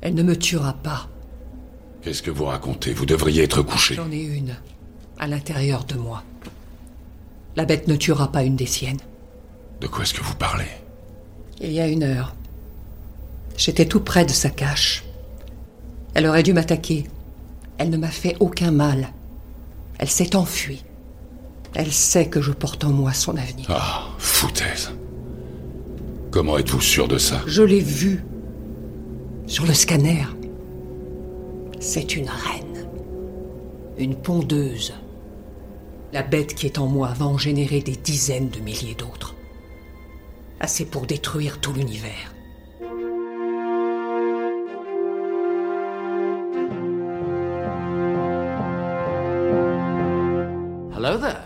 Elle 0.00 0.14
ne 0.14 0.22
me 0.22 0.36
tuera 0.36 0.72
pas. 0.72 1.08
Qu'est-ce 2.02 2.22
que 2.22 2.30
vous 2.30 2.46
racontez? 2.46 2.92
Vous 2.92 3.06
devriez 3.06 3.42
être 3.42 3.62
couché. 3.62 3.94
J'en 3.94 4.10
ai 4.10 4.22
une, 4.22 4.56
à 5.18 5.26
l'intérieur 5.26 5.84
de 5.84 5.94
moi. 5.96 6.22
La 7.56 7.64
bête 7.64 7.88
ne 7.88 7.96
tuera 7.96 8.32
pas 8.32 8.42
une 8.42 8.56
des 8.56 8.66
siennes. 8.66 9.00
De 9.80 9.86
quoi 9.86 10.04
est-ce 10.04 10.14
que 10.14 10.22
vous 10.22 10.36
parlez? 10.36 10.68
Il 11.60 11.72
y 11.72 11.80
a 11.80 11.88
une 11.88 12.02
heure, 12.02 12.34
j'étais 13.56 13.84
tout 13.84 14.00
près 14.00 14.24
de 14.24 14.30
sa 14.30 14.48
cache. 14.48 15.04
Elle 16.14 16.26
aurait 16.26 16.42
dû 16.42 16.54
m'attaquer. 16.54 17.04
Elle 17.76 17.90
ne 17.90 17.98
m'a 17.98 18.08
fait 18.08 18.36
aucun 18.40 18.70
mal. 18.70 19.08
Elle 19.98 20.08
s'est 20.08 20.34
enfuie. 20.36 20.84
Elle 21.74 21.92
sait 21.92 22.28
que 22.28 22.40
je 22.40 22.52
porte 22.52 22.84
en 22.84 22.90
moi 22.90 23.12
son 23.12 23.36
avenir. 23.36 23.66
Ah, 23.68 24.08
foutaise. 24.18 24.90
Comment 26.30 26.58
êtes-vous 26.58 26.80
sûr 26.80 27.06
de 27.06 27.18
ça? 27.18 27.42
Je 27.46 27.62
l'ai 27.62 27.80
vue. 27.80 28.24
Sur 29.50 29.66
le 29.66 29.74
scanner. 29.74 30.26
C'est 31.80 32.14
une 32.14 32.28
reine. 32.28 32.88
Une 33.98 34.14
pondeuse. 34.14 34.94
La 36.12 36.22
bête 36.22 36.54
qui 36.54 36.66
est 36.66 36.78
en 36.78 36.86
moi 36.86 37.08
va 37.16 37.26
en 37.26 37.36
générer 37.36 37.80
des 37.80 37.96
dizaines 37.96 38.48
de 38.48 38.60
milliers 38.60 38.94
d'autres. 38.94 39.34
Assez 40.60 40.84
pour 40.84 41.04
détruire 41.04 41.60
tout 41.60 41.72
l'univers. 41.72 42.32
Hello 50.94 51.18
there. 51.18 51.39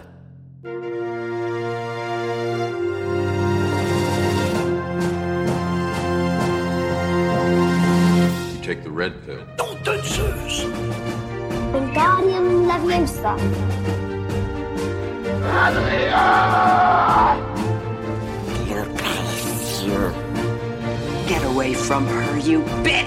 Get 21.27 21.43
away 21.43 21.75
from 21.75 22.07
her, 22.07 22.39
you 22.39 22.61
bitch! 22.85 23.04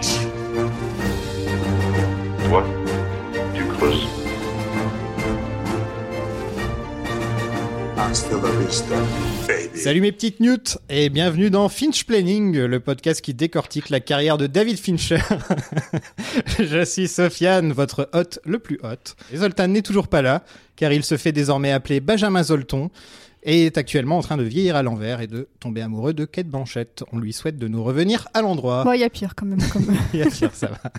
Salut 9.88 10.02
mes 10.02 10.12
petites 10.12 10.42
newts 10.42 10.78
et 10.90 11.08
bienvenue 11.08 11.50
dans 11.50 11.70
Finch 11.70 12.04
Planning, 12.04 12.58
le 12.58 12.80
podcast 12.82 13.22
qui 13.22 13.34
décortique 13.34 13.90
la 13.90 14.02
carrière 14.02 14.38
de 14.38 14.46
David 14.46 14.78
Fincher. 14.78 15.22
Je 16.60 16.84
suis 16.84 17.08
Sofiane, 17.08 17.72
votre 17.72 18.10
hôte 18.12 18.40
le 18.44 18.60
plus 18.60 18.82
hôte. 18.84 19.16
Et 19.32 19.38
Zoltan 19.38 19.70
n'est 19.70 19.82
toujours 19.82 20.10
pas 20.10 20.22
là, 20.22 20.44
car 20.76 20.92
il 20.92 21.06
se 21.06 21.16
fait 21.16 21.32
désormais 21.32 21.72
appeler 21.72 22.02
Benjamin 22.02 22.44
Zolton 22.44 22.90
et 23.44 23.68
est 23.68 23.78
actuellement 23.78 24.18
en 24.18 24.22
train 24.22 24.36
de 24.36 24.44
vieillir 24.44 24.76
à 24.76 24.84
l'envers 24.84 25.22
et 25.22 25.28
de 25.28 25.48
tomber 25.62 25.80
amoureux 25.80 26.14
de 26.14 26.26
Kate 26.26 26.48
Blanchett. 26.48 27.06
On 27.14 27.20
lui 27.20 27.32
souhaite 27.32 27.58
de 27.58 27.70
nous 27.70 27.82
revenir 27.82 28.28
à 28.34 28.42
l'endroit. 28.42 28.84
Bon, 28.84 28.92
il 28.92 29.00
y 29.00 29.06
a 29.06 29.10
pire 29.10 29.36
quand 29.36 29.46
même. 29.46 29.60
Il 30.14 30.20
y 30.20 30.24
a 30.24 30.26
pire, 30.26 30.54
ça 30.54 30.68
va. 30.68 30.92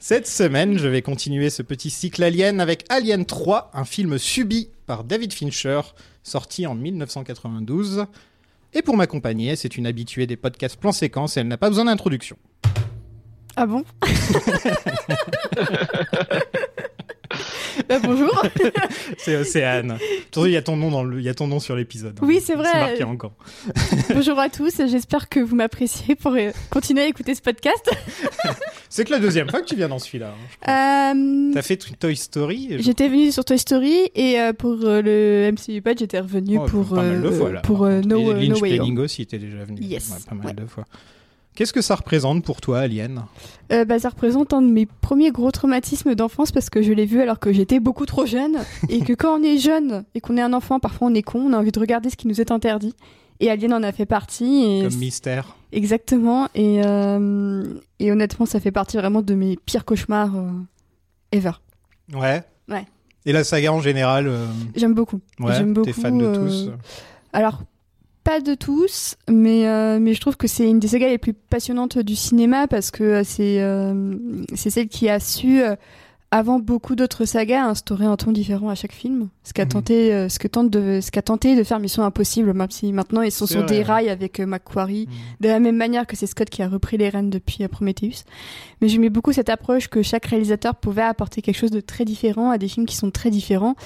Cette 0.00 0.26
semaine, 0.26 0.78
je 0.78 0.88
vais 0.88 1.02
continuer 1.02 1.50
ce 1.50 1.60
petit 1.60 1.90
cycle 1.90 2.22
Alien 2.22 2.60
avec 2.60 2.86
Alien 2.88 3.26
3, 3.26 3.72
un 3.74 3.84
film 3.84 4.16
subi 4.16 4.70
par 4.86 5.04
David 5.04 5.32
Fincher, 5.32 5.80
sorti 6.22 6.66
en 6.66 6.74
1992. 6.74 8.06
Et 8.72 8.82
pour 8.82 8.96
m'accompagner, 8.96 9.56
c'est 9.56 9.76
une 9.76 9.86
habituée 9.86 10.26
des 10.26 10.36
podcasts 10.36 10.78
plan 10.78 10.92
séquence 10.92 11.36
et 11.36 11.40
elle 11.40 11.48
n'a 11.48 11.58
pas 11.58 11.68
besoin 11.68 11.86
d'introduction. 11.86 12.36
Ah 13.56 13.66
bon? 13.66 13.84
Bah, 17.88 17.98
Bonjour. 18.02 18.42
C'est 19.18 19.36
Océane. 19.36 19.98
Surtout, 20.32 20.46
il 20.46 20.52
y 20.52 20.56
a 20.56 20.62
ton 20.62 20.76
nom 20.76 20.90
dans 20.90 21.04
le, 21.04 21.18
il 21.18 21.24
y 21.24 21.28
a 21.28 21.34
ton 21.34 21.46
nom 21.46 21.60
sur 21.60 21.76
l'épisode. 21.76 22.18
Oui, 22.22 22.40
c'est 22.42 22.54
vrai. 22.54 22.68
C'est 22.72 22.78
marqué 22.80 23.04
encore. 23.04 23.32
Bonjour 24.14 24.38
à 24.38 24.48
tous. 24.48 24.74
J'espère 24.86 25.28
que 25.28 25.40
vous 25.40 25.54
m'appréciez 25.56 26.14
pour 26.14 26.32
euh, 26.34 26.50
continuer 26.70 27.02
à 27.02 27.06
écouter 27.06 27.34
ce 27.34 27.42
podcast. 27.42 27.90
C'est 28.88 29.04
que 29.04 29.10
la 29.10 29.18
deuxième 29.18 29.48
fois 29.50 29.60
que 29.60 29.66
tu 29.66 29.74
viens 29.76 29.88
dans 29.88 29.98
celui-là. 29.98 30.32
hein. 30.66 31.12
Euh, 31.14 31.52
T'as 31.52 31.62
fait 31.62 31.76
Toy 31.76 32.16
Story. 32.16 32.68
je- 32.72 32.78
J'étais 32.82 33.08
venue 33.08 33.30
sur 33.32 33.44
Toy 33.44 33.58
Story 33.58 34.10
et 34.14 34.40
euh, 34.40 34.52
pour 34.52 34.76
euh, 34.84 35.02
le 35.02 35.50
MCU 35.52 35.82
Pod, 35.82 35.98
j'étais 35.98 36.20
revenue 36.20 36.58
Oh, 36.60 36.66
pour 36.66 36.86
pas 36.88 37.02
mal 37.02 37.20
de 37.20 37.30
fois, 37.30 37.52
là, 37.52 37.60
pour. 37.60 37.86
No, 37.86 38.32
Et 38.32 38.46
Lynch 38.46 38.48
No 38.48 38.60
Way 38.60 38.80
Home. 38.80 38.98
Aussi 38.98 39.22
était 39.22 39.38
déjà 39.38 39.64
venu. 39.64 39.80
Yes. 39.82 40.08
Ouais, 40.10 40.16
pas 40.28 40.34
mal 40.34 40.46
Ouais. 40.46 40.52
de 40.54 40.66
fois. 40.66 40.84
Qu'est-ce 41.56 41.72
que 41.72 41.80
ça 41.80 41.96
représente 41.96 42.44
pour 42.44 42.60
toi, 42.60 42.80
Alien? 42.80 43.24
Euh, 43.72 43.84
bah, 43.84 43.98
ça 43.98 44.10
représente 44.10 44.52
un 44.52 44.62
de 44.62 44.70
mes 44.70 44.86
premiers 44.86 45.32
gros 45.32 45.50
traumatismes 45.50 46.14
d'enfance 46.14 46.52
parce 46.52 46.70
que 46.70 46.82
je 46.82 46.92
l'ai 46.92 47.06
vu 47.06 47.20
alors 47.20 47.40
que 47.40 47.52
j'étais 47.52 47.80
beaucoup 47.80 48.06
trop 48.06 48.26
jeune 48.26 48.58
et 48.88 49.00
que 49.00 49.14
quand 49.14 49.40
on 49.40 49.42
est 49.42 49.58
jeune 49.58 50.04
et 50.14 50.20
qu'on 50.20 50.36
est 50.36 50.42
un 50.42 50.52
enfant, 50.52 50.78
parfois 50.78 51.08
on 51.08 51.14
est 51.14 51.22
con, 51.22 51.40
on 51.40 51.52
a 51.52 51.58
envie 51.58 51.72
de 51.72 51.80
regarder 51.80 52.10
ce 52.10 52.16
qui 52.16 52.28
nous 52.28 52.40
est 52.40 52.52
interdit. 52.52 52.94
Et 53.40 53.50
Alien 53.50 53.72
en 53.74 53.82
a 53.82 53.92
fait 53.92 54.06
partie. 54.06 54.64
Et 54.64 54.82
Comme 54.88 54.98
mystère. 54.98 55.56
Exactement. 55.72 56.48
Et, 56.54 56.82
euh, 56.84 57.64
et 57.98 58.12
honnêtement, 58.12 58.46
ça 58.46 58.60
fait 58.60 58.70
partie 58.70 58.96
vraiment 58.96 59.22
de 59.22 59.34
mes 59.34 59.56
pires 59.56 59.84
cauchemars 59.84 60.36
euh, 60.36 60.50
ever. 61.32 61.52
Ouais. 62.14 62.42
Ouais. 62.68 62.86
Et 63.26 63.32
la 63.32 63.44
saga 63.44 63.72
en 63.72 63.80
général 63.80 64.28
euh, 64.28 64.46
J'aime 64.76 64.94
beaucoup. 64.94 65.20
Ouais, 65.40 65.54
J'aime 65.56 65.72
beaucoup. 65.74 65.86
t'es 65.86 65.92
fan 65.92 66.16
de 66.16 66.24
euh, 66.24 66.34
tous. 66.34 66.70
Alors, 67.32 67.62
pas 68.26 68.40
de 68.40 68.54
tous, 68.54 69.14
mais, 69.30 69.68
euh, 69.68 69.98
mais 70.00 70.12
je 70.12 70.20
trouve 70.20 70.36
que 70.36 70.48
c'est 70.48 70.68
une 70.68 70.80
des 70.80 70.88
sagas 70.88 71.06
les 71.08 71.16
plus 71.18 71.32
passionnantes 71.32 71.96
du 71.98 72.16
cinéma 72.16 72.66
parce 72.66 72.90
que 72.90 73.04
euh, 73.04 73.22
c'est 73.24 73.62
euh, 73.62 74.16
c'est 74.54 74.70
celle 74.70 74.88
qui 74.88 75.08
a 75.08 75.20
su, 75.20 75.62
euh, 75.62 75.76
avant 76.32 76.58
beaucoup 76.58 76.96
d'autres 76.96 77.24
sagas, 77.24 77.64
instaurer 77.64 78.04
un 78.04 78.16
ton 78.16 78.32
différent 78.32 78.68
à 78.68 78.74
chaque 78.74 78.92
film. 78.92 79.28
Ce 79.44 79.52
qu'a 79.52 79.62
Mhm. 79.64 79.68
tenté, 79.70 80.28
ce 80.28 80.38
que 80.40 80.48
tente 80.48 80.70
de, 80.70 80.98
ce 81.00 81.12
qu'a 81.12 81.22
tenté 81.22 81.54
de 81.54 81.62
faire 81.62 81.78
Mission 81.78 82.02
Impossible, 82.02 82.52
même 82.52 82.68
si 82.70 82.92
maintenant 82.92 83.22
ils 83.22 83.30
sont 83.30 83.46
sur 83.46 83.60
vrai, 83.62 83.68
des 83.76 83.82
rails 83.84 84.08
avec 84.10 84.40
Macquarie, 84.40 85.06
Mhm. 85.08 85.14
de 85.42 85.48
la 85.48 85.60
même 85.60 85.76
manière 85.76 86.04
que 86.04 86.16
c'est 86.16 86.26
Scott 86.26 86.50
qui 86.50 86.62
a 86.62 86.68
repris 86.68 86.96
les 86.96 87.08
rênes 87.08 87.30
depuis 87.30 87.66
Prometheus. 87.68 88.24
Mais 88.80 88.88
j'aimais 88.88 89.08
beaucoup 89.08 89.32
cette 89.32 89.48
approche 89.50 89.86
que 89.86 90.02
chaque 90.02 90.26
réalisateur 90.26 90.74
pouvait 90.74 91.02
apporter 91.02 91.42
quelque 91.42 91.56
chose 91.58 91.70
de 91.70 91.80
très 91.80 92.04
différent 92.04 92.50
à 92.50 92.58
des 92.58 92.66
films 92.66 92.86
qui 92.86 92.96
sont 92.96 93.12
très 93.12 93.30
différents. 93.30 93.76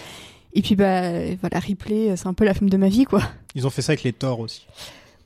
Et 0.54 0.62
puis 0.62 0.76
bah 0.76 1.02
voilà, 1.42 1.58
Ripley, 1.60 2.16
c'est 2.16 2.26
un 2.26 2.34
peu 2.34 2.44
la 2.46 2.54
femme 2.54 2.70
de 2.70 2.76
ma 2.78 2.88
vie 2.88 3.04
quoi. 3.04 3.20
Ils 3.54 3.66
ont 3.66 3.70
fait 3.70 3.82
ça 3.82 3.92
avec 3.92 4.02
les 4.04 4.12
Thor 4.12 4.40
aussi. 4.40 4.66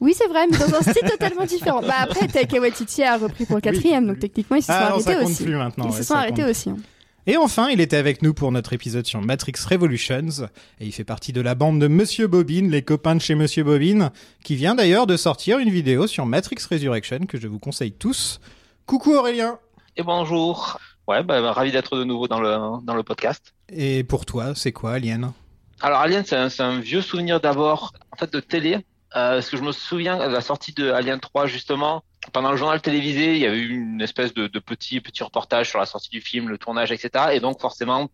Oui, 0.00 0.12
c'est 0.16 0.26
vrai, 0.28 0.46
mais 0.50 0.58
dans 0.58 0.74
un 0.74 0.80
style 0.80 1.08
totalement 1.08 1.44
différent. 1.44 1.80
Bah 1.80 1.94
après, 2.00 2.26
Taika 2.26 2.58
Waititi 2.60 3.02
a 3.02 3.16
repris 3.16 3.46
pour 3.46 3.56
le 3.56 3.60
quatrième, 3.60 4.02
Oui, 4.04 4.08
donc 4.08 4.14
oui. 4.16 4.20
techniquement, 4.20 4.56
ils 4.56 4.62
se 4.62 4.66
sont 4.66 4.72
Ah 4.74 4.80
non, 4.90 4.94
arrêtés 4.96 5.04
ça 5.04 5.14
compte 5.16 5.30
aussi. 5.30 5.44
plus 5.44 5.56
maintenant. 5.56 5.84
ils 5.86 5.90
ouais, 5.92 5.96
se 5.98 6.02
sont 6.02 6.14
arrêtés 6.14 6.42
compte 6.42 6.50
aussi. 6.50 6.70
hein. 6.70 6.76
Et 7.26 7.38
enfin, 7.38 7.68
il 7.70 7.80
était 7.80 7.96
avec 7.96 8.20
nous 8.20 8.34
pour 8.34 8.52
notre 8.52 8.74
épisode 8.74 9.06
sur 9.06 9.22
Matrix 9.22 9.54
Revolutions, 9.70 10.46
et 10.80 10.84
il 10.84 10.92
fait 10.92 11.04
partie 11.04 11.32
de 11.32 11.40
la 11.40 11.54
bande 11.54 11.80
de 11.80 11.86
Monsieur 11.86 12.26
Bobine, 12.26 12.70
les 12.70 12.82
copains 12.82 13.14
de 13.14 13.20
chez 13.22 13.34
Monsieur 13.34 13.64
Bobine, 13.64 14.10
qui 14.42 14.56
vient 14.56 14.74
d'ailleurs 14.74 15.06
de 15.06 15.16
sortir 15.16 15.58
une 15.58 15.70
vidéo 15.70 16.06
sur 16.06 16.26
Matrix 16.26 16.58
Resurrection 16.70 17.20
que 17.26 17.38
je 17.40 17.48
vous 17.48 17.58
conseille 17.58 17.92
tous. 17.92 18.40
Coucou 18.84 19.14
Aurélien 19.14 19.58
Et 19.96 20.02
bonjour. 20.02 20.78
Ouais, 21.08 21.22
bah, 21.22 21.40
bah, 21.40 21.52
ravi 21.52 21.72
d'être 21.72 21.96
de 21.96 22.04
nouveau 22.04 22.28
dans 22.28 22.40
le, 22.40 22.56
dans 22.84 22.94
le 22.94 23.02
podcast. 23.02 23.54
Et 23.70 24.04
pour 24.04 24.26
toi, 24.26 24.52
c'est 24.54 24.72
quoi 24.72 24.92
Alien? 24.92 25.32
Alors, 25.80 26.00
Alien, 26.00 26.24
c'est 26.26 26.36
un, 26.36 26.48
c'est 26.50 26.62
un 26.62 26.78
vieux 26.78 27.00
souvenir 27.02 27.40
d'abord, 27.40 27.92
en 28.14 28.16
fait, 28.16 28.32
de 28.32 28.40
télé. 28.40 28.76
Euh, 29.16 29.34
parce 29.34 29.48
que 29.48 29.56
je 29.56 29.62
me 29.62 29.72
souviens 29.72 30.16
de 30.16 30.32
la 30.32 30.40
sortie 30.40 30.72
de 30.72 30.90
Alien 30.90 31.20
3, 31.20 31.46
justement. 31.46 32.04
Pendant 32.32 32.50
le 32.50 32.56
journal 32.56 32.80
télévisé, 32.80 33.34
il 33.34 33.38
y 33.38 33.46
avait 33.46 33.58
eu 33.58 33.74
une 33.74 34.00
espèce 34.00 34.32
de, 34.34 34.46
petit, 34.58 35.00
petit 35.00 35.22
reportage 35.22 35.68
sur 35.68 35.78
la 35.78 35.86
sortie 35.86 36.10
du 36.10 36.20
film, 36.20 36.48
le 36.48 36.58
tournage, 36.58 36.90
etc. 36.90 37.26
Et 37.32 37.40
donc, 37.40 37.60
forcément, 37.60 38.08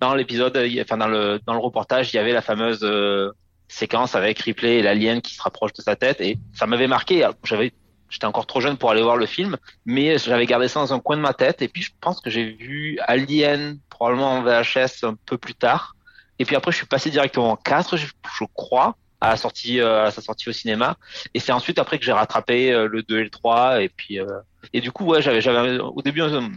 dans 0.00 0.14
l'épisode, 0.14 0.56
enfin, 0.80 0.98
dans 0.98 1.08
le, 1.08 1.40
dans 1.46 1.54
le 1.54 1.60
reportage, 1.60 2.12
il 2.12 2.16
y 2.16 2.18
avait 2.18 2.32
la 2.32 2.42
fameuse 2.42 2.80
euh, 2.82 3.32
séquence 3.68 4.14
avec 4.14 4.38
Ripley 4.40 4.78
et 4.78 4.82
l'alien 4.82 5.20
qui 5.20 5.34
se 5.34 5.42
rapproche 5.42 5.72
de 5.72 5.82
sa 5.82 5.96
tête. 5.96 6.20
Et 6.20 6.38
ça 6.52 6.66
m'avait 6.66 6.86
marqué. 6.86 7.28
J'avais, 7.44 7.72
j'étais 8.10 8.26
encore 8.26 8.46
trop 8.46 8.60
jeune 8.60 8.76
pour 8.76 8.90
aller 8.90 9.02
voir 9.02 9.16
le 9.16 9.26
film, 9.26 9.56
mais 9.84 10.18
j'avais 10.18 10.46
gardé 10.46 10.68
ça 10.68 10.80
dans 10.80 10.92
un 10.92 11.00
coin 11.00 11.16
de 11.16 11.22
ma 11.22 11.34
tête. 11.34 11.62
Et 11.62 11.68
puis, 11.68 11.82
je 11.82 11.92
pense 12.00 12.20
que 12.20 12.30
j'ai 12.30 12.44
vu 12.52 12.98
Alien, 13.06 13.78
probablement 13.90 14.32
en 14.32 14.42
VHS, 14.42 15.04
un 15.04 15.16
peu 15.26 15.38
plus 15.38 15.54
tard. 15.54 15.96
Et 16.38 16.44
puis 16.44 16.54
après, 16.54 16.70
je 16.70 16.76
suis 16.76 16.86
passé 16.86 17.10
directement 17.10 17.52
en 17.52 17.56
4, 17.56 17.96
je, 17.96 18.06
je 18.06 18.44
crois, 18.54 18.96
à 19.20 19.30
la 19.30 19.36
sortie, 19.36 19.80
euh, 19.80 20.04
à 20.06 20.10
sa 20.10 20.20
sortie 20.20 20.48
au 20.48 20.52
cinéma. 20.52 20.96
Et 21.34 21.40
c'est 21.40 21.52
ensuite 21.52 21.78
après 21.78 21.98
que 21.98 22.04
j'ai 22.04 22.12
rattrapé 22.12 22.72
euh, 22.72 22.86
le 22.88 23.02
2 23.02 23.18
et 23.20 23.24
le 23.24 23.30
3. 23.30 23.82
Et 23.82 23.88
puis, 23.88 24.20
euh, 24.20 24.26
et 24.72 24.80
du 24.80 24.90
coup, 24.92 25.04
ouais, 25.06 25.22
j'avais, 25.22 25.40
j'avais 25.40 25.78
au 25.78 26.02
début 26.02 26.22
un- 26.22 26.50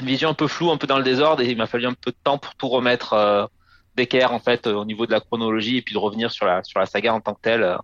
une 0.00 0.06
vision 0.06 0.28
un 0.30 0.34
peu 0.34 0.48
floue, 0.48 0.70
un 0.70 0.76
peu 0.76 0.86
dans 0.86 0.98
le 0.98 1.04
désordre, 1.04 1.42
et 1.42 1.50
il 1.50 1.56
m'a 1.56 1.66
fallu 1.66 1.86
un 1.86 1.94
peu 1.94 2.10
de 2.10 2.16
temps 2.24 2.36
pour 2.38 2.54
tout 2.56 2.68
remettre 2.68 3.48
d'équerre 3.96 4.32
en 4.32 4.40
fait 4.40 4.66
au 4.66 4.84
niveau 4.84 5.06
de 5.06 5.12
la 5.12 5.20
chronologie 5.20 5.76
et 5.76 5.82
puis 5.82 5.94
de 5.94 5.98
revenir 6.00 6.32
sur 6.32 6.46
la 6.46 6.64
sur 6.64 6.80
la 6.80 6.86
saga 6.86 7.14
en 7.14 7.20
tant 7.20 7.32
que 7.34 7.40
telle. 7.42 7.76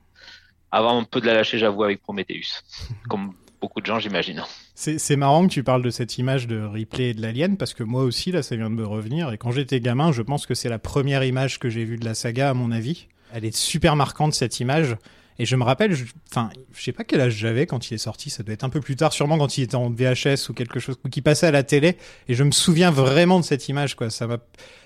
avant 0.72 0.98
un 1.00 1.04
peu 1.04 1.20
de 1.20 1.26
la 1.26 1.34
lâcher, 1.34 1.58
j'avoue, 1.58 1.82
avec 1.84 2.00
Prometheus, 2.02 2.62
comme 3.08 3.32
beaucoup 3.60 3.80
de 3.80 3.86
gens, 3.86 3.98
j'imagine. 4.00 4.42
C'est 4.74 4.98
c'est 4.98 5.16
marrant 5.16 5.46
que 5.46 5.52
tu 5.52 5.62
parles 5.62 5.82
de 5.82 5.90
cette 5.90 6.18
image 6.18 6.46
de 6.48 6.60
Ripley 6.60 7.10
et 7.10 7.14
de 7.14 7.22
l'Alien, 7.22 7.56
parce 7.56 7.74
que 7.74 7.82
moi 7.84 8.02
aussi, 8.02 8.32
là, 8.32 8.42
ça 8.42 8.56
vient 8.56 8.70
de 8.70 8.74
me 8.74 8.86
revenir. 8.86 9.30
Et 9.32 9.38
quand 9.38 9.50
j'étais 9.52 9.78
gamin, 9.80 10.10
je 10.12 10.22
pense 10.22 10.46
que 10.46 10.54
c'est 10.54 10.68
la 10.68 10.78
première 10.78 11.22
image 11.24 11.58
que 11.60 11.68
j'ai 11.70 11.84
vue 11.84 11.96
de 11.98 12.04
la 12.04 12.14
saga, 12.14 12.50
à 12.50 12.54
mon 12.54 12.70
avis. 12.72 13.06
Elle 13.34 13.44
est 13.44 13.56
super 13.56 13.96
marquante, 13.96 14.34
cette 14.34 14.60
image. 14.60 14.96
Et 15.38 15.46
je 15.46 15.56
me 15.56 15.64
rappelle, 15.64 15.94
je- 15.94 16.04
enfin, 16.30 16.50
je 16.74 16.82
sais 16.82 16.92
pas 16.92 17.02
quel 17.02 17.20
âge 17.22 17.32
j'avais 17.32 17.64
quand 17.66 17.90
il 17.90 17.94
est 17.94 17.98
sorti. 17.98 18.28
Ça 18.28 18.42
doit 18.42 18.52
être 18.52 18.64
un 18.64 18.68
peu 18.68 18.80
plus 18.80 18.94
tard, 18.96 19.12
sûrement 19.14 19.38
quand 19.38 19.56
il 19.56 19.62
était 19.62 19.74
en 19.76 19.88
VHS 19.90 20.50
ou 20.50 20.52
quelque 20.52 20.78
chose, 20.80 20.96
ou 21.04 21.08
qui 21.08 21.22
passait 21.22 21.46
à 21.46 21.50
la 21.50 21.62
télé. 21.62 21.96
Et 22.28 22.34
je 22.34 22.44
me 22.44 22.50
souviens 22.50 22.90
vraiment 22.90 23.40
de 23.40 23.44
cette 23.44 23.68
image, 23.70 23.96
quoi. 23.96 24.10
Ça 24.10 24.26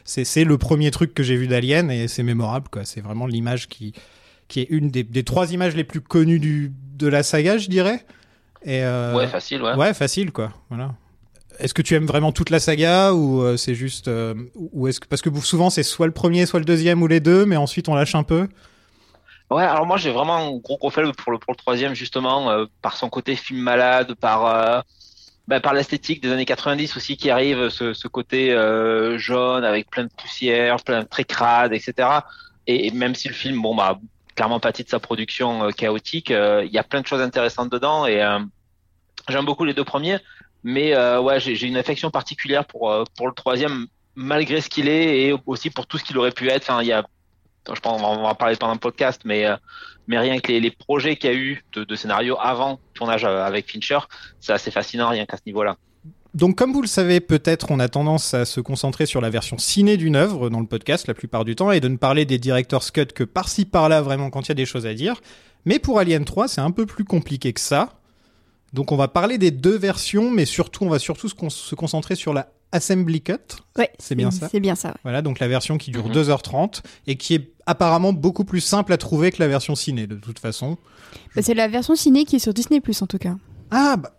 c'est 0.04 0.44
le 0.44 0.58
premier 0.58 0.90
truc 0.92 1.12
que 1.14 1.22
j'ai 1.24 1.34
vu 1.36 1.48
d'Alien 1.48 1.90
et 1.90 2.06
c'est 2.08 2.22
mémorable, 2.22 2.68
quoi. 2.70 2.84
C'est 2.84 3.00
vraiment 3.00 3.26
l'image 3.26 3.68
qui, 3.68 3.94
qui 4.46 4.60
est 4.60 4.66
une 4.70 4.90
des, 4.90 5.02
des 5.02 5.24
trois 5.24 5.52
images 5.52 5.74
les 5.74 5.82
plus 5.84 6.00
connues 6.00 6.38
du, 6.38 6.70
de 6.98 7.08
la 7.08 7.22
saga, 7.24 7.58
je 7.58 7.68
dirais. 7.68 8.04
Et 8.64 8.82
euh, 8.84 9.16
Ouais, 9.16 9.26
facile, 9.26 9.60
ouais. 9.62 9.74
Ouais, 9.74 9.92
facile, 9.92 10.30
quoi. 10.30 10.52
Voilà. 10.68 10.94
Est-ce 11.58 11.74
que 11.74 11.82
tu 11.82 11.94
aimes 11.94 12.06
vraiment 12.06 12.32
toute 12.32 12.50
la 12.50 12.60
saga 12.60 13.12
ou 13.12 13.42
euh, 13.42 13.56
c'est 13.56 13.74
juste 13.74 14.08
euh, 14.08 14.34
ou 14.54 14.88
est-ce 14.88 15.00
que 15.00 15.06
parce 15.06 15.22
que 15.22 15.30
souvent 15.40 15.70
c'est 15.70 15.82
soit 15.82 16.06
le 16.06 16.12
premier, 16.12 16.46
soit 16.46 16.58
le 16.58 16.64
deuxième 16.64 17.02
ou 17.02 17.06
les 17.06 17.20
deux, 17.20 17.46
mais 17.46 17.56
ensuite 17.56 17.88
on 17.88 17.94
lâche 17.94 18.14
un 18.14 18.22
peu? 18.22 18.48
Ouais, 19.50 19.64
alors 19.64 19.86
moi 19.86 19.96
j'ai 19.96 20.10
vraiment 20.10 20.36
un 20.36 20.56
gros 20.58 20.78
gros 20.78 20.90
faible 20.90 21.12
pour 21.12 21.32
le 21.32 21.38
pour 21.38 21.52
le 21.52 21.56
troisième 21.56 21.94
justement 21.94 22.50
euh, 22.50 22.66
par 22.82 22.96
son 22.96 23.08
côté 23.08 23.36
film 23.36 23.60
malade, 23.60 24.14
par 24.14 24.84
bah, 25.46 25.60
par 25.60 25.74
l'esthétique 25.74 26.22
des 26.22 26.32
années 26.32 26.46
90 26.46 26.96
aussi 26.96 27.16
qui 27.16 27.30
arrive, 27.30 27.68
ce, 27.68 28.08
côté 28.08 28.50
jaune 29.18 29.64
avec 29.64 29.90
plein 29.90 30.04
de 30.04 30.10
poussière, 30.16 30.76
plein 30.82 31.02
de 31.02 31.08
très 31.08 31.24
crade, 31.24 31.72
etc. 31.72 32.08
Et, 32.66 32.90
même 32.92 33.14
si 33.14 33.28
le 33.28 33.34
film, 33.34 33.60
bon 33.60 33.74
bah 33.74 33.98
clairement 34.34 34.58
pâtit 34.58 34.84
de 34.84 34.88
sa 34.88 34.98
production 34.98 35.70
chaotique, 35.72 36.30
il 36.30 36.70
y 36.72 36.78
a 36.78 36.82
plein 36.82 37.02
de 37.02 37.06
choses 37.06 37.20
intéressantes 37.20 37.70
dedans 37.70 38.06
et 38.06 38.22
j'aime 39.28 39.44
beaucoup 39.44 39.64
les 39.64 39.74
deux 39.74 39.84
premiers, 39.84 40.18
mais 40.64 40.94
euh, 40.94 41.20
ouais 41.20 41.38
j'ai 41.38 41.66
une 41.66 41.76
affection 41.76 42.10
particulière 42.10 42.64
pour 42.64 42.90
euh, 42.90 43.04
pour 43.16 43.28
le 43.28 43.34
troisième 43.34 43.86
malgré 44.16 44.60
ce 44.60 44.68
qu'il 44.68 44.88
est 44.88 45.20
et 45.20 45.34
aussi 45.46 45.70
pour 45.70 45.86
tout 45.86 45.98
ce 45.98 46.04
qu'il 46.04 46.18
aurait 46.18 46.32
pu 46.32 46.48
être. 46.48 46.62
Enfin 46.62 46.82
il 46.82 46.88
y 46.88 46.92
a 46.92 47.06
je 47.72 47.80
pense 47.80 48.02
on 48.02 48.22
va 48.22 48.28
en 48.28 48.34
parler 48.34 48.56
pendant 48.56 48.72
le 48.72 48.78
podcast, 48.80 49.22
mais 49.24 49.46
euh, 49.46 49.56
mais 50.08 50.18
rien 50.18 50.40
que 50.40 50.48
les, 50.48 50.60
les 50.60 50.70
projets 50.70 51.16
qu'il 51.16 51.30
y 51.30 51.32
a 51.32 51.36
eu 51.36 51.64
de, 51.72 51.84
de 51.84 51.94
scénario 51.94 52.36
avant 52.40 52.72
le 52.72 52.94
tournage 52.94 53.24
avec 53.24 53.70
Fincher, 53.70 54.00
c'est 54.40 54.52
assez 54.52 54.70
fascinant 54.70 55.08
rien 55.08 55.24
qu'à 55.24 55.36
ce 55.36 55.42
niveau-là. 55.46 55.76
Donc 56.34 56.56
comme 56.56 56.72
vous 56.72 56.82
le 56.82 56.88
savez, 56.88 57.20
peut-être 57.20 57.70
on 57.70 57.78
a 57.78 57.88
tendance 57.88 58.34
à 58.34 58.44
se 58.44 58.60
concentrer 58.60 59.06
sur 59.06 59.20
la 59.20 59.30
version 59.30 59.56
ciné 59.56 59.96
d'une 59.96 60.16
œuvre 60.16 60.50
dans 60.50 60.60
le 60.60 60.66
podcast 60.66 61.06
la 61.06 61.14
plupart 61.14 61.44
du 61.44 61.54
temps 61.54 61.70
et 61.70 61.80
de 61.80 61.88
ne 61.88 61.96
parler 61.96 62.24
des 62.24 62.38
director's 62.38 62.90
cut 62.90 63.06
que 63.06 63.22
par-ci 63.24 63.64
par-là 63.64 64.02
vraiment 64.02 64.30
quand 64.30 64.42
il 64.42 64.48
y 64.48 64.52
a 64.52 64.56
des 64.56 64.66
choses 64.66 64.86
à 64.86 64.94
dire. 64.94 65.20
Mais 65.64 65.78
pour 65.78 65.98
Alien 65.98 66.24
3, 66.24 66.48
c'est 66.48 66.60
un 66.60 66.70
peu 66.70 66.86
plus 66.86 67.04
compliqué 67.04 67.52
que 67.52 67.60
ça. 67.60 67.94
Donc 68.74 68.92
on 68.92 68.96
va 68.96 69.08
parler 69.08 69.38
des 69.38 69.50
deux 69.50 69.76
versions, 69.78 70.30
mais 70.30 70.44
surtout 70.44 70.84
on 70.84 70.88
va 70.90 70.98
surtout 70.98 71.28
se, 71.28 71.34
con- 71.34 71.48
se 71.50 71.74
concentrer 71.74 72.14
sur 72.16 72.34
la 72.34 72.50
Assembly 72.72 73.22
Cut. 73.22 73.34
Ouais, 73.78 73.90
C'est 74.00 74.16
bien 74.16 74.32
ça 74.32 74.48
C'est 74.50 74.58
bien 74.58 74.74
ça. 74.74 74.88
ouais. 74.88 74.94
Voilà, 75.04 75.22
donc 75.22 75.38
la 75.38 75.46
version 75.46 75.78
qui 75.78 75.92
dure 75.92 76.06
Mhm. 76.08 76.12
2h30 76.14 76.82
et 77.06 77.16
qui 77.16 77.34
est 77.34 77.52
apparemment 77.66 78.12
beaucoup 78.12 78.44
plus 78.44 78.60
simple 78.60 78.92
à 78.92 78.96
trouver 78.96 79.30
que 79.30 79.40
la 79.40 79.46
version 79.48 79.76
ciné 79.76 80.08
de 80.08 80.16
toute 80.16 80.40
façon. 80.40 80.76
Bah, 81.36 81.42
c'est 81.42 81.54
la 81.54 81.68
version 81.68 81.94
ciné 81.94 82.24
qui 82.24 82.36
est 82.36 82.40
sur 82.40 82.52
Disney 82.52 82.80
Plus 82.80 83.00
en 83.00 83.06
tout 83.06 83.18
cas. 83.18 83.36
Ah 83.70 83.96
bah 83.96 84.10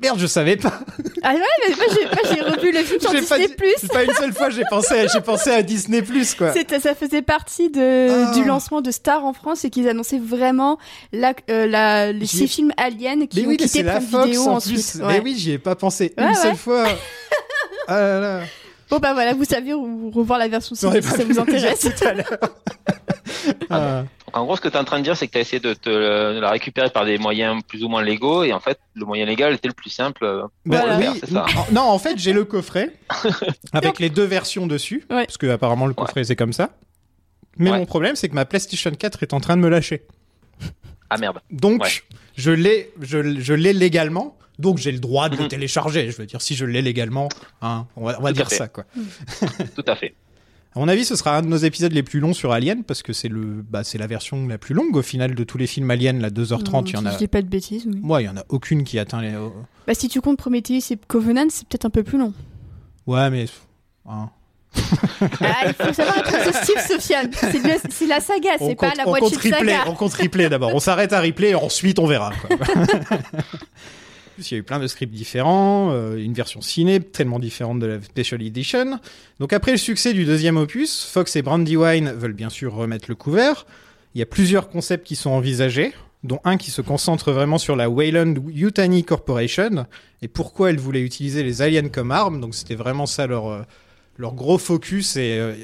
merde, 0.00 0.18
je 0.18 0.26
savais 0.26 0.56
pas. 0.56 0.80
Ah 1.22 1.32
ouais, 1.34 1.40
mais 1.68 1.74
moi 1.74 1.84
j'ai, 2.24 2.40
revu 2.42 2.72
le 2.72 2.78
film 2.84 3.00
sur 3.00 3.10
pas, 3.10 3.18
Disney 3.20 3.46
dit- 3.48 3.54
Plus. 3.54 3.88
pas 3.88 4.04
une 4.04 4.12
seule 4.12 4.32
fois 4.32 4.50
j'ai 4.50 4.62
pensé 4.70 4.94
à, 5.00 5.06
j'ai 5.08 5.20
pensé 5.20 5.50
à 5.50 5.62
Disney 5.62 6.02
Plus 6.02 6.34
quoi. 6.34 6.52
Ça 6.52 6.94
faisait 6.94 7.22
partie 7.22 7.70
de, 7.70 8.08
Ah. 8.28 8.32
du 8.34 8.44
lancement 8.44 8.80
de 8.80 8.90
Star 8.90 9.24
en 9.24 9.32
France 9.32 9.64
et 9.64 9.70
qu'ils 9.70 9.88
annonçaient 9.88 10.18
vraiment 10.20 10.78
la, 11.12 11.34
euh, 11.50 11.66
la, 11.66 12.12
les 12.12 12.26
six 12.26 12.46
films 12.48 12.72
aliens 12.76 13.26
qui 13.26 13.40
Mais 13.40 13.46
ont 13.46 13.50
oui, 13.50 13.56
quitté 13.56 13.82
Prime 13.82 13.98
Video 14.24 14.42
en 14.42 14.56
ensuite. 14.56 14.74
plus. 14.92 15.00
Ouais. 15.02 15.14
Mais 15.14 15.20
oui, 15.20 15.34
j'y 15.36 15.52
ai 15.52 15.58
pas 15.58 15.74
pensé 15.74 16.12
Ouais, 16.18 16.24
une 16.28 16.34
seule 16.34 16.56
fois. 16.56 16.86
Ah 17.88 17.98
là 18.00 18.20
là. 18.20 18.40
Bon 18.90 18.98
bah 18.98 19.12
voilà, 19.14 19.32
vous 19.34 19.44
savez 19.44 19.72
revoir 19.72 20.38
la 20.40 20.48
version 20.48 20.74
si 20.74 20.84
pas 20.86 21.00
ça 21.00 21.24
vous 21.24 21.38
intéresse. 21.38 21.80
tout 21.80 22.04
à. 22.04 22.12
Ah. 23.70 24.04
Donc 24.26 24.36
en 24.36 24.44
gros 24.44 24.56
ce 24.56 24.60
que 24.60 24.68
tu 24.68 24.74
es 24.74 24.78
en 24.78 24.84
train 24.84 24.98
de 24.98 25.04
dire 25.04 25.16
c'est 25.16 25.26
que 25.28 25.32
tu 25.32 25.38
as 25.38 25.40
essayé 25.42 25.60
de 25.60 25.72
te 25.74 25.88
de 25.88 26.38
la 26.40 26.50
récupérer 26.50 26.90
par 26.90 27.04
des 27.04 27.16
moyens 27.18 27.62
plus 27.66 27.84
ou 27.84 27.88
moins 27.88 28.02
légaux 28.02 28.42
et 28.44 28.52
en 28.52 28.60
fait 28.60 28.78
le 28.94 29.04
moyen 29.06 29.24
légal 29.24 29.54
était 29.54 29.68
le 29.68 29.74
plus 29.74 29.90
simple. 29.90 30.24
euh, 30.24 30.42
Ben 30.64 30.80
Voilà. 30.80 30.98
oui, 30.98 31.18
c'est 31.20 31.30
ça. 31.30 31.46
non, 31.72 31.82
en 31.82 31.98
fait, 31.98 32.18
j'ai 32.18 32.32
le 32.32 32.44
coffret 32.44 32.92
avec 33.72 33.98
les 34.00 34.10
deux 34.10 34.24
versions 34.24 34.66
dessus, 34.66 35.04
Ouais. 35.10 35.26
parce 35.26 35.36
que 35.38 35.46
apparemment 35.46 35.86
le 35.86 35.94
coffret 35.94 36.24
c'est 36.24 36.36
comme 36.36 36.52
ça. 36.52 36.70
Mais 37.58 37.70
Ouais. 37.70 37.78
mon 37.78 37.86
problème, 37.86 38.16
c'est 38.16 38.28
que 38.28 38.34
ma 38.34 38.44
PlayStation 38.44 38.90
4 38.90 39.22
est 39.22 39.32
en 39.32 39.40
train 39.40 39.56
de 39.56 39.62
me 39.62 39.68
lâcher. 39.68 40.02
Ah 41.08 41.16
merde. 41.18 41.38
Donc, 41.50 41.82
Ouais. 41.84 41.88
je 42.36 42.50
l'ai, 42.50 42.92
je, 43.00 43.40
je 43.40 43.54
l'ai 43.54 43.72
légalement. 43.72 44.36
Donc, 44.58 44.76
j'ai 44.78 44.92
le 44.92 44.98
droit 44.98 45.28
de 45.30 45.36
le 45.36 45.44
Mhm. 45.44 45.48
télécharger. 45.48 46.10
Je 46.10 46.16
veux 46.16 46.26
dire, 46.26 46.42
si 46.42 46.54
je 46.56 46.64
l'ai 46.66 46.82
légalement, 46.82 47.28
hein, 47.62 47.86
on 47.96 48.04
va, 48.04 48.16
on 48.18 48.22
va 48.22 48.32
dire 48.32 48.50
ça, 48.50 48.68
quoi. 48.68 48.84
Tout 49.74 49.84
à 49.86 49.94
fait. 49.96 50.14
À 50.76 50.78
mon 50.78 50.88
avis, 50.88 51.06
ce 51.06 51.16
sera 51.16 51.38
un 51.38 51.40
de 51.42 51.46
nos 51.46 51.56
épisodes 51.56 51.92
les 51.92 52.02
plus 52.02 52.20
longs 52.20 52.34
sur 52.34 52.52
Alien, 52.52 52.84
parce 52.84 53.02
que 53.02 53.14
c'est 53.14 53.28
le, 53.28 53.64
bah, 53.66 53.82
c'est 53.82 53.96
la 53.96 54.06
version 54.06 54.46
la 54.46 54.58
plus 54.58 54.74
longue 54.74 54.94
au 54.94 55.02
final 55.02 55.34
de 55.34 55.42
tous 55.42 55.56
les 55.56 55.66
films 55.66 55.90
Alien, 55.90 56.20
la 56.20 56.28
2h30. 56.28 56.82
Il 56.88 56.92
y 56.92 56.96
en 56.96 57.00
Si 57.00 57.06
a, 57.06 57.12
Je 57.12 57.16
dis 57.18 57.28
pas 57.28 57.40
de 57.40 57.48
bêtises. 57.48 57.86
Oui. 57.86 57.98
moi, 58.02 58.20
il 58.20 58.26
y 58.26 58.28
en 58.28 58.36
a 58.36 58.44
aucune 58.50 58.84
qui 58.84 58.98
atteint 58.98 59.22
les. 59.22 59.34
oh. 59.36 59.54
Bah 59.86 59.94
si 59.94 60.08
tu 60.08 60.20
comptes 60.20 60.36
Prometheus 60.36 60.92
et 60.92 60.98
Covenant, 61.08 61.46
c'est 61.48 61.66
peut-être 61.66 61.86
un 61.86 61.90
peu 61.90 62.02
plus 62.02 62.18
long. 62.18 62.34
Ouais, 63.06 63.30
mais. 63.30 63.46
hein. 64.06 64.28
Ah, 65.40 65.64
il 65.66 65.72
faut 65.72 65.92
savoir 65.94 66.18
être 66.18 66.34
exhaustif, 66.34 66.86
Sofiane. 66.86 67.30
C'est, 67.32 68.06
la 68.06 68.20
saga, 68.20 68.50
c'est 68.58 68.74
pas 68.74 68.92
la 68.94 69.04
moitié 69.06 69.30
de 69.30 69.34
replay, 69.36 69.50
saga. 69.50 69.84
On 69.86 69.94
compte 69.94 70.12
replay 70.12 70.50
d'abord. 70.50 70.74
On 70.74 70.80
s'arrête 70.80 71.14
à 71.14 71.22
replay 71.22 71.50
et 71.50 71.54
ensuite 71.54 71.98
on 71.98 72.06
verra. 72.06 72.32
Quoi. 72.46 72.56
Plus, 74.36 74.50
il 74.50 74.54
y 74.54 74.56
a 74.58 74.60
eu 74.60 74.62
plein 74.62 74.78
de 74.78 74.86
scripts 74.86 75.14
différents, 75.14 75.92
euh, 75.92 76.22
une 76.22 76.34
version 76.34 76.60
ciné 76.60 77.00
tellement 77.00 77.38
différente 77.38 77.78
de 77.78 77.86
la 77.86 78.02
Special 78.02 78.42
Edition. 78.42 79.00
Donc 79.40 79.54
après 79.54 79.72
le 79.72 79.78
succès 79.78 80.12
du 80.12 80.26
deuxième 80.26 80.58
opus, 80.58 81.04
Fox 81.10 81.36
et 81.36 81.42
Brandywine 81.42 82.12
veulent 82.12 82.34
bien 82.34 82.50
sûr 82.50 82.74
remettre 82.74 83.06
le 83.08 83.14
couvert. 83.14 83.64
Il 84.14 84.18
y 84.18 84.22
a 84.22 84.26
plusieurs 84.26 84.68
concepts 84.68 85.06
qui 85.06 85.16
sont 85.16 85.30
envisagés, 85.30 85.94
dont 86.22 86.38
un 86.44 86.58
qui 86.58 86.70
se 86.70 86.82
concentre 86.82 87.32
vraiment 87.32 87.56
sur 87.56 87.76
la 87.76 87.88
Wayland 87.88 88.34
Yutani 88.46 89.04
Corporation 89.04 89.86
et 90.20 90.28
pourquoi 90.28 90.68
elle 90.68 90.78
voulait 90.78 91.00
utiliser 91.00 91.42
les 91.42 91.62
aliens 91.62 91.88
comme 91.88 92.10
armes. 92.10 92.42
Donc 92.42 92.54
c'était 92.54 92.74
vraiment 92.74 93.06
ça 93.06 93.26
leur 93.26 93.48
euh, 93.48 93.62
leur 94.18 94.34
gros 94.34 94.58
focus 94.58 95.16
et, 95.16 95.38
euh, 95.38 95.54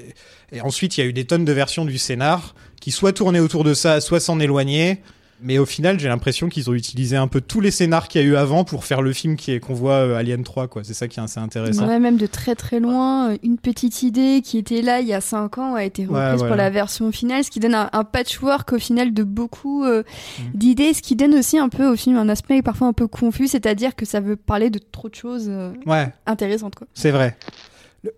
et 0.51 0.63
ensuite 0.63 0.97
il 0.97 1.03
y 1.03 1.05
a 1.05 1.07
eu 1.07 1.13
des 1.13 1.27
tonnes 1.27 1.45
de 1.45 1.53
versions 1.53 1.85
du 1.85 1.99
scénar 1.99 2.55
qui 2.81 2.91
soit 2.91 3.13
tournaient 3.13 3.39
autour 3.41 3.65
de 3.65 3.75
ça, 3.75 4.01
soit 4.01 4.19
s'en 4.19 4.41
éloignaient. 4.41 5.03
Mais 5.43 5.59
au 5.59 5.67
final, 5.67 5.99
j'ai 5.99 6.09
l'impression 6.09 6.49
qu'ils 6.49 6.71
ont 6.71 6.75
utilisé 6.75 7.17
un 7.17 7.27
peu 7.29 7.41
tous 7.41 7.61
les 7.61 7.71
scénars 7.71 8.09
qu'il 8.09 8.21
y 8.21 8.25
a 8.25 8.27
eu 8.27 8.37
avant 8.37 8.65
pour 8.65 8.85
faire 8.85 9.03
le 9.03 9.13
film 9.13 9.37
qu'on 9.61 9.75
voit 9.75 9.95
euh, 9.95 10.17
Alien 10.17 10.43
3 10.45 10.69
quoi. 10.69 10.85
C'est 10.85 10.95
ça 10.95 11.09
qui 11.09 11.19
est 11.19 11.23
assez 11.23 11.41
intéressant. 11.41 11.87
Ouais, 11.89 11.99
même 11.99 12.17
de 12.17 12.27
très 12.27 12.55
très 12.55 12.79
loin, 12.81 13.31
euh, 13.33 13.37
une 13.43 13.59
petite 13.59 14.03
idée 14.03 14.41
qui 14.45 14.59
était 14.59 14.83
là 14.83 15.01
il 15.01 15.09
y 15.09 15.15
a 15.15 15.21
5 15.21 15.59
ans 15.59 15.75
a 15.75 15.85
été 15.85 16.05
reprise 16.07 16.41
Ouais, 16.43 16.47
pour 16.49 16.57
la 16.57 16.71
version 16.71 17.11
finale, 17.13 17.43
ce 17.45 17.51
qui 17.51 17.61
donne 17.61 17.75
un, 17.75 17.91
un 17.93 18.05
patchwork 18.05 18.73
au 18.73 18.79
final 18.79 19.13
de 19.13 19.23
beaucoup 19.25 19.85
euh, 19.85 20.03
Mm. 20.39 20.57
d'idées, 20.59 20.95
ce 20.95 21.03
qui 21.03 21.17
donne 21.17 21.35
aussi 21.35 21.59
un 21.59 21.69
peu 21.69 21.87
au 21.87 21.97
film 21.97 22.17
un 22.17 22.29
aspect 22.29 22.63
parfois 22.63 22.87
un 22.89 22.93
peu 22.93 23.07
confus, 23.09 23.49
c'est-à-dire 23.49 23.95
que 23.97 24.05
ça 24.07 24.21
veut 24.21 24.37
parler 24.37 24.71
de 24.71 24.79
trop 24.79 25.09
de 25.09 25.15
choses 25.15 25.47
euh, 25.49 25.73
Ouais, 25.87 26.09
intéressantes. 26.27 26.75
Quoi. 26.75 26.87
c'est 26.95 27.11
vrai. 27.11 27.37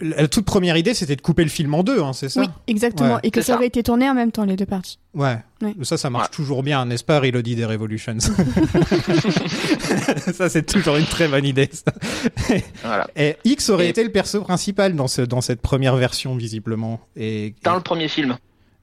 La 0.01 0.29
toute 0.29 0.47
première 0.47 0.79
idée, 0.79 0.95
c'était 0.95 1.15
de 1.15 1.21
couper 1.21 1.43
le 1.45 1.51
film 1.51 1.75
en 1.75 1.83
deux, 1.83 2.01
hein, 2.03 2.15
c'est 2.15 2.31
ça 2.31 2.41
Oui, 2.41 2.47
exactement, 2.69 3.17
Ouais. 3.17 3.21
et 3.23 3.31
que 3.31 3.43
ça 3.43 3.49
ça. 3.49 3.55
aurait 3.57 3.67
été 3.67 3.83
tourné 3.83 4.09
en 4.09 4.15
même 4.15 4.33
temps 4.33 4.45
les 4.45 4.57
deux 4.57 4.65
parties. 4.65 4.99
Ouais. 5.13 5.37
Ouais. 5.61 5.75
Ça, 5.83 5.99
ça 5.99 6.09
marche 6.09 6.29
Ouais. 6.29 6.35
toujours 6.37 6.63
bien, 6.63 6.87
n'est-ce 6.87 7.05
pas, 7.05 7.21
Reloaded 7.21 7.59
et 7.59 7.65
Revolutions 7.67 8.17
Ça, 10.33 10.49
c'est 10.49 10.65
toujours 10.65 10.97
une 10.97 11.05
très 11.05 11.29
bonne 11.29 11.45
idée. 11.45 11.69
ça. 11.73 11.93
Voilà. 12.83 13.07
Et 13.17 13.37
X 13.45 13.69
aurait 13.69 13.87
Et- 13.87 13.91
été 13.91 14.03
le 14.05 14.11
perso 14.11 14.41
principal 14.41 14.95
dans, 14.97 15.09
ce, 15.09 15.23
dans 15.23 15.41
cette 15.41 15.61
première 15.61 15.97
version, 15.97 16.35
visiblement. 16.37 17.01
Et, 17.17 17.55
Dans 17.63 17.73
et- 17.73 17.77
le 17.77 17.83
premier 17.83 18.09
film, 18.09 18.37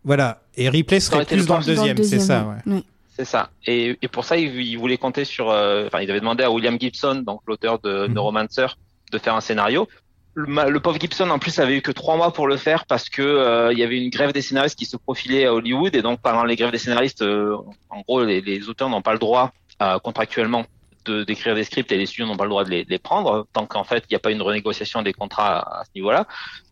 Voilà. 0.03 0.41
Et 0.55 0.69
Ripley 0.69 0.99
serait 0.99 1.25
plus 1.25 1.37
le 1.37 1.45
dans 1.45 1.57
le 1.57 1.63
premier. 1.63 1.75
Dans 1.77 1.85
le 1.85 1.93
deuxième, 1.95 2.19
c'est 2.19 2.25
ça, 2.25 2.45
ouais. 2.65 2.73
ouais. 2.73 2.83
c'est 3.17 3.25
ça. 3.25 3.49
Et, 3.65 3.97
et 4.01 4.07
pour 4.07 4.25
ça, 4.25 4.37
ils, 4.37 4.55
ils 4.61 4.77
voulaient 4.77 4.97
compter 4.97 5.25
sur. 5.25 5.49
euh, 5.49 5.87
Enfin, 5.87 6.01
ils 6.01 6.09
avaient 6.11 6.19
demandé 6.19 6.43
à 6.43 6.51
William 6.51 6.77
Gibson, 6.79 7.23
donc 7.25 7.41
l'auteur 7.47 7.79
de 7.79 8.07
Mhm. 8.07 8.13
Neuromancer, 8.13 8.67
de 9.11 9.17
faire 9.17 9.35
un 9.35 9.41
scénario. 9.41 9.87
Le, 10.33 10.79
pauvre 10.79 10.99
Gibson, 10.99 11.29
en 11.29 11.39
plus, 11.39 11.59
avait 11.59 11.77
eu 11.77 11.81
que 11.81 11.91
trois 11.91 12.15
mois 12.15 12.31
pour 12.31 12.47
le 12.47 12.55
faire 12.55 12.85
parce 12.85 13.09
que 13.09 13.21
euh, 13.21 13.73
il 13.73 13.79
y 13.79 13.83
avait 13.83 13.97
une 13.97 14.09
grève 14.09 14.31
des 14.31 14.41
scénaristes 14.41 14.79
qui 14.79 14.85
se 14.85 14.95
profilait 14.95 15.45
à 15.45 15.53
Hollywood 15.53 15.95
et 15.95 16.01
donc 16.01 16.21
pendant 16.21 16.45
les 16.45 16.55
grèves 16.55 16.71
des 16.71 16.77
scénaristes, 16.77 17.21
euh, 17.21 17.57
en 17.89 18.01
gros, 18.01 18.23
les, 18.23 18.39
les 18.39 18.69
auteurs 18.69 18.89
n'ont 18.89 19.01
pas 19.01 19.13
le 19.13 19.19
droit 19.19 19.51
euh, 19.81 19.97
contractuellement 19.99 20.65
de 21.05 21.23
d'écrire 21.23 21.55
des 21.55 21.63
scripts 21.63 21.91
et 21.91 21.97
les 21.97 22.05
studios 22.05 22.27
n'ont 22.27 22.37
pas 22.37 22.43
le 22.43 22.51
droit 22.51 22.63
de 22.63 22.69
les, 22.69 22.85
de 22.85 22.89
les 22.91 22.99
prendre 22.99 23.47
tant 23.53 23.65
qu'en 23.65 23.83
fait 23.83 24.03
il 24.09 24.13
n'y 24.13 24.15
a 24.15 24.19
pas 24.19 24.31
une 24.31 24.41
renégociation 24.41 25.01
des 25.01 25.13
contrats 25.13 25.59
à, 25.59 25.85
ce 25.85 25.89
niveau-là. 25.95 26.27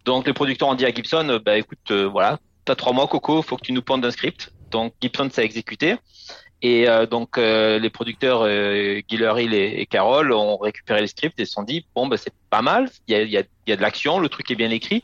Donc 0.06 0.28
les 0.28 0.34
producteurs 0.34 0.68
ont 0.68 0.75
dit 0.75 0.86
à 0.86 0.94
Gibson, 0.94 1.28
euh, 1.30 1.39
bah 1.39 1.58
écoute, 1.58 1.80
euh, 1.92 2.06
voilà, 2.06 2.39
t'as 2.66 2.75
trois 2.75 2.94
mois, 2.94 3.08
Coco, 3.08 3.42
faut 3.42 3.58
que 3.58 3.66
tu 3.66 3.74
nous 3.74 3.82
pondes 3.82 4.06
un 4.06 4.12
script. 4.12 4.51
Donc 4.72 4.94
Gibson 5.01 5.30
s'est 5.32 5.44
exécuté. 5.44 5.96
Et 6.62 6.89
euh, 6.89 7.06
donc 7.06 7.38
euh, 7.38 7.80
les 7.80 7.89
producteurs 7.89 8.42
euh, 8.42 9.00
et, 9.00 9.82
et 9.82 9.86
Carroll 9.86 10.34
ont 10.34 10.58
récupéré 10.58 11.00
les 11.00 11.08
scripts 11.08 11.39
et 11.39 11.46
se 11.46 11.54
sont 11.54 11.63
dit 11.63 11.86
bon 11.96 12.08
bah 12.08 12.18
c'est 12.18 12.34
pas 12.50 12.62
mal, 12.62 12.89
il 13.08 13.13
y 13.13 13.16
a, 13.16 13.24
y, 13.24 13.38
a, 13.38 13.44
y 13.66 13.72
a 13.72 13.78
de 13.78 13.82
l'action, 13.82 14.20
le 14.20 14.28
truc 14.28 14.51
est 14.51 14.56
bien 14.56 14.70
écrit, 14.70 15.01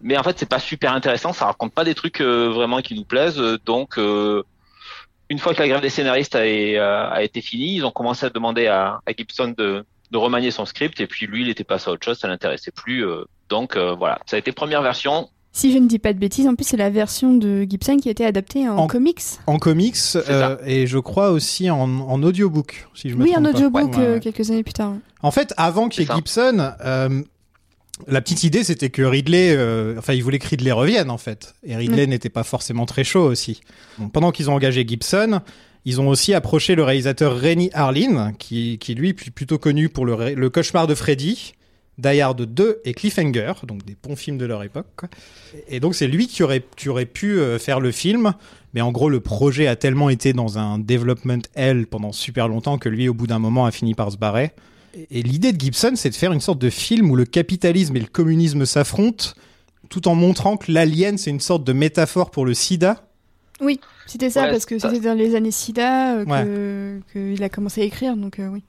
mais 0.00 0.16
en 0.16 0.22
fait 0.22 0.38
c'est 0.38 0.48
pas 0.48 0.60
super 0.60 0.92
intéressant, 0.92 1.32
ça 1.32 1.46
raconte 1.46 1.72
pas 1.74 1.82
des 1.82 1.96
trucs 1.96 2.20
euh, 2.20 2.48
vraiment 2.48 2.80
qui 2.80 2.94
nous 2.94 3.04
plaisent. 3.04 3.42
Donc 3.66 3.98
euh, 3.98 4.44
une 5.28 5.40
fois 5.40 5.52
que 5.52 5.58
la 5.60 5.66
grève 5.66 5.80
des 5.80 5.90
scénaristes 5.90 6.36
a, 6.36 6.42
a 7.08 7.22
été 7.24 7.40
finie, 7.40 7.74
ils 7.74 7.84
ont 7.84 7.90
commencé 7.90 8.26
à 8.26 8.30
demander 8.30 8.68
à, 8.68 9.00
à 9.04 9.12
Gibson 9.12 9.52
de, 9.58 9.84
de 10.12 10.16
remanier 10.16 10.52
son 10.52 10.64
script. 10.64 11.00
Et 11.00 11.08
puis 11.08 11.26
lui 11.26 11.42
il 11.42 11.48
était 11.48 11.64
passé 11.64 11.90
à 11.90 11.92
autre 11.92 12.04
chose, 12.04 12.20
ça 12.20 12.28
l'intéressait 12.28 12.70
plus. 12.70 13.04
euh, 13.04 13.24
donc 13.48 13.76
voilà, 13.76 14.20
ça 14.26 14.36
a 14.36 14.38
été 14.38 14.52
première 14.52 14.82
version, 14.82 15.28
Si 15.58 15.72
je 15.72 15.78
ne 15.78 15.88
dis 15.88 15.98
pas 15.98 16.12
de 16.12 16.20
bêtises, 16.20 16.46
en 16.46 16.54
plus 16.54 16.62
c'est 16.68 16.76
la 16.76 16.88
version 16.88 17.34
de 17.34 17.66
Gibson 17.68 17.96
qui 17.96 18.06
a 18.06 18.12
été 18.12 18.24
adaptée 18.24 18.68
en, 18.68 18.76
En- 18.76 18.86
comics. 18.86 19.20
En 19.48 19.58
comics 19.58 19.96
euh, 20.14 20.56
et 20.64 20.86
je 20.86 20.98
crois 20.98 21.30
aussi 21.32 21.68
en, 21.68 21.80
en 21.98 22.22
audiobook, 22.22 22.86
si 22.94 23.10
je 23.10 23.16
me 23.16 23.24
Oui, 23.24 23.32
trompe 23.32 23.44
en 23.46 23.50
audiobook 23.50 23.96
Ouais, 23.96 24.04
euh, 24.04 24.20
quelques 24.20 24.48
années 24.52 24.62
plus 24.62 24.74
tard. 24.74 24.92
En 25.20 25.32
fait, 25.32 25.52
avant 25.56 25.88
qu'il 25.88 26.02
y 26.02 26.04
ait 26.04 26.06
ça. 26.06 26.14
Gibson, 26.14 26.70
euh, 26.84 27.22
la 28.06 28.20
petite 28.20 28.44
idée 28.44 28.62
c'était 28.62 28.90
que 28.90 29.02
Ridley, 29.02 29.52
euh, 29.56 29.96
enfin, 29.98 30.12
il 30.12 30.22
voulait 30.22 30.38
que 30.38 30.46
Ridley 30.46 30.70
revienne 30.70 31.10
en 31.10 31.18
fait. 31.18 31.56
Et 31.64 31.74
Ridley 31.74 32.06
n'était 32.06 32.28
pas 32.28 32.44
forcément 32.44 32.86
très 32.86 33.02
chaud 33.02 33.24
aussi. 33.24 33.60
Bon, 33.98 34.08
pendant 34.10 34.30
qu'ils 34.30 34.50
ont 34.50 34.54
engagé 34.54 34.86
Gibson, 34.86 35.40
ils 35.84 36.00
ont 36.00 36.06
aussi 36.06 36.34
approché 36.34 36.76
le 36.76 36.84
réalisateur 36.84 37.36
Rennie 37.36 37.70
Harlin, 37.72 38.32
qui, 38.38 38.78
qui 38.78 38.94
lui 38.94 39.08
est 39.08 39.14
plutôt 39.14 39.58
connu 39.58 39.88
pour 39.88 40.06
le, 40.06 40.34
le 40.34 40.50
cauchemar 40.50 40.86
de 40.86 40.94
Freddy. 40.94 41.54
Die 41.98 42.20
Hard 42.20 42.40
2 42.42 42.80
et 42.84 42.94
Cliffhanger, 42.94 43.52
donc 43.66 43.84
des 43.84 43.96
bons 44.00 44.14
films 44.16 44.38
de 44.38 44.46
leur 44.46 44.62
époque. 44.62 44.86
quoi. 44.96 45.08
Et 45.68 45.80
donc 45.80 45.94
c'est 45.94 46.06
lui 46.06 46.28
qui 46.28 46.42
aurait, 46.42 46.62
qui 46.76 46.88
aurait 46.88 47.06
pu 47.06 47.38
euh, 47.38 47.58
faire 47.58 47.80
le 47.80 47.90
film, 47.90 48.34
mais 48.72 48.80
en 48.80 48.92
gros 48.92 49.08
le 49.10 49.20
projet 49.20 49.66
a 49.66 49.74
tellement 49.76 50.08
été 50.08 50.32
dans 50.32 50.58
un 50.58 50.78
development 50.78 51.42
hell 51.56 51.86
pendant 51.86 52.12
super 52.12 52.46
longtemps 52.48 52.78
que 52.78 52.88
lui 52.88 53.08
au 53.08 53.14
bout 53.14 53.26
d'un 53.26 53.40
moment 53.40 53.66
a 53.66 53.72
fini 53.72 53.94
par 53.94 54.12
se 54.12 54.16
barrer. 54.16 54.52
Et, 55.10 55.22
l'idée 55.22 55.52
de 55.52 55.60
Gibson 55.60 55.92
c'est 55.96 56.10
de 56.10 56.14
faire 56.14 56.32
une 56.32 56.40
sorte 56.40 56.60
de 56.60 56.70
film 56.70 57.10
où 57.10 57.16
le 57.16 57.24
capitalisme 57.24 57.96
et 57.96 58.00
le 58.00 58.06
communisme 58.06 58.64
s'affrontent, 58.64 59.30
tout 59.88 60.06
en 60.08 60.14
montrant 60.14 60.56
que 60.56 60.70
l'alien 60.70 61.18
c'est 61.18 61.30
une 61.30 61.40
sorte 61.40 61.64
de 61.64 61.72
métaphore 61.72 62.30
pour 62.30 62.46
le 62.46 62.54
sida. 62.54 63.04
C'était 64.06 64.30
ça 64.30 64.44
Ouais, 64.44 64.50
parce 64.52 64.64
que 64.66 64.78
ça- 64.78 64.88
c'était 64.90 65.06
dans 65.08 65.14
les 65.14 65.34
années 65.34 65.50
SIDA 65.50 66.18
euh, 66.18 67.00
que 67.12 67.34
qu'il 67.34 67.42
a 67.42 67.48
commencé 67.48 67.82
à 67.82 67.84
écrire, 67.84 68.16
donc 68.16 68.38
euh, 68.38 68.48
oui. 68.48 68.62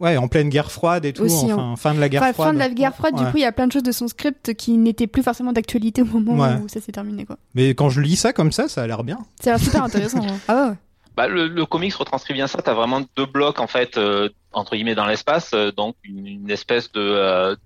Ouais, 0.00 0.16
en 0.16 0.28
pleine 0.28 0.48
guerre 0.48 0.72
froide 0.72 1.04
et 1.04 1.12
tout, 1.12 1.22
Aussi, 1.24 1.52
enfin, 1.52 1.76
fin 1.76 1.94
de 1.94 2.00
la 2.00 2.08
guerre 2.08 2.22
Enfin, 2.22 2.32
froide. 2.32 2.48
fin 2.48 2.54
de 2.54 2.58
la 2.58 2.68
guerre 2.70 2.94
froide, 2.94 3.14
du 3.16 3.24
coup, 3.24 3.36
il 3.36 3.42
y 3.42 3.44
a 3.44 3.52
plein 3.52 3.66
de 3.66 3.72
choses 3.72 3.82
de 3.82 3.92
son 3.92 4.08
script 4.08 4.54
qui 4.54 4.78
n'étaient 4.78 5.06
plus 5.06 5.22
forcément 5.22 5.52
d'actualité 5.52 6.02
au 6.02 6.06
moment 6.06 6.36
Ouais. 6.42 6.56
où 6.64 6.68
ça 6.68 6.80
s'est 6.80 6.92
terminé, 6.92 7.26
quoi. 7.26 7.36
Mais 7.54 7.70
quand 7.74 7.90
je 7.90 8.00
lis 8.00 8.16
ça 8.16 8.32
comme 8.32 8.50
ça, 8.50 8.68
ça 8.68 8.82
a 8.82 8.86
l'air 8.86 9.04
bien. 9.04 9.18
Ça 9.42 9.50
a 9.50 9.52
l'air 9.56 9.62
super 9.64 9.84
intéressant. 9.84 10.22
hein. 10.26 10.36
Ah 10.48 10.54
ouais, 10.64 10.68
ouais. 10.70 10.74
Bah, 11.16 11.28
le, 11.28 11.48
le 11.48 11.66
comics 11.66 11.94
retranscrit 11.94 12.32
bien 12.34 12.46
ça. 12.46 12.62
T'as 12.62 12.72
vraiment 12.72 13.02
deux 13.16 13.26
blocs 13.26 13.60
en 13.60 13.66
fait 13.66 13.98
euh, 13.98 14.30
entre 14.52 14.74
guillemets 14.74 14.94
dans 14.94 15.04
l'espace, 15.06 15.50
euh, 15.54 15.70
donc 15.70 15.96
une, 16.04 16.26
une 16.26 16.50
espèce 16.50 16.90
de 16.92 17.00
euh, 17.00 17.56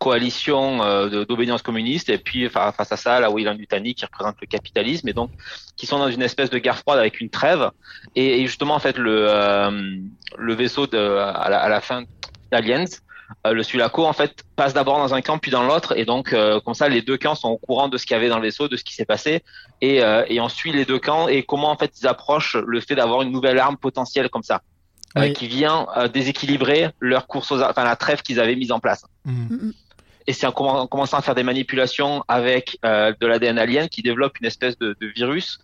coalition 0.00 0.82
euh, 0.82 1.24
d'obédience 1.26 1.62
communiste 1.62 2.08
et 2.08 2.18
puis 2.18 2.48
fa- 2.48 2.72
face 2.72 2.90
à 2.90 2.96
ça 2.96 3.20
la 3.20 3.30
Weyland 3.30 3.54
Yutani 3.56 3.94
qui 3.94 4.04
représente 4.04 4.36
le 4.40 4.46
capitalisme 4.46 5.06
et 5.08 5.12
donc 5.12 5.30
qui 5.76 5.86
sont 5.86 5.98
dans 5.98 6.10
une 6.10 6.22
espèce 6.22 6.50
de 6.50 6.58
guerre 6.58 6.78
froide 6.78 6.98
avec 6.98 7.20
une 7.20 7.30
trêve 7.30 7.70
et, 8.16 8.40
et 8.40 8.46
justement 8.46 8.74
en 8.74 8.78
fait 8.80 8.96
le 8.98 9.26
euh, 9.28 9.70
le 10.38 10.54
vaisseau 10.54 10.86
de, 10.86 10.98
à, 10.98 11.48
la, 11.50 11.58
à 11.60 11.68
la 11.68 11.80
fin 11.80 12.02
d'Aliens 12.50 12.86
euh, 13.46 13.52
le 13.52 13.62
Sulaco 13.62 14.04
en 14.06 14.12
fait 14.12 14.42
passe 14.56 14.74
d'abord 14.74 14.98
dans 14.98 15.12
un 15.14 15.20
camp 15.20 15.38
puis 15.38 15.50
dans 15.52 15.62
l'autre 15.62 15.96
et 15.96 16.04
donc 16.04 16.32
euh, 16.32 16.58
comme 16.64 16.74
ça 16.74 16.88
les 16.88 17.02
deux 17.02 17.18
camps 17.18 17.36
sont 17.36 17.50
au 17.50 17.58
courant 17.58 17.88
de 17.88 17.96
ce 17.98 18.04
qu'il 18.06 18.14
y 18.14 18.18
avait 18.20 18.28
dans 18.30 18.38
le 18.38 18.42
vaisseau 18.48 18.66
de 18.68 18.76
ce 18.76 18.82
qui 18.84 18.94
s'est 18.94 19.04
passé 19.14 19.42
et, 19.80 20.02
euh, 20.02 20.24
et 20.28 20.40
on 20.40 20.48
suit 20.48 20.72
les 20.72 20.84
deux 20.86 20.98
camps 20.98 21.28
et 21.28 21.42
comment 21.44 21.70
en 21.70 21.76
fait 21.76 21.92
ils 22.00 22.06
approchent 22.08 22.56
le 22.56 22.80
fait 22.80 22.94
d'avoir 22.96 23.22
une 23.22 23.30
nouvelle 23.32 23.58
arme 23.58 23.76
potentielle 23.76 24.30
comme 24.30 24.42
ça 24.42 24.62
euh, 25.16 25.22
Oui. 25.22 25.32
qui 25.32 25.46
vient 25.46 25.86
euh, 25.96 26.08
déséquilibrer 26.08 26.88
leur 27.00 27.26
course 27.28 27.52
aux 27.52 27.60
enfin 27.62 27.84
la 27.84 27.96
trêve 27.96 28.22
qu'ils 28.22 28.40
avaient 28.40 28.56
mise 28.56 28.72
en 28.72 28.80
place 28.80 29.04
Mhm. 29.26 29.74
Et 30.26 30.32
c'est 30.32 30.46
en, 30.46 30.50
commen- 30.50 30.80
en 30.80 30.86
commençant 30.86 31.16
à 31.18 31.22
faire 31.22 31.34
des 31.34 31.42
manipulations 31.42 32.24
avec 32.28 32.78
euh, 32.84 33.12
de 33.20 33.26
l'ADN 33.26 33.58
alien 33.58 33.88
qui 33.88 34.02
développe 34.02 34.38
une 34.40 34.46
espèce 34.46 34.78
de, 34.78 34.96
de 35.00 35.06
virus 35.06 35.58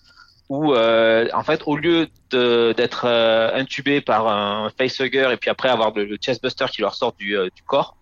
où 0.48 0.74
euh, 0.74 1.26
en 1.34 1.42
fait 1.42 1.62
au 1.66 1.76
lieu 1.76 2.08
de- 2.30 2.72
d'être 2.76 3.04
euh, 3.06 3.50
intubé 3.54 4.00
par 4.00 4.28
un 4.28 4.70
facehugger 4.78 5.28
et 5.32 5.36
puis 5.36 5.50
après 5.50 5.68
avoir 5.68 5.92
le, 5.94 6.04
le 6.04 6.16
chestbuster 6.20 6.66
qui 6.70 6.80
leur 6.82 6.94
sort 6.94 7.14
du, 7.18 7.36
euh, 7.36 7.48
du 7.54 7.62
corps 7.62 7.96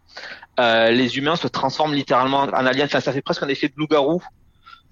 les 0.58 1.18
humains 1.18 1.36
se 1.36 1.48
transforment 1.48 1.94
littéralement 1.94 2.40
en 2.42 2.66
alien 2.66 2.86
enfin, 2.86 3.00
ça 3.00 3.12
fait 3.12 3.22
presque 3.22 3.42
un 3.42 3.48
effet 3.48 3.68
de 3.68 3.74
loup-garou 3.76 4.22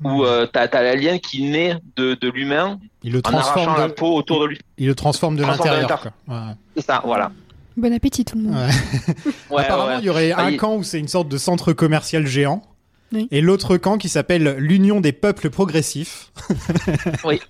où 0.03 0.25
t'as 0.53 0.63
as 0.65 0.83
l'alien 0.83 1.21
qui 1.21 1.43
naît 1.45 1.77
de, 1.95 2.15
de 2.15 2.29
l'humain 2.29 2.81
en 3.05 3.35
arrachant 3.35 3.53
transforme 3.53 3.77
la 3.79 3.87
de, 3.89 3.93
peau 3.93 4.17
autour 4.17 4.41
de 4.41 4.47
lui. 4.47 4.59
il 4.79 4.89
le 4.89 4.95
transforme 4.97 5.37
de 5.37 5.43
de 5.43 5.47
l'intérieur. 5.47 5.89
Ouais. 6.27 6.37
c'est 6.77 6.83
ça 6.85 7.03
voilà 7.05 7.31
Bon 7.77 7.93
appétit, 7.93 8.25
tout 8.25 8.37
le 8.37 8.45
monde. 8.45 8.55
Ouais. 8.57 9.25
Ouais, 9.51 9.63
Apparemment, 9.65 9.95
ouais. 9.95 9.99
il 10.01 10.05
y 10.05 10.11
aurait 10.11 10.33
Ah, 10.33 10.45
un 10.45 10.51
il- 10.51 10.57
camp 10.59 10.77
où 10.77 10.83
c'est 10.83 10.99
une 10.99 11.09
sorte 11.09 11.29
de 11.29 11.39
centre 11.39 11.73
commercial 11.73 12.27
géant. 12.27 12.63
Oui. 13.15 13.29
Et 13.31 13.43
l'autre 13.43 13.77
camp 13.77 13.99
qui 13.99 14.09
s'appelle 14.09 14.57
l'Union 14.59 15.01
des 15.03 15.13
peuples 15.13 15.51
progressifs. 15.51 16.33
Oui. 17.25 17.41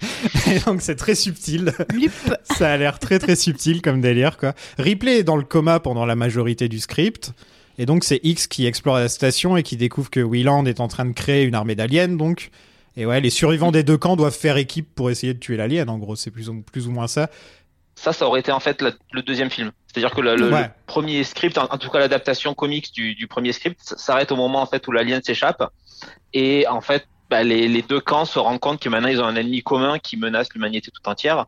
Et 0.50 0.58
donc 0.66 0.82
c'est 0.82 0.96
très 0.96 1.14
subtil. 1.14 1.72
Lup. 1.94 2.12
Ça 2.42 2.72
a 2.72 2.76
l'air 2.76 2.98
très 2.98 3.18
très 3.20 3.36
subtil 3.36 3.80
comme 3.80 4.00
délire 4.00 4.36
quoi. 4.38 4.54
Ripley 4.78 5.18
est 5.18 5.22
dans 5.22 5.36
le 5.36 5.44
coma 5.44 5.78
pendant 5.80 6.04
la 6.04 6.16
majorité 6.16 6.68
du 6.68 6.80
script. 6.80 7.32
Et 7.78 7.86
donc 7.86 8.02
c'est 8.04 8.20
X 8.24 8.48
qui 8.48 8.66
explore 8.66 8.96
la 8.98 9.08
station 9.08 9.56
et 9.56 9.62
qui 9.62 9.76
découvre 9.76 10.10
que 10.10 10.20
Wieland 10.20 10.66
est 10.66 10.80
en 10.80 10.88
train 10.88 11.04
de 11.04 11.12
créer 11.12 11.44
une 11.44 11.54
armée 11.54 11.74
d'aliens 11.76 12.08
donc. 12.08 12.50
Et 12.96 13.06
ouais, 13.06 13.20
les 13.20 13.30
survivants 13.30 13.72
des 13.72 13.82
deux 13.84 13.96
camps 13.96 14.16
doivent 14.16 14.36
faire 14.36 14.56
équipe 14.58 14.88
pour 14.94 15.10
essayer 15.10 15.32
de 15.32 15.38
tuer 15.38 15.56
l'alien 15.56 15.88
en 15.88 15.96
gros, 15.98 16.16
c'est 16.16 16.30
plus 16.32 16.48
ou, 16.50 16.60
plus 16.60 16.88
ou 16.88 16.90
moins 16.90 17.06
ça. 17.08 17.30
ça, 17.94 18.12
ça 18.12 18.26
aurait 18.26 18.40
été 18.40 18.52
en 18.52 18.60
fait 18.60 18.82
la- 18.82 18.92
le 19.12 19.22
deuxième 19.22 19.48
film. 19.50 19.70
C'est-à-dire 19.92 20.14
que 20.14 20.20
le, 20.22 20.36
le- 20.36 20.50
Ouais. 20.50 20.62
le 20.62 20.68
premier 20.86 21.22
script, 21.24 21.58
en, 21.58 21.64
en 21.64 21.78
tout 21.78 21.90
cas 21.90 21.98
l'adaptation 21.98 22.54
comics 22.54 22.92
du, 22.92 23.14
du 23.14 23.26
premier 23.28 23.52
script, 23.52 23.78
s'arrête 23.82 24.32
au 24.32 24.36
moment 24.36 24.62
en 24.62 24.66
fait 24.66 24.86
où 24.88 24.92
l'alien 24.92 25.22
s'échappe. 25.22 25.62
Et 26.32 26.66
en 26.68 26.80
fait, 26.80 27.06
bah, 27.30 27.42
les, 27.42 27.68
les 27.68 27.82
deux 27.82 28.00
camps 28.00 28.24
se 28.24 28.38
rendent 28.38 28.60
compte 28.60 28.80
que 28.80 28.88
maintenant 28.88 29.08
ils 29.08 29.20
ont 29.20 29.26
un 29.26 29.36
ennemi 29.36 29.62
commun 29.62 29.98
qui 29.98 30.16
menace 30.16 30.48
l'humanité 30.54 30.90
tout 30.90 31.06
entière 31.08 31.46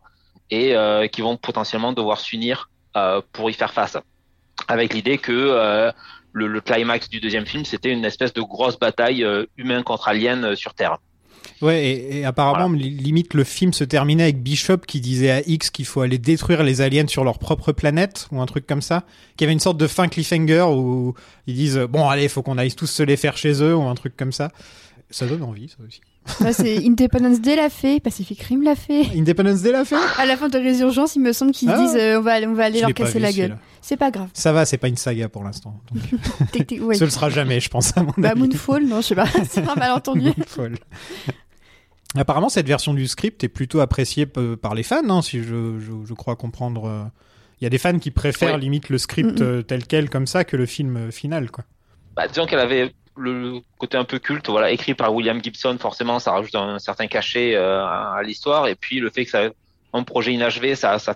et 0.50 0.76
euh, 0.76 1.06
qui 1.06 1.22
vont 1.22 1.36
potentiellement 1.38 1.92
devoir 1.92 2.20
s'unir 2.20 2.68
euh, 2.96 3.20
pour 3.32 3.48
y 3.50 3.54
faire 3.54 3.72
face. 3.72 3.96
Avec 4.68 4.92
l'idée 4.94 5.18
que 5.18 5.32
euh, 5.32 5.90
le, 6.32 6.46
le 6.46 6.60
climax 6.60 7.08
du 7.08 7.20
deuxième 7.20 7.46
film, 7.46 7.64
c'était 7.64 7.90
une 7.90 8.04
espèce 8.04 8.32
de 8.34 8.42
grosse 8.42 8.78
bataille 8.78 9.24
euh, 9.24 9.46
humain 9.56 9.82
contre 9.82 10.08
alien 10.08 10.54
sur 10.54 10.74
Terre. 10.74 10.98
Ouais, 11.62 11.84
et, 11.84 12.18
et 12.18 12.24
apparemment, 12.24 12.74
li- 12.74 12.90
limite, 12.90 13.34
le 13.34 13.44
film 13.44 13.72
se 13.72 13.84
terminait 13.84 14.24
avec 14.24 14.42
Bishop 14.42 14.78
qui 14.86 15.00
disait 15.00 15.30
à 15.30 15.40
X 15.46 15.70
qu'il 15.70 15.84
faut 15.86 16.00
aller 16.00 16.18
détruire 16.18 16.62
les 16.62 16.80
aliens 16.80 17.06
sur 17.06 17.24
leur 17.24 17.38
propre 17.38 17.72
planète, 17.72 18.28
ou 18.32 18.40
un 18.40 18.46
truc 18.46 18.66
comme 18.66 18.82
ça. 18.82 19.04
Qu'il 19.36 19.44
y 19.44 19.46
avait 19.46 19.52
une 19.52 19.60
sorte 19.60 19.76
de 19.78 19.86
fin 19.86 20.08
cliffhanger 20.08 20.66
où 20.68 21.14
ils 21.46 21.54
disent, 21.54 21.78
bon, 21.88 22.08
allez, 22.08 22.28
faut 22.28 22.42
qu'on 22.42 22.58
aille 22.58 22.72
tous 22.72 22.86
se 22.86 23.02
les 23.02 23.16
faire 23.16 23.36
chez 23.36 23.62
eux, 23.62 23.74
ou 23.74 23.82
un 23.82 23.94
truc 23.94 24.16
comme 24.16 24.32
ça. 24.32 24.50
Ça 25.10 25.26
donne 25.26 25.42
envie, 25.42 25.68
ça 25.68 25.76
aussi. 25.86 26.00
Là, 26.40 26.52
c'est 26.52 26.78
Independence 26.86 27.40
Day 27.40 27.54
l'a 27.56 27.68
fait, 27.68 28.00
Pacific 28.00 28.40
Rim 28.42 28.62
l'a 28.62 28.74
fait. 28.74 29.04
Independence 29.14 29.60
Day 29.62 29.72
l'a 29.72 29.84
fait? 29.84 29.96
À 30.18 30.24
la 30.24 30.36
fin 30.36 30.48
de 30.48 30.56
Résurgence, 30.58 31.16
il 31.16 31.20
me 31.22 31.32
semble 31.32 31.52
qu'ils 31.52 31.68
Ah. 31.70 31.78
disent 31.78 31.96
euh, 31.96 32.18
on 32.18 32.22
va 32.22 32.32
aller, 32.32 32.46
on 32.46 32.54
va 32.54 32.64
aller 32.64 32.78
Je 32.78 32.82
leur 32.84 32.94
casser 32.94 33.18
la 33.18 33.30
gueule. 33.32 33.58
C'est 33.82 33.98
pas 33.98 34.10
grave. 34.10 34.28
Ça 34.32 34.52
va, 34.52 34.64
c'est 34.64 34.78
pas 34.78 34.88
une 34.88 34.96
saga 34.96 35.28
pour 35.28 35.44
l'instant. 35.44 35.78
Donc, 35.92 36.74
ouais. 36.80 36.94
Ce 36.94 37.04
le 37.04 37.10
sera 37.10 37.28
jamais, 37.28 37.60
je 37.60 37.68
pense, 37.68 37.94
à 37.96 38.02
mon 38.02 38.14
Bah, 38.16 38.30
avis. 38.30 38.40
Moonfall, 38.40 38.84
non, 38.86 39.02
je 39.02 39.08
sais 39.08 39.14
pas, 39.14 39.26
c'est 39.48 39.68
un 39.68 39.74
malentendu. 39.74 40.32
Moonfall. 40.36 40.76
Apparemment, 42.16 42.48
cette 42.48 42.66
version 42.68 42.94
du 42.94 43.06
script 43.08 43.42
est 43.44 43.48
plutôt 43.48 43.80
appréciée 43.80 44.24
par 44.26 44.74
les 44.74 44.82
fans, 44.84 45.02
hein, 45.08 45.20
si 45.20 45.38
je, 45.42 45.78
je- 45.80 46.06
je 46.06 46.14
crois 46.14 46.36
comprendre. 46.36 46.86
euh. 46.86 47.04
Il 47.60 47.64
y 47.64 47.66
a 47.66 47.70
des 47.70 47.78
fans 47.78 47.98
qui 47.98 48.10
préfèrent 48.10 48.54
Ouais. 48.54 48.60
limite 48.60 48.88
le 48.88 48.98
script 48.98 49.40
euh, 49.40 49.62
tel 49.62 49.86
quel, 49.86 50.10
comme 50.10 50.26
ça, 50.26 50.44
que 50.44 50.56
le 50.56 50.66
film 50.66 51.10
final, 51.12 51.50
quoi. 51.50 51.64
bah, 52.16 52.28
disons 52.28 52.46
qu'elle 52.46 52.58
avait 52.60 52.92
le 53.16 53.60
côté 53.78 53.96
un 53.96 54.04
peu 54.04 54.18
culte, 54.18 54.48
voilà, 54.48 54.70
écrit 54.70 54.94
par 54.94 55.14
William 55.14 55.42
Gibson, 55.42 55.76
forcément, 55.78 56.18
ça 56.18 56.32
rajoute 56.32 56.54
un 56.54 56.78
certain 56.78 57.06
cachet 57.06 57.54
euh, 57.54 57.84
à, 57.84 58.20
l'histoire, 58.24 58.66
et 58.66 58.74
puis 58.74 58.98
le 59.00 59.10
fait 59.10 59.24
que 59.24 59.30
ça 59.30 59.50
un 59.92 60.02
projet 60.02 60.32
inachevé, 60.32 60.74
ça, 60.74 60.98
ça 60.98 61.14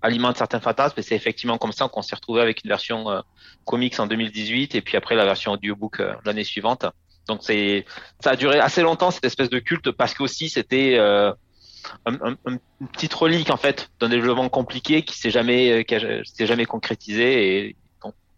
alimente 0.00 0.36
certains 0.36 0.60
fantasmes, 0.60 0.98
et 0.98 1.02
c'est 1.02 1.16
effectivement 1.16 1.58
comme 1.58 1.72
ça 1.72 1.88
qu'on 1.88 2.02
s'est 2.02 2.14
retrouvé 2.14 2.40
avec 2.40 2.62
une 2.64 2.68
version 2.68 3.10
euh, 3.10 3.20
comics 3.64 3.98
en 3.98 4.06
2018, 4.06 4.74
et 4.76 4.80
puis 4.80 4.96
après 4.96 5.16
la 5.16 5.24
version 5.24 5.52
audiobook 5.52 5.98
euh, 6.00 6.14
l'année 6.24 6.44
suivante. 6.44 6.86
Donc 7.28 7.40
c'est, 7.42 7.84
ça 8.20 8.30
a 8.30 8.36
duré 8.36 8.58
assez 8.60 8.82
longtemps 8.82 9.10
cette 9.10 9.24
espèce 9.24 9.50
de 9.50 9.58
culte 9.60 9.90
parce 9.92 10.12
qu'aussi 10.14 10.48
c'était 10.48 10.96
euh, 10.98 11.32
un, 12.04 12.14
un- 12.14 12.36
un- 12.46 12.58
une 12.80 12.88
petite 12.88 13.14
relique 13.14 13.50
en 13.50 13.56
fait 13.56 13.90
d'un 14.00 14.08
développement 14.08 14.48
compliqué 14.48 15.02
qui 15.02 15.16
s'est 15.18 15.30
jamais, 15.30 15.70
euh, 15.70 15.82
qui 15.82 15.96
s'est 16.24 16.46
jamais 16.46 16.64
concrétisé, 16.66 17.66
et 17.68 17.76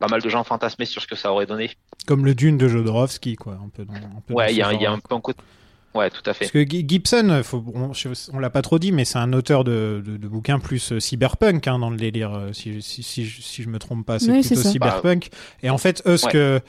pas 0.07 0.11
mal 0.11 0.23
de 0.23 0.29
gens 0.29 0.45
fantasmaient 0.45 0.85
sur 0.87 1.01
ce 1.03 1.07
que 1.07 1.17
ça 1.17 1.33
aurait 1.33 1.47
donné. 1.47 1.71
Comme 2.07 2.25
le 2.25 2.35
Dune 2.35 2.59
de 2.59 2.69
Jodorowsky, 2.69 3.37
quoi. 3.37 3.55
Un 3.65 3.69
peu 3.69 3.85
dans, 3.85 3.95
un 3.95 4.21
peu 4.27 4.35
Ouais, 4.35 4.53
il 4.53 4.57
y 4.59 4.63
a, 4.63 4.73
y 4.73 4.87
un 4.87 4.99
peu 4.99 5.15
un 5.15 5.21
côté. 5.21 5.41
Ouais, 5.95 6.11
tout 6.11 6.23
à 6.27 6.35
fait. 6.35 6.47
Parce 6.47 6.51
que 6.51 6.65
Gi- 6.69 6.85
Gibson, 6.89 7.41
faut, 7.45 7.65
on, 7.73 7.93
on 8.33 8.39
l'a 8.41 8.51
pas 8.51 8.63
trop 8.63 8.81
dit, 8.81 8.91
mais 8.91 9.05
c'est 9.05 9.19
un 9.19 9.33
auteur 9.33 9.63
de, 9.63 10.03
de, 10.05 10.17
de 10.17 10.29
bouquins 10.29 10.59
plus 10.59 10.93
euh, 10.93 10.99
cyberpunk 11.01 11.69
hein, 11.69 11.79
dans 11.79 11.91
le 11.91 11.97
délire. 11.97 12.35
euh, 12.35 12.53
Si, 12.53 12.83
si, 12.83 13.03
si, 13.05 13.25
je- 13.25 13.41
si 13.41 13.63
je 13.63 13.69
me 13.69 13.79
trompe 13.79 14.05
pas, 14.05 14.19
c'est 14.19 14.33
Oui, 14.33 14.41
plutôt 14.41 14.61
cyberpunk. 14.63 15.29
Et 15.63 15.71
en 15.71 15.79
fait, 15.79 16.03
eux, 16.07 16.17
ce 16.17 16.27
Ouais. 16.27 16.33
que 16.33 16.61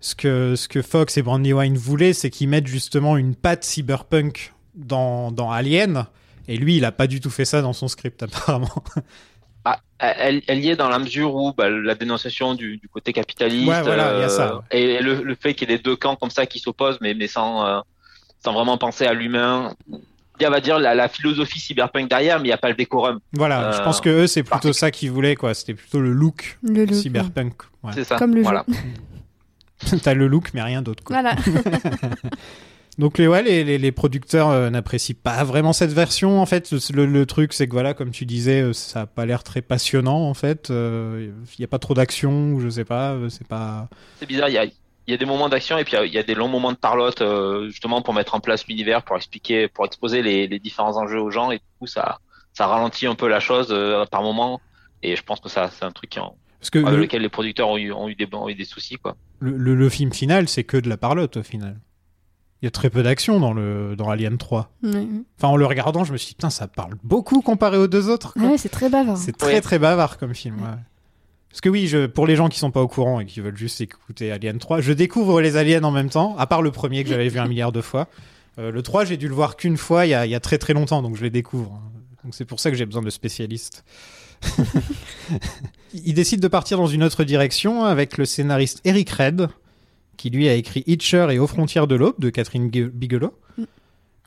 ce 0.00 0.14
que 0.14 0.54
ce 0.56 0.66
que 0.66 0.80
Fox 0.80 1.18
et 1.18 1.22
Brandywine 1.22 1.76
voulaient, 1.76 2.14
c'est 2.14 2.30
qu'ils 2.30 2.48
mettent 2.48 2.66
justement 2.68 3.18
une 3.18 3.34
patte 3.34 3.64
cyberpunk 3.64 4.54
dans 4.74 5.30
dans 5.30 5.50
Alien. 5.50 6.06
Et 6.48 6.56
lui, 6.56 6.78
il 6.78 6.86
a 6.86 6.90
pas 6.92 7.06
du 7.06 7.20
tout 7.20 7.28
fait 7.30 7.44
ça 7.44 7.60
dans 7.60 7.74
son 7.74 7.86
script 7.86 8.22
apparemment. 8.22 8.82
Ah, 9.64 9.78
elle, 9.98 10.42
elle 10.46 10.60
y 10.64 10.70
est 10.70 10.76
dans 10.76 10.88
la 10.88 10.98
mesure 10.98 11.34
où 11.34 11.52
bah, 11.52 11.68
la 11.68 11.94
dénonciation 11.94 12.54
du, 12.54 12.78
du 12.78 12.88
côté 12.88 13.12
capitaliste 13.12 13.68
Ouais, 13.68 13.82
voilà, 13.82 14.14
il 14.16 14.20
y 14.20 14.24
a 14.24 14.28
ça, 14.30 14.56
ouais. 14.56 14.62
et 14.70 15.02
le, 15.02 15.22
le 15.22 15.34
fait 15.34 15.52
qu'il 15.54 15.68
y 15.68 15.72
ait 15.72 15.76
les 15.76 15.82
deux 15.82 15.96
camps 15.96 16.16
comme 16.16 16.30
ça 16.30 16.46
qui 16.46 16.58
s'opposent, 16.58 16.98
mais, 17.02 17.12
mais 17.14 17.26
sans, 17.26 17.66
euh, 17.66 17.80
sans 18.42 18.52
vraiment 18.54 18.78
penser 18.78 19.04
à 19.06 19.12
l'humain. 19.12 19.74
Il 19.90 20.42
y 20.42 20.46
a, 20.46 20.48
on 20.48 20.52
va 20.52 20.60
dire, 20.62 20.78
la, 20.78 20.94
la 20.94 21.08
philosophie 21.08 21.60
cyberpunk 21.60 22.08
derrière, 22.08 22.38
mais 22.38 22.44
il 22.44 22.48
n'y 22.48 22.52
a 22.52 22.58
pas 22.58 22.70
le 22.70 22.74
décorum. 22.74 23.20
voilà, 23.34 23.68
Euh, 23.68 23.72
je 23.72 23.82
pense 23.82 24.00
que 24.00 24.08
eux, 24.08 24.26
c'est 24.26 24.42
plutôt 24.42 24.54
parfait. 24.68 24.72
ça 24.72 24.90
qu'ils 24.90 25.10
voulaient, 25.10 25.36
quoi. 25.36 25.52
C'était 25.52 25.74
plutôt 25.74 26.00
le 26.00 26.12
look 26.12 26.58
Le 26.62 26.86
look, 26.86 26.94
cyberpunk. 26.94 27.54
Ouais. 27.82 27.92
C'est 27.94 28.04
ça. 28.04 28.16
Comme 28.16 28.34
le 28.34 28.40
voilà. 28.42 28.64
jeu. 28.66 29.98
T'as 30.02 30.14
le 30.14 30.26
look, 30.28 30.52
mais 30.54 30.62
rien 30.62 30.80
d'autre, 30.80 31.04
quoi. 31.04 31.20
Voilà. 31.20 31.36
Donc 33.00 33.18
les, 33.18 33.26
ouais, 33.26 33.42
les, 33.42 33.64
les, 33.64 33.78
les 33.78 33.92
producteurs 33.92 34.50
euh, 34.50 34.70
n'apprécient 34.70 35.16
pas 35.20 35.42
vraiment 35.42 35.72
cette 35.72 35.92
version. 35.92 36.40
En 36.40 36.46
fait, 36.46 36.70
le, 36.92 37.06
le 37.06 37.26
truc, 37.26 37.52
c'est 37.52 37.66
que 37.66 37.72
voilà, 37.72 37.94
comme 37.94 38.10
tu 38.10 38.26
disais, 38.26 38.60
euh, 38.62 38.72
ça 38.72 39.00
a 39.02 39.06
pas 39.06 39.26
l'air 39.26 39.42
très 39.42 39.62
passionnant. 39.62 40.28
En 40.28 40.34
fait, 40.34 40.68
il 40.70 41.32
y 41.58 41.64
a 41.64 41.68
pas 41.68 41.78
trop 41.78 41.94
d'action, 41.94 42.60
je 42.60 42.68
sais 42.68 42.84
pas. 42.84 43.12
euh, 43.12 43.28
C'est 43.28 43.46
pas. 43.48 43.88
C'est 44.18 44.26
bizarre, 44.26 44.48
il 44.50 44.54
y 44.54 44.58
a, 44.58 44.66
y 44.66 45.14
a 45.14 45.16
des 45.16 45.24
moments 45.26 45.48
d'action 45.48 45.76
et 45.78 45.84
puis 45.84 45.94
il 45.94 45.96
y 45.96 45.98
a- 45.98 46.04
il 46.06 46.12
y, 46.12 46.18
a 46.18 46.22
des 46.22 46.34
longs 46.34 46.46
moments 46.48 46.70
de 46.72 46.76
parlotte 46.76 47.20
euh, 47.22 47.68
justement 47.68 48.00
pour 48.02 48.14
mettre 48.14 48.34
en 48.36 48.40
place 48.40 48.66
l'univers, 48.68 49.02
pour 49.02 49.16
expliquer, 49.16 49.66
pour 49.66 49.84
exposer 49.86 50.22
les, 50.22 50.46
les 50.46 50.58
différents 50.60 50.96
enjeux 50.98 51.20
aux 51.20 51.30
gens 51.30 51.50
et 51.50 51.56
du 51.56 51.64
coup 51.80 51.86
ça, 51.88 52.18
ça 52.52 52.66
ralentit 52.66 53.06
un 53.08 53.14
peu 53.16 53.26
la 53.28 53.40
chose 53.40 53.68
euh, 53.70 54.04
par 54.04 54.22
moment 54.22 54.60
et 55.02 55.16
je 55.16 55.22
pense 55.22 55.40
que 55.40 55.48
ça 55.48 55.70
c'est 55.76 55.84
un 55.84 55.90
truc 55.90 56.10
qui 56.10 56.20
en- 56.20 56.36
Parce 56.60 56.70
que 56.70 56.78
avec 56.78 56.92
le, 56.94 57.00
lequel 57.00 57.22
les 57.22 57.28
producteurs 57.28 57.68
ont 57.70 57.78
eu, 57.78 57.90
ont 57.92 58.08
eu, 58.08 58.14
des, 58.14 58.28
ont 58.32 58.48
eu 58.48 58.54
des 58.54 58.64
soucis 58.66 58.96
quoi. 58.98 59.16
le, 59.40 59.56
le- 59.56 59.74
le 59.74 59.88
film 59.88 60.12
final, 60.12 60.48
c'est 60.48 60.62
que 60.64 60.76
de 60.76 60.88
la 60.88 60.96
parlotte 60.98 61.38
au 61.38 61.42
final. 61.42 61.80
Il 62.62 62.66
y 62.66 62.68
a 62.68 62.70
très 62.70 62.90
peu 62.90 63.02
d'action 63.02 63.40
dans 63.40 63.52
le 63.54 63.94
dans 63.96 64.10
Alien 64.10 64.36
3. 64.36 64.70
Ouais, 64.82 65.06
Enfin, 65.38 65.48
en 65.48 65.56
le 65.56 65.64
regardant, 65.66 66.04
je 66.04 66.12
me 66.12 66.18
suis 66.18 66.28
dit, 66.28 66.34
putain, 66.34 66.50
ça 66.50 66.68
parle 66.68 66.94
beaucoup 67.02 67.40
comparé 67.40 67.76
aux 67.78 67.86
deux 67.88 68.08
autres. 68.10 68.34
quoi. 68.34 68.42
Ouais, 68.42 68.58
c'est 68.58 68.68
très 68.68 68.88
bavard. 68.90 69.16
C'est 69.16 69.36
très 69.36 69.54
Ouais. 69.54 69.60
très 69.62 69.78
bavard 69.78 70.18
comme 70.18 70.34
film. 70.34 70.56
ouais. 70.56 70.68
Parce 71.48 71.62
que 71.62 71.68
oui, 71.68 71.86
je, 71.88 72.06
pour 72.06 72.26
les 72.26 72.36
gens 72.36 72.48
qui 72.48 72.58
sont 72.58 72.70
pas 72.70 72.80
au 72.82 72.86
courant 72.86 73.18
et 73.20 73.26
qui 73.26 73.40
veulent 73.40 73.56
juste 73.56 73.80
écouter 73.80 74.30
Alien 74.30 74.58
3, 74.58 74.80
je 74.82 74.92
découvre 74.92 75.40
les 75.40 75.56
aliens 75.56 75.82
en 75.84 75.90
même 75.90 76.10
temps, 76.10 76.36
à 76.38 76.46
part 76.46 76.62
le 76.62 76.70
premier 76.70 77.02
que 77.02 77.08
j'avais 77.10 77.28
vu 77.28 77.38
un 77.40 77.48
milliard 77.48 77.72
de 77.72 77.80
fois. 77.80 78.06
Euh, 78.58 78.70
le 78.70 78.82
3, 78.82 79.04
j'ai 79.06 79.16
dû 79.16 79.26
le 79.26 79.34
voir 79.34 79.56
qu'une 79.56 79.76
fois 79.78 80.04
il 80.06 80.10
y, 80.10 80.14
a, 80.14 80.26
il 80.26 80.30
y 80.30 80.34
a 80.34 80.40
très 80.40 80.58
très 80.58 80.74
longtemps, 80.74 81.00
donc 81.02 81.16
je 81.16 81.22
les 81.22 81.30
découvre. 81.30 81.80
Donc 82.24 82.34
c'est 82.34 82.44
pour 82.44 82.60
ça 82.60 82.70
que 82.70 82.76
j'ai 82.76 82.84
besoin 82.86 83.02
de 83.02 83.10
spécialistes. 83.10 83.84
Il 85.92 86.14
décide 86.14 86.40
de 86.40 86.48
partir 86.48 86.78
dans 86.78 86.86
une 86.86 87.02
autre 87.02 87.24
direction 87.24 87.84
avec 87.84 88.16
le 88.16 88.24
scénariste 88.24 88.80
Eric 88.84 89.10
Red, 89.10 89.48
qui 90.20 90.28
lui 90.28 90.50
a 90.50 90.54
écrit 90.54 90.84
Hitcher 90.86 91.28
et 91.30 91.38
Aux 91.38 91.46
frontières 91.46 91.86
de 91.86 91.94
l'aube 91.94 92.16
de 92.18 92.28
Catherine 92.28 92.68
Bigelow. 92.68 93.32
Mm. 93.56 93.64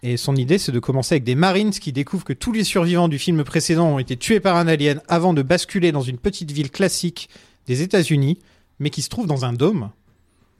Et 0.01 0.17
son 0.17 0.35
idée, 0.35 0.57
c'est 0.57 0.71
de 0.71 0.79
commencer 0.79 1.13
avec 1.13 1.23
des 1.23 1.35
Marines 1.35 1.69
qui 1.69 1.91
découvrent 1.91 2.25
que 2.25 2.33
tous 2.33 2.51
les 2.51 2.63
survivants 2.63 3.07
du 3.07 3.19
film 3.19 3.43
précédent 3.43 3.89
ont 3.89 3.99
été 3.99 4.17
tués 4.17 4.39
par 4.39 4.55
un 4.55 4.67
alien 4.67 5.03
avant 5.07 5.35
de 5.35 5.43
basculer 5.43 5.91
dans 5.91 6.01
une 6.01 6.17
petite 6.17 6.49
ville 6.49 6.71
classique 6.71 7.29
des 7.67 7.83
États-Unis, 7.83 8.39
mais 8.79 8.89
qui 8.89 9.03
se 9.03 9.09
trouve 9.09 9.27
dans 9.27 9.45
un 9.45 9.53
dôme, 9.53 9.91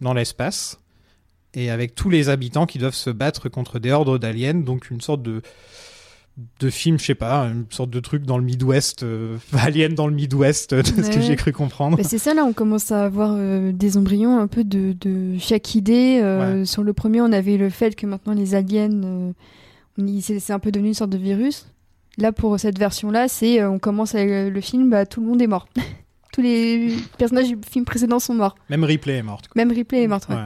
dans 0.01 0.13
l'espace, 0.13 0.79
et 1.55 1.71
avec 1.71 1.95
tous 1.95 2.11
les 2.11 2.29
habitants 2.29 2.67
qui 2.67 2.77
doivent 2.77 2.93
se 2.93 3.09
battre 3.09 3.49
contre 3.49 3.79
des 3.79 3.91
ordres 3.91 4.19
d'aliens, 4.19 4.53
donc 4.53 4.91
une 4.91 5.01
sorte 5.01 5.23
de 5.23 5.41
de 6.59 6.69
film, 6.71 6.97
je 6.97 7.05
sais 7.05 7.15
pas, 7.15 7.43
une 7.43 7.65
sorte 7.69 7.91
de 7.91 7.99
truc 7.99 8.23
dans 8.23 8.37
le 8.39 8.43
Midwest, 8.43 9.03
euh, 9.03 9.37
alien 9.59 9.93
dans 9.93 10.07
le 10.07 10.13
Midwest, 10.15 10.73
de 10.73 10.81
ce 10.83 11.09
que 11.11 11.21
j'ai 11.21 11.35
cru 11.35 11.51
comprendre. 11.51 11.97
Bah, 11.97 12.03
c'est 12.03 12.17
ça, 12.17 12.33
là, 12.33 12.43
on 12.43 12.53
commence 12.53 12.91
à 12.91 13.03
avoir 13.05 13.33
euh, 13.37 13.71
des 13.71 13.97
embryons 13.97 14.39
un 14.39 14.47
peu 14.47 14.63
de, 14.63 14.95
de 14.99 15.37
chaque 15.39 15.75
idée. 15.75 16.19
Euh, 16.23 16.65
Sur 16.65 16.81
le 16.83 16.93
premier, 16.93 17.21
on 17.21 17.31
avait 17.31 17.57
le 17.57 17.69
fait 17.69 17.95
que 17.95 18.05
maintenant 18.07 18.33
les 18.33 18.55
aliens, 18.55 18.89
euh, 19.03 19.31
c'est 20.21 20.51
un 20.53 20.59
peu 20.59 20.71
devenu 20.71 20.89
une 20.89 20.93
sorte 20.95 21.11
de 21.11 21.17
virus. 21.19 21.67
Là, 22.17 22.31
pour 22.31 22.59
cette 22.59 22.77
version-là, 22.79 23.27
c'est 23.27 23.59
euh, 23.61 23.69
on 23.69 23.79
commence 23.79 24.15
avec 24.15 24.29
le, 24.29 24.49
le 24.49 24.61
film, 24.61 24.89
bah, 24.89 25.05
tout 25.05 25.21
le 25.21 25.27
monde 25.27 25.41
est 25.41 25.47
mort. 25.47 25.67
Tous 26.33 26.41
les 26.41 26.95
personnages 27.19 27.47
du 27.47 27.57
film 27.69 27.85
précédent 27.85 28.17
sont 28.17 28.33
morts. 28.33 28.55
Même 28.69 28.83
Ripley 28.83 29.17
est 29.17 29.21
morte. 29.23 29.47
quoi. 29.49 29.59
Même 29.63 29.71
Ripley 29.71 30.01
est 30.01 30.07
morte. 30.07 30.27
ouais. 30.29 30.35
Ouais. 30.35 30.41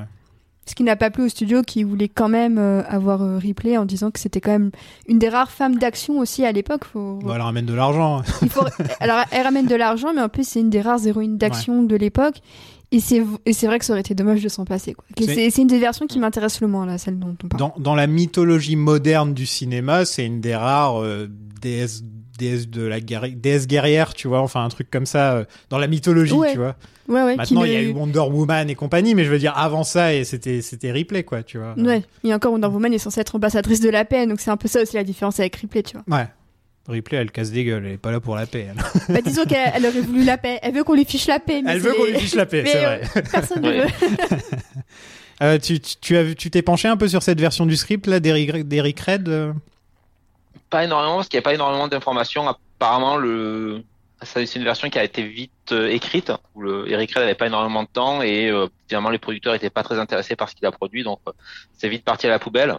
Ce 0.67 0.75
qui 0.75 0.83
n'a 0.83 0.95
pas 0.95 1.09
plu 1.09 1.23
au 1.23 1.29
studio 1.29 1.61
qui 1.61 1.83
voulait 1.83 2.09
quand 2.09 2.29
même 2.29 2.57
euh, 2.57 2.83
avoir 2.87 3.21
euh, 3.21 3.37
Ripley 3.37 3.77
en 3.77 3.85
disant 3.85 4.11
que 4.11 4.19
c'était 4.19 4.41
quand 4.41 4.51
même 4.51 4.71
une 5.07 5.17
des 5.17 5.29
rares 5.29 5.51
femmes 5.51 5.77
d'action 5.77 6.19
aussi 6.19 6.45
à 6.45 6.51
l'époque. 6.51 6.83
Faut... 6.85 7.19
Elle 7.23 7.41
ramène 7.41 7.65
de 7.65 7.73
l'argent. 7.73 8.21
Faut... 8.49 8.65
Alors, 8.99 9.23
elle 9.31 9.43
ramène 9.43 9.65
de 9.65 9.75
l'argent, 9.75 10.13
mais 10.13 10.21
en 10.21 10.29
plus, 10.29 10.47
c'est 10.47 10.59
une 10.59 10.69
des 10.69 10.81
rares 10.81 11.05
héroïnes 11.07 11.37
d'action 11.37 11.83
de 11.83 11.95
l'époque. 11.95 12.41
Et 12.91 12.99
c'est 12.99 13.19
vrai 13.67 13.79
que 13.79 13.85
ça 13.85 13.93
aurait 13.93 14.01
été 14.01 14.15
dommage 14.15 14.41
de 14.41 14.49
s'en 14.49 14.63
passer. 14.65 14.95
C'est- 15.17 15.57
une 15.57 15.67
des 15.67 15.79
versions 15.79 16.07
qui 16.07 16.19
m'intéresse 16.19 16.61
le 16.61 16.67
moins, 16.67 16.85
là, 16.85 16.97
celle 16.97 17.19
dont 17.19 17.35
on 17.43 17.47
parle. 17.47 17.59
Dans, 17.59 17.73
dans 17.77 17.95
la 17.95 18.07
mythologie 18.07 18.75
moderne 18.77 19.33
du 19.33 19.45
cinéma, 19.45 20.05
c'est 20.05 20.25
une 20.25 20.39
des 20.39 20.55
rares 20.55 21.01
euh, 21.03 21.27
déesses, 21.61 22.03
déesses 22.37 22.67
de 22.69 22.83
la 22.83 22.99
guerre, 22.99 23.25
déesse 23.35 23.67
guerrière, 23.67 24.13
tu 24.13 24.27
vois, 24.27 24.41
enfin 24.41 24.63
un 24.63 24.69
truc 24.69 24.89
comme 24.91 25.05
ça, 25.05 25.33
euh, 25.33 25.45
dans 25.69 25.77
la 25.77 25.87
mythologie, 25.87 26.33
Ouais. 26.33 26.51
tu 26.51 26.57
vois. 26.57 26.75
Ouais, 27.07 27.23
ouais, 27.23 27.31
qui 27.33 27.37
Maintenant, 27.37 27.63
il 27.63 27.71
y 27.71 27.75
a 27.75 27.81
eu 27.81 27.91
Wonder 27.93 28.19
Woman 28.19 28.69
et 28.69 28.75
compagnie, 28.75 29.15
mais 29.15 29.23
je 29.23 29.29
veux 29.31 29.39
dire, 29.39 29.57
avant 29.57 29.83
ça, 29.83 30.13
et 30.13 30.23
c'était, 30.25 30.61
c'était 30.61 30.91
Ripley, 30.91 31.23
quoi, 31.23 31.41
tu 31.43 31.57
vois. 31.57 31.73
Ouais, 31.77 32.03
et 32.23 32.33
encore 32.33 32.51
Wonder 32.51 32.67
Woman 32.67 32.93
est 32.93 32.97
censée 32.97 33.21
être 33.21 33.35
ambassadrice 33.35 33.79
de 33.79 33.89
la 33.89 34.03
paix, 34.05 34.27
donc 34.27 34.39
c'est 34.41 34.51
un 34.51 34.57
peu 34.57 34.67
ça 34.67 34.81
aussi 34.81 34.95
la 34.95 35.03
différence 35.03 35.39
avec 35.39 35.55
Ripley, 35.55 35.83
tu 35.83 35.97
vois. 35.97 36.17
Ouais. 36.17 36.27
Ripley, 36.89 37.17
elle 37.17 37.31
casse 37.31 37.51
des 37.51 37.65
gueules, 37.65 37.85
elle 37.85 37.91
est 37.93 37.97
pas 37.97 38.11
là 38.11 38.19
pour 38.21 38.35
la 38.35 38.45
paix. 38.45 38.67
Elle, 38.69 38.81
Bah, 39.13 39.21
disons 39.21 39.43
qu'elle 39.43 39.71
elle 39.75 39.85
aurait 39.85 39.99
voulu 39.99 40.23
la 40.23 40.37
paix. 40.37 40.57
Elle 40.61 40.73
veut 40.73 40.83
qu'on 40.85 40.93
lui 40.93 41.03
fiche 41.03 41.27
la 41.27 41.39
paix. 41.39 41.61
mais 41.61 41.71
Elle 41.73 41.79
veut 41.79 41.93
qu'on 41.93 42.05
lui 42.05 42.13
fiche 42.13 42.33
la 42.35 42.45
paix, 42.45 42.61
Mais, 42.63 42.71
c'est 42.71 42.85
euh, 42.85 42.97
vrai. 42.97 43.23
Personne 43.31 43.61
ne 43.61 43.69
Ouais. 43.69 43.81
veut. 43.81 44.37
Euh, 45.43 45.59
tu, 45.59 45.79
tu, 45.79 45.95
tu 46.01 46.17
as 46.17 46.23
vu- 46.23 46.35
tu 46.35 46.49
t'es 46.49 46.63
penché 46.63 46.87
un 46.87 46.97
peu 46.97 47.07
sur 47.07 47.21
cette 47.21 47.39
version 47.39 47.67
du 47.67 47.75
script, 47.75 48.07
là, 48.07 48.19
d'Eric, 48.19 48.67
d'Eric 48.67 48.99
Red 49.01 49.29
euh? 49.29 49.53
Pas 50.69 50.83
énormément 50.83 51.15
parce 51.15 51.27
qu'il 51.27 51.37
n'y 51.37 51.41
a 51.41 51.43
pas 51.43 51.53
énormément 51.53 51.87
d'informations. 51.87 52.47
Apparemment 52.47 53.17
le 53.17 53.83
c'est 54.23 54.55
une 54.55 54.63
version 54.63 54.89
qui 54.89 54.97
a 54.97 55.03
été 55.03 55.21
vite 55.21 55.51
euh, 55.71 55.89
écrite 55.89 56.31
où 56.55 56.61
le 56.61 56.91
Eric 56.91 57.11
Red 57.13 57.19
n'avait 57.21 57.35
pas 57.35 57.45
énormément 57.45 57.83
de 57.83 57.87
temps 57.87 58.23
et 58.23 58.49
euh, 58.49 58.65
finalement 58.87 59.11
les 59.11 59.19
producteurs 59.19 59.53
étaient 59.53 59.69
pas 59.69 59.83
très 59.83 59.99
intéressés 59.99 60.35
par 60.35 60.49
ce 60.49 60.55
qu'il 60.55 60.65
a 60.65 60.71
produit 60.71 61.03
donc 61.03 61.19
euh, 61.27 61.31
c'est 61.77 61.87
vite 61.87 62.03
parti 62.03 62.25
à 62.25 62.31
la 62.31 62.39
poubelle. 62.39 62.75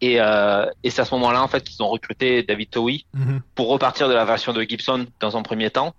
Et, 0.00 0.16
euh, 0.18 0.64
et 0.82 0.88
c'est 0.88 1.02
à 1.02 1.04
ce 1.04 1.14
moment-là 1.14 1.42
en 1.42 1.48
fait 1.48 1.62
qu'ils 1.62 1.82
ont 1.82 1.88
recruté 1.90 2.42
David 2.42 2.70
Towie 2.70 3.04
Mhm. 3.14 3.40
pour 3.54 3.68
repartir 3.68 4.08
de 4.08 4.14
la 4.14 4.24
version 4.24 4.54
de 4.54 4.62
Gibson 4.62 5.06
dans 5.20 5.36
un 5.36 5.42
premier 5.42 5.68
temps. 5.70 5.94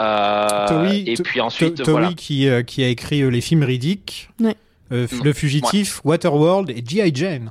Euh, 0.00 0.66
Towie- 0.68 1.04
et 1.10 1.14
puis 1.22 1.40
ensuite 1.40 1.74
To- 1.76 1.82
Towie 1.84 1.92
voilà. 1.92 2.12
qui, 2.14 2.48
euh, 2.48 2.62
qui 2.62 2.82
a 2.84 2.88
écrit 2.88 3.20
euh, 3.22 3.28
les 3.28 3.40
films 3.40 3.64
Riddick, 3.64 4.30
Ouais. 4.40 4.56
Le 4.90 5.32
Fugitif, 5.34 6.00
Waterworld 6.04 6.70
et 6.70 6.82
G.I. 6.86 7.10
Jane. 7.14 7.50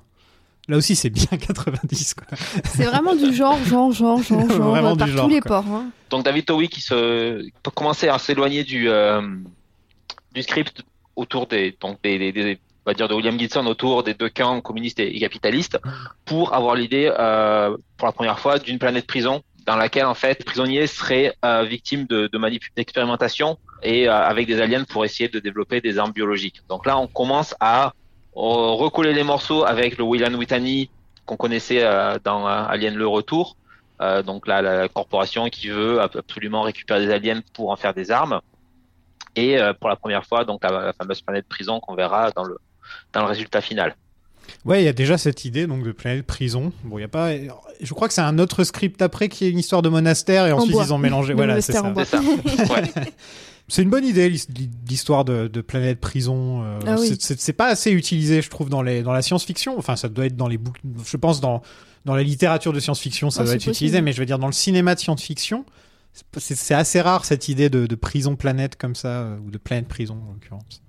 Là 0.68 0.78
aussi, 0.78 0.96
c'est 0.96 1.10
bien 1.10 1.26
90, 1.38 2.14
quoi. 2.16 2.26
C'est 2.66 2.84
vraiment 2.86 3.16
du 3.16 3.34
genre, 3.34 3.58
genre, 3.66 3.92
genre, 3.92 4.22
genre, 4.22 4.50
genre, 4.50 4.74
par 4.98 5.08
genre, 5.08 5.24
tous 5.26 5.30
les 5.30 5.40
quoi. 5.40 5.62
ports. 5.62 5.72
hein. 5.74 5.90
Donc 6.10 6.26
David 6.26 6.46
Towie 6.46 6.70
qui 6.70 6.82
se 6.82 7.42
commencer 7.76 8.08
à 8.10 8.18
s'éloigner 8.20 8.64
du 8.64 8.90
euh, 8.90 9.22
du 10.34 10.42
script 10.44 10.84
autour 11.16 11.48
des 11.48 11.76
donc 11.80 12.02
des, 12.04 12.18
des, 12.20 12.32
des- 12.32 12.60
on 12.86 12.90
va 12.92 12.94
dire 12.94 13.08
de 13.10 13.14
William 13.14 13.38
Gibson 13.38 13.66
autour 13.66 14.04
des 14.04 14.14
deux 14.14 14.30
camps 14.30 14.62
communistes 14.62 15.00
et, 15.00 15.16
et 15.16 15.20
capitalistes 15.20 15.78
pour 16.26 16.54
avoir 16.54 16.76
l'idée 16.76 17.12
euh, 17.20 17.76
pour 17.98 18.06
la 18.08 18.12
première 18.14 18.40
fois 18.40 18.60
d'une 18.60 18.80
planète 18.80 19.06
prison 19.08 19.42
dans 19.66 19.76
laquelle 19.76 20.06
en 20.06 20.14
fait 20.14 20.40
les 20.40 20.46
prisonniers 20.46 20.88
seraient 20.88 21.34
euh, 21.44 21.64
victimes 21.64 22.06
de, 22.06 22.28
de 22.32 22.38
manip- 22.38 22.70
d'expérimentation 22.78 23.58
et 23.84 24.08
euh, 24.08 24.14
avec 24.16 24.48
des 24.48 24.62
aliens 24.62 24.86
pour 24.86 25.04
essayer 25.04 25.28
de 25.28 25.40
développer 25.40 25.82
des 25.82 25.98
armes 25.98 26.14
biologiques. 26.14 26.62
Donc 26.70 26.86
là 26.86 26.98
on 26.98 27.08
commence 27.08 27.54
à 27.60 27.92
recoller 28.42 29.14
les 29.14 29.24
morceaux 29.24 29.66
avec 29.66 29.98
le 29.98 30.04
William 30.04 30.34
Whitney 30.36 30.90
qu'on 31.26 31.38
connaissait 31.38 31.84
euh, 31.84 32.18
dans 32.24 32.48
euh, 32.48 32.64
Alien 32.68 32.96
le 32.96 33.08
Retour. 33.08 33.56
Euh, 34.00 34.22
donc 34.22 34.48
là, 34.48 34.62
la 34.62 34.88
corporation 34.88 35.50
qui 35.50 35.70
veut 35.70 36.00
ab- 36.00 36.16
absolument 36.18 36.62
récupérer 36.62 37.06
des 37.06 37.12
aliens 37.12 37.42
pour 37.54 37.72
en 37.72 37.76
faire 37.76 37.94
des 37.94 38.12
armes. 38.12 38.40
Et 39.36 39.58
euh, 39.60 39.74
pour 39.74 39.90
la 39.90 39.96
première 39.96 40.26
fois, 40.26 40.46
donc 40.46 40.64
la, 40.64 40.70
la 40.72 40.94
fameuse 40.94 41.22
planète 41.22 41.48
prison 41.48 41.80
qu'on 41.80 41.96
verra 41.96 42.32
dans 42.32 42.44
le 42.44 42.58
dans 43.14 43.22
le 43.22 43.28
résultat 43.28 43.62
final. 43.62 43.96
Ouais, 44.66 44.82
il 44.82 44.86
y 44.86 44.88
a 44.88 44.94
déjà 44.94 45.18
cette 45.18 45.44
idée 45.46 45.68
donc 45.68 45.84
de 45.84 45.92
planète 45.92 46.26
prison. 46.26 46.72
Bon, 46.84 46.98
il 46.98 47.02
y 47.02 47.04
a 47.04 47.08
pas. 47.10 47.32
Je 47.82 47.94
crois 47.94 48.08
que 48.08 48.14
c'est 48.14 48.22
un 48.22 48.40
autre 48.40 48.64
script 48.64 49.02
après 49.02 49.28
qui 49.30 49.46
est 49.46 49.50
une 49.50 49.60
histoire 49.60 49.82
de 49.82 49.90
monastère 49.90 50.46
et 50.48 50.52
ensuite 50.54 50.78
ils 50.80 50.94
ont 50.94 50.98
mélangé. 50.98 51.30
Le 51.34 51.36
voilà, 51.38 51.60
c'est 51.60 51.74
ça. 51.74 51.82
Ouais. 51.92 52.84
C'est 53.70 53.84
une 53.84 53.90
bonne 53.90 54.06
idée 54.06 54.30
l'his- 54.30 54.48
l'histoire 54.90 55.26
de, 55.26 55.48
de 55.48 55.62
planète 55.62 56.00
prison. 56.00 56.64
euh, 56.64 56.80
Ah 56.88 56.96
oui. 57.00 57.18
c'est- 57.20 57.54
pas 57.54 57.68
assez 57.68 57.92
utilisé, 57.92 58.42
je 58.42 58.50
trouve, 58.50 58.70
dans 58.70 58.82
les 58.82 59.02
dans 59.04 59.12
la 59.12 59.22
science-fiction. 59.22 59.78
Enfin, 59.78 59.96
ça 59.96 60.08
doit 60.10 60.26
être 60.26 60.38
dans 60.38 60.48
les 60.48 60.58
bouquins. 60.58 60.80
Je 61.06 61.18
pense 61.18 61.42
dans 61.42 61.62
dans 62.06 62.16
la 62.16 62.24
littérature 62.24 62.72
de 62.72 62.80
science-fiction, 62.80 63.30
ça 63.30 63.42
Ah, 63.42 63.46
doit 63.46 63.56
être 63.56 63.68
utilisé. 63.68 64.02
Mais 64.02 64.14
je 64.14 64.20
veux 64.20 64.26
dire 64.26 64.40
dans 64.40 64.48
le 64.48 64.54
cinéma 64.54 64.96
de 64.96 65.00
science-fiction, 65.02 65.66
c'est 66.38 66.74
assez 66.74 67.02
rare 67.02 67.26
cette 67.26 67.50
idée 67.50 67.70
de, 67.70 67.86
de 67.86 67.96
prison 67.96 68.36
planète 68.38 68.76
comme 68.78 68.96
ça 68.96 69.10
euh, 69.10 69.38
ou 69.46 69.52
de 69.52 69.58
planète 69.58 69.88
prison 69.88 70.18
en 70.30 70.32
l'occurrence. 70.34 70.82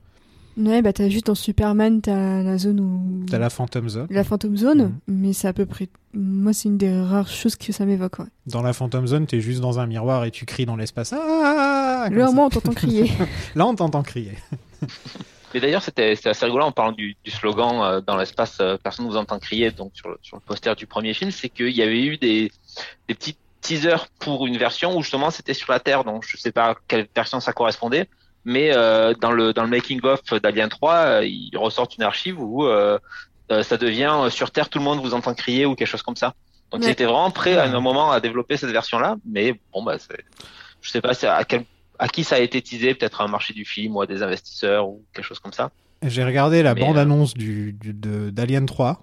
Ouais, 0.57 0.83
bah 0.83 0.93
t'as 0.93 1.09
juste 1.09 1.27
dans 1.27 1.37
Superman, 1.37 2.01
t'as 2.01 2.43
la 2.43 2.59
zone 2.59 2.81
où. 2.81 3.25
T'as 3.31 3.39
la 3.39 3.49
Phantom 3.51 3.89
Zone. 3.89 4.07
La 4.11 4.25
Phantom 4.25 4.57
Zone, 4.57 4.83
Mhm. 4.83 4.93
mais 5.07 5.33
c'est 5.33 5.47
à 5.47 5.53
peu 5.53 5.67
près. 5.67 5.89
Moi, 6.15 6.53
c'est 6.53 6.69
une 6.69 6.79
des 6.79 7.01
rares 7.01 7.29
choses 7.29 7.55
que 7.55 7.73
ça 7.73 7.85
m'évoque. 7.87 8.19
Ouais. 8.19 8.25
Dans 8.47 8.63
la 8.63 8.73
Phantom 8.73 9.07
Zone, 9.07 9.27
t'es 9.27 9.41
juste 9.41 9.61
dans 9.61 9.79
un 9.79 9.87
miroir 9.87 10.25
et 10.25 10.33
tu 10.33 10.47
cries 10.47 10.67
dans 10.67 10.75
l'espace. 10.75 11.13
Ah 11.13 11.19
Là, 12.09 12.25
au 12.25 12.29
ça. 12.29 12.35
moins, 12.35 12.47
on 12.47 12.51
t'entend 12.51 12.73
crier. 12.73 13.11
Là, 13.55 13.67
on 13.67 13.75
t'entend 13.75 14.03
crier. 14.03 14.35
Mais 15.55 15.61
d'ailleurs, 15.61 15.83
c'était 15.83 16.15
c'était 16.15 16.29
assez 16.29 16.45
rigolo 16.45 16.65
en 16.67 16.73
parlant 16.73 16.93
du, 16.93 17.17
du 17.25 17.31
slogan 17.31 17.81
euh, 17.83 18.01
dans 18.03 18.17
l'espace, 18.17 18.59
euh, 18.61 18.77
personne 18.83 19.07
ne 19.07 19.11
vous 19.11 19.17
entend 19.17 19.39
crier. 19.39 19.71
Donc 19.71 19.93
sur 19.95 20.09
le, 20.11 20.19
sur 20.23 20.37
le 20.37 20.43
poster 20.43 20.75
du 20.77 20.87
premier 20.87 21.15
film, 21.15 21.31
c'est 21.31 21.49
qu'il 21.49 21.71
y 21.71 21.83
avait 21.83 22.03
eu 22.05 22.19
des 22.19 22.53
des 23.09 23.15
petits 23.15 23.37
teasers 23.63 24.07
pour 24.19 24.47
une 24.47 24.59
version 24.59 24.95
où 24.97 25.03
justement 25.03 25.31
c'était 25.31 25.55
sur 25.55 25.73
la 25.73 25.81
Terre. 25.81 26.05
Donc 26.05 26.25
je 26.29 26.37
sais 26.37 26.53
pas 26.53 26.71
à 26.73 26.75
quelle 26.87 27.09
version 27.15 27.41
ça 27.41 27.53
correspondait. 27.53 28.09
Mais 28.45 28.73
euh, 28.77 29.15
dans 29.15 29.33
le 29.33 29.53
dans 29.55 29.63
le 29.63 29.71
making 29.71 30.01
of 30.05 30.21
d'Alien 30.43 30.69
3, 30.69 30.95
euh, 30.95 31.25
ils 31.27 31.57
ressortent 31.57 31.97
une 31.97 32.05
archive 32.05 32.39
où 32.41 32.65
euh, 32.67 32.99
euh, 33.51 33.63
ça 33.63 33.79
devient 33.79 34.13
euh, 34.25 34.31
sur 34.31 34.51
Terre 34.51 34.69
tout 34.69 34.79
le 34.79 34.85
monde 34.85 35.01
vous 35.01 35.15
entend 35.15 35.33
crier 35.35 35.65
ou 35.65 35.75
quelque 35.75 35.89
chose 35.89 36.03
comme 36.03 36.17
ça. 36.17 36.35
Donc 36.71 36.83
Ouais. 36.83 36.89
ils 36.89 36.91
étaient 36.91 37.07
vraiment 37.07 37.31
prêts 37.31 37.57
à 37.57 37.65
un 37.65 37.81
moment 37.81 38.13
à 38.13 38.21
développer 38.21 38.59
cette 38.59 38.71
version-là, 38.71 39.17
mais 39.25 39.59
bon 39.73 39.83
bah 39.83 39.97
je 40.83 40.91
sais 40.91 41.01
pas 41.01 41.13
à 41.27 41.45
quel 41.45 41.65
à 41.99 42.09
qui 42.09 42.25
ça 42.25 42.37
a 42.37 42.39
été 42.39 42.61
teasé, 42.63 42.95
peut-être 42.95 43.21
à 43.21 43.25
un 43.25 43.29
marché 43.29 43.53
du 43.55 43.65
film 43.65 43.97
ou 43.97 44.01
à 44.03 44.07
des 44.07 44.23
investisseurs 44.23 44.89
ou 44.89 45.05
quelque 45.13 45.25
chose 45.25 45.39
comme 45.41 45.53
ça. 45.53 45.71
J'ai 46.03 46.23
regardé 46.25 46.63
la 46.63 46.75
Mais, 46.75 46.81
bande-annonce 46.81 47.35
du, 47.35 47.73
du- 47.73 47.93
de- 47.93 48.31
d'Alien 48.31 48.67
3. 48.67 49.03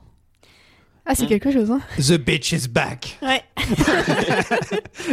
Ah, 1.07 1.13
c'est 1.13 1.27
quelque 1.27 1.51
chose, 1.51 1.69
hein. 1.69 1.81
The 1.99 2.13
bitch 2.13 2.51
is 2.51 2.67
back. 2.67 3.19
Ouais. 3.21 3.43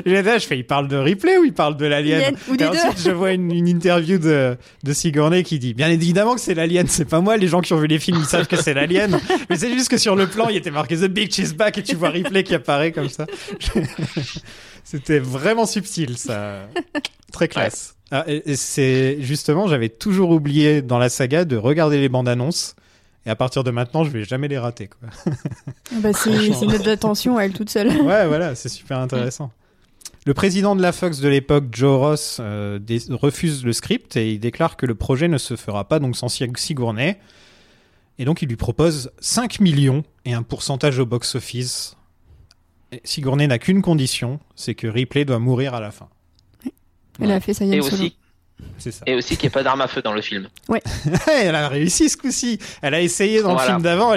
J'ai 0.07 0.23
là, 0.23 0.39
je 0.39 0.47
fais, 0.47 0.59
il 0.59 0.67
parle 0.67 0.89
de 0.89 0.97
Ripley 0.97 1.37
ou 1.37 1.45
il 1.45 1.53
parle 1.53 1.77
de 1.77 1.85
l'alien 1.85 2.23
Alien, 2.23 2.37
ou 2.49 2.55
Et 2.55 2.57
des 2.57 2.67
ensuite, 2.67 3.03
je 3.05 3.11
vois 3.11 3.33
une, 3.33 3.53
une 3.53 3.69
interview 3.69 4.19
de, 4.19 4.57
de 4.83 4.93
Sigourney 4.95 5.43
qui 5.43 5.59
dit, 5.59 5.75
bien 5.75 5.91
évidemment 5.91 6.35
que 6.35 6.41
c'est 6.41 6.55
l'alien, 6.55 6.87
c'est 6.89 7.05
pas 7.05 7.21
moi, 7.21 7.37
les 7.37 7.47
gens 7.47 7.61
qui 7.61 7.75
ont 7.75 7.79
vu 7.79 7.89
les 7.89 7.99
films, 7.99 8.19
ils 8.21 8.27
savent 8.27 8.47
que 8.47 8.57
c'est 8.57 8.73
l'alien. 8.73 9.21
Mais 9.51 9.57
c'est 9.57 9.71
juste 9.71 9.91
que 9.91 9.99
sur 9.99 10.17
le 10.17 10.27
plan, 10.27 10.49
il 10.49 10.57
était 10.57 10.71
marqué 10.71 10.97
The 10.97 11.09
bitch 11.09 11.39
is 11.39 11.53
back 11.53 11.77
et 11.77 11.83
tu 11.83 11.95
vois 11.95 12.09
Ripley 12.09 12.43
qui 12.43 12.55
apparaît 12.55 12.93
comme 12.93 13.11
ça. 13.11 13.27
C'était 14.85 15.19
vraiment 15.19 15.67
subtil, 15.67 16.17
ça. 16.17 16.69
Très 17.33 17.49
classe. 17.49 17.97
Ah, 18.11 18.25
et, 18.27 18.53
et 18.53 18.57
c'est 18.57 19.19
justement, 19.21 19.69
j'avais 19.69 19.89
toujours 19.89 20.31
oublié 20.31 20.83
dans 20.83 20.99
la 20.99 21.09
saga 21.09 21.45
de 21.45 21.57
regarder 21.57 22.01
les 22.01 22.09
bandes 22.09 22.29
annonces. 22.29 22.77
Et 23.27 23.31
à 23.31 23.37
partir 23.37 23.63
de 23.65 23.71
maintenant, 23.71 24.03
je 24.05 24.11
vais 24.11 24.25
jamais 24.25 24.49
les 24.49 24.59
rater, 24.59 24.89
quoi. 24.89 25.09
Ah 25.27 25.97
Bah, 26.01 26.13
c'est 26.13 26.31
note 26.67 26.83
d'attention 26.83 27.37
à 27.39 27.45
elle 27.45 27.53
toute 27.53 27.71
seule. 27.71 27.89
Ouais, 28.03 28.27
voilà, 28.27 28.55
c'est 28.55 28.69
super 28.69 28.99
intéressant. 28.99 29.53
Le 30.27 30.35
président 30.35 30.77
de 30.77 30.83
la 30.83 30.93
Fox 30.93 31.19
de 31.21 31.29
l'époque, 31.29 31.65
Joe 31.73 31.99
Ross, 31.99 32.39
euh, 32.41 32.79
refuse 33.11 33.65
le 33.65 33.73
script 33.73 34.17
et 34.17 34.33
il 34.33 34.39
déclare 34.39 34.77
que 34.77 34.87
le 34.87 34.95
projet 34.95 35.27
ne 35.29 35.39
se 35.39 35.57
fera 35.57 35.89
pas 35.89 35.99
donc 35.99 36.17
sans 36.17 36.29
Sig- 36.29 36.57
Sigourney. 36.57 37.17
Et 38.19 38.25
donc 38.25 38.43
il 38.43 38.49
lui 38.49 38.57
propose 38.57 39.11
5 39.21 39.59
millions 39.61 40.05
et 40.25 40.33
un 40.35 40.43
pourcentage 40.43 40.99
au 41.01 41.07
box-office. 41.07 41.97
Et 42.93 43.01
Sigourney 43.05 43.47
n'a 43.49 43.59
qu'une 43.59 43.83
condition, 43.83 44.39
c'est 44.55 44.75
que 44.75 44.87
Ripley 44.87 45.25
doit 45.25 45.39
mourir 45.41 45.75
à 45.75 45.81
la 45.81 45.91
fin. 45.91 46.09
Elle 47.21 47.31
a 47.33 47.41
fait 47.41 47.55
ça 47.55 47.65
Et 47.65 47.69
Yann 47.69 47.83
Solo. 47.83 47.95
aussi, 48.05 48.17
ça. 48.79 48.91
et 49.07 49.15
aussi 49.15 49.37
qu'il 49.37 49.47
n'y 49.47 49.49
ait 49.49 49.51
pas 49.51 49.63
d'arme 49.63 49.81
à 49.81 49.89
feu 49.89 50.03
dans 50.03 50.13
le 50.13 50.23
film. 50.23 50.49
elle 51.43 51.55
a 51.55 51.69
réussi 51.69 52.09
ce 52.09 52.17
coup-ci. 52.17 52.59
Elle 52.83 52.95
a 52.95 53.01
essayé 53.01 53.43
dans 53.43 53.53
Voilà. 53.55 53.63
le 53.63 53.69
film 53.75 53.83
d'avant, 53.83 54.15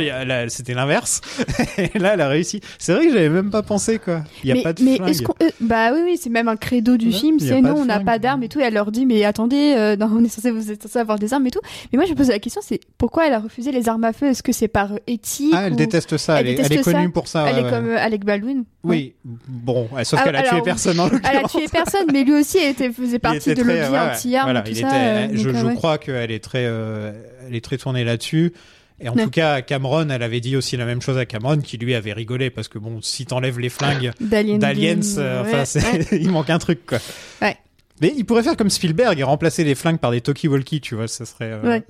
c'était 0.49 0.73
l'inverse. 0.73 1.21
et 1.77 1.97
là, 1.99 2.13
elle 2.13 2.21
a 2.21 2.27
réussi. 2.27 2.61
C'est 2.79 2.93
vrai 2.93 3.07
que 3.07 3.13
j'avais 3.13 3.29
même 3.29 3.49
pas 3.51 3.61
pensé, 3.61 3.99
quoi. 3.99 4.23
Il 4.43 4.49
y 4.49 4.51
a 4.51 4.55
mais, 4.55 4.63
pas 4.63 4.73
de 4.73 4.83
mais 4.83 4.95
flingue. 4.97 5.27
euh, 5.41 5.49
bah 5.61 5.91
oui 5.93 5.99
oui 6.03 6.19
c'est 6.21 6.29
même 6.29 6.47
un 6.47 6.55
credo 6.55 6.97
du 6.97 7.07
Ouais, 7.07 7.11
film 7.11 7.39
c'est 7.39 7.61
non 7.61 7.75
on 7.77 7.85
n'a 7.85 7.99
pas 7.99 8.19
d'armes 8.19 8.43
et 8.43 8.49
tout 8.49 8.59
et 8.59 8.63
elle 8.63 8.73
leur 8.73 8.91
dit 8.91 9.05
mais 9.05 9.23
attendez 9.23 9.73
euh, 9.77 9.95
non, 9.99 10.09
on 10.15 10.23
est 10.23 10.29
censé 10.29 10.51
vous 10.51 10.71
êtes 10.71 10.81
censé 10.83 10.99
avoir 10.99 11.17
des 11.19 11.33
armes 11.33 11.45
et 11.47 11.51
tout 11.51 11.59
mais 11.91 11.97
moi 11.97 12.05
je 12.05 12.11
me 12.11 12.15
pose 12.15 12.29
la 12.29 12.39
question 12.39 12.61
c'est 12.63 12.79
pourquoi 12.97 13.27
elle 13.27 13.33
a 13.33 13.39
refusé 13.39 13.71
les 13.71 13.89
armes 13.89 14.03
à 14.03 14.13
feu? 14.13 14.27
Est-ce 14.27 14.43
que 14.43 14.51
c'est 14.51 14.67
par 14.67 14.89
éthique 15.07 15.53
Ah, 15.55 15.63
elle 15.67 15.73
ou- 15.73 15.77
déteste 15.77 16.17
ça. 16.17 16.39
Elle, 16.39 16.47
Elle 16.47 16.53
est, 16.53 16.55
elle 16.59 16.65
est 16.65 16.69
déteste 16.69 16.83
connue 16.91 17.05
ça. 17.05 17.11
pour 17.11 17.27
ça. 17.27 17.45
elle 17.47 17.55
ouais, 17.55 17.61
est 17.61 17.63
ouais. 17.65 17.69
comme 17.69 17.87
euh, 17.89 17.97
Alec 17.99 18.25
Baldwin 18.25 18.63
Oui, 18.83 19.13
bon, 19.23 19.87
ouais, 19.91 20.03
sauf 20.03 20.19
Ah, 20.21 20.25
qu'elle 20.25 20.35
a 20.35 20.41
tué 20.41 20.49
alors, 20.49 20.63
personne 20.63 20.99
en 20.99 21.09
elle 21.09 21.37
a 21.45 21.47
tué 21.47 21.65
personne 21.71 22.05
mais 22.11 22.23
lui 22.23 22.33
aussi 22.33 22.57
était, 22.59 22.91
faisait 22.91 23.19
partie 23.19 23.53
de 23.53 23.61
l'objet 23.61 23.89
ouais, 23.89 23.97
Voilà, 24.43 24.61
tout 24.61 24.71
il 24.71 24.77
ça 24.77 24.87
était- 24.87 24.95
euh, 24.95 25.27
je, 25.37 25.43
donc, 25.47 25.55
euh, 25.55 25.59
je 25.61 25.65
ouais. 25.65 25.73
crois 25.75 25.97
qu'elle 25.97 26.31
est 26.31 26.43
très, 26.43 26.65
euh, 26.65 27.11
elle 27.47 27.55
est 27.55 27.63
très 27.63 27.77
tournée 27.77 28.03
là-dessus. 28.03 28.53
Et 28.99 29.09
en 29.09 29.13
Ouais. 29.15 29.23
tout 29.23 29.29
cas, 29.29 29.61
Cameron, 29.61 30.09
elle 30.09 30.23
avait 30.23 30.39
dit 30.39 30.55
aussi 30.55 30.77
la 30.77 30.85
même 30.85 31.01
chose 31.01 31.17
à 31.17 31.25
Cameron, 31.25 31.57
qui 31.57 31.77
lui 31.77 31.95
avait 31.95 32.13
rigolé 32.13 32.49
parce 32.49 32.67
que 32.69 32.79
bon, 32.79 33.01
si 33.01 33.25
t'enlèves 33.25 33.59
les 33.59 33.67
flingues 33.69 34.11
d'Alien 34.21 34.57
d'aliens, 34.59 34.93
Game, 34.95 35.01
euh, 35.17 35.43
ouais, 35.43 35.49
enfin, 35.49 35.65
c'est- 35.65 35.83
ouais. 35.83 36.05
il 36.21 36.31
manque 36.31 36.49
un 36.49 36.59
truc 36.59 36.85
quoi. 36.85 36.99
Ouais. 37.41 37.57
Mais 38.01 38.13
il 38.17 38.25
pourrait 38.25 38.43
faire 38.43 38.57
comme 38.57 38.69
Spielberg 38.69 39.17
et 39.19 39.23
remplacer 39.23 39.63
les 39.63 39.73
flingues 39.75 39.99
par 39.99 40.11
des 40.11 40.19
talkie-walkie, 40.21 40.81
tu 40.81 40.95
vois, 40.95 41.07
ça 41.07 41.25
serait. 41.25 41.51
euh. 41.63 41.79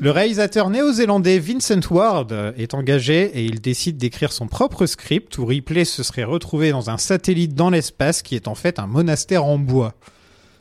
Le 0.00 0.10
réalisateur 0.10 0.70
néo-zélandais 0.70 1.38
Vincent 1.38 1.80
Ward 1.90 2.32
est 2.56 2.74
engagé 2.74 3.30
et 3.34 3.44
il 3.44 3.60
décide 3.60 3.96
d'écrire 3.96 4.32
son 4.32 4.46
propre 4.46 4.86
script 4.86 5.38
où 5.38 5.46
Ripley 5.46 5.84
se 5.84 6.02
serait 6.02 6.24
retrouvé 6.24 6.70
dans 6.72 6.90
un 6.90 6.98
satellite 6.98 7.54
dans 7.54 7.70
l'espace 7.70 8.20
qui 8.22 8.34
est 8.34 8.48
en 8.48 8.54
fait 8.54 8.78
un 8.78 8.86
monastère 8.86 9.44
en 9.44 9.58
bois. 9.58 9.94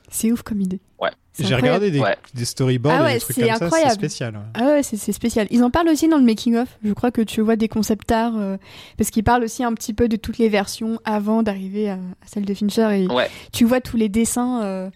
c'est 0.09 0.31
ouf 0.31 0.43
comme 0.43 0.61
idée 0.61 0.79
Ouais. 1.01 1.09
J'ai 1.39 1.45
incroyable. 1.55 1.65
regardé 1.65 1.91
des, 1.91 1.99
Ouais. 1.99 2.15
des 2.35 2.45
storyboards 2.45 2.93
Ah 2.95 3.01
et 3.01 3.05
ouais, 3.05 3.13
des 3.15 3.19
trucs 3.19 3.35
c'est 3.35 3.41
comme 3.41 3.49
ça, 3.51 3.57
c'est 3.57 3.63
incroyable. 3.65 3.91
spécial. 3.93 4.33
ouais. 4.35 4.41
Ah 4.53 4.65
ouais, 4.67 4.83
c'est 4.83 4.97
c'est 4.97 5.11
spécial. 5.11 5.47
Ils 5.49 5.63
en 5.63 5.71
parlent 5.71 5.89
aussi 5.89 6.07
dans 6.07 6.17
le 6.19 6.23
making 6.23 6.55
of. 6.57 6.67
Je 6.85 6.93
crois 6.93 7.09
que 7.09 7.21
tu 7.23 7.41
vois 7.41 7.55
des 7.55 7.67
concept 7.67 8.11
art 8.11 8.37
euh, 8.37 8.57
parce 8.97 9.09
qu'ils 9.09 9.23
parlent 9.23 9.43
aussi 9.43 9.63
un 9.63 9.73
petit 9.73 9.93
peu 9.93 10.07
de 10.07 10.15
toutes 10.15 10.37
les 10.37 10.47
versions 10.47 10.99
avant 11.05 11.41
d'arriver 11.41 11.89
à, 11.89 11.95
à 11.95 11.97
celle 12.27 12.45
de 12.45 12.53
Fincher 12.53 12.87
et 13.03 13.07
Ouais. 13.07 13.29
tu 13.51 13.65
vois 13.65 13.81
tous 13.81 13.97
les 13.97 14.09
dessins, 14.09 14.61
euh, 14.63 14.89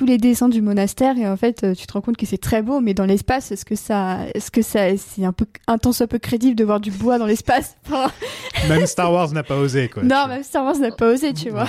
tous 0.00 0.06
les 0.06 0.16
dessins 0.16 0.48
du 0.48 0.62
monastère 0.62 1.18
et 1.18 1.28
en 1.28 1.36
fait 1.36 1.62
euh, 1.62 1.74
tu 1.74 1.86
te 1.86 1.92
rends 1.92 2.00
compte 2.00 2.16
que 2.16 2.24
c'est 2.24 2.38
très 2.38 2.62
beau, 2.62 2.80
mais 2.80 2.94
dans 2.94 3.04
l'espace, 3.04 3.52
est-ce 3.52 3.66
que 3.66 3.74
ça, 3.74 4.20
est-ce 4.32 4.50
que 4.50 4.62
ça, 4.62 4.96
c'est 4.96 5.26
un 5.26 5.34
peu 5.34 5.44
un 5.66 5.76
temps 5.76 5.92
soit 5.92 6.06
peu 6.06 6.18
crédible 6.18 6.56
de 6.56 6.64
voir 6.64 6.80
du 6.80 6.90
bois 6.90 7.18
dans 7.18 7.26
l'espace? 7.26 7.76
Enfin, 7.86 8.10
Même 8.70 8.86
Star 8.86 9.12
Wars 9.12 9.30
n'a 9.32 9.42
pas 9.42 9.58
osé 9.58 9.90
quoi. 9.90 10.02
Non, 10.02 10.26
même 10.26 10.42
Star 10.42 10.64
Wars 10.64 10.78
n'a 10.78 10.90
pas 10.90 11.12
osé, 11.12 11.34
tu 11.34 11.50
vois. 11.50 11.68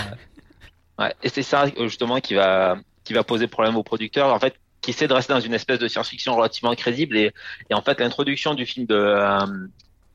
Ouais, 0.97 1.13
et 1.21 1.27
c'est 1.27 1.43
ça 1.43 1.65
euh, 1.65 1.89
justement 1.89 2.21
qui 2.21 2.33
va 2.35 2.77
qui 3.03 3.11
va 3.11 3.25
poser 3.25 3.47
problème 3.47 3.75
aux 3.75 3.83
producteurs 3.83 4.33
en 4.33 4.39
fait 4.39 4.55
qui 4.79 4.91
essaient 4.91 5.09
de 5.09 5.13
rester 5.13 5.33
dans 5.33 5.41
une 5.41 5.53
espèce 5.53 5.79
de 5.79 5.89
science-fiction 5.89 6.33
relativement 6.33 6.73
crédible 6.73 7.17
et, 7.17 7.33
et 7.69 7.73
en 7.73 7.81
fait 7.81 7.99
l'introduction 7.99 8.53
du 8.53 8.65
film 8.65 8.85
de 8.85 8.95
euh, 8.95 9.45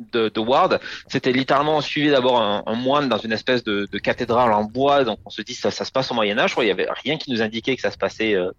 de, 0.00 0.38
Ward. 0.38 0.80
C'était 1.08 1.32
littéralement 1.32 1.80
suivi 1.80 2.10
d'abord 2.10 2.40
un, 2.40 2.74
moine 2.74 3.08
dans 3.08 3.18
une 3.18 3.32
espèce 3.32 3.64
de, 3.64 3.86
cathédrale 3.98 4.52
en 4.52 4.64
bois. 4.64 5.04
Donc 5.04 5.18
on 5.24 5.30
se 5.30 5.42
dit 5.42 5.54
ça 5.54 5.70
ça 5.70 5.84
se 5.84 5.92
passe 5.92 6.10
au 6.10 6.14
Moyen 6.14 6.38
Âge 6.38 6.52
crois 6.52 6.64
il 6.64 6.68
y 6.68 6.70
avait 6.70 6.88
rien 7.02 7.16
qui 7.16 7.30
nous 7.30 7.42
indiquait 7.42 7.76
que 7.76 7.82
ça 7.82 7.90
se 7.90 7.98
passait 7.98 8.34
euh, 8.34 8.50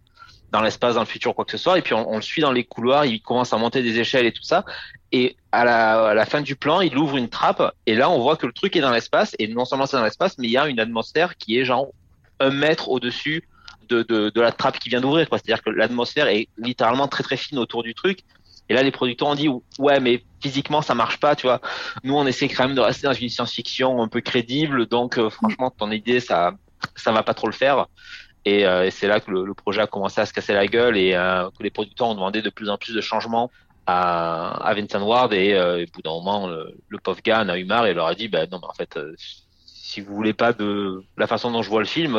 dans 0.51 0.61
l'espace 0.61 0.95
dans 0.95 1.01
le 1.01 1.07
futur 1.07 1.35
quoi 1.35 1.45
que 1.45 1.51
ce 1.51 1.57
soit. 1.57 1.77
Et 1.77 1.81
puis 1.81 1.93
on, 1.93 2.15
le 2.15 2.21
suit 2.21 2.41
dans 2.41 2.51
les 2.51 2.63
couloirs. 2.63 3.05
Il 3.05 3.21
commence 3.21 3.53
à 3.53 3.57
monter 3.57 3.81
des 3.81 3.99
échelles 3.99 4.25
et 4.25 4.31
tout 4.31 4.43
ça. 4.43 4.65
Et 5.11 5.37
à 5.51 5.63
la, 5.63 6.25
fin 6.25 6.41
du 6.41 6.55
plan, 6.55 6.81
il 6.81 6.97
ouvre 6.97 7.17
une 7.17 7.29
trappe. 7.29 7.73
Et 7.85 7.95
là 7.95 8.09
on 8.09 8.19
voit 8.19 8.35
que 8.35 8.45
le 8.45 8.53
truc 8.53 8.75
est 8.75 8.81
dans 8.81 8.91
l'espace. 8.91 9.35
Et 9.39 9.47
non 9.47 9.65
seulement 9.65 9.85
c'est 9.85 9.97
dans 9.97 10.03
l'espace, 10.03 10.37
mais 10.37 10.47
il 10.47 10.51
y 10.51 10.57
a 10.57 10.67
une 10.67 10.79
atmosphère 10.79 11.37
qui 11.37 11.59
est 11.59 11.65
genre 11.65 11.87
un 12.39 12.49
mètre 12.49 12.89
au-dessus 12.89 13.47
de, 13.89 14.03
de, 14.03 14.41
la 14.41 14.51
trappe 14.51 14.79
qui 14.79 14.89
vient 14.89 15.01
d'ouvrir. 15.01 15.29
quoi. 15.29 15.37
C'est-à-dire 15.37 15.63
que 15.63 15.69
l'atmosphère 15.69 16.27
est 16.27 16.49
littéralement 16.57 17.07
très 17.07 17.23
très 17.23 17.37
fine 17.37 17.57
autour 17.57 17.83
du 17.83 17.93
truc. 17.93 18.19
Et 18.69 18.73
là 18.73 18.83
les 18.83 18.91
producteurs 18.91 19.29
ont 19.29 19.35
dit 19.35 19.49
ouais 19.79 19.99
mais 19.99 20.23
physiquement 20.41 20.81
ça 20.81 20.95
marche 20.95 21.19
pas, 21.19 21.35
tu 21.35 21.47
vois. 21.47 21.61
Nous 22.03 22.15
on 22.15 22.25
essaie 22.25 22.47
quand 22.47 22.67
même 22.67 22.75
de 22.75 22.81
rester 22.81 23.07
dans 23.07 23.13
une 23.13 23.29
science-fiction 23.29 24.01
un 24.01 24.07
peu 24.07 24.21
crédible, 24.21 24.87
donc 24.87 25.17
euh, 25.17 25.29
franchement 25.29 25.71
ton 25.71 25.91
idée 25.91 26.19
ça 26.19 26.53
ça 26.95 27.11
va 27.11 27.23
pas 27.23 27.33
trop 27.33 27.47
le 27.47 27.53
faire. 27.53 27.87
Et, 28.45 28.65
euh, 28.65 28.85
et 28.85 28.91
c'est 28.91 29.07
là 29.07 29.19
que 29.19 29.29
le, 29.29 29.53
projet 29.53 29.81
a 29.81 29.87
commencé 29.87 30.21
à 30.21 30.25
se 30.25 30.31
casser 30.31 30.53
la 30.53 30.67
gueule 30.67 30.95
et 30.97 31.13
euh, 31.15 31.49
que 31.57 31.63
les 31.63 31.69
producteurs 31.69 32.07
ont 32.07 32.15
demandé 32.15 32.41
de 32.41 32.49
plus 32.49 32.69
en 32.69 32.77
plus 32.77 32.93
de 32.93 33.01
changements 33.01 33.51
à, 33.85 34.51
à 34.65 34.73
Vincent 34.73 35.01
Ward 35.05 35.33
et, 35.33 35.53
euh, 35.53 35.83
au 35.83 35.91
bout 35.91 36.01
d'un 36.01 36.11
moment 36.11 36.47
le, 36.47 36.77
le 36.87 36.97
pauvre 36.97 37.19
gars 37.21 37.41
en 37.41 37.49
a 37.49 37.57
eu 37.57 37.65
marre 37.65 37.87
et 37.87 37.93
leur 37.93 38.07
a 38.07 38.15
dit 38.15 38.29
bah 38.29 38.45
non 38.49 38.59
mais 38.61 38.67
en 38.67 38.73
fait 38.73 38.95
euh, 38.95 39.13
si 39.65 39.99
vous 39.99 40.15
voulez 40.15 40.33
pas 40.33 40.53
de 40.53 41.03
la 41.17 41.27
façon 41.27 41.51
dont 41.51 41.61
je 41.61 41.69
vois 41.69 41.81
le 41.81 41.87
film 41.87 42.17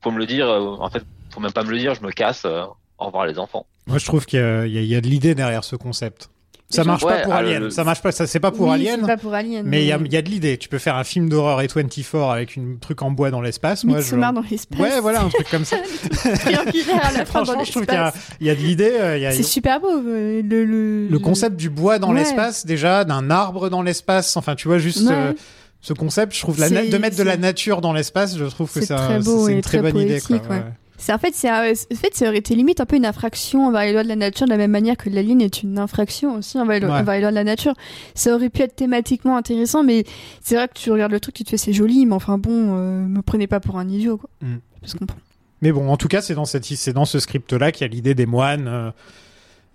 faut 0.00 0.12
me 0.12 0.18
le 0.18 0.26
dire 0.26 0.48
en 0.48 0.90
fait 0.90 1.02
faut 1.30 1.40
même 1.40 1.52
pas 1.52 1.64
me 1.64 1.70
le 1.70 1.78
dire 1.78 1.94
je 1.94 2.02
me 2.02 2.12
casse 2.12 2.44
au 2.44 2.76
revoir 2.98 3.26
les 3.26 3.40
enfants 3.40 3.66
Moi 3.88 3.98
je 3.98 4.04
trouve 4.04 4.26
qu'il 4.26 4.38
y, 4.38 4.42
a- 4.42 4.66
il 4.66 4.72
y 4.72 4.78
a- 4.78 4.82
il 4.82 4.86
y 4.88 4.94
a 4.96 5.00
de 5.00 5.06
l'idée 5.08 5.34
derrière 5.34 5.64
ce 5.64 5.74
concept. 5.76 6.28
Ça 6.70 6.84
marche 6.84 7.00
je- 7.00 7.06
pas 7.06 7.16
Ouais, 7.16 7.22
pour 7.22 7.32
ah, 7.32 7.38
Alien, 7.38 7.62
le- 7.62 7.70
ça 7.70 7.82
marche 7.82 8.02
pas, 8.02 8.12
ça 8.12 8.26
c'est 8.26 8.40
pas 8.40 8.50
pour 8.50 8.70
Alien. 8.70 9.00
c'est 9.00 9.06
pas 9.06 9.16
pour 9.16 9.32
Alien. 9.32 9.64
Mais 9.66 9.84
il 9.84 9.86
y 9.86 9.92
a, 9.92 9.98
il 10.04 10.12
y 10.12 10.16
a 10.18 10.20
de 10.20 10.28
l'idée. 10.28 10.58
Tu 10.58 10.68
peux 10.68 10.76
faire 10.76 10.96
un 10.96 11.04
film 11.04 11.30
d'horreur 11.30 11.62
et 11.62 11.66
24 11.66 12.30
avec 12.30 12.58
un 12.58 12.76
truc 12.78 13.00
en 13.00 13.10
bois 13.10 13.30
dans 13.30 13.40
l'espace. 13.40 13.84
Moi, 13.84 14.02
je... 14.02 14.14
Dans 14.14 14.42
l'espace. 14.50 14.78
Ouais, 14.78 15.00
voilà, 15.00 15.22
un 15.22 15.28
truc 15.30 15.48
comme 15.50 15.64
ça. 15.64 15.78
Triangulaire 16.34 17.06
à 17.06 17.12
la 17.12 17.24
fin 17.24 17.38
dans 17.40 17.44
Franchement, 17.46 17.64
je 17.64 17.70
trouve 17.72 17.86
qu'il 17.86 17.94
y 17.94 18.50
a, 18.50 18.52
y 18.52 18.56
de 18.56 18.62
l'idée. 18.62 18.92
euh, 19.00 19.28
a- 19.28 19.32
C'est 19.32 19.42
super 19.44 19.80
beau. 19.80 19.88
euh, 19.90 20.42
Le, 20.42 20.64
le, 20.66 21.08
Le 21.08 21.18
concept 21.18 21.56
du 21.56 21.70
bois 21.70 21.98
dans 21.98 22.10
Ouais. 22.12 22.18
l'espace, 22.20 22.66
déjà, 22.66 23.04
d'un 23.04 23.30
arbre 23.30 23.70
dans 23.70 23.80
l'espace. 23.80 24.36
Enfin, 24.36 24.54
tu 24.54 24.68
vois, 24.68 24.76
juste 24.78 25.06
Ouais. 25.08 25.14
euh, 25.14 25.32
ce 25.80 25.94
concept, 25.94 26.34
je 26.34 26.40
trouve 26.40 26.60
la 26.60 26.68
na- 26.68 26.82
C'est- 26.82 26.90
de 26.90 26.98
mettre 26.98 27.16
de 27.16 27.22
la 27.22 27.38
nature 27.38 27.80
dans 27.80 27.94
l'espace, 27.94 28.36
je 28.36 28.44
trouve 28.44 28.70
que 28.70 28.80
C'est 28.80 28.86
c'est 28.88 28.92
un- 28.94 29.06
très 29.06 29.18
beau 29.20 29.46
c'est 29.46 29.52
et 29.52 29.54
une 29.56 29.60
très, 29.62 29.78
très 29.78 29.90
bonne 29.92 30.02
idée. 30.02 30.20
Quoi, 30.20 30.36
poétique, 30.36 30.50
ouais. 30.50 30.56
ouais. 30.56 30.64
C'est 31.00 31.12
en 31.12 31.18
fait, 31.18 31.32
c'est 31.32 31.48
en 31.50 31.62
fait, 31.94 32.14
ça 32.14 32.26
aurait 32.28 32.38
été 32.38 32.54
limite 32.54 32.80
un 32.80 32.84
peu 32.86 32.96
une 32.96 33.06
infraction 33.06 33.66
envers 33.68 33.82
les 33.84 33.92
lois 33.92 34.02
de 34.02 34.08
la 34.08 34.16
nature, 34.16 34.46
de 34.46 34.50
la 34.50 34.58
même 34.58 34.72
manière 34.72 34.96
que 34.96 35.08
la 35.08 35.22
ligne 35.22 35.40
est 35.42 35.62
une 35.62 35.78
infraction 35.78 36.34
aussi 36.36 36.58
envers, 36.58 36.80
les- 36.80 36.86
Ouais. 36.86 36.92
envers 36.92 37.14
les 37.14 37.20
lois 37.20 37.30
de 37.30 37.36
la 37.36 37.44
nature. 37.44 37.74
Ça 38.14 38.34
aurait 38.34 38.50
pu 38.50 38.62
être 38.62 38.74
thématiquement 38.76 39.36
intéressant, 39.36 39.84
mais 39.84 40.04
c'est 40.42 40.56
vrai 40.56 40.66
que 40.68 40.74
tu 40.74 40.90
regardes 40.90 41.12
le 41.12 41.20
truc, 41.20 41.34
tu 41.36 41.44
te 41.44 41.50
fais 41.50 41.56
c'est 41.56 41.72
joli, 41.72 42.04
mais 42.04 42.14
enfin 42.14 42.36
bon, 42.36 42.74
euh, 42.76 43.00
me 43.06 43.22
prenez 43.22 43.46
pas 43.46 43.60
pour 43.60 43.78
un 43.78 43.88
idiot, 43.88 44.16
quoi. 44.18 44.28
Mm. 44.42 44.56
Je 44.84 44.94
comprends. 44.96 45.18
Mais 45.62 45.72
bon, 45.72 45.88
en 45.88 45.96
tout 45.96 46.08
cas, 46.08 46.20
c'est 46.20 46.34
dans, 46.34 46.44
cette, 46.44 46.64
c'est 46.64 46.92
dans 46.92 47.04
ce 47.04 47.18
script-là 47.20 47.72
qu'il 47.72 47.82
y 47.86 47.90
a 47.90 47.92
l'idée 47.92 48.14
des 48.14 48.26
moines 48.26 48.66
euh, 48.68 48.90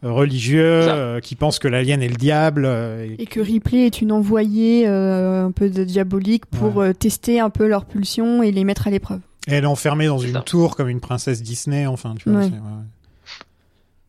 religieux 0.01 0.61
euh, 0.65 1.19
qui 1.21 1.35
pensent 1.35 1.59
que 1.59 1.67
l'alien 1.67 2.01
est 2.01 2.07
le 2.09 2.15
diable. 2.15 2.63
euh, 2.65 3.05
et- 3.17 3.23
Et 3.23 3.25
que 3.25 3.39
Ripley 3.39 3.85
est 3.85 4.01
une 4.01 4.11
envoyée 4.11 4.87
euh, 4.87 5.45
un 5.45 5.51
peu 5.51 5.69
de 5.69 5.83
diabolique 5.83 6.45
pour 6.45 6.81
euh, 6.81 6.93
tester 6.93 7.39
un 7.39 7.49
peu 7.49 7.67
leurs 7.67 7.85
pulsions 7.85 8.43
et 8.43 8.51
les 8.51 8.63
mettre 8.65 8.87
à 8.87 8.91
l'épreuve. 8.91 9.21
Et 9.47 9.53
elle 9.53 9.63
est 9.63 9.67
enfermée 9.67 10.07
dans 10.07 10.17
une 10.19 10.33
ça. 10.33 10.41
tour 10.41 10.75
comme 10.75 10.89
une 10.89 10.99
princesse 11.01 11.41
Disney, 11.41 11.85
enfin, 11.85 12.15
tu 12.17 12.29
vois. 12.29 12.41
Ouais. 12.41 12.49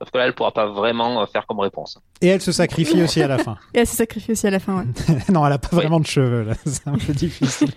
sauf 0.01 0.11
que 0.11 0.19
là 0.19 0.27
elle 0.27 0.35
pourra 0.35 0.53
pas 0.53 0.67
vraiment 0.67 1.23
euh, 1.23 1.27
faire 1.27 1.47
comme 1.47 1.61
réponse 1.61 1.99
Et 2.21 2.29
elle 2.29 2.41
se 2.41 2.53
sacrifie 2.53 3.03
aussi 3.03 3.21
à 3.23 3.27
la 3.29 3.39
fin. 3.39 3.57
Et 3.75 3.79
elle 3.81 3.87
s'est 3.87 3.97
sacrifiée 3.97 4.33
aussi 4.33 4.47
à 4.47 4.51
la 4.51 4.59
fin, 4.61 4.79
ouais. 4.79 4.85
non, 5.33 5.47
elle 5.47 5.53
a 5.53 5.59
pas 5.59 5.75
vraiment 5.77 6.01
de 6.01 6.07
cheveux, 6.07 6.45
là. 6.45 6.55
C'est 6.67 6.87
un 6.89 6.99
peu 6.99 7.13
difficile. 7.13 7.73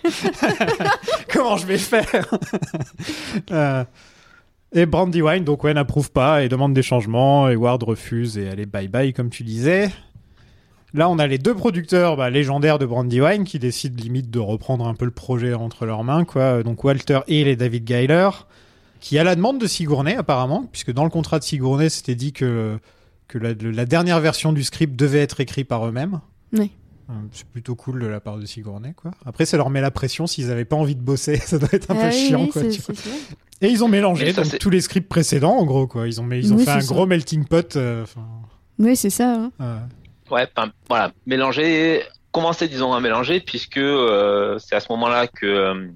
Comment 1.32 1.58
je 1.58 1.66
vais 1.66 1.78
faire? 1.78 2.06
Euh, 3.52 3.84
Et 4.74 4.86
Brandywine, 4.86 5.44
donc 5.44 5.64
ouais, 5.64 5.74
n'approuve 5.74 6.12
pas 6.12 6.44
et 6.44 6.50
demande 6.50 6.74
des 6.74 6.84
changements. 6.84 7.50
Et 7.50 7.56
Ward 7.56 7.82
refuse 7.84 8.38
et 8.38 8.44
elle 8.44 8.60
est 8.60 8.66
bye-bye, 8.72 9.14
comme 9.14 9.30
tu 9.30 9.44
disais. 9.44 9.90
Là, 10.98 11.10
on 11.10 11.20
a 11.20 11.28
les 11.28 11.38
deux 11.38 11.54
producteurs 11.54 12.18
bah, 12.18 12.30
légendaires 12.30 12.80
de 12.80 12.86
Brandywine 12.86 13.44
qui 13.46 13.60
décident 13.60 13.96
limite 14.02 14.30
de 14.30 14.40
reprendre 14.40 14.86
un 14.88 14.94
peu 14.96 15.06
le 15.06 15.12
projet 15.12 15.54
entre 15.54 15.86
leurs 15.86 16.04
mains, 16.04 16.26
quoi. 16.26 16.64
Donc 16.64 16.84
Walter 16.84 17.20
Hill 17.28 17.48
et 17.48 17.56
David 17.56 17.86
Geiler, 17.86 18.30
qui 19.00 19.18
à 19.20 19.24
la 19.24 19.36
demande 19.36 19.60
de 19.60 19.68
Sigourney 19.68 20.16
apparemment, 20.16 20.68
puisque 20.72 20.92
dans 20.92 21.04
le 21.04 21.10
contrat 21.12 21.40
de 21.40 21.44
Sigourney, 21.44 21.90
c'était 21.90 22.16
dit 22.16 22.34
que 22.34 22.78
que 23.28 23.38
la, 23.38 23.50
la 23.54 23.86
dernière 23.86 24.20
version 24.22 24.54
du 24.54 24.64
script 24.64 24.96
devait 24.98 25.20
être 25.20 25.40
écrite 25.40 25.68
par 25.68 25.86
eux-mêmes. 25.88 26.20
Oui. 26.54 26.72
Euh, 27.10 27.14
C'est 27.32 27.46
plutôt 27.46 27.76
cool 27.76 28.02
de 28.02 28.08
la 28.08 28.20
part 28.20 28.38
de 28.38 28.46
Sigourney, 28.46 28.94
quoi. 28.96 29.12
Après, 29.26 29.46
ça 29.46 29.56
leur 29.58 29.70
met 29.70 29.82
la 29.82 29.92
pression 29.92 30.28
s'ils 30.28 30.50
avaient 30.50 30.66
pas 30.66 30.76
envie 30.78 30.96
de 30.96 31.02
bosser. 31.02 31.36
Ça 31.46 31.58
doit 31.60 31.70
être 31.74 31.92
un 31.92 31.96
Ah 32.00 32.04
peu 32.10 32.16
oui, 32.16 32.28
chiant, 32.28 32.42
oui, 32.44 32.50
quoi. 32.50 32.64
tu 32.70 32.82
vois. 32.82 32.96
Et 33.62 33.68
ils 33.70 33.84
ont 33.84 33.88
mélangé 33.90 34.32
ça, 34.34 34.44
donc, 34.44 34.58
tous 34.60 34.70
les 34.70 34.82
scripts 34.82 35.08
précédents, 35.10 35.56
en 35.58 35.66
gros, 35.66 35.88
quoi. 35.88 36.08
Ils 36.08 36.20
ont, 36.22 36.30
ils 36.32 36.54
ont 36.54 36.58
Oui, 36.58 36.64
fait 36.66 36.72
un 36.72 36.80
ça. 36.82 36.94
gros 36.94 37.06
melting 37.06 37.44
pot. 37.46 37.76
euh, 37.76 38.06
Oui, 38.80 38.96
c'est 38.96 39.10
ça. 39.10 39.34
hein. 39.36 39.52
ouais. 39.60 39.66
Ouais, 40.30 40.48
enfin, 40.56 40.72
voilà, 40.90 41.12
mélanger, 41.26 42.04
commencer 42.32 42.68
disons 42.68 42.94
à 42.94 43.00
mélanger 43.00 43.40
puisque 43.40 43.78
euh, 43.78 44.58
c'est 44.60 44.76
à 44.76 44.80
ce 44.80 44.92
moment-là 44.92 45.28
que 45.28 45.46
euh, 45.46 45.88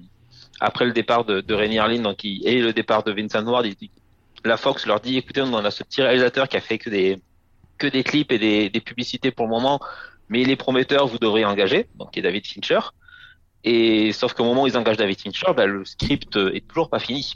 après 0.60 0.84
le 0.84 0.92
départ 0.92 1.24
de, 1.24 1.40
de 1.40 1.54
Rémi 1.54 1.78
Harlin 1.78 2.00
donc 2.00 2.24
il- 2.24 2.46
et 2.46 2.60
le 2.60 2.72
départ 2.72 3.02
de 3.02 3.12
Vincent 3.12 3.44
Ward, 3.44 3.66
il 3.66 3.76
la 4.44 4.56
Fox 4.56 4.86
leur 4.86 5.00
dit 5.00 5.18
écoutez 5.18 5.40
on 5.42 5.54
a 5.54 5.70
ce 5.70 5.84
petit 5.84 6.02
réalisateur 6.02 6.48
qui 6.48 6.56
a 6.56 6.60
fait 6.60 6.78
que 6.78 6.90
des 6.90 7.20
que 7.78 7.86
des 7.86 8.02
clips 8.04 8.32
et 8.32 8.38
des, 8.38 8.70
des 8.70 8.80
publicités 8.80 9.30
pour 9.30 9.46
le 9.46 9.50
moment, 9.50 9.80
mais 10.28 10.40
il 10.42 10.50
est 10.50 10.56
prometteur, 10.56 11.06
vous 11.06 11.18
devriez 11.18 11.44
engager, 11.44 11.86
donc 11.96 12.12
qui 12.12 12.20
est 12.20 12.22
David 12.22 12.46
Fincher. 12.46 12.80
Et 13.64 14.12
sauf 14.12 14.34
qu'au 14.34 14.44
moment 14.44 14.62
où 14.62 14.66
ils 14.66 14.76
engagent 14.76 14.96
David 14.96 15.20
Fincher, 15.20 15.52
ben, 15.56 15.66
le 15.66 15.84
script 15.84 16.36
est 16.36 16.66
toujours 16.66 16.90
pas 16.90 16.98
fini. 16.98 17.34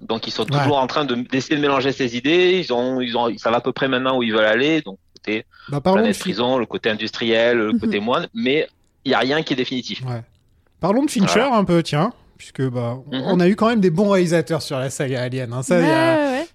Donc 0.00 0.26
ils 0.26 0.30
sont 0.30 0.44
Ouais. 0.50 0.58
toujours 0.58 0.78
en 0.78 0.86
train 0.86 1.04
de 1.04 1.14
d'essayer 1.14 1.56
de 1.56 1.60
mélanger 1.60 1.92
ces 1.92 2.16
idées. 2.16 2.58
Ils 2.60 2.72
ont, 2.72 3.00
ils 3.00 3.16
ont, 3.16 3.36
ça 3.38 3.50
va 3.50 3.58
à 3.58 3.60
peu 3.60 3.72
près 3.72 3.88
maintenant 3.88 4.16
où 4.18 4.22
ils 4.22 4.32
veulent 4.32 4.44
aller. 4.44 4.80
Donc 4.82 4.98
côté 5.26 5.44
Bah, 5.68 5.80
planète 5.80 6.18
prison, 6.18 6.58
le 6.58 6.66
côté 6.66 6.90
industriel, 6.90 7.56
le 7.58 7.72
Mhm. 7.72 7.80
côté 7.80 8.00
moine, 8.00 8.28
mais 8.34 8.66
il 9.04 9.10
y 9.10 9.14
a 9.14 9.18
rien 9.18 9.42
qui 9.42 9.52
est 9.52 9.56
définitif. 9.56 10.02
ouais. 10.06 10.22
parlons 10.80 11.04
de 11.04 11.10
Fincher 11.10 11.40
un 11.52 11.64
peu, 11.64 11.82
tiens. 11.82 12.12
Puisque 12.38 12.62
bah, 12.68 12.98
Mhm. 13.10 13.22
on 13.24 13.40
a 13.40 13.48
eu 13.48 13.56
quand 13.56 13.68
même 13.68 13.80
des 13.80 13.88
bons 13.90 14.10
réalisateurs 14.10 14.60
sur 14.62 14.78
la 14.78 14.90
saga 14.90 15.22
Alien. 15.22 15.52
hein. 15.54 15.62
Ça, 15.62 15.80
il 15.80 15.86
y 15.86 15.90
a- 15.90 16.16
Ouais, 16.40 16.46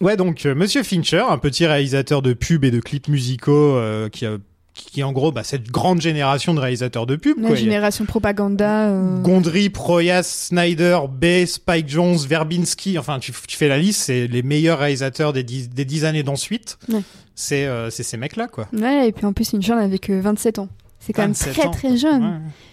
ouais, 0.00 0.16
donc 0.16 0.46
euh, 0.46 0.54
Monsieur 0.54 0.82
Fincher, 0.82 1.22
un 1.28 1.36
petit 1.38 1.66
réalisateur 1.66 2.22
de 2.22 2.32
pubs 2.32 2.64
et 2.64 2.70
de 2.70 2.80
clips 2.80 3.08
musicaux 3.08 3.76
euh, 3.76 4.08
qui 4.08 4.24
a 4.26 4.38
qui 4.74 5.00
est 5.00 5.02
en 5.04 5.12
gros 5.12 5.32
bah, 5.32 5.42
cette 5.42 5.70
grande 5.70 6.02
génération 6.02 6.52
de 6.52 6.60
réalisateurs 6.60 7.06
de 7.06 7.16
pubs. 7.16 7.38
La 7.40 7.48
quoi. 7.48 7.56
Génération 7.56 8.04
propaganda. 8.04 8.88
euh, 8.90 9.20
Gondry, 9.22 9.70
Proyas, 9.70 10.22
Snyder, 10.24 10.98
Bay, 11.10 11.46
Spike 11.46 11.88
Jones, 11.88 12.18
Verbinski, 12.28 12.98
enfin 12.98 13.18
tu, 13.18 13.32
tu 13.46 13.56
fais 13.56 13.68
la 13.68 13.78
liste, 13.78 14.02
c'est 14.02 14.26
les 14.26 14.42
meilleurs 14.42 14.78
réalisateurs 14.80 15.32
des 15.32 15.42
dix, 15.44 15.68
des 15.70 15.84
dix 15.86 16.04
années 16.04 16.22
d'ensuite. 16.22 16.78
Ouais. 16.90 17.00
C'est 17.36 17.66
euh, 17.66 17.90
c'est 17.90 18.02
ces 18.02 18.16
mecs-là, 18.16 18.48
quoi. 18.48 18.66
Ouais, 18.72 19.08
et 19.08 19.12
puis 19.12 19.24
en 19.26 19.32
plus, 19.32 19.48
Fincher 19.50 19.74
n'avait 19.76 19.98
que 19.98 20.12
27 20.18 20.58
ans. 20.58 20.68
C'est 20.98 21.12
quand 21.12 21.22
même 21.22 21.32
27 21.32 21.52
très 21.52 21.66
ans. 21.66 21.70
très 21.70 21.96
jeune. 21.96 22.22
Ouais. 22.24 22.30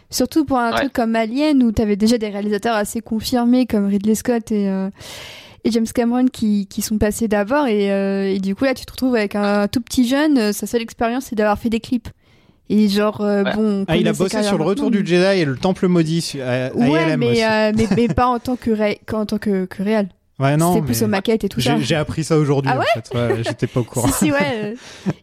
Surtout 0.10 0.46
pour 0.46 0.58
un 0.58 0.72
Ouais. 0.72 0.78
truc 0.80 0.94
comme 0.94 1.16
Alien 1.16 1.62
où 1.64 1.72
t'avais 1.72 1.96
déjà 1.98 2.18
des 2.18 2.30
réalisateurs 2.30 2.76
assez 2.76 3.02
confirmés 3.02 3.66
comme 3.68 3.88
Ridley 3.88 4.16
Scott 4.16 4.52
et, 4.52 4.70
euh, 4.70 4.90
et 5.66 5.72
James 5.72 5.86
Cameron 5.94 6.26
qui, 6.28 6.66
qui 6.68 6.82
sont 6.82 6.98
passés 6.98 7.28
d'abord 7.28 7.68
et, 7.68 7.92
euh, 7.92 8.32
et 8.34 8.40
du 8.40 8.56
coup 8.56 8.64
là 8.66 8.74
tu 8.74 8.86
te 8.86 8.92
retrouves 8.92 9.16
avec 9.16 9.36
un 9.36 9.68
tout 9.68 9.82
petit 9.82 10.08
jeune, 10.08 10.38
euh, 10.38 10.52
sa 10.54 10.66
seule 10.68 10.82
expérience 10.82 11.26
c'est 11.26 11.36
d'avoir 11.36 11.58
fait 11.60 11.70
des 11.70 11.80
clips. 11.80 12.10
Et 12.70 12.88
genre 12.88 13.22
euh, 13.22 13.44
Ouais. 13.44 13.54
bon. 13.56 13.82
on 13.82 13.86
Ah, 13.88 13.98
il 13.98 14.08
a 14.08 14.14
bossé 14.14 14.42
sur 14.44 14.58
le 14.58 14.64
retour 14.64 14.90
du 14.92 15.06
Jedi 15.06 15.42
et 15.42 15.46
le 15.46 15.58
Temple 15.58 15.88
maudit 15.88 16.40
à, 16.42 16.68
à 16.68 16.74
Ouais, 16.74 17.04
ILM 17.10 17.20
mais, 17.20 17.32
aussi. 17.32 17.44
euh, 17.44 17.72
mais, 17.76 17.88
mais 17.96 18.08
pas 18.14 18.28
en 18.28 18.40
tant 18.40 18.56
que, 18.56 18.72
ré... 18.72 19.00
qu'en 19.06 19.26
tant 19.26 19.38
que, 19.40 19.66
que 19.66 19.84
réel. 19.84 20.08
Ouais, 20.40 20.58
non, 20.58 20.74
C'était 20.74 20.86
plus 20.86 21.04
aux 21.04 21.08
maquettes 21.08 21.44
et 21.44 21.50
tout 21.50 21.62
ça. 21.62 21.78
j'ai 21.80 21.96
appris 21.96 22.24
ça 22.24 22.38
aujourd'hui. 22.38 22.72
Ah 22.74 22.80
en 22.80 22.82
fait. 22.82 23.10
Ouais, 23.16 23.44
J'étais 23.44 23.68
pas 23.68 23.80
au 23.82 23.84
courant. 23.86 24.08
Si, 24.08 24.26
si, 24.26 24.32
ouais. 24.32 24.76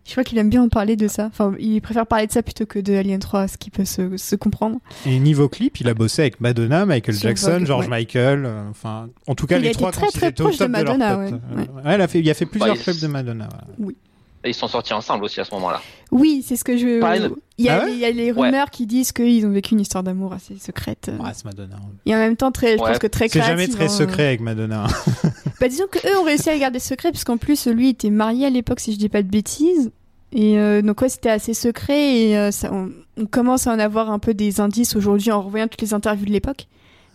je 0.06 0.10
crois 0.12 0.24
qu'il 0.24 0.38
aime 0.38 0.50
bien 0.50 0.62
en 0.62 0.68
parler 0.68 0.96
de 0.96 1.08
ça. 1.08 1.26
Enfin, 1.26 1.52
il 1.58 1.80
préfère 1.80 2.06
parler 2.06 2.26
de 2.26 2.32
ça 2.32 2.42
plutôt 2.42 2.66
que 2.66 2.78
de 2.78 2.94
Alien 2.94 3.18
3, 3.20 3.48
ce 3.48 3.56
qui 3.58 3.70
peut 3.70 3.84
se, 3.84 4.16
se 4.16 4.36
comprendre. 4.36 4.78
Et 5.06 5.18
niveau 5.18 5.48
clip, 5.48 5.80
il 5.80 5.88
a 5.88 5.94
bossé 5.94 6.22
avec 6.22 6.40
Madonna, 6.40 6.86
Michael 6.86 7.14
Sur 7.16 7.28
Jackson, 7.28 7.50
Vogue, 7.58 7.66
George 7.66 7.84
ouais. 7.84 7.90
Michael, 7.90 8.44
euh, 8.46 8.70
enfin, 8.70 9.08
en 9.26 9.34
tout 9.34 9.46
cas 9.46 9.56
Il 9.56 9.62
les 9.62 9.68
a 9.68 9.70
été 9.70 9.78
trois 9.78 9.92
très, 9.92 10.06
quand 10.06 10.12
très 10.18 10.28
au 10.28 10.32
proche 10.46 10.58
de 10.58 10.66
Madonna, 10.66 11.10
top. 11.16 11.20
ouais, 11.20 11.32
Euh, 11.32 11.88
ouais, 11.88 11.94
il 11.96 12.00
a 12.00 12.08
fait, 12.08 12.20
il 12.20 12.30
a 12.30 12.34
fait 12.34 12.46
plusieurs 12.46 12.76
il- 12.76 12.80
clips 12.82 13.00
de 13.00 13.06
Madonna. 13.06 13.48
ouais. 13.78 13.94
Et 14.42 14.48
ils 14.50 14.54
sont 14.54 14.68
sortis 14.68 14.94
ensemble 14.94 15.24
aussi 15.24 15.38
à 15.38 15.44
ce 15.44 15.54
moment-là. 15.56 15.82
Oui, 16.12 16.42
c'est 16.46 16.56
ce 16.56 16.64
que 16.64 16.74
je. 16.74 16.98
Pareil. 16.98 17.28
Il 17.60 17.66
y 17.66 17.68
a, 17.68 17.82
Ah 17.82 17.84
ouais 17.84 17.92
il 17.92 17.98
y 17.98 18.04
a 18.04 18.10
les 18.10 18.32
rumeurs 18.32 18.70
qui 18.70 18.86
disent 18.86 19.12
qu'ils 19.12 19.46
ont 19.46 19.50
vécu 19.50 19.74
une 19.74 19.80
histoire 19.80 20.02
d'amour 20.02 20.32
assez 20.32 20.56
secrète. 20.58 21.10
Ouais, 21.20 21.30
c'est 21.34 21.44
Madonna. 21.44 21.76
Et 22.06 22.14
en 22.14 22.18
même 22.18 22.36
temps, 22.36 22.50
très, 22.50 22.76
je 22.78 22.82
Ouais. 22.82 22.88
pense 22.90 22.98
que 22.98 23.06
très 23.06 23.28
C'est 23.28 23.42
jamais 23.42 23.68
très 23.68 23.84
hein. 23.84 23.88
secret 23.88 24.26
avec 24.26 24.40
Madonna. 24.40 24.86
Bah, 25.60 25.68
disons 25.68 25.84
que 25.90 25.98
eux 26.08 26.18
ont 26.18 26.24
réussi 26.24 26.48
à 26.48 26.54
le 26.54 26.58
garder 26.60 26.78
secret, 26.78 27.12
parce 27.12 27.24
qu'en 27.24 27.36
plus, 27.36 27.66
lui 27.66 27.90
était 27.90 28.08
marié 28.08 28.46
à 28.46 28.50
l'époque, 28.50 28.80
si 28.80 28.94
je 28.94 28.98
dis 28.98 29.10
pas 29.10 29.22
de 29.22 29.28
bêtises. 29.28 29.90
Et 30.32 30.58
euh, 30.58 30.80
donc, 30.80 31.02
ouais, 31.02 31.10
c'était 31.10 31.28
assez 31.28 31.52
secret. 31.52 32.16
Et 32.16 32.38
euh, 32.38 32.50
ça, 32.50 32.72
on, 32.72 32.90
on 33.18 33.26
commence 33.26 33.66
à 33.66 33.72
en 33.74 33.78
avoir 33.78 34.10
un 34.10 34.18
peu 34.18 34.32
des 34.32 34.60
indices 34.60 34.96
aujourd'hui 34.96 35.30
en 35.32 35.42
revoyant 35.42 35.68
toutes 35.68 35.82
les 35.82 35.92
interviews 35.92 36.24
de 36.24 36.30
l'époque. 36.32 36.66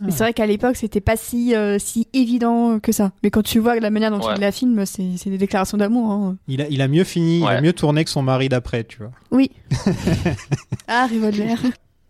Mais 0.01 0.11
c'est 0.11 0.23
vrai 0.23 0.33
qu'à 0.33 0.45
l'époque, 0.45 0.75
c'était 0.75 0.99
pas 1.01 1.15
si, 1.15 1.55
euh, 1.55 1.77
si 1.79 2.07
évident 2.13 2.79
que 2.79 2.91
ça. 2.91 3.11
Mais 3.23 3.31
quand 3.31 3.41
tu 3.43 3.59
vois 3.59 3.79
la 3.79 3.89
manière 3.89 4.11
dont 4.11 4.19
Ouais. 4.25 4.33
il 4.35 4.41
la 4.41 4.51
filme, 4.51 4.85
c'est 4.85 5.17
c'est 5.17 5.29
des 5.29 5.37
déclarations 5.37 5.77
d'amour. 5.77 6.11
hein. 6.11 6.37
Il 6.47 6.61
a, 6.61 6.67
il 6.69 6.81
a 6.81 6.87
mieux 6.87 7.03
fini, 7.03 7.39
il 7.39 7.45
a 7.47 7.61
mieux 7.61 7.73
tourné 7.73 8.03
que 8.03 8.09
son 8.09 8.21
mari 8.21 8.49
d'après, 8.49 8.83
tu 8.83 8.97
vois. 8.97 9.11
Oui. 9.31 9.51
ah, 10.87 11.07
revolver. 11.11 11.57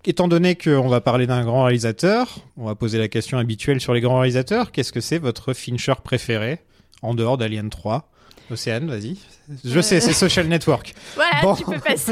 Étant 0.08 0.28
donné 0.28 0.56
qu'on 0.56 0.88
va 0.88 1.02
parler 1.02 1.26
d'un 1.28 1.44
grand 1.44 1.64
réalisateur, 1.64 2.38
on 2.58 2.66
va 2.66 2.76
poser 2.76 2.98
la 3.00 3.08
question 3.08 3.38
habituelle 3.38 3.82
sur 3.82 3.94
les 3.94 4.02
grands 4.02 4.20
réalisateurs. 4.20 4.72
Qu'est-ce 4.72 4.92
que 4.92 5.02
c'est 5.02 5.18
votre 5.18 5.54
Fincher 5.54 5.94
préféré 6.04 6.60
en 7.02 7.14
dehors 7.16 7.38
d'Alien 7.38 7.70
3 7.70 8.10
Océane, 8.52 8.88
vas-y. 8.88 9.18
Je 9.64 9.78
Euh. 9.78 9.82
sais, 9.82 10.00
c'est 10.00 10.14
Social 10.14 10.48
Network. 10.48 10.94
Voilà, 11.16 11.42
Bon. 11.44 11.56
tu 11.56 11.64
peux 11.66 11.78
passer. 11.80 12.12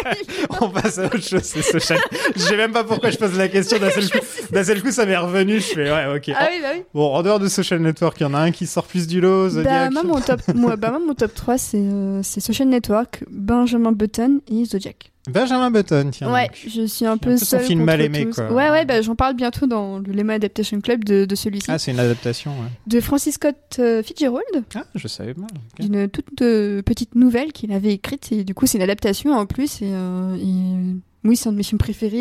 On 0.60 0.68
passe 0.70 0.98
à 0.98 1.06
autre 1.06 1.20
chose, 1.22 1.42
c'est 1.42 1.62
Social. 1.62 1.98
Je 2.36 2.40
sais 2.40 2.56
même 2.56 2.72
pas 2.72 2.84
pourquoi 2.84 3.10
je 3.10 3.16
pose 3.18 3.36
la 3.36 3.48
question. 3.48 3.78
D'un 3.78 3.90
seul 3.90 4.10
coup, 4.10 4.18
d'un 4.52 4.64
seul 4.64 4.82
coup, 4.82 4.90
ça 4.92 5.04
m'est 5.06 5.16
revenu. 5.16 5.54
Je 5.60 5.66
fais 5.66 5.90
ouais, 5.90 6.16
ok. 6.16 6.30
ah 6.36 6.48
oui, 6.50 6.58
bah 6.62 6.68
oui. 6.74 6.82
Bon, 6.94 7.12
en 7.14 7.22
dehors 7.22 7.38
de 7.40 7.48
Social 7.48 7.80
Network, 7.80 8.18
il 8.20 8.22
y 8.24 8.26
en 8.26 8.34
a 8.34 8.38
un 8.38 8.50
qui 8.50 8.66
sort 8.66 8.84
plus 8.86 9.06
du 9.06 9.20
lot. 9.20 9.50
Bah, 9.62 9.90
moi, 9.90 10.02
mon 10.04 10.20
top, 10.20 10.40
moi, 10.54 10.76
bah, 10.76 10.90
moi, 10.90 11.00
mon 11.04 11.14
top 11.14 11.34
3, 11.34 11.58
c'est 11.58 11.78
euh, 11.78 12.20
c'est 12.22 12.40
Social 12.40 12.68
Network, 12.68 13.24
Benjamin 13.30 13.92
Button 13.92 14.40
et 14.50 14.64
Zodiac. 14.64 15.10
Benjamin 15.32 15.70
Button, 15.70 16.10
tiens. 16.12 16.32
ouais, 16.32 16.46
donc. 16.48 16.56
je 16.68 16.86
suis 16.86 17.04
un 17.06 17.12
un 17.12 17.18
peu 17.18 17.30
peu 17.30 17.36
son 17.36 17.44
seule 17.44 17.62
film 17.62 17.84
mal 17.84 18.00
aimé, 18.00 18.24
tous. 18.26 18.34
quoi. 18.36 18.50
Ouais, 18.52 18.70
ouais, 18.70 18.84
bah, 18.84 19.00
j'en 19.02 19.14
parle 19.14 19.34
bientôt 19.34 19.66
dans 19.66 19.98
le 19.98 20.12
Lemon 20.12 20.34
Adaptation 20.34 20.80
Club 20.80 21.04
de, 21.04 21.24
de 21.24 21.34
celui-ci. 21.34 21.66
Ah, 21.70 21.78
c'est 21.78 21.90
une 21.92 22.00
adaptation. 22.00 22.50
Ouais. 22.52 22.68
de 22.86 23.00
Francis 23.00 23.34
Scott 23.34 23.56
euh, 23.78 24.02
Fitzgerald, 24.02 24.64
Ah, 24.74 24.84
je 24.94 25.08
savais 25.08 25.34
pas. 25.34 25.42
ok. 25.42 25.80
d'une 25.86 26.08
toute 26.08 26.42
euh, 26.42 26.82
petite 26.82 27.14
nouvelle 27.14 27.52
qu'il 27.52 27.72
avait 27.72 27.92
écrite. 27.92 28.32
Et 28.32 28.44
du 28.44 28.54
coup, 28.54 28.66
c'est 28.66 28.78
une 28.78 28.84
adaptation 28.84 29.32
en 29.32 29.46
plus. 29.46 29.82
Et, 29.82 29.90
euh, 29.92 30.36
et- 30.36 30.96
oui, 31.24 31.36
c'est 31.36 31.48
un 31.48 31.52
de 31.52 31.56
mes 31.56 31.62
films 31.64 31.78
préférés. 31.78 32.16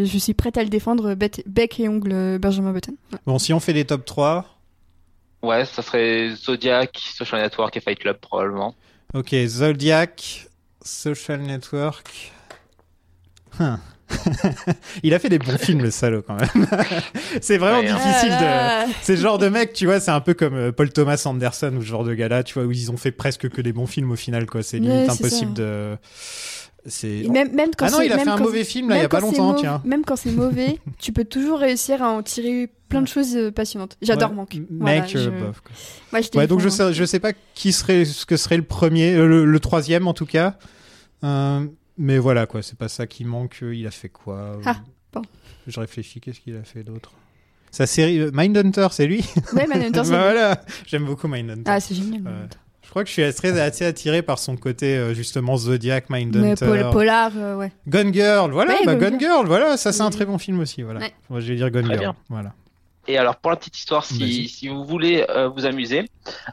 Et 0.00 0.06
je 0.06 0.18
suis 0.18 0.32
prête 0.34 0.56
à 0.56 0.62
le 0.62 0.68
défendre 0.68 1.14
bec, 1.14 1.42
bec 1.46 1.80
et 1.80 1.88
ongle 1.88 2.38
Benjamin 2.38 2.72
Button. 2.72 2.94
Ouais. 3.12 3.18
Bon, 3.26 3.38
si 3.38 3.52
on 3.52 3.60
fait 3.60 3.72
des 3.72 3.84
top 3.84 4.04
3, 4.04 4.46
Ouais, 5.42 5.64
ça 5.64 5.82
serait 5.82 6.30
Zodiac, 6.36 6.96
Social 7.16 7.42
Network 7.42 7.76
et 7.76 7.80
Fight 7.80 7.98
Club 7.98 8.16
probablement. 8.18 8.76
ok, 9.12 9.34
Zodiac, 9.46 10.46
Social 10.84 11.40
Network. 11.40 12.32
Hein. 13.60 13.78
Il 15.02 15.14
a 15.14 15.18
fait 15.18 15.28
des 15.28 15.38
bons 15.38 15.56
films, 15.58 15.80
le 15.82 15.90
salaud, 15.90 16.22
quand 16.22 16.34
même. 16.34 16.66
c'est 17.40 17.56
vraiment 17.58 17.80
Ouais, 17.80 17.88
hein. 17.88 17.96
difficile 17.96 18.30
de. 18.30 18.44
Ah, 18.44 18.84
C'est 19.02 19.16
le 19.16 19.20
genre 19.22 19.38
de 19.38 19.48
mec, 19.48 19.72
tu 19.72 19.86
vois, 19.86 20.00
c'est 20.00 20.10
un 20.10 20.20
peu 20.20 20.34
comme 20.34 20.54
euh, 20.54 20.72
Paul 20.72 20.92
Thomas 20.92 21.22
Anderson 21.24 21.72
ou 21.76 21.80
ce 21.82 21.86
genre 21.86 22.04
de 22.04 22.14
gars-là, 22.14 22.42
tu 22.42 22.54
vois, 22.54 22.64
où 22.64 22.72
ils 22.72 22.90
ont 22.90 22.96
fait 22.96 23.10
presque 23.12 23.48
que 23.48 23.60
des 23.62 23.72
bons 23.72 23.86
films 23.86 24.10
au 24.10 24.16
final, 24.16 24.46
quoi. 24.46 24.62
C'est 24.62 24.78
limite 24.78 25.08
impossible 25.08 25.56
ça. 25.56 25.62
de. 25.62 25.96
C'est. 26.86 27.22
Même, 27.28 27.52
même 27.54 27.70
quand 27.76 27.86
Ah 27.86 27.90
non, 27.90 27.98
c'est- 27.98 28.06
il 28.06 28.12
a 28.12 28.16
même 28.16 28.24
fait 28.24 28.30
un 28.32 28.36
quand- 28.38 28.44
mauvais 28.44 28.64
film 28.64 28.88
là, 28.88 28.96
il 28.96 28.98
y 28.98 29.00
a 29.00 29.02
même 29.04 29.08
pas 29.10 29.20
quand 29.20 29.30
c'est 29.30 29.38
longtemps, 29.38 29.52
mau- 29.52 29.58
tiens. 29.60 29.82
Même 29.84 30.04
quand 30.04 30.16
c'est 30.16 30.32
mauvais, 30.32 30.78
tu 30.98 31.12
peux 31.12 31.24
toujours 31.24 31.58
réussir 31.60 32.02
à 32.02 32.08
en 32.10 32.22
tirer 32.22 32.68
plein 32.88 33.02
de 33.02 33.06
choses 33.08 33.36
euh, 33.36 33.50
passionnantes. 33.52 33.96
J'adore 34.02 34.30
Ouais, 34.30 34.36
Manque. 34.36 34.56
Voilà, 34.70 35.00
Mec, 35.02 35.14
euh, 35.16 35.24
je- 35.24 35.30
bof, 35.30 35.60
quoi. 35.60 35.72
Ouais, 36.12 36.22
je 36.22 36.38
Ouais, 36.38 36.46
donc 36.48 36.60
je 36.60 36.68
sais, 36.68 36.92
je 36.92 37.04
sais 37.04 37.20
pas 37.20 37.32
qui 37.54 37.72
serait, 37.72 38.04
ce 38.04 38.26
que 38.26 38.36
serait 38.36 38.56
le 38.56 38.64
premier, 38.64 39.14
euh, 39.14 39.26
le, 39.28 39.44
le 39.44 39.60
troisième 39.60 40.08
en 40.08 40.12
tout 40.14 40.26
cas. 40.26 40.56
Euh, 41.24 41.64
mais 41.98 42.18
voilà, 42.18 42.46
quoi, 42.46 42.62
c'est 42.62 42.76
pas 42.76 42.88
ça 42.88 43.06
qui 43.06 43.24
manque. 43.24 43.60
Il 43.62 43.86
a 43.86 43.90
fait 43.92 44.08
quoi 44.08 44.58
Ah, 44.64 44.76
bon. 45.12 45.22
Je 45.68 45.78
réfléchis, 45.78 46.20
qu'est-ce 46.20 46.40
qu'il 46.40 46.56
a 46.56 46.64
fait 46.64 46.82
d'autre? 46.82 47.12
Sa 47.70 47.86
série 47.86 48.28
Mindhunter, 48.32 48.88
c'est 48.90 49.06
lui? 49.06 49.24
Ouais, 49.54 49.66
Manhunter, 49.68 49.90
Bah 50.00 50.04
c'est 50.04 50.10
lui. 50.10 50.18
voilà, 50.18 50.60
j'aime 50.84 51.04
beaucoup 51.04 51.28
Mindhunter. 51.28 51.62
Ah, 51.70 51.78
c'est 51.80 51.94
génial. 51.94 52.22
Je 52.92 52.94
crois 52.94 53.04
que 53.04 53.08
je 53.08 53.14
suis 53.14 53.22
assez, 53.22 53.48
assez 53.58 53.86
attiré 53.86 54.20
par 54.20 54.38
son 54.38 54.54
côté 54.58 54.98
euh, 54.98 55.14
justement 55.14 55.56
Zodiac, 55.56 56.10
Mais 56.10 56.26
Mindhunter, 56.26 56.66
Pol- 56.66 56.90
Polar, 56.92 57.32
euh, 57.34 57.56
ouais. 57.56 57.72
Gone 57.88 58.12
Girl, 58.12 58.50
voilà, 58.50 58.74
Ouais, 58.74 58.84
bah, 58.84 58.96
Gone 58.96 59.18
Girl, 59.18 59.46
voilà, 59.46 59.78
ça 59.78 59.92
c'est 59.92 60.02
un 60.02 60.10
très 60.10 60.26
bon 60.26 60.36
film 60.36 60.60
aussi, 60.60 60.82
voilà. 60.82 61.00
Ouais. 61.00 61.14
Moi, 61.30 61.40
je 61.40 61.46
vais 61.46 61.54
dire 61.56 61.70
Gone 61.70 61.84
Très 61.86 61.94
Girl, 61.94 62.12
bien. 62.12 62.16
voilà. 62.28 62.52
Et 63.08 63.16
alors, 63.16 63.36
pour 63.36 63.50
la 63.50 63.56
petite 63.56 63.78
histoire, 63.78 64.04
si 64.04 64.68
vous 64.68 64.84
voulez 64.84 65.24
euh, 65.30 65.48
vous 65.48 65.64
amuser, 65.64 66.02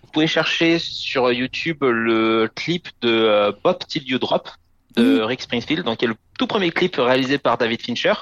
vous 0.02 0.10
pouvez 0.14 0.28
chercher 0.28 0.80
sur 0.80 1.30
YouTube 1.34 1.84
le 1.84 2.50
clip 2.56 2.88
de 3.02 3.10
euh, 3.10 3.52
Bob 3.62 3.80
Till 3.86 4.08
You 4.08 4.18
Drop 4.18 4.48
de 4.96 5.20
Rick 5.20 5.42
Springfield, 5.42 5.84
donc 5.84 5.98
qui 5.98 6.06
est 6.06 6.08
le 6.08 6.16
tout 6.40 6.48
premier 6.48 6.72
clip 6.72 6.96
réalisé 6.96 7.38
par 7.38 7.58
David 7.58 7.82
Fincher. 7.82 8.14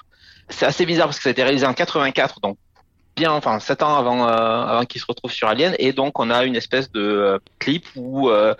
C'est 0.49 0.65
assez 0.65 0.87
bizarre 0.87 1.05
parce 1.05 1.17
que 1.17 1.23
ça 1.23 1.29
a 1.29 1.33
été 1.33 1.43
réalisé 1.43 1.67
en 1.67 1.73
84, 1.75 2.39
donc 2.41 2.57
bien, 3.17 3.31
enfin, 3.31 3.59
sept 3.59 3.83
ans 3.83 3.97
avant, 3.97 4.27
euh, 4.27 4.31
avant 4.31 4.85
qu'il 4.85 5.01
se 5.01 5.05
retrouve 5.07 5.31
sur 5.31 5.49
Alien, 5.49 5.75
et 5.79 5.91
donc 5.91 6.19
on 6.19 6.29
a 6.29 6.45
une 6.45 6.55
espèce 6.55 6.91
de 6.91 7.01
euh, 7.01 7.39
clip 7.59 7.85
où 7.95 8.29
euh, 8.29 8.53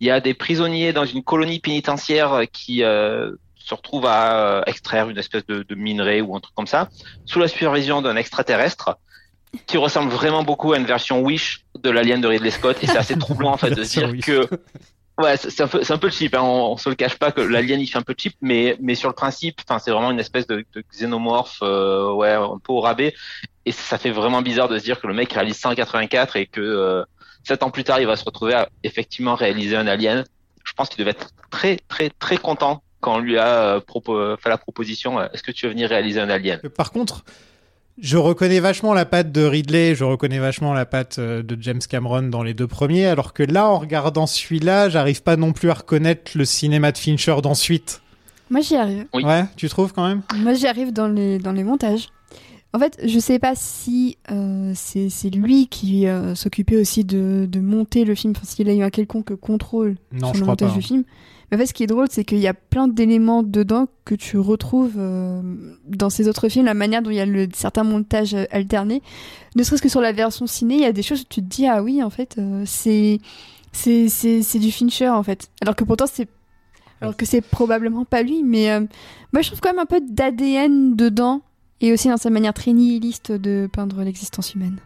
il 0.00 0.06
y 0.06 0.10
a 0.10 0.20
des 0.20 0.32
prisonniers 0.32 0.92
dans 0.94 1.04
une 1.04 1.22
colonie 1.22 1.58
pénitentiaire 1.58 2.42
qui 2.52 2.78
se 2.78 3.74
retrouvent 3.74 4.06
à 4.06 4.62
extraire 4.66 5.10
une 5.10 5.18
espèce 5.18 5.44
de, 5.46 5.62
de 5.62 5.74
minerai 5.74 6.20
ou 6.20 6.36
un 6.36 6.40
truc 6.40 6.54
comme 6.54 6.66
ça, 6.66 6.88
sous 7.26 7.40
la 7.40 7.48
supervision 7.48 8.00
d'un 8.02 8.16
extraterrestre. 8.16 8.96
qui 9.66 9.76
ressemble 9.76 10.10
vraiment 10.10 10.42
beaucoup 10.42 10.72
à 10.72 10.78
une 10.78 10.86
version 10.86 11.20
Wish 11.20 11.64
de 11.82 11.90
l'Alien 11.90 12.20
de 12.20 12.28
Ridley 12.28 12.50
Scott. 12.50 12.76
Et 12.82 12.86
c'est 12.86 12.98
assez 12.98 13.18
troublant 13.18 13.52
en 13.52 13.56
fait 13.56 13.70
de 13.70 13.82
dire 13.94 14.10
Wish. 14.10 14.24
que 14.26 14.48
ouais, 15.18 15.36
c'est 15.36 15.50
c'est 15.50 15.62
un 15.62 15.68
peu, 15.68 15.82
c'est 15.82 15.92
un 15.92 15.98
peu 15.98 16.10
cheap. 16.10 16.34
Hein. 16.34 16.42
On, 16.42 16.72
on 16.72 16.76
se 16.76 16.88
le 16.88 16.94
cache 16.94 17.16
pas 17.16 17.32
que 17.32 17.40
l'Alien 17.40 17.80
il 17.80 17.86
fait 17.86 17.98
un 17.98 18.02
peu 18.02 18.14
cheap, 18.16 18.34
mais 18.40 18.76
mais 18.80 18.94
sur 18.94 19.08
le 19.08 19.14
principe, 19.14 19.60
enfin 19.66 19.78
c'est 19.78 19.90
vraiment 19.90 20.10
une 20.10 20.20
espèce 20.20 20.46
de, 20.46 20.64
de 20.74 20.84
xénomorphe, 20.92 21.58
euh, 21.62 22.12
ouais, 22.12 22.32
un 22.32 22.58
peu 22.62 22.72
au 22.72 22.80
rabais. 22.80 23.14
Et 23.66 23.72
ça 23.72 23.98
fait 23.98 24.10
vraiment 24.10 24.42
bizarre 24.42 24.68
de 24.68 24.78
se 24.78 24.84
dire 24.84 25.00
que 25.00 25.06
le 25.06 25.14
mec 25.14 25.32
réalise 25.32 25.56
184 25.56 26.36
et 26.36 26.46
que 26.46 26.60
euh, 26.60 27.02
sept 27.44 27.62
ans 27.62 27.70
plus 27.70 27.84
tard 27.84 28.00
il 28.00 28.06
va 28.06 28.16
se 28.16 28.24
retrouver 28.24 28.54
à 28.54 28.68
effectivement 28.82 29.34
réaliser 29.34 29.76
un 29.76 29.86
Alien. 29.86 30.24
Je 30.64 30.72
pense 30.74 30.88
qu'il 30.88 30.98
devait 30.98 31.10
être 31.12 31.30
très 31.50 31.78
très 31.88 32.10
très 32.10 32.36
content 32.36 32.82
quand 33.00 33.16
on 33.16 33.18
lui 33.18 33.38
a 33.38 33.46
euh, 33.76 33.80
propo- 33.80 34.36
fait 34.38 34.48
la 34.48 34.58
proposition. 34.58 35.18
euh, 35.20 35.26
Est-ce 35.32 35.42
que 35.42 35.52
tu 35.52 35.66
veux 35.66 35.72
venir 35.72 35.88
réaliser 35.88 36.20
un 36.20 36.28
Alien? 36.30 36.58
Par 36.76 36.90
contre, 36.92 37.24
je 38.00 38.16
reconnais 38.16 38.60
vachement 38.60 38.92
la 38.92 39.04
patte 39.04 39.30
de 39.30 39.44
Ridley, 39.44 39.94
je 39.94 40.04
reconnais 40.04 40.38
vachement 40.40 40.72
la 40.74 40.84
patte 40.84 41.18
euh, 41.18 41.42
de 41.42 41.56
James 41.62 41.80
Cameron 41.88 42.22
dans 42.24 42.42
les 42.42 42.52
deux 42.54 42.66
premiers, 42.66 43.06
alors 43.06 43.32
que 43.34 43.42
là, 43.44 43.66
en 43.68 43.78
regardant 43.78 44.26
celui-là, 44.26 44.88
j'arrive 44.88 45.22
pas 45.22 45.36
non 45.36 45.52
plus 45.52 45.70
à 45.70 45.74
reconnaître 45.74 46.32
le 46.34 46.44
cinéma 46.44 46.92
de 46.92 46.98
Fincher 46.98 47.36
d'ensuite. 47.42 48.00
Moi, 48.50 48.60
j'y 48.62 48.76
arrive. 48.76 49.06
Oui. 49.14 49.22
Ouais, 49.24 49.44
tu 49.56 49.68
trouves 49.68 49.92
quand 49.92 50.06
même? 50.08 50.22
Moi, 50.36 50.54
j'y 50.54 50.66
arrive 50.66 50.92
dans 50.92 51.06
les, 51.08 51.38
dans 51.38 51.52
les 51.52 51.62
montages. 51.62 52.08
En 52.74 52.80
fait, 52.80 53.00
je 53.06 53.18
sais 53.20 53.38
pas 53.38 53.54
si 53.54 54.18
euh, 54.32 54.72
c'est 54.74 55.08
c'est 55.08 55.30
lui 55.30 55.68
qui 55.68 56.08
euh, 56.08 56.34
s'occupait 56.34 56.76
aussi 56.76 57.04
de, 57.04 57.46
de 57.48 57.60
monter 57.60 58.04
le 58.04 58.16
film, 58.16 58.32
enfin, 58.36 58.44
s'il 58.44 58.68
a 58.68 58.74
eu 58.74 58.82
un 58.82 58.90
quelconque 58.90 59.36
contrôle 59.36 59.94
Non, 60.12 60.26
sur 60.28 60.34
je 60.34 60.40
le 60.40 60.46
montage 60.46 60.70
pas. 60.70 60.74
du 60.74 60.82
film. 60.82 61.04
Mais 61.50 61.56
en 61.56 61.60
fait, 61.60 61.66
ce 61.66 61.72
qui 61.72 61.84
est 61.84 61.86
drôle, 61.86 62.08
c'est 62.10 62.24
qu'il 62.24 62.38
y 62.38 62.48
a 62.48 62.54
plein 62.54 62.88
d'éléments 62.88 63.44
dedans 63.44 63.86
que 64.04 64.16
tu 64.16 64.38
retrouves 64.38 64.94
euh, 64.96 65.40
dans 65.86 66.10
ces 66.10 66.26
autres 66.26 66.48
films, 66.48 66.64
la 66.64 66.74
manière 66.74 67.00
dont 67.00 67.10
il 67.10 67.16
y 67.16 67.20
a 67.20 67.26
le, 67.26 67.46
certains 67.54 67.84
montages 67.84 68.34
alternés. 68.50 69.02
Ne 69.54 69.62
serait-ce 69.62 69.80
que 69.82 69.88
sur 69.88 70.00
la 70.00 70.10
version 70.10 70.48
ciné, 70.48 70.74
il 70.74 70.80
y 70.80 70.86
a 70.86 70.92
des 70.92 71.02
choses 71.02 71.20
où 71.20 71.26
tu 71.28 71.42
te 71.42 71.46
dis, 71.46 71.68
ah 71.68 71.80
oui, 71.80 72.02
en 72.02 72.10
fait, 72.10 72.40
c'est 72.64 73.20
c'est 73.70 74.08
c'est 74.08 74.42
c'est 74.42 74.58
du 74.58 74.72
Fincher, 74.72 75.10
en 75.10 75.22
fait. 75.22 75.48
Alors 75.62 75.76
que 75.76 75.84
pourtant, 75.84 76.06
c'est 76.12 76.28
alors 77.00 77.16
que 77.16 77.24
c'est 77.24 77.40
probablement 77.40 78.04
pas 78.04 78.22
lui, 78.22 78.42
mais 78.42 78.80
moi 79.32 79.42
je 79.42 79.48
trouve 79.48 79.60
quand 79.60 79.70
même 79.70 79.78
un 79.78 79.86
peu 79.86 80.00
d'ADN 80.00 80.96
dedans 80.96 81.42
et 81.86 81.92
aussi 81.92 82.08
dans 82.08 82.16
sa 82.16 82.30
manière 82.30 82.54
très 82.54 82.72
nihiliste 82.72 83.30
de 83.32 83.68
peindre 83.72 84.02
l'existence 84.02 84.54
humaine. 84.54 84.78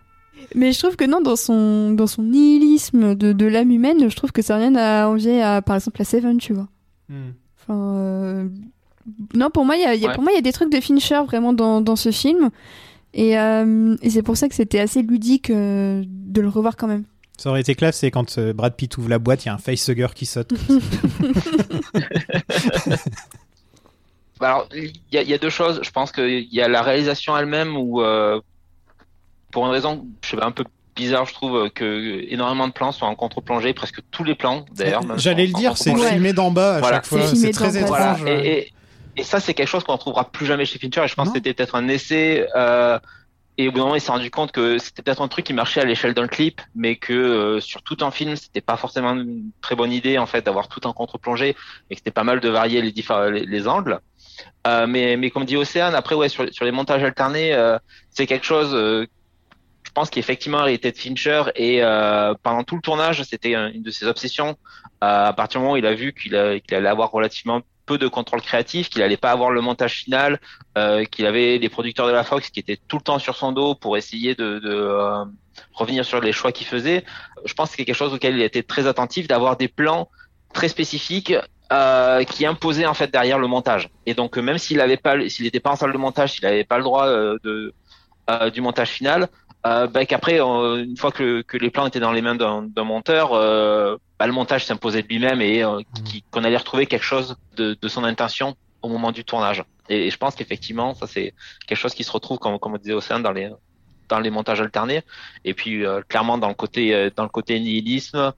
Mais 0.55 0.73
je 0.73 0.79
trouve 0.79 0.97
que 0.97 1.05
non, 1.05 1.21
dans 1.21 1.37
son, 1.37 1.93
dans 1.93 2.07
son 2.07 2.23
nihilisme 2.23 3.15
de, 3.15 3.33
de 3.33 3.47
l'âme 3.47 3.71
humaine, 3.71 4.09
je 4.11 4.17
trouve 4.17 4.33
que 4.33 4.41
ça 4.43 4.55
n'a 4.59 4.61
rien 4.67 4.75
à 4.77 5.09
envier 5.09 5.43
à, 5.43 5.63
par 5.63 5.77
exemple, 5.77 5.99
la 5.99 6.05
Seven, 6.05 6.39
tu 6.39 6.55
vois. 6.55 6.69
Hmm. 7.09 7.31
Enfin, 7.61 7.97
euh, 7.97 8.49
non, 9.35 9.51
pour 9.51 9.65
moi, 9.65 9.77
il 9.77 9.83
y 9.83 9.85
a, 9.85 9.95
y 9.95 10.05
a- 10.05 10.09
Ouais. 10.09 10.15
pour 10.15 10.23
moi, 10.23 10.33
il 10.33 10.37
y 10.37 10.39
a 10.39 10.43
des 10.43 10.53
trucs 10.53 10.73
de 10.73 10.81
Fincher 10.81 11.21
vraiment 11.27 11.53
dans, 11.53 11.81
dans 11.81 11.97
ce 11.97 12.11
film. 12.11 12.51
Et, 13.15 13.39
euh, 13.39 13.97
et 14.03 14.11
c'est 14.11 14.23
pour 14.23 14.37
ça 14.37 14.49
que 14.49 14.55
c'était 14.55 14.79
assez 14.81 15.03
ludique 15.03 15.51
euh, 15.51 16.03
de 16.07 16.41
le 16.41 16.49
revoir 16.49 16.77
quand 16.77 16.87
même. 16.89 17.05
Ça 17.37 17.51
aurait 17.51 17.61
été 17.61 17.75
classe, 17.77 17.99
c'est 17.99 18.11
quand 18.11 18.37
euh, 18.39 18.53
Brad 18.53 18.75
Pitt 18.75 18.97
ouvre 18.99 19.09
la 19.09 19.19
boîte, 19.21 19.45
il 19.45 19.47
y 19.47 19.51
a 19.51 19.55
un 19.55 19.59
facehugger 19.59 20.09
qui 20.15 20.27
saute. 20.27 20.53
Alors, 24.41 24.69
il 24.75 24.93
y 25.13 25.19
a, 25.19 25.23
il 25.23 25.29
y 25.29 25.35
a 25.35 25.39
deux 25.39 25.51
choses. 25.51 25.81
Je 25.83 25.91
pense 25.91 26.13
qu'il 26.13 26.53
y 26.53 26.61
a 26.61 26.69
la 26.69 26.83
réalisation 26.83 27.37
elle-même 27.37 27.77
où, 27.77 28.03
euh, 28.03 28.41
pour 29.51 29.65
une 29.67 29.73
raison, 29.73 30.07
je 30.23 30.29
sais 30.31 30.37
pas, 30.37 30.47
un 30.47 30.51
peu 30.53 30.65
bizarre, 30.95 31.27
je 31.27 31.33
trouve 31.33 31.71
que 31.71 32.25
énormément 32.29 32.67
de 32.67 32.73
plans 32.73 32.91
sont 32.93 33.07
en 33.07 33.15
contre-plongée, 33.15 33.73
presque 33.73 34.01
tous 34.11 34.25
les 34.25 34.35
plans 34.35 34.65
d'ailleurs. 34.75 35.03
J'allais 35.17 35.47
le 35.47 35.53
dire, 35.53 35.77
c'est 35.77 35.95
filmé 35.95 36.33
d'en 36.33 36.51
bas 36.51 36.77
à 36.77 36.81
Voilà. 36.81 36.97
chaque 36.97 37.07
fois. 37.07 37.23
C'est 37.27 37.53
très 37.53 37.77
étrange. 37.77 38.21
Voilà. 38.21 38.45
Et, 38.45 38.49
et, 38.59 38.73
et 39.17 39.23
ça, 39.23 39.41
c'est 39.41 39.55
quelque 39.55 39.69
chose 39.69 39.85
qu'on 39.85 39.93
ne 39.93 39.97
retrouvera 39.99 40.25
plus 40.31 40.47
jamais 40.47 40.65
chez 40.65 40.79
Fincher. 40.79 41.03
Et 41.05 41.09
je 41.09 41.15
pense 41.15 41.27
Non. 41.27 41.33
que 41.33 41.39
c'était 41.39 41.55
peut-être 41.55 41.75
un 41.77 41.87
essai. 41.89 42.47
Euh, 42.57 42.99
et 43.61 43.67
au 43.69 43.73
bout 43.73 43.79
d'un 43.79 43.85
moment, 43.85 43.95
il 43.97 44.01
s'est 44.01 44.13
rendu 44.13 44.31
compte 44.31 44.53
que 44.53 44.79
c'était 44.79 45.03
peut-être 45.03 45.21
un 45.21 45.27
truc 45.27 45.45
qui 45.45 45.53
marchait 45.53 45.81
à 45.81 45.85
l'échelle 45.85 46.15
d'un 46.15 46.29
clip, 46.29 46.61
mais 46.77 46.95
que 46.95 47.13
euh, 47.13 47.61
sur 47.61 47.83
tout 47.83 47.97
un 48.03 48.13
film, 48.13 48.37
c'était 48.37 48.61
pas 48.61 48.77
forcément 48.77 49.13
une 49.15 49.51
très 49.61 49.75
bonne 49.75 49.91
idée 49.93 50.17
en 50.19 50.27
fait 50.27 50.43
d'avoir 50.47 50.69
tout 50.69 50.87
en 50.87 50.93
contre-plongée, 50.93 51.57
et 51.91 51.95
que 51.95 51.99
c'était 51.99 52.13
pas 52.13 52.23
mal 52.23 52.39
de 52.39 52.49
varier 52.49 52.81
les 52.83 52.93
différents 52.93 53.25
les, 53.25 53.45
les 53.45 53.67
angles. 53.67 53.99
Euh, 54.67 54.87
mais, 54.87 55.31
comme 55.31 55.45
dit 55.45 55.57
Océane, 55.57 55.95
après 55.95 56.15
ouais 56.15 56.29
sur, 56.29 56.45
les 56.45 56.71
montages 56.71 57.03
alternés, 57.03 57.55
euh, 57.55 57.79
c'est 58.11 58.27
quelque 58.27 58.47
chose. 58.47 58.75
euh, 58.75 59.07
je 59.85 59.93
pense 59.93 60.11
qu'effectivement, 60.11 60.67
hérité 60.67 60.93
de 60.93 60.97
Fincher 60.97 61.45
et 61.57 61.81
pendant 62.43 62.63
tout 62.63 62.77
le 62.77 62.83
tournage, 62.83 63.23
c'était 63.23 63.55
un- 63.55 63.73
une 63.73 63.83
de 63.83 63.91
ses 63.91 64.07
obsessions. 64.07 64.57
À 65.01 65.33
partir 65.33 65.61
du 65.61 65.63
moment 65.63 65.75
où 65.75 65.77
il 65.79 65.87
a 65.87 65.95
vu 65.95 66.13
qu'il 66.13 66.37
allait 66.37 66.89
avoir 66.89 67.11
relativement 67.11 67.63
peu 67.87 67.97
de 67.97 68.07
contrôle 68.07 68.43
créatif, 68.43 68.91
qu'il 68.91 69.03
allait 69.03 69.17
pas 69.17 69.31
avoir 69.33 69.51
le 69.51 69.61
montage 69.63 69.95
final, 69.95 70.41
qu'il 71.11 71.27
avait 71.27 71.59
des 71.59 71.69
producteurs 71.71 72.07
de 72.07 72.13
la 72.13 72.23
Fox 72.23 72.51
qui 72.51 72.61
étaient 72.61 72.79
tout 72.87 72.99
le 72.99 73.03
temps 73.03 73.19
sur 73.19 73.35
son 73.35 73.51
dos 73.51 73.75
pour 73.75 73.97
essayer 73.97 74.35
de, 74.35 74.61
revenir 75.73 76.05
sur 76.05 76.21
les 76.21 76.33
choix 76.33 76.53
qu'il 76.53 76.67
faisait. 76.67 77.05
Je 77.45 77.55
pense 77.55 77.71
que 77.71 77.77
c'est 77.77 77.85
quelque 77.85 77.97
chose 77.97 78.13
auquel 78.13 78.37
il 78.37 78.43
était 78.43 78.63
très 78.63 78.87
attentif, 78.87 79.27
d'avoir 79.27 79.57
des 79.57 79.69
plans 79.69 80.09
très 80.53 80.69
spécifiques 80.69 81.35
euh, 81.73 82.25
qui 82.25 82.47
imposaient 82.47 82.87
en 82.87 82.95
fait 82.95 83.11
derrière 83.13 83.39
le 83.39 83.47
montage. 83.47 83.89
Et 84.07 84.15
donc 84.15 84.37
euh, 84.39 84.43
même 84.43 84.59
s'il 84.59 84.81
avait 84.81 84.97
pas, 84.97 85.29
s'il 85.29 85.45
n'était 85.45 85.61
pas 85.61 85.71
en 85.73 85.77
salle 85.77 85.93
de 85.93 85.99
montage, 85.99 86.33
s'il 86.33 86.45
n'avait 86.45 86.65
pas 86.65 86.79
le 86.79 86.85
droit 86.85 87.07
euh, 87.07 87.37
de 87.45 87.73
euh, 88.31 88.51
du 88.51 88.61
montage 88.61 88.91
final, 88.91 89.29
euh, 89.67 89.87
bah, 89.87 90.05
qu'après 90.07 90.39
une 90.39 90.97
fois 90.97 91.11
que, 91.13 91.43
que 91.43 91.57
les 91.57 91.71
plans 91.71 91.87
étaient 91.87 92.01
dans 92.01 92.13
les 92.13 92.23
mains 92.23 92.35
d'un 92.37 92.63
d'un 92.63 92.85
monteur, 92.85 93.33
euh, 93.33 93.97
bah, 94.19 94.27
le 94.27 94.33
montage 94.33 94.65
s'imposait 94.67 95.03
de 95.03 95.09
lui-même 95.09 95.41
et 95.41 95.63
qui- 96.05 96.23
qu'on 96.31 96.45
allait 96.45 96.57
retrouver 96.57 96.87
quelque 96.87 97.05
chose 97.05 97.37
de, 97.57 97.77
de 97.81 97.89
son 97.89 98.05
intention 98.05 98.57
au 98.83 98.89
moment 98.89 99.11
du 99.13 99.25
tournage. 99.25 99.65
Et, 99.89 100.07
et 100.07 100.11
je 100.11 100.17
pense 100.17 100.35
qu'effectivement, 100.37 100.95
ça 100.95 101.07
c'est 101.07 101.35
quelque 101.67 101.79
chose 101.79 101.95
qui 101.95 102.05
se 102.05 102.13
retrouve, 102.13 102.39
comme, 102.39 102.59
comme 102.59 102.75
on 102.75 102.79
disait 102.79 102.93
Océane, 102.95 103.23
dans 103.23 103.33
les 103.33 103.51
dans 104.09 104.21
les 104.21 104.31
montages 104.31 104.61
alternés. 104.61 105.03
Et 105.45 105.53
puis 105.55 105.85
euh, 105.85 106.01
clairement 106.09 106.39
dans 106.39 106.49
le 106.49 106.55
côté 106.55 106.95
euh, 106.95 107.11
dans 107.15 107.25
le 107.25 107.29
côté 107.29 107.59
nihilisme, 107.61 108.33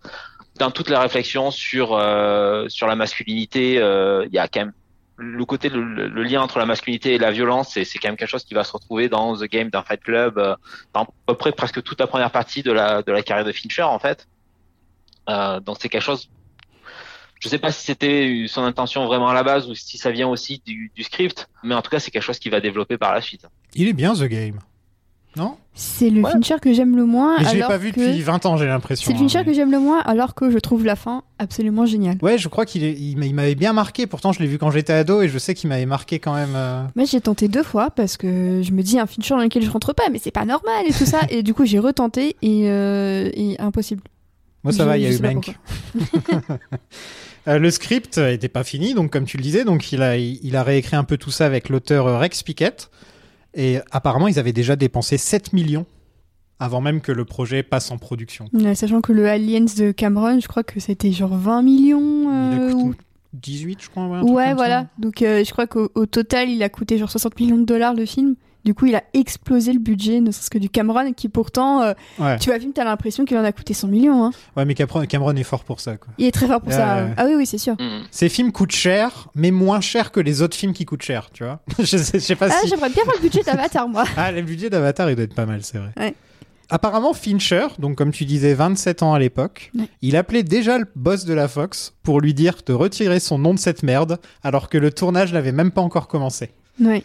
dans 0.61 0.71
toute 0.71 0.91
la 0.91 1.01
réflexion 1.01 1.51
sur 1.51 1.95
euh, 1.95 2.69
sur 2.69 2.87
la 2.87 2.95
masculinité, 2.95 3.79
euh, 3.79 4.27
il 4.27 4.33
y 4.33 4.39
a 4.39 4.47
quand 4.47 4.61
même 4.61 4.73
le 5.17 5.45
côté 5.45 5.69
le, 5.69 6.23
lien 6.23 6.41
entre 6.41 6.59
la 6.59 6.67
masculinité 6.67 7.15
et 7.15 7.19
la 7.19 7.31
violence, 7.31 7.73
c'est 7.73 7.99
quand 7.99 8.09
même 8.09 8.17
quelque 8.17 8.31
chose 8.31 8.45
qui 8.45 8.55
va 8.55 8.65
se 8.65 8.73
retrouver 8.73 9.09
dans 9.09 9.37
The 9.37 9.45
Game, 9.45 9.69
dans 9.69 9.83
Fight 9.83 10.01
Club, 10.03 10.39
euh, 10.39 10.55
dans 10.95 11.03
à 11.03 11.07
peu 11.27 11.35
près 11.35 11.53
presque 11.53 11.83
toute 11.83 12.01
la 12.01 12.07
première 12.07 12.31
partie 12.31 12.63
de 12.63 12.73
la 12.73 13.03
de 13.03 13.11
la 13.11 13.23
carrière 13.23 13.45
de 13.45 13.53
Fincher 13.53 13.83
en 13.83 13.99
fait. 13.99 14.29
Donc 15.27 15.77
c'est 15.81 15.89
quelque 15.89 16.03
chose. 16.03 16.29
Je 17.41 17.49
sais 17.49 17.59
pas 17.59 17.73
si 17.73 17.85
c'était 17.85 18.45
son 18.49 18.65
intention 18.65 19.07
vraiment 19.07 19.29
à 19.29 19.35
la 19.35 19.43
base 19.43 19.69
ou 19.71 19.75
si 19.75 19.97
ça 19.97 20.11
vient 20.11 20.29
aussi 20.29 20.61
du, 20.67 20.93
du 20.95 21.03
script, 21.05 21.49
mais 21.63 21.75
en 21.75 21.81
tout 21.81 21.91
cas 21.91 22.01
c'est 22.01 22.11
quelque 22.11 22.25
chose 22.25 22.39
qui 22.39 22.51
va 22.51 22.61
développer 22.61 22.99
par 22.99 23.15
la 23.15 23.23
suite. 23.23 23.47
Il 23.75 23.89
est 23.89 23.95
bien, 23.95 24.13
The 24.13 24.25
Game. 24.25 24.59
Non 25.37 25.57
C'est 25.75 26.11
le 26.11 26.23
Ouais. 26.23 26.31
Fincher 26.33 26.57
que 26.61 26.73
j'aime 26.73 26.97
le 26.97 27.07
moins. 27.07 27.37
Mais 27.39 27.45
je 27.45 27.55
l'ai 27.55 27.61
pas 27.61 27.79
vu 27.79 27.93
que... 27.93 28.01
depuis 28.01 28.21
20 28.21 28.47
ans, 28.47 28.57
j'ai 28.57 28.67
l'impression. 28.67 29.07
C'est 29.07 29.13
le 29.13 29.19
Fincher 29.19 29.39
hein, 29.39 29.45
que 29.45 29.49
mais- 29.51 29.55
j'aime 29.55 29.71
le 29.71 29.79
moins, 29.79 30.01
alors 30.01 30.35
que 30.35 30.51
je 30.51 30.59
trouve 30.59 30.85
la 30.85 30.97
fin 30.97 31.23
absolument 31.39 31.87
géniale. 31.87 32.19
Ouais, 32.21 32.37
je 32.37 32.49
crois 32.49 32.67
qu'il 32.67 32.83
est- 32.83 32.95
il 32.99 33.17
m'a- 33.17 33.27
il 33.27 33.35
m'avait 33.35 33.55
bien 33.55 33.73
marqué. 33.73 34.07
Pourtant, 34.09 34.33
je 34.33 34.41
l'ai 34.41 34.49
vu 34.49 34.59
quand 34.59 34.71
j'étais 34.73 34.93
ado 34.93 35.23
et 35.23 35.29
je 35.29 35.39
sais 35.39 35.55
qu'il 35.55 35.69
m'avait 35.69 35.87
marqué 35.87 36.19
quand 36.19 36.35
même. 36.35 36.55
euh, 36.57 36.83
Moi, 36.97 37.05
j'ai 37.07 37.21
tenté 37.21 37.47
deux 37.47 37.63
fois 37.63 37.91
parce 37.91 38.17
que 38.17 38.61
je 38.63 38.73
me 38.73 38.83
dis 38.83 38.99
un 38.99 39.07
Fincher 39.07 39.35
dans 39.35 39.43
lequel 39.43 39.63
je 39.63 39.71
rentre 39.71 39.93
pas, 39.95 40.03
mais 40.11 40.19
c'est 40.21 40.33
pas 40.33 40.45
normal 40.45 40.85
et 40.89 40.93
tout 40.93 41.07
ça. 41.07 41.21
et 41.31 41.43
du 41.45 41.55
coup, 41.55 41.65
j'ai 41.65 41.79
retenté 41.79 42.35
et, 42.43 42.69
euh, 42.69 43.31
et 43.33 43.55
impossible. 43.61 44.03
Moi, 44.65 44.73
ça 44.73 44.83
Je- 44.83 44.89
va, 44.89 44.99
il 44.99 45.05
y 45.05 45.07
a 45.07 45.11
eu 45.13 45.21
Mank. 45.21 45.57
Euh, 47.49 47.59
le 47.59 47.71
script 47.71 48.19
était 48.19 48.51
pas 48.51 48.65
fini, 48.65 48.93
donc 48.93 49.11
comme 49.11 49.25
tu 49.25 49.39
le 49.39 49.43
disais, 49.43 49.65
donc 49.65 49.93
il 49.93 50.03
a, 50.03 50.19
il 50.19 50.57
a 50.57 50.63
réécrit 50.63 50.97
un 50.97 51.05
peu 51.05 51.17
tout 51.17 51.31
ça 51.31 51.47
avec 51.47 51.71
l'auteur 51.71 52.21
Rex 52.21 52.43
Piquet. 52.43 52.75
Et 53.55 53.79
apparemment, 53.91 54.29
ils 54.29 54.39
avaient 54.39 54.53
déjà 54.53 54.77
dépensé 54.77 55.19
7 55.19 55.53
millions 55.53 55.87
avant 56.59 56.81
même 56.81 57.01
que 57.01 57.11
le 57.13 57.25
projet 57.25 57.63
passe 57.63 57.91
en 57.91 57.97
production. 57.99 58.49
Euh, 58.55 58.75
Sachant 58.75 59.01
que 59.01 59.13
le 59.13 59.27
Aliens 59.29 59.65
de 59.77 59.93
Cameron, 59.93 60.41
je 60.41 60.47
crois 60.49 60.63
que 60.63 60.79
c'était 60.79 61.11
genre 61.11 61.35
20 61.35 61.63
millions. 61.63 62.23
Il 62.53 62.59
a 62.59 62.63
euh, 62.63 62.73
coûté 62.73 62.89
ou- 62.89 62.95
18, 63.33 63.79
je 63.83 63.89
crois. 63.89 64.07
Ouais, 64.23 64.55
voilà. 64.55 64.83
ça. 64.83 64.89
Donc, 64.99 65.23
euh, 65.23 65.43
je 65.45 65.51
crois 65.53 65.67
qu'au 65.67 65.89
au 65.95 66.05
total, 66.07 66.49
il 66.51 66.63
a 66.63 66.69
coûté 66.69 66.99
genre 66.99 67.11
60 67.11 67.39
millions 67.41 67.59
de 67.59 67.65
dollars 67.65 67.95
le 67.95 68.05
film. 68.05 68.35
Du 68.65 68.75
coup, 68.75 68.87
il 68.87 68.95
a 68.95 69.03
explosé 69.15 69.73
le 69.73 69.79
budget, 69.79 70.21
ne 70.21 70.31
serait-ce 70.31 70.51
que 70.51 70.59
du 70.59 70.69
Cameron, 70.69 71.13
qui 71.13 71.29
pourtant, 71.29 71.83
euh, 71.83 71.93
Ouais. 72.19 72.39
tu 72.39 72.47
vois 72.51 72.57
le 72.57 72.61
film, 72.61 72.73
t'as 72.73 72.85
l'impression 72.85 73.25
qu'il 73.25 73.37
en 73.39 73.45
a 73.45 73.53
coûté 73.53 73.73
100 73.75 73.89
millions. 73.89 74.25
Hein. 74.25 74.31
ouais, 74.57 74.65
mais 74.65 74.75
Cameron, 74.75 75.05
Cameron 75.07 75.35
est 75.37 75.43
fort 75.43 75.65
pour 75.65 75.81
ça. 75.81 75.97
Quoi. 75.97 76.13
Il 76.19 76.27
est 76.27 76.31
très 76.33 76.47
fort 76.47 76.61
pour 76.61 76.73
ça. 76.73 77.07
Ah 77.17 77.25
oui, 77.27 77.35
oui, 77.37 77.47
c'est 77.47 77.59
sûr. 77.59 77.75
Mhm. 77.79 78.03
Ces 78.11 78.29
films 78.29 78.53
coûtent 78.53 78.73
cher, 78.73 79.29
mais 79.35 79.51
moins 79.51 79.81
cher 79.81 80.13
que 80.13 80.21
les 80.21 80.43
autres 80.43 80.57
films 80.57 80.73
qui 80.73 80.85
coûtent 80.85 81.03
cher, 81.03 81.31
tu 81.33 81.45
vois. 81.45 81.61
je, 81.79 81.85
sais, 81.97 82.19
je 82.19 82.25
sais 82.25 82.37
pas 82.37 82.49
Ah, 82.51 82.59
si. 82.63 82.69
j'aimerais 82.69 82.91
bien 82.91 83.05
voir 83.05 83.17
le 83.17 83.23
budget 83.23 83.43
d'Avatar, 83.43 83.89
moi. 83.89 84.05
Ah, 84.17 84.31
le 84.33 84.43
budget 84.43 84.69
d'Avatar, 84.71 85.09
il 85.11 85.17
doit 85.17 85.25
être 85.25 85.35
pas 85.35 85.47
mal, 85.47 85.63
c'est 85.63 85.79
vrai. 85.79 85.91
Ouais. 85.99 86.15
Apparemment, 86.73 87.13
Fincher, 87.15 87.67
donc 87.81 87.97
comme 87.97 88.13
tu 88.13 88.25
disais, 88.25 88.55
27 88.55 89.03
ans 89.03 89.13
à 89.13 89.19
l'époque, 89.19 89.73
Ouais. 89.77 89.89
il 90.03 90.15
appelait 90.17 90.45
déjà 90.45 90.79
le 90.79 90.87
boss 90.95 91.25
de 91.25 91.35
la 91.35 91.49
Fox 91.49 91.95
pour 92.05 92.21
lui 92.21 92.33
dire 92.33 92.55
de 92.65 92.73
retirer 92.73 93.19
son 93.19 93.39
nom 93.39 93.55
de 93.55 93.59
cette 93.59 93.83
merde, 93.83 94.19
alors 94.45 94.69
que 94.69 94.79
le 94.79 94.93
tournage 94.93 95.33
n'avait 95.33 95.51
même 95.51 95.73
pas 95.73 95.81
encore 95.81 96.07
commencé. 96.07 96.51
Oui. 96.81 97.03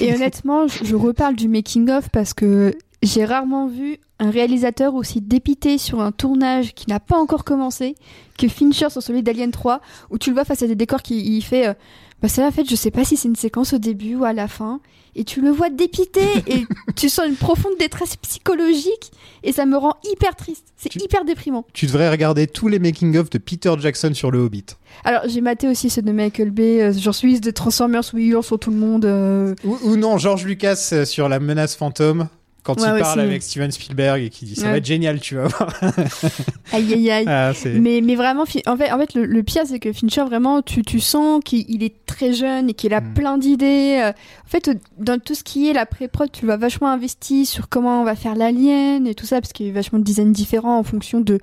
Et 0.00 0.12
honnêtement, 0.14 0.66
je, 0.68 0.84
je 0.84 0.96
reparle 0.96 1.36
du 1.36 1.48
making-of 1.48 2.08
parce 2.10 2.34
que 2.34 2.74
j'ai 3.02 3.24
rarement 3.24 3.66
vu 3.66 3.98
un 4.18 4.30
réalisateur 4.30 4.94
aussi 4.94 5.20
dépité 5.20 5.78
sur 5.78 6.00
un 6.00 6.10
tournage 6.10 6.74
qui 6.74 6.88
n'a 6.88 6.98
pas 7.00 7.16
encore 7.16 7.44
commencé 7.44 7.94
que 8.36 8.48
Fincher 8.48 8.90
sur 8.90 9.02
celui 9.02 9.22
d'Alien 9.22 9.50
3, 9.50 9.80
où 10.10 10.18
tu 10.18 10.30
le 10.30 10.34
vois 10.34 10.44
face 10.44 10.62
à 10.62 10.66
des 10.66 10.74
décors 10.74 11.02
qui 11.02 11.36
il 11.36 11.42
fait 11.42 11.68
euh, 11.68 11.74
Bah 12.20 12.28
ça, 12.28 12.46
en 12.46 12.50
fait, 12.50 12.68
je 12.68 12.74
sais 12.74 12.90
pas 12.90 13.04
si 13.04 13.16
c'est 13.16 13.28
une 13.28 13.36
séquence 13.36 13.72
au 13.74 13.78
début 13.78 14.16
ou 14.16 14.24
à 14.24 14.32
la 14.32 14.48
fin. 14.48 14.80
Et 15.14 15.24
tu 15.24 15.40
le 15.40 15.50
vois 15.50 15.68
dépité 15.70 16.20
et 16.46 16.64
tu 16.94 17.08
sens 17.08 17.26
une 17.26 17.34
profonde 17.36 17.72
détresse 17.78 18.16
psychologique 18.16 19.10
et 19.42 19.52
ça 19.52 19.66
me 19.66 19.76
rend 19.76 19.94
hyper 20.04 20.36
triste. 20.36 20.66
C'est 20.76 20.94
hyper 20.96 21.24
déprimant. 21.24 21.64
Tu 21.72 21.86
devrais 21.86 22.08
regarder 22.10 22.46
tous 22.46 22.68
les 22.68 22.78
making-of 22.78 23.28
de 23.30 23.38
Peter 23.38 23.72
Jackson 23.80 24.12
sur 24.14 24.30
le 24.30 24.38
Hobbit. 24.38 24.64
Alors, 25.04 25.22
j'ai 25.26 25.40
maté 25.40 25.66
aussi 25.68 25.90
ceux 25.90 26.02
de 26.02 26.12
Michael 26.12 26.50
Bay, 26.50 26.82
euh, 26.82 26.92
genre 26.92 27.14
celui 27.14 27.40
de 27.40 27.50
Transformers 27.50 28.02
où 28.14 28.18
il 28.18 28.28
hurle 28.28 28.44
sur 28.44 28.58
tout 28.60 28.70
le 28.70 28.76
monde. 28.76 29.04
euh, 29.06 29.54
Ou, 29.64 29.76
ou 29.82 29.96
non, 29.96 30.18
George 30.18 30.44
Lucas 30.44 30.90
euh, 30.92 31.04
sur 31.04 31.28
la 31.28 31.40
menace 31.40 31.74
fantôme. 31.74 32.28
Quand 32.64 32.78
Ouais, 32.80 32.88
il 32.88 32.92
ouais, 32.94 33.00
parle 33.00 33.20
avec 33.20 33.42
Steven 33.42 33.70
Spielberg 33.70 34.22
et 34.22 34.28
qui 34.30 34.44
dit 34.44 34.54
ça 34.54 34.64
Ouais. 34.66 34.70
va 34.72 34.76
être 34.78 34.84
génial, 34.84 35.20
tu 35.20 35.36
vas 35.36 35.46
voir. 35.46 35.72
Aïe 36.72 36.92
aïe 36.92 37.10
aïe. 37.10 37.24
Ah, 37.26 37.52
Mais, 37.80 38.00
mais 38.02 38.14
vraiment, 38.14 38.42
en 38.42 38.46
fait, 38.46 38.68
en 38.68 38.76
fait 38.76 39.14
le, 39.14 39.24
le 39.24 39.42
pire, 39.42 39.62
c'est 39.64 39.78
que 39.78 39.92
Fincher, 39.92 40.24
vraiment, 40.24 40.60
tu, 40.60 40.82
tu 40.82 41.00
sens 41.00 41.40
qu'il 41.44 41.64
il 41.68 41.82
est 41.82 42.04
très 42.04 42.32
jeune 42.34 42.68
et 42.68 42.74
qu'il 42.74 42.92
a 42.92 43.00
Mm. 43.00 43.14
plein 43.14 43.38
d'idées. 43.38 44.00
Euh, 44.02 44.10
En 44.10 44.48
fait, 44.48 44.68
euh, 44.68 44.74
dans 44.98 45.18
tout 45.18 45.34
ce 45.34 45.44
qui 45.44 45.68
est 45.70 45.72
la 45.72 45.86
pré-prod, 45.86 46.30
tu 46.30 46.44
vas 46.46 46.56
vachement 46.56 46.88
investi 46.88 47.46
sur 47.46 47.68
comment 47.68 48.02
on 48.02 48.04
va 48.04 48.16
faire 48.16 48.34
l'alien 48.34 49.06
et 49.06 49.14
tout 49.14 49.24
ça, 49.26 49.40
parce 49.40 49.52
qu'il 49.52 49.66
y 49.66 49.70
a 49.70 49.72
vachement 49.72 49.98
de 49.98 50.04
designs 50.04 50.32
différents 50.32 50.78
en 50.78 50.82
fonction 50.82 51.20
de 51.20 51.38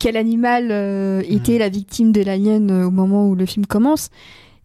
quel 0.00 0.16
animal 0.16 0.68
euh, 0.72 1.22
était 1.28 1.58
la 1.58 1.68
victime 1.68 2.10
de 2.10 2.22
l'alien 2.22 2.68
au 2.84 2.90
moment 2.90 3.28
où 3.28 3.36
le 3.36 3.46
film 3.46 3.66
commence. 3.66 4.08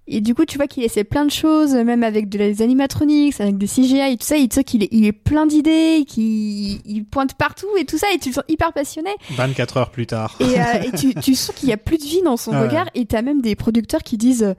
Et 0.09 0.21
du 0.21 0.33
coup, 0.33 0.45
tu 0.45 0.57
vois 0.57 0.67
qu'il 0.67 0.83
essaie 0.83 1.03
plein 1.03 1.25
de 1.25 1.31
choses, 1.31 1.73
même 1.73 2.01
avec 2.03 2.29
de 2.29 2.37
les 2.37 2.61
animatronics, 2.61 3.39
avec 3.41 3.57
des 3.57 3.67
CGI 3.67 3.99
et 4.13 4.17
tout 4.17 4.25
ça. 4.25 4.37
Et 4.37 4.47
tu 4.47 4.55
sais 4.55 4.63
qu'il 4.63 4.83
est, 4.83 4.89
il 4.91 5.05
est 5.05 5.11
plein 5.11 5.45
d'idées, 5.45 6.05
qu'il 6.07 6.79
il 6.85 7.03
pointe 7.05 7.33
partout 7.33 7.67
et 7.77 7.85
tout 7.85 7.97
ça, 7.97 8.07
et 8.13 8.17
tu 8.17 8.29
le 8.29 8.35
sens 8.35 8.43
hyper 8.47 8.71
passionné. 8.73 9.09
24 9.31 9.77
heures 9.77 9.89
plus 9.91 10.07
tard. 10.07 10.35
Et, 10.39 10.43
euh, 10.59 10.81
et 10.85 10.91
tu, 10.97 11.13
tu 11.21 11.35
sens 11.35 11.53
qu'il 11.55 11.67
y 11.69 11.73
a 11.73 11.77
plus 11.77 11.97
de 11.97 12.03
vie 12.03 12.21
dans 12.23 12.37
son 12.37 12.51
Ah 12.53 12.61
ouais. 12.61 12.67
regard. 12.67 12.87
Et 12.95 13.05
t'as 13.05 13.21
même 13.21 13.41
des 13.41 13.55
producteurs 13.55 14.01
qui 14.03 14.17
disent 14.17 14.55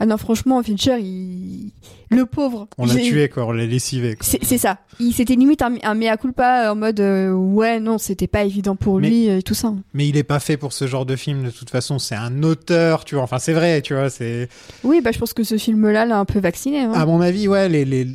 Ah 0.00 0.06
non, 0.06 0.16
franchement, 0.16 0.62
Fincher, 0.62 0.98
il... 1.00 1.72
le 2.10 2.24
pauvre. 2.24 2.68
On 2.78 2.86
l'a 2.86 2.94
tué, 2.94 3.28
quoi. 3.28 3.46
On 3.46 3.50
l'a 3.52 3.66
lessivé. 3.66 4.16
C'est 4.20 4.58
ça. 4.58 4.78
Il 5.00 5.12
C'était 5.12 5.34
limite 5.34 5.60
un, 5.62 5.74
un 5.82 5.94
mea 5.94 6.16
culpa 6.16 6.66
euh, 6.68 6.72
en 6.72 6.76
mode 6.76 7.00
euh, 7.00 7.32
Ouais, 7.32 7.80
non, 7.80 7.98
c'était 7.98 8.26
pas 8.28 8.44
évident 8.44 8.76
pour 8.76 9.00
Mais- 9.00 9.08
lui 9.08 9.28
euh, 9.28 9.38
et 9.38 9.42
tout 9.42 9.54
ça. 9.54 9.74
Mais 9.94 10.06
il 10.08 10.16
est 10.16 10.22
pas 10.24 10.38
fait 10.40 10.56
pour 10.56 10.72
ce 10.72 10.86
genre 10.86 11.04
de 11.06 11.16
film, 11.16 11.42
de 11.44 11.50
toute 11.50 11.70
façon. 11.70 11.98
C'est 11.98 12.14
un 12.14 12.42
auteur, 12.44 13.04
tu 13.04 13.16
vois. 13.16 13.24
Enfin, 13.24 13.38
c'est 13.38 13.52
vrai, 13.52 13.82
tu 13.82 13.94
vois. 13.94 14.08
C'est. 14.10 14.48
Oui, 14.84 15.00
bah 15.00 15.10
je 15.12 15.18
pense 15.18 15.32
que 15.32 15.42
ce 15.42 15.56
film-là 15.58 16.04
l'a 16.06 16.18
un 16.18 16.24
peu 16.24 16.38
vacciné. 16.38 16.80
hein. 16.80 16.92
À 16.94 17.04
mon 17.04 17.20
avis, 17.20 17.48
ouais, 17.48 17.68
les, 17.68 17.84
les- 17.84 18.06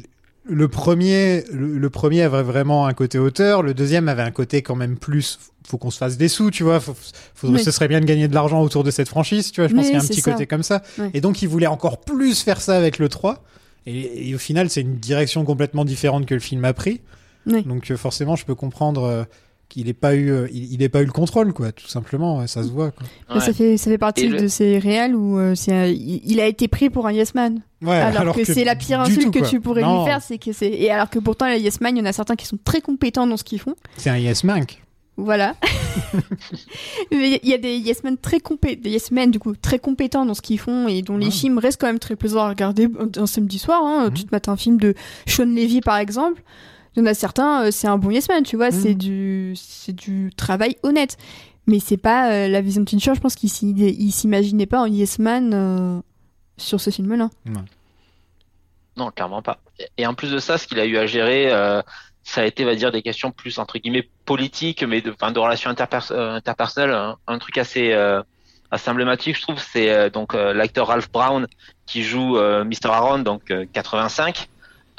le 0.45 0.67
premier, 0.67 1.43
le, 1.51 1.77
le 1.77 1.89
premier 1.89 2.21
avait 2.23 2.43
vraiment 2.43 2.85
un 2.87 2.93
côté 2.93 3.17
auteur, 3.19 3.63
le 3.63 3.73
deuxième 3.73 4.09
avait 4.09 4.21
un 4.23 4.31
côté 4.31 4.61
quand 4.61 4.75
même 4.75 4.97
plus. 4.97 5.39
Faut 5.65 5.77
qu'on 5.77 5.91
se 5.91 5.97
fasse 5.97 6.17
des 6.17 6.27
sous, 6.27 6.51
tu 6.51 6.63
vois. 6.63 6.79
Faut, 6.81 6.93
faut- 7.33 7.47
Oui. 7.47 7.63
Ce 7.63 7.71
serait 7.71 7.87
bien 7.87 8.01
de 8.01 8.05
gagner 8.05 8.27
de 8.27 8.33
l'argent 8.35 8.61
autour 8.61 8.83
de 8.83 8.91
cette 8.91 9.07
franchise, 9.07 9.51
tu 9.53 9.61
vois. 9.61 9.69
Je 9.69 9.73
pense 9.75 9.85
qu'il 9.85 9.93
y 9.93 9.97
a 9.97 10.01
un 10.01 10.05
petit 10.05 10.19
ça. 10.21 10.31
côté 10.31 10.45
comme 10.45 10.63
ça. 10.63 10.81
Ouais. 10.97 11.09
Et 11.13 11.21
donc, 11.21 11.41
il 11.41 11.47
voulait 11.47 11.67
encore 11.67 12.01
plus 12.01 12.41
faire 12.41 12.59
ça 12.59 12.75
avec 12.75 12.99
le 12.99 13.07
3. 13.07 13.41
Et, 13.85 14.29
et 14.29 14.35
au 14.35 14.37
final, 14.37 14.69
c'est 14.69 14.81
une 14.81 14.95
direction 14.97 15.45
complètement 15.45 15.85
différente 15.85 16.25
que 16.25 16.33
le 16.33 16.39
film 16.41 16.65
a 16.65 16.73
pris. 16.73 16.99
Oui. 17.45 17.63
Donc, 17.63 17.91
euh, 17.91 17.95
forcément, 17.97 18.35
je 18.35 18.45
peux 18.45 18.55
comprendre 18.55 19.03
euh, 19.03 19.23
qu'il 19.73 19.85
n'ait 19.87 19.93
pas 19.93 20.15
eu, 20.15 20.29
euh, 20.31 20.47
il, 20.53 20.73
il 20.73 20.81
ait 20.83 20.89
pas 20.89 21.01
eu 21.01 21.05
le 21.05 21.11
contrôle, 21.11 21.51
quoi. 21.53 21.71
Tout 21.71 21.87
simplement, 21.87 22.45
ça 22.47 22.63
se 22.63 22.69
voit. 22.69 22.91
Quoi. 22.91 23.07
Mais 23.33 23.39
Ça, 23.41 23.53
fait, 23.53 23.77
ça 23.77 23.89
fait 23.89 23.97
partie 23.97 24.27
le- 24.27 24.41
de 24.41 24.47
ces 24.47 24.77
réels 24.79 25.15
où 25.15 25.37
euh, 25.39 25.55
un- 25.69 25.85
il, 25.85 26.39
a 26.39 26.47
été 26.47 26.67
pris 26.67 26.89
pour 26.89 27.07
un 27.07 27.11
yes 27.11 27.33
man. 27.35 27.61
Ouais, 27.81 27.95
alors, 27.97 28.35
que, 28.35 28.43
c'est 28.45 28.63
la 28.63 28.75
pire 28.75 29.01
insulte 29.01 29.23
tout, 29.23 29.31
que 29.31 29.39
quoi. 29.39 29.47
tu 29.47 29.59
pourrais 29.59 29.81
Non, 29.81 29.99
lui 30.03 30.05
faire, 30.09 30.21
c'est 30.21 30.37
que 30.37 30.53
c'est 30.53 30.69
et 30.69 30.89
alors 30.91 31.09
que 31.09 31.19
pourtant 31.19 31.47
les 31.49 31.59
yes 31.59 31.81
man, 31.81 31.95
il 31.97 31.99
y 31.99 32.01
en 32.01 32.05
a 32.05 32.13
certains 32.13 32.35
qui 32.35 32.45
sont 32.45 32.57
très 32.63 32.81
compétents 32.81 33.27
dans 33.27 33.35
ce 33.37 33.43
qu'ils 33.43 33.59
font. 33.59 33.75
C'est 33.97 34.09
un 34.09 34.17
yes 34.17 34.43
man. 34.43 34.63
Voilà. 35.17 35.55
Il 37.11 37.39
y 37.43 37.53
a 37.53 37.57
des 37.57 37.77
yes 37.77 38.03
men 38.03 38.17
très 38.17 38.39
compé 38.39 38.75
des 38.75 38.89
yes 38.89 39.11
men 39.11 39.29
du 39.31 39.37
coup 39.39 39.53
très 39.55 39.77
compétents 39.79 40.25
dans 40.25 40.33
ce 40.33 40.41
qu'ils 40.41 40.59
font 40.59 40.87
et 40.87 41.01
dont 41.01 41.17
les 41.17 41.27
Ouais. 41.27 41.31
films 41.31 41.57
restent 41.59 41.79
quand 41.79 41.87
même 41.87 41.99
très 41.99 42.15
plaisants 42.15 42.41
à 42.41 42.49
regarder 42.49 42.87
un 43.17 43.25
samedi 43.27 43.59
soir. 43.59 43.81
Hein. 43.83 44.05
Mhm. 44.05 44.13
Tu 44.13 44.23
te 44.23 44.29
mates 44.31 44.47
un 44.49 44.57
film 44.57 44.77
de 44.77 44.95
Sean 45.27 45.45
Levy 45.45 45.81
par 45.81 45.97
exemple. 45.97 46.41
Il 46.95 46.99
y 46.99 47.03
en 47.03 47.05
a 47.07 47.13
certains, 47.13 47.65
euh, 47.65 47.71
c'est 47.71 47.87
un 47.87 47.97
bon 47.97 48.11
yes 48.11 48.29
man, 48.29 48.43
tu 48.43 48.55
vois, 48.55 48.71
Mhm. 48.71 48.79
c'est 48.81 48.93
du 48.93 49.53
c'est 49.55 49.93
du 49.95 50.31
travail 50.35 50.77
honnête. 50.83 51.17
Mais 51.65 51.79
c'est 51.79 51.97
pas 51.97 52.29
euh, 52.31 52.47
la 52.49 52.59
vision 52.61 52.81
de 52.83 52.89
Fincher, 52.89 53.15
je 53.15 53.21
pense 53.21 53.35
qu'il 53.35 53.49
s'imaginait 53.49 54.65
pas 54.65 54.81
en 54.81 54.85
yes 54.85 55.17
man 55.19 55.53
euh, 55.53 56.01
sur 56.57 56.81
ce 56.81 56.89
film-là. 56.89 57.29
Non, 58.97 59.09
clairement 59.11 59.41
pas. 59.41 59.59
Et 59.97 60.05
en 60.05 60.13
plus 60.13 60.31
de 60.31 60.37
ça, 60.39 60.57
ce 60.57 60.67
qu'il 60.67 60.79
a 60.79 60.85
eu 60.85 60.97
à 60.97 61.07
gérer, 61.07 61.51
euh, 61.51 61.81
ça 62.23 62.41
a 62.41 62.45
été, 62.45 62.63
on 62.63 62.67
va 62.67 62.75
dire, 62.75 62.91
des 62.91 63.01
questions 63.01 63.31
plus 63.31 63.57
entre 63.59 63.77
guillemets 63.79 64.07
politiques, 64.25 64.83
mais 64.83 65.01
de, 65.01 65.11
enfin, 65.11 65.31
de 65.31 65.39
relations 65.39 65.71
interpers- 65.71 66.11
euh, 66.11 66.35
interpersonnelles. 66.35 66.91
Un, 66.91 67.17
un 67.27 67.39
truc 67.39 67.57
assez, 67.57 67.91
euh, 67.93 68.21
assez 68.69 68.89
emblématique, 68.91 69.35
je 69.37 69.41
trouve, 69.41 69.57
c'est 69.59 69.89
euh, 69.89 70.09
donc 70.09 70.35
euh, 70.35 70.53
l'acteur 70.53 70.87
Ralph 70.87 71.11
Brown 71.11 71.47
qui 71.87 72.03
joue 72.03 72.37
euh, 72.37 72.63
Mr. 72.65 72.91
Aaron, 72.91 73.19
donc 73.19 73.49
euh, 73.51 73.65
85. 73.73 74.47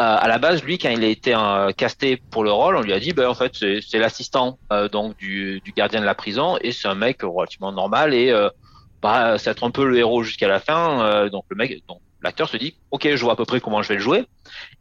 Euh, 0.01 0.17
à 0.19 0.27
la 0.27 0.39
base, 0.39 0.65
lui, 0.65 0.77
quand 0.79 0.91
il 0.91 1.05
a 1.05 1.09
été 1.09 1.35
euh, 1.35 1.71
casté 1.71 2.17
pour 2.17 2.43
le 2.43 2.51
rôle, 2.51 2.77
on 2.77 2.83
lui 2.83 2.93
a 2.93 2.99
dit, 2.99 3.13
ben 3.13 3.29
en 3.29 3.35
fait, 3.35 3.53
c'est 3.55 3.99
l'assistant 3.99 4.59
euh, 4.73 4.89
donc 4.89 5.17
du, 5.17 5.61
du 5.61 5.73
gardien 5.73 6.01
de 6.01 6.05
la 6.05 6.17
prison, 6.17 6.59
et 6.61 6.73
c'est 6.73 6.89
un 6.89 6.97
mec 6.97 7.23
relativement 7.23 7.71
normal, 7.71 8.13
et 8.13 8.35
bah, 9.01 9.39
c'est 9.39 9.51
être 9.51 9.65
un 9.65 9.71
peu 9.71 9.87
le 9.87 9.99
héros 9.99 10.23
jusqu'à 10.25 10.49
la 10.49 10.59
fin. 10.59 11.29
donc 11.29 11.45
le 11.49 11.57
mec, 11.57 11.83
donc 11.87 12.01
l'acteur 12.25 12.49
se 12.49 12.57
dit, 12.57 12.75
ok, 12.91 13.15
je 13.15 13.23
vois 13.23 13.35
à 13.35 13.37
peu 13.37 13.45
près 13.45 13.61
comment 13.61 13.83
je 13.83 13.89
vais 13.89 13.95
le 13.95 14.01
jouer, 14.01 14.27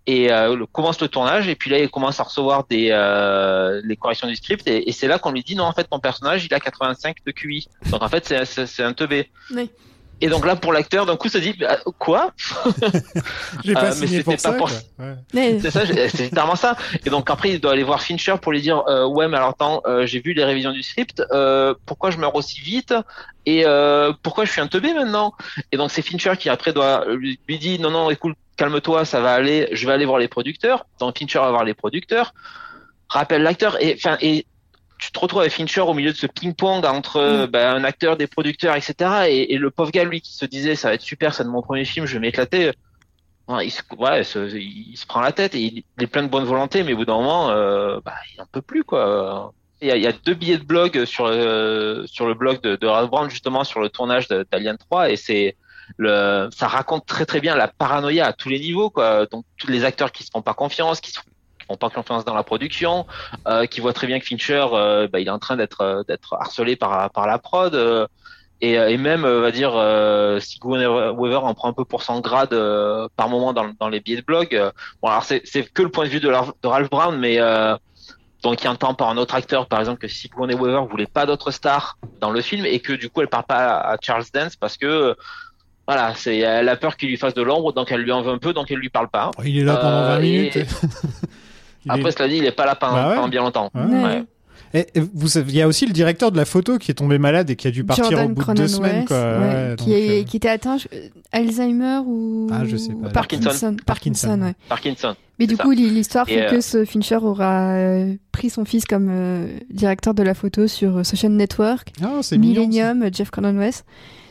et 0.08 0.32
euh, 0.32 0.66
commence 0.72 1.00
le 1.00 1.10
tournage, 1.10 1.48
et 1.48 1.56
puis 1.56 1.70
là, 1.70 1.78
il 1.78 1.90
commence 1.90 2.20
à 2.20 2.24
recevoir 2.24 2.66
des 2.68 2.90
euh, 2.92 3.82
les 3.84 3.96
corrections 3.96 4.28
du 4.28 4.36
script, 4.36 4.68
et, 4.68 4.90
et 4.90 4.92
c'est 4.92 5.08
là 5.08 5.20
qu'on 5.20 5.32
lui 5.32 5.44
dit, 5.44 5.56
non, 5.56 5.66
en 5.66 5.74
fait, 5.74 5.84
ton 5.84 6.00
personnage, 6.00 6.46
il 6.46 6.54
a 6.54 6.60
85 6.60 7.18
de 7.26 7.32
QI, 7.32 7.68
donc 7.92 8.02
en 8.02 8.10
fait, 8.10 8.34
c'est 8.46 8.84
un 8.84 8.94
teubé. 8.94 9.30
Oui. 9.54 9.70
Et 10.22 10.30
donc 10.30 10.46
là, 10.46 10.56
pour 10.56 10.72
l'acteur, 10.72 11.06
d'un 11.06 11.18
coup, 11.18 11.28
se 11.28 11.38
dit, 11.38 11.54
bah, 11.60 11.78
quoi 12.00 12.32
J'ai 13.64 13.74
pas 13.74 13.86
Euh, 13.92 13.94
mais 14.00 14.08
signé 14.08 14.24
pour 14.24 14.32
c'était 14.34 14.38
ça. 14.44 14.52
pas 14.52 14.58
pour-. 14.58 14.70
Ouais. 15.00 15.16
Mais- 15.34 15.60
C'est 15.60 15.72
ça, 15.72 15.82
c'est 15.86 16.20
littéralement 16.24 16.56
ça. 16.56 16.78
Et 17.06 17.10
donc 17.10 17.30
après, 17.30 17.50
il 17.52 17.60
doit 17.60 17.72
aller 17.74 17.84
voir 17.84 18.02
Fincher 18.02 18.36
pour 18.42 18.52
lui 18.52 18.62
dire 18.62 18.84
euh, 18.88 19.06
ouais, 19.06 19.28
mais 19.28 19.38
alors 19.38 19.50
attends, 19.50 19.82
euh, 19.86 20.06
j'ai 20.06 20.22
vu 20.22 20.34
les 20.34 20.44
révisions 20.46 20.72
du 20.72 20.82
script, 20.84 21.22
euh, 21.32 21.74
pourquoi 21.86 22.12
je 22.12 22.18
meurs 22.18 22.36
aussi 22.36 22.62
vite 22.62 22.94
et 23.46 23.64
euh, 23.66 24.14
pourquoi 24.24 24.46
je 24.46 24.52
suis 24.52 24.62
un 24.62 24.68
teubé 24.68 24.94
maintenant? 24.94 25.34
Et 25.72 25.78
donc 25.78 25.92
c'est 25.92 26.02
Fincher 26.02 26.34
qui 26.40 26.50
après 26.50 26.72
doit 26.74 27.06
lui, 27.08 27.40
lui 27.48 27.60
dit 27.60 27.80
non 27.80 27.92
non, 27.92 28.10
écoute, 28.10 28.36
calme-toi, 28.56 29.04
ça 29.06 29.20
va 29.20 29.34
aller, 29.34 29.68
je 29.74 29.86
vais 29.88 29.94
aller 29.94 30.06
voir 30.06 30.20
les 30.20 30.28
producteurs. 30.30 30.86
Donc 31.00 31.18
Fincher 31.18 31.40
va 31.40 31.50
voir 31.50 31.64
les 31.66 31.74
producteurs, 31.74 32.34
rappelle 33.10 33.44
l'acteur 33.44 33.82
et 33.84 33.96
enfin 33.98 34.18
et 34.22 34.46
tu 35.06 35.12
te 35.12 35.20
retrouves 35.20 35.42
avec 35.42 35.54
Fincher 35.54 35.82
au 35.82 35.94
milieu 35.94 36.12
de 36.12 36.18
ce 36.18 36.28
ping-pong 36.28 36.86
entre 36.86 37.18
euh, 37.18 37.48
ben, 37.48 37.76
un 37.76 37.84
acteur, 37.84 38.18
des 38.18 38.28
producteurs, 38.28 38.76
etc. 38.76 38.96
Et, 39.30 39.54
et 39.54 39.58
le 39.58 39.72
pauvre 39.72 39.92
gars, 39.92 40.04
lui, 40.04 40.22
qui 40.22 40.34
se 40.34 40.46
disait 40.46 40.76
ça 40.76 40.90
va 40.90 40.94
être 40.96 41.02
super, 41.02 41.34
c'est 41.34 41.44
de 41.44 41.50
mon 41.50 41.62
premier 41.62 41.86
film, 41.86 42.06
je 42.06 42.14
vais 42.14 42.20
m'éclater. 42.20 42.72
Ouais, 43.48 43.68
il, 43.68 43.72
se, 43.72 43.82
ouais, 43.98 44.22
il 44.22 44.26
se- 44.26 44.56
il 44.56 44.96
se 44.98 45.06
prend 45.06 45.20
la 45.22 45.34
tête 45.34 45.54
et 45.56 45.60
il, 45.60 45.84
il 45.98 46.04
est 46.04 46.08
plein 46.08 46.24
de 46.24 46.30
bonne 46.30 46.46
volonté, 46.46 46.84
mais 46.84 46.94
au 46.94 46.98
bout 46.98 47.06
d'un 47.06 47.16
moment, 47.16 47.50
euh, 47.50 48.00
bah, 48.06 48.14
il 48.34 48.42
en 48.42 48.46
peut 48.46 48.62
plus 48.62 48.84
quoi. 48.86 49.54
Il 49.82 49.90
y 49.90 49.92
a, 49.92 49.98
il 49.98 50.02
y 50.04 50.08
a 50.08 50.14
deux 50.14 50.34
billets 50.34 50.58
de 50.58 50.64
blog 50.64 51.04
sur 51.04 51.28
le, 51.28 52.06
sur 52.08 52.26
le 52.26 52.36
blog 52.36 52.62
de, 52.62 52.78
de 52.78 52.88
Ralph 52.88 53.10
Brown 53.10 53.30
justement 53.30 53.66
sur 53.66 53.82
le 53.82 53.90
tournage 53.90 54.30
d'Alien 54.30 54.78
3 54.78 55.10
et 55.10 55.18
c'est 55.18 55.58
le, 55.98 56.48
ça 56.56 56.68
raconte 56.70 57.06
très 57.06 57.26
très 57.26 57.42
bien 57.42 57.54
la 57.58 57.68
paranoïa 57.68 58.28
à 58.28 58.32
tous 58.34 58.48
les 58.48 58.60
niveaux 58.60 58.90
quoi. 58.90 59.26
Donc 59.26 59.44
tous 59.58 59.68
les 59.68 59.84
acteurs 59.84 60.14
qui 60.14 60.24
se 60.24 60.30
font 60.32 60.42
pas 60.42 60.54
confiance, 60.54 61.02
qui 61.02 61.12
se 61.12 61.20
qui 61.64 61.68
font 61.68 61.78
pas 61.78 61.90
confiance 61.90 62.26
dans 62.26 62.36
la 62.36 62.44
production, 62.44 63.06
euh, 63.48 63.66
qui 63.66 63.80
voient 63.80 63.94
très 63.94 64.08
bien 64.08 64.20
que 64.20 64.26
Fincher, 64.26 64.66
euh, 64.74 65.08
bah, 65.08 65.20
il 65.20 65.28
est 65.28 65.32
en 65.32 65.40
train 65.40 65.56
d'être 65.56 65.82
euh, 65.82 66.04
d'être 66.08 66.36
harcelé 66.40 66.76
par 66.76 67.10
par 67.12 67.26
la 67.28 67.38
prod. 67.40 67.74
et, 68.62 68.74
et 68.74 68.98
même, 68.98 69.24
va 69.26 69.52
dire, 69.52 69.72
Sigourney 70.42 70.86
Weaver 70.86 71.38
en 71.44 71.54
prend 71.54 71.70
un 71.70 71.74
peu 71.74 71.84
pour 71.86 72.02
son 72.04 72.20
grade 72.22 72.56
par 73.18 73.28
moment 73.30 73.52
dans, 73.54 73.72
dans 73.80 73.90
les 73.90 74.00
billets 74.00 74.18
de 74.22 74.26
blog. 74.26 74.50
Bon, 75.02 75.10
alors 75.10 75.24
c'est 75.24 75.42
c'est 75.46 75.64
que 75.64 75.82
le 75.82 75.90
point 75.90 76.06
de 76.06 76.10
vue 76.10 76.20
de, 76.22 76.30
Ralph 76.64 76.90
Brown, 76.90 77.18
mais 77.18 77.40
donc 78.42 78.64
il 78.64 78.68
entend 78.68 78.94
par 78.94 79.10
un 79.10 79.18
autre 79.18 79.36
acteur, 79.36 79.68
par 79.68 79.80
exemple, 79.80 80.00
que 80.00 80.08
Sigourney 80.08 80.54
Weaver 80.54 80.86
voulait 80.90 81.08
pas 81.08 81.26
d'autres 81.26 81.52
stars 81.52 81.98
dans 82.22 82.32
le 82.32 82.42
film 82.42 82.66
et 82.66 82.80
que 82.80 82.94
du 82.94 83.10
coup 83.10 83.22
elle 83.22 83.28
parle 83.28 83.46
pas 83.46 83.78
à, 83.80 83.98
Charles 84.02 84.26
Dance 84.34 84.56
parce 84.56 84.78
que 84.78 85.16
voilà, 85.88 86.14
c'est 86.16 86.38
elle 86.38 86.70
a 86.70 86.78
peur 86.78 86.96
qu'il 86.96 87.10
lui 87.10 87.18
fasse 87.18 87.34
de 87.34 87.42
l'ombre, 87.42 87.74
donc 87.74 87.92
elle 87.92 88.02
lui 88.02 88.12
en 88.14 88.22
veut 88.22 88.32
un 88.32 88.38
peu, 88.38 88.54
donc 88.54 88.72
elle 88.72 88.78
lui 88.78 88.90
parle 88.90 89.10
pas. 89.10 89.32
Il 89.44 89.60
est 89.60 89.64
là 89.66 89.76
pendant 89.76 89.98
Euh, 89.98 90.18
20 90.20 90.24
et- 90.24 90.52
est- 91.86 91.92
Après, 92.00 92.12
cela 92.12 92.28
dit, 92.28 92.38
il 92.38 92.46
est 92.46 92.52
pas 92.52 92.66
là 92.66 92.76
pendant, 92.76 92.94
Bah 92.94 93.10
ouais. 93.10 93.16
pendant 93.16 93.28
bien 93.30 93.42
longtemps. 93.42 93.70
Ouais. 93.76 93.82
Ouais. 93.84 94.04
Ouais. 94.04 94.24
Et, 94.76 94.88
et 94.96 95.04
vous 95.14 95.28
savez, 95.28 95.52
il 95.52 95.56
y 95.58 95.62
a 95.62 95.68
aussi 95.68 95.86
le 95.86 95.94
directeur 95.94 96.32
de 96.32 96.38
la 96.38 96.46
photo 96.46 96.80
qui 96.80 96.90
est 96.90 96.96
tombé 96.96 97.20
malade 97.20 97.48
et 97.52 97.56
qui 97.56 97.68
a 97.68 97.72
dû 97.72 97.84
partir 97.84 98.06
Jordan 98.10 98.32
au 98.32 98.34
bout 98.34 98.44
de 98.44 98.54
deux 98.54 98.68
semaines. 98.68 99.06
Quoi. 99.06 99.18
ouais, 99.18 99.38
Ouais, 99.38 99.76
qui, 99.78 99.86
donc, 99.86 99.94
est- 99.96 100.22
euh, 100.22 100.24
qui 100.24 100.38
était 100.38 100.50
atteint 100.50 100.78
je- 100.80 100.88
euh, 100.92 101.10
Alzheimer 101.32 102.00
ou 102.08 102.48
Ah, 102.52 102.64
je 102.66 102.76
sais 102.78 102.94
pas. 102.94 103.10
Parkinson. 103.10 103.44
Parkinson. 103.50 103.76
Parkinson, 103.86 104.42
ouais. 104.42 104.54
Parkinson. 104.70 105.16
Mais 105.38 105.46
du 105.46 105.58
coup, 105.58 105.72
l'histoire 105.72 106.26
fait 106.26 106.48
euh, 106.48 106.50
que 106.50 106.62
ce 106.62 106.86
Fincher 106.86 107.18
aura 107.18 107.74
euh, 107.74 108.14
pris 108.32 108.50
son 108.50 108.66
fils 108.66 108.86
comme 108.86 109.10
euh, 109.12 109.48
directeur 109.70 110.14
de 110.16 110.24
la 110.24 110.34
photo 110.34 110.68
sur 110.68 110.98
euh, 110.98 111.04
Social 111.04 111.32
Network, 111.34 111.92
Ah, 112.02 112.22
mignon. 112.32 112.40
Millennium, 112.62 113.04
euh, 113.04 113.10
Jeff 113.12 113.30
Cronin 113.30 113.56
West, 113.58 113.86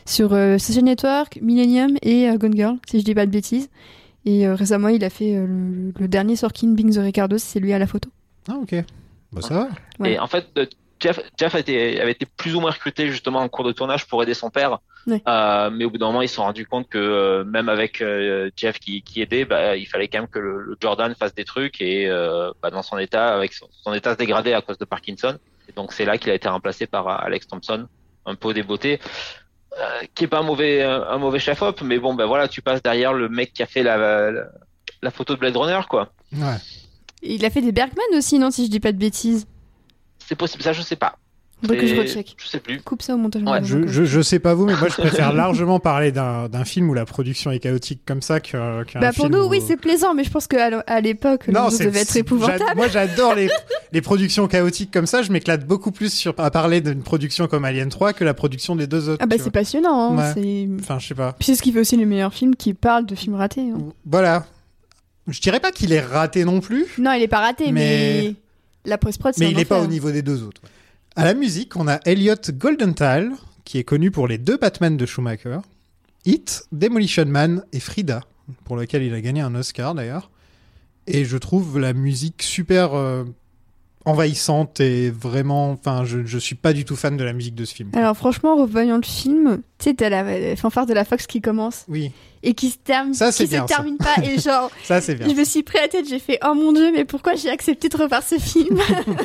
sur 0.05 0.33
euh, 0.33 0.57
Social 0.57 0.83
Network, 0.83 1.39
Millennium 1.41 1.91
et 2.01 2.29
euh, 2.29 2.37
Gone 2.37 2.55
Girl, 2.55 2.75
si 2.89 2.99
je 2.99 3.05
dis 3.05 3.13
pas 3.15 3.25
de 3.25 3.31
bêtises. 3.31 3.69
Et 4.25 4.47
euh, 4.47 4.55
récemment, 4.55 4.87
il 4.87 5.03
a 5.03 5.09
fait 5.09 5.35
euh, 5.35 5.45
le, 5.45 5.93
le 5.99 6.07
dernier 6.07 6.35
sur 6.35 6.53
King 6.53 6.75
Bing 6.75 6.93
the 6.93 6.99
Ricardo, 6.99 7.37
c'est 7.37 7.59
lui 7.59 7.73
à 7.73 7.79
la 7.79 7.87
photo. 7.87 8.09
Ah, 8.47 8.55
ok. 8.61 8.75
Bah, 9.31 9.41
ça 9.41 9.53
va. 9.53 9.69
Ouais. 9.99 10.13
Et 10.13 10.19
en 10.19 10.27
fait, 10.27 10.47
euh, 10.57 10.65
Jeff, 10.99 11.19
Jeff 11.37 11.55
a 11.55 11.59
été, 11.59 11.99
avait 11.99 12.11
été 12.11 12.25
plus 12.25 12.55
ou 12.55 12.61
moins 12.61 12.71
recruté 12.71 13.09
justement 13.09 13.39
en 13.39 13.49
cours 13.49 13.65
de 13.65 13.71
tournage 13.71 14.07
pour 14.07 14.23
aider 14.23 14.33
son 14.33 14.49
père 14.49 14.79
Ouais. 15.05 15.21
Euh, 15.27 15.69
mais 15.69 15.83
au 15.83 15.89
bout 15.89 15.97
d'un 15.97 16.07
moment, 16.07 16.21
ils 16.21 16.29
se 16.29 16.35
sont 16.35 16.43
rendus 16.43 16.65
compte 16.65 16.87
que 16.87 16.97
euh, 16.97 17.43
même 17.43 17.67
avec 17.67 18.01
euh, 18.01 18.49
Jeff 18.55 18.79
qui, 18.79 19.01
qui 19.01 19.21
aidait, 19.21 19.43
bah, 19.43 19.75
il 19.75 19.85
fallait 19.85 20.07
quand 20.07 20.19
même 20.19 20.29
que 20.29 20.39
le, 20.39 20.61
le 20.61 20.77
Jordan 20.79 21.13
fasse 21.13 21.35
des 21.35 21.43
trucs 21.43 21.81
et 21.81 22.07
euh, 22.09 22.51
bah, 22.61 22.69
dans 22.69 22.83
son 22.83 22.97
état, 22.97 23.33
avec 23.35 23.53
son, 23.53 23.67
son 23.71 23.93
état 23.93 24.13
se 24.13 24.17
dégradé 24.17 24.53
à 24.53 24.61
cause 24.61 24.77
de 24.77 24.85
Parkinson. 24.85 25.37
Et 25.67 25.73
donc 25.73 25.91
c'est 25.91 26.05
là 26.05 26.17
qu'il 26.17 26.31
a 26.31 26.35
été 26.35 26.47
remplacé 26.47 26.87
par 26.87 27.07
Alex 27.07 27.47
Thompson, 27.47 27.87
un 28.25 28.35
peu 28.35 28.53
débeauté, 28.53 28.99
euh, 29.79 30.01
qui 30.13 30.25
est 30.25 30.27
pas 30.27 30.39
un 30.39 30.43
mauvais 30.43 30.81
un 30.83 31.17
mauvais 31.17 31.39
chef-op, 31.39 31.81
mais 31.81 31.99
bon 31.99 32.13
ben 32.13 32.25
voilà, 32.25 32.47
tu 32.47 32.61
passes 32.61 32.83
derrière 32.83 33.13
le 33.13 33.29
mec 33.29 33.53
qui 33.53 33.63
a 33.63 33.65
fait 33.65 33.83
la, 33.83 33.97
la, 33.97 34.43
la 35.01 35.11
photo 35.11 35.33
de 35.33 35.39
Blade 35.39 35.57
Runner 35.57 35.81
quoi. 35.89 36.09
Ouais. 36.33 36.57
Il 37.21 37.45
a 37.45 37.49
fait 37.49 37.61
des 37.61 37.71
Bergman 37.71 38.03
aussi, 38.15 38.37
non, 38.37 38.51
si 38.51 38.65
je 38.65 38.69
dis 38.69 38.79
pas 38.79 38.91
de 38.91 38.97
bêtises? 38.97 39.47
C'est 40.19 40.35
possible, 40.35 40.63
ça 40.63 40.73
je 40.73 40.81
sais 40.81 40.95
pas. 40.95 41.15
Faudrait 41.67 41.77
que 41.77 41.87
je 41.87 41.95
recheck. 41.95 42.35
Je 42.37 42.47
sais 42.47 42.59
plus. 42.59 42.81
Coupe 42.81 43.01
ça 43.01 43.13
au 43.15 43.17
montage. 43.17 43.41
Ouais, 43.43 43.63
Je, 43.63 43.87
je, 43.87 44.03
je 44.03 44.21
sais 44.21 44.39
pas 44.39 44.53
vous, 44.53 44.65
mais 44.65 44.75
moi 44.75 44.89
je 44.89 44.95
préfère 45.01 45.33
largement 45.33 45.79
parler 45.79 46.11
d'un 46.11 46.65
film 46.65 46.89
où 46.89 46.93
la 46.93 47.05
production 47.05 47.51
est 47.51 47.59
chaotique 47.59 48.01
comme 48.05 48.21
ça 48.21 48.39
qu'un 48.39 48.83
Bah 48.99 49.11
pour 49.13 49.25
film 49.27 49.37
nous, 49.37 49.45
où- 49.45 49.49
oui, 49.49 49.61
c'est 49.65 49.77
plaisant, 49.77 50.13
mais 50.13 50.23
je 50.23 50.29
pense 50.29 50.47
qu'à 50.47 51.01
l'époque, 51.01 51.47
Non, 51.47 51.69
ça 51.69 51.77
c'est 51.77 51.85
devait 51.85 52.01
être 52.01 52.15
épouvantable. 52.17 52.63
Moi, 52.75 52.87
j'adore 52.89 53.35
les, 53.35 53.49
les 53.91 54.01
productions 54.01 54.47
chaotiques 54.47 54.91
comme 54.91 55.05
ça. 55.07 55.21
Je 55.21 55.31
m'éclate 55.31 55.65
beaucoup 55.65 55.91
plus 55.91 56.11
sur, 56.13 56.33
à 56.37 56.51
parler 56.51 56.81
d'une 56.81 57.01
production 57.03 57.47
comme 57.47 57.65
Alien 57.65 57.89
3 57.89 58.13
que 58.13 58.23
la 58.23 58.33
production 58.33 58.75
des 58.75 58.87
deux 58.87 59.09
autres. 59.09 59.21
Ah 59.23 59.25
bah 59.25 59.37
c'est 59.39 59.51
passionnant, 59.51 60.17
hein, 60.17 60.33
Ouais. 60.35 60.67
Enfin, 60.79 60.99
je 60.99 61.07
sais 61.07 61.15
pas. 61.15 61.33
Puis 61.33 61.45
c'est 61.45 61.55
ce 61.55 61.61
qui 61.61 61.71
fait 61.71 61.79
aussi 61.79 61.95
les 61.97 62.05
meilleurs 62.05 62.33
films 62.33 62.55
qui 62.55 62.73
parlent 62.73 63.05
de 63.05 63.15
films 63.15 63.35
ratés. 63.35 63.69
hein. 63.73 63.79
Voilà. 64.05 64.45
Je 65.27 65.39
dirais 65.39 65.61
pas 65.61 65.71
qu'il 65.71 65.93
est 65.93 66.01
raté 66.01 66.43
non 66.43 66.59
plus, 66.59 66.85
Non, 66.97 67.13
il 67.13 67.21
est 67.23 67.27
pas 67.29 67.39
raté, 67.39 67.71
mais, 67.71 67.71
Mais- 68.23 68.35
la 68.85 68.97
post-prod, 68.97 69.33
c'est 69.33 69.39
mais 69.39 69.47
un 69.47 69.49
il 69.51 69.59
est 69.59 69.65
pas 69.65 69.79
au 69.81 69.87
niveau 69.87 70.11
des 70.11 70.21
deux 70.21 70.43
autres. 70.43 70.61
ouais. 70.63 70.69
À 71.15 71.25
la 71.25 71.35
musique, 71.35 71.75
on 71.75 71.87
a 71.87 71.99
Elliot 72.05 72.35
Goldenthal, 72.53 73.31
qui 73.65 73.77
est 73.77 73.83
connu 73.83 74.09
pour 74.09 74.27
les 74.27 74.39
deux 74.39 74.57
Batman 74.57 74.97
de 74.97 75.05
Schumacher, 75.05 75.59
Hit, 76.25 76.63
Demolition 76.71 77.25
Man 77.25 77.63
et 77.71 77.79
Frida, 77.79 78.21
pour 78.63 78.75
lequel 78.75 79.03
il 79.03 79.13
a 79.13 79.21
gagné 79.21 79.41
un 79.41 79.53
Oscar 79.53 79.93
d'ailleurs. 79.93 80.31
Et 81.05 81.23
je 81.23 81.37
trouve 81.37 81.77
la 81.79 81.93
musique 81.93 82.41
super 82.41 82.95
euh, 82.95 83.25
envahissante 84.05 84.79
et 84.79 85.11
vraiment. 85.11 85.71
Enfin, 85.71 86.03
je, 86.03 86.25
je 86.25 86.37
suis 86.39 86.55
pas 86.55 86.73
du 86.73 86.83
tout 86.83 86.95
fan 86.95 87.15
de 87.15 87.23
la 87.23 87.33
musique 87.33 87.55
de 87.55 87.65
ce 87.65 87.75
film. 87.75 87.91
Alors 87.93 88.17
franchement, 88.17 88.53
en 88.53 88.61
revoyant 88.63 88.95
le 88.97 89.03
film, 89.03 89.61
tu 89.77 89.89
sais, 89.89 89.93
t'as 89.93 90.09
la 90.09 90.23
la 90.23 90.55
fanfare 90.55 90.85
de 90.87 90.93
la 90.93 91.05
Fox 91.05 91.27
qui 91.27 91.41
commence 91.41 91.85
Oui, 91.89 92.11
et 92.43 92.53
qui 92.53 92.69
se 92.69 92.77
termine, 92.77 93.13
Ça, 93.13 93.31
c'est 93.31 93.45
qui 93.45 93.49
bien, 93.51 93.63
se 93.65 93.69
ça. 93.69 93.75
termine 93.77 93.97
pas 93.97 94.15
et 94.23 94.37
genre, 94.39 94.69
ça 94.83 94.99
bien. 94.99 95.27
je 95.29 95.33
me 95.33 95.43
suis 95.45 95.63
pris 95.63 95.77
à 95.79 95.83
la 95.83 95.87
tête, 95.87 96.07
j'ai 96.07 96.19
fait 96.19 96.37
oh 96.45 96.53
mon 96.53 96.71
dieu, 96.73 96.91
mais 96.93 97.05
pourquoi 97.05 97.35
j'ai 97.35 97.49
accepté 97.49 97.89
de 97.89 97.97
revoir 97.97 98.21
ce 98.23 98.35
film? 98.37 98.77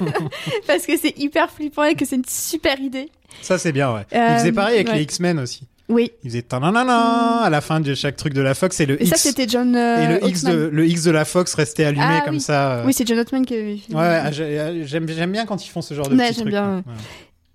Parce 0.66 0.87
que 0.87 0.97
c'est 0.97 1.19
hyper 1.19 1.51
flippant 1.51 1.85
et 1.85 1.95
que 1.95 2.05
c'est 2.05 2.16
une 2.16 2.25
super 2.29 2.79
idée. 2.81 3.11
Ça 3.43 3.59
c'est 3.59 3.73
bien, 3.73 3.93
ouais. 3.93 4.07
Euh, 4.14 4.27
il 4.33 4.39
faisait 4.39 4.53
pareil 4.53 4.77
avec 4.77 4.89
ouais. 4.89 4.97
les 4.97 5.03
X-Men 5.03 5.39
aussi. 5.41 5.62
Oui. 5.91 6.11
Il 6.23 6.31
faisait 6.31 6.43
tananana 6.43 7.41
à 7.45 7.49
la 7.51 7.61
fin 7.62 7.81
de 7.81 7.95
chaque 7.95 8.16
truc 8.16 8.35
de 8.35 8.43
la 8.43 8.55
Fox 8.55 8.79
et 8.81 8.87
le 8.87 9.03
Et 9.03 9.07
ça, 9.07 9.16
X. 9.16 9.23
c'était 9.23 9.49
John. 9.49 9.75
euh, 9.75 9.97
et 10.19 10.21
le 10.21 10.29
X, 10.29 10.45
de, 10.45 10.69
le 10.71 10.87
X 10.87 11.03
de 11.05 11.11
la 11.11 11.25
Fox 11.25 11.55
restait 11.55 11.85
allumé 11.85 12.05
Ah, 12.07 12.21
comme 12.27 12.35
oui. 12.35 12.41
ça. 12.41 12.73
euh. 12.79 12.83
Oui, 12.87 12.93
c'est 12.93 13.07
John 13.09 13.19
Oateman 13.19 13.47
qui. 13.47 13.55
Ouais, 13.55 13.95
ouais, 13.95 14.23
j'ai- 14.33 14.83
j'aime 14.85 15.09
j'aime 15.09 15.33
bien 15.33 15.47
quand 15.47 15.64
ils 15.64 15.71
font 15.71 15.81
ce 15.81 15.95
genre 15.95 16.09
de 16.09 16.14
Ouais, 16.16 16.31
j'aime. 16.35 16.83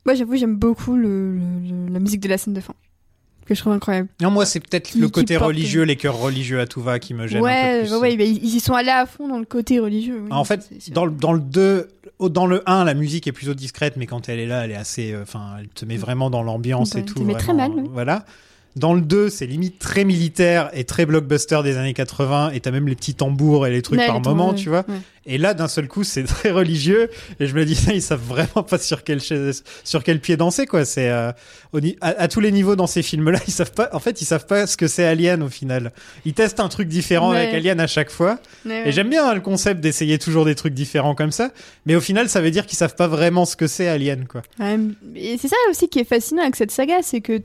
Moi, 0.05 0.15
j'avoue, 0.15 0.35
j'aime 0.35 0.55
beaucoup 0.55 0.95
le, 0.95 1.33
le- 1.35 1.39
le- 1.87 1.93
la 1.93 1.99
musique 1.99 2.21
de 2.21 2.27
la 2.27 2.37
scène 2.39 2.53
de 2.53 2.59
fin. 2.59 2.73
Que 3.45 3.53
je 3.55 3.59
trouve 3.59 3.73
incroyable. 3.73 4.07
Non, 4.21 4.31
moi, 4.31 4.45
c'est 4.45 4.59
peut-être 4.59 4.91
Qui- 4.91 4.99
le 4.99 5.09
côté 5.09 5.35
porte- 5.35 5.47
religieux, 5.47 5.83
les 5.83 5.95
chœurs 5.97 6.17
religieux 6.17 6.59
à 6.61 6.65
tout 6.65 6.81
va 6.81 6.99
qui 6.99 7.13
me 7.13 7.27
gêne 7.27 7.39
un 7.39 7.41
peu 7.41 7.45
Ouais, 7.45 7.81
plus. 7.81 7.91
ouais, 7.93 7.97
ouais, 7.99 8.15
mais 8.17 8.29
ils 8.29 8.55
y 8.55 8.59
sont 8.59 8.73
allés 8.73 8.89
à 8.89 9.05
fond 9.05 9.27
dans 9.27 9.39
le 9.39 9.45
côté 9.45 9.79
religieux. 9.79 10.21
oui, 10.23 10.29
en 10.31 10.43
fait, 10.45 10.69
dans, 10.91 11.05
le- 11.05 11.11
dans 11.11 11.33
le 11.33 11.39
2, 11.39 11.89
au- 12.19 12.29
dans 12.29 12.45
le 12.47 12.63
1, 12.69 12.85
la 12.85 12.93
musique 12.93 13.27
est 13.27 13.31
plutôt 13.33 13.53
discrète, 13.53 13.95
mais 13.97 14.05
quand 14.05 14.29
elle 14.29 14.39
est 14.39 14.45
là, 14.47 14.63
elle 14.65 14.71
est 14.71 14.75
assez. 14.75 15.11
euh, 15.11 15.23
Enfin, 15.23 15.55
elle 15.59 15.67
te 15.67 15.83
met 15.85 15.97
vraiment 15.97 16.29
dans 16.29 16.41
l'ambiance 16.43 16.93
Ouais, 16.93 17.01
et 17.01 17.05
tout. 17.05 17.15
te 17.15 17.23
met 17.23 17.33
très 17.35 17.53
mal, 17.53 17.71
oui. 17.75 17.83
Voilà. 17.91 18.25
Dans 18.75 18.93
le 18.95 19.01
2, 19.01 19.29
c'est 19.29 19.45
limite 19.45 19.77
très 19.77 20.03
militaire 20.03 20.69
et 20.73 20.83
très 20.83 21.05
blockbuster 21.05 21.61
des 21.63 21.77
années 21.77 21.93
80, 21.93 22.51
et 22.53 22.59
t'as 22.59 22.71
même 22.71 22.87
les 22.87 22.95
petits 22.95 23.13
tambours 23.13 23.67
et 23.67 23.71
les 23.71 23.81
trucs 23.83 23.99
Ouais, 23.99 24.07
par 24.07 24.15
les 24.15 24.21
moment, 24.21 24.53
tu 24.55 24.69
vois. 24.69 24.83
ouais. 24.87 24.95
Et 25.25 25.37
là, 25.37 25.53
d'un 25.53 25.67
seul 25.67 25.87
coup, 25.87 26.03
c'est 26.03 26.23
très 26.23 26.49
religieux, 26.51 27.09
et 27.39 27.45
je 27.45 27.53
me 27.55 27.65
dis, 27.65 27.77
ils 27.93 28.01
savent 28.01 28.19
vraiment 28.27 28.63
pas 28.63 28.79
sur 28.79 29.03
quel, 29.03 29.19
chaise- 29.21 29.63
sur 29.83 30.03
quel 30.03 30.19
pied 30.19 30.37
danser, 30.37 30.65
quoi. 30.65 30.85
C'est, 30.85 31.09
euh, 31.09 31.31
à, 32.01 32.07
à 32.07 32.27
tous 32.27 32.39
les 32.39 32.51
niveaux 32.51 32.75
dans 32.75 32.87
ces 32.87 33.03
films-là, 33.03 33.39
ils 33.47 33.51
savent 33.53 33.71
pas, 33.73 33.89
en 33.93 33.99
fait, 33.99 34.21
ils 34.21 34.25
savent 34.25 34.47
pas 34.47 34.65
ce 34.65 34.75
que 34.75 34.87
c'est 34.87 35.05
Alien 35.05 35.43
au 35.43 35.49
final. 35.49 35.91
Ils 36.25 36.33
testent 36.33 36.59
un 36.59 36.67
truc 36.67 36.87
différent 36.87 37.29
Ouais. 37.31 37.37
avec 37.37 37.53
Alien 37.53 37.79
à 37.79 37.87
chaque 37.87 38.09
fois. 38.09 38.39
Et 38.67 38.91
j'aime 38.91 39.09
bien 39.09 39.27
hein, 39.29 39.35
le 39.35 39.41
concept 39.41 39.81
d'essayer 39.81 40.17
toujours 40.17 40.45
des 40.45 40.55
trucs 40.55 40.73
différents 40.73 41.13
comme 41.15 41.31
ça, 41.31 41.51
mais 41.85 41.95
au 41.95 42.01
final, 42.01 42.27
ça 42.27 42.41
veut 42.41 42.51
dire 42.51 42.65
qu'ils 42.65 42.77
savent 42.77 42.95
pas 42.95 43.07
vraiment 43.07 43.45
ce 43.45 43.55
que 43.55 43.67
c'est 43.67 43.87
Alien, 43.87 44.25
quoi. 44.27 44.41
Et 45.15 45.37
c'est 45.37 45.47
ça 45.47 45.55
aussi 45.69 45.87
qui 45.89 45.99
est 45.99 46.03
fascinant 46.05 46.41
avec 46.41 46.55
cette 46.55 46.71
saga, 46.71 46.95
c'est 47.03 47.21
que 47.21 47.41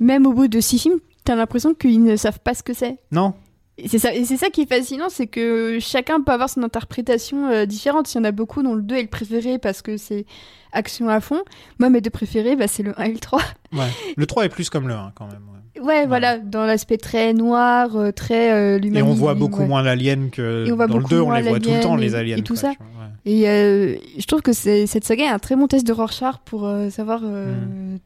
même 0.00 0.26
au 0.26 0.32
bout 0.32 0.48
de 0.48 0.60
six 0.60 0.78
films, 0.78 0.98
t'as 1.24 1.34
l'impression 1.34 1.74
qu'ils 1.74 2.02
ne 2.02 2.16
savent 2.16 2.40
pas 2.40 2.54
ce 2.54 2.62
que 2.62 2.72
c'est. 2.74 2.96
Non 3.12 3.34
Et 3.78 3.88
c'est 3.88 3.98
ça, 3.98 4.14
et 4.14 4.24
c'est 4.24 4.36
ça 4.36 4.50
qui 4.50 4.62
est 4.62 4.68
fascinant, 4.68 5.08
c'est 5.08 5.26
que 5.26 5.78
chacun 5.80 6.20
peut 6.20 6.32
avoir 6.32 6.48
son 6.50 6.62
interprétation 6.62 7.46
euh, 7.48 7.66
différente. 7.66 8.12
Il 8.14 8.18
y 8.18 8.20
en 8.20 8.24
a 8.24 8.32
beaucoup 8.32 8.62
dont 8.62 8.74
le 8.74 8.82
2 8.82 8.94
est 8.96 9.02
le 9.02 9.08
préféré 9.08 9.58
parce 9.58 9.82
que 9.82 9.96
c'est 9.96 10.24
action 10.72 11.08
à 11.08 11.20
fond. 11.20 11.40
Moi, 11.78 11.88
mes 11.90 12.00
deux 12.00 12.10
préférés, 12.10 12.56
bah, 12.56 12.66
c'est 12.68 12.82
le 12.82 12.98
1 13.00 13.04
et 13.04 13.12
le 13.12 13.18
3. 13.18 13.40
Ouais. 13.72 13.78
Le 14.16 14.26
3 14.26 14.44
est 14.46 14.48
plus 14.48 14.68
comme 14.70 14.88
le 14.88 14.94
1 14.94 15.12
quand 15.14 15.26
même. 15.26 15.36
ouais. 15.36 15.80
Ouais, 15.80 16.06
voilà, 16.06 16.38
dans 16.38 16.64
l'aspect 16.64 16.96
très 16.96 17.32
noir, 17.32 17.94
euh, 17.96 18.10
très 18.10 18.50
euh, 18.52 18.80
Et 18.82 19.00
on 19.02 19.14
voit 19.14 19.34
beaucoup 19.34 19.60
ouais. 19.60 19.68
moins 19.68 19.80
l'alien 19.82 20.28
que 20.30 20.66
Et 20.66 20.72
on 20.72 20.76
voit 20.76 20.88
dans 20.88 20.96
le 20.96 21.02
beaucoup 21.02 21.14
2, 21.14 21.20
on 21.20 21.30
les 21.30 21.42
voit 21.42 21.60
tout 21.60 21.70
le 21.70 21.80
temps, 21.80 21.94
les 21.94 22.16
aliens. 22.16 22.36
et 22.38 22.42
tout 22.42 22.54
quoi, 22.54 22.62
ça. 22.62 22.72
Et 23.24 23.48
euh, 23.48 23.94
je 24.18 24.26
trouve 24.26 24.42
que 24.42 24.52
cette 24.52 25.04
saga 25.04 25.24
est 25.26 25.28
un 25.28 25.38
très 25.38 25.54
bon 25.54 25.68
test 25.68 25.86
de 25.86 25.92
Rorschach 25.92 26.38
pour 26.46 26.68
savoir 26.90 27.20
Hmm. 27.22 27.98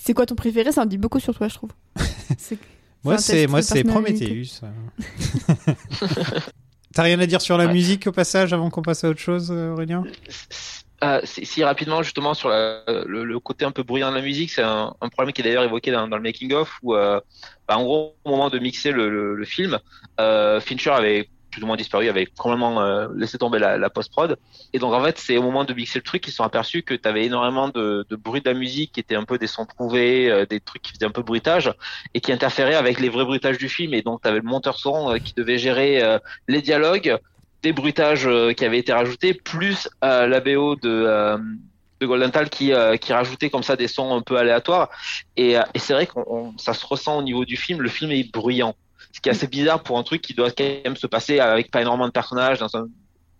C'est 0.00 0.14
quoi 0.14 0.26
ton 0.26 0.34
préféré? 0.34 0.72
Ça 0.72 0.82
en 0.82 0.86
dit 0.86 0.98
beaucoup 0.98 1.20
sur 1.20 1.34
toi, 1.36 1.48
je 1.48 1.54
trouve. 1.54 1.70
Moi, 3.04 3.18
c'est 3.18 3.48
moi 3.48 3.62
c'est. 3.62 3.82
Prometheus. 3.82 4.60
T'as 6.94 7.02
rien 7.02 7.18
à 7.20 7.26
dire 7.26 7.40
sur 7.40 7.56
la 7.56 7.66
Ouais. 7.66 7.72
musique 7.72 8.06
au 8.06 8.12
passage 8.12 8.52
avant 8.52 8.70
qu'on 8.70 8.82
passe 8.82 9.02
à 9.02 9.08
autre 9.08 9.18
chose, 9.20 9.50
Aurélien? 9.50 10.04
Euh, 11.02 11.20
si, 11.24 11.44
si 11.44 11.64
rapidement 11.64 12.02
justement 12.04 12.32
sur 12.34 12.48
la- 12.48 12.84
le, 12.86 13.24
le 13.24 13.40
côté 13.40 13.64
un 13.64 13.72
peu 13.72 13.82
bruyant 13.82 14.10
de 14.10 14.16
la 14.16 14.22
musique, 14.22 14.50
c'est 14.52 14.62
un, 14.62 14.94
un 15.00 15.08
problème 15.08 15.32
qui 15.32 15.40
est 15.40 15.44
d'ailleurs 15.44 15.64
évoqué 15.64 15.90
dans, 15.90 16.06
dans 16.06 16.16
le 16.16 16.22
making 16.22 16.52
of 16.52 16.78
où 16.82 16.94
euh, 16.94 17.18
bah, 17.66 17.76
en 17.78 17.82
gros 17.82 18.14
au 18.24 18.30
moment 18.30 18.50
de 18.50 18.58
mixer 18.60 18.92
le, 18.92 19.10
le, 19.10 19.34
le 19.34 19.44
film, 19.44 19.78
euh, 20.20 20.60
Fincher 20.60 20.90
avait 20.90 21.28
plus 21.52 21.62
ou 21.62 21.66
moins 21.66 21.76
disparu, 21.76 22.08
avait 22.08 22.26
complètement 22.26 22.82
euh, 22.82 23.08
laissé 23.14 23.38
tomber 23.38 23.60
la, 23.60 23.90
post-prod. 23.90 24.36
Et 24.72 24.78
donc 24.78 24.92
en 24.92 25.04
fait 25.04 25.18
c'est 25.18 25.36
au 25.36 25.42
moment 25.42 25.64
de 25.64 25.72
mixer 25.74 25.98
le 25.98 26.02
truc 26.02 26.22
qu'ils 26.22 26.32
sont 26.32 26.42
aperçus 26.42 26.82
que 26.82 26.94
tu 26.94 27.08
avais 27.08 27.26
énormément 27.26 27.68
de, 27.68 28.04
bruit 28.16 28.40
de 28.40 28.48
la 28.48 28.54
musique 28.54 28.92
qui 28.92 29.00
étaient 29.00 29.14
un 29.14 29.24
peu 29.24 29.38
des 29.38 29.46
sons 29.46 29.66
trouvés, 29.66 30.30
euh, 30.30 30.46
des 30.46 30.58
trucs 30.58 30.82
qui 30.82 30.92
faisaient 30.92 31.06
un 31.06 31.10
peu 31.10 31.22
bruitage 31.22 31.72
et 32.14 32.20
qui 32.20 32.32
interféraient 32.32 32.74
avec 32.74 32.98
les 32.98 33.10
vrais 33.10 33.24
bruitages 33.24 33.58
du 33.58 33.68
film. 33.68 33.94
Et 33.94 34.02
donc 34.02 34.22
tu 34.22 34.28
avais 34.28 34.38
le 34.38 34.44
monteur 34.44 34.78
son 34.78 35.12
euh, 35.12 35.18
qui 35.18 35.34
devait 35.34 35.58
gérer 35.58 36.02
les 36.48 36.62
dialogues, 36.62 37.18
des 37.62 37.72
bruitages 37.72 38.28
qui 38.56 38.64
avaient 38.64 38.78
été 38.78 38.92
rajoutés, 38.92 39.34
plus 39.34 39.88
la 40.00 40.40
BO 40.40 40.76
de, 40.76 41.36
de 42.00 42.06
Goldenthal 42.06 42.48
qui, 42.48 42.72
rajoutait 42.72 43.50
comme 43.50 43.62
ça 43.62 43.76
des 43.76 43.88
sons 43.88 44.14
un 44.14 44.22
peu 44.22 44.36
aléatoires. 44.36 44.88
Et, 45.36 45.52
et 45.52 45.78
c'est 45.78 45.92
vrai 45.92 46.06
qu'on 46.06 46.24
on- 46.26 46.58
ça 46.58 46.72
se 46.74 46.84
ressent 46.86 47.18
au 47.18 47.22
niveau 47.22 47.44
du 47.44 47.56
film, 47.56 47.82
le 47.82 47.88
film 47.88 48.10
est 48.10 48.32
bruyant. 48.32 48.74
Ce 49.12 49.20
qui 49.20 49.28
est 49.28 49.32
assez 49.32 49.46
bizarre 49.46 49.82
pour 49.82 49.98
un 49.98 50.02
truc 50.02 50.22
qui 50.22 50.34
doit 50.34 50.50
quand 50.50 50.64
même 50.84 50.96
se 50.96 51.06
passer 51.06 51.38
avec 51.38 51.70
pas 51.70 51.80
énormément 51.82 52.06
de 52.06 52.12
personnages 52.12 52.58
dans 52.58 52.74
un, 52.76 52.86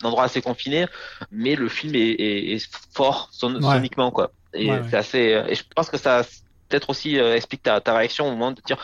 un 0.03 0.07
endroit 0.07 0.25
assez 0.25 0.43
confiné, 0.43 0.87
mais 1.31 1.55
le 1.55 1.69
film 1.69 1.95
est, 1.95 1.99
est, 2.11 2.53
est 2.55 2.69
fort 2.95 3.29
son, 3.33 3.55
Ouais. 3.57 3.75
soniquement 3.77 4.11
quoi. 4.11 4.33
Et 4.55 4.67
Ouais, 4.71 4.79
ouais. 4.81 4.83
c'est 4.91 4.97
assez. 4.97 5.43
Et 5.49 5.55
je 5.55 5.63
pense 5.75 5.89
que 5.89 5.97
ça 5.99 6.23
peut-être 6.69 6.91
aussi 6.91 7.19
euh, 7.19 7.35
explique 7.37 7.63
ta, 7.63 7.81
ta 7.81 7.97
réaction 7.97 8.27
au 8.29 8.31
moment 8.33 8.53
de 8.53 8.61
dire 8.67 8.79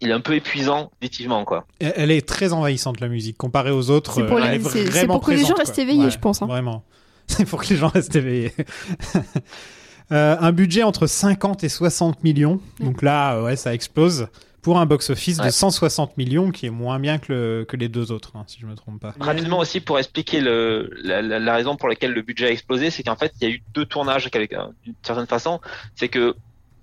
il 0.00 0.10
est 0.10 0.12
un 0.12 0.20
peu 0.20 0.34
épuisant 0.34 0.90
auditivement 1.00 1.44
quoi. 1.44 1.66
Elle 1.80 2.10
est 2.10 2.26
très 2.28 2.52
envahissante 2.52 3.00
la 3.00 3.08
musique 3.08 3.36
comparée 3.36 3.70
aux 3.72 3.90
autres. 3.90 4.12
C'est 4.12 4.26
pour 4.26 4.36
euh, 4.38 4.48
les- 4.48 4.60
c'est- 4.90 5.06
pour 5.06 5.20
que 5.22 5.30
les 5.32 5.44
gens 5.44 5.54
restent 5.54 5.78
éveillés, 5.78 6.04
Ouais, 6.04 6.10
je 6.10 6.18
pense, 6.18 6.40
hein. 6.42 6.46
Vraiment. 6.46 6.84
C'est 7.26 7.44
pour 7.46 7.62
que 7.62 7.68
les 7.68 7.76
gens 7.76 7.88
restent 7.88 8.14
éveillés. 8.16 8.52
Euh, 10.10 10.36
un 10.40 10.52
budget 10.52 10.82
entre 10.84 11.06
50 11.06 11.64
et 11.64 11.68
60 11.68 12.24
millions. 12.24 12.60
Donc 12.80 13.02
là, 13.02 13.34
euh, 13.36 13.44
ouais, 13.44 13.56
ça 13.56 13.74
explose. 13.74 14.28
Pour 14.62 14.78
un 14.78 14.86
box-office 14.86 15.38
de 15.38 15.42
Ouais. 15.44 15.50
160 15.50 16.16
millions, 16.16 16.50
qui 16.50 16.66
est 16.66 16.70
moins 16.70 16.98
bien 16.98 17.18
que, 17.18 17.32
le- 17.32 17.64
que 17.66 17.76
les 17.76 17.88
deux 17.88 18.10
autres, 18.12 18.32
hein, 18.34 18.44
si 18.46 18.58
je 18.60 18.66
me 18.66 18.74
trompe 18.74 19.00
pas. 19.00 19.14
Rapidement 19.20 19.58
aussi 19.58 19.80
pour 19.80 19.98
expliquer 19.98 20.40
le, 20.40 20.90
la, 21.02 21.22
la- 21.22 21.38
la 21.38 21.54
raison 21.54 21.76
pour 21.76 21.88
laquelle 21.88 22.12
le 22.12 22.22
budget 22.22 22.46
a 22.46 22.50
explosé, 22.50 22.90
c'est 22.90 23.02
qu'en 23.02 23.16
fait 23.16 23.32
il 23.40 23.48
y 23.48 23.50
a 23.50 23.54
eu 23.54 23.62
deux 23.72 23.86
tournages 23.86 24.28
euh, 24.34 24.46
d'une 24.84 24.94
certaine 25.02 25.26
façon. 25.26 25.60
C'est 25.94 26.08
que 26.08 26.34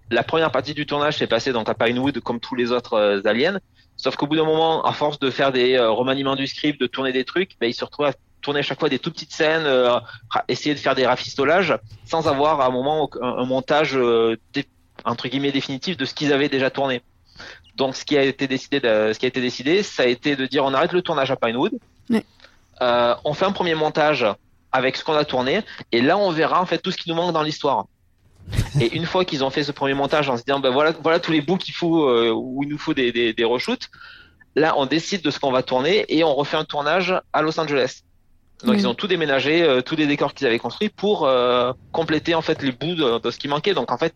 la 0.10 0.24
première 0.24 0.52
partie 0.52 0.74
du 0.74 0.86
tournage 0.86 1.18
s'est 1.18 1.28
passée 1.28 1.52
donc 1.52 1.68
à 1.68 1.74
Pinewood 1.74 2.20
comme 2.22 2.40
tous 2.40 2.56
les 2.56 2.72
autres 2.72 2.94
euh, 2.94 3.22
aliens, 3.26 3.60
sauf 3.98 4.16
qu'au 4.16 4.28
bout 4.28 4.36
d'un 4.38 4.46
moment, 4.46 4.84
à 4.86 4.94
force 4.94 5.20
de 5.20 5.30
faire 5.30 5.52
des 5.52 5.74
euh, 5.76 5.90
remaniements 5.92 6.36
du 6.36 6.48
script, 6.48 6.80
de 6.80 6.88
tourner 6.88 7.12
des 7.12 7.26
trucs, 7.26 7.52
ben, 7.60 7.68
ils 7.70 7.74
se 7.74 7.84
retrouvent 7.84 8.06
à 8.08 8.14
tourner 8.42 8.60
à 8.60 8.64
chaque 8.64 8.80
fois 8.80 8.90
des 8.90 9.00
tout 9.00 9.12
petites 9.12 9.34
scènes, 9.34 9.64
euh, 9.66 10.00
essayer 10.48 10.76
de 10.76 10.80
faire 10.80 10.96
des 10.96 11.06
rafistolages, 11.06 11.76
sans 12.06 12.28
avoir 12.28 12.62
à 12.62 12.68
un 12.68 12.70
moment 12.72 13.10
un, 13.22 13.28
un 13.40 13.46
montage 13.46 13.98
euh, 13.98 14.38
dé- 14.54 14.66
entre 15.04 15.28
guillemets 15.28 15.52
définitif 15.52 15.98
de 15.98 16.06
ce 16.06 16.14
qu'ils 16.14 16.32
avaient 16.32 16.50
déjà 16.50 16.70
tourné. 16.70 17.02
Donc 17.76 17.96
ce 17.96 18.06
qui 18.06 18.18
a 18.18 18.24
été 18.24 18.48
décidé, 18.48 18.80
de- 18.80 19.12
ce 19.14 19.20
qui 19.20 19.26
a 19.26 19.28
été 19.30 19.42
décidé, 19.42 19.84
ça 19.84 20.04
a 20.04 20.06
été 20.06 20.36
de 20.36 20.46
dire 20.46 20.64
on 20.66 20.74
arrête 20.74 20.94
le 20.94 21.02
tournage 21.02 21.32
à 21.32 21.36
Pinewood, 21.36 21.74
euh, 22.82 23.16
on 23.24 23.34
fait 23.34 23.46
un 23.46 23.52
premier 23.52 23.76
montage 23.76 24.26
avec 24.72 24.96
ce 24.98 25.04
qu'on 25.04 25.14
a 25.16 25.26
tourné, 25.26 25.62
et 25.92 26.02
là 26.02 26.18
on 26.18 26.30
verra 26.32 26.62
en 26.62 26.66
fait 26.66 26.78
tout 26.80 26.92
ce 26.92 26.98
qui 26.98 27.10
nous 27.10 27.16
manque 27.16 27.34
dans 27.34 27.44
l'histoire. 27.44 27.86
Et 28.80 28.96
une 28.96 29.06
fois 29.06 29.26
qu'ils 29.26 29.44
ont 29.44 29.50
fait 29.50 29.64
ce 29.64 29.72
premier 29.72 29.94
montage 29.96 30.30
en 30.30 30.38
se 30.38 30.44
disant, 30.44 30.60
ben 30.60 30.70
voilà, 30.70 30.92
voilà 31.02 31.20
tous 31.20 31.32
les 31.32 31.42
bouts 31.42 31.58
qu'il 31.58 31.74
faut, 31.74 32.08
euh, 32.08 32.32
où 32.32 32.62
il 32.64 32.70
nous 32.70 32.78
faut 32.78 32.94
des, 32.94 33.12
des, 33.12 33.34
des 33.34 33.44
reshoots, 33.44 33.90
là, 34.56 34.76
on 34.78 34.86
décide 34.86 35.22
de 35.24 35.32
ce 35.32 35.40
qu'on 35.40 35.52
va 35.52 35.64
tourner 35.64 36.06
et 36.10 36.24
on 36.24 36.36
refait 36.36 36.58
un 36.58 36.64
tournage 36.66 37.14
à 37.34 37.42
Los 37.42 37.60
Angeles. 37.60 38.02
Donc 38.64 38.76
ils 38.80 38.88
ont 38.88 38.94
tout 38.94 39.08
déménagé, 39.08 39.64
euh, 39.64 39.82
tous 39.82 39.96
les 39.96 40.06
décors 40.08 40.34
qu'ils 40.34 40.46
avaient 40.48 40.60
construits 40.60 40.90
pour 40.90 41.26
euh, 41.26 41.74
compléter 41.92 42.36
en 42.36 42.42
fait 42.42 42.62
les 42.62 42.72
bouts 42.72 42.96
de, 42.96 43.20
de 43.20 43.32
ce 43.32 43.38
qui 43.40 43.48
manquait. 43.48 43.74
Donc 43.74 43.92
en 43.92 43.98
fait, 43.98 44.14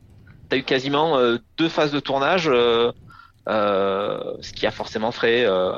tu 0.50 0.56
as 0.56 0.60
eu 0.60 0.64
quasiment 0.64 1.18
euh, 1.18 1.38
deux 1.58 1.68
phases 1.70 1.92
de 1.92 2.00
tournage, 2.00 2.50
ce 3.48 4.52
qui 4.54 4.66
a 4.68 4.72
forcément 4.72 5.12
fait 5.12 5.46
euh, 5.46 5.72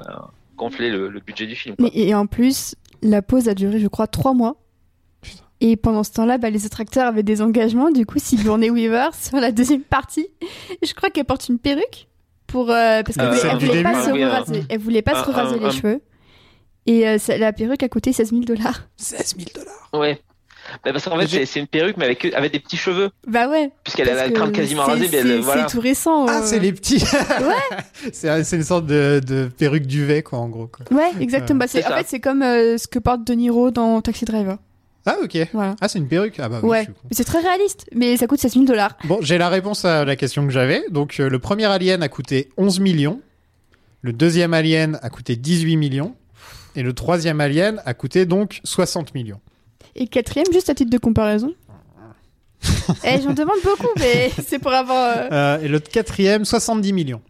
gonfler 0.57 0.89
le, 0.89 1.09
le 1.09 1.19
budget 1.19 1.47
du 1.47 1.55
film. 1.55 1.75
quoi. 1.75 1.89
Mais- 1.93 1.99
et 1.99 2.13
en 2.15 2.25
plus, 2.27 2.75
la 3.01 3.21
pause 3.21 3.47
a 3.49 3.53
duré, 3.53 3.79
je 3.79 3.87
crois, 3.87 4.07
trois 4.07 4.33
mois. 4.33 4.55
Et 5.63 5.77
pendant 5.77 6.03
ce 6.03 6.11
temps-là, 6.13 6.39
bah, 6.39 6.49
les 6.49 6.65
autres 6.65 6.81
acteurs 6.81 7.05
avaient 7.07 7.21
des 7.23 7.41
engagements. 7.41 7.91
Du 7.91 8.05
coup, 8.05 8.17
Sigourney 8.17 8.69
Weaver, 8.71 9.09
sur 9.13 9.37
la 9.39 9.51
deuxième 9.51 9.83
partie, 9.83 10.27
je 10.81 10.93
crois 10.93 11.09
qu'elle 11.11 11.25
porte 11.25 11.47
une 11.49 11.59
perruque. 11.59 12.07
Pour, 12.47 12.69
euh, 12.71 13.01
parce 13.03 13.15
qu'elle 13.15 13.27
Euh, 13.27 13.57
voulait, 13.57 13.83
pas 13.83 14.03
se 14.03 14.09
raser. 14.11 14.63
Elle 14.69 14.79
voulait 14.79 15.01
pas 15.01 15.17
un- 15.19 15.23
se 15.23 15.29
raser 15.29 15.55
un- 15.55 15.59
les 15.59 15.65
un- 15.65 15.71
cheveux. 15.71 16.01
Et 16.87 17.07
euh, 17.07 17.17
ça- 17.17 17.37
la 17.37 17.53
perruque 17.53 17.81
a 17.83 17.87
coûté 17.89 18.11
16 18.11 18.31
000 18.31 18.41
dollars. 18.43 18.87
16 18.97 19.35
000 19.37 19.49
dollars. 19.55 19.89
Ouais. 19.93 20.19
Bah, 20.83 20.91
parce 20.93 21.05
qu'en 21.05 21.17
fait, 21.19 21.27
c'est- 21.27 21.45
c'est 21.45 21.59
une 21.59 21.67
perruque, 21.67 21.97
mais 21.97 22.05
avec, 22.05 22.25
avec 22.33 22.51
des 22.51 22.59
petits 22.59 22.77
cheveux, 22.77 23.09
Bah 23.27 23.47
ouais. 23.49 23.71
puisqu'elle 23.83 24.09
a 24.09 24.15
la 24.15 24.29
crâne 24.29 24.51
quasiment 24.51 24.85
mais 24.87 25.05
elle- 25.05 25.09
C'est 25.09 25.37
voilà. 25.39 25.67
c'est 25.67 25.73
tout 25.75 25.81
récent. 25.81 26.25
Ah, 26.27 26.39
euh. 26.39 26.41
c'est 26.45 26.59
les 26.59 26.71
petits. 26.73 26.99
c'est 28.13 28.29
un- 28.29 28.43
c'est 28.43 28.55
une 28.55 28.63
sorte 28.63 28.85
de, 28.85 29.21
de 29.25 29.49
perruque 29.57 29.85
duvet, 29.85 30.23
quoi, 30.23 30.39
en 30.39 30.49
gros. 30.49 30.67
Quoi. 30.67 30.85
Ouais, 30.97 31.11
exactement. 31.19 31.59
Bah, 31.59 31.67
c'est- 31.67 31.81
C'est 31.81 31.87
en 31.87 31.89
ça. 31.91 31.97
fait, 31.97 32.05
c'est 32.07 32.19
comme 32.19 32.41
euh, 32.43 32.77
ce 32.77 32.87
que 32.87 32.99
porte 32.99 33.25
De 33.25 33.33
Niro 33.33 33.71
dans 33.71 34.01
Taxi 34.01 34.25
Driver. 34.25 34.57
Ah, 35.05 35.17
ok. 35.23 35.35
Voilà. 35.53 35.75
Ah, 35.81 35.87
c'est 35.87 35.97
une 35.97 36.07
perruque. 36.07 36.35
Ah, 36.39 36.47
bah 36.47 36.59
oui, 36.61 36.69
ouais. 36.69 36.87
c'est 37.11 37.23
très 37.23 37.39
réaliste. 37.39 37.87
Mais 37.95 38.17
ça 38.17 38.27
coûte 38.27 38.39
16 38.39 38.53
000 38.53 38.65
dollars. 38.65 38.95
Bon, 39.05 39.17
j'ai 39.21 39.39
la 39.39 39.49
réponse 39.49 39.83
à 39.83 40.05
la 40.05 40.15
question 40.15 40.45
que 40.45 40.53
j'avais. 40.53 40.83
Donc, 40.91 41.19
euh, 41.19 41.27
le 41.27 41.39
premier 41.39 41.65
Alien 41.65 42.03
a 42.03 42.07
coûté 42.07 42.49
11 42.57 42.79
millions. 42.79 43.19
Le 44.03 44.13
deuxième 44.13 44.53
Alien 44.53 44.99
a 45.01 45.09
coûté 45.09 45.35
18 45.35 45.75
millions. 45.75 46.15
Et 46.75 46.83
le 46.83 46.93
troisième 46.93 47.41
Alien 47.41 47.81
a 47.85 47.93
coûté 47.95 48.25
donc 48.27 48.61
60 48.63 49.13
millions. 49.15 49.39
Et 49.95 50.07
quatrième, 50.07 50.45
juste 50.51 50.69
à 50.69 50.75
titre 50.75 50.91
de 50.91 50.97
comparaison. 50.97 51.53
Eh, 53.03 53.21
j'en 53.21 53.33
demande 53.33 53.57
beaucoup, 53.63 53.91
mais 53.97 54.31
c'est 54.47 54.59
pour 54.59 54.71
avoir. 54.71 55.17
euh, 55.17 55.27
Euh, 55.31 55.61
et 55.61 55.67
le 55.67 55.79
quatrième, 55.79 56.45
70 56.45 56.93
millions. 56.93 57.21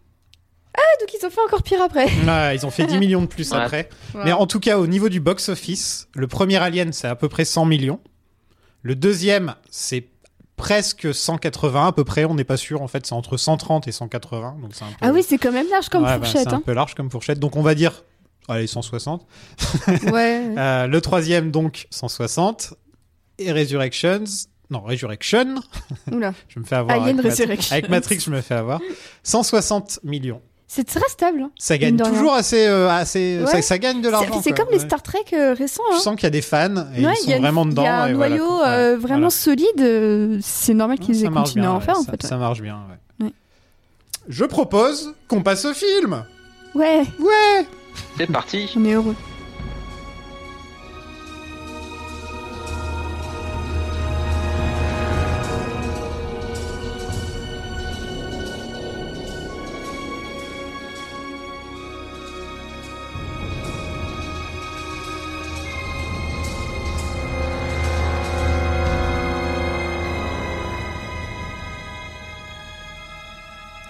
Donc 1.00 1.14
ils 1.20 1.26
ont 1.26 1.30
fait 1.30 1.40
encore 1.46 1.62
pire 1.62 1.82
après. 1.82 2.04
Ouais, 2.04 2.54
ils 2.56 2.64
ont 2.64 2.70
fait 2.70 2.86
10 2.86 2.98
millions 2.98 3.22
de 3.22 3.26
plus 3.26 3.50
Ouais. 3.50 3.56
après. 3.58 3.88
Mais 4.24 4.30
en 4.32 4.46
tout 4.46 4.60
cas, 4.60 4.78
au 4.78 4.86
niveau 4.86 5.08
du 5.08 5.20
box-office, 5.20 6.08
le 6.14 6.28
premier 6.28 6.58
Alien, 6.58 6.92
c'est 6.92 7.08
à 7.08 7.16
peu 7.16 7.28
près 7.28 7.44
100 7.44 7.64
millions. 7.64 7.98
Le 8.82 8.94
deuxième, 8.94 9.54
c'est 9.70 10.06
presque 10.56 11.12
180 11.12 11.88
à 11.88 11.92
peu 11.92 12.04
près. 12.04 12.24
On 12.24 12.34
n'est 12.34 12.44
pas 12.44 12.56
sûr, 12.56 12.82
en 12.82 12.88
fait, 12.88 13.04
c'est 13.06 13.14
entre 13.14 13.36
130 13.36 13.88
et 13.88 13.92
180. 13.92 14.56
Donc 14.62 14.70
c'est 14.74 14.84
un 14.84 14.88
peu... 14.88 14.94
Ah 15.00 15.10
oui, 15.12 15.24
c'est 15.26 15.38
quand 15.38 15.50
même 15.52 15.68
large 15.70 15.88
comme 15.88 16.02
Ouais, 16.04 16.10
bah, 16.10 16.24
fourchette. 16.26 16.42
c'est 16.48 16.54
un 16.54 16.58
hein. 16.58 16.62
peu 16.64 16.72
large 16.72 16.94
comme 16.94 17.10
fourchette. 17.10 17.40
Donc 17.40 17.56
on 17.56 17.62
va 17.62 17.74
dire, 17.74 18.04
allez, 18.48 18.66
160. 18.66 19.26
Ouais. 20.12 20.42
Euh, 20.58 20.86
le 20.86 21.00
troisième, 21.00 21.50
donc, 21.50 21.86
160. 21.90 22.74
Et 23.38 23.52
Resurrections. 23.52 24.24
Non, 24.70 24.80
Resurrection. 24.80 25.56
Oula. 26.10 26.32
Je 26.48 26.58
me 26.60 26.64
fais 26.64 26.76
avoir. 26.76 26.96
Alien 27.02 27.18
avec, 27.18 27.24
Matrix. 27.24 27.30
Resurrection. 27.42 27.72
avec 27.74 27.88
Matrix, 27.88 28.20
je 28.20 28.30
me 28.30 28.40
fais 28.40 28.54
avoir. 28.54 28.80
160 29.22 30.00
millions. 30.04 30.40
C'est 30.66 30.84
très 30.84 31.06
stable. 31.10 31.42
hein. 31.42 31.50
Ça 31.58 31.76
gagne 31.76 32.00
rien. 32.00 32.10
toujours 32.10 32.32
assez. 32.32 32.66
euh, 32.66 32.88
assez 32.88 33.40
Ouais. 33.44 33.50
ça, 33.50 33.60
ça 33.60 33.78
gagne 33.78 34.00
de 34.00 34.08
l'argent. 34.08 34.40
c'est 34.42 34.52
comme 34.52 34.68
les. 34.72 34.78
Star 34.78 35.02
Trek 35.02 35.24
euh, 35.34 35.52
récents. 35.52 35.82
Je 35.90 35.96
hein. 35.96 36.00
sens 36.00 36.14
qu'il 36.16 36.22
y 36.24 36.26
a 36.26 36.30
des 36.30 36.40
fans 36.40 36.86
et 36.96 37.04
Ouais, 37.04 37.12
ils 37.26 37.32
sont 37.32 37.40
vraiment 37.40 37.66
dedans. 37.66 37.82
Il 37.82 37.84
y 37.84 37.88
a 37.88 38.02
un 38.04 38.12
voilà, 38.14 38.36
noyau 38.38 38.62
euh, 38.62 38.96
vraiment 38.96 39.28
voilà. 39.28 39.30
solide. 39.30 40.40
C'est 40.42 40.72
normal 40.72 40.98
qu'ils 40.98 41.16
Ça 41.16 41.26
aient 41.26 41.28
continué 41.28 41.66
à 41.66 41.72
en 41.72 41.80
faire 41.80 41.98
en 41.98 42.02
ça, 42.02 42.12
fait. 42.12 42.26
ça 42.26 42.36
marche 42.38 42.62
bien. 42.62 42.78
Je 44.28 44.44
propose 44.46 45.14
qu'on 45.28 45.42
passe 45.42 45.64
au 45.66 45.74
film. 45.74 46.24
Ouais, 46.74 47.02
Ouais. 47.18 47.66
C'est 48.16 48.30
parti. 48.30 48.72
on 48.76 48.84
est 48.84 48.92
heureux. 48.92 49.16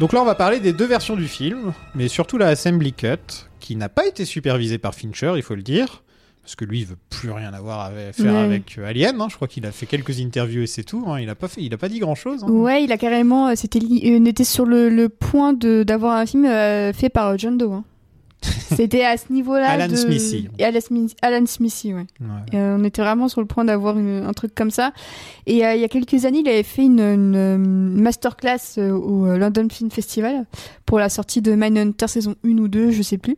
Donc 0.03 0.13
là, 0.13 0.21
on 0.21 0.25
va 0.25 0.35
parler 0.35 0.59
des 0.59 0.73
deux 0.73 0.85
versions 0.87 1.15
du 1.15 1.29
film, 1.29 1.73
mais 1.95 2.09
surtout 2.09 2.37
la 2.37 2.49
Assembly 2.49 2.93
Cut, 2.93 3.47
qui 3.61 3.77
n'a 3.77 3.89
pas 3.89 4.05
été 4.05 4.25
supervisée 4.25 4.79
par 4.79 4.97
Fincher, 4.97 5.35
il 5.37 5.43
faut 5.43 5.55
le 5.55 5.63
dire, 5.63 6.03
parce 6.43 6.57
que 6.57 6.65
lui, 6.65 6.81
il 6.81 6.87
veut 6.87 6.97
plus 7.09 7.31
rien 7.31 7.53
avoir 7.55 7.79
à 7.83 7.91
faire 8.13 8.33
Ouais. 8.35 8.41
avec 8.41 8.79
euh, 8.79 8.89
Alien. 8.89 9.21
hein. 9.21 9.29
Je 9.31 9.37
crois 9.37 9.47
qu'il 9.47 9.65
a 9.65 9.71
fait 9.71 9.87
quelques 9.87 10.19
interviews 10.19 10.63
et 10.63 10.67
c'est 10.67 10.83
tout. 10.83 11.05
hein. 11.07 11.21
Il 11.21 11.31
a 11.31 11.37
pas 11.37 11.47
fait, 11.47 11.61
il 11.63 11.73
a 11.73 11.77
pas 11.79 11.89
dit 11.89 12.01
grand 12.01 12.17
chose. 12.17 12.43
Ouais, 12.43 12.83
il 12.83 12.91
a 12.91 12.99
carrément. 12.99 13.47
euh, 13.47 13.53
C'était, 13.55 13.79
euh, 13.79 14.19
on 14.21 14.25
était 14.25 14.43
sur 14.43 14.67
le, 14.67 14.89
le 14.89 15.09
point 15.09 15.53
de 15.53 15.85
d'avoir 15.85 16.17
un 16.17 16.27
film 16.27 16.47
euh, 16.47 16.93
fait 16.93 17.09
par 17.09 17.39
John 17.39 17.57
Doe. 17.57 17.85
C'était 18.77 19.05
à 19.05 19.17
ce 19.17 19.33
niveau-là. 19.33 19.69
Alan 19.71 19.89
de... 19.89 19.95
Smithy. 19.97 20.49
Et 20.59 20.65
Alan, 20.65 20.81
Smith- 20.81 21.17
Alan 21.23 21.45
Smithy, 21.47 21.95
ouais. 21.95 22.07
Euh, 22.55 22.77
on 22.79 22.85
était 22.85 23.03
vraiment 23.03 23.29
sur 23.29 23.41
le 23.41 23.47
point 23.47 23.65
d'avoir 23.65 23.99
une- 23.99 24.25
un 24.27 24.33
truc 24.33 24.55
comme 24.55 24.71
ça. 24.71 24.93
Et 25.47 25.65
euh, 25.65 25.75
il 25.75 25.81
y 25.81 25.85
a 25.85 25.89
quelques 25.89 26.25
années, 26.25 26.41
il 26.41 26.49
avait 26.49 26.63
fait 26.63 26.83
une, 26.85 27.01
une, 27.01 27.37
euh, 27.37 27.59
masterclass 27.59 28.79
au 28.79 29.27
London 29.37 29.69
Film 29.71 29.91
Festival 29.91 30.45
pour 30.87 30.99
la 30.99 31.09
sortie 31.09 31.43
de 31.43 31.55
Mindhunter 31.55 32.09
saison 32.09 32.35
1 32.45 32.49
ou 32.59 32.69
2, 32.69 32.91
je 32.91 33.03
sais 33.03 33.19
plus. 33.19 33.37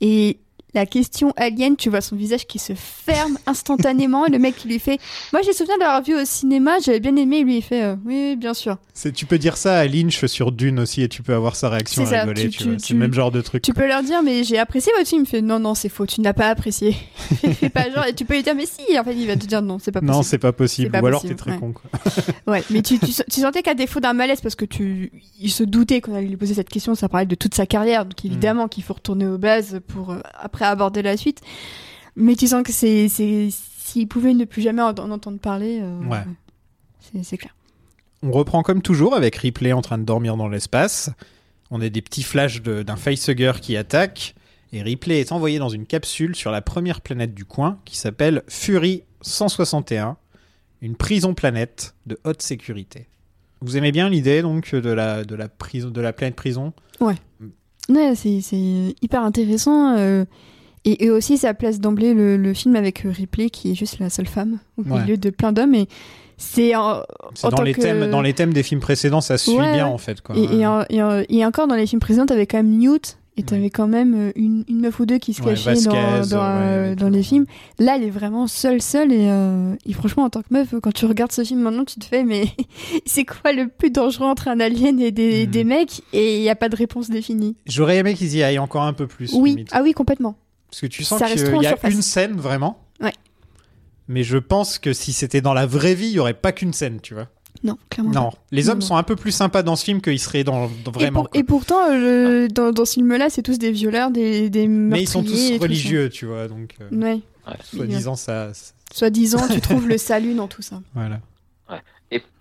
Et 0.00 0.38
la 0.76 0.86
question 0.86 1.32
alien, 1.36 1.74
tu 1.76 1.90
vois 1.90 2.00
son 2.00 2.14
visage 2.16 2.46
qui 2.46 2.58
se 2.58 2.74
ferme 2.76 3.38
instantanément. 3.46 4.26
le 4.30 4.38
mec 4.38 4.56
qui 4.56 4.68
lui 4.68 4.78
fait 4.78 4.98
Moi, 5.32 5.42
j'ai 5.42 5.52
souvenir 5.52 5.78
d'avoir 5.78 6.02
vu 6.02 6.14
au 6.14 6.24
cinéma, 6.24 6.72
j'avais 6.84 7.00
bien 7.00 7.16
aimé. 7.16 7.38
Et 7.38 7.44
lui, 7.44 7.56
il 7.58 7.62
fait 7.62 7.82
euh, 7.82 7.96
Oui, 8.04 8.14
oui, 8.30 8.36
bien 8.36 8.54
sûr. 8.54 8.76
Tu 9.14 9.26
peux 9.26 9.38
dire 9.38 9.56
ça 9.56 9.78
à 9.78 9.86
Lynch 9.86 10.24
sur 10.26 10.52
Dune 10.52 10.78
aussi 10.80 11.02
et 11.02 11.08
tu 11.08 11.22
peux 11.22 11.34
avoir 11.34 11.56
sa 11.56 11.68
réaction 11.68 12.02
à 12.04 12.06
ça, 12.06 12.20
rigoler. 12.20 12.42
tu- 12.44 12.50
tu 12.50 12.58
tu- 12.58 12.64
vois. 12.64 12.76
tu- 12.76 12.84
C'est 12.86 12.92
le 12.94 13.00
même 13.00 13.12
genre 13.14 13.30
de 13.30 13.40
truc. 13.40 13.62
Tu 13.62 13.72
peux 13.74 13.86
leur 13.86 14.02
dire, 14.02 14.22
mais 14.22 14.44
j'ai 14.44 14.58
apprécié 14.58 14.92
votre 14.96 15.08
film. 15.08 15.22
Il 15.24 15.28
fait 15.28 15.42
Non, 15.42 15.58
non, 15.58 15.74
c'est 15.74 15.88
faux, 15.88 16.06
tu 16.06 16.20
ne 16.20 16.24
l'as 16.24 16.34
pas 16.34 16.48
apprécié. 16.48 16.94
Fais 17.60 17.68
pas 17.70 17.90
genre. 17.90 18.06
Et 18.06 18.14
tu 18.14 18.24
peux 18.24 18.34
lui 18.34 18.42
dire, 18.42 18.54
mais 18.54 18.66
si. 18.66 18.98
En 18.98 19.04
fait, 19.04 19.14
il 19.14 19.26
va 19.26 19.36
te 19.36 19.46
dire 19.46 19.62
Non, 19.62 19.78
c'est 19.78 19.92
pas 19.92 20.00
possible. 20.00 20.16
Non, 20.16 20.22
c'est 20.22 20.38
pas 20.38 20.52
possible. 20.52 20.90
Pas 20.92 21.00
Ou 21.00 21.06
alors 21.06 21.22
t'es 21.22 21.34
possible, 21.34 21.40
très 21.40 21.52
ouais. 21.52 21.58
con. 21.58 21.72
Quoi. 21.72 21.90
Ouais, 22.52 22.62
mais 22.70 22.80
tu, 22.82 22.98
tu, 23.00 23.40
sentais 23.40 23.62
qu'à 23.62 23.74
défaut 23.74 23.98
d'un 24.00 24.12
malaise, 24.12 24.40
parce 24.40 24.54
que 24.54 24.64
tu, 24.64 25.10
il 25.40 25.50
se 25.50 25.64
doutait 25.64 26.00
qu'on 26.00 26.14
allait 26.14 26.26
lui 26.28 26.36
poser 26.36 26.54
cette 26.54 26.68
question, 26.68 26.94
ça 26.94 27.08
parlait 27.08 27.26
de 27.26 27.34
toute 27.34 27.54
sa 27.54 27.66
carrière, 27.66 28.04
donc 28.04 28.22
Mm. 28.22 28.26
évidemment 28.28 28.68
qu'il 28.68 28.82
faut 28.84 28.94
retourner 28.94 29.26
aux 29.26 29.38
bases 29.38 29.80
pour 29.88 30.12
euh, 30.12 30.18
après 30.38 30.64
aborder 30.68 31.02
la 31.02 31.16
suite. 31.16 31.40
Mais 32.16 32.34
tu 32.36 32.46
sens 32.46 32.62
que 32.62 32.72
c'est, 32.72 33.08
c'est, 33.08 33.48
s'il 33.50 34.08
pouvait 34.08 34.34
ne 34.34 34.44
plus 34.44 34.62
jamais 34.62 34.82
en, 34.82 34.90
en 34.90 35.10
entendre 35.10 35.38
parler, 35.38 35.80
euh, 35.82 36.00
Ouais. 36.08 36.24
c'est, 37.22 37.36
clair. 37.36 37.54
On 38.22 38.30
reprend 38.30 38.62
comme 38.62 38.82
toujours 38.82 39.14
avec 39.14 39.36
Ripley 39.36 39.72
en 39.72 39.82
train 39.82 39.98
de 39.98 40.04
dormir 40.04 40.36
dans 40.36 40.48
l'espace. 40.48 41.10
On 41.70 41.80
a 41.80 41.88
des 41.88 42.02
petits 42.02 42.22
flashs 42.22 42.62
d'un 42.62 42.96
facehugger 42.96 43.52
qui 43.60 43.76
attaque. 43.76 44.34
Et 44.72 44.82
Ripley 44.82 45.20
est 45.20 45.32
envoyé 45.32 45.58
dans 45.58 45.68
une 45.68 45.86
capsule 45.86 46.34
sur 46.34 46.50
la 46.50 46.60
première 46.62 47.00
planète 47.00 47.34
du 47.34 47.44
coin 47.44 47.78
qui 47.84 47.96
s'appelle 47.96 48.42
Fury 48.48 49.02
161, 49.20 50.16
une 50.82 50.96
prison 50.96 51.34
planète 51.34 51.94
de 52.06 52.18
haute 52.24 52.42
sécurité. 52.42 53.06
Vous 53.60 53.76
aimez 53.76 53.92
bien 53.92 54.08
l'idée 54.08 54.42
donc 54.42 54.74
de 54.74 54.90
la, 54.90 55.24
de 55.24 55.34
la, 55.34 55.48
prison, 55.48 55.90
de 55.90 56.00
la 56.00 56.12
planète 56.12 56.34
prison? 56.36 56.72
Ouais, 57.00 57.14
c'est, 58.14 58.40
c'est 58.40 58.94
hyper 59.02 59.22
intéressant. 59.22 59.96
euh, 59.96 60.24
et, 60.86 61.04
et 61.04 61.10
aussi, 61.10 61.36
ça 61.36 61.52
place 61.54 61.80
d'emblée 61.80 62.14
le, 62.14 62.36
le 62.36 62.54
film 62.54 62.76
avec 62.76 63.04
euh, 63.04 63.10
Ripley, 63.10 63.50
qui 63.50 63.72
est 63.72 63.74
juste 63.74 63.98
la 63.98 64.08
seule 64.10 64.26
femme 64.28 64.58
au 64.78 64.82
Ouais. 64.88 65.00
milieu 65.02 65.16
de 65.16 65.30
plein 65.30 65.52
d'hommes. 65.52 65.74
Et 65.74 65.88
c'est 66.38 66.74
en, 66.76 67.02
En 67.42 67.48
dans 67.50 67.62
les, 67.62 67.72
que- 67.74 67.80
thèmes, 67.80 68.10
dans 68.10 68.22
les 68.22 68.32
thèmes 68.34 68.52
des 68.52 68.62
films 68.62 68.80
précédents, 68.80 69.20
ça 69.20 69.36
se 69.38 69.50
suit 69.50 69.58
Ouais, 69.58 69.72
bien 69.74 69.86
ouais. 69.86 69.92
en 69.92 69.98
fait. 69.98 70.20
Quoi. 70.20 70.36
Et, 70.36 70.44
et, 70.60 70.66
en- 70.66 70.84
et 70.88 71.02
en- 71.02 71.22
et 71.28 71.44
encore 71.44 71.66
dans 71.66 71.74
les 71.76 71.86
films 71.86 72.00
précédents, 72.00 72.26
t'avais 72.26 72.46
quand 72.46 72.58
même 72.58 72.76
Newt 72.78 73.18
et 73.38 73.42
t'avais 73.42 73.68
quand 73.68 73.86
même 73.86 74.14
euh, 74.14 74.32
une, 74.34 74.64
une 74.66 74.80
meuf 74.80 74.98
ou 74.98 75.04
deux 75.04 75.18
qui 75.18 75.34
se 75.34 75.42
Ouais, 75.42 75.50
cachaient 75.54 75.74
dans, 75.84 75.92
ouais, 75.92 76.94
euh, 77.02 77.10
les 77.10 77.22
films. 77.22 77.44
Là, 77.78 77.96
elle 77.96 78.04
est 78.04 78.10
vraiment 78.10 78.46
seule, 78.46 78.80
seule. 78.80 79.12
Et, 79.12 79.28
euh, 79.28 79.74
et 79.84 79.92
franchement, 79.92 80.22
en 80.24 80.30
tant 80.30 80.40
que 80.40 80.48
meuf, 80.52 80.74
quand 80.82 80.92
tu 80.92 81.04
regardes 81.04 81.32
ce 81.32 81.44
film 81.44 81.60
maintenant, 81.60 81.84
tu 81.84 81.98
te 82.00 82.04
fais, 82.06 82.24
mais 82.24 82.44
c'est 83.04 83.24
quoi 83.26 83.52
le 83.52 83.68
plus 83.68 83.90
dangereux 83.90 84.26
entre 84.26 84.48
un 84.48 84.58
alien 84.60 84.98
et 85.00 85.10
des, 85.10 85.44
Mhm. 85.46 85.50
des 85.50 85.64
mecs? 85.64 86.02
Et 86.14 86.36
il 86.38 86.40
n'y 86.42 86.48
a 86.48 86.54
pas 86.56 86.68
de 86.70 86.76
réponse 86.76 87.10
définie. 87.10 87.56
J'aurais 87.66 87.98
aimé 87.98 88.14
qu'ils 88.14 88.34
y 88.36 88.42
aillent 88.42 88.58
encore 88.58 88.84
un 88.84 88.94
peu 88.94 89.06
plus. 89.06 89.32
Oui, 89.34 89.50
limite. 89.50 89.68
ah 89.72 89.82
oui, 89.82 89.92
complètement. 89.92 90.36
Parce 90.70 90.80
que 90.80 90.86
tu 90.86 91.04
sens 91.04 91.20
qu'il 91.22 91.38
y 91.62 91.66
a 91.66 91.70
surface. 91.70 91.92
une 91.94 92.02
scène 92.02 92.36
vraiment. 92.36 92.82
Ouais. 93.00 93.12
Mais 94.08 94.22
je 94.22 94.38
pense 94.38 94.78
que 94.78 94.92
si 94.92 95.12
c'était 95.12 95.40
dans 95.40 95.54
la 95.54 95.66
vraie 95.66 95.94
vie, 95.94 96.06
il 96.08 96.12
y 96.12 96.18
aurait 96.18 96.34
pas 96.34 96.52
qu'une 96.52 96.72
scène, 96.72 97.00
tu 97.00 97.14
vois. 97.14 97.28
Non, 97.64 97.78
clairement. 97.90 98.12
Non, 98.12 98.30
les 98.50 98.68
hommes 98.68 98.80
Non. 98.80 98.84
sont 98.86 98.96
un 98.96 99.02
peu 99.02 99.16
plus 99.16 99.32
sympas 99.32 99.62
dans 99.62 99.76
ce 99.76 99.84
film 99.84 100.02
qu'ils 100.02 100.20
seraient 100.20 100.44
dans, 100.44 100.68
dans 100.84 100.92
Et, 100.92 100.94
vraiment. 100.94 101.22
pour- 101.22 101.30
quoi. 101.30 101.40
et 101.40 101.42
pourtant, 101.44 101.90
euh, 101.90 102.48
dans, 102.48 102.70
dans 102.70 102.84
ce 102.84 102.94
film-là, 102.94 103.30
c'est 103.30 103.42
tous 103.42 103.58
des 103.58 103.72
violeurs, 103.72 104.10
des, 104.10 104.50
des 104.50 104.68
Mais 104.68 105.02
ils 105.02 105.08
sont 105.08 105.22
meurtriers 105.22 105.54
et 105.54 105.56
tous 105.58 105.62
religieux, 105.62 106.10
tu 106.10 106.26
vois, 106.26 106.48
donc 106.48 106.74
euh. 106.80 106.88
Ouais. 106.94 107.20
Ouais. 107.46 107.54
soi-disant 107.64 108.14
ça, 108.16 108.52
Soi-disant, 108.92 109.48
tu 109.48 109.60
trouves 109.62 109.88
le 109.88 109.98
salut 109.98 110.34
dans 110.34 110.48
tout 110.48 110.62
ça. 110.62 110.80
voilà. 110.94 111.20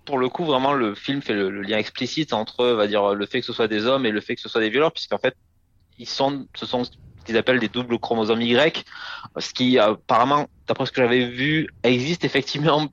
pour 0.05 0.19
le 0.19 0.29
coup, 0.29 0.45
vraiment, 0.45 0.73
le 0.73 0.93
film 0.93 1.23
fait 1.23 1.33
le, 1.33 1.49
le 1.49 1.63
lien 1.63 1.77
explicite 1.79 2.31
entre, 2.33 2.63
on 2.63 2.75
va 2.75 2.85
dire, 2.85 3.15
le 3.15 3.25
fait 3.25 3.39
que 3.39 3.45
ce 3.47 3.53
soit 3.53 3.67
des 3.67 3.85
hommes 3.85 4.05
et 4.05 4.11
le 4.11 4.21
fait 4.21 4.35
que 4.35 4.41
ce 4.41 4.47
soit 4.49 4.61
des 4.61 4.69
violeurs, 4.69 4.91
puisqu'en 4.91 5.17
fait, 5.17 5.35
ils 5.97 6.07
sont, 6.07 6.45
ce 6.55 6.67
sont 6.67 6.83
qu'ils 7.25 7.37
appellent 7.37 7.59
des 7.59 7.67
doubles 7.67 7.99
chromosomes 7.99 8.41
Y, 8.41 8.85
ce 9.37 9.53
qui, 9.53 9.79
apparemment, 9.79 10.47
d'après 10.67 10.85
ce 10.85 10.91
que 10.91 11.01
j'avais 11.01 11.25
vu, 11.25 11.69
existe 11.83 12.23
effectivement 12.23 12.87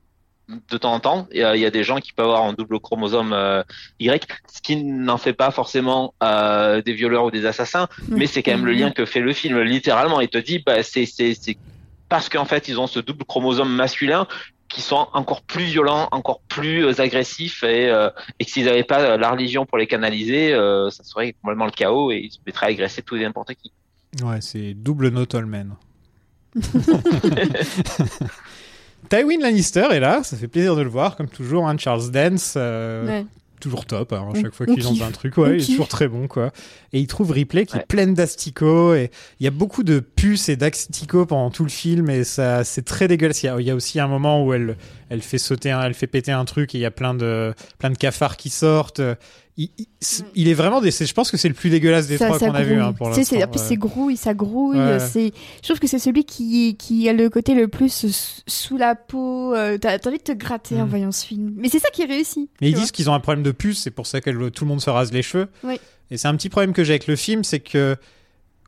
de 0.49 0.77
temps 0.77 0.93
en 0.93 0.99
temps. 0.99 1.27
Il 1.31 1.39
y, 1.39 1.43
a, 1.43 1.55
il 1.55 1.61
y 1.61 1.65
a 1.65 1.71
des 1.71 1.83
gens 1.83 1.99
qui 1.99 2.11
peuvent 2.11 2.25
avoir 2.25 2.43
un 2.43 2.53
double 2.53 2.79
chromosome 2.79 3.31
euh, 3.33 3.63
Y, 3.99 4.27
ce 4.51 4.61
qui 4.61 4.75
n'en 4.75 5.17
fait 5.17 5.33
pas 5.33 5.51
forcément 5.51 6.13
euh, 6.21 6.81
des 6.81 6.93
violeurs 6.93 7.25
ou 7.25 7.31
des 7.31 7.45
assassins, 7.45 7.87
mais 8.09 8.27
c'est 8.27 8.43
quand 8.43 8.51
même 8.51 8.65
le 8.65 8.73
lien 8.73 8.91
que 8.91 9.05
fait 9.05 9.21
le 9.21 9.33
film. 9.33 9.61
Littéralement, 9.61 10.19
il 10.19 10.27
te 10.27 10.37
dit, 10.37 10.59
bah, 10.59 10.83
c'est, 10.83 11.07
parce 12.09 12.29
qu'en 12.29 12.45
fait, 12.45 12.67
ils 12.67 12.79
ont 12.79 12.87
ce 12.87 12.99
double 12.99 13.23
chromosome 13.25 13.73
masculin 13.73 14.27
qui 14.69 14.81
sont 14.81 15.07
encore 15.13 15.43
plus 15.43 15.65
violents, 15.65 16.07
encore 16.11 16.41
plus 16.47 16.83
euh, 16.83 16.99
agressifs 16.99 17.63
et, 17.63 17.89
euh, 17.89 18.09
et 18.39 18.45
que 18.45 18.51
s'ils 18.51 18.65
n'avaient 18.65 18.83
pas 18.83 19.01
euh, 19.01 19.17
la 19.17 19.29
religion 19.29 19.67
pour 19.67 19.77
les 19.77 19.85
canaliser, 19.85 20.51
euh, 20.53 20.89
ça 20.89 21.03
serait 21.03 21.33
complètement 21.33 21.65
le 21.65 21.71
chaos 21.71 22.11
et 22.11 22.17
ils 22.17 22.31
se 22.31 22.39
mettraient 22.45 22.65
à 22.65 22.69
agresser 22.69 23.03
tout 23.03 23.15
et 23.15 23.21
n'importe 23.21 23.53
qui. 23.53 23.71
Ouais, 24.21 24.39
c'est 24.41 24.73
double 24.73 25.09
Notolman. 25.09 25.75
Tywin 29.09 29.39
Lannister 29.41 29.87
est 29.91 29.99
là, 29.99 30.23
ça 30.23 30.37
fait 30.37 30.47
plaisir 30.47 30.75
de 30.75 30.81
le 30.81 30.89
voir, 30.89 31.15
comme 31.15 31.27
toujours. 31.27 31.67
Hein, 31.67 31.75
Charles 31.77 32.09
Dance, 32.11 32.53
euh, 32.57 33.05
Ouais. 33.05 33.25
toujours 33.59 33.85
top. 33.85 34.13
Hein, 34.13 34.25
On- 34.29 34.33
chaque 34.35 34.53
fois 34.53 34.65
on 34.69 34.73
qu'il 34.75 34.83
lance 34.83 35.01
un 35.01 35.11
truc, 35.11 35.37
ouais, 35.37 35.57
il 35.57 35.63
est 35.63 35.65
toujours 35.65 35.87
très 35.89 36.07
bon, 36.07 36.27
quoi. 36.27 36.51
Et 36.93 36.99
il 36.99 37.07
trouve 37.07 37.31
Ripley 37.31 37.65
qui 37.65 37.77
est 37.77 37.85
pleine 37.85 38.13
d'asticots 38.13 38.93
et 38.95 39.11
il 39.39 39.43
y 39.43 39.47
a 39.47 39.51
beaucoup 39.51 39.83
de 39.83 39.99
puces 39.99 40.47
et 40.49 40.55
d'asticots 40.55 41.25
pendant 41.25 41.49
tout 41.49 41.63
le 41.63 41.69
film 41.69 42.09
et 42.09 42.23
ça, 42.23 42.63
c'est 42.63 42.83
très 42.83 43.07
dégueulasse. 43.07 43.43
Il 43.43 43.47
y, 43.47 43.49
a, 43.49 43.59
il 43.59 43.65
y 43.67 43.71
a 43.71 43.75
aussi 43.75 43.99
un 43.99 44.07
moment 44.07 44.43
où 44.45 44.53
elle, 44.53 44.77
elle 45.13 45.21
fait 45.21 45.37
sauter, 45.37 45.69
un- 45.71 45.81
elle 45.83 45.93
fait 45.93 46.07
péter 46.07 46.31
un 46.31 46.43
truc 46.45 46.73
et 46.73 46.79
il 46.79 46.81
y 46.81 46.85
a 46.85 46.91
plein 46.91 47.13
de, 47.13 47.53
plein 47.77 47.89
de 47.91 47.97
cafards 47.97 48.35
qui 48.37 48.49
sortent. 48.49 49.01
Il, 49.55 49.69
il 50.33 50.47
est 50.47 50.55
vraiment 50.55 50.81
des, 50.81 50.89
je 50.89 51.13
pense 51.13 51.29
que 51.29 51.37
c'est 51.37 51.47
le 51.47 51.53
plus 51.53 51.69
dégueulasse 51.69 52.07
des 52.07 52.17
Ça- 52.17 52.25
trois 52.25 52.39
qu'on 52.39 52.55
a 52.55 52.63
vu 52.63 52.81
hein, 52.81 52.91
pour 52.91 53.13
c'est- 53.13 53.23
c'est 53.23 53.75
grouille, 53.75 54.17
ça 54.17 54.33
grouille. 54.33 54.79
Ouais. 54.79 54.97
C'est, 54.99 55.31
je 55.61 55.67
trouve 55.67 55.79
que 55.79 55.85
c'est 55.85 55.99
celui 55.99 56.23
qui, 56.25 56.75
qui 56.75 57.07
a 57.07 57.13
le 57.13 57.29
côté 57.29 57.53
le 57.53 57.67
plus 57.67 58.41
sous 58.47 58.77
la 58.77 58.95
peau. 58.95 59.53
euh, 59.53 59.77
T'as 59.77 59.99
envie 60.07 60.17
de 60.17 60.23
te 60.23 60.31
gratter 60.31 60.81
en 60.81 60.85
Mm. 60.85 60.89
voyant 60.89 61.11
ce 61.11 61.25
film. 61.25 61.53
Mais 61.57 61.69
c'est 61.69 61.77
ça 61.79 61.89
qui 61.93 62.03
réussit. 62.05 62.49
Mais 62.61 62.69
ils 62.69 62.73
vois. 62.73 62.81
disent 62.81 62.91
qu'ils 62.91 63.09
ont 63.11 63.13
un 63.13 63.19
problème 63.19 63.43
de 63.43 63.51
puce, 63.51 63.79
c'est 63.83 63.91
pour 63.91 64.07
ça 64.07 64.21
que 64.21 64.49
tout 64.49 64.65
le 64.65 64.69
monde 64.69 64.81
se 64.81 64.89
rase 64.89 65.13
les 65.13 65.21
cheveux. 65.21 65.47
Oui. 65.63 65.79
Et 66.09 66.17
c'est 66.17 66.27
un 66.27 66.35
petit 66.35 66.49
problème 66.49 66.73
que 66.73 66.83
j'ai 66.83 66.93
avec 66.93 67.05
le 67.07 67.15
film, 67.15 67.43
c'est 67.43 67.59
que 67.59 67.95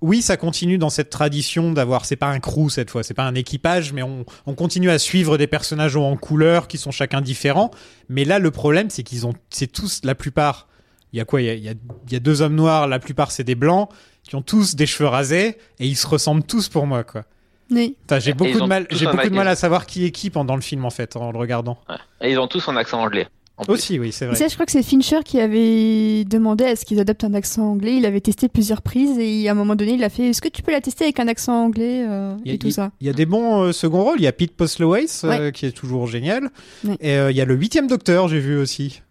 oui, 0.02 0.22
ça 0.22 0.38
continue 0.38 0.78
dans 0.78 0.90
cette 0.90 1.10
tradition 1.10 1.72
d'avoir, 1.72 2.06
c'est 2.06 2.16
pas 2.16 2.28
un 2.28 2.40
crew 2.40 2.70
cette 2.70 2.90
fois, 2.90 3.04
c'est 3.04 3.14
pas 3.14 3.24
un 3.24 3.36
équipage, 3.36 3.94
mais 3.94 4.04
on, 4.04 4.26
on 4.46 4.54
continue 4.54 4.90
à 4.90 5.00
suivre 5.00 5.38
des 5.38 5.48
personnages 5.48 5.96
en 5.96 6.16
couleur 6.18 6.68
qui 6.68 6.78
sont 6.78 6.92
chacun 6.92 7.22
différents. 7.22 7.72
Mais 8.10 8.26
là, 8.26 8.40
le 8.40 8.52
problème, 8.52 8.90
c'est 8.90 9.04
qu'ils 9.04 9.26
ont, 9.26 9.34
c'est 9.50 9.72
tous, 9.72 10.02
la 10.04 10.14
plupart, 10.16 10.68
il 11.14 11.18
y 11.18 11.22
a 11.22 11.26
quoi 11.26 11.42
Il 11.42 11.46
y 11.46 11.50
a, 11.50 11.54
il 11.54 11.64
y 11.64 11.70
a- 11.70 11.74
il 12.08 12.14
y 12.14 12.16
a 12.16 12.20
deux 12.20 12.42
hommes 12.42 12.56
noirs, 12.56 12.88
la 12.88 13.00
plupart 13.00 13.32
c'est 13.32 13.44
des 13.46 13.56
blancs, 13.56 13.90
qui 14.24 14.36
ont 14.36 14.42
tous 14.42 14.76
des 14.76 14.86
cheveux 14.86 15.08
rasés, 15.10 15.58
et 15.80 15.88
ils 15.88 15.96
se 15.96 16.08
ressemblent 16.08 16.44
tous 16.44 16.68
pour 16.70 16.86
moi, 16.88 17.04
quoi. 17.04 17.24
Oui. 17.72 17.96
J'ai 18.20 18.34
beaucoup 18.34 18.60
de 18.60 18.66
mal, 18.68 18.88
j'ai 18.92 19.06
beaucoup 19.06 19.30
de 19.30 19.34
mal 19.36 19.48
à 19.48 19.56
savoir 19.56 19.86
qui 19.88 20.06
est 20.06 20.12
qui 20.12 20.30
pendant 20.30 20.56
le 20.56 20.62
film 20.62 20.86
en 20.86 20.92
fait, 20.92 21.16
en 21.16 21.32
le 21.32 21.38
regardant. 21.40 21.80
Et 22.22 22.32
ils 22.32 22.38
ont 22.38 22.48
tous 22.48 22.68
un 22.70 22.76
accent 22.76 23.02
anglais. 23.02 23.28
Aussi, 23.70 24.00
oui, 24.00 24.12
c'est 24.12 24.26
Et 24.26 24.28
vrai. 24.28 24.38
ça, 24.38 24.48
je 24.50 24.54
crois 24.54 24.66
que 24.66 24.72
c'est 24.74 24.84
Fincher 24.84 25.20
qui 25.24 25.40
avait 25.40 26.26
demandé 26.26 26.66
à 26.66 26.76
ce 26.76 26.84
qu'ils 26.84 27.00
adoptent 27.00 27.24
un 27.24 27.34
accent 27.34 27.64
anglais. 27.64 27.96
Il 27.96 28.06
avait 28.06 28.20
testé 28.20 28.50
plusieurs 28.50 28.82
prises 28.82 29.18
et 29.18 29.48
à 29.48 29.52
un 29.52 29.56
moment 29.56 29.76
donné, 29.76 29.94
il 29.94 30.04
a 30.04 30.10
fait 30.10 30.30
Est-ce 30.30 30.42
que 30.42 30.50
tu 30.50 30.62
peux 30.62 30.74
la 30.74 30.82
tester 30.82 31.06
avec 31.06 31.20
un 31.22 31.28
accent 31.30 31.54
anglais 31.64 32.06
euh, 32.06 32.36
Il 32.44 32.50
y 32.50 32.52
a- 32.52 32.56
et 32.56 32.58
tout 32.58 32.70
ça? 32.72 32.92
Il 33.00 33.08
y 33.08 33.10
a 33.10 33.14
des 33.14 33.26
bons 33.26 33.62
euh, 33.64 33.72
second 33.72 34.04
rôles. 34.04 34.18
Il 34.20 34.24
y 34.24 34.28
a 34.28 34.34
Pete 34.34 34.52
Postlewaite 34.58 35.22
euh, 35.24 35.52
qui 35.52 35.66
est 35.68 35.72
toujours 35.72 36.06
génial. 36.08 36.50
Ouais. 36.84 36.98
Et 37.00 37.16
euh, 37.16 37.32
il 37.32 37.38
y 37.38 37.42
a 37.42 37.46
le 37.46 37.56
huitième 37.56 37.88
Docteur, 37.88 38.28
j'ai 38.28 38.40
vu 38.40 38.58
aussi. 38.58 39.02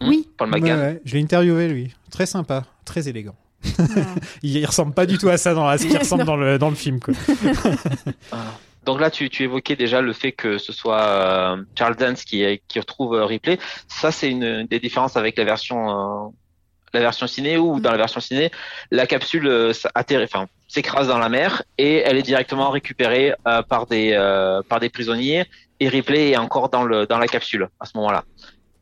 Hmm, 0.00 0.08
Oui. 0.08 0.28
Paul 0.36 0.50
McGann. 0.50 0.78
Ouais, 0.80 0.84
ouais. 0.86 1.00
Je 1.04 1.14
l'ai 1.14 1.22
interviewé 1.22 1.68
lui. 1.68 1.90
Très 2.10 2.26
sympa, 2.26 2.64
très 2.84 3.08
élégant. 3.08 3.36
Il, 4.42 4.56
il 4.56 4.66
ressemble 4.66 4.92
pas 4.94 5.06
du 5.06 5.16
tout 5.18 5.28
à 5.28 5.36
ça 5.36 5.54
dans 5.54 5.66
à 5.68 5.78
ce 5.78 5.86
qu'il 5.86 5.96
ressemble 5.98 6.24
dans 6.24 6.36
le 6.36 6.58
dans 6.58 6.70
le 6.70 6.74
film. 6.76 6.98
Quoi. 6.98 7.14
Donc 8.84 9.00
là, 9.00 9.10
tu, 9.10 9.30
tu 9.30 9.44
évoquais 9.44 9.76
déjà 9.76 10.00
le 10.00 10.12
fait 10.12 10.32
que 10.32 10.58
ce 10.58 10.72
soit 10.72 11.02
euh, 11.02 11.62
Charles 11.76 11.96
Dance 11.96 12.24
qui, 12.24 12.44
qui 12.68 12.80
retrouve 12.80 13.14
euh, 13.14 13.24
Ripley. 13.24 13.58
Ça, 13.88 14.10
c'est 14.10 14.28
une, 14.28 14.44
une 14.44 14.66
des 14.66 14.80
différences 14.80 15.16
avec 15.16 15.38
la 15.38 15.44
version, 15.44 16.26
euh, 16.26 16.28
la 16.92 17.00
version 17.00 17.26
ciné 17.26 17.58
où 17.58 17.80
dans 17.80 17.92
la 17.92 17.96
version 17.96 18.20
ciné, 18.20 18.50
la 18.90 19.06
capsule 19.06 19.46
euh, 19.46 19.72
atterrit, 19.94 20.24
enfin, 20.24 20.46
s'écrase 20.72 21.08
dans 21.08 21.18
la 21.18 21.28
mer 21.28 21.62
et 21.76 21.98
elle 21.98 22.16
est 22.16 22.22
directement 22.22 22.70
récupérée 22.70 23.34
euh, 23.46 23.62
par 23.62 23.86
des 23.86 24.12
euh, 24.12 24.62
par 24.66 24.80
des 24.80 24.88
prisonniers 24.88 25.44
et 25.80 25.88
Ripley 25.88 26.30
est 26.30 26.36
encore 26.38 26.70
dans 26.70 26.82
le 26.82 27.06
dans 27.06 27.18
la 27.18 27.26
capsule 27.26 27.68
à 27.78 27.84
ce 27.84 27.92
moment-là. 27.96 28.24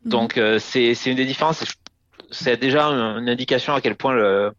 Mhm. 0.04 0.10
Donc 0.10 0.38
euh, 0.38 0.58
c'est 0.60 0.94
c'est 0.94 1.10
une 1.10 1.16
des 1.16 1.24
différences. 1.24 1.64
C'est 2.30 2.56
déjà 2.56 2.84
une, 2.86 3.28
indication 3.28 3.74
à 3.74 3.80
quel 3.80 3.96
point 3.96 4.12
le 4.12 4.52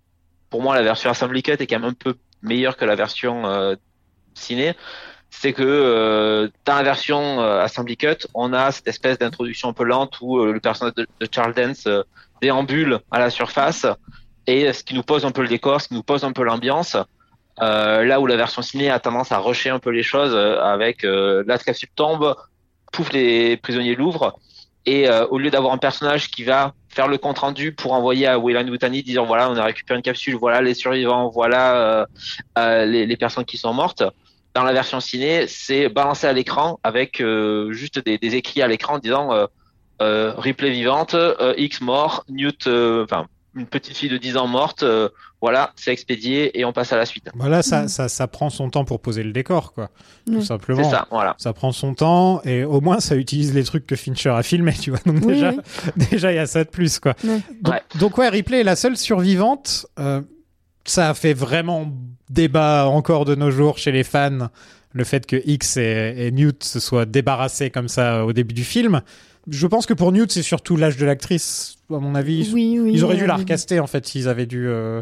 pour 0.50 0.62
moi 0.62 0.76
la 0.76 0.82
version 0.82 1.10
Assembly 1.10 1.42
Cut 1.42 1.54
est 1.54 1.68
quand 1.68 1.80
même 1.80 1.90
un 1.90 1.94
peu 1.94 2.16
meilleure 2.42 2.76
que 2.76 2.84
la 2.84 2.96
version 2.96 3.46
euh, 3.46 3.76
ciné 4.34 4.74
c'est 5.32 5.54
que 5.54 5.64
euh, 5.64 6.50
dans 6.66 6.76
la 6.76 6.84
version 6.84 7.42
euh, 7.42 7.62
Assembly 7.62 7.98
Cut, 7.98 8.28
on 8.34 8.54
a 8.54 8.72
cette 8.72 8.88
espèce 8.88 9.18
d'introduction 9.18 9.70
un 9.70 9.74
peu 9.74 9.86
lente 9.86 10.18
où 10.22 10.38
euh, 10.38 10.52
le 10.52 10.60
personnage 10.60 10.94
de, 10.96 11.08
de 11.20 11.28
Charles 11.32 11.54
Dance 11.54 11.88
euh, 11.88 12.04
déambule 12.42 13.00
à 13.10 13.20
la 13.20 13.30
surface 13.30 13.88
et 14.46 14.72
ce 14.74 14.84
qui 14.84 14.94
nous 14.94 15.04
pose 15.04 15.26
un 15.26 15.32
peu 15.32 15.42
le 15.42 15.48
décor, 15.48 15.82
ce 15.82 15.88
qui 15.88 15.94
nous 15.94 16.04
pose 16.04 16.26
un 16.26 16.34
peu 16.34 16.44
l'ambiance. 16.44 16.98
Euh, 17.62 18.04
là 18.04 18.20
où 18.20 18.28
la 18.28 18.36
version 18.36 18.62
ciné 18.62 18.90
a 18.90 19.00
tendance 19.00 19.32
à 19.32 19.40
rusher 19.40 19.70
un 19.70 19.80
peu 19.80 19.90
les 19.90 20.04
choses 20.04 20.34
euh, 20.34 20.62
avec 20.62 21.04
la 21.04 21.58
capsule 21.58 21.90
tombe, 21.96 22.36
pouf 22.92 23.12
les 23.14 23.56
prisonniers 23.58 23.96
l'ouvrent 23.96 24.38
et 24.86 25.08
au 25.30 25.38
lieu 25.38 25.52
d'avoir 25.52 25.74
un 25.74 25.78
personnage 25.78 26.32
qui 26.32 26.44
va 26.44 26.74
faire 26.90 27.08
le 27.08 27.20
compte 27.20 27.38
rendu 27.38 27.72
pour 27.72 27.94
envoyer 27.94 28.26
à 28.26 28.40
Wayland 28.40 28.68
Woutani 28.68 29.04
disant 29.04 29.26
voilà 29.28 29.48
on 29.52 29.56
a 29.56 29.64
récupéré 29.64 29.98
une 29.98 30.04
capsule, 30.04 30.36
voilà 30.36 30.60
les 30.60 30.74
survivants, 30.74 31.30
voilà 31.30 32.08
les, 32.58 33.06
les 33.06 33.18
personnes 33.18 33.46
qui 33.46 33.58
sont 33.58 33.74
mortes 33.74 34.04
dans 34.54 34.64
la 34.64 34.74
version 34.74 35.00
ciné, 35.00 35.46
c'est 35.48 35.88
balancé 35.90 36.28
à 36.28 36.34
l'écran 36.34 36.80
avec 36.84 37.22
euh, 37.22 37.72
juste 37.72 38.04
des, 38.04 38.18
des 38.18 38.36
écrits 38.36 38.62
à 38.62 38.68
l'écran 38.68 39.00
disant 39.00 39.32
euh, 39.34 39.46
euh, 40.02 40.34
replay 40.36 40.72
vivante, 40.72 41.14
euh, 41.14 41.54
X 41.58 41.82
mort, 41.82 42.26
Newt, 42.30 42.68
euh, 42.68 43.04
enfin 43.04 43.28
une 43.54 43.66
petite 43.66 43.98
fille 43.98 44.08
de 44.10 44.16
10 44.18 44.38
ans 44.38 44.48
morte, 44.48 44.82
euh, 44.84 45.10
voilà, 45.42 45.74
c'est 45.76 45.92
expédié 45.92 46.58
et 46.58 46.64
on 46.64 46.72
passe 46.72 46.94
à 46.94 46.98
la 46.98 47.06
suite. 47.06 47.30
Voilà, 47.36 47.62
ça, 47.62 47.82
Mhm. 47.82 47.88
ça 47.90 48.08
ça 48.08 48.28
prend 48.28 48.50
son 48.50 48.70
temps 48.70 48.86
pour 48.86 49.02
poser 49.02 49.24
le 49.24 49.34
décor, 49.34 49.74
quoi. 49.74 49.90
Tout 50.26 50.40
C'est 50.40 50.48
simplement. 50.48 50.90
ça, 50.90 51.06
voilà. 51.12 51.36
Ça 51.38 51.52
prend 51.52 51.74
son 51.74 51.94
temps 51.94 52.42
et 52.46 52.64
au 52.64 52.80
moins 52.80 53.02
ça 53.02 53.16
utilise 53.18 53.54
les 53.54 53.66
trucs 53.66 53.86
que 53.86 53.98
Fincher 53.98 54.30
a 54.30 54.42
filmé, 54.42 54.72
tu 54.74 54.92
vois. 54.92 55.00
Donc 55.06 55.18
Oui, 55.26 55.34
déjà, 55.34 55.52
oui. 55.52 55.58
déjà 56.12 56.32
il 56.32 56.36
y 56.36 56.40
a 56.40 56.46
ça 56.48 56.64
de 56.64 56.70
plus, 56.70 57.00
quoi. 57.00 57.14
Donc, 57.26 57.42
Ouais. 57.68 57.82
donc 58.00 58.18
ouais, 58.18 58.30
Ripley 58.30 58.62
est 58.62 58.64
la 58.64 58.78
seule 58.78 58.96
survivante. 58.96 59.86
Ça 60.86 61.10
a 61.10 61.14
fait 61.14 61.34
vraiment 61.34 61.92
débat 62.30 62.88
encore 62.88 63.26
de 63.26 63.36
nos 63.36 63.52
jours 63.52 63.78
chez 63.78 63.92
les 63.92 64.04
fans, 64.04 64.50
le 64.94 65.04
fait 65.04 65.26
que 65.26 65.42
X 65.46 65.78
et, 65.78 66.14
et 66.18 66.32
Newt 66.32 66.64
se 66.64 66.80
soient 66.80 67.06
débarrassés 67.06 67.70
comme 67.70 67.88
ça 67.88 68.16
euh, 68.18 68.24
au 68.24 68.34
début 68.34 68.54
du 68.54 68.64
film. 68.64 69.02
Je 69.50 69.66
pense 69.66 69.88
que 69.88 69.94
pour 69.96 70.12
Newt, 70.12 70.32
c'est 70.32 70.44
surtout 70.44 70.78
l'âge 70.78 70.98
de 70.98 71.06
l'actrice, 71.06 71.78
à 71.90 71.98
mon 71.98 72.14
avis. 72.14 72.52
Oui, 72.54 72.78
oui. 72.80 72.92
Ils 72.94 73.04
auraient 73.04 73.18
dû 73.18 73.26
la 73.26 73.36
recaster 73.36 73.80
en 73.80 73.88
fait 73.88 74.06
s'ils 74.06 74.28
avaient 74.28 74.46
dû, 74.46 74.68
euh, 74.68 75.02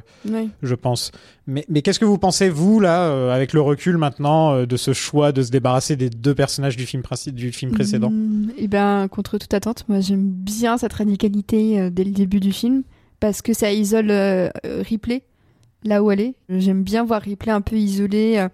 je 0.64 0.76
pense. 0.76 1.12
Mais, 1.46 1.66
mais 1.68 1.82
qu'est-ce 1.82 2.00
que 2.00 2.06
vous 2.06 2.18
pensez 2.18 2.48
vous 2.50 2.80
là, 2.80 3.10
euh, 3.10 3.36
avec 3.36 3.52
le 3.52 3.60
recul 3.60 3.98
maintenant, 3.98 4.54
euh, 4.54 4.66
de 4.66 4.78
ce 4.78 4.94
choix 4.94 5.34
de 5.34 5.42
se 5.44 5.52
débarrasser 5.52 5.98
des 5.98 6.10
deux 6.10 6.34
personnages 6.34 6.78
du 6.78 6.86
film, 6.86 7.04
du 7.34 7.52
film 7.52 7.72
précédent 7.74 8.12
Mm, 8.12 8.52
Eh 8.58 8.68
ben, 8.70 9.10
contre 9.10 9.38
toute 9.38 9.54
attente, 9.54 9.84
moi 9.90 10.00
j'aime 10.00 10.24
bien 10.24 10.78
cette 10.78 10.94
radicalité 10.94 11.90
dès 11.92 12.04
le 12.06 12.12
début 12.12 12.40
du 12.40 12.54
film 12.54 12.84
parce 13.20 13.42
que 13.42 13.54
ça 13.54 13.74
isole 13.74 14.12
Ripley 14.64 15.24
là 15.84 16.04
où 16.04 16.12
elle 16.12 16.22
est. 16.22 16.34
J'aime 16.50 16.84
bien 16.84 17.04
voir 17.04 17.22
Ripley 17.22 17.52
un 17.52 17.62
peu 17.62 17.76
isolée. 17.78 18.36
euh. 18.38 18.50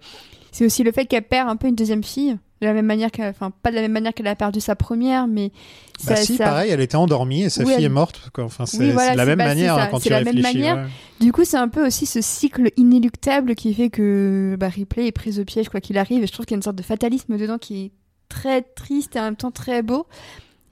C'est 0.52 0.64
aussi 0.64 0.82
le 0.82 0.92
fait 0.92 1.06
qu'elle 1.06 1.22
perd 1.24 1.48
un 1.48 1.56
peu 1.56 1.66
une 1.68 1.74
deuxième 1.74 2.02
fille, 2.02 2.38
de 2.62 2.66
la 2.66 2.72
même 2.72 2.86
manière 2.86 3.10
qu'elle, 3.10 3.28
enfin 3.28 3.50
pas 3.62 3.70
de 3.70 3.74
la 3.76 3.82
même 3.82 3.92
manière 3.92 4.14
qu'elle 4.14 4.26
a 4.26 4.34
perdu 4.34 4.60
sa 4.60 4.74
première, 4.74 5.26
mais 5.26 5.52
ça, 5.98 6.14
Bah 6.14 6.16
si, 6.16 6.36
ça- 6.36 6.44
pareil, 6.44 6.70
elle 6.70 6.80
était 6.80 6.96
endormie 6.96 7.42
et 7.42 7.50
sa 7.50 7.62
Oui, 7.62 7.66
fille 7.74 7.76
elle- 7.80 7.84
est 7.84 7.88
morte. 7.90 8.30
Quoi. 8.32 8.44
Enfin, 8.44 8.64
c'est 8.64 8.78
Oui, 8.78 8.90
voilà, 8.92 9.14
la 9.14 9.26
même 9.26 9.36
bah, 9.38 9.44
manière 9.48 9.74
ça, 9.74 9.82
hein, 9.82 9.88
quand 9.90 9.98
c'est 9.98 10.04
tu 10.04 10.10
la 10.10 10.22
même 10.24 10.40
manière. 10.40 10.76
ouais. 10.76 10.84
Du 11.20 11.30
coup, 11.32 11.44
c'est 11.44 11.58
un 11.58 11.68
peu 11.68 11.86
aussi 11.86 12.06
ce 12.06 12.22
cycle 12.22 12.70
inéluctable 12.78 13.54
qui 13.54 13.74
fait 13.74 13.90
que 13.90 14.56
bah, 14.58 14.68
Ripley 14.68 15.06
est 15.08 15.12
prise 15.12 15.38
au 15.40 15.44
piège 15.44 15.68
quoi 15.68 15.80
qu'il 15.82 15.98
arrive. 15.98 16.22
Et 16.22 16.26
je 16.26 16.32
trouve 16.32 16.46
qu'il 16.46 16.54
y 16.54 16.56
a 16.56 16.60
une 16.60 16.62
sorte 16.62 16.76
de 16.76 16.82
fatalisme 16.82 17.36
dedans 17.36 17.58
qui 17.58 17.84
est 17.86 17.90
très 18.30 18.62
triste 18.62 19.14
et 19.16 19.20
en 19.20 19.24
même 19.24 19.36
temps 19.36 19.50
très 19.50 19.82
beau. 19.82 20.06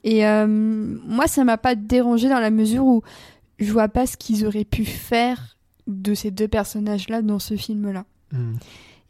Et 0.03 0.27
euh, 0.27 0.47
moi, 0.47 1.27
ça 1.27 1.45
m'a 1.45 1.59
pas 1.59 1.75
dérangé 1.75 2.31
dans 2.31 2.41
la 2.41 2.51
mesure 2.51 2.87
où 2.87 3.03
je 3.59 3.71
vois 3.71 3.89
pas 3.89 4.07
ce 4.07 4.17
qu'ils 4.17 4.47
auraient 4.47 4.65
pu 4.65 4.85
faire 4.87 5.54
de 5.87 6.15
ces 6.15 6.31
deux 6.31 6.49
personnages-là 6.49 7.23
dans 7.23 7.39
ce 7.39 7.57
film-là. 7.57 8.05
Hmm. 8.33 8.55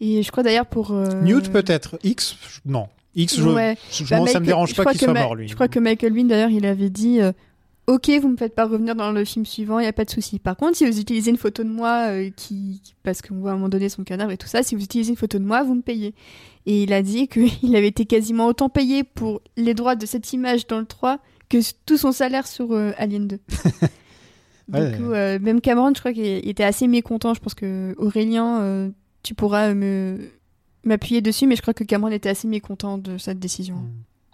Et 0.00 0.22
je 0.22 0.30
crois 0.32 0.42
d'ailleurs 0.42 0.66
pour 0.66 0.90
euh, 0.92 1.20
Newt 1.22 1.50
peut-être. 1.52 1.98
X, 2.02 2.36
non. 2.66 2.88
X, 3.14 3.36
je, 3.38 3.48
Ouais. 3.48 3.76
je- 3.92 4.04
Bah, 4.10 4.16
moi, 4.18 4.26
ça 4.26 4.40
me 4.40 4.46
dérange 4.46 4.74
pas 4.74 4.84
qu'il 4.86 5.00
soit 5.00 5.12
Ma- 5.12 5.22
mort 5.22 5.34
lui. 5.36 5.46
Je 5.48 5.54
crois 5.54 5.68
que 5.68 5.78
Michael 5.78 6.12
Wynn 6.12 6.26
d'ailleurs, 6.28 6.50
il 6.50 6.66
avait 6.66 6.90
dit 6.90 7.20
euh, 7.20 7.30
Ok, 7.86 8.10
vous 8.20 8.28
me 8.30 8.36
faites 8.36 8.54
pas 8.54 8.64
revenir 8.66 8.94
dans 8.96 9.12
le 9.12 9.24
film 9.26 9.44
suivant, 9.44 9.78
il 9.78 9.84
y 9.84 9.88
a 9.88 9.92
pas 9.92 10.04
de 10.06 10.10
souci. 10.10 10.38
Par 10.38 10.56
contre, 10.56 10.76
si 10.76 10.86
vous 10.86 10.98
utilisez 10.98 11.30
une 11.30 11.36
photo 11.36 11.62
de 11.62 11.68
moi, 11.68 12.08
euh, 12.08 12.30
qui, 12.34 12.80
qui- 12.82 12.94
parce 13.02 13.20
qu'on 13.22 13.36
voit 13.36 13.50
à 13.50 13.52
un 13.52 13.56
moment 13.56 13.68
donné 13.68 13.88
son 13.90 14.04
cadavre 14.04 14.30
et 14.32 14.36
tout 14.38 14.46
ça, 14.48 14.62
si 14.62 14.74
vous 14.74 14.82
utilisez 14.82 15.10
une 15.10 15.16
photo 15.18 15.38
de 15.38 15.44
moi, 15.44 15.62
vous 15.62 15.74
me 15.74 15.82
payez. 15.82 16.14
Et 16.66 16.82
il 16.82 16.92
a 16.94 17.02
dit 17.02 17.28
qu'il 17.60 17.76
avait 17.76 17.88
été 17.88 18.04
quasiment 18.06 18.46
autant 18.46 18.68
payé 18.70 19.04
pour 19.04 19.42
les 19.56 19.74
droits 19.74 19.94
de 19.96 20.06
cette 20.06 20.32
image 20.32 20.66
dans 20.66 20.80
le 20.80 20.86
3 20.86 21.18
que 21.50 21.58
tout 21.86 21.98
son 21.98 22.10
salaire 22.10 22.46
sur 22.46 22.72
euh, 22.72 22.92
Alien 22.98 23.28
2. 23.28 23.38
du 24.68 24.80
Ouais. 24.80 24.92
coup, 24.96 25.12
euh, 25.12 25.38
même 25.40 25.60
Cameron, 25.60 25.92
je 25.94 26.00
crois 26.00 26.12
qu'il 26.12 26.48
était 26.48 26.64
assez 26.64 26.86
mécontent. 26.86 27.34
Je 27.34 27.40
pense 27.40 27.54
que 27.54 27.94
Aurélien, 27.98 28.60
euh, 28.62 28.90
tu 29.22 29.34
pourras 29.34 29.74
me 29.74 30.30
m'appuyer 30.84 31.22
dessus, 31.22 31.46
mais 31.46 31.56
je 31.56 31.62
crois 31.62 31.72
que 31.74 31.84
Cameron 31.84 32.10
était 32.10 32.28
assez 32.28 32.46
mécontent 32.46 32.98
de 32.98 33.16
cette 33.16 33.38
décision. 33.38 33.76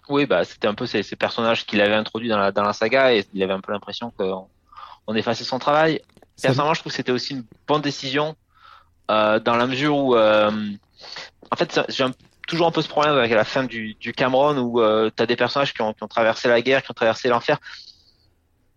Oui, 0.09 0.25
bah, 0.25 0.43
c'était 0.43 0.67
un 0.67 0.73
peu 0.73 0.85
ces, 0.85 1.01
ces 1.01 1.15
personnages 1.15 1.65
qu'il 1.65 1.79
avait 1.79 1.93
introduits 1.95 2.27
dans 2.27 2.37
la, 2.37 2.51
dans 2.51 2.63
la 2.63 2.73
saga 2.73 3.13
et 3.13 3.25
il 3.33 3.41
avait 3.41 3.53
un 3.53 3.61
peu 3.61 3.71
l'impression 3.71 4.11
qu'on 4.17 4.47
on 5.07 5.15
effaçait 5.15 5.45
son 5.45 5.59
travail. 5.59 6.01
Personnellement, 6.41 6.73
je 6.73 6.81
trouve 6.81 6.91
que 6.91 6.95
c'était 6.97 7.13
aussi 7.13 7.33
une 7.35 7.43
bonne 7.67 7.81
décision 7.81 8.35
euh, 9.09 9.39
dans 9.39 9.55
la 9.55 9.65
mesure 9.67 9.95
où, 9.97 10.15
euh, 10.15 10.51
en 11.51 11.55
fait, 11.55 11.79
j'ai 11.89 12.03
un- 12.03 12.11
toujours 12.47 12.67
un 12.67 12.71
peu 12.71 12.81
ce 12.81 12.89
problème 12.89 13.15
avec 13.15 13.31
la 13.31 13.45
fin 13.45 13.63
du, 13.63 13.93
du 13.93 14.11
Cameron 14.11 14.57
où 14.57 14.81
euh, 14.81 15.09
tu 15.15 15.23
as 15.23 15.25
des 15.25 15.37
personnages 15.37 15.73
qui 15.73 15.81
ont, 15.81 15.93
qui 15.93 16.03
ont 16.03 16.07
traversé 16.09 16.49
la 16.49 16.61
guerre, 16.61 16.83
qui 16.83 16.91
ont 16.91 16.95
traversé 16.95 17.29
l'enfer, 17.29 17.59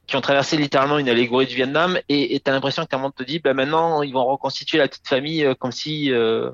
qui 0.07 0.17
ont 0.17 0.21
traversé 0.21 0.57
littéralement 0.57 0.99
une 0.99 1.09
allégorie 1.09 1.47
du 1.47 1.55
Vietnam 1.55 1.99
et 2.09 2.41
tu 2.45 2.51
as 2.51 2.55
l'impression 2.55 2.85
qu'un 2.87 2.99
moment 2.99 3.11
te 3.11 3.23
dit, 3.23 3.39
bah, 3.39 3.55
maintenant, 3.55 4.03
ils 4.03 4.13
vont 4.13 4.25
reconstituer 4.27 4.79
la 4.79 4.89
petite 4.89 5.09
famille 5.09 5.45
euh, 5.45 5.55
comme 5.55 5.73
si... 5.73 6.13
euh, 6.13 6.51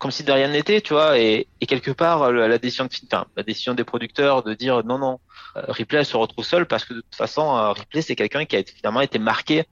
comme 0.00 0.10
si 0.10 0.24
de 0.24 0.32
rien 0.32 0.48
n'était, 0.48 0.80
tu 0.82 0.92
vois, 0.92 1.18
et, 1.18 1.46
et 1.62 1.66
quelque 1.66 1.90
part 1.92 2.30
la, 2.30 2.58
décision 2.58 2.84
de, 2.84 2.90
enfin, 3.10 3.24
la 3.36 3.42
décision 3.42 3.72
des 3.74 3.84
producteurs 3.84 4.42
de 4.42 4.52
dire 4.52 4.84
non 4.84 4.98
non, 4.98 5.18
euh, 5.56 5.62
Ripley 5.68 6.04
se 6.04 6.16
retrouve 6.16 6.44
seule 6.44 6.66
parce 6.66 6.84
que 6.84 6.92
de 6.94 7.00
toute 7.00 7.14
façon 7.14 7.56
euh, 7.56 7.70
Ripley 7.72 8.02
c'est 8.02 8.16
quelqu'un 8.16 8.44
qui 8.44 8.56
a 8.56 8.62
finalement 8.64 9.00
été 9.00 9.18
marqué 9.18 9.64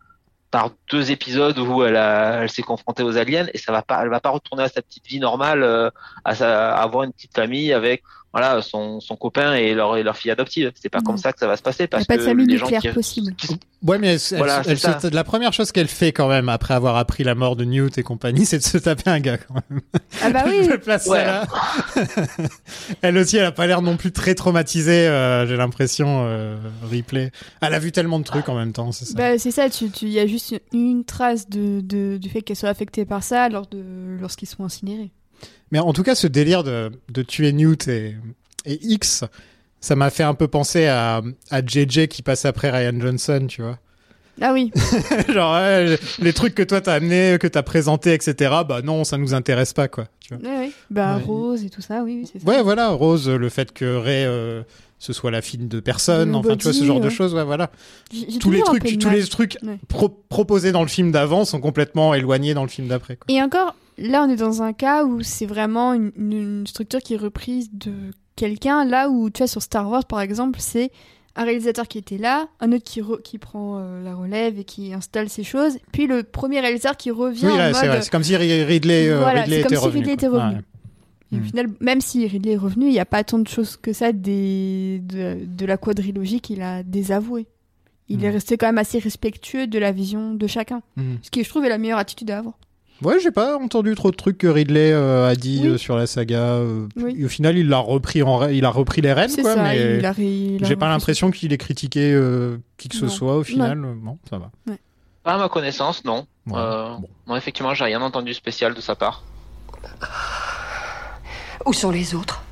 par 0.51 0.71
deux 0.91 1.11
épisodes 1.11 1.59
où 1.59 1.83
elle, 1.83 1.97
elle 1.97 2.49
s'est 2.49 2.63
confrontée 2.63 3.03
aux 3.03 3.19
aliens 3.19 3.47
et 3.53 3.59
ça 3.59 3.73
va 3.73 3.83
pas, 3.83 4.01
elle 4.03 4.09
va 4.11 4.21
pas 4.21 4.31
retourner 4.31 4.63
à 4.63 4.69
sa 4.69 4.81
petite 4.81 5.07
vie 5.07 5.19
normale, 5.21 5.91
à, 6.25 6.35
sa- 6.35 6.73
à 6.77 6.83
avoir 6.83 7.03
une 7.03 7.13
petite 7.13 7.35
famille 7.35 7.73
avec 7.75 8.03
voilà 8.33 8.63
son, 8.63 9.01
son 9.01 9.15
copain 9.17 9.55
et 9.55 9.75
leur, 9.75 9.97
et 9.97 10.03
leur 10.03 10.17
fille 10.17 10.31
adoptive. 10.31 10.73
C'est 10.75 10.89
pas 10.89 10.99
Non. 10.99 11.05
comme 11.05 11.19
ça 11.19 11.33
que 11.33 11.39
ça 11.39 11.47
va 11.47 11.57
se 11.57 11.63
passer 11.63 11.85
Il 11.85 11.89
parce 11.89 12.05
a 12.05 12.07
pas 12.07 12.15
que 12.17 12.21
de 12.21 12.25
famille 12.27 12.47
les 12.47 12.57
gens 12.59 12.65
nucléaire 12.67 12.81
qui, 12.81 12.89
possible. 12.91 13.35
Ouais, 13.83 13.99
mais 13.99 14.15
elle, 14.15 14.39
Voilà, 14.39 14.63
elle 14.65 14.79
la 15.13 15.25
première 15.25 15.53
chose 15.53 15.73
qu'elle 15.73 15.89
fait 15.89 16.13
quand 16.13 16.29
même 16.29 16.49
après 16.49 16.73
avoir 16.73 16.97
appris 16.97 17.25
la 17.25 17.35
mort 17.35 17.57
de 17.57 17.65
Newt 17.65 17.99
et 17.99 18.05
compagnie, 18.05 18.47
c'est 18.47 18.59
de 18.59 18.63
se 18.63 18.79
taper 18.79 19.11
un 19.11 19.19
gars 19.21 19.39
quand 19.39 19.55
même. 19.71 19.81
Ah 20.23 20.31
bah 20.31 20.45
oui, 20.47 20.65
Je 20.71 20.77
place 20.77 21.05
ça 21.07 21.11
Ouais. 21.11 21.25
là. 21.25 21.47
elle 23.03 23.19
aussi, 23.19 23.37
elle 23.39 23.45
a 23.47 23.53
pas 23.53 23.67
l'air 23.67 23.83
non 23.83 23.97
plus 23.97 24.13
très 24.13 24.35
traumatisée, 24.35 25.09
euh, 25.09 25.47
j'ai 25.47 25.57
l'impression, 25.57 26.23
euh, 26.27 26.57
Ripley. 26.91 27.33
Elle 27.61 27.75
a 27.75 27.79
vu 27.79 27.93
tellement 27.93 28.19
de 28.19 28.25
trucs 28.25 28.49
en 28.49 28.55
même 28.57 28.73
temps, 28.73 28.93
c'est 28.93 29.05
ça. 29.05 29.15
bah, 29.17 29.39
c'est 29.39 29.51
ça, 29.51 29.69
tu- 29.69 29.91
tu- 29.91 30.07
il 30.07 30.13
y 30.13 30.21
a 30.21 30.27
juste 30.27 30.55
une 30.73 31.05
trace 31.05 31.49
de, 31.49 31.81
de- 31.81 32.19
du 32.19 32.29
fait 32.31 32.43
qu'elle 32.43 32.57
soit 32.57 32.69
affectée 32.69 33.05
par 33.05 33.23
ça 33.23 33.49
lors 33.49 33.67
de, 33.67 33.83
lorsqu'ils 34.21 34.47
sont 34.47 34.65
incinérés. 34.65 35.11
Mais 35.71 35.79
en 35.79 35.93
tout 35.93 36.03
cas, 36.03 36.15
ce 36.15 36.27
délire 36.27 36.65
de, 36.65 36.91
de 37.11 37.23
tuer 37.23 37.53
Newt 37.53 37.89
et, 37.89 38.17
et 38.67 38.79
X, 38.83 39.25
ça 39.81 39.97
m'a 39.97 40.11
fait 40.11 40.23
un 40.23 40.35
peu 40.35 40.49
penser 40.49 40.87
à, 40.87 41.23
à 41.51 41.65
JJ 41.65 42.07
qui 42.09 42.23
passe 42.23 42.45
après 42.45 42.71
Ryan 42.71 42.99
Johnson, 43.01 43.47
tu 43.49 43.63
vois. 43.63 43.79
Ah 44.41 44.53
oui, 44.55 44.73
Genre, 45.29 45.55
ouais, 45.55 45.99
les 46.21 46.33
trucs 46.33 46.55
que 46.55 46.63
toi 46.63 46.81
t'as 46.81 46.95
amené, 46.95 47.37
que 47.39 47.47
t'as 47.47 47.63
présenté, 47.63 48.15
etc., 48.15 48.35
bah 48.67 48.81
non, 48.83 49.05
ça 49.05 49.19
nous 49.19 49.35
intéresse 49.35 49.75
pas, 49.75 49.89
quoi. 49.89 50.07
Tu 50.21 50.35
vois. 50.35 50.43
ouais, 50.49 50.57
ouais. 50.59 50.73
Bah. 50.91 51.19
Rose 51.19 51.63
et 51.65 51.71
tout 51.71 51.83
ça, 51.83 52.03
oui, 52.03 52.25
c'est 52.31 52.41
ça. 52.41 52.49
Ouais, 52.49 52.63
voilà, 52.63 52.89
Rose, 52.91 53.29
le 53.29 53.49
fait 53.51 53.73
que 53.73 53.85
Ray, 53.97 54.25
euh, 54.25 54.63
ce 54.99 55.13
soit 55.13 55.31
la 55.31 55.43
fille 55.43 55.61
de 55.61 55.81
personne, 55.81 56.31
De 56.33 56.37
enfin, 56.37 56.57
tu 56.57 56.65
vois, 56.65 56.73
ce 56.73 56.83
genre 56.85 57.01
de 57.01 57.11
choses, 57.11 57.35
ouais, 57.35 57.45
voilà. 57.45 57.71
Tous 58.41 58.51
les 58.51 58.63
trucs, 58.63 58.99
tous 58.99 59.11
les 59.11 59.25
trucs 59.27 59.59
pro- 59.89 60.09
proposés 60.09 60.73
dans 60.73 60.83
le 60.83 60.89
film 60.89 61.13
d'avant 61.13 61.45
sont 61.45 61.61
complètement 61.61 62.15
éloignés 62.15 62.55
dans 62.55 62.63
le 62.63 62.69
film 62.71 62.89
d'après. 62.89 63.19
Et 63.29 63.43
encore, 63.43 63.75
là, 63.99 64.25
on 64.25 64.31
est 64.31 64.37
dans 64.37 64.63
un 64.63 64.73
cas 64.73 65.05
où 65.05 65.23
c'est 65.23 65.47
vraiment 65.47 65.93
une, 65.95 66.13
une 66.17 66.67
structure 66.67 67.01
qui 67.01 67.15
est 67.15 67.19
reprise 67.19 67.71
de 67.73 67.93
quelqu'un. 68.37 68.85
Là 68.85 69.09
où, 69.09 69.31
tu 69.31 69.39
vois, 69.39 69.47
sur 69.47 69.63
Star 69.63 69.89
Wars, 69.91 70.05
par 70.05 70.21
exemple, 70.21 70.59
c'est 70.61 70.91
un 71.37 71.45
réalisateur 71.45 71.89
qui 71.89 71.97
était 71.99 72.19
là, 72.19 72.47
un 72.61 72.73
autre 72.73 72.85
qui, 72.85 73.01
re- 73.01 73.23
qui 73.23 73.39
prend 73.39 73.79
euh, 73.79 74.05
la 74.05 74.15
relève 74.15 74.59
et 74.59 74.65
qui 74.65 74.93
installe 74.93 75.29
ses 75.31 75.45
choses, 75.45 75.79
puis 75.91 76.07
le 76.07 76.23
premier 76.25 76.61
réalisateur 76.61 76.97
qui 76.97 77.11
revient 77.11 77.47
Oui, 77.47 77.53
c'est 77.75 77.87
vrai. 77.87 78.03
C'est 78.03 78.11
comme 78.11 78.23
si 78.23 78.37
Ri- 78.37 78.65
Ridley, 78.65 79.09
euh, 79.09 79.19
Voilà, 79.21 79.41
Ridley 79.43 79.63
comme 79.63 79.73
était 79.73 79.77
si 79.77 79.85
revenu. 79.85 79.99
Ridley 80.01 80.17
quoi. 80.17 80.29
était 80.29 80.29
revenu. 80.29 80.57
Ouais. 80.57 80.63
Et 81.33 81.37
au 81.37 81.39
Mm. 81.41 81.45
final, 81.45 81.67
même 81.81 82.01
si 82.03 82.27
Ridley 82.27 82.53
est 82.53 82.57
revenu, 82.59 82.85
il 82.87 82.93
n'y 82.93 82.99
a 83.01 83.07
pas 83.07 83.25
tant 83.25 83.39
de 83.39 83.49
choses 83.49 83.79
que 83.79 83.95
ça 83.95 84.13
des, 84.13 85.01
de, 85.05 85.39
de 85.47 85.65
la 85.65 85.79
quadrilogie 85.79 86.43
qu'il 86.43 86.61
a 86.61 86.83
désavoué. 86.83 87.47
Il 88.11 88.19
Mm. 88.19 88.25
est 88.25 88.31
resté 88.31 88.57
quand 88.59 88.67
même 88.67 88.77
assez 88.77 88.99
respectueux 88.99 89.67
de 89.67 89.79
la 89.79 89.91
vision 89.93 90.35
de 90.35 90.47
chacun. 90.47 90.83
Mhm. 90.97 91.17
Ce 91.23 91.31
qui, 91.31 91.43
je 91.45 91.49
trouve, 91.49 91.65
est 91.65 91.71
la 91.71 91.79
meilleure 91.79 91.99
attitude 91.99 92.31
à 92.31 92.39
avoir. 92.41 92.59
Ouais, 93.03 93.19
j'ai 93.21 93.31
pas 93.33 93.57
entendu 93.59 93.95
trop 93.95 94.11
de 94.11 94.17
trucs 94.17 94.39
que 94.39 94.47
Ridley 94.47 94.93
euh, 94.93 95.29
a 95.29 95.35
dit 95.35 95.61
Oui. 95.63 95.69
euh, 95.71 95.79
sur 95.79 95.97
la 95.97 96.07
saga. 96.07 96.39
euh, 96.41 96.87
Oui. 96.97 97.17
et 97.19 97.25
au 97.25 97.29
final, 97.29 97.59
il 97.59 97.69
l'a 97.69 97.79
repris 97.79 98.23
en, 98.23 98.49
il 98.49 98.65
a 98.65 98.71
repris 98.71 99.01
les 99.01 99.13
rênes, 99.13 99.29
C'est 99.29 99.43
quoi. 99.43 99.55
ça, 99.55 99.63
mais 99.63 99.99
il 99.99 100.07
a, 100.07 100.13
ré- 100.13 100.23
il 100.25 100.65
a 100.65 100.69
j'ai 100.69 100.77
pas 100.77 100.89
l'impression 100.89 101.31
qu'il 101.31 101.53
ait 101.53 101.59
critiqué 101.59 102.13
euh, 102.13 102.59
qui 102.79 102.89
que 102.89 102.97
ce 102.97 103.07
Non. 103.07 103.11
soit 103.11 103.37
au 103.37 103.43
final. 103.43 103.79
Bon, 103.97 104.19
ça 104.31 104.39
va. 104.39 104.51
Pas 105.25 105.35
à 105.35 105.39
ma 105.39 105.49
connaissance, 105.49 106.05
non. 106.05 106.27
Ouais, 106.47 106.55
Euh, 106.57 106.95
bon. 106.97 107.09
Non, 107.29 107.37
effectivement, 107.37 107.75
j'ai 107.75 107.85
rien 107.85 108.01
entendu 108.03 108.35
spécial 108.35 108.75
de 108.75 108.81
sa 108.81 108.95
part. 108.95 109.23
Où 111.67 111.73
sont 111.73 111.91
les 111.91 112.15
autres? 112.15 112.43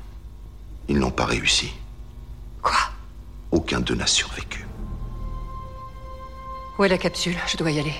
Ils 0.87 0.97
n'ont 0.99 1.11
pas 1.11 1.25
réussi. 1.25 1.71
Quoi? 2.61 2.75
Aucun 3.51 3.79
d'eux 3.81 3.95
n'a 3.95 4.07
survécu. 4.07 4.65
Où 6.79 6.83
est 6.83 6.89
la 6.89 6.97
capsule? 6.97 7.35
Je 7.47 7.57
dois 7.57 7.71
y 7.71 7.79
aller. 7.79 7.93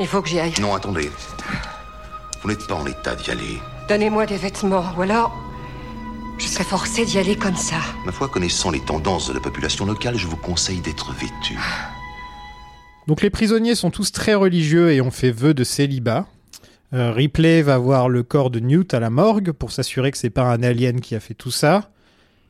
Il 0.00 0.06
faut 0.06 0.22
que 0.22 0.28
j'y 0.28 0.38
aille. 0.38 0.54
Non, 0.60 0.74
attendez. 0.74 1.10
Vous 2.42 2.48
n'êtes 2.48 2.66
pas 2.66 2.74
en 2.74 2.86
état 2.86 3.16
d'y 3.16 3.30
aller. 3.30 3.58
Donnez-moi 3.88 4.26
des 4.26 4.36
vêtements, 4.36 4.84
ou 4.96 5.02
alors 5.02 5.36
je 6.38 6.46
serai 6.46 6.62
forcée 6.62 7.04
d'y 7.04 7.18
aller 7.18 7.34
comme 7.34 7.56
ça. 7.56 7.78
Ma 8.06 8.12
foi, 8.12 8.28
connaissant 8.28 8.70
les 8.70 8.78
tendances 8.78 9.26
de 9.28 9.34
la 9.34 9.40
population 9.40 9.84
locale, 9.84 10.16
je 10.16 10.28
vous 10.28 10.36
conseille 10.36 10.80
d'être 10.80 11.12
vêtu. 11.12 11.58
Donc 13.08 13.22
les 13.22 13.30
prisonniers 13.30 13.74
sont 13.74 13.90
tous 13.90 14.12
très 14.12 14.34
religieux 14.34 14.92
et 14.92 15.00
ont 15.00 15.10
fait 15.10 15.32
vœu 15.32 15.52
de 15.52 15.64
célibat. 15.64 16.26
Euh, 16.92 17.10
Ripley 17.10 17.62
va 17.62 17.76
voir 17.78 18.08
le 18.08 18.22
corps 18.22 18.50
de 18.50 18.60
Newt 18.60 18.94
à 18.94 19.00
la 19.00 19.10
morgue 19.10 19.50
pour 19.50 19.72
s'assurer 19.72 20.12
que 20.12 20.18
c'est 20.18 20.30
pas 20.30 20.44
un 20.44 20.62
alien 20.62 21.00
qui 21.00 21.16
a 21.16 21.20
fait 21.20 21.34
tout 21.34 21.50
ça. 21.50 21.90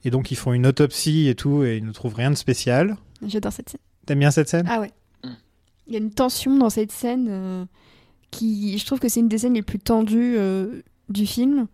Et 0.05 0.11
donc 0.11 0.30
ils 0.30 0.36
font 0.36 0.53
une 0.53 0.66
autopsie 0.66 1.28
et 1.28 1.34
tout 1.34 1.64
et 1.64 1.78
ils 1.78 1.84
ne 1.84 1.92
trouvent 1.92 2.14
rien 2.14 2.30
de 2.30 2.36
spécial. 2.36 2.96
J'adore 3.26 3.53
cette 3.53 3.70
scène. 3.70 3.80
T'aimes 4.05 4.18
bien 4.18 4.30
cette 4.30 4.49
scène? 4.49 4.66
Ah 4.70 4.80
ouais. 4.80 4.92
Il 5.89 5.95
y 5.95 5.97
a 5.97 6.01
une 6.01 6.11
tension 6.11 6.57
dans 6.57 6.70
cette 6.70 6.93
scène 6.93 7.26
euh, 7.30 7.64
qui, 8.30 8.76
je 8.78 8.84
trouve 8.86 8.99
que 9.01 9.09
c'est 9.09 9.20
une 9.20 9.28
des 9.28 9.39
scènes 9.39 9.55
les 9.55 9.62
plus 9.62 9.78
tendues 9.78 10.34
euh, 10.36 10.82
du 11.09 11.26
film. 11.26 11.66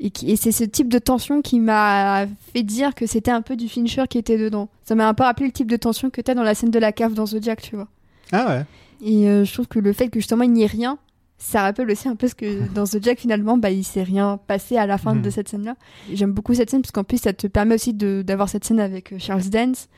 Et, 0.00 0.36
c'est 0.36 0.52
ce 0.52 0.62
type 0.64 0.88
de 0.88 0.98
tension 0.98 1.42
qui 1.42 1.58
m'a 1.58 2.26
fait 2.54 2.62
dire 2.62 2.94
que 2.94 3.06
c'était 3.06 3.32
un 3.32 3.42
peu 3.42 3.56
du 3.56 3.68
Fincher 3.68 4.04
qui 4.08 4.16
était 4.16 4.38
dedans. 4.38 4.68
Ça 4.84 4.94
m'a 4.94 5.08
un 5.08 5.14
peu 5.14 5.24
rappelé 5.24 5.46
le 5.46 5.52
type 5.52 5.68
de 5.68 5.76
tension 5.76 6.08
que 6.08 6.20
t'as 6.20 6.34
dans 6.34 6.44
la 6.44 6.54
scène 6.54 6.70
de 6.70 6.78
la 6.78 6.92
cave 6.92 7.14
dans 7.14 7.26
Zodiac, 7.26 7.60
tu 7.60 7.74
vois. 7.74 7.88
Ah 8.32 8.46
ouais. 8.48 8.64
Et 9.04 9.28
euh, 9.28 9.44
je 9.44 9.52
trouve 9.52 9.66
que 9.66 9.78
le 9.80 9.92
fait 9.92 10.08
que 10.08 10.20
justement 10.20 10.44
il 10.44 10.52
n'y 10.52 10.62
ait 10.62 10.66
rien, 10.66 10.98
ça 11.36 11.62
rappelle 11.62 11.90
aussi 11.90 12.08
un 12.08 12.14
peu 12.14 12.28
ce 12.28 12.36
que 12.36 12.68
dans 12.74 12.86
Zodiac 12.86 13.18
finalement, 13.18 13.58
bah, 13.58 13.70
il 13.70 13.82
s'est 13.84 14.04
rien 14.04 14.38
passé 14.46 14.76
à 14.76 14.86
la 14.86 14.98
fin 14.98 15.14
Mhm. 15.16 15.22
de 15.22 15.30
cette 15.30 15.48
scène-là. 15.48 15.74
J'aime 16.12 16.32
beaucoup 16.32 16.54
cette 16.54 16.70
scène 16.70 16.80
parce 16.82 16.92
qu'en 16.92 17.04
plus 17.04 17.20
ça 17.20 17.32
te 17.32 17.48
permet 17.48 17.74
aussi 17.74 17.92
d'avoir 17.92 18.48
cette 18.48 18.64
scène 18.64 18.78
avec 18.80 19.18
Charles 19.18 19.48
Dance 19.50 19.88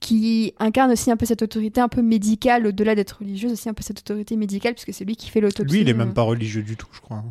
qui 0.00 0.54
incarne 0.58 0.90
aussi 0.90 1.10
un 1.10 1.16
peu 1.16 1.26
cette 1.26 1.42
autorité 1.42 1.80
un 1.80 1.88
peu 1.88 2.02
médicale 2.02 2.66
au-delà 2.66 2.94
d'être 2.94 3.18
religieuse 3.20 3.52
aussi 3.52 3.68
un 3.68 3.74
peu 3.74 3.82
cette 3.82 3.98
autorité 4.00 4.34
médicale 4.36 4.72
puisque 4.74 4.92
c'est 4.94 5.04
lui 5.04 5.14
qui 5.16 5.28
fait 5.30 5.40
l'autopsie. 5.40 5.72
Lui, 5.74 5.82
il 5.82 5.88
est 5.88 5.92
euh. 5.92 5.96
même 5.96 6.14
pas 6.14 6.22
religieux 6.22 6.62
du 6.62 6.76
tout, 6.76 6.88
je 6.92 7.00
crois. 7.00 7.22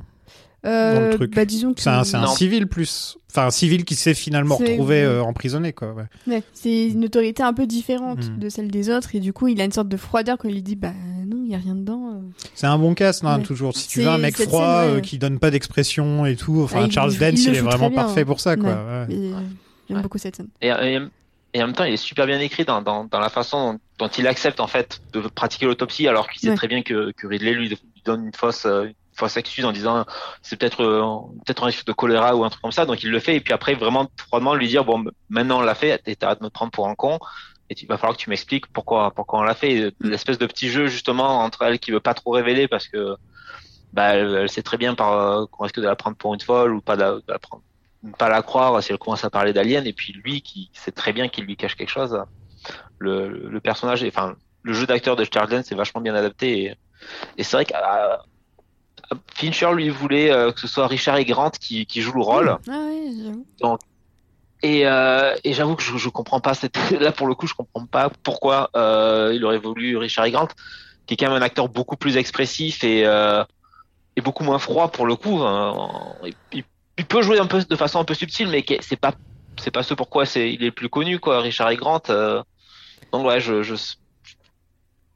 Euh, 0.65 0.93
dans 0.95 1.01
le 1.07 1.15
truc. 1.15 1.33
Bah 1.35 1.45
disons 1.45 1.73
que 1.73 1.79
C'est 1.81 1.89
un, 1.89 2.03
c'est 2.03 2.17
un 2.17 2.23
Non. 2.25 2.27
civil 2.35 2.67
plus. 2.67 3.17
Enfin, 3.31 3.45
un 3.47 3.51
civil 3.51 3.85
qui 3.85 3.95
s'est 3.95 4.13
finalement 4.13 4.57
C'est- 4.57 4.71
retrouvé 4.73 5.01
euh, 5.03 5.23
emprisonné, 5.23 5.71
quoi. 5.71 5.93
ouais. 5.93 6.03
Ouais, 6.27 6.43
c'est 6.53 6.87
une 6.89 7.05
autorité 7.05 7.43
un 7.43 7.53
peu 7.53 7.65
différente 7.65 8.27
Mhm. 8.29 8.39
de 8.39 8.49
celle 8.49 8.69
des 8.69 8.89
autres 8.89 9.15
et 9.15 9.19
du 9.21 9.31
coup 9.33 9.47
il 9.47 9.61
a 9.61 9.63
une 9.63 9.71
sorte 9.71 9.87
de 9.87 9.95
froideur 9.97 10.37
quand 10.37 10.49
il 10.49 10.55
lui 10.55 10.61
dit 10.61 10.75
bah 10.75 10.91
non 11.25 11.43
il 11.45 11.51
y 11.51 11.55
a 11.55 11.59
rien 11.59 11.75
dedans. 11.75 12.11
euh. 12.13 12.19
C'est 12.55 12.67
un 12.67 12.77
bon 12.77 12.93
cast, 12.93 13.23
non, 13.23 13.37
Ouais. 13.37 13.41
toujours. 13.43 13.75
Si 13.77 13.87
tu 13.87 13.99
C'est- 13.99 14.05
veux 14.05 14.11
un 14.11 14.17
mec 14.17 14.35
froid 14.35 14.81
scène, 14.83 14.91
ouais. 14.91 14.97
euh, 14.97 15.01
qui 15.01 15.17
donne 15.17 15.39
pas 15.39 15.49
d'expression 15.49 16.25
et 16.25 16.35
tout, 16.35 16.59
enfin, 16.61 16.81
Ah, 16.83 16.89
Charles 16.89 17.15
Dance, 17.15 17.45
il 17.45 17.55
est 17.55 17.61
vraiment 17.61 17.89
bien, 17.89 17.95
parfait 18.03 18.21
hein. 18.21 18.25
pour 18.25 18.39
ça, 18.41 18.57
quoi. 18.57 18.69
Ouais. 18.69 18.75
ouais. 18.75 19.15
Et, 19.15 19.33
euh, 19.33 19.39
J'aime 19.87 19.97
Ouais. 19.97 20.03
beaucoup 20.03 20.17
cette 20.19 20.35
scène. 20.35 20.49
Et, 20.61 20.67
et, 20.67 20.99
et 21.53 21.63
en 21.63 21.67
même 21.67 21.75
temps, 21.75 21.83
il 21.83 21.93
est 21.93 21.97
super 21.97 22.25
bien 22.27 22.39
écrit 22.39 22.65
dans, 22.65 22.81
dans, 22.81 23.05
dans 23.05 23.19
la 23.19 23.29
façon 23.29 23.73
dont, 23.73 23.79
dont 23.99 24.07
il 24.07 24.27
accepte 24.27 24.59
en 24.59 24.67
fait 24.67 25.01
de 25.13 25.21
pratiquer 25.21 25.65
l'autopsie, 25.65 26.07
alors 26.07 26.27
qu'il 26.29 26.39
sait 26.41 26.49
Ouais. 26.49 26.55
très 26.55 26.67
bien 26.67 26.83
que, 26.83 27.11
que 27.11 27.27
Ridley 27.27 27.53
lui, 27.53 27.69
lui 27.69 27.77
donne 28.05 28.25
une 28.27 28.33
fausse, 28.33 28.65
euh, 28.65 28.85
une 28.85 28.93
fausse 29.15 29.35
excuse 29.37 29.65
en 29.65 29.71
disant 29.71 30.05
c'est 30.41 30.57
peut-être 30.57 30.81
euh, 30.83 31.03
peut-être 31.45 31.63
un 31.63 31.67
risque 31.67 31.85
de 31.85 31.91
choléra 31.93 32.35
ou 32.35 32.43
un 32.43 32.49
truc 32.49 32.61
comme 32.61 32.71
ça. 32.71 32.85
Donc 32.85 33.03
il 33.03 33.09
le 33.11 33.19
fait 33.19 33.35
et 33.35 33.41
puis 33.41 33.53
après 33.53 33.73
vraiment 33.73 34.07
froidement 34.17 34.53
lui 34.55 34.67
dire 34.67 34.85
bon 34.85 35.03
maintenant 35.29 35.59
on 35.59 35.61
l'a 35.61 35.75
fait, 35.75 36.01
et 36.05 36.15
t'arrêtes 36.15 36.39
de 36.39 36.45
me 36.45 36.49
prendre 36.49 36.71
pour 36.71 36.87
un 36.87 36.95
con. 36.95 37.19
Et 37.71 37.75
il 37.79 37.87
va 37.87 37.97
falloir 37.97 38.17
que 38.17 38.21
tu 38.23 38.29
m'expliques 38.29 38.67
pourquoi 38.67 39.11
pourquoi 39.11 39.39
on 39.39 39.43
l'a 39.43 39.55
fait. 39.55 39.91
Mm. 39.99 40.09
L'espèce 40.09 40.37
de 40.37 40.45
petit 40.45 40.69
jeu 40.69 40.87
justement 40.87 41.39
entre 41.41 41.63
elle 41.63 41.79
qui 41.79 41.91
veut 41.91 41.99
pas 41.99 42.13
trop 42.13 42.31
révéler 42.31 42.67
parce 42.67 42.87
que 42.87 43.15
bah 43.93 44.15
elle, 44.15 44.35
elle 44.35 44.49
sait 44.49 44.61
très 44.63 44.77
bien 44.77 44.93
par 44.95 45.13
euh, 45.13 45.45
qu'on 45.47 45.63
risque 45.63 45.79
de 45.79 45.85
la 45.87 45.95
prendre 45.95 46.15
pour 46.17 46.33
une 46.33 46.41
folle 46.41 46.73
ou 46.75 46.81
pas 46.81 46.95
de 46.95 47.01
la, 47.01 47.11
de 47.13 47.23
la 47.27 47.39
prendre 47.39 47.63
ne 48.03 48.11
pas 48.13 48.29
la 48.29 48.41
croire 48.41 48.81
si 48.81 48.91
elle 48.91 48.97
commence 48.97 49.23
à 49.25 49.29
parler 49.29 49.51
d'alien 49.53 49.85
et 49.85 49.93
puis 49.93 50.13
lui 50.13 50.41
qui 50.41 50.69
sait 50.73 50.91
très 50.91 51.11
bien 51.13 51.27
qu'il 51.27 51.45
lui 51.45 51.57
cache 51.57 51.75
quelque 51.75 51.89
chose 51.89 52.23
le, 52.97 53.27
le, 53.27 53.59
personnage 53.61 54.03
enfin 54.05 54.35
le 54.63 54.73
jeu 54.73 54.85
d'acteur 54.85 55.15
de 55.15 55.25
Charles 55.31 55.49
Dance 55.49 55.71
est 55.71 55.75
vachement 55.75 56.01
bien 56.01 56.15
adapté 56.15 56.63
et, 56.63 56.75
et 57.37 57.43
c'est 57.43 57.57
vrai 57.57 57.65
que 57.65 57.73
euh, 57.73 59.15
Fincher 59.33 59.73
lui 59.73 59.89
voulait 59.89 60.31
euh, 60.31 60.51
que 60.51 60.59
ce 60.59 60.67
soit 60.67 60.87
Richard 60.87 61.17
E. 61.19 61.23
Grant 61.23 61.51
qui, 61.51 61.85
qui 61.85 62.01
joue 62.01 62.13
le 62.13 62.21
rôle 62.21 62.49
Ah 62.67 62.71
ouais, 62.71 63.09
j'avoue. 63.23 63.45
donc 63.61 63.79
Et, 64.61 64.85
euh, 64.85 65.35
et 65.43 65.53
j'avoue 65.53 65.75
que 65.75 65.83
je, 65.83 65.97
je 65.97 66.09
comprends 66.09 66.41
pas 66.41 66.53
cette 66.53 66.77
là 66.99 67.11
pour 67.11 67.27
le 67.27 67.35
coup 67.35 67.47
je 67.47 67.53
comprends 67.53 67.85
pas 67.85 68.09
pourquoi 68.23 68.69
euh, 68.75 69.31
il 69.33 69.43
aurait 69.45 69.57
voulu 69.59 69.97
Richard 69.97 70.25
E. 70.27 70.29
Grant 70.31 70.47
qui 71.05 71.15
est 71.15 71.17
quand 71.17 71.27
même 71.27 71.41
un 71.41 71.45
acteur 71.45 71.69
beaucoup 71.69 71.97
plus 71.97 72.17
expressif 72.17 72.83
et 72.83 73.03
et 74.15 74.21
beaucoup 74.21 74.43
moins 74.43 74.59
froid 74.59 74.91
pour 74.91 75.05
le 75.05 75.15
coup 75.15 75.39
hein. 75.41 76.15
il, 76.23 76.33
il- 76.53 76.63
il 76.99 77.05
peut 77.05 77.21
jouer 77.23 77.39
un 77.39 77.47
peu 77.47 77.63
de 77.63 77.75
façon 77.75 77.99
un 77.99 78.03
peu 78.05 78.13
subtile 78.13 78.49
mais 78.49 78.63
c'est 78.81 78.99
pas 78.99 79.13
c'est 79.59 79.71
pas 79.71 79.81
ce 79.83 79.93
pourquoi 79.95 80.25
c'est 80.25 80.53
il 80.53 80.61
est 80.61 80.67
le 80.67 80.71
plus 80.71 80.89
connu 80.89 81.17
quoi 81.19 81.41
Richard 81.41 81.71
E. 81.71 81.75
Grant 81.75 82.01
euh. 82.09 82.41
donc 83.11 83.25
ouais 83.25 83.39
je 83.41 83.63
je, 83.63 83.73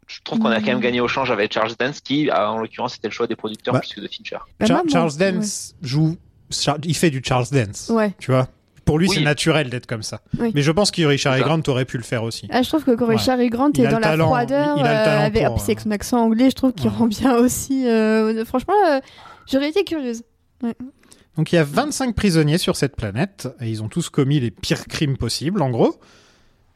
je 0.07 0.19
trouve 0.23 0.39
qu'on 0.39 0.49
a 0.51 0.59
quand 0.59 0.67
même 0.67 0.79
gagné 0.79 0.99
au 1.01 1.07
change 1.07 1.31
avec 1.31 1.53
Charles 1.53 1.73
Dance 1.79 2.01
qui 2.01 2.29
euh, 2.29 2.47
en 2.47 2.57
l'occurrence 2.57 2.93
c'était 2.93 3.07
le 3.07 3.13
choix 3.13 3.27
des 3.27 3.35
producteurs 3.35 3.73
Bah, 3.73 3.79
plus 3.81 3.93
que 3.93 4.01
de 4.01 4.07
Fincher 4.07 4.37
Bah, 4.59 4.65
Char- 4.65 4.81
Charles 4.91 5.11
ouais. 5.19 5.31
Dance 5.31 5.75
joue. 5.81 6.17
Il 6.83 6.95
fait 6.95 7.09
du 7.09 7.21
Charles 7.25 7.47
Dance. 7.51 7.89
Ouais. 7.89 8.13
Tu 8.19 8.29
vois? 8.29 8.47
Pour 8.85 8.99
lui, 8.99 9.07
Oui. 9.07 9.15
c'est 9.15 9.21
naturel 9.21 9.71
d'être 9.71 9.87
comme 9.87 10.03
ça. 10.03 10.21
Oui. 10.37 10.51
Mais 10.53 10.61
je 10.61 10.71
pense 10.71 10.91
que 10.91 11.01
Richard 11.01 11.33
E. 11.35 11.39
ça. 11.39 11.43
Grant 11.45 11.61
aurait 11.67 11.85
pu 11.85 11.97
le 11.97 12.03
faire 12.03 12.21
aussi. 12.21 12.47
Ah, 12.51 12.61
je 12.61 12.67
trouve 12.67 12.83
que 12.83 12.91
quand 12.95 13.07
Ouais. 13.07 13.15
Richard 13.15 13.39
E. 13.39 13.47
Grant 13.47 13.71
Il 13.73 13.81
est 13.81 13.87
a 13.87 13.91
dans 13.91 13.97
le 13.97 14.01
la 14.03 14.09
talent, 14.09 14.25
froideur, 14.27 14.77
il- 14.77 14.81
il 14.81 14.85
a 14.85 14.93
le 14.93 14.99
euh, 14.99 15.03
talent 15.05 15.21
avec, 15.23 15.45
pour, 15.47 15.63
avec 15.63 15.77
euh, 15.79 15.81
son 15.81 15.91
accent 15.91 16.17
anglais, 16.19 16.49
je 16.51 16.55
trouve 16.55 16.73
qu'il 16.73 16.89
ouais. 16.91 16.95
rend 16.95 17.07
bien 17.07 17.35
aussi. 17.37 17.87
euh, 17.87 18.45
franchement, 18.45 18.73
euh, 18.87 18.99
j'aurais 19.51 19.69
été 19.69 19.83
curieuse. 19.83 20.21
Donc 21.37 21.51
il 21.51 21.55
y 21.55 21.57
a 21.57 21.63
25 21.63 22.15
prisonniers 22.15 22.57
sur 22.57 22.75
cette 22.75 22.95
planète 22.95 23.47
et 23.59 23.69
ils 23.69 23.81
ont 23.81 23.89
tous 23.89 24.09
commis 24.09 24.39
les 24.39 24.51
pires 24.51 24.85
crimes 24.85 25.17
possibles, 25.17 25.61
en 25.61 25.69
gros. 25.69 25.99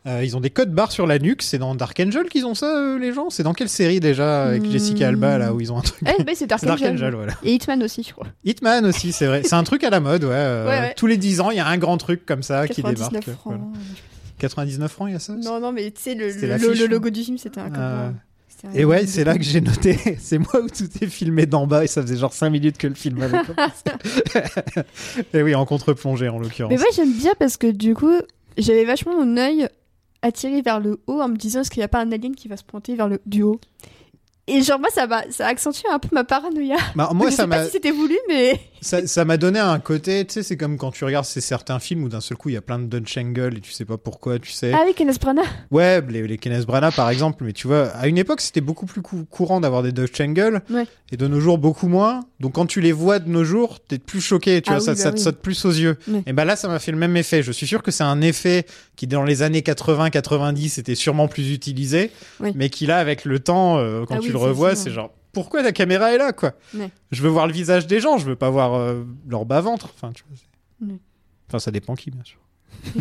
Euh, 0.06 0.24
ils 0.24 0.38
ont 0.38 0.40
des 0.40 0.50
codes 0.52 0.72
barres 0.74 0.94
sur 0.94 1.06
la 1.06 1.20
nuque. 1.20 1.42
C'est 1.44 1.58
dans 1.58 1.76
Dark 1.76 2.00
Angel 2.00 2.28
qu'ils 2.30 2.46
ont 2.46 2.56
ça, 2.56 2.78
euh, 2.78 2.98
les 2.98 3.12
gens? 3.14 3.30
C'est 3.30 3.44
dans 3.44 3.54
quelle 3.54 3.68
série 3.68 4.00
déjà 4.00 4.46
avec 4.46 4.64
Hmm. 4.64 4.72
Jessica 4.72 5.10
Alba 5.10 5.38
là 5.38 5.54
où 5.54 5.60
ils 5.60 5.72
ont 5.74 5.78
un 5.78 5.82
truc 5.82 6.00
Eh, 6.08 6.34
c'est 6.36 6.48
Dark, 6.48 6.64
Dark 6.66 6.80
Angel. 6.82 6.94
Angel, 6.94 7.14
voilà. 7.16 7.34
Et 7.44 7.54
Hitman 7.54 7.84
aussi, 7.84 8.04
je 8.04 8.14
crois. 8.14 8.28
Hitman 8.46 8.86
aussi, 8.86 9.12
c'est 9.12 9.26
vrai. 9.26 9.42
C'est 9.44 9.56
un 9.56 9.64
truc 9.64 9.84
à 9.84 9.90
la 9.90 10.00
mode, 10.00 10.24
ouais. 10.24 10.30
euh, 10.34 10.66
Ouais, 10.66 10.80
ouais. 10.80 10.94
Tous 10.96 11.08
les 11.08 11.18
10 11.18 11.42
ans, 11.42 11.52
il 11.52 11.58
y 11.58 11.60
a 11.60 11.68
un 11.68 11.78
grand 11.78 11.98
truc 11.98 12.26
comme 12.26 12.42
ça 12.42 12.68
qui 12.70 12.82
99 12.82 13.10
débarque. 13.12 13.38
francs. 13.38 13.54
voilà. 13.58 13.64
99 14.40 14.90
francs, 14.92 15.10
il 15.10 15.14
y 15.14 15.16
a 15.16 15.20
ça 15.20 15.34
Non, 15.34 15.60
non, 15.60 15.72
mais 15.74 15.92
tu 15.92 16.02
sais, 16.02 16.16
le, 16.16 16.28
le, 16.30 16.88
logo 16.88 17.10
du 17.10 17.24
film, 17.24 17.38
c'était 17.38 17.60
un 17.60 18.14
Et 18.74 18.86
ouais, 18.86 19.06
c'est 19.06 19.24
là 19.24 19.38
que 19.38 19.44
j'ai 19.44 19.62
noté. 19.62 19.98
c'est 20.20 20.38
moi 20.38 20.62
où 20.62 20.68
tout 20.68 20.90
est 21.02 21.08
filmé 21.08 21.46
d'en 21.46 21.68
bas 21.68 21.84
et 21.84 21.88
ça 21.88 22.02
faisait 22.02 22.18
genre 22.18 22.34
5 22.34 22.50
minutes 22.50 22.78
que 22.78 22.88
le 22.88 22.96
film 22.96 23.22
avait 23.22 23.40
commencé. 23.44 23.84
et 25.34 25.44
oui, 25.44 25.56
en 25.56 25.66
contre-plongée 25.66 26.30
en 26.30 26.40
l'occurrence. 26.40 26.72
Mais 26.72 26.80
ouais, 26.80 26.92
j'aime 26.96 27.14
bien 27.14 27.34
parce 27.38 27.58
que 27.58 27.68
du 27.68 27.94
coup, 27.94 28.18
j'avais 28.58 28.86
vachement 28.86 29.14
mon 29.14 29.38
œil 29.38 29.68
attiré 30.22 30.62
vers 30.62 30.80
le 30.80 31.00
haut 31.08 31.22
en 31.22 31.30
me 31.30 31.36
disant 31.36 31.62
est-ce 31.62 31.70
qu'il 31.70 31.82
n'y 31.82 31.86
a 31.86 31.90
pas 31.90 32.02
un 32.02 32.12
alien 32.12 32.36
qui 32.36 32.48
va 32.48 32.58
se 32.58 32.64
pointer 32.64 32.96
vers 32.96 33.08
le 33.08 33.22
du 33.26 33.44
haut? 33.44 33.60
Et 34.50 34.62
genre, 34.62 34.80
moi, 34.80 34.90
ça 34.94 35.08
ça 35.30 35.46
a 35.46 35.50
accentué 35.50 35.90
un 35.92 36.00
peu 36.00 36.10
ma 36.14 36.24
paranoïa. 36.24 36.78
Bah, 36.96 37.10
moi, 37.14 37.30
je 37.30 37.36
ça 37.36 37.44
sais 37.44 37.50
pas 37.50 37.66
si 37.66 37.72
c'était 37.72 37.92
voulu, 37.92 38.16
mais. 38.30 38.60
ça, 38.82 39.06
ça 39.06 39.26
m'a 39.26 39.36
donné 39.38 39.60
un 39.60 39.78
côté, 39.80 40.24
tu 40.26 40.34
sais, 40.36 40.44
c'est 40.44 40.56
comme 40.56 40.78
quand 40.78 40.92
tu 40.92 41.04
regardes 41.04 41.26
ces 41.26 41.42
certains 41.42 41.80
films 41.80 42.04
où 42.04 42.10
d'un 42.10 42.22
seul 42.22 42.38
coup 42.38 42.48
il 42.50 42.54
y 42.54 42.58
a 42.58 42.62
plein 42.62 42.80
de 42.80 42.86
Dutch 42.86 43.18
Angle 43.18 43.56
et 43.58 43.60
tu 43.60 43.72
sais 43.72 43.84
pas 43.86 43.98
pourquoi, 43.98 44.40
tu 44.40 44.52
sais. 44.52 44.72
Ah 44.74 44.84
oui, 44.86 44.94
Kenneth 44.96 45.20
Branagh. 45.20 45.46
Ouais, 45.72 46.02
les, 46.08 46.26
les 46.28 46.38
Kenneth 46.38 46.66
Branagh 46.66 46.96
par 46.96 47.10
exemple, 47.10 47.44
mais 47.44 47.52
tu 47.54 47.68
vois, 47.68 47.88
à 47.90 48.08
une 48.08 48.18
époque 48.18 48.40
c'était 48.40 48.62
beaucoup 48.62 48.86
plus 48.86 49.02
cou- 49.02 49.26
courant 49.30 49.60
d'avoir 49.60 49.84
des 49.84 49.92
Dutch 49.92 50.20
Angle 50.22 50.62
Ouais. 50.70 50.86
et 51.12 51.18
de 51.18 51.28
nos 51.28 51.40
jours 51.42 51.58
beaucoup 51.58 51.88
moins. 51.90 52.22
Donc 52.40 52.54
quand 52.54 52.68
tu 52.68 52.80
les 52.80 52.92
vois 52.94 53.20
de 53.20 53.28
nos 53.30 53.44
jours, 53.44 53.80
t'es 53.86 53.98
plus 53.98 54.22
choqué, 54.22 54.62
tu 54.62 54.70
Ah 54.70 54.78
vois, 54.78 54.80
oui, 54.80 54.86
ça, 54.86 54.92
bah 54.94 54.98
ça 55.02 55.12
te 55.12 55.20
saute 55.20 55.40
plus 55.42 55.66
aux 55.66 55.72
yeux. 55.72 55.98
Et 56.26 56.32
ben 56.34 56.46
là, 56.46 56.56
ça 56.56 56.68
m'a 56.70 56.80
fait 56.80 56.92
le 56.92 56.98
même 56.98 57.18
effet. 57.18 57.44
Je 57.44 57.52
suis 57.52 57.68
sûr 57.68 57.84
que 57.84 57.92
c'est 57.92 58.04
un 58.06 58.22
effet 58.22 58.66
qui 58.96 59.08
dans 59.08 59.24
les 59.24 59.42
années 59.42 59.62
80-90 59.62 60.80
était 60.80 60.96
sûrement 60.96 61.28
plus 61.28 61.52
utilisé, 61.52 62.12
mais 62.56 62.70
qui 62.70 62.86
là 62.86 63.00
avec 63.00 63.26
le 63.26 63.40
temps, 63.40 63.78
euh, 63.80 64.06
quand 64.08 64.16
Ah 64.16 64.20
tu 64.22 64.32
le 64.38 64.44
c'est 64.44 64.50
revois, 64.50 64.76
c'est 64.76 64.92
genre 64.92 65.12
pourquoi 65.34 65.62
la 65.62 65.72
caméra 65.72 66.14
est 66.14 66.18
là 66.18 66.32
quoi 66.34 66.54
Ouais. 66.74 66.90
Je 67.12 67.22
veux 67.22 67.30
voir 67.30 67.48
le 67.48 67.54
visage 67.54 67.86
des 67.88 68.00
gens, 68.00 68.18
je 68.18 68.26
veux 68.26 68.36
pas 68.36 68.50
voir 68.50 68.74
euh, 68.76 69.04
leur 69.28 69.46
bas 69.46 69.62
ventre. 69.62 69.90
Enfin, 69.96 70.12
tu 70.14 70.24
vois. 70.30 70.88
Ouais. 70.94 71.00
Enfin, 71.48 71.60
ça 71.60 71.72
dépend 71.72 71.96
qui, 71.96 72.10
bien 72.12 72.24
sûr. 72.24 72.40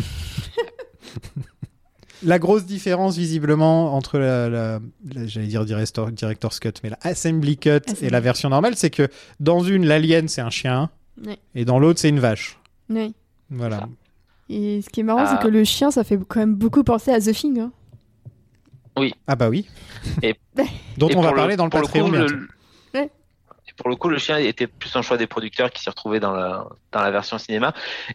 la 2.23 2.39
grosse 2.39 2.65
différence, 2.65 3.15
visiblement, 3.17 3.93
entre 3.95 4.17
la, 4.17 4.49
la- 4.49 4.79
la- 5.13 5.27
j'allais 5.27 5.47
dire 5.47 5.65
director, 5.65 6.11
director's 6.11 6.59
cut, 6.59 6.73
mais 6.83 6.89
la 6.89 6.97
assembly 7.01 7.57
cut 7.57 7.81
et 8.01 8.09
la 8.09 8.19
version 8.19 8.49
normale, 8.49 8.75
c'est 8.75 8.89
que 8.89 9.07
dans 9.39 9.61
une, 9.63 9.85
l'alien, 9.85 10.27
c'est 10.27 10.41
un 10.41 10.49
chien, 10.49 10.89
Ouais. 11.25 11.37
et 11.55 11.65
dans 11.65 11.79
l'autre, 11.79 11.99
c'est 11.99 12.09
une 12.09 12.19
vache. 12.19 12.59
Ouais. 12.89 13.11
Voilà. 13.49 13.87
Et 14.49 14.81
ce 14.81 14.89
qui 14.89 14.99
est 15.01 15.03
marrant, 15.03 15.23
Ah. 15.25 15.37
c'est 15.39 15.43
que 15.43 15.51
le 15.51 15.63
chien, 15.63 15.91
ça 15.91 16.03
fait 16.03 16.17
quand 16.27 16.39
même 16.39 16.55
beaucoup 16.55 16.83
penser 16.83 17.11
à 17.11 17.19
The 17.19 17.33
Thing. 17.33 17.59
hein. 17.59 17.71
Ah 19.27 19.35
bah 19.35 19.49
oui. 19.49 19.67
Et- 20.21 20.35
Dont 20.97 21.09
Et 21.09 21.15
on 21.15 21.21
va 21.21 21.27
pour 21.29 21.35
le- 21.35 21.41
parler 21.41 21.55
dans 21.55 21.65
le 21.65 21.69
pour 21.69 21.81
Patreon 21.81 22.05
coup, 22.05 22.11
le- 22.11 22.47
Ouais. 22.93 23.09
Et 23.67 23.73
pour 23.77 23.89
le 23.89 23.95
coup, 23.95 24.09
le 24.09 24.17
chien 24.17 24.37
était 24.37 24.67
plus 24.67 24.95
un 24.95 25.01
choix 25.01 25.17
des 25.17 25.27
producteurs 25.27 25.71
qui 25.71 25.81
s'y 25.83 25.89
retrouvaient 25.89 26.19
dans 26.19 26.33
la, 26.33 26.65
dans 26.91 27.01
la 27.01 27.11
version 27.11 27.37
cinéma. 27.37 27.73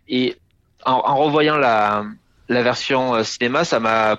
Et 0.08 0.36
en, 0.84 0.92
en 0.92 1.16
revoyant 1.16 1.56
la, 1.58 2.04
la 2.48 2.62
version 2.62 3.14
euh, 3.14 3.22
cinéma, 3.24 3.64
ça 3.64 3.78
m'a 3.80 4.18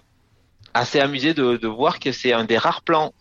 assez 0.73 0.99
amusé 0.99 1.33
de, 1.33 1.57
de 1.57 1.67
voir 1.67 1.99
que 1.99 2.11
c'est 2.11 2.33
un 2.33 2.45
des 2.45 2.57
rares 2.57 2.81
plans 2.81 3.13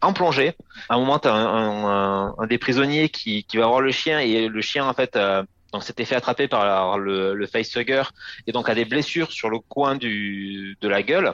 en 0.00 0.12
plongée. 0.12 0.54
À 0.88 0.94
un 0.94 0.98
moment, 0.98 1.18
t'as 1.18 1.32
un, 1.32 1.46
un, 1.46 1.86
un, 2.28 2.34
un 2.38 2.46
des 2.46 2.58
prisonniers 2.58 3.08
qui, 3.08 3.44
qui 3.44 3.56
va 3.56 3.66
voir 3.66 3.80
le 3.80 3.92
chien 3.92 4.18
et 4.18 4.48
le 4.48 4.60
chien, 4.60 4.84
en 4.86 4.92
fait, 4.94 5.14
euh, 5.16 5.42
donc 5.72 5.84
s'était 5.84 6.04
fait 6.04 6.16
attraper 6.16 6.48
par 6.48 6.98
le, 6.98 7.34
le 7.34 7.46
facehugger 7.46 8.02
et 8.46 8.52
donc 8.52 8.68
a 8.68 8.74
des 8.74 8.84
blessures 8.84 9.32
sur 9.32 9.48
le 9.48 9.58
coin 9.58 9.94
du, 9.96 10.76
de 10.80 10.88
la 10.88 11.02
gueule. 11.02 11.32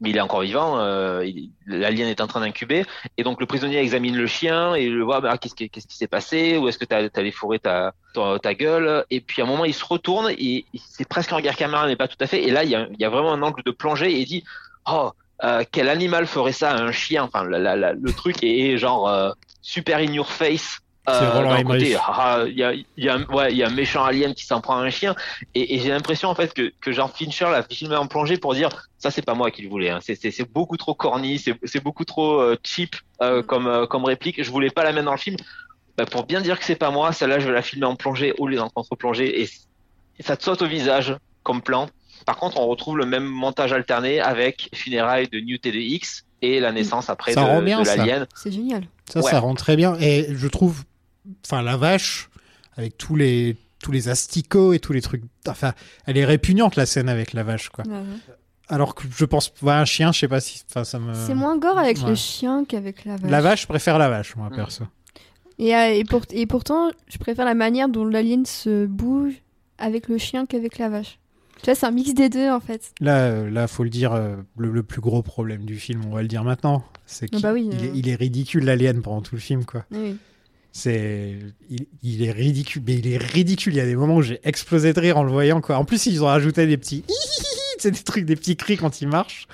Mais 0.00 0.10
il 0.10 0.16
est 0.16 0.20
encore 0.20 0.40
vivant, 0.40 0.78
euh, 0.78 1.22
l'alien 1.66 2.08
est 2.08 2.22
en 2.22 2.26
train 2.26 2.40
d'incuber. 2.40 2.86
Et 3.18 3.22
donc 3.22 3.38
le 3.38 3.46
prisonnier 3.46 3.78
examine 3.78 4.16
le 4.16 4.26
chien 4.26 4.74
et 4.74 4.88
le 4.88 5.02
voit, 5.04 5.20
bah, 5.20 5.36
qu'est-ce 5.36 5.54
qui 5.54 5.70
s'est 5.88 6.06
passé? 6.06 6.56
Où 6.56 6.68
est-ce 6.68 6.78
que 6.78 6.86
tu 6.86 6.94
as, 6.94 7.10
ta, 7.58 7.92
ta, 8.42 8.54
gueule? 8.54 9.04
Et 9.10 9.20
puis 9.20 9.42
à 9.42 9.44
un 9.44 9.48
moment, 9.48 9.66
il 9.66 9.74
se 9.74 9.84
retourne 9.84 10.30
et 10.30 10.64
c'est 10.74 11.06
presque 11.06 11.32
un 11.32 11.36
regard 11.36 11.54
caméra, 11.54 11.86
mais 11.86 11.96
pas 11.96 12.08
tout 12.08 12.16
à 12.20 12.26
fait. 12.26 12.42
Et 12.44 12.50
là, 12.50 12.64
il 12.64 12.70
y 12.70 13.04
a, 13.04 13.10
vraiment 13.10 13.32
un 13.32 13.42
angle 13.42 13.62
de 13.62 13.70
plongée 13.70 14.10
et 14.10 14.20
il 14.20 14.26
dit, 14.26 14.44
oh, 14.90 15.10
euh, 15.44 15.64
quel 15.70 15.88
animal 15.88 16.26
ferait 16.26 16.52
ça 16.52 16.70
à 16.70 16.80
un 16.80 16.92
chien 16.92 17.24
Enfin, 17.24 17.44
le 17.44 18.12
truc 18.12 18.42
est 18.42 18.78
genre 18.78 19.08
euh, 19.08 19.32
super 19.60 19.98
in 19.98 20.12
your 20.12 20.30
face. 20.30 20.80
C'est 21.08 21.28
Roland 21.28 21.62
côté, 21.64 21.96
ah, 21.98 22.44
il 22.46 22.56
y 22.58 22.62
a, 22.62 22.72
il 22.74 22.84
y, 22.98 23.08
a, 23.08 23.14
un- 23.16 23.24
ouais, 23.34 23.50
il 23.52 23.56
y 23.56 23.62
a 23.64 23.68
un 23.68 23.72
méchant 23.74 24.04
alien 24.04 24.34
qui 24.34 24.44
s'en 24.44 24.60
prend 24.60 24.76
à 24.76 24.82
un 24.82 24.90
chien 24.90 25.14
et, 25.54 25.74
et 25.74 25.78
j'ai 25.80 25.88
l'impression 25.88 26.28
en 26.28 26.34
fait 26.34 26.52
que, 26.52 26.72
que 26.80 26.92
genre 26.92 27.10
Fincher 27.10 27.46
l'a 27.50 27.62
filmé 27.62 27.96
en 27.96 28.06
plongée 28.06 28.36
pour 28.36 28.54
dire 28.54 28.68
ça 28.98 29.10
c'est 29.10 29.22
pas 29.24 29.34
moi 29.34 29.50
qui 29.50 29.62
le 29.62 29.70
voulais 29.70 29.88
hein. 29.90 29.98
c'est 30.02 30.14
c'est- 30.14 30.30
c'est 30.30 30.48
beaucoup 30.48 30.76
trop 30.76 30.94
corny 30.94 31.38
c'est 31.38 31.54
c'est 31.64 31.82
beaucoup 31.82 32.04
trop 32.04 32.40
euh, 32.40 32.56
cheap 32.62 32.94
euh, 33.22 33.40
Mm. 33.40 33.46
comme 33.46 33.66
euh, 33.66 33.86
comme 33.86 34.04
réplique 34.04 34.42
je 34.44 34.50
voulais 34.50 34.70
pas 34.70 34.84
la 34.84 34.92
mettre 34.92 35.06
dans 35.06 35.12
le 35.12 35.18
film 35.18 35.36
Bah, 35.96 36.04
pour 36.06 36.26
bien 36.26 36.42
dire 36.42 36.58
que 36.58 36.64
c'est 36.66 36.76
pas 36.76 36.90
moi 36.90 37.12
celle-là 37.12 37.38
je 37.40 37.46
vais 37.46 37.54
la 37.54 37.62
filmer 37.62 37.86
en 37.86 37.96
plongée 37.96 38.34
au 38.38 38.46
lieu 38.46 38.56
d'en 38.58 38.68
contre-plongée 38.68 39.40
et, 39.42 39.48
et 40.18 40.22
ça 40.22 40.36
te 40.36 40.44
saute 40.44 40.60
au 40.62 40.66
visage 40.66 41.16
comme 41.42 41.62
plan 41.62 41.88
par 42.26 42.36
contre 42.36 42.58
on 42.60 42.66
retrouve 42.66 42.98
le 42.98 43.06
même 43.06 43.24
montage 43.24 43.72
alterné 43.72 44.20
avec 44.20 44.68
funérailles 44.74 45.28
de 45.28 45.40
New 45.40 45.56
TDX 45.56 46.24
et 46.42 46.60
la 46.60 46.72
naissance 46.72 47.08
après 47.10 47.32
Ça 47.32 47.40
de, 47.40 47.46
l'alien 47.84 48.26
C'est 48.34 48.52
génial. 48.52 48.84
Ça, 49.10 49.20
Ouais. 49.20 49.30
ça 49.30 49.40
rend 49.40 49.54
très 49.54 49.76
bien. 49.76 49.96
Et 50.00 50.26
je 50.30 50.46
trouve, 50.48 50.84
enfin, 51.46 51.62
la 51.62 51.76
vache, 51.76 52.30
avec 52.76 52.96
tous 52.98 53.16
les, 53.16 53.56
tous 53.82 53.92
les 53.92 54.08
asticots 54.08 54.72
et 54.72 54.78
tous 54.78 54.92
les 54.92 55.00
trucs, 55.02 55.22
enfin, 55.48 55.72
elle 56.06 56.16
est 56.16 56.24
répugnante, 56.24 56.76
la 56.76 56.86
scène 56.86 57.08
avec 57.08 57.32
la 57.32 57.42
vache, 57.42 57.68
quoi. 57.70 57.84
Ouais. 57.86 58.02
Alors 58.68 58.94
que 58.94 59.02
je 59.16 59.24
pense, 59.24 59.52
ouais, 59.62 59.72
un 59.72 59.84
chien, 59.84 60.12
je 60.12 60.20
sais 60.20 60.28
pas 60.28 60.40
si, 60.40 60.62
enfin, 60.70 60.84
ça 60.84 60.98
me. 61.00 61.12
C'est 61.14 61.34
moins 61.34 61.58
gore 61.58 61.76
avec 61.78 61.98
ouais. 61.98 62.10
le 62.10 62.14
chien 62.14 62.64
qu'avec 62.64 63.04
la 63.04 63.16
vache. 63.16 63.30
La 63.30 63.40
vache, 63.40 63.62
je 63.62 63.66
préfère 63.66 63.98
la 63.98 64.08
vache, 64.08 64.36
moi, 64.36 64.48
Mm. 64.50 64.54
perso. 64.56 64.84
Et, 65.58 65.74
euh, 65.74 65.92
et, 65.92 66.04
pour- 66.04 66.22
et 66.30 66.46
pourtant, 66.46 66.90
je 67.08 67.18
préfère 67.18 67.44
la 67.44 67.54
manière 67.54 67.88
dont 67.88 68.04
l'alien 68.04 68.46
se 68.46 68.86
bouge 68.86 69.34
avec 69.78 70.08
le 70.08 70.18
chien 70.18 70.46
qu'avec 70.46 70.78
la 70.78 70.88
vache. 70.88 71.18
Tu 71.58 71.66
vois, 71.66 71.74
c'est 71.74 71.84
un 71.84 71.90
mix 71.90 72.14
des 72.14 72.30
deux 72.30 72.48
en 72.48 72.60
fait. 72.60 72.92
Là, 73.00 73.16
euh, 73.26 73.50
là, 73.50 73.66
faut 73.68 73.84
le 73.84 73.90
dire, 73.90 74.12
euh, 74.14 74.36
le, 74.56 74.70
le 74.70 74.82
plus 74.82 75.02
gros 75.02 75.20
problème 75.22 75.66
du 75.66 75.78
film, 75.78 76.02
on 76.06 76.14
va 76.14 76.22
le 76.22 76.28
dire 76.28 76.42
maintenant, 76.44 76.82
c'est 77.04 77.28
qu'il 77.28 77.42
bah 77.42 77.52
oui, 77.52 77.68
il 77.70 77.78
euh. 77.78 77.84
est, 77.84 77.92
il 77.98 78.08
est 78.08 78.14
ridicule, 78.14 78.64
l'alien, 78.64 79.02
pendant 79.02 79.20
tout 79.20 79.34
le 79.34 79.40
film, 79.42 79.66
quoi. 79.66 79.84
Oui. 79.90 80.16
C'est, 80.72 81.36
il, 81.68 81.86
il 82.02 82.22
est 82.22 82.30
ridicule, 82.30 82.82
mais 82.86 82.94
il 82.94 83.12
est 83.12 83.18
ridicule. 83.18 83.74
Il 83.74 83.76
y 83.76 83.80
a 83.80 83.86
des 83.86 83.96
moments 83.96 84.16
où 84.16 84.22
j'ai 84.22 84.40
explosé 84.44 84.92
de 84.92 85.00
rire 85.00 85.18
en 85.18 85.24
le 85.24 85.32
voyant, 85.32 85.60
quoi. 85.60 85.76
En 85.76 85.84
plus, 85.84 86.06
ils 86.06 86.22
ont 86.22 86.26
rajouté 86.26 86.66
des 86.66 86.76
petits, 86.76 87.04
c'est 87.78 87.90
des 87.90 88.02
trucs, 88.02 88.24
des 88.24 88.36
petits 88.36 88.56
cris 88.56 88.76
quand 88.76 89.00
il 89.00 89.08
marche. 89.08 89.48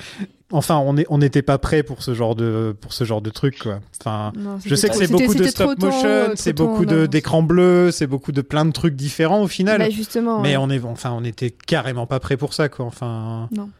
Enfin, 0.52 0.76
on 0.76 0.96
est, 0.96 1.06
on 1.08 1.18
n'était 1.18 1.42
pas 1.42 1.58
prêt 1.58 1.82
pour 1.82 2.02
ce 2.02 2.14
genre 2.14 2.36
de, 2.36 2.76
pour 2.80 2.92
ce 2.92 3.02
genre 3.04 3.20
de 3.20 3.30
truc, 3.30 3.58
quoi. 3.58 3.80
Enfin, 4.00 4.32
Non, 4.36 4.58
je 4.64 4.74
sais 4.76 4.88
que 4.88 4.94
c'est 4.94 5.10
beaucoup 5.10 5.34
de 5.34 5.44
stop 5.48 5.76
motion, 5.80 6.32
c'est 6.36 6.52
temps 6.54 6.66
beaucoup 6.66 6.84
de 6.86 7.06
d'écrans 7.06 7.42
bleus, 7.42 7.90
c'est 7.90 8.06
beaucoup 8.06 8.30
de 8.30 8.42
plein 8.42 8.64
de 8.64 8.70
trucs 8.70 8.94
différents 8.94 9.42
au 9.42 9.48
final. 9.48 9.78
Bah 9.78 9.90
justement. 9.90 10.40
mais 10.40 10.50
ouais. 10.50 10.56
on 10.64 10.70
est, 10.70 10.84
enfin, 10.84 11.10
on 11.10 11.24
était 11.24 11.50
carrément 11.50 12.06
pas 12.06 12.20
prêt 12.20 12.36
pour 12.36 12.54
ça, 12.54 12.68
quoi. 12.68 12.84
Enfin, 12.84 13.48
Non. 13.50 13.70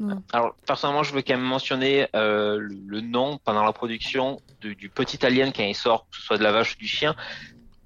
Non. 0.00 0.22
Alors, 0.32 0.56
personnellement, 0.66 1.04
je 1.04 1.14
veux 1.14 1.22
quand 1.22 1.36
même 1.36 1.44
mentionner 1.44 2.08
euh, 2.16 2.58
le, 2.58 3.00
nom 3.00 3.38
pendant 3.44 3.62
la 3.62 3.72
production 3.72 4.40
du, 4.60 4.74
du 4.74 4.88
petit 4.88 5.24
alien 5.24 5.52
quand 5.52 5.62
il 5.62 5.74
sort, 5.74 6.06
que 6.10 6.16
ce 6.16 6.22
soit 6.22 6.38
de 6.38 6.42
la 6.42 6.50
vache 6.50 6.74
ou 6.74 6.78
du 6.78 6.88
chien, 6.88 7.14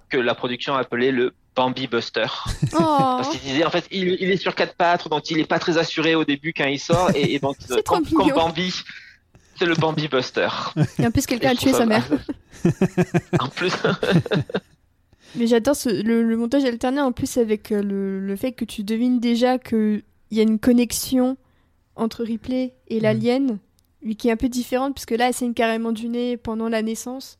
que 0.08 0.16
la 0.16 0.34
production 0.34 0.74
appelait 0.74 1.12
le 1.12 1.34
Bambi 1.54 1.86
Buster. 1.86 2.26
Oh, 2.74 2.78
Parce 2.78 3.30
qu'il 3.30 3.40
disait, 3.40 3.64
en 3.64 3.70
fait, 3.70 3.86
il, 3.90 4.16
il 4.20 4.30
est 4.30 4.36
sur 4.36 4.54
quatre 4.54 4.74
pattes, 4.74 5.08
donc 5.08 5.30
il 5.30 5.38
est 5.38 5.46
pas 5.46 5.58
très 5.58 5.76
assuré 5.76 6.14
au 6.14 6.24
début 6.24 6.52
quand 6.52 6.66
il 6.66 6.78
sort, 6.78 7.10
et, 7.14 7.34
et 7.34 7.38
donc, 7.38 7.56
C'est 7.68 7.86
comme, 7.86 8.06
comme. 8.06 8.30
Bambi, 8.30 8.72
c'est 9.58 9.66
le 9.66 9.74
Bambi 9.74 10.08
Buster. 10.08 10.48
et 10.98 11.06
en 11.06 11.10
plus, 11.10 11.26
quelqu'un 11.26 11.50
a 11.50 11.54
tué 11.56 11.72
sa 11.72 11.84
mère. 11.84 12.06
en 13.40 13.48
plus, 13.48 13.72
Mais 15.34 15.46
j'adore 15.46 15.74
le 15.84 16.36
montage 16.36 16.64
alterné 16.64 17.00
en 17.00 17.12
plus 17.12 17.36
avec 17.36 17.72
euh, 17.72 17.82
le, 17.82 18.20
le 18.20 18.36
fait 18.36 18.52
que 18.52 18.64
tu 18.64 18.82
devines 18.82 19.20
déjà 19.20 19.58
qu'il 19.58 20.02
y 20.30 20.40
a 20.40 20.42
une 20.42 20.58
connexion 20.58 21.36
entre 21.98 22.24
Ripley 22.24 22.72
et 22.88 23.00
l'alien, 23.00 23.58
lui 24.02 24.16
qui 24.16 24.28
est 24.28 24.32
un 24.32 24.36
peu 24.36 24.48
différente, 24.48 24.94
puisque 24.94 25.10
là 25.12 25.28
elle 25.28 25.34
saigne 25.34 25.52
carrément 25.54 25.92
du 25.92 26.08
nez 26.08 26.36
pendant 26.36 26.68
la 26.68 26.82
naissance. 26.82 27.38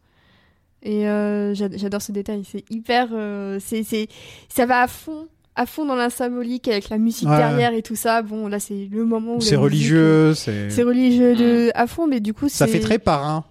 Et 0.82 1.08
euh, 1.08 1.54
j'a- 1.54 1.76
j'adore 1.76 2.02
ce 2.02 2.12
détail, 2.12 2.42
c'est 2.50 2.64
hyper. 2.70 3.08
euh, 3.12 3.58
c'est 3.60 3.82
c'est- 3.82 4.08
ça 4.48 4.66
va 4.66 4.82
à 4.82 4.86
fond. 4.88 5.26
À 5.56 5.66
fond 5.66 5.84
dans 5.84 5.96
la 5.96 6.08
symbolique 6.08 6.68
avec 6.68 6.88
la 6.88 6.98
musique 6.98 7.28
Ouais. 7.28 7.36
derrière 7.36 7.72
et 7.74 7.82
tout 7.82 7.96
ça. 7.96 8.22
Bon, 8.22 8.46
là, 8.46 8.60
c'est 8.60 8.86
le 8.92 9.04
moment 9.04 9.36
où. 9.36 9.40
C'est 9.40 9.56
religieux, 9.56 10.32
c'est. 10.34 10.70
C'est 10.70 10.84
religieux 10.84 11.34
de, 11.34 11.72
à 11.74 11.88
fond, 11.88 12.06
mais 12.06 12.20
du 12.20 12.32
coup, 12.32 12.48
Ça 12.48 12.68
fait 12.68 12.78
très 12.78 13.00
parrain. 13.00 13.44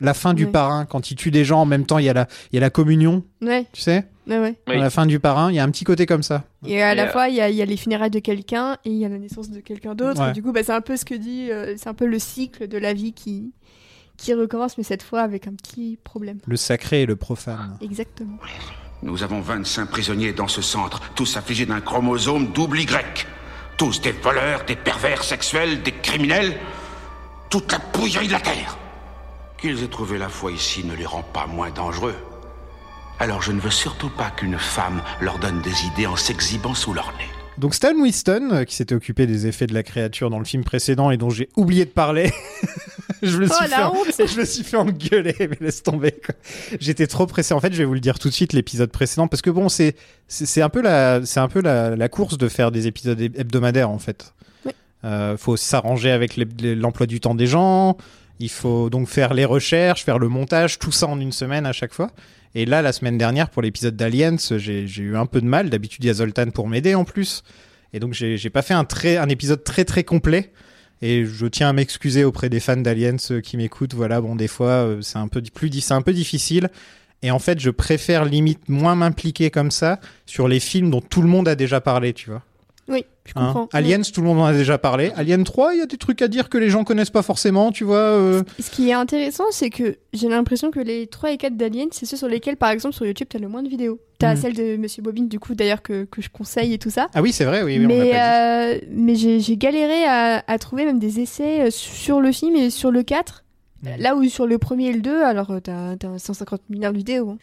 La 0.00 0.14
fin 0.14 0.34
du 0.34 0.44
Ouais. 0.46 0.50
parrain, 0.50 0.84
quand 0.86 1.10
il 1.10 1.16
tue 1.16 1.30
des 1.30 1.44
gens 1.44 1.60
en 1.60 1.66
même 1.66 1.86
temps, 1.86 1.98
il 1.98 2.04
y 2.04 2.08
a 2.08 2.12
la, 2.14 2.26
il 2.52 2.56
y 2.56 2.58
a 2.58 2.60
la 2.60 2.70
communion, 2.70 3.22
Ouais, 3.42 3.66
tu 3.72 3.80
sais? 3.80 4.06
ouais, 4.26 4.38
ouais. 4.38 4.54
Oui. 4.68 4.74
À 4.74 4.78
la 4.78 4.90
fin 4.90 5.06
du 5.06 5.20
parrain, 5.20 5.50
il 5.50 5.56
y 5.56 5.58
a 5.58 5.64
un 5.64 5.70
petit 5.70 5.84
côté 5.84 6.06
comme 6.06 6.22
ça. 6.22 6.44
Et 6.66 6.82
à 6.82 6.92
Et, 6.92 6.94
la 6.96 7.04
euh, 7.08 7.10
fois, 7.12 7.28
il 7.28 7.34
y 7.34 7.40
a, 7.40 7.48
il 7.50 7.56
y 7.56 7.62
a 7.62 7.64
les 7.66 7.76
funérailles 7.76 8.10
de 8.10 8.18
quelqu'un 8.18 8.76
et 8.84 8.90
il 8.90 8.96
y 8.96 9.04
a 9.04 9.08
la 9.08 9.18
naissance 9.18 9.50
de 9.50 9.60
quelqu'un 9.60 9.94
d'autre. 9.94 10.32
Du 10.32 10.42
coup, 10.42 10.52
bah, 10.52 10.62
c'est 10.64 10.72
un 10.72 10.80
peu 10.80 10.96
ce 10.96 11.04
que 11.04 11.14
dit, 11.14 11.50
euh, 11.50 11.74
c'est 11.76 11.88
un 11.88 11.94
peu 11.94 12.06
le 12.06 12.18
cycle 12.18 12.66
de 12.68 12.78
la 12.78 12.92
vie 12.94 13.12
qui, 13.12 13.52
qui 14.16 14.32
recommence, 14.34 14.78
mais 14.78 14.84
cette 14.84 15.02
fois 15.02 15.20
avec 15.20 15.46
un 15.46 15.52
petit 15.54 15.98
problème. 16.02 16.38
Le 16.46 16.56
sacré 16.56 17.02
et 17.02 17.06
le 17.06 17.16
profane. 17.16 17.76
Exactement. 17.82 18.38
Nous 19.02 19.22
avons 19.22 19.40
25 19.40 19.86
prisonniers 19.88 20.32
dans 20.34 20.48
ce 20.48 20.60
centre, 20.62 21.00
tous 21.14 21.36
affligés 21.36 21.64
d'un 21.66 21.80
chromosome 21.80 22.52
double 22.52 22.80
Y. 22.80 23.26
Tous 23.78 24.00
des 24.02 24.12
voleurs, 24.12 24.64
des 24.66 24.76
pervers 24.76 25.24
sexuels, 25.24 25.82
des 25.82 25.92
criminels. 25.92 26.52
Toute 27.48 27.72
la 27.72 27.78
bouillerie 27.94 28.26
de 28.28 28.32
la 28.32 28.40
Terre. 28.40 28.76
Qu'ils 29.60 29.82
aient 29.84 29.88
trouvé 29.88 30.18
la 30.18 30.28
foi 30.28 30.52
ici 30.52 30.84
ne 30.84 30.94
les 30.94 31.04
rend 31.06 31.22
pas 31.22 31.46
moins 31.46 31.70
dangereux. 31.70 32.14
Alors 33.18 33.42
je 33.42 33.52
ne 33.52 33.60
veux 33.60 33.70
surtout 33.70 34.08
pas 34.08 34.30
qu'une 34.30 34.58
femme 34.58 35.02
leur 35.20 35.38
donne 35.38 35.60
des 35.60 35.84
idées 35.84 36.06
en 36.06 36.16
s'exhibant 36.16 36.74
sous 36.74 36.94
leur 36.94 37.12
nez. 37.18 37.26
Donc 37.58 37.74
Stan 37.74 37.92
Winston, 37.94 38.48
euh, 38.52 38.64
qui 38.64 38.74
s'était 38.74 38.94
occupé 38.94 39.26
des 39.26 39.46
effets 39.46 39.66
de 39.66 39.74
la 39.74 39.82
créature 39.82 40.30
dans 40.30 40.38
le 40.38 40.46
film 40.46 40.64
précédent 40.64 41.10
et 41.10 41.18
dont 41.18 41.28
j'ai 41.28 41.50
oublié 41.56 41.84
de 41.84 41.90
parler, 41.90 42.32
je 43.22 43.36
me 43.36 43.44
Oh, 43.50 43.52
suis 43.52 43.68
la 43.68 43.76
fait, 43.76 43.84
honte 43.84 44.28
je 44.34 44.40
me 44.40 44.44
suis 44.46 44.64
fait 44.64 44.78
engueuler, 44.78 45.36
mais 45.38 45.58
laisse 45.60 45.82
tomber. 45.82 46.14
J'étais 46.80 47.06
trop 47.06 47.26
pressé. 47.26 47.52
En 47.52 47.60
fait, 47.60 47.70
je 47.74 47.78
vais 47.78 47.84
vous 47.84 47.92
le 47.92 48.00
dire 48.00 48.18
tout 48.18 48.28
de 48.30 48.32
suite, 48.34 48.54
l'épisode 48.54 48.90
précédent, 48.90 49.28
parce 49.28 49.42
que 49.42 49.50
bon, 49.50 49.68
c'est 49.68 49.94
un 50.62 50.68
peu 50.70 50.80
la 50.80 51.20
c'est 51.26 51.40
un 51.40 51.48
peu 51.48 51.60
la, 51.60 51.96
la 51.96 52.08
course 52.08 52.38
de 52.38 52.48
faire 52.48 52.70
des 52.70 52.86
épisodes 52.86 53.20
heb- 53.20 53.38
hebdomadaires 53.38 53.90
en 53.90 53.98
fait. 53.98 54.32
Oui. 54.64 54.72
Euh, 55.04 55.36
faut 55.36 55.58
s'arranger 55.58 56.12
avec 56.12 56.38
l'emploi 56.62 57.04
du 57.06 57.20
temps 57.20 57.34
des 57.34 57.46
gens. 57.46 57.98
Il 58.40 58.48
faut 58.48 58.88
donc 58.88 59.06
faire 59.06 59.34
les 59.34 59.44
recherches, 59.44 60.02
faire 60.02 60.18
le 60.18 60.28
montage, 60.28 60.78
tout 60.78 60.92
ça 60.92 61.06
en 61.06 61.20
une 61.20 61.30
semaine 61.30 61.66
à 61.66 61.72
chaque 61.72 61.92
fois. 61.92 62.10
Et 62.54 62.64
là, 62.64 62.80
la 62.80 62.92
semaine 62.92 63.18
dernière, 63.18 63.50
pour 63.50 63.60
l'épisode 63.60 63.96
d'Aliens, 63.96 64.36
j'ai 64.56 64.86
eu 64.98 65.14
un 65.14 65.26
peu 65.26 65.42
de 65.42 65.46
mal. 65.46 65.68
D'habitude, 65.68 66.02
il 66.02 66.06
y 66.06 66.10
a 66.10 66.14
Zoltan 66.14 66.50
pour 66.50 66.66
m'aider 66.66 66.94
en 66.94 67.04
plus. 67.04 67.44
Et 67.92 68.00
donc, 68.00 68.14
j'ai 68.14 68.50
pas 68.50 68.62
fait 68.62 68.74
un, 68.74 69.28
épisode 69.28 69.62
très 69.62 69.84
très 69.84 70.04
complet. 70.04 70.52
Et 71.02 71.26
je 71.26 71.46
tiens 71.46 71.68
à 71.68 71.72
m'excuser 71.74 72.24
auprès 72.24 72.48
des 72.48 72.60
fans 72.60 72.76
d'Aliens 72.76 73.16
euh, 73.30 73.40
qui 73.40 73.56
m'écoutent. 73.56 73.94
Voilà, 73.94 74.20
bon, 74.20 74.36
des 74.36 74.48
fois, 74.48 74.84
euh, 74.84 75.00
c'est 75.00 75.16
un 75.16 75.28
peu 75.28 75.42
un 75.90 76.02
peu 76.02 76.12
difficile. 76.12 76.68
Et 77.22 77.30
en 77.30 77.38
fait, 77.38 77.58
je 77.58 77.70
préfère 77.70 78.24
limite 78.24 78.68
moins 78.68 78.96
m'impliquer 78.96 79.50
comme 79.50 79.70
ça 79.70 79.98
sur 80.26 80.48
les 80.48 80.60
films 80.60 80.90
dont 80.90 81.00
tout 81.00 81.22
le 81.22 81.28
monde 81.28 81.48
a 81.48 81.54
déjà 81.54 81.80
parlé, 81.80 82.12
tu 82.12 82.30
vois. 82.30 82.42
Oui, 82.90 83.04
je 83.24 83.32
Hein 83.36 83.52
comprends. 83.52 83.68
Aliens, 83.72 84.00
tout 84.02 84.20
le 84.20 84.26
monde 84.26 84.40
en 84.40 84.44
a 84.44 84.52
déjà 84.52 84.76
parlé. 84.76 85.12
Alien 85.14 85.44
3, 85.44 85.74
il 85.74 85.78
y 85.78 85.82
a 85.82 85.86
des 85.86 85.96
trucs 85.96 86.20
à 86.22 86.28
dire 86.28 86.48
que 86.48 86.58
les 86.58 86.68
gens 86.70 86.82
connaissent 86.84 87.10
pas 87.10 87.22
forcément, 87.22 87.70
tu 87.70 87.84
vois. 87.84 87.96
euh. 87.98 88.42
Ce 88.58 88.70
qui 88.70 88.88
est 88.90 88.92
intéressant, 88.92 89.44
c'est 89.52 89.70
que 89.70 89.96
j'ai 90.12 90.28
l'impression 90.28 90.70
que 90.72 90.80
les 90.80 91.06
3 91.06 91.30
et 91.32 91.36
4 91.36 91.56
d'Alien, 91.56 91.88
c'est 91.92 92.04
ceux 92.06 92.16
sur 92.16 92.26
lesquels, 92.28 92.56
par 92.56 92.70
exemple, 92.70 92.94
sur 92.94 93.06
YouTube, 93.06 93.28
t'as 93.30 93.38
le 93.38 93.46
moins 93.48 93.62
de 93.62 93.68
vidéos. 93.68 94.00
T'as 94.18 94.34
Mhm. 94.34 94.40
celle 94.40 94.54
de 94.54 94.76
Monsieur 94.76 95.02
Bobine, 95.02 95.28
du 95.28 95.38
coup, 95.38 95.54
d'ailleurs, 95.54 95.82
que, 95.82 96.04
que 96.04 96.20
je 96.20 96.28
conseille 96.28 96.74
et 96.74 96.78
tout 96.78 96.90
ça. 96.90 97.06
Ah 97.14 97.22
oui, 97.22 97.32
c'est 97.32 97.44
vrai, 97.44 97.62
oui, 97.62 97.78
mais 97.78 98.02
dit. 98.02 98.10
euh, 98.12 98.78
mais 98.90 99.14
j'ai 99.14 99.56
galéré 99.56 100.04
à, 100.06 100.42
à 100.46 100.58
trouver 100.58 100.84
même 100.84 100.98
des 100.98 101.20
essais 101.20 101.68
euh, 101.68 101.70
sur 101.70 102.20
le 102.20 102.32
film 102.32 102.56
et 102.56 102.70
sur 102.70 102.90
le 102.90 103.02
4. 103.04 103.44
Mhm. 103.84 103.92
Là 103.98 104.14
où 104.16 104.24
sur 104.28 104.46
le 104.46 104.58
premier 104.58 104.88
et 104.88 104.92
le 104.92 105.00
2, 105.00 105.22
alors 105.22 105.52
t'as 105.62 105.96
t'as 105.96 106.18
150 106.18 106.60
milliards 106.68 106.92
de 106.92 106.98
vidéos. 106.98 107.30
hein. 107.30 107.38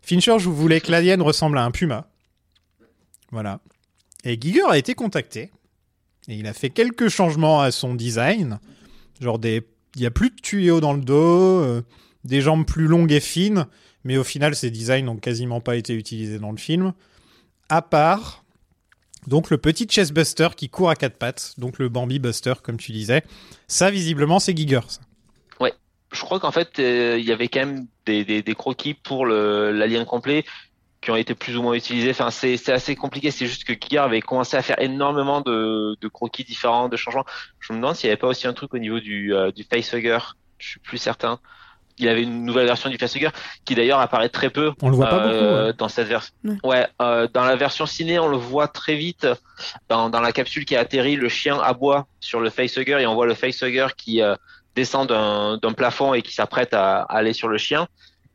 Fincher, 0.00 0.36
je 0.38 0.48
voulais 0.48 0.80
que 0.80 0.90
l'alien 0.90 1.20
ressemble 1.22 1.56
à 1.58 1.62
un 1.64 1.70
puma. 1.70 2.08
Voilà. 3.30 3.60
Et 4.24 4.40
Giger 4.40 4.68
a 4.68 4.78
été 4.78 4.94
contacté. 4.94 5.50
Et 6.28 6.34
il 6.34 6.46
a 6.46 6.52
fait 6.52 6.70
quelques 6.70 7.08
changements 7.08 7.60
à 7.60 7.70
son 7.70 7.94
design. 7.94 8.60
Genre 9.20 9.38
des. 9.38 9.66
Il 9.94 10.02
y 10.02 10.06
a 10.06 10.10
plus 10.10 10.30
de 10.30 10.36
tuyaux 10.36 10.80
dans 10.80 10.94
le 10.94 11.02
dos, 11.02 11.60
euh, 11.60 11.82
des 12.24 12.40
jambes 12.40 12.64
plus 12.64 12.86
longues 12.86 13.12
et 13.12 13.20
fines. 13.20 13.66
Mais 14.04 14.16
au 14.16 14.24
final, 14.24 14.54
ces 14.54 14.70
designs 14.70 15.04
n'ont 15.04 15.16
quasiment 15.16 15.60
pas 15.60 15.76
été 15.76 15.94
utilisés 15.94 16.38
dans 16.38 16.50
le 16.50 16.56
film. 16.56 16.92
À 17.68 17.82
part. 17.82 18.44
Donc 19.26 19.50
le 19.50 19.58
petit 19.58 19.86
chestbuster 19.88 20.48
qui 20.56 20.68
court 20.68 20.90
à 20.90 20.96
quatre 20.96 21.16
pattes. 21.16 21.54
Donc 21.58 21.78
le 21.78 21.88
Bambi 21.88 22.18
Buster, 22.18 22.54
comme 22.62 22.78
tu 22.78 22.92
disais. 22.92 23.22
Ça, 23.68 23.90
visiblement, 23.90 24.38
c'est 24.38 24.56
Giger. 24.56 24.80
ça. 24.88 25.00
je 26.12 26.20
crois 26.20 26.40
qu'en 26.40 26.52
fait, 26.52 26.78
euh, 26.78 27.16
il 27.18 27.24
y 27.24 27.32
avait 27.32 27.48
quand 27.48 27.66
même 27.66 27.86
des, 28.06 28.54
croquis 28.56 28.94
pour 28.94 29.26
l'alien 29.26 30.04
complet 30.04 30.44
qui 31.02 31.10
ont 31.10 31.16
été 31.16 31.34
plus 31.34 31.56
ou 31.56 31.62
moins 31.62 31.74
utilisés. 31.74 32.10
Enfin, 32.10 32.30
c'est 32.30 32.56
c'est 32.56 32.72
assez 32.72 32.94
compliqué. 32.96 33.30
C'est 33.30 33.46
juste 33.46 33.64
que 33.64 33.72
Giger 33.74 33.98
avait 33.98 34.20
commencé 34.20 34.56
à 34.56 34.62
faire 34.62 34.80
énormément 34.80 35.40
de, 35.40 35.96
de 36.00 36.08
croquis 36.08 36.44
différents, 36.44 36.88
de 36.88 36.96
changements. 36.96 37.26
Je 37.58 37.72
me 37.72 37.78
demande 37.78 37.96
s'il 37.96 38.08
n'y 38.08 38.12
avait 38.12 38.20
pas 38.20 38.28
aussi 38.28 38.46
un 38.46 38.52
truc 38.54 38.72
au 38.72 38.78
niveau 38.78 39.00
du, 39.00 39.34
euh, 39.34 39.50
du 39.50 39.64
facehugger. 39.64 40.18
Je 40.58 40.68
suis 40.68 40.80
plus 40.80 40.98
certain. 40.98 41.40
Il 41.98 42.08
avait 42.08 42.22
une 42.22 42.44
nouvelle 42.44 42.66
version 42.66 42.88
du 42.88 42.96
facehugger 42.96 43.30
qui 43.64 43.74
d'ailleurs 43.74 43.98
apparaît 43.98 44.28
très 44.30 44.48
peu 44.48 44.72
On 44.80 44.88
le 44.88 44.96
voit 44.96 45.08
pas 45.08 45.26
euh, 45.26 45.28
beaucoup. 45.28 45.66
ouais. 45.66 45.72
dans 45.76 45.88
cette 45.88 46.08
version. 46.08 46.32
Ouais. 46.44 46.56
Ouais, 46.64 46.86
euh, 47.02 47.28
dans 47.34 47.44
la 47.44 47.56
version 47.56 47.84
ciné, 47.84 48.18
on 48.18 48.28
le 48.28 48.36
voit 48.38 48.68
très 48.68 48.94
vite 48.94 49.26
dans, 49.88 50.08
dans 50.08 50.20
la 50.20 50.32
capsule 50.32 50.64
qui 50.64 50.76
atterrit. 50.76 51.16
Le 51.16 51.28
chien 51.28 51.58
aboie 51.60 52.06
sur 52.20 52.40
le 52.40 52.48
facehugger 52.48 52.98
et 53.00 53.06
on 53.06 53.14
voit 53.14 53.26
le 53.26 53.34
facehugger 53.34 53.88
qui 53.96 54.22
euh, 54.22 54.36
descend 54.76 55.08
d'un 55.08 55.58
d'un 55.58 55.72
plafond 55.72 56.14
et 56.14 56.22
qui 56.22 56.32
s'apprête 56.32 56.72
à, 56.72 57.02
à 57.02 57.16
aller 57.18 57.32
sur 57.34 57.48
le 57.48 57.58
chien. 57.58 57.88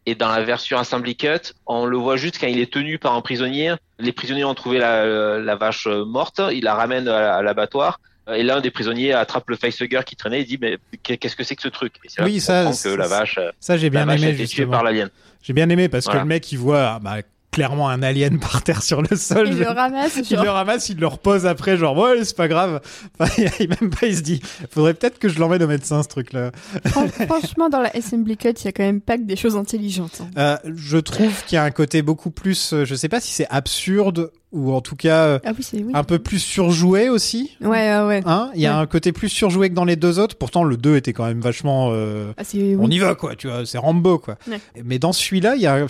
Et 0.09 0.15
dans 0.15 0.29
la 0.29 0.41
version 0.41 0.77
Assembly 0.79 1.17
Cut, 1.17 1.51
on 1.65 1.85
le 1.85 1.97
voit 1.97 2.15
juste 2.15 2.39
quand 2.39 2.47
il 2.47 2.59
est 2.59 2.71
tenu 2.71 2.97
par 2.97 3.13
un 3.13 3.21
prisonnier. 3.21 3.73
Les 3.99 4.13
prisonniers 4.13 4.45
ont 4.45 4.53
trouvé 4.55 4.77
la, 4.79 5.37
la 5.37 5.55
vache 5.57 5.85
morte, 5.85 6.39
ils 6.53 6.63
la 6.63 6.75
ramènent 6.75 7.09
à, 7.09 7.35
à 7.35 7.41
l'abattoir. 7.41 7.99
Et 8.33 8.41
l'un 8.43 8.61
des 8.61 8.71
prisonniers 8.71 9.11
attrape 9.13 9.49
le 9.49 9.57
facehugger 9.57 10.01
qui 10.05 10.15
traînait 10.15 10.41
et 10.41 10.45
dit 10.45 10.57
mais 10.61 10.77
qu'est-ce 11.03 11.35
que 11.35 11.43
c'est 11.43 11.55
que 11.57 11.61
ce 11.61 11.67
truc? 11.67 11.93
Et 12.05 12.07
là 12.17 12.25
Oui, 12.25 12.39
ça, 12.39 12.71
que 12.83 12.89
la 12.89 13.07
vache, 13.07 13.37
Ça, 13.59 13.75
j'ai 13.77 13.89
bien 13.89 14.07
aimé, 14.07 14.29
été 14.29 14.35
tuée 14.35 14.45
justement. 14.45 14.71
par 14.71 14.83
l'alien. 14.83 15.09
J'ai 15.43 15.53
bien 15.53 15.69
aimé 15.69 15.89
parce 15.89 16.07
que 16.07 16.17
le 16.17 16.25
mec, 16.25 16.49
il 16.53 16.57
voit 16.57 16.95
ah, 16.95 16.99
bah, 17.01 17.17
clairement 17.57 17.89
un 17.89 18.03
alien 18.03 18.37
par 18.51 18.61
terre 18.61 18.83
sur 18.83 19.01
le 19.01 19.17
sol. 19.17 19.47
Il 19.49 19.57
le 19.57 19.67
ramasse, 19.67 20.19
Il 20.29 20.37
le 20.37 20.49
ramasse, 20.49 20.89
il 20.89 20.99
le 20.99 21.07
repose 21.07 21.47
après, 21.47 21.75
genre, 21.75 21.97
ouais, 21.97 22.23
c'est 22.23 22.37
pas 22.37 22.47
grave. 22.47 22.81
Enfin, 23.19 23.33
il, 23.59 23.67
même 23.69 23.89
pas, 23.89 24.05
il 24.05 24.15
se 24.15 24.21
dit, 24.21 24.39
faudrait 24.69 24.93
peut-être 24.93 25.17
que 25.17 25.27
je 25.27 25.39
l'emmène 25.39 25.63
au 25.63 25.67
médecin, 25.67 26.03
ce 26.03 26.07
truc-là. 26.07 26.51
Fran- 26.85 27.07
Franchement, 27.07 27.67
dans 27.69 27.81
la 27.81 27.89
Assembly 27.95 28.37
Cut, 28.37 28.49
il 28.61 28.65
y 28.65 28.67
a 28.67 28.71
quand 28.71 28.83
même 28.83 29.01
pas 29.01 29.17
que 29.17 29.23
des 29.23 29.35
choses 29.35 29.55
intelligentes. 29.57 30.21
hein. 30.21 30.27
Euh, 30.37 30.71
je 30.75 30.97
trouve 30.99 31.33
qu'il 31.45 31.55
y 31.55 31.59
a 31.59 31.63
un 31.63 31.71
côté 31.71 32.03
beaucoup 32.03 32.29
plus, 32.29 32.73
euh, 32.73 32.85
je 32.85 32.93
sais 32.93 33.09
pas 33.09 33.19
si 33.19 33.31
c'est 33.33 33.47
absurde 33.49 34.29
ou 34.51 34.71
en 34.73 34.81
tout 34.81 34.95
cas 34.95 35.23
euh, 35.23 35.39
Ah 35.45 35.51
oui, 35.57 35.63
c'est 35.63 35.77
oui. 35.83 35.91
un 35.95 36.03
peu 36.03 36.19
plus 36.19 36.37
surjoué 36.39 37.09
aussi. 37.09 37.57
Ouais, 37.61 37.69
ouais, 37.69 38.01
ouais. 38.05 38.21
Hein 38.25 38.51
il 38.53 38.61
y 38.61 38.67
a 38.67 38.75
Ouais. 38.75 38.81
un 38.83 38.85
côté 38.85 39.11
plus 39.11 39.29
surjoué 39.29 39.69
que 39.69 39.73
dans 39.73 39.83
les 39.85 39.95
deux 39.95 40.19
autres. 40.19 40.35
Pourtant, 40.37 40.63
le 40.63 40.77
2 40.77 40.95
était 40.95 41.11
quand 41.13 41.25
même 41.25 41.41
vachement. 41.41 41.89
euh, 41.91 42.31
Ah, 42.37 42.43
On 42.79 42.89
y 42.91 42.99
va, 42.99 43.15
quoi, 43.15 43.35
tu 43.35 43.47
vois, 43.47 43.65
c'est 43.65 43.77
Rambo, 43.79 44.19
quoi. 44.19 44.37
Ouais. 44.47 44.59
Mais 44.85 44.99
dans 44.99 45.11
celui-là, 45.11 45.55
il 45.55 45.61
y 45.63 45.67
a. 45.67 45.85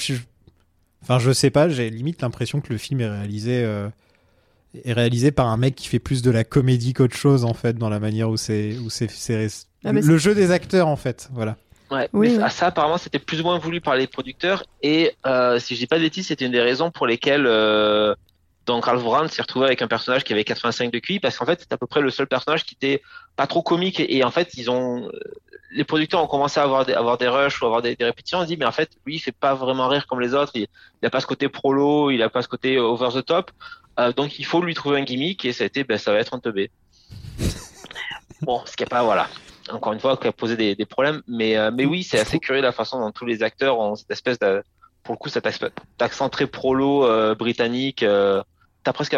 Enfin, 1.08 1.20
je 1.20 1.32
sais 1.32 1.50
pas, 1.50 1.70
j'ai 1.70 1.90
limite 1.90 2.22
l'impression 2.22 2.60
que 2.62 2.72
le 2.72 2.78
film 2.78 3.00
est 3.02 3.10
réalisé. 3.10 3.64
euh, 3.64 3.88
est 4.86 4.94
réalisé 4.94 5.32
par 5.32 5.48
un 5.48 5.58
mec 5.58 5.76
qui 5.76 5.88
fait 5.88 5.98
plus 5.98 6.22
de 6.22 6.30
la 6.30 6.44
comédie 6.44 6.94
qu'autre 6.94 7.16
chose 7.16 7.46
en 7.46 7.54
fait 7.54 7.78
dans 7.78 7.90
la 7.90 8.00
manière 8.00 8.30
où 8.30 8.38
c'est 8.38 8.76
où 8.84 8.90
c'est 8.90 9.10
c'est- 9.10 9.66
Ah, 9.86 9.92
le 9.94 10.18
jeu 10.18 10.36
des 10.36 10.52
acteurs 10.52 10.88
en 10.88 10.98
fait 10.98 11.30
voilà 11.34 11.56
Ouais, 11.90 12.10
Oui, 12.12 12.38
mais 12.38 12.50
ça, 12.50 12.68
apparemment 12.68 12.98
c'était 12.98 13.18
plus 13.18 13.40
ou 13.40 13.44
moins 13.44 13.58
voulu 13.58 13.80
par 13.80 13.96
les 13.96 14.06
producteurs 14.08 14.66
et 14.84 15.14
euh, 15.26 15.58
si 15.58 15.74
je 15.74 15.80
dis 15.80 15.88
pas 15.88 15.96
de 15.98 16.04
bêtises 16.04 16.28
c'était 16.28 16.46
une 16.46 16.52
des 16.52 16.62
raisons 16.62 16.92
pour 16.92 17.08
lesquelles 17.08 17.46
euh, 17.48 18.14
donc 18.68 18.86
Ralph 18.86 19.04
Brown 19.04 19.28
s'est 19.28 19.42
retrouvé 19.42 19.66
avec 19.66 19.82
un 19.82 19.88
personnage 19.88 20.24
qui 20.24 20.34
avait 20.34 20.44
85 20.44 20.92
de 20.92 21.00
QI 21.00 21.20
parce 21.20 21.38
qu'en 21.38 21.46
fait 21.46 21.60
c'est 21.60 21.74
à 21.74 21.78
peu 21.78 21.88
près 21.88 22.02
le 22.02 22.10
seul 22.12 22.28
personnage 22.28 22.64
qui 22.66 22.76
était 22.76 23.02
pas 23.36 23.48
trop 23.48 23.62
comique 23.62 24.00
et, 24.00 24.18
et 24.18 24.24
en 24.24 24.32
fait 24.32 24.54
ils 24.56 24.70
ont 24.70 25.08
euh, 25.08 25.12
les 25.72 25.84
producteurs 25.84 26.24
ont 26.24 26.28
commencé 26.28 26.60
à 26.60 26.64
avoir 26.64 26.86
des, 26.86 26.94
avoir 26.94 27.18
des 27.18 27.28
rushs 27.28 27.62
ou 27.62 27.66
avoir 27.66 27.82
des, 27.82 27.96
des 27.96 28.06
répétitions 28.06 28.40
on 28.40 28.42
se 28.44 28.48
dit 28.48 28.58
mais 28.58 28.66
en 28.66 28.72
fait 28.72 28.92
lui 29.06 29.16
il 29.16 29.20
fait 29.20 29.32
pas 29.32 29.56
vraiment 29.56 29.88
rire 29.88 30.06
comme 30.06 30.22
les 30.22 30.34
autres 30.34 30.52
il, 30.56 30.68
il 31.02 31.06
a 31.06 31.10
pas 31.10 31.20
ce 31.20 31.28
côté 31.28 31.50
prolo 31.50 32.12
il 32.12 32.22
a 32.22 32.30
pas 32.30 32.42
ce 32.42 32.48
côté 32.48 32.78
over 32.78 33.10
the 33.14 33.26
top 33.26 33.52
Euh, 34.00 34.14
donc 34.14 34.38
il 34.38 34.46
faut 34.46 34.62
lui 34.62 34.76
trouver 34.76 35.00
un 35.00 35.06
gimmick 35.10 35.44
et 35.44 35.54
ça 35.54 35.64
a 35.64 35.68
été 35.68 35.84
ben 35.84 35.98
ça 35.98 36.12
va 36.14 36.20
être 36.20 36.36
un 36.36 36.40
teubé 36.40 36.70
bon 38.48 38.62
ce 38.68 38.74
qui 38.78 38.84
est 38.84 38.90
pas 38.98 39.02
voilà 39.02 39.28
encore 39.72 39.94
une 39.94 40.00
fois, 40.00 40.18
qui 40.18 40.28
a 40.28 40.32
posé 40.32 40.56
des, 40.56 40.76
des 40.76 40.86
problèmes. 40.86 41.22
Mais, 41.28 41.58
euh, 41.58 41.72
mais 41.74 41.86
oui, 41.86 42.04
c'est 42.04 42.20
assez 42.20 42.40
curieux 42.40 42.62
la 42.62 42.72
façon 42.72 43.00
dont 43.00 43.12
tous 43.12 43.26
les 43.26 43.44
acteurs 43.44 43.80
ont 43.80 43.96
cette 43.96 44.12
espèce 44.12 44.40
de, 44.40 44.64
pour 45.04 45.14
le 45.14 45.18
coup, 45.18 45.30
cet 45.30 45.48
accent 46.00 46.30
très 46.30 46.48
prolo 46.48 47.06
euh, 47.06 47.36
britannique. 47.36 48.04
Euh, 48.04 48.42
T'as 48.88 48.94
presque 48.94 49.18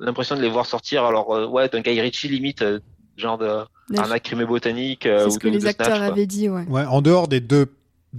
l'impression 0.00 0.36
de 0.36 0.40
les 0.40 0.48
voir 0.48 0.64
sortir, 0.64 1.04
alors 1.04 1.36
euh, 1.36 1.46
ouais, 1.46 1.68
d'un 1.68 1.82
Guy 1.82 2.00
Ritchie 2.00 2.28
limite, 2.28 2.62
euh, 2.62 2.80
genre 3.18 3.36
de 3.36 3.60
arnaque 3.94 4.22
crimée 4.22 4.46
botanique 4.46 5.04
euh, 5.04 5.18
C'est 5.18 5.26
ou 5.26 5.30
ce 5.32 5.36
de, 5.36 5.42
que 5.42 5.48
les 5.48 5.66
acteurs 5.66 5.88
Snatch, 5.88 5.98
quoi. 5.98 6.06
avaient 6.06 6.24
dit, 6.24 6.48
ouais. 6.48 6.64
ouais 6.66 6.86
en 6.86 7.02
dehors 7.02 7.28
des 7.28 7.40
deux 7.40 7.70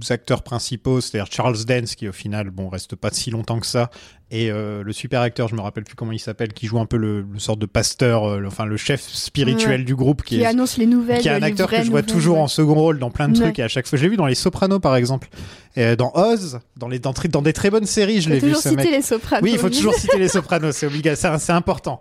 acteurs 0.08 0.44
principaux, 0.44 1.00
c'est-à-dire 1.00 1.32
Charles 1.32 1.64
Dance, 1.64 1.96
qui 1.96 2.08
au 2.08 2.12
final, 2.12 2.50
bon, 2.50 2.68
reste 2.68 2.94
pas 2.94 3.10
si 3.10 3.32
longtemps 3.32 3.58
que 3.58 3.66
ça, 3.66 3.90
et 4.30 4.50
euh, 4.50 4.82
le 4.82 4.92
super 4.92 5.22
acteur, 5.22 5.48
je 5.48 5.54
me 5.54 5.60
rappelle 5.62 5.84
plus 5.84 5.94
comment 5.94 6.12
il 6.12 6.18
s'appelle, 6.18 6.52
qui 6.52 6.66
joue 6.66 6.78
un 6.78 6.84
peu 6.86 6.98
le, 6.98 7.22
le 7.22 7.38
sorte 7.38 7.58
de 7.58 7.66
pasteur, 7.66 8.24
euh, 8.24 8.38
le- 8.40 8.48
enfin 8.48 8.66
le 8.66 8.76
chef 8.76 9.00
spirituel 9.00 9.80
Ouais. 9.80 9.84
du 9.86 9.94
groupe, 9.96 10.22
qui, 10.22 10.36
Qui 10.36 10.42
est, 10.42 10.46
annonce 10.46 10.76
les 10.76 10.84
nouvelles. 10.86 11.20
qui 11.22 11.28
est 11.28 11.32
un 11.32 11.42
acteur 11.42 11.70
que 11.70 11.82
je 11.82 11.90
vois 11.90 12.02
toujours 12.02 12.36
ouais. 12.36 12.42
en 12.42 12.48
second 12.48 12.74
rôle 12.74 12.98
dans 12.98 13.10
plein 13.10 13.28
de 13.28 13.38
Ouais. 13.38 13.44
trucs, 13.44 13.58
et 13.58 13.62
à 13.62 13.68
chaque 13.68 13.86
fois, 13.86 13.96
je 13.98 14.02
l'ai 14.02 14.10
vu 14.10 14.16
dans 14.16 14.26
Les 14.26 14.34
Sopranos 14.34 14.80
par 14.80 14.96
exemple, 14.96 15.28
et 15.76 15.96
dans 15.96 16.12
Oz, 16.14 16.60
dans, 16.76 16.88
les, 16.88 16.98
dans, 16.98 17.14
dans 17.30 17.42
des 17.42 17.52
très 17.52 17.70
bonnes 17.70 17.86
séries, 17.86 18.20
je 18.20 18.24
Faut 18.28 18.34
l'ai 18.34 18.40
vu 18.40 18.48
toujours 18.48 18.62
ce 18.62 18.68
citer 18.68 18.82
mec. 18.84 18.90
les 18.92 19.02
sopranos. 19.02 19.42
Oui, 19.44 19.52
il 19.52 19.58
faut 19.58 19.70
toujours 19.70 19.94
citer 19.94 20.18
les 20.18 20.28
Sopranos, 20.28 20.72
c'est 20.72 20.86
obligatoire, 20.86 21.40
c'est- 21.40 21.52
important. 21.52 22.00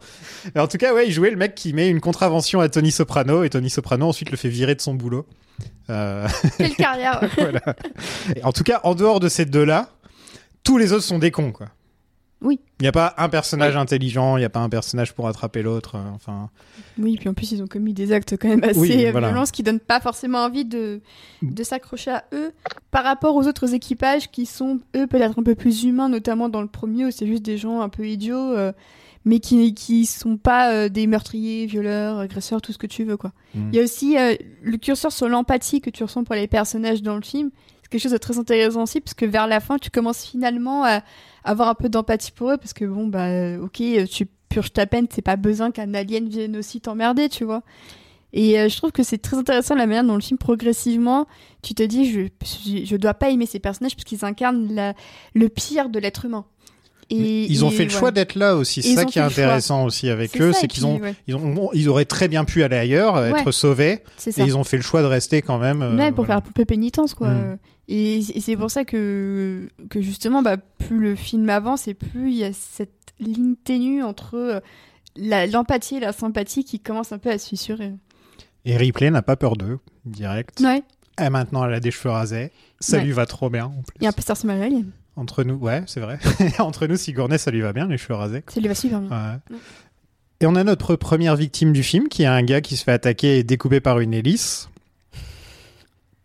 Mais 0.53 0.59
en 0.61 0.67
tout 0.67 0.77
cas, 0.77 0.93
ouais, 0.93 1.07
il 1.07 1.11
jouait 1.13 1.29
le 1.31 1.37
mec 1.37 1.55
qui 1.55 1.71
met 1.73 1.87
une 1.89 2.01
contravention 2.01 2.59
à 2.59 2.67
Tony 2.69 2.91
Soprano 2.91 3.43
et 3.43 3.49
Tony 3.49 3.69
Soprano 3.69 4.07
ensuite 4.07 4.31
le 4.31 4.37
fait 4.37 4.49
virer 4.49 4.75
de 4.75 4.81
son 4.81 4.93
boulot. 4.95 5.25
Euh, 5.89 6.27
Quelle 6.57 6.75
carrière. 6.75 7.21
voilà. 7.37 7.61
Et 8.35 8.43
en 8.43 8.51
tout 8.51 8.63
cas, 8.63 8.81
en 8.83 8.93
dehors 8.95 9.19
de 9.19 9.29
ces 9.29 9.45
deux-là, 9.45 9.89
tous 10.63 10.77
les 10.77 10.91
autres 10.91 11.03
sont 11.03 11.17
des 11.19 11.31
cons, 11.31 11.51
quoi. 11.51 11.67
Oui. 12.41 12.59
Il 12.79 12.83
n'y 12.83 12.87
a 12.87 12.91
pas 12.91 13.15
un 13.17 13.29
personnage 13.29 13.75
intelligent, 13.75 14.37
il 14.37 14.41
n'y 14.41 14.45
a 14.45 14.49
pas 14.49 14.59
un 14.59 14.69
personnage 14.69 15.13
pour 15.15 15.27
attraper 15.27 15.63
l'autre. 15.63 15.95
euh, 15.95 16.09
Enfin, 16.13 16.49
Oui, 16.99 17.17
puis 17.17 17.27
en 17.29 17.33
plus, 17.33 17.51
ils 17.51 17.63
ont 17.63 17.67
commis 17.67 17.93
des 17.93 18.11
actes 18.11 18.37
quand 18.39 18.47
même 18.47 18.63
assez 18.63 18.79
Oui, 18.79 19.05
euh, 19.05 19.11
voilà. 19.11 19.29
violents, 19.29 19.45
ce 19.47 19.51
qui 19.51 19.63
donne 19.63 19.79
pas 19.79 19.99
forcément 19.99 20.39
envie 20.43 20.63
de, 20.65 21.01
de 21.41 21.63
s'accrocher 21.63 22.11
à 22.11 22.25
eux 22.33 22.51
par 22.91 23.03
rapport 23.03 23.35
aux 23.35 23.47
autres 23.47 23.73
équipages 23.73 24.29
qui 24.29 24.45
sont, 24.45 24.79
eux, 24.95 25.07
peut-être 25.07 25.39
un 25.39 25.43
peu 25.43 25.55
plus 25.55 25.83
humains, 25.85 26.09
notamment 26.09 26.47
dans 26.49 26.61
le 26.61 26.67
premier 26.67 27.05
où 27.05 27.11
c'est 27.11 27.25
juste 27.27 27.43
des 27.43 27.57
gens 27.57 27.81
un 27.81 27.89
peu 27.89 28.07
idiots, 28.07 28.37
euh, 28.55 28.71
mais 29.25 29.39
qui, 29.39 29.73
qui 29.73 30.05
sont 30.05 30.37
pas 30.37 30.71
euh, 30.71 30.89
des 30.89 31.07
meurtriers, 31.07 31.65
violeurs, 31.65 32.19
agresseurs, 32.19 32.61
tout 32.61 32.71
ce 32.71 32.77
que 32.77 32.87
tu 32.87 33.03
veux, 33.03 33.17
quoi. 33.17 33.31
Mm. 33.55 33.69
Il 33.73 33.75
y 33.75 33.79
a 33.79 33.83
aussi 33.83 34.15
euh, 34.17 34.35
le 34.61 34.77
curseur 34.77 35.11
sur 35.11 35.27
l'empathie 35.27 35.81
que 35.81 35.89
tu 35.89 36.03
ressens 36.03 36.23
pour 36.23 36.35
les 36.35 36.47
personnages 36.47 37.01
dans 37.01 37.15
le 37.15 37.23
film. 37.23 37.49
C'est 37.81 37.89
quelque 37.89 38.01
chose 38.03 38.11
de 38.11 38.17
très 38.17 38.37
intéressant 38.37 38.83
aussi, 38.83 39.01
parce 39.01 39.13
que 39.15 39.25
vers 39.25 39.47
la 39.47 39.59
fin, 39.59 39.77
tu 39.77 39.89
commences 39.89 40.23
finalement 40.25 40.83
à 40.85 41.01
avoir 41.47 41.69
un 41.69 41.73
peu 41.75 41.89
d'empathie 41.89 42.31
pour 42.31 42.51
eux, 42.51 42.57
parce 42.57 42.73
que 42.73 42.85
bon, 42.85 43.07
bah, 43.07 43.57
ok, 43.61 43.81
tu 44.09 44.27
purges 44.49 44.71
ta 44.73 44.85
peine, 44.85 45.07
c'est 45.09 45.21
pas 45.21 45.35
besoin 45.37 45.71
qu'un 45.71 45.93
alien 45.93 46.27
vienne 46.27 46.57
aussi 46.57 46.81
t'emmerder, 46.81 47.29
tu 47.29 47.43
vois. 47.43 47.63
Et 48.33 48.59
euh, 48.59 48.67
je 48.69 48.75
trouve 48.77 48.91
que 48.91 49.03
c'est 49.03 49.17
très 49.17 49.37
intéressant 49.37 49.73
la 49.75 49.87
manière 49.87 50.03
dont 50.03 50.15
le 50.15 50.21
film, 50.21 50.37
progressivement, 50.37 51.27
tu 51.63 51.73
te 51.73 51.83
dis, 51.83 52.11
je, 52.11 52.27
je, 52.85 52.95
dois 52.97 53.13
pas 53.13 53.29
aimer 53.29 53.45
ces 53.45 53.59
personnages, 53.59 53.95
parce 53.95 54.03
qu'ils 54.03 54.25
incarnent 54.25 54.73
la, 54.73 54.93
le 55.33 55.47
pire 55.49 55.89
de 55.89 55.97
l'être 55.99 56.25
humain. 56.25 56.45
Et, 57.09 57.45
ils 57.45 57.63
ont 57.63 57.69
et 57.69 57.73
fait 57.73 57.85
le 57.85 57.89
choix 57.89 58.11
d'être 58.11 58.35
là 58.35 58.57
aussi. 58.57 58.81
C'est 58.83 58.95
ça 58.95 59.05
qui 59.05 59.17
est 59.17 59.21
intéressant 59.21 59.85
aussi 59.85 60.09
avec 60.09 60.39
eux, 60.41 60.51
c'est 60.51 60.67
qu'ils 60.67 60.85
ont, 60.85 60.99
ouais. 60.99 61.15
ils 61.25 61.35
ont, 61.37 61.69
ils 61.73 61.87
auraient 61.87 62.03
très 62.03 62.27
bien 62.27 62.43
pu 62.43 62.63
aller 62.63 62.75
ailleurs, 62.75 63.13
Ouais. 63.15 63.31
être 63.31 63.51
sauvés, 63.53 64.03
et 64.25 64.41
ils 64.41 64.57
ont 64.57 64.65
fait 64.65 64.75
le 64.75 64.83
choix 64.83 65.01
de 65.01 65.07
rester 65.07 65.41
quand 65.41 65.57
même. 65.57 65.81
euh, 65.81 65.95
Ouais, 65.95 66.11
pour 66.11 66.25
voilà. 66.25 66.41
faire 66.41 66.49
un 66.49 66.51
peu 66.53 66.65
pénitence, 66.65 67.13
quoi. 67.13 67.29
Mm. 67.29 67.57
Et, 67.87 68.17
et 68.17 68.41
c'est 68.41 68.57
pour 68.57 68.69
ça 68.69 68.83
que, 68.85 69.69
que 69.89 70.01
justement, 70.01 70.41
bah, 70.41 70.57
plus 70.57 70.99
le 70.99 71.15
film 71.15 71.49
avance 71.49 71.87
et 71.87 71.93
plus 71.93 72.31
il 72.31 72.37
y 72.37 72.43
a 72.43 72.51
cette 72.53 72.91
ligne 73.19 73.55
ténue 73.55 74.03
entre 74.03 74.35
euh, 74.35 74.59
l'empathie 75.47 75.95
et 75.95 75.99
la 75.99 76.11
sympathie 76.13 76.63
qui 76.65 76.79
commence 76.79 77.11
un 77.11 77.17
peu 77.17 77.29
à 77.31 77.37
se 77.37 77.47
fissurer. 77.49 77.93
Et 78.65 78.75
Ripley 78.75 79.09
n'a 79.09 79.21
pas 79.21 79.37
peur 79.37 79.55
d'eux, 79.55 79.79
direct. 80.05 80.59
Ouais. 80.59 80.83
Et 81.23 81.29
maintenant, 81.29 81.65
elle 81.65 81.73
a 81.73 81.79
des 81.79 81.91
cheveux 81.91 82.11
rasés. 82.11 82.51
Ça 82.79 82.97
Ouais. 82.97 83.03
lui 83.05 83.11
va 83.13 83.25
trop 83.25 83.49
bien. 83.49 83.65
en 83.65 83.81
plus. 83.81 84.05
Et 84.05 84.07
un 84.07 84.11
peu 84.11 84.21
l'alien. 84.59 84.91
Entre 85.15 85.43
nous, 85.43 85.55
ouais, 85.55 85.81
c'est 85.87 85.99
vrai. 86.01 86.19
Entre 86.59 86.85
nous, 86.85 86.95
Sigourney, 86.97 87.39
ça 87.39 87.49
lui 87.49 87.61
va 87.61 87.73
bien, 87.73 87.87
les 87.87 87.97
cheveux 87.97 88.13
rasés. 88.13 88.43
Ça 88.49 88.59
lui 88.59 88.67
va 88.67 88.75
super 88.75 88.99
bien. 88.99 89.09
Ouais. 89.49 89.57
Et 90.41 90.45
on 90.45 90.55
a 90.55 90.63
notre 90.63 90.95
première 90.95 91.35
victime 91.35 91.71
du 91.73 91.81
film, 91.81 92.07
qui 92.09 92.21
est 92.23 92.27
un 92.27 92.43
gars 92.43 92.61
qui 92.61 92.75
se 92.77 92.83
fait 92.83 92.91
attaquer 92.91 93.39
et 93.39 93.43
découper 93.43 93.79
par 93.79 93.99
une 93.99 94.13
hélice. 94.13 94.69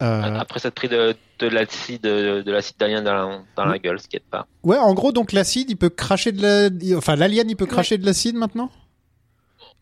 Euh, 0.03 0.35
Après 0.39 0.59
s'être 0.61 0.75
pris 0.75 0.89
de, 0.89 1.15
de 1.39 1.47
l'acide 1.49 2.03
de, 2.03 2.43
de 2.43 2.53
l'acide 2.53 2.77
d'alien 2.79 3.05
dans, 3.05 3.15
la- 3.15 3.41
dans 3.57 3.65
la 3.65 3.79
gueule, 3.79 4.01
ce 4.01 4.09
qui 4.09 4.17
est 4.17 4.25
pas. 4.31 4.47
Ouais, 4.65 4.77
en 4.79 4.93
gros, 4.95 5.13
donc 5.13 5.33
l'acide, 5.33 5.71
il 5.71 5.77
peut 5.77 5.91
cracher 5.91 6.33
de 6.33 6.43
la... 6.43 6.97
Enfin, 6.99 7.15
l'alien, 7.17 7.49
il 7.49 7.57
peut 7.57 7.67
cracher 7.67 7.97
de 7.99 8.05
l'acide 8.05 8.35
maintenant? 8.37 8.71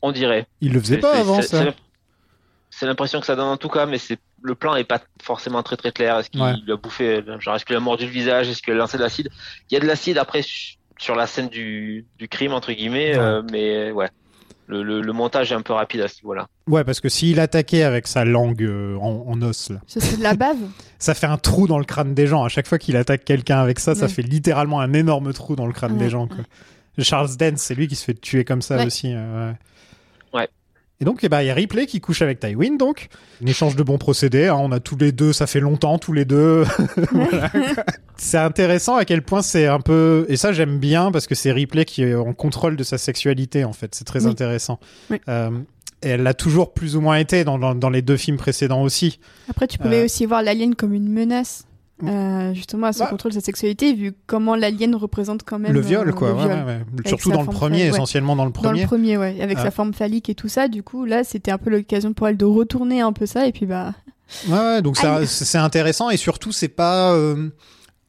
On 0.03 0.13
dirait. 0.13 0.47
Il 0.61 0.73
le 0.73 0.81
faisait 0.81 0.99
pas 0.99 1.17
avant, 1.19 1.43
ça. 1.43 1.65
c'est- 2.71 2.87
l'impression 2.87 3.21
que 3.21 3.27
ça 3.27 3.37
donne 3.37 3.49
en 3.49 3.57
tout 3.57 3.69
cas, 3.69 3.87
mais 3.87 3.99
c'est 3.99 4.19
le 4.43 4.55
plan 4.55 4.75
est 4.77 4.85
pas 4.85 5.01
forcément 5.23 5.63
très 5.63 5.77
très 5.77 5.93
clair. 5.93 6.19
Est-ce 6.19 6.31
qu'il 6.31 6.41
Ouais. 6.41 6.53
a 6.73 6.77
bouffé, 6.77 7.23
genre 7.41 7.57
est-ce 7.57 7.65
qu'il 7.67 7.77
a 7.77 7.81
mordu 7.81 8.07
le 8.07 8.11
visage, 8.11 8.49
est-ce 8.49 8.63
qu'il 8.63 8.73
a 8.73 8.77
lancé 8.77 8.97
de 8.97 9.03
l'acide? 9.03 9.29
Il 9.71 9.75
y 9.75 9.77
a 9.77 9.81
de 9.81 9.87
l'acide 9.87 10.17
après 10.17 10.41
su- 10.43 10.77
sur 10.99 11.15
la 11.15 11.27
scène 11.27 11.49
du, 11.49 12.07
du 12.19 12.29
crime 12.29 12.53
entre 12.55 12.73
guillemets, 12.73 13.13
Ouais. 13.17 13.19
euh, 13.23 13.43
mais 13.51 13.91
ouais, 13.91 14.09
le, 14.71 14.83
le, 14.83 15.01
le 15.03 15.13
montage 15.13 15.53
est 15.53 15.55
un 15.55 15.61
peu 15.63 15.73
rapide 15.75 16.01
à 16.01 16.09
ce 16.09 16.17
niveau-là. 16.23 16.47
Ouais, 16.67 16.85
parce 16.85 17.01
que 17.01 17.09
s'il 17.09 17.39
attaquait 17.41 17.83
avec 17.83 18.07
sa 18.07 18.25
langue 18.25 18.63
euh, 18.63 18.97
en, 18.97 19.25
en 19.29 19.43
os, 19.43 19.71
là, 19.71 19.77
Ce 19.87 20.01
serait 20.01 20.17
de 20.17 20.23
la 20.23 20.35
bave. 20.35 20.57
ça 20.99 21.15
fait 21.15 21.27
un 21.27 21.37
trou 21.37 21.67
dans 21.67 21.79
le 21.79 21.85
crâne 21.85 22.15
des 22.15 22.27
gens. 22.27 22.45
À 22.45 22.49
chaque 22.49 22.67
fois 22.69 22.79
qu'il 22.79 22.97
attaque 22.97 23.25
quelqu'un 23.25 23.59
avec 23.61 23.79
ça, 23.81 23.95
ça 23.95 24.09
fait 24.09 24.23
littéralement 24.23 24.81
un 24.81 24.93
énorme 24.93 25.33
trou 25.33 25.57
dans 25.57 25.67
le 25.67 25.73
crâne 25.73 25.93
Ouais, 25.93 25.99
des 25.99 26.09
gens. 26.11 26.27
Quoi. 26.29 26.39
Charles 26.99 27.37
Dance, 27.39 27.61
c'est 27.61 27.75
lui 27.75 27.89
qui 27.89 27.97
se 27.97 28.05
fait 28.05 28.21
tuer 28.21 28.45
comme 28.45 28.63
ça 28.63 28.77
Ouais. 28.77 28.87
aussi. 28.87 29.13
euh. 29.15 29.53
Et 31.01 31.05
donc, 31.07 31.21
eh 31.25 31.29
ben, 31.31 31.41
il 31.41 31.47
y 31.47 31.51
a 31.51 31.55
Ripley 31.55 31.87
qui 31.87 32.01
couche 32.01 32.21
avec 32.21 32.41
Tywin, 32.41 32.77
donc. 32.77 33.09
Un 33.43 33.47
échange 33.47 33.75
de 33.75 33.83
bons 33.83 33.97
procédés. 33.97 34.49
hein, 34.49 34.57
on 34.59 34.71
a 34.71 34.81
tous 34.81 34.97
les 34.99 35.13
deux, 35.13 35.33
ça 35.33 35.47
fait 35.47 35.61
longtemps, 35.61 35.99
tous 35.99 36.13
les 36.13 36.25
deux. 36.27 36.65
Voilà, 37.13 37.51
c'est 38.19 38.37
intéressant 38.39 38.97
à 38.97 39.05
quel 39.07 39.23
point 39.23 39.41
c'est 39.43 39.67
un 39.67 39.81
peu. 39.81 40.27
Et 40.29 40.37
ça, 40.37 40.53
j'aime 40.53 40.79
bien 40.79 41.11
parce 41.11 41.27
que 41.27 41.35
c'est 41.35 41.53
Ripley 41.53 41.85
qui 41.87 42.03
est 42.03 42.15
en 42.15 42.35
contrôle 42.35 42.77
de 42.77 42.83
sa 42.85 42.99
sexualité, 42.99 43.65
en 43.65 43.73
fait. 43.73 43.95
C'est 43.95 44.05
très 44.05 44.25
Oui. 44.27 44.31
intéressant. 44.31 44.79
Oui. 45.11 45.19
Euh, 45.29 45.51
et 46.03 46.09
elle 46.11 46.23
l'a 46.23 46.35
toujours 46.35 46.73
plus 46.75 46.97
ou 46.97 47.01
moins 47.01 47.17
été 47.17 47.45
dans, 47.45 47.59
dans, 47.59 47.75
dans 47.75 47.91
les 47.91 48.03
deux 48.03 48.17
films 48.17 48.37
précédents 48.39 48.83
aussi. 48.83 49.19
Après, 49.49 49.67
tu 49.67 49.79
pouvais 49.79 50.03
Euh. 50.03 50.05
aussi 50.05 50.27
voir 50.27 50.43
l'alien 50.43 50.75
comme 50.75 50.93
une 50.95 51.09
menace. 51.11 51.65
Euh, 52.09 52.55
justement 52.55 52.87
à 52.89 52.93
son 52.93 53.05
Bah. 53.05 53.11
contrôle 53.11 53.33
de 53.33 53.37
sa 53.37 53.45
sexualité, 53.45 53.93
vu 53.93 54.13
comment 54.27 54.55
l'alien 54.57 54.95
représente 54.95 55.43
quand 55.45 55.59
même 55.59 55.73
le 55.73 55.81
viol, 55.81 56.09
euh, 56.09 56.13
quoi. 56.13 56.29
le 56.31 56.35
ouais, 56.35 56.43
viol. 56.43 56.53
ouais, 56.59 56.65
ouais. 56.65 56.81
Avec 56.95 57.09
Surtout 57.09 57.31
dans 57.31 57.43
le 57.43 57.47
premier, 57.49 57.87
essentiellement 57.87 58.37
dans 58.37 58.45
le 58.45 58.51
Dans 58.53 58.61
premier. 58.63 58.81
le 58.83 58.87
premier, 58.87 59.17
ouais, 59.17 59.41
avec 59.41 59.59
sa 59.59 59.71
forme 59.71 59.93
phallique 59.95 60.29
et 60.29 60.35
tout 60.35 60.49
ça. 60.49 60.69
Du 60.69 60.83
coup, 60.83 61.05
là, 61.05 61.25
c'était 61.25 61.51
un 61.51 61.59
peu 61.59 61.71
l'occasion 61.71 62.13
pour 62.13 62.29
elle 62.29 62.37
de 62.37 62.45
retourner 62.45 63.01
un 63.01 63.13
peu 63.13 63.27
ça, 63.27 63.47
et 63.47 63.53
puis 63.53 63.67
bah, 63.67 63.93
Ouais, 64.49 64.57
ouais, 64.59 64.83
donc 64.83 64.97
c'est 64.97 65.27
c'est 65.27 65.59
intéressant 65.59 66.09
et 66.11 66.17
surtout 66.17 66.53
c'est 66.53 66.69
pas 66.69 67.13
euh, 67.15 67.49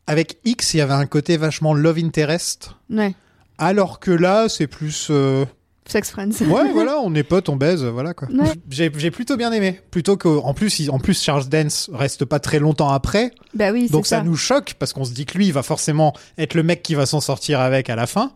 avec 0.06 0.38
X 0.46 0.76
il 0.76 0.78
y 0.78 0.82
avait 0.82 0.94
un 0.94 1.08
côté 1.08 1.36
vachement 1.36 1.74
love 1.74 1.98
interest 1.98 2.76
ouais, 2.92 3.16
alors 3.58 4.00
que 4.00 4.12
là 4.12 4.48
c'est 4.48 4.68
plus 4.68 5.08
euh, 5.10 5.46
sex 5.92 6.10
friends. 6.12 6.32
ouais 6.48 6.72
voilà 6.74 6.98
on 7.04 7.14
est 7.14 7.24
potes 7.24 7.50
on 7.50 7.56
baise 7.56 7.84
voilà 7.84 8.14
quoi. 8.14 8.28
Ouais. 8.30 8.52
J'ai 8.70 8.92
j'ai 8.98 9.12
plutôt 9.12 9.38
bien 9.38 9.52
aimé 9.52 9.80
plutôt 9.92 10.18
que 10.18 10.28
en 10.28 10.54
plus 10.54 10.80
il- 10.80 10.90
en 10.92 11.00
plus 11.00 11.22
Charles 11.22 11.48
Dance 11.48 11.90
reste 11.94 12.26
pas 12.26 12.40
très 12.40 12.60
longtemps 12.60 12.90
après 12.90 13.32
bah 13.54 13.72
oui, 13.72 13.84
c'est 13.88 13.94
donc 13.94 14.08
ça. 14.08 14.18
ça. 14.18 14.24
nous 14.24 14.36
choque 14.36 14.76
parce 14.80 14.94
qu'on 14.94 15.06
se 15.06 15.14
dit 15.14 15.26
que 15.26 15.38
lui 15.38 15.48
il 15.48 15.54
va 15.54 15.64
forcément 15.64 16.14
être 16.38 16.54
le 16.54 16.64
mec 16.64 16.82
qui 16.84 16.96
va 16.96 17.06
s'en 17.06 17.22
sortir 17.22 17.60
avec 17.60 17.90
à 17.90 17.96
la 17.96 18.08
fin 18.08 18.32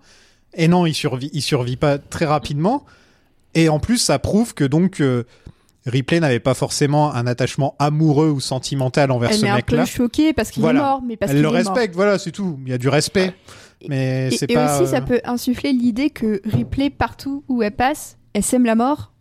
et 0.53 0.67
non 0.67 0.85
il 0.85 0.93
survit 0.93 1.29
il 1.33 1.41
survit 1.41 1.77
pas 1.77 1.97
très 1.97 2.25
rapidement 2.25 2.85
et 3.53 3.69
en 3.69 3.79
plus 3.79 3.97
ça 3.97 4.19
prouve 4.19 4.53
que 4.53 4.63
donc 4.65 4.99
euh, 5.01 5.23
Ripley 5.87 6.19
n'avait 6.19 6.39
pas 6.39 6.55
forcément 6.55 7.13
un 7.13 7.27
attachement 7.27 7.75
amoureux 7.77 8.29
ou 8.31 8.39
sentimental 8.39 9.11
envers 9.11 9.29
Elle 9.29 9.37
ce 9.37 9.45
est 9.45 9.49
un 9.49 9.55
mec-là. 9.57 9.81
peu 9.81 9.85
choquée 9.85 10.33
parce 10.33 10.49
qu'il 10.49 10.61
Voilà. 10.63 10.79
est 10.79 10.81
mort, 10.83 11.01
mais 11.07 11.15
parce 11.15 11.31
Elle 11.31 11.37
qu'il 11.37 11.43
le 11.43 11.49
est 11.49 11.63
mort. 11.63 11.73
respecte, 11.75 11.93
voilà, 11.95 12.17
c'est 12.17 12.31
tout. 12.31 12.57
Il 12.65 12.71
y 12.71 12.73
a 12.73 12.79
du 12.79 12.89
respect. 12.89 13.35
Mais 13.89 14.29
Et, 14.31 14.37
c'est 14.37 14.49
et 14.49 14.53
pas. 14.53 14.79
aussi, 14.81 14.89
ça 14.89 14.97
euh, 14.97 15.01
peut 15.01 15.21
insuffler 15.25 15.71
l'idée 15.73 16.09
que 16.09 16.41
Ripley, 16.45 16.89
partout 16.89 17.43
où 17.47 17.61
elle 17.63 17.71
passe, 17.75 18.17
elle 18.33 18.43
sème 18.43 18.65
la 18.65 18.75
mort. 18.75 19.11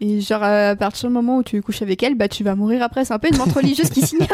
Et 0.00 0.20
genre, 0.20 0.42
à 0.42 0.74
partir 0.74 1.08
du 1.08 1.14
moment 1.14 1.36
où 1.36 1.42
tu 1.44 1.62
couches 1.62 1.80
avec 1.82 2.02
elle, 2.02 2.16
bah 2.16 2.26
tu 2.26 2.42
vas 2.42 2.56
mourir 2.56 2.82
après. 2.82 3.04
C'est 3.04 3.12
un 3.14 3.20
peu 3.20 3.28
une 3.28 3.36
menthe 3.36 3.52
religieuse 3.52 3.88
qui 3.90 4.04
signale. 4.04 4.28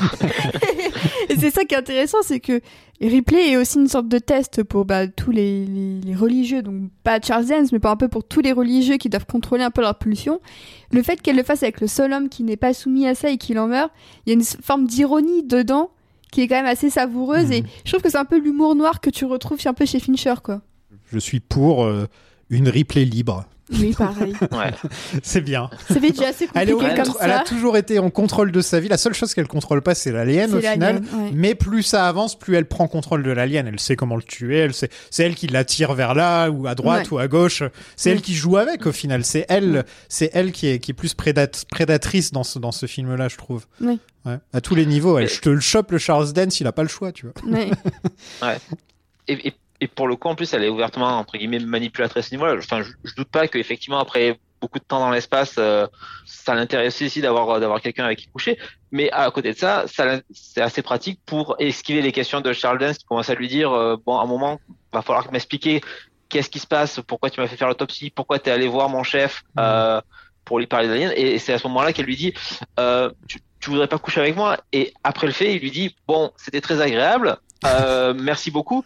et 1.28 1.36
c'est 1.38 1.50
ça 1.50 1.64
qui 1.64 1.74
est 1.74 1.78
intéressant, 1.78 2.18
c'est 2.22 2.40
que 2.40 2.60
Ripley 3.00 3.50
est 3.50 3.56
aussi 3.56 3.78
une 3.78 3.88
sorte 3.88 4.08
de 4.08 4.18
test 4.18 4.62
pour 4.62 4.84
bah, 4.84 5.06
tous 5.08 5.30
les, 5.30 5.64
les- 5.66 6.00
les 6.00 6.14
religieux, 6.14 6.62
donc 6.62 6.90
pas 7.04 7.18
Charles 7.20 7.46
Dance, 7.46 7.72
mais 7.72 7.78
pas 7.78 7.90
un 7.90 7.96
peu 7.96 8.08
pour 8.08 8.24
tous 8.24 8.40
les 8.40 8.52
religieux 8.52 8.96
qui 8.96 9.08
doivent 9.08 9.26
contrôler 9.26 9.62
un 9.64 9.70
peu 9.70 9.80
leur 9.82 9.96
pulsion. 9.98 10.40
Le 10.92 11.02
fait 11.02 11.20
qu'elle 11.20 11.36
le 11.36 11.42
fasse 11.42 11.62
avec 11.62 11.80
le 11.80 11.88
seul 11.88 12.12
homme 12.12 12.28
qui 12.28 12.42
n'est 12.42 12.56
pas 12.56 12.72
soumis 12.72 13.06
à 13.06 13.14
ça 13.14 13.30
et 13.30 13.36
qui 13.38 13.54
l'en 13.54 13.66
meurt, 13.66 13.90
il 14.24 14.30
y 14.30 14.32
a 14.32 14.34
une 14.34 14.44
forme 14.44 14.86
d'ironie 14.86 15.42
dedans 15.42 15.90
qui 16.32 16.40
est 16.40 16.48
quand 16.48 16.56
même 16.56 16.66
assez 16.66 16.90
savoureuse 16.90 17.46
Mhm. 17.46 17.52
et 17.52 17.64
je 17.84 17.92
trouve 17.92 18.02
que 18.02 18.10
c'est 18.10 18.18
un 18.18 18.24
peu 18.24 18.38
l'humour 18.40 18.74
noir 18.74 19.00
que 19.00 19.10
tu 19.10 19.24
retrouves 19.24 19.60
un 19.66 19.74
peu 19.74 19.86
chez 19.86 20.00
Fincher 20.00 20.34
quoi. 20.42 20.60
Je 21.12 21.18
suis 21.18 21.38
pour 21.40 21.84
euh, 21.84 22.06
une 22.50 22.68
Ripley 22.68 23.04
libre. 23.04 23.44
Oui, 23.72 23.94
pareil. 23.96 24.34
Ouais. 24.52 24.70
C'est 25.22 25.40
bien. 25.40 25.70
Ça 25.88 25.94
fait 26.00 26.10
déjà 26.10 26.28
assez 26.28 26.48
Elle, 26.54 26.70
est 26.70 26.72
au 26.72 26.78
compliqué 26.78 27.02
comme 27.02 27.12
contr- 27.12 27.16
elle 27.20 27.30
a 27.30 27.38
ça. 27.38 27.44
toujours 27.44 27.76
été 27.76 27.98
en 27.98 28.10
contrôle 28.10 28.52
de 28.52 28.60
sa 28.60 28.80
vie. 28.80 28.88
La 28.88 28.96
seule 28.98 29.14
chose 29.14 29.34
qu'elle 29.34 29.46
contrôle 29.48 29.82
pas, 29.82 29.94
c'est 29.94 30.12
l'alien 30.12 30.50
C'est 30.50 30.56
au 30.56 30.72
final. 30.72 30.96
ouais. 30.96 31.30
Mais 31.32 31.54
plus 31.54 31.82
ça 31.82 32.06
avance, 32.06 32.38
plus 32.38 32.54
elle 32.56 32.66
prend 32.66 32.86
contrôle 32.88 33.22
de 33.22 33.30
l'alien. 33.30 33.66
Elle 33.66 33.80
sait 33.80 33.96
comment 33.96 34.16
le 34.16 34.22
tuer. 34.22 34.58
Elle 34.58 34.74
sait, 34.74 34.90
c'est 35.10 35.24
elle 35.24 35.34
qui 35.34 35.46
l'attire 35.46 35.94
vers 35.94 36.14
là 36.14 36.48
ou 36.50 36.66
à 36.66 36.74
droite 36.74 37.10
Ouais. 37.10 37.16
ou 37.16 37.18
à 37.18 37.28
gauche. 37.28 37.62
C'est 37.96 38.10
Ouais. 38.10 38.16
elle 38.16 38.22
qui 38.22 38.34
joue 38.34 38.56
avec 38.56 38.86
au 38.86 38.92
final. 38.92 39.24
C'est 39.24 39.46
elle, 39.48 39.84
c'est 40.08 40.30
elle 40.34 40.52
qui 40.52 40.66
est, 40.68 40.78
qui 40.78 40.90
est 40.90 40.94
plus 40.94 41.14
prédat- 41.14 41.64
prédatrice 41.70 42.32
dans 42.32 42.44
ce, 42.44 42.58
dans 42.58 42.72
ce 42.72 42.86
film-là, 42.86 43.28
je 43.28 43.36
trouve. 43.36 43.66
Oui. 43.80 43.98
Ouais. 44.24 44.38
À 44.52 44.60
tous 44.60 44.74
les 44.74 44.86
niveaux. 44.86 45.18
Elle, 45.18 45.28
je 45.28 45.40
te 45.40 45.48
le 45.48 45.60
chope 45.60 45.90
le 45.92 45.98
Charles 45.98 46.32
Dance, 46.32 46.60
il 46.60 46.66
a 46.66 46.72
pas 46.72 46.82
le 46.82 46.88
choix, 46.88 47.10
tu 47.12 47.26
vois. 47.26 47.34
Ouais. 47.58 47.70
Et, 49.28 49.48
et, 49.48 49.54
et 49.82 49.88
pour 49.88 50.06
le 50.06 50.14
coup, 50.14 50.28
en 50.28 50.36
plus, 50.36 50.54
elle 50.54 50.62
est 50.62 50.68
ouvertement 50.68 51.18
entre 51.18 51.36
guillemets 51.36 51.58
manipulatrice 51.58 52.24
à 52.24 52.28
ce 52.28 52.34
niveau-là. 52.34 52.54
Enfin, 52.56 52.82
je, 52.82 52.92
je 53.02 53.14
doute 53.16 53.28
pas 53.28 53.48
qu'effectivement 53.48 53.98
après 53.98 54.38
beaucoup 54.60 54.78
de 54.78 54.84
temps 54.84 55.00
dans 55.00 55.10
l'espace, 55.10 55.56
euh, 55.58 55.88
ça 56.24 56.54
l'intéresse 56.54 57.02
aussi 57.02 57.20
d'avoir 57.20 57.58
d'avoir 57.58 57.80
quelqu'un 57.80 58.04
avec 58.04 58.20
qui 58.20 58.28
coucher. 58.28 58.58
Mais 58.92 59.10
à 59.10 59.28
côté 59.32 59.52
de 59.52 59.58
ça, 59.58 59.84
c'est 60.30 60.60
assez 60.60 60.82
pratique 60.82 61.18
pour 61.26 61.56
esquiver 61.58 62.00
les 62.00 62.12
questions 62.12 62.40
de 62.40 62.52
Charles 62.52 62.78
Dance 62.78 62.98
qui 62.98 63.04
commence 63.04 63.28
à 63.28 63.34
lui 63.34 63.48
dire 63.48 63.72
euh, 63.72 63.96
bon, 64.06 64.20
à 64.20 64.22
un 64.22 64.26
moment, 64.26 64.60
va 64.92 65.02
falloir 65.02 65.32
m'expliquer 65.32 65.80
qu'est-ce 66.28 66.48
qui 66.48 66.60
se 66.60 66.68
passe, 66.68 67.00
pourquoi 67.04 67.28
tu 67.28 67.40
m'as 67.40 67.48
fait 67.48 67.56
faire 67.56 67.66
l'autopsie, 67.66 68.10
pourquoi 68.10 68.38
tu 68.38 68.50
es 68.50 68.52
allé 68.52 68.68
voir 68.68 68.88
mon 68.88 69.02
chef 69.02 69.42
euh, 69.58 70.00
pour 70.44 70.60
lui 70.60 70.68
parler 70.68 70.86
d'aliens. 70.86 71.12
Et 71.16 71.40
c'est 71.40 71.54
à 71.54 71.58
ce 71.58 71.66
moment-là 71.66 71.92
qu'elle 71.92 72.06
lui 72.06 72.16
dit 72.16 72.32
euh, 72.78 73.10
tu, 73.26 73.40
tu 73.58 73.70
voudrais 73.70 73.88
pas 73.88 73.98
coucher 73.98 74.20
avec 74.20 74.36
moi? 74.36 74.58
Et 74.72 74.94
après 75.02 75.26
le 75.26 75.32
fait, 75.32 75.56
il 75.56 75.60
lui 75.60 75.72
dit 75.72 75.96
bon, 76.06 76.30
c'était 76.36 76.60
très 76.60 76.80
agréable, 76.80 77.36
euh, 77.66 78.14
merci 78.16 78.52
beaucoup. 78.52 78.84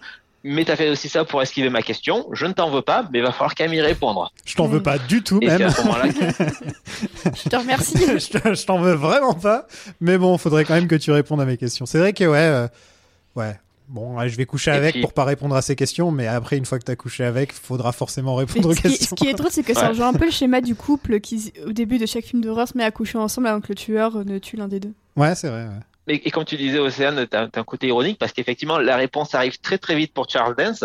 Mais 0.49 0.65
t'as 0.65 0.77
fait 0.77 0.89
aussi 0.91 1.09
ça 1.09 1.25
pour 1.25 1.43
esquiver 1.43 1.71
ma 1.71 1.83
question. 1.83 2.29
Je 2.33 2.47
ne 2.47 2.53
t'en 2.53 2.71
veux 2.71 2.83
pas, 2.83 3.09
mais 3.13 3.19
il 3.19 3.23
va 3.25 3.33
falloir 3.33 3.55
qu'à 3.57 3.67
m'y 3.67 3.81
répondre. 3.81 4.31
Je 4.45 4.55
t'en 4.55 4.67
veux 4.69 4.83
pas 4.83 4.97
du 4.99 5.23
tout, 5.23 5.41
Et 5.43 5.47
même. 5.49 5.63
à 5.63 5.71
ce 5.71 5.83
moment-là 5.83 6.05
Je 7.45 7.49
te 7.49 7.57
remercie. 7.57 7.99
je 8.19 8.39
te- 8.39 8.55
je 8.55 8.65
t'en 8.67 8.79
veux 8.79 8.93
vraiment 8.95 9.35
pas. 9.35 9.67
Mais 10.01 10.19
bon, 10.19 10.39
faudrait 10.39 10.65
quand 10.65 10.75
même 10.75 10.87
que 10.89 10.95
tu 10.95 11.11
répondes 11.11 11.41
à 11.41 11.45
mes 11.47 11.57
questions. 11.57 11.85
C'est 11.87 11.99
vrai 11.99 12.13
que, 12.13 12.25
ouais, 12.25 12.39
euh, 12.39 12.69
ouais. 13.35 13.59
Bon, 13.89 14.17
ouais, 14.19 14.29
je 14.29 14.37
vais 14.37 14.47
coucher 14.47 14.73
Et 14.73 14.75
avec 14.75 14.93
puis- 14.95 15.01
pour 15.03 15.13
pas 15.13 15.25
répondre 15.25 15.55
à 15.55 15.63
ces 15.63 15.77
questions, 15.77 16.11
mais 16.11 16.27
après, 16.27 16.57
une 16.57 16.65
fois 16.65 16.79
que 16.79 16.85
t'as 16.85 16.97
couché 16.97 17.25
avec, 17.25 17.53
faudra 17.53 17.93
forcément 17.93 18.35
répondre 18.35 18.69
aux 18.69 18.75
ce, 18.75 18.81
qui, 18.83 18.89
ce 18.91 18.99
questions. 18.99 19.15
qui 19.17 19.29
est 19.29 19.35
drôle, 19.35 19.51
c'est 19.53 19.63
que 19.63 19.75
ça 19.75 19.83
Ouais. 19.83 19.89
rejoint 19.89 20.09
un 20.09 20.13
peu 20.15 20.25
le 20.27 20.33
schéma 20.33 20.61
du 20.61 20.75
couple 20.75 21.21
qui, 21.21 21.53
au 21.65 21.73
début 21.73 21.99
de 21.99 22.07
chaque 22.07 22.25
film 22.25 22.43
d'horreur, 22.43 22.67
se 22.67 22.77
met 22.77 22.83
à 22.85 22.91
coucher 22.91 23.19
ensemble 23.19 23.47
avant 23.47 23.61
que 23.61 23.69
le 23.69 23.75
tueur 23.77 24.17
euh, 24.17 24.25
ne 24.25 24.39
tue 24.39 24.57
l'un 24.57 24.67
des 24.69 24.81
deux. 24.81 24.93
Ouais, 25.17 25.35
c'est 25.37 25.49
vrai. 25.49 25.65
ouais. 25.65 25.81
Et, 26.09 26.29
et 26.29 26.31
comme 26.31 26.45
tu 26.45 26.57
disais, 26.57 26.79
Océane, 26.79 27.27
t'as 27.27 27.49
un 27.55 27.65
côté 27.65 27.89
ironique 27.89 28.19
parce 28.19 28.33
qu'effectivement, 28.33 28.79
la 28.79 28.97
réponse 28.97 29.35
arrive 29.35 29.59
très 29.59 29.79
très 29.79 29.97
vite 29.97 30.13
pour 30.15 30.29
Charles 30.29 30.55
Dance. 30.57 30.85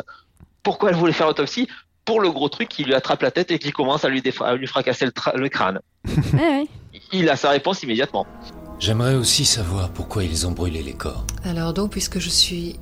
Pourquoi 0.64 0.89
elle 0.89 0.95
voulait 0.95 1.14
faire 1.14 1.27
l'autopsie? 1.27 1.68
Pour 2.06 2.19
le 2.22 2.31
gros 2.31 2.49
truc 2.49 2.68
qui 2.69 2.84
lui 2.84 2.95
attrape 2.95 3.22
la 3.22 3.30
tête 3.31 3.52
et 3.52 3.60
qui 3.60 3.72
commence 3.72 4.03
à 4.06 4.10
lui, 4.10 4.22
défa- 4.22 4.45
à 4.45 4.56
lui 4.56 4.65
fracasser 4.68 5.06
le, 5.06 5.49
crâne. 5.49 5.80
Ouais, 6.34 6.39
ouais. 6.39 6.68
Il 7.14 7.30
a 7.30 7.35
sa 7.35 7.52
réponse 7.52 7.84
immédiatement. 7.84 8.26
J'aimerais 8.80 9.14
aussi 9.15 9.45
savoir 9.45 9.91
pourquoi 9.91 10.23
ils 10.23 10.48
ont 10.48 10.52
brûlé 10.52 10.81
les 10.81 10.93
corps. 10.93 11.26
Alors 11.45 11.73
donc, 11.73 11.91
puisque 11.91 12.19
je 12.19 12.30
suis 12.30 12.80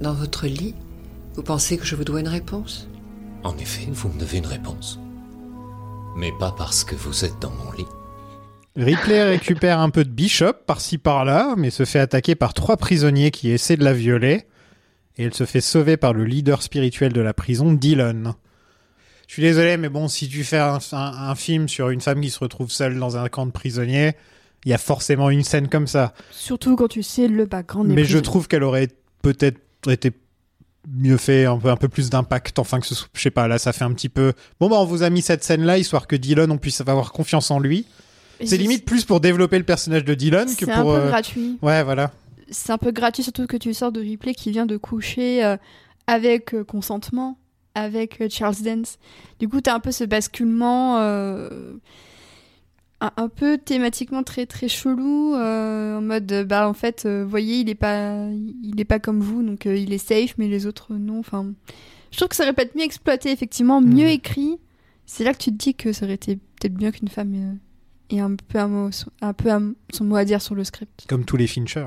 dans 0.00 0.14
votre 0.14 0.46
lit, 0.46 0.74
vous 1.34 1.42
pensez 1.42 1.76
que 1.76 1.84
je 1.84 1.94
vous 1.94 2.04
dois 2.04 2.20
une 2.20 2.28
réponse? 2.28 2.88
En 3.44 3.56
effet, 3.58 3.86
vous 3.90 4.08
me 4.08 4.18
devez 4.18 4.38
une 4.38 4.46
réponse. 4.46 4.98
Mais 6.16 6.32
pas 6.38 6.54
parce 6.56 6.84
que 6.84 6.94
vous 6.94 7.24
êtes 7.24 7.38
dans 7.40 7.50
mon 7.50 7.70
lit. 7.72 7.86
Ripley 8.76 9.22
récupère 9.24 9.78
un 9.80 9.90
peu 9.90 10.04
de 10.04 10.10
Bishop 10.10 10.54
par-ci 10.66 10.96
par-là, 10.98 11.54
mais 11.58 11.70
se 11.70 11.84
fait 11.84 11.98
attaquer 11.98 12.34
par 12.34 12.54
trois 12.54 12.76
prisonniers 12.76 13.30
qui 13.30 13.50
essaient 13.50 13.76
de 13.76 13.84
la 13.84 13.92
violer. 13.92 14.46
Et 15.18 15.24
elle 15.24 15.34
se 15.34 15.44
fait 15.44 15.60
sauver 15.60 15.98
par 15.98 16.14
le 16.14 16.24
leader 16.24 16.62
spirituel 16.62 17.12
de 17.12 17.20
la 17.20 17.34
prison, 17.34 17.72
Dylan. 17.72 18.32
Je 19.28 19.34
suis 19.34 19.42
désolé, 19.42 19.76
mais 19.76 19.90
bon, 19.90 20.08
si 20.08 20.28
tu 20.28 20.42
fais 20.42 20.58
un, 20.58 20.78
un- 20.92 21.28
un 21.30 21.34
film 21.34 21.68
sur 21.68 21.90
une 21.90 22.00
femme 22.00 22.20
qui 22.22 22.30
se 22.30 22.38
retrouve 22.38 22.70
seule 22.70 22.98
dans 22.98 23.16
un 23.18 23.28
camp 23.28 23.44
de 23.44 23.50
prisonniers, 23.50 24.12
il 24.64 24.70
y 24.70 24.74
a 24.74 24.78
forcément 24.78 25.28
une 25.28 25.42
scène 25.44 25.68
comme 25.68 25.86
ça. 25.86 26.14
Surtout 26.30 26.76
quand 26.76 26.88
tu 26.88 27.02
sais 27.02 27.28
le 27.28 27.44
background 27.44 27.88
des 27.88 27.94
Mais 27.94 28.04
je 28.04 28.18
trouve 28.18 28.48
qu'elle 28.48 28.62
aurait 28.62 28.88
peut-être 29.20 29.60
été 29.90 30.12
mieux 30.88 31.16
fait, 31.18 31.44
un 31.44 31.58
peu, 31.58 31.68
un 31.68 31.76
peu 31.76 31.88
plus 31.88 32.08
d'impact. 32.10 32.58
Enfin, 32.58 32.80
que 32.80 32.86
ce 32.86 32.94
soit, 32.94 33.08
je 33.14 33.20
sais 33.20 33.30
pas, 33.30 33.48
là, 33.48 33.58
ça 33.58 33.72
fait 33.74 33.84
un 33.84 33.92
petit 33.92 34.08
peu. 34.08 34.32
Bon, 34.60 34.68
bah, 34.70 34.76
on 34.78 34.84
vous 34.86 35.02
a 35.02 35.10
mis 35.10 35.20
cette 35.22 35.44
scène-là, 35.44 35.76
histoire 35.78 36.06
que 36.06 36.16
Dylan, 36.16 36.50
on 36.50 36.58
puisse 36.58 36.80
avoir 36.80 37.12
confiance 37.12 37.50
en 37.50 37.58
lui. 37.60 37.86
C'est 38.46 38.56
limite 38.56 38.84
plus 38.84 39.04
pour 39.04 39.20
développer 39.20 39.58
le 39.58 39.64
personnage 39.64 40.04
de 40.04 40.14
Dylan 40.14 40.46
que 40.46 40.52
C'est 40.52 40.66
pour. 40.66 40.94
un 40.94 40.98
peu 41.00 41.06
euh, 41.06 41.08
gratuit. 41.08 41.58
Ouais, 41.62 41.82
voilà. 41.82 42.12
C'est 42.50 42.72
un 42.72 42.78
peu 42.78 42.90
gratuit, 42.90 43.22
surtout 43.22 43.46
que 43.46 43.56
tu 43.56 43.72
sors 43.74 43.92
de 43.92 44.00
replay 44.00 44.34
qui 44.34 44.50
vient 44.50 44.66
de 44.66 44.76
coucher 44.76 45.44
euh, 45.44 45.56
avec 46.06 46.54
euh, 46.54 46.64
consentement, 46.64 47.38
avec 47.74 48.22
Charles 48.30 48.56
Dance. 48.62 48.98
Du 49.40 49.48
coup, 49.48 49.60
t'as 49.60 49.74
un 49.74 49.80
peu 49.80 49.92
ce 49.92 50.04
basculement 50.04 50.98
un, 53.00 53.10
un 53.16 53.28
peu 53.28 53.58
thématiquement 53.58 54.22
très 54.22 54.46
très 54.46 54.68
chelou, 54.68 55.34
en 55.34 56.00
mode 56.00 56.44
bah 56.46 56.68
en 56.68 56.74
fait, 56.74 57.04
euh, 57.06 57.24
voyez, 57.26 57.58
il 57.60 57.68
est 57.68 57.74
pas 57.74 58.26
il 58.62 58.78
est 58.78 58.84
pas 58.84 58.98
comme 58.98 59.20
vous, 59.20 59.42
donc 59.42 59.64
il 59.64 59.92
est 59.92 59.98
safe, 59.98 60.34
mais 60.38 60.48
les 60.48 60.66
autres 60.66 60.94
non. 60.94 61.18
Enfin, 61.18 61.52
je 62.10 62.16
trouve 62.16 62.28
que 62.28 62.36
ça 62.36 62.44
aurait 62.44 62.52
pu 62.52 62.62
être 62.62 62.76
mieux 62.76 62.84
exploité, 62.84 63.30
effectivement, 63.32 63.80
mieux 63.80 64.06
Mhm. 64.06 64.12
écrit. 64.12 64.58
C'est 65.06 65.24
là 65.24 65.32
que 65.32 65.38
tu 65.38 65.50
te 65.50 65.56
dis 65.56 65.74
que 65.74 65.92
ça 65.92 66.04
aurait 66.04 66.14
été 66.14 66.36
peut-être 66.36 66.74
bien 66.74 66.92
qu'une 66.92 67.08
femme 67.08 67.58
euh, 68.12 68.16
ait 68.16 68.20
un 68.20 68.34
peu 68.36 68.58
un 68.58 68.68
mot, 68.68 68.90
un 69.20 69.32
peu 69.32 69.50
un- 69.50 69.72
son 69.92 70.04
mot 70.04 70.16
à 70.16 70.24
dire 70.24 70.40
sur 70.40 70.54
le 70.54 70.64
script. 70.64 71.04
Comme 71.08 71.24
tous 71.24 71.36
les 71.36 71.46
Fincher. 71.46 71.86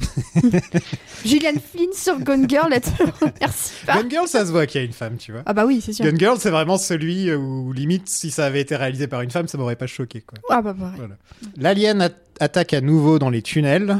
Julian 1.24 1.54
Flynn 1.72 1.92
sur 1.92 2.20
Gone 2.20 2.48
Girl, 2.48 2.72
elle 2.72 2.80
te 2.80 2.90
remercie 3.24 3.72
pas. 3.84 4.00
Gun 4.02 4.08
Girl, 4.08 4.28
ça 4.28 4.46
se 4.46 4.52
voit 4.52 4.66
qu'il 4.66 4.80
y 4.80 4.84
a 4.84 4.86
une 4.86 4.92
femme, 4.92 5.16
tu 5.16 5.32
vois. 5.32 5.42
Ah 5.44 5.52
bah 5.52 5.66
oui, 5.66 5.80
c'est 5.84 5.92
sûr. 5.92 6.04
Gun 6.04 6.16
Girl, 6.16 6.38
c'est 6.38 6.50
vraiment 6.50 6.78
celui 6.78 7.32
où, 7.34 7.72
limite, 7.72 8.08
si 8.08 8.30
ça 8.30 8.46
avait 8.46 8.60
été 8.60 8.76
réalisé 8.76 9.08
par 9.08 9.22
une 9.22 9.30
femme, 9.32 9.48
ça 9.48 9.58
m'aurait 9.58 9.74
pas 9.76 9.88
choqué, 9.88 10.20
quoi. 10.20 10.38
Ah 10.50 10.62
bah 10.62 10.72
pareil. 10.72 10.94
Voilà. 10.98 11.16
L'alien 11.56 12.00
at- 12.00 12.10
attaque 12.40 12.74
à 12.74 12.80
nouveau 12.80 13.18
dans 13.18 13.30
les 13.30 13.42
tunnels. 13.42 13.98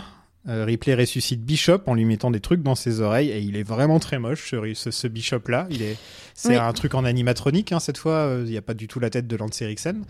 Euh, 0.49 0.65
Ripley 0.65 0.95
ressuscite 0.95 1.43
Bishop 1.45 1.81
en 1.87 1.95
lui 1.95 2.05
mettant 2.05 2.31
des 2.31 2.41
trucs 2.41 2.63
dans 2.63 2.77
ses 2.77 3.01
oreilles 3.01 3.31
et 3.31 3.41
il 3.41 3.57
est 3.57 3.65
vraiment 3.65 3.99
très 3.99 4.19
moche 4.19 4.51
ce, 4.53 4.75
ce, 4.75 4.91
ce 4.91 5.07
Bishop 5.09 5.43
là. 5.49 5.67
Il 5.69 5.83
est, 5.83 5.97
c'est 6.33 6.51
Oui. 6.51 6.57
un 6.57 6.73
truc 6.73 6.95
en 6.95 7.05
animatronique 7.05 7.73
hein, 7.73 7.81
cette 7.81 7.99
fois. 7.99 8.13
euh, 8.13 8.45
Il 8.47 8.51
n'y 8.53 8.57
a 8.57 8.63
pas 8.63 8.75
du 8.75 8.87
tout 8.89 9.01
la 9.01 9.11
tête 9.11 9.27
de 9.27 9.37
Lance 9.37 9.61
Eriksen. 9.61 10.05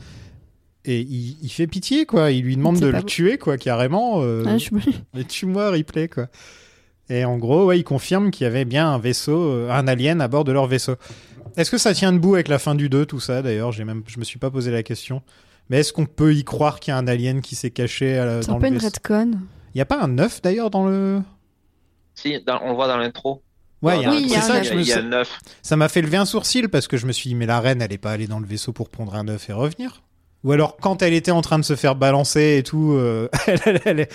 Et 0.84 1.00
il, 1.00 1.36
il 1.42 1.48
fait 1.50 1.66
pitié 1.66 2.06
quoi. 2.06 2.30
Il 2.30 2.44
lui 2.44 2.56
demande 2.56 2.76
C'est 2.76 2.82
de 2.84 2.88
le 2.90 2.98
beau. 3.00 3.04
tuer 3.04 3.36
quoi 3.38 3.58
carrément. 3.58 4.22
euh, 4.22 4.44
Ah, 4.46 4.58
je- 4.58 4.70
et 5.18 5.24
tue-moi 5.28 5.70
Ripley 5.70 6.08
quoi. 6.08 6.28
Et 7.10 7.24
en 7.24 7.36
gros, 7.38 7.64
ouais, 7.66 7.78
il 7.78 7.84
confirme 7.84 8.30
qu'il 8.30 8.44
y 8.44 8.46
avait 8.46 8.64
bien 8.66 8.88
un 8.92 8.98
vaisseau, 8.98 9.50
euh, 9.50 9.70
un 9.70 9.88
alien 9.88 10.20
à 10.20 10.28
bord 10.28 10.44
de 10.44 10.52
leur 10.52 10.66
vaisseau. 10.66 10.96
Est-ce 11.56 11.70
que 11.70 11.78
ça 11.78 11.94
tient 11.94 12.12
debout 12.12 12.34
avec 12.34 12.48
la 12.48 12.58
fin 12.58 12.74
du 12.74 12.88
2, 12.90 13.06
tout 13.06 13.18
ça 13.20 13.40
d'ailleurs? 13.42 13.72
J'ai 13.72 13.84
même, 13.84 14.02
je 14.06 14.18
me 14.18 14.24
suis 14.24 14.38
pas 14.38 14.50
posé 14.50 14.70
la 14.70 14.82
question. 14.82 15.22
Mais 15.70 15.78
est-ce 15.80 15.92
qu'on 15.92 16.06
peut 16.06 16.34
y 16.34 16.44
croire 16.44 16.80
qu'il 16.80 16.92
y 16.92 16.94
a 16.94 16.98
un 16.98 17.06
alien 17.08 17.40
qui 17.40 17.56
s'est 17.56 17.70
caché 17.70 18.16
à 18.18 18.24
la- 18.26 18.42
C'est 18.42 18.48
dans 18.48 18.56
un 18.56 18.60
peu 18.60 18.66
le 18.66 18.68
une 18.68 18.78
vaisseau? 18.78 18.86
redcon. 19.06 19.38
Il 19.74 19.78
y 19.78 19.80
a 19.80 19.84
pas 19.86 20.00
un 20.02 20.08
9 20.08 20.40
d'ailleurs 20.42 20.70
dans 20.70 20.86
le? 20.86 21.20
Si, 22.14 22.40
dans- 22.46 22.60
on 22.62 22.68
le 22.70 22.74
voit 22.74 22.88
dans 22.88 22.96
l'intro. 22.98 23.42
Ouais, 23.80 23.98
il 23.98 24.02
y 24.02 24.04
a 24.04 24.08
un- 24.10 24.12
Oui, 24.12 24.18
il 24.22 24.26
y 24.26 24.30
c'est 24.30 24.40
ça 24.40 24.60
que 24.60 24.66
je 24.66 24.72
Il 24.72 24.78
me 24.78 24.82
y 24.84 24.92
a 24.92 24.96
ça- 24.96 25.00
un 25.00 25.04
neuf. 25.04 25.38
ça 25.62 25.76
m'a 25.76 25.88
fait 25.88 26.02
lever 26.02 26.16
un 26.16 26.24
sourcil 26.24 26.68
parce 26.68 26.88
que 26.88 26.96
je 26.96 27.06
me 27.06 27.12
suis 27.12 27.28
dit 27.30 27.34
mais 27.36 27.46
la 27.46 27.60
reine 27.60 27.80
elle 27.80 27.92
est 27.92 27.98
pas 27.98 28.10
allée 28.10 28.26
dans 28.26 28.40
le 28.40 28.46
vaisseau 28.46 28.72
pour 28.72 28.88
pondre 28.90 29.14
un 29.14 29.28
œuf 29.28 29.48
et 29.48 29.52
revenir. 29.52 30.02
Ou 30.44 30.52
alors 30.52 30.76
quand 30.80 31.02
elle 31.02 31.14
était 31.14 31.30
en 31.32 31.42
train 31.42 31.58
de 31.58 31.64
se 31.64 31.74
faire 31.76 31.94
balancer 31.96 32.56
et 32.58 32.62
tout, 32.62 32.92
euh, 32.92 33.28
elle, 33.46 33.60
elle- 33.64 33.80
elle 33.84 34.00
est- 34.00 34.12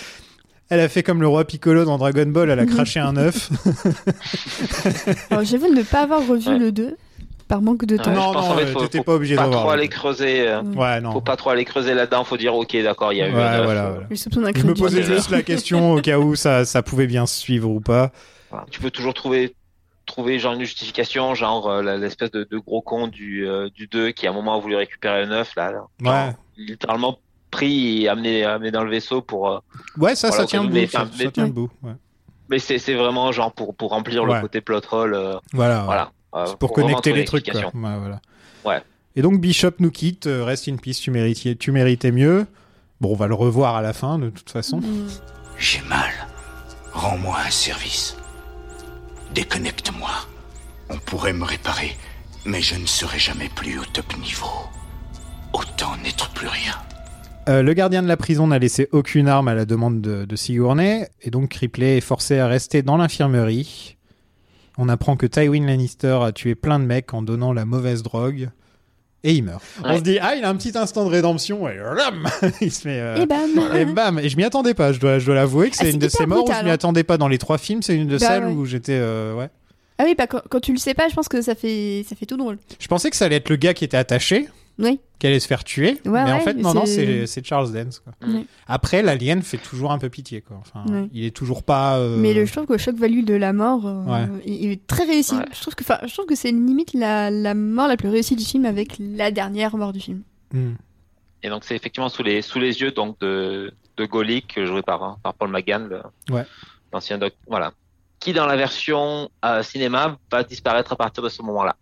elle 0.70 0.80
a 0.80 0.90
fait 0.90 1.04
comme 1.04 1.22
le 1.22 1.28
roi 1.28 1.44
Piccolo 1.46 1.86
dans 1.86 1.98
Dragon 1.98 2.26
Ball, 2.26 2.50
elle 2.50 2.60
a 2.60 2.66
craché 2.66 3.00
un 3.00 3.16
œuf. 3.18 3.50
J'avoue 5.44 5.74
ne 5.74 5.84
pas 5.84 6.02
avoir 6.04 6.26
revu 6.26 6.50
Ouais. 6.50 6.58
le 6.58 6.72
2 6.72 6.96
par 7.48 7.62
manque 7.62 7.86
de 7.86 7.98
Ouais, 7.98 8.02
temps. 8.02 8.12
non, 8.12 8.34
pense, 8.34 8.46
en 8.46 8.50
non, 8.54 8.58
fait, 8.58 8.64
euh, 8.64 8.68
faut- 8.68 8.80
t'étais 8.82 8.98
faut 9.00 9.04
pas 9.04 9.14
obligé 9.14 9.34
de 9.36 9.40
Pas 9.40 9.46
revoir. 9.46 9.62
trop 9.64 9.72
le 9.74 9.78
aller 9.80 9.90
creuser. 9.90 10.48
euh, 10.48 10.62
Ouais, 10.64 11.02
non. 11.02 11.12
Faut 11.12 11.22
pas 11.22 11.36
trop 11.36 11.50
aller 11.52 11.66
creuser 11.66 11.94
là-dedans. 11.94 12.24
Faut 12.24 12.38
dire, 12.38 12.56
ok, 12.56 12.76
d'accord, 12.82 13.12
il 13.14 13.18
y 13.20 13.22
a 13.22 13.28
eu 13.28 13.34
Ouais, 13.34 13.42
un 13.42 13.64
voilà, 13.64 13.90
voilà. 13.92 14.08
Je 14.56 14.66
me 14.66 14.74
posais 14.74 15.04
juste 15.04 15.30
la 15.30 15.44
question 15.44 15.94
au 15.94 16.02
cas 16.02 16.18
où 16.18 16.36
ça, 16.36 16.66
ça 16.66 16.82
pouvait 16.82 17.08
bien 17.08 17.26
se 17.26 17.38
suivre 17.40 17.70
ou 17.70 17.82
pas. 17.82 18.12
Tu 18.72 18.80
peux 18.80 18.92
toujours 18.92 19.14
trouver 19.14 19.54
trouver 20.14 20.40
genre 20.40 20.54
une 20.54 20.62
justification, 20.62 21.34
genre 21.36 21.70
euh, 21.70 21.98
l'espèce 21.98 22.32
de, 22.32 22.44
de 22.50 22.58
gros 22.58 22.82
con 22.82 23.08
du 23.08 23.48
euh, 23.48 23.70
du 23.74 23.88
2 23.88 24.12
qui 24.12 24.28
à 24.28 24.30
un 24.30 24.34
moment 24.34 24.56
a 24.56 24.60
voulu 24.60 24.76
récupérer 24.76 25.22
le 25.22 25.28
9 25.30 25.56
là, 25.56 25.72
là. 25.72 25.84
Genre, 26.00 26.14
Ouais. 26.14 26.36
littéralement 26.58 27.18
pris 27.52 28.04
et 28.04 28.10
amené 28.10 28.44
amené 28.46 28.72
dans 28.72 28.84
le 28.84 28.92
vaisseau 28.92 29.22
pour 29.22 29.50
euh, 29.50 29.60
Ouais, 29.98 30.16
ça, 30.16 30.28
Voilà, 30.30 30.44
ça 30.44 30.48
tient 30.48 30.64
mais- 30.64 30.88
Ça, 30.88 31.06
mais- 31.18 31.26
ça 31.26 31.32
tient 31.32 31.48
debout. 31.48 31.70
ouais. 31.84 31.94
mais 32.50 32.60
c'est 32.60 32.78
c'est 32.78 32.94
vraiment 32.94 33.32
genre 33.32 33.52
pour 33.52 33.76
pour 33.76 33.90
remplir 33.90 34.24
Ouais. 34.24 34.36
le 34.36 34.42
côté 34.42 34.62
plot 34.62 34.82
hole 34.92 35.14
euh, 35.16 35.36
Voilà. 35.54 35.82
voilà. 35.84 36.12
Euh, 36.36 36.46
pour 36.60 36.74
connecter 36.74 37.14
les 37.14 37.26
trucs. 37.26 37.46
Quoi. 37.46 37.54
l'explication. 37.54 37.72
Ouais, 37.88 38.00
voilà. 38.00 38.20
Ouais. 38.66 38.82
Et 39.16 39.22
donc 39.22 39.40
Bishop 39.40 39.74
nous 39.80 39.92
quitte. 39.92 40.26
euh, 40.28 40.44
Reste 40.44 40.68
in 40.68 40.78
peace. 40.78 41.00
Tu 41.00 41.12
méritais, 41.12 41.56
tu 41.56 41.72
méritais 41.72 42.12
mieux. 42.12 42.48
Bon, 43.02 43.12
on 43.12 43.16
va 43.16 43.28
le 43.28 43.36
revoir 43.36 43.76
à 43.76 43.82
la 43.82 43.94
fin 43.94 44.18
de 44.20 44.30
toute 44.30 44.50
façon. 44.50 44.78
Mm. 44.78 45.08
J'ai 45.58 45.82
mal. 45.90 46.10
Rends-moi 46.94 47.36
un 47.46 47.50
service. 47.52 48.16
Déconnecte-moi. 49.34 50.12
On 50.90 50.98
pourrait 51.00 51.34
me 51.34 51.44
réparer, 51.44 51.98
mais 52.46 52.62
je 52.62 52.76
ne 52.76 52.86
serai 52.86 53.18
jamais 53.18 53.50
plus 53.50 53.80
au 53.80 53.86
top 53.86 54.16
niveau. 54.18 54.46
Autant 55.54 55.98
n'être 56.04 56.32
plus 56.34 56.48
rien. 56.48 56.74
Euh, 57.50 57.64
le 57.64 57.74
gardien 57.74 58.04
de 58.04 58.08
la 58.08 58.16
prison 58.16 58.48
n'a 58.48 58.60
laissé 58.60 58.88
aucune 58.92 59.28
arme 59.28 59.48
à 59.48 59.56
la 59.56 59.66
demande 59.66 60.02
de, 60.02 60.36
Sigourney, 60.36 61.08
et 61.22 61.32
donc 61.32 61.54
Ripley 61.56 61.98
est 61.98 62.02
forcé 62.02 62.38
à 62.38 62.48
rester 62.48 62.84
dans 62.84 62.96
l'infirmerie. 62.96 63.98
On 64.78 64.88
apprend 64.88 65.18
que 65.18 65.26
Tywin 65.26 65.66
Lannister 65.66 66.20
a 66.22 66.32
tué 66.32 66.54
plein 66.54 66.80
de 66.80 66.86
mecs 66.86 67.14
en 67.14 67.24
donnant 67.24 67.54
la 67.54 67.66
mauvaise 67.66 68.04
drogue, 68.04 68.50
et 69.24 69.34
il 69.34 69.44
meurt. 69.44 69.64
On 69.84 69.98
se 69.98 70.02
dit, 70.04 70.18
ah, 70.22 70.36
il 70.36 70.44
a 70.44 70.50
un 70.50 70.56
petit 70.56 70.78
instant 70.78 71.06
de 71.06 71.10
rédemption, 71.10 71.68
et 71.70 71.80
ram 71.80 72.28
il 72.62 72.72
se 72.72 72.88
met. 72.88 73.00
euh, 73.00 73.16
Et 73.18 73.26
bam 73.26 73.50
et 73.76 73.86
bam 73.86 74.20
Et 74.20 74.30
je 74.30 74.36
m'y 74.38 74.44
attendais 74.44 74.74
pas, 74.74 74.92
je 74.94 75.00
dois, 75.00 75.20
je 75.20 75.26
dois 75.26 75.36
l'avouer 75.36 75.70
que 75.70 75.76
Ah, 75.76 75.84
c'est 75.84 75.86
c'est 75.86 75.92
une 75.94 76.00
de 76.00 76.10
ces 76.10 76.26
morts 76.26 76.44
où 76.44 76.52
je 76.54 76.64
m'y 76.64 76.70
hein. 76.70 76.74
attendais 76.74 77.04
pas 77.04 77.18
dans 77.18 77.28
les 77.28 77.38
trois 77.38 77.58
films, 77.58 77.82
c'est 77.82 77.96
une 77.96 78.08
de 78.08 78.18
Bah 78.18 78.28
celles 78.28 78.46
ouais. 78.46 78.52
où 78.52 78.66
j'étais. 78.66 78.98
euh, 79.00 79.34
ouais. 79.36 79.50
Ah 80.00 80.04
oui, 80.06 80.16
bah, 80.18 80.28
quand, 80.28 80.42
quand 80.50 80.60
tu 80.60 80.72
le 80.74 80.80
sais 80.80 80.94
pas, 80.96 81.08
je 81.08 81.14
pense 81.16 81.28
que 81.30 81.42
ça 81.42 81.56
fait, 81.56 82.04
ça 82.10 82.16
fait 82.16 82.26
tout 82.26 82.36
drôle. 82.38 82.58
Je 82.80 82.88
pensais 82.88 83.10
que 83.10 83.16
ça 83.16 83.26
allait 83.26 83.36
être 83.38 83.50
le 83.50 83.56
gars 83.58 83.74
qui 83.74 83.86
était 83.86 83.96
attaché, 83.98 84.48
Oui. 84.80 85.00
qui 85.20 85.28
allait 85.28 85.40
se 85.40 85.48
faire 85.48 85.64
tuer, 85.64 86.00
Ouais, 86.06 86.24
mais 86.26 86.32
en 86.34 86.40
fait, 86.40 86.56
non, 86.56 86.74
non, 86.74 86.86
c'est- 86.86 87.46
Charles 87.46 87.72
Dance. 87.72 88.00
Quoi. 88.00 88.14
Ouais. 88.28 88.46
Après, 88.68 89.02
l'alien 89.04 89.42
fait 89.42 89.58
toujours 89.58 89.92
un 89.92 90.00
peu 90.00 90.10
pitié. 90.10 90.42
Quoi. 90.42 90.58
Enfin, 90.60 90.84
Ouais. 90.92 91.08
Il 91.14 91.24
est 91.26 91.36
toujours 91.36 91.64
pas. 91.64 91.98
euh, 92.00 92.18
Mais 92.18 92.34
le, 92.34 92.46
je 92.46 92.52
trouve 92.52 92.66
que 92.66 92.74
le 92.74 92.80
choc 92.80 92.96
value 92.96 93.24
de 93.24 93.36
la 93.36 93.54
mort, 93.54 93.86
euh, 93.86 94.04
Ouais. 94.06 94.28
il, 94.46 94.72
est 94.72 94.86
très 94.88 95.06
réussi. 95.06 95.36
Ouais. 95.36 95.46
Je 95.54 95.62
trouve 95.62 95.76
que, 95.76 95.84
enfin, 95.84 96.00
je 96.06 96.12
trouve 96.14 96.26
que 96.26 96.36
c'est 96.36 96.52
limite 96.52 96.94
la, 96.94 97.30
la 97.30 97.54
mort 97.54 97.88
la 97.88 97.98
plus 97.98 98.10
réussie 98.10 98.36
du 98.36 98.44
film 98.44 98.66
avec 98.66 98.96
la 99.00 99.32
dernière 99.32 99.78
mort 99.78 99.94
du 99.94 100.00
film. 100.00 100.24
Hmm. 100.54 100.74
Et 101.44 101.50
donc 101.50 101.64
c'est 101.66 101.76
effectivement 101.76 102.08
sous 102.10 102.24
les 102.24 102.42
sous 102.42 102.58
les 102.60 102.80
yeux 102.82 102.92
donc 102.92 103.20
de 103.20 103.74
de 103.98 104.06
Golic 104.06 104.64
joué 104.66 104.82
par 104.82 105.18
par 105.22 105.34
Paul 105.34 105.50
McGann, 105.50 105.90
l'ancien 106.94 107.18
doc, 107.18 107.34
voilà, 107.48 107.74
qui 108.20 108.32
dans 108.34 108.46
la 108.46 108.56
version 108.56 109.30
euh, 109.44 109.62
cinéma 109.62 110.18
va 110.32 110.44
disparaître 110.44 110.94
à 110.94 110.96
partir 110.96 111.22
de 111.22 111.28
ce 111.30 111.42
moment-là, 111.42 111.76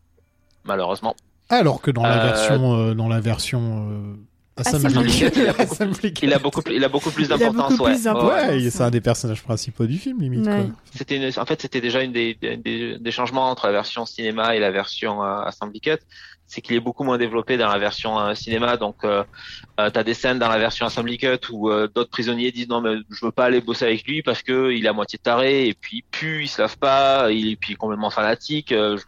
malheureusement. 0.63 1.15
Alors 1.51 1.81
que 1.81 1.91
dans 1.91 2.03
la 2.03 2.19
Euh, 2.23 2.27
version, 2.27 2.73
euh, 2.77 2.93
dans 2.95 3.07
la 3.07 3.19
version 3.19 3.87
euh, 3.91 4.15
Assembly 4.57 4.87
Assembly 4.87 5.11
Cut. 5.19 5.31
Cut, 5.31 5.39
il 5.41 5.47
a 5.47 5.53
beaucoup- 5.53 5.81
Il 6.23 6.33
a 6.33 6.39
beaucoup 6.39 6.61
il 6.69 6.83
a 6.83 6.89
beaucoup 6.89 7.11
plus 7.11 7.27
d'importance, 7.29 7.77
beaucoup 7.77 7.85
ouais. 7.89 8.69
c'est 8.69 8.81
un 8.83 8.89
des 8.89 9.01
personnages 9.01 9.41
principaux 9.43 9.85
du 9.85 9.97
film, 9.97 10.21
limite. 10.21 10.45
Ouais. 10.45 10.65
C'était 10.95 11.37
en 11.37 11.45
fait 11.45 11.61
c'était 11.61 11.81
déjà 11.81 12.01
une 12.03 12.11
des, 12.11 12.35
des, 12.35 13.11
changements 13.11 13.49
entre 13.49 13.65
la 13.67 13.71
version 13.71 14.05
cinéma 14.05 14.55
et 14.55 14.59
la 14.59 14.71
version 14.71 15.23
euh, 15.23 15.41
Assembly 15.43 15.79
Cut, 15.81 15.97
c'est 16.47 16.61
qu'il 16.61 16.75
est 16.75 16.79
beaucoup 16.81 17.03
moins 17.05 17.17
développé 17.17 17.57
dans 17.57 17.69
la 17.69 17.79
version 17.79 18.19
euh, 18.19 18.33
cinéma. 18.35 18.75
Donc 18.77 18.97
euh, 19.03 19.23
euh, 19.79 19.89
t'as 19.89 20.03
des 20.03 20.13
scènes 20.13 20.37
dans 20.37 20.49
la 20.49 20.59
version 20.59 20.85
Assembly 20.85 21.17
Cut 21.17 21.39
où 21.51 21.69
euh, 21.69 21.87
d'autres 21.93 22.09
prisonniers 22.11 22.51
disent 22.51 22.67
non 22.69 22.81
mais 22.81 22.95
je 23.09 23.25
veux 23.25 23.31
pas 23.31 23.45
aller 23.45 23.61
bosser 23.61 23.85
avec 23.85 24.05
lui 24.05 24.21
parce 24.21 24.41
que 24.43 24.71
il 24.71 24.85
est 24.85 24.89
à 24.89 24.93
moitié 24.93 25.17
taré 25.17 25.67
et 25.69 25.73
puis 25.73 25.97
il 25.99 26.03
pue, 26.03 26.43
il 26.43 26.47
se 26.49 26.61
lave 26.61 26.77
pas, 26.77 27.31
il, 27.31 27.51
et 27.51 27.55
puis 27.55 27.71
il 27.71 27.73
est 27.73 27.77
complètement 27.77 28.09
fanatique. 28.11 28.73
euh, 28.73 28.97
je- 28.97 29.03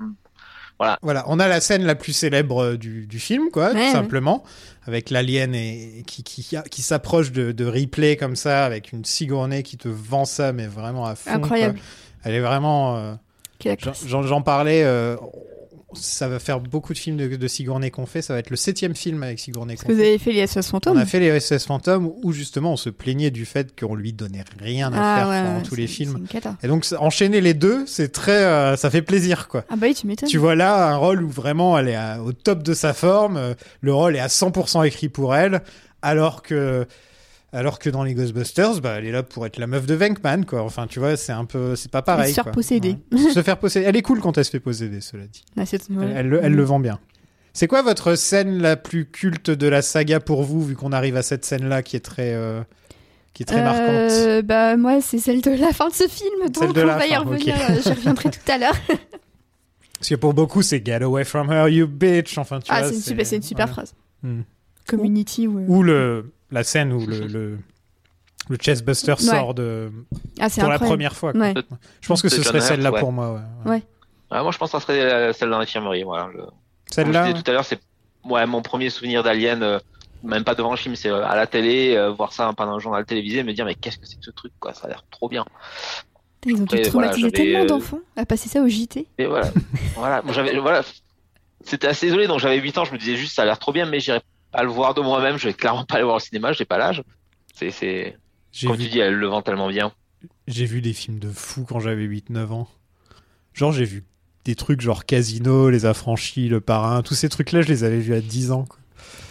Voilà, 1.01 1.23
on 1.27 1.39
a 1.39 1.47
la 1.47 1.60
scène 1.61 1.84
la 1.85 1.95
plus 1.95 2.14
célèbre 2.14 2.64
euh, 2.64 2.77
du, 2.77 3.05
du 3.07 3.19
film, 3.19 3.49
quoi, 3.51 3.68
Ouais, 3.68 3.72
tout 3.72 3.77
ouais. 3.77 3.91
simplement, 3.91 4.43
avec 4.85 5.10
l'alien 5.10 5.53
et 5.55 6.03
qui, 6.07 6.23
qui, 6.23 6.45
qui 6.69 6.81
s'approche 6.81 7.31
de, 7.31 7.51
de 7.51 7.65
Ripley 7.65 8.15
comme 8.18 8.35
ça, 8.35 8.65
avec 8.65 8.91
une 8.91 9.05
Sigourney 9.05 9.64
qui 9.64 9.77
te 9.77 9.88
vend 9.88 10.26
ça, 10.26 10.53
mais 10.53 10.68
vraiment 10.68 11.05
à 11.05 11.15
fond. 11.15 11.31
Incroyable. 11.31 11.76
quoi. 11.80 11.84
Elle 12.26 12.35
est 12.35 12.39
vraiment. 12.41 12.97
euh, 12.97 13.14
j'en 14.05 14.41
parlais. 14.41 14.84
euh, 14.84 15.15
ça 15.98 16.28
va 16.28 16.40
faire 16.40 16.60
beaucoup 16.60 16.94
de 16.94 16.98
films 16.98 17.18
de, 17.18 17.28
de 17.36 17.48
Sigourney 17.48 17.91
qu'on 17.91 18.06
fait. 18.06 18.22
Ça 18.22 18.34
va 18.34 18.40
être 18.40 18.49
le 18.49 18.56
septième 18.56 18.95
film 18.95 19.24
avec 19.24 19.40
Sigourney 19.40 19.76
Parce 19.76 19.88
que 19.88 19.94
vous 19.94 19.99
avez 19.99 20.18
fait 20.18 20.32
les 20.32 20.44
On 20.57 20.61
fantômes. 20.61 20.98
a 20.98 21.06
fait 21.06 21.20
les 21.20 21.40
SS 21.40 21.65
Fantômes 21.65 22.11
où 22.24 22.32
justement 22.32 22.74
on 22.74 22.78
se 22.78 22.90
plaignait 22.90 23.32
du 23.32 23.45
fait 23.45 23.78
qu'on 23.80 23.95
lui 23.95 24.14
donnait 24.14 24.44
rien 24.60 24.91
à 24.94 24.98
Ah 24.98 25.18
faire 25.18 25.30
ouais, 25.30 25.41
pendant 25.44 25.57
ouais, 25.57 25.64
tous 25.64 25.76
les 25.76 25.88
films. 25.88 26.26
Et 26.64 26.68
donc 26.68 26.86
enchaîner 26.99 27.41
les 27.41 27.53
deux, 27.53 27.86
c'est 27.88 28.11
très, 28.11 28.44
euh, 28.44 28.76
ça 28.76 28.90
fait 28.90 29.02
plaisir 29.02 29.48
quoi. 29.48 29.65
Ah 29.70 29.76
bah 29.76 29.88
oui, 29.88 29.94
tu 29.95 30.07
m'étonnes. 30.07 30.30
Tu 30.30 30.38
vois 30.38 30.56
là 30.56 30.88
un 30.90 30.95
rôle 30.95 31.24
où 31.24 31.30
vraiment 31.30 31.78
elle 31.78 31.90
est 31.90 31.95
à- 31.95 32.22
au 32.22 32.34
top 32.34 32.64
de 32.64 32.74
sa 32.74 32.94
forme, 32.94 33.38
euh, 33.38 33.53
le 33.82 33.94
rôle 33.94 34.15
est 34.15 34.20
à 34.20 34.28
100% 34.28 34.84
écrit 34.84 35.10
pour 35.10 35.36
elle, 35.36 35.61
alors 36.02 36.41
que 36.41 36.86
alors 37.54 37.80
que 37.80 37.90
dans 37.90 38.04
les 38.04 38.14
Ghostbusters, 38.14 38.82
bah, 38.82 38.96
elle 38.98 39.06
est 39.06 39.12
là 39.12 39.24
pour 39.24 39.46
être 39.46 39.58
la 39.58 39.68
meuf 39.68 39.86
de 39.86 39.94
Venkman 39.94 40.44
quoi. 40.46 40.62
Enfin 40.64 40.88
tu 40.88 41.00
vois, 41.00 41.16
c'est 41.16 41.32
un 41.32 41.46
peu, 41.46 41.76
c'est 41.76 41.92
pas 41.92 42.02
pareil. 42.02 42.30
se 42.30 42.34
faire 42.36 42.44
quoi. 42.46 42.52
posséder. 42.54 42.98
Ouais. 43.12 43.32
se 43.32 43.42
faire 43.42 43.58
posséder. 43.58 43.86
Elle 43.86 43.96
est 43.96 44.02
cool 44.02 44.20
quand 44.20 44.38
elle 44.38 44.46
se 44.46 44.50
fait 44.52 44.60
posséder, 44.60 45.00
cela 45.02 45.26
dit. 45.28 45.44
Ah, 45.58 45.62
ouais. 45.62 45.78
Elle, 46.02 46.18
elle 46.18 46.28
le- 46.30 46.40
elle 46.44 46.54
le 46.54 46.64
vend 46.64 46.80
bien. 46.80 47.00
C'est 47.54 47.68
quoi 47.68 47.82
votre 47.84 48.16
scène 48.16 48.58
la 48.60 48.76
plus 48.76 49.06
culte 49.06 49.52
de 49.52 49.68
la 49.68 49.82
saga 49.84 50.20
pour 50.20 50.44
vous, 50.44 50.66
vu 50.66 50.76
qu'on 50.76 50.92
arrive 50.92 51.16
à 51.16 51.22
cette 51.22 51.46
scène-là 51.46 51.84
qui 51.84 51.96
est 51.96 52.00
très, 52.00 52.34
euh, 52.34 52.62
qui 53.34 53.44
est 53.44 53.46
très 53.46 53.62
marquante? 53.64 53.88
Euh, 54.12 54.42
bah 54.42 54.76
moi 54.76 55.02
c'est 55.02 55.20
celle 55.20 55.42
de 55.42 55.52
la 55.52 55.72
fin 55.72 55.88
de 55.90 55.94
ce 55.94 56.08
film, 56.08 56.34
donc 56.48 56.58
Celle 56.58 56.74
de 56.74 56.82
on 56.82 56.88
la 56.88 56.98
va 56.98 57.06
y 57.08 57.16
revenir. 57.16 57.56
euh, 57.70 57.76
J'y 57.84 57.90
reviendrai 57.90 58.30
tout 58.32 58.52
à 58.52 58.58
l'heure. 58.58 58.76
Parce 60.00 60.10
que 60.10 60.16
pour 60.16 60.34
beaucoup, 60.34 60.62
c'est 60.64 60.84
Get 60.86 61.02
away 61.04 61.24
from 61.24 61.50
her, 61.52 61.70
you 61.70 61.88
bitch. 61.88 62.38
Enfin, 62.38 62.60
tu 62.60 62.72
Ah 62.74 62.80
vois, 62.80 62.90
c'est 62.90 62.96
une 62.96 63.02
super, 63.02 63.26
c'est 63.26 63.36
une 63.38 63.42
super 63.44 63.68
voilà. 63.68 63.74
phrase. 63.74 63.94
Hmm. 64.24 64.42
Community 64.88 65.48
ou. 65.48 65.64
Ou 65.68 65.84
le, 65.84 66.32
la 66.54 66.64
scène 66.64 66.94
où 66.94 67.06
le, 67.06 67.28
le, 67.28 67.58
le 68.50 68.58
Chessbuster 68.62 69.16
sort 69.18 69.54
de, 69.54 69.92
Ah 70.40 70.50
c'est 70.50 70.62
pour 70.62 70.70
la 70.70 70.80
première 70.80 71.16
fois. 71.16 71.36
Ouais. 71.36 71.54
Je 72.02 72.08
pense 72.08 72.22
que 72.22 72.30
ce 72.30 72.42
serait 72.42 72.62
celle-là 72.62 72.92
ouais. 72.92 73.00
pour 73.00 73.12
moi. 73.12 73.34
ouais. 73.66 73.72
Ouais. 73.72 73.84
Ah, 74.30 74.42
moi 74.42 74.52
je 74.52 74.58
pense 74.58 74.72
que 74.72 74.80
ça 74.80 74.84
serait 74.86 75.00
euh, 75.00 75.34
celle 75.34 75.50
dans 75.50 75.60
l'infirmerie. 75.60 76.04
Voilà. 76.04 76.30
Je 76.34 76.42
Celle-là, 76.94 77.34
tout 77.34 77.44
à 77.46 77.54
l'heure, 77.54 77.66
c'est 77.66 77.80
ouais, 78.26 78.46
mon 78.46 78.62
premier 78.62 78.90
souvenir 78.90 79.24
d'Alien, 79.24 79.64
euh, 79.64 79.80
même 80.24 80.44
pas 80.44 80.56
devant 80.56 80.72
le 80.72 80.78
film, 80.78 80.96
c'est 80.96 81.10
euh, 81.10 81.26
à 81.26 81.36
la 81.36 81.48
télé, 81.48 81.96
euh, 81.96 82.12
voir 82.12 82.34
ça 82.34 82.52
pendant 82.56 82.74
un 82.74 82.80
journal 82.80 83.06
télévisé, 83.06 83.44
me 83.44 83.54
dire 83.54 83.66
mais 83.66 83.76
qu'est-ce 83.76 83.98
que 83.98 84.06
c'est 84.06 84.18
que 84.18 84.26
ce 84.26 84.32
truc 84.32 84.54
quoi, 84.60 84.74
ça 84.74 84.86
a 84.86 84.90
l'air 84.90 85.04
trop 85.12 85.30
bien. 85.30 85.46
Ils 86.46 86.56
ont 86.56 86.66
dû 86.66 86.78
Après, 86.78 86.90
voilà, 86.90 87.10
traumatiser 87.10 87.22
j'avais, 87.22 87.52
tellement 87.52 87.66
d'enfants 87.66 88.00
à 88.16 88.26
passer 88.26 88.50
ça 88.50 88.62
au 88.62 88.68
JT. 88.68 89.08
Et 89.18 89.26
voilà, 89.26 89.52
voilà, 89.96 90.24
j'avais 90.32 90.58
voilà, 90.58 90.84
c'était 91.64 91.88
assez 91.88 92.08
isolé, 92.08 92.28
donc 92.28 92.40
j'avais 92.40 92.58
8 92.58 92.78
ans, 92.78 92.86
je 92.86 92.94
me 92.94 92.98
disais 92.98 93.16
juste 93.16 93.36
ça 93.36 93.44
a 93.44 93.46
l'air 93.46 93.60
trop 93.60 93.72
bien, 93.72 93.86
mais 93.86 94.00
j'irais 94.00 94.22
pas 94.54 94.64
le 94.64 94.70
voir 94.70 94.94
de 94.94 95.02
moi-même, 95.02 95.38
je 95.38 95.48
vais 95.48 95.54
clairement 95.54 95.84
pas 95.84 95.96
aller 95.96 96.04
voir 96.04 96.18
au 96.18 96.20
cinéma, 96.20 96.54
j'ai 96.54 96.64
pas 96.66 96.78
l'âge. 96.78 97.04
C'est 97.54 98.18
comme 98.62 98.76
vu, 98.76 98.84
tu 98.84 98.90
dis, 98.92 99.00
elle 99.00 99.16
le 99.16 99.28
vend 99.28 99.42
tellement 99.42 99.68
bien. 99.68 99.92
j'ai 100.48 100.66
vu 100.66 100.82
des 100.82 100.94
films 100.94 101.20
de 101.20 101.30
fous 101.30 101.66
quand 101.68 101.80
j'avais 101.80 102.06
8-9 102.06 102.52
ans. 102.52 102.68
Genre, 103.54 103.72
j'ai 103.72 103.86
vu 103.86 104.04
des 104.46 104.56
trucs 104.56 104.82
genre 104.82 105.06
Casino, 105.06 105.70
Les 105.70 105.86
Affranchis, 105.86 106.50
Le 106.50 106.62
Parrain, 106.62 107.02
tous 107.02 107.16
ces 107.16 107.30
trucs-là, 107.30 107.62
je 107.62 107.68
les 107.68 107.84
avais 107.84 108.00
vus 108.00 108.14
à 108.14 108.22
10 108.22 108.52
ans. 108.52 108.66
quoi. 108.66 108.78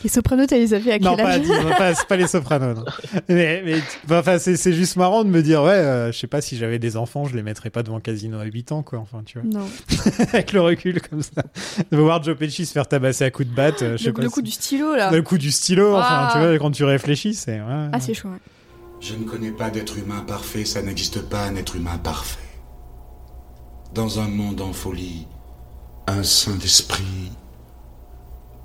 Les 0.05 0.10
Sopranos, 0.10 0.47
t'as 0.47 0.56
les 0.56 0.74
as 0.74 0.78
vus 0.78 0.90
à 0.90 0.98
quel 0.98 1.02
Non, 1.05 1.16
pas 1.16 1.22
à 1.24 1.32
âge 1.34 1.43
10 1.43 1.51
ans, 1.52 1.55
pas- 1.78 1.94
c'est 1.94 2.06
pas 2.09 2.16
les 2.16 2.26
Sopranos. 2.26 2.74
non. 2.74 2.84
Mais, 3.28 3.62
mais 3.64 4.16
enfin, 4.16 4.39
c'est 4.39 4.72
juste 4.72 4.97
marrant 4.97 5.22
de 5.24 5.28
me 5.30 5.43
dire, 5.43 5.62
ouais, 5.62 5.70
euh, 5.70 6.10
je 6.12 6.18
sais 6.18 6.26
pas 6.26 6.40
si 6.40 6.56
j'avais 6.56 6.78
des 6.80 6.97
enfants, 6.97 7.24
je 7.24 7.36
les 7.36 7.43
mettrais 7.43 7.70
pas 7.70 7.82
devant 7.82 8.01
Casino 8.01 8.39
à 8.40 8.44
8 8.44 8.72
ans, 8.72 8.82
quoi. 8.82 8.98
Enfin, 8.98 9.22
tu 9.24 9.39
vois. 9.39 9.48
Non. 9.48 9.66
Avec 10.32 10.52
le 10.52 10.60
recul 10.60 11.01
comme 11.02 11.22
ça. 11.22 11.43
De 11.90 11.97
voir 11.97 12.22
Joe 12.22 12.36
Pesci 12.36 12.66
se 12.66 12.72
faire 12.72 12.89
tabasser 12.89 13.24
à 13.24 13.30
coups 13.30 13.48
de 13.48 13.55
batte, 13.55 13.82
euh, 13.82 13.97
je 13.97 14.02
sais 14.02 14.09
Le, 14.09 14.12
pas. 14.14 14.22
le 14.22 14.28
si- 14.28 14.34
coup 14.34 14.43
du 14.43 14.51
stylo 14.51 14.94
là. 14.97 15.10
Le 15.10 15.22
coup 15.22 15.39
du 15.39 15.52
stylo, 15.52 15.94
enfin, 15.97 16.06
Ah. 16.09 16.30
tu 16.32 16.39
vois, 16.40 16.59
quand 16.59 16.70
tu 16.72 16.84
réfléchis, 16.84 17.34
c'est. 17.34 17.60
ouais. 17.60 17.89
Ah 17.93 18.01
c'est 18.01 18.14
chaud. 18.14 18.28
ouais. 18.28 18.39
Je 19.01 19.14
ne 19.14 19.24
connais 19.24 19.51
pas 19.52 19.70
d'être 19.70 19.97
humain 19.98 20.24
parfait, 20.26 20.64
ça 20.64 20.82
n'existe 20.82 21.22
pas 21.22 21.44
un 21.44 21.56
être 21.56 21.76
humain 21.76 21.98
parfait. 22.02 22.39
Dans 23.94 24.20
un 24.20 24.28
monde 24.28 24.60
en 24.60 24.72
folie, 24.72 25.26
un 26.06 26.22
saint 26.22 26.55
d'esprit 26.56 27.30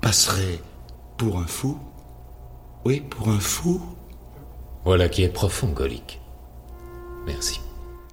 passerait 0.00 0.60
pour 1.18 1.38
un 1.38 1.46
fou 1.46 1.76
Oui, 2.84 3.02
pour 3.10 3.28
un 3.28 3.40
fou 3.40 3.80
Voilà 4.84 5.08
qui 5.08 5.24
est 5.24 5.28
profond, 5.28 5.68
Golic. 5.68 6.20
Merci. 7.26 7.60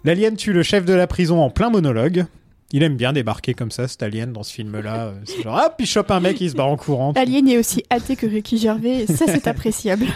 L'alien 0.03 0.35
tue 0.35 0.53
le 0.53 0.63
chef 0.63 0.85
de 0.85 0.93
la 0.93 1.07
prison 1.07 1.41
en 1.41 1.49
plein 1.49 1.69
monologue. 1.69 2.25
Il 2.71 2.81
aime 2.81 2.97
bien 2.97 3.13
débarquer 3.13 3.53
comme 3.53 3.69
ça, 3.69 3.87
cet 3.87 4.01
alien, 4.01 4.33
dans 4.33 4.41
ce 4.43 4.51
film-là. 4.53 4.95
Euh, 5.05 5.13
C'est 5.25 5.43
genre, 5.43 5.55
ah, 5.57 5.69
puis 5.69 5.85
il 5.85 5.89
chope 5.89 6.09
un 6.09 6.19
mec, 6.19 6.41
il 6.41 6.49
se 6.49 6.55
barre 6.55 6.67
en 6.67 6.77
courant. 6.77 7.13
Alien 7.15 7.47
est 7.47 7.57
aussi 7.59 7.83
athée 7.91 8.15
que 8.15 8.25
Ricky 8.25 8.57
Gervais, 8.57 9.03
et 9.03 9.07
ça 9.07 9.25
c'est 9.27 9.47
appréciable. 9.47 10.07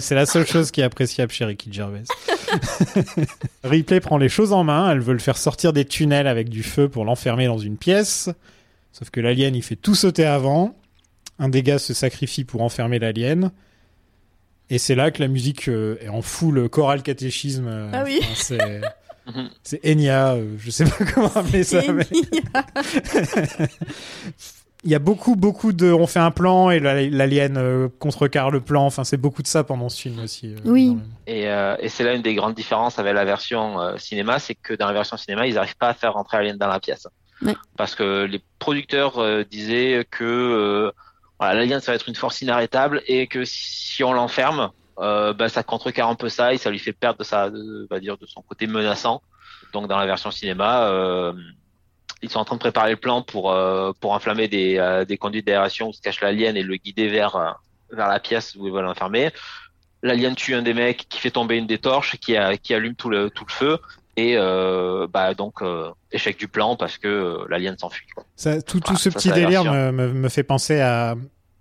c'est 0.00 0.14
la 0.14 0.24
seule 0.24 0.46
chose 0.46 0.70
qui 0.70 0.80
est 0.80 0.84
appréciable 0.84 1.32
chez 1.32 1.44
Ricky 1.44 1.72
Gervais. 1.72 2.04
Ripley 3.64 3.98
prend 4.00 4.16
les 4.16 4.28
choses 4.28 4.52
en 4.52 4.62
main. 4.62 4.90
Elle 4.92 5.00
veut 5.00 5.12
le 5.12 5.18
faire 5.18 5.36
sortir 5.36 5.72
des 5.72 5.84
tunnels 5.84 6.28
avec 6.28 6.48
du 6.48 6.62
feu 6.62 6.88
pour 6.88 7.04
l'enfermer 7.04 7.46
dans 7.46 7.58
une 7.58 7.76
pièce. 7.76 8.30
Sauf 8.92 9.10
que 9.10 9.20
l'alien, 9.20 9.54
il 9.56 9.62
fait 9.62 9.76
tout 9.76 9.96
sauter 9.96 10.24
avant. 10.24 10.74
Un 11.38 11.48
des 11.48 11.62
gars 11.62 11.78
se 11.78 11.94
sacrifie 11.94 12.44
pour 12.44 12.62
enfermer 12.62 12.98
l'alien. 12.98 13.50
Et 14.70 14.78
c'est 14.78 14.94
là 14.94 15.10
que 15.10 15.22
la 15.22 15.28
musique 15.28 15.68
euh, 15.68 15.96
est 16.00 16.08
en 16.08 16.20
full 16.22 16.68
choral 16.68 17.02
catéchisme. 17.02 17.66
euh, 17.68 17.90
Ah 17.92 18.02
oui. 18.04 18.18
enfin, 18.22 18.32
c'est... 18.36 18.80
Mhm. 19.26 19.50
C'est 19.62 19.80
Enya, 19.86 20.32
euh, 20.34 20.56
je 20.58 20.70
sais 20.70 20.84
pas 20.84 21.04
comment 21.14 21.30
appeler 21.34 21.62
ça. 21.62 21.82
mais- 21.92 22.06
Il 24.84 24.90
y 24.92 24.94
a 24.94 25.00
beaucoup, 25.00 25.34
beaucoup 25.34 25.72
de. 25.72 25.90
On 25.92 26.06
fait 26.06 26.20
un 26.20 26.30
plan 26.30 26.70
et 26.70 26.78
la- 26.78 27.02
l'alien 27.08 27.56
euh, 27.56 27.88
contrecarre 27.98 28.50
le 28.52 28.60
plan. 28.60 28.86
Enfin, 28.86 29.02
c'est 29.02 29.16
beaucoup 29.16 29.42
de 29.42 29.48
ça 29.48 29.64
pendant 29.64 29.88
ce 29.88 30.00
film 30.00 30.20
aussi. 30.20 30.54
euh, 30.54 30.58
Oui. 30.64 30.96
Et, 31.26 31.48
euh, 31.48 31.76
et 31.80 31.88
c'est 31.88 32.04
là 32.04 32.14
une 32.14 32.22
des 32.22 32.34
grandes 32.36 32.54
différences 32.54 32.98
avec 33.00 33.12
la 33.14 33.24
version 33.24 33.80
euh, 33.80 33.96
cinéma, 33.98 34.38
c'est 34.38 34.54
que 34.54 34.74
dans 34.74 34.86
la 34.86 34.92
version 34.92 35.16
cinéma, 35.16 35.48
ils 35.48 35.54
n'arrivent 35.54 35.76
pas 35.76 35.88
à 35.88 35.94
faire 35.94 36.12
rentrer 36.12 36.36
Alien 36.36 36.56
dans 36.58 36.68
la 36.68 36.78
pièce. 36.78 37.08
Ouais. 37.42 37.56
Parce 37.76 37.96
que 37.96 38.24
les 38.24 38.40
producteurs 38.60 39.18
euh, 39.18 39.42
disaient 39.42 40.06
que 40.10 40.24
euh, 40.24 40.92
voilà, 41.38 41.54
l'alien, 41.54 41.80
ça 41.80 41.92
va 41.92 41.96
être 41.96 42.08
une 42.08 42.14
force 42.14 42.40
inarrêtable 42.42 43.02
et 43.06 43.26
que 43.26 43.44
si 43.44 44.02
on 44.02 44.12
l'enferme, 44.12 44.70
euh, 44.98 45.32
ben, 45.32 45.48
ça 45.48 45.62
contrecarre 45.62 46.08
un 46.08 46.16
peu 46.16 46.28
ça 46.28 46.52
et 46.52 46.58
ça 46.58 46.70
lui 46.70 46.78
fait 46.78 46.92
perdre 46.92 47.18
de, 47.18 47.24
sa, 47.24 47.50
de, 47.50 47.86
on 47.88 47.94
va 47.94 48.00
dire, 48.00 48.18
de 48.18 48.26
son 48.26 48.42
côté 48.42 48.66
menaçant. 48.66 49.22
Donc 49.72 49.86
dans 49.86 49.98
la 49.98 50.06
version 50.06 50.30
cinéma, 50.30 50.88
euh, 50.88 51.32
ils 52.22 52.30
sont 52.30 52.40
en 52.40 52.44
train 52.44 52.56
de 52.56 52.60
préparer 52.60 52.90
le 52.90 52.96
plan 52.96 53.22
pour, 53.22 53.52
euh, 53.52 53.92
pour 54.00 54.12
enflammer 54.12 54.48
des, 54.48 54.78
euh, 54.78 55.04
des 55.04 55.16
conduites 55.16 55.46
d'aération 55.46 55.88
où 55.88 55.92
se 55.92 56.00
cache 56.00 56.20
l'alien 56.20 56.56
et 56.56 56.62
le 56.62 56.76
guider 56.76 57.08
vers, 57.08 57.36
euh, 57.36 57.50
vers 57.92 58.08
la 58.08 58.18
pièce 58.18 58.56
où 58.56 58.66
ils 58.66 58.72
veulent 58.72 58.84
l'enfermer. 58.84 59.30
L'alien 60.02 60.34
tue 60.34 60.54
un 60.54 60.62
des 60.62 60.74
mecs 60.74 61.08
qui 61.08 61.20
fait 61.20 61.30
tomber 61.30 61.56
une 61.56 61.66
des 61.66 61.78
torches, 61.78 62.16
qui, 62.18 62.36
qui 62.62 62.74
allume 62.74 62.94
tout 62.94 63.10
le, 63.10 63.30
tout 63.30 63.44
le 63.46 63.52
feu. 63.52 63.78
Et 64.18 64.34
euh, 64.36 65.06
bah 65.06 65.34
donc 65.34 65.62
euh, 65.62 65.90
échec 66.10 66.36
du 66.38 66.48
plan 66.48 66.74
parce 66.76 66.98
que 66.98 67.06
euh, 67.06 67.46
l'alien 67.48 67.78
s'enfuit. 67.78 68.06
Ça, 68.34 68.60
tout, 68.60 68.80
tout 68.80 68.96
ce 68.96 69.10
ça, 69.10 69.16
petit 69.16 69.30
délire 69.30 69.64
me, 69.64 69.92
me, 69.92 70.12
me 70.12 70.28
fait 70.28 70.42
penser 70.42 70.80
à 70.80 71.14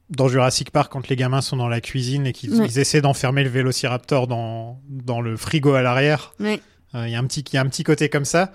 dans 0.10 0.28
Jurassic 0.28 0.72
Park 0.72 0.92
quand 0.92 1.08
les 1.08 1.16
gamins 1.16 1.42
sont 1.42 1.58
dans 1.58 1.68
la 1.68 1.82
cuisine 1.82 2.28
et 2.28 2.34
qu'ils 2.34 2.80
essaient 2.80 3.02
d'enfermer 3.02 3.44
le 3.44 3.50
Vélociraptor 3.50 4.28
dans, 4.28 4.80
dans 4.90 5.22
le 5.22 5.36
frigo 5.38 5.74
à 5.74 5.82
l'arrière. 5.82 6.34
Euh, 6.42 6.58
Il 6.96 7.10
y 7.10 7.16
a 7.16 7.20
un 7.20 7.26
petit 7.26 7.42
il 7.42 7.56
y 7.56 7.58
a 7.58 7.62
un 7.62 7.68
petit 7.68 7.84
côté 7.84 8.10
comme 8.10 8.26
ça. 8.26 8.52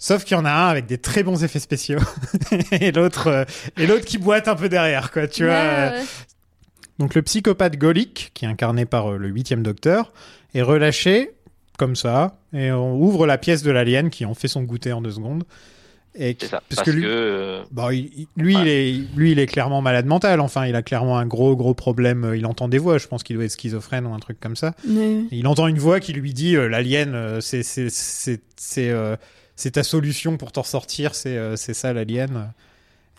Sauf 0.00 0.24
qu'il 0.24 0.36
y 0.36 0.40
en 0.40 0.44
a 0.44 0.52
un 0.52 0.68
avec 0.68 0.86
des 0.86 0.98
très 0.98 1.22
bons 1.22 1.42
effets 1.42 1.58
spéciaux 1.58 2.00
et 2.72 2.92
l'autre 2.92 3.28
euh, 3.28 3.44
et 3.76 3.86
l'autre 3.86 4.04
qui 4.04 4.18
boite 4.18 4.48
un 4.48 4.54
peu 4.54 4.68
derrière 4.68 5.10
quoi. 5.10 5.26
Tu 5.26 5.44
vois. 5.44 5.54
Ouais, 5.54 5.90
ouais. 5.90 6.04
Donc 6.98 7.14
le 7.14 7.22
psychopathe 7.22 7.76
Golic, 7.76 8.32
qui 8.34 8.44
est 8.44 8.48
incarné 8.48 8.84
par 8.84 9.12
euh, 9.12 9.16
le 9.16 9.28
huitième 9.28 9.62
docteur, 9.62 10.12
est 10.54 10.62
relâché 10.62 11.32
comme 11.78 11.96
ça, 11.96 12.36
et 12.52 12.70
on 12.72 12.96
ouvre 13.00 13.26
la 13.26 13.38
pièce 13.38 13.62
de 13.62 13.70
l'alien 13.70 14.10
qui 14.10 14.26
en 14.26 14.34
fait 14.34 14.48
son 14.48 14.62
goûter 14.64 14.92
en 14.92 15.00
deux 15.00 15.12
secondes. 15.12 15.44
Et 16.20 16.36
ça. 16.40 16.48
parce 16.68 16.76
Parce, 16.76 16.82
que 16.86 16.90
lui- 16.90 17.02
que, 17.04 17.62
Bon, 17.70 17.90
il- 17.90 18.26
lui, 18.36 18.54
il 18.54 18.66
est, 18.66 18.92
lui, 19.16 19.30
il 19.32 19.38
est 19.38 19.46
clairement 19.46 19.80
malade 19.82 20.06
mental. 20.06 20.40
Enfin, 20.40 20.66
il 20.66 20.74
a 20.74 20.82
clairement 20.82 21.16
un 21.16 21.26
gros, 21.26 21.54
gros 21.54 21.74
problème. 21.74 22.32
Il 22.34 22.44
entend 22.46 22.66
des 22.66 22.78
voix. 22.78 22.98
Je 22.98 23.06
pense 23.06 23.22
qu'il 23.22 23.36
doit 23.36 23.44
être 23.44 23.52
schizophrène 23.52 24.04
ou 24.06 24.12
un 24.12 24.18
truc 24.18 24.40
comme 24.40 24.56
ça. 24.56 24.74
Mais- 24.84 25.20
il 25.30 25.46
entend 25.46 25.68
une 25.68 25.78
voix 25.78 26.00
qui 26.00 26.12
lui 26.12 26.32
dit 26.32 26.56
euh, 26.56 26.68
l'alien, 26.68 27.14
euh, 27.14 27.40
c'est, 27.40 27.62
euh, 28.78 29.16
c'est 29.54 29.70
ta 29.70 29.82
solution 29.84 30.36
pour 30.38 30.50
t'en 30.50 30.64
sortir. 30.64 31.14
C'est, 31.14 31.36
euh, 31.36 31.54
ça 31.56 31.92
l'alien. 31.92 32.52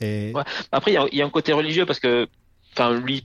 Et 0.01 0.31
Ouais. 0.35 0.43
Après, 0.73 0.91
il 0.91 0.95
y 0.95 0.97
a, 0.97 1.05
il 1.11 1.17
y 1.17 1.21
a 1.21 1.25
un 1.25 1.29
côté 1.29 1.53
religieux 1.53 1.85
parce 1.85 1.99
que, 2.01 2.27
enfin, 2.73 2.99
lui 2.99 3.23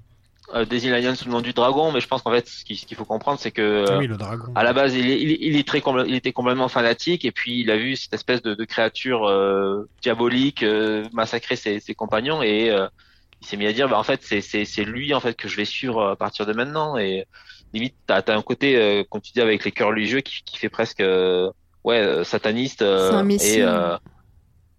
euh, 0.52 0.64
désigne 0.66 0.90
l'alien 0.90 1.16
sous 1.16 1.24
le 1.24 1.30
nom 1.32 1.40
du 1.40 1.52
dragon, 1.54 1.90
mais 1.92 2.00
je 2.00 2.06
pense 2.06 2.22
qu'en 2.22 2.30
fait, 2.32 2.46
ce 2.46 2.64
qu'il 2.64 2.96
faut 2.96 3.04
comprendre, 3.06 3.38
c'est 3.40 3.50
que 3.50 3.62
euh, 3.62 3.98
oui, 3.98 4.06
le 4.06 4.16
dragon. 4.16 4.52
à 4.54 4.62
la 4.62 4.72
base, 4.74 4.94
il, 4.94 5.08
est, 5.10 5.20
il, 5.20 5.30
est- 5.32 5.38
il 5.40 5.56
est 5.56 5.66
très, 5.66 5.82
il 6.06 6.14
était 6.14 6.32
complètement 6.32 6.68
fanatique, 6.68 7.24
et 7.24 7.32
puis 7.32 7.60
il 7.60 7.70
a 7.70 7.76
vu 7.76 7.96
cette 7.96 8.12
espèce 8.12 8.42
de, 8.42 8.54
de 8.54 8.64
créature 8.64 9.24
euh, 9.26 9.88
diabolique 10.02 10.62
euh, 10.62 11.04
massacrer 11.12 11.56
ses, 11.56 11.80
ses 11.80 11.94
compagnons, 11.94 12.42
et 12.42 12.70
euh, 12.70 12.86
il 13.40 13.46
s'est 13.46 13.56
mis 13.56 13.66
à 13.66 13.72
dire, 13.72 13.88
bah 13.88 13.98
en 13.98 14.02
fait, 14.02 14.20
c'est 14.22 14.40
c'est 14.42 14.64
c'est 14.66 14.84
lui 14.84 15.14
en 15.14 15.20
fait 15.20 15.34
que 15.34 15.48
je 15.48 15.56
vais 15.56 15.64
suivre 15.64 16.08
à 16.10 16.16
partir 16.16 16.44
de 16.46 16.52
maintenant, 16.52 16.96
et 16.98 17.24
limite, 17.72 17.94
t'as 18.06 18.20
as 18.26 18.32
un 18.36 18.42
côté, 18.42 18.76
euh, 18.76 19.02
comme 19.10 19.20
tu 19.22 19.32
dis, 19.32 19.40
avec 19.40 19.64
les 19.64 19.72
cœurs 19.72 19.88
religieux 19.88 20.20
qui, 20.20 20.42
qui 20.44 20.58
fait 20.58 20.68
presque, 20.68 21.00
euh, 21.00 21.50
ouais, 21.84 22.22
sataniste, 22.24 22.82
euh, 22.82 23.10
un 23.12 23.28
et 23.30 23.62
euh, 23.62 23.96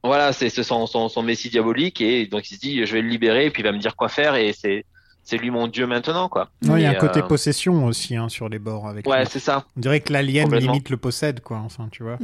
voilà, 0.03 0.33
c'est 0.33 0.49
c'est 0.49 0.63
son, 0.63 0.85
son 0.85 1.09
son 1.09 1.23
messie 1.23 1.49
diabolique, 1.49 1.99
et 2.01 2.27
donc 2.27 2.49
il 2.51 2.55
se 2.55 2.59
dit, 2.59 2.85
je 2.85 2.93
vais 2.93 3.01
le 3.01 3.09
libérer, 3.09 3.45
et 3.47 3.49
puis 3.51 3.61
il 3.63 3.65
va 3.65 3.71
me 3.71 3.79
dire 3.79 3.95
quoi 3.95 4.07
faire, 4.09 4.35
et 4.35 4.53
c'est 4.53 4.85
c'est 5.25 5.37
lui 5.37 5.49
mon 5.49 5.67
dieu 5.67 5.87
maintenant, 5.87 6.29
quoi. 6.29 6.49
Non, 6.61 6.77
il 6.77 6.83
y 6.83 6.85
a 6.85 6.91
un 6.91 6.95
côté 6.95 7.19
euh, 7.19 7.27
possession 7.27 7.85
aussi 7.85 8.15
hein, 8.15 8.29
sur 8.29 8.47
les 8.47 8.59
bords 8.59 8.87
avec. 8.87 9.07
Ouais, 9.07 9.25
c'est 9.25 9.39
ça. 9.39 9.65
On 9.75 9.81
dirait 9.81 9.99
que 9.99 10.13
l'alien 10.13 10.53
limite 10.55 10.89
le 10.89 10.97
possède, 10.97 11.41
quoi. 11.41 11.57
Enfin, 11.57 11.89
tu 11.91 12.03
vois. 12.03 12.17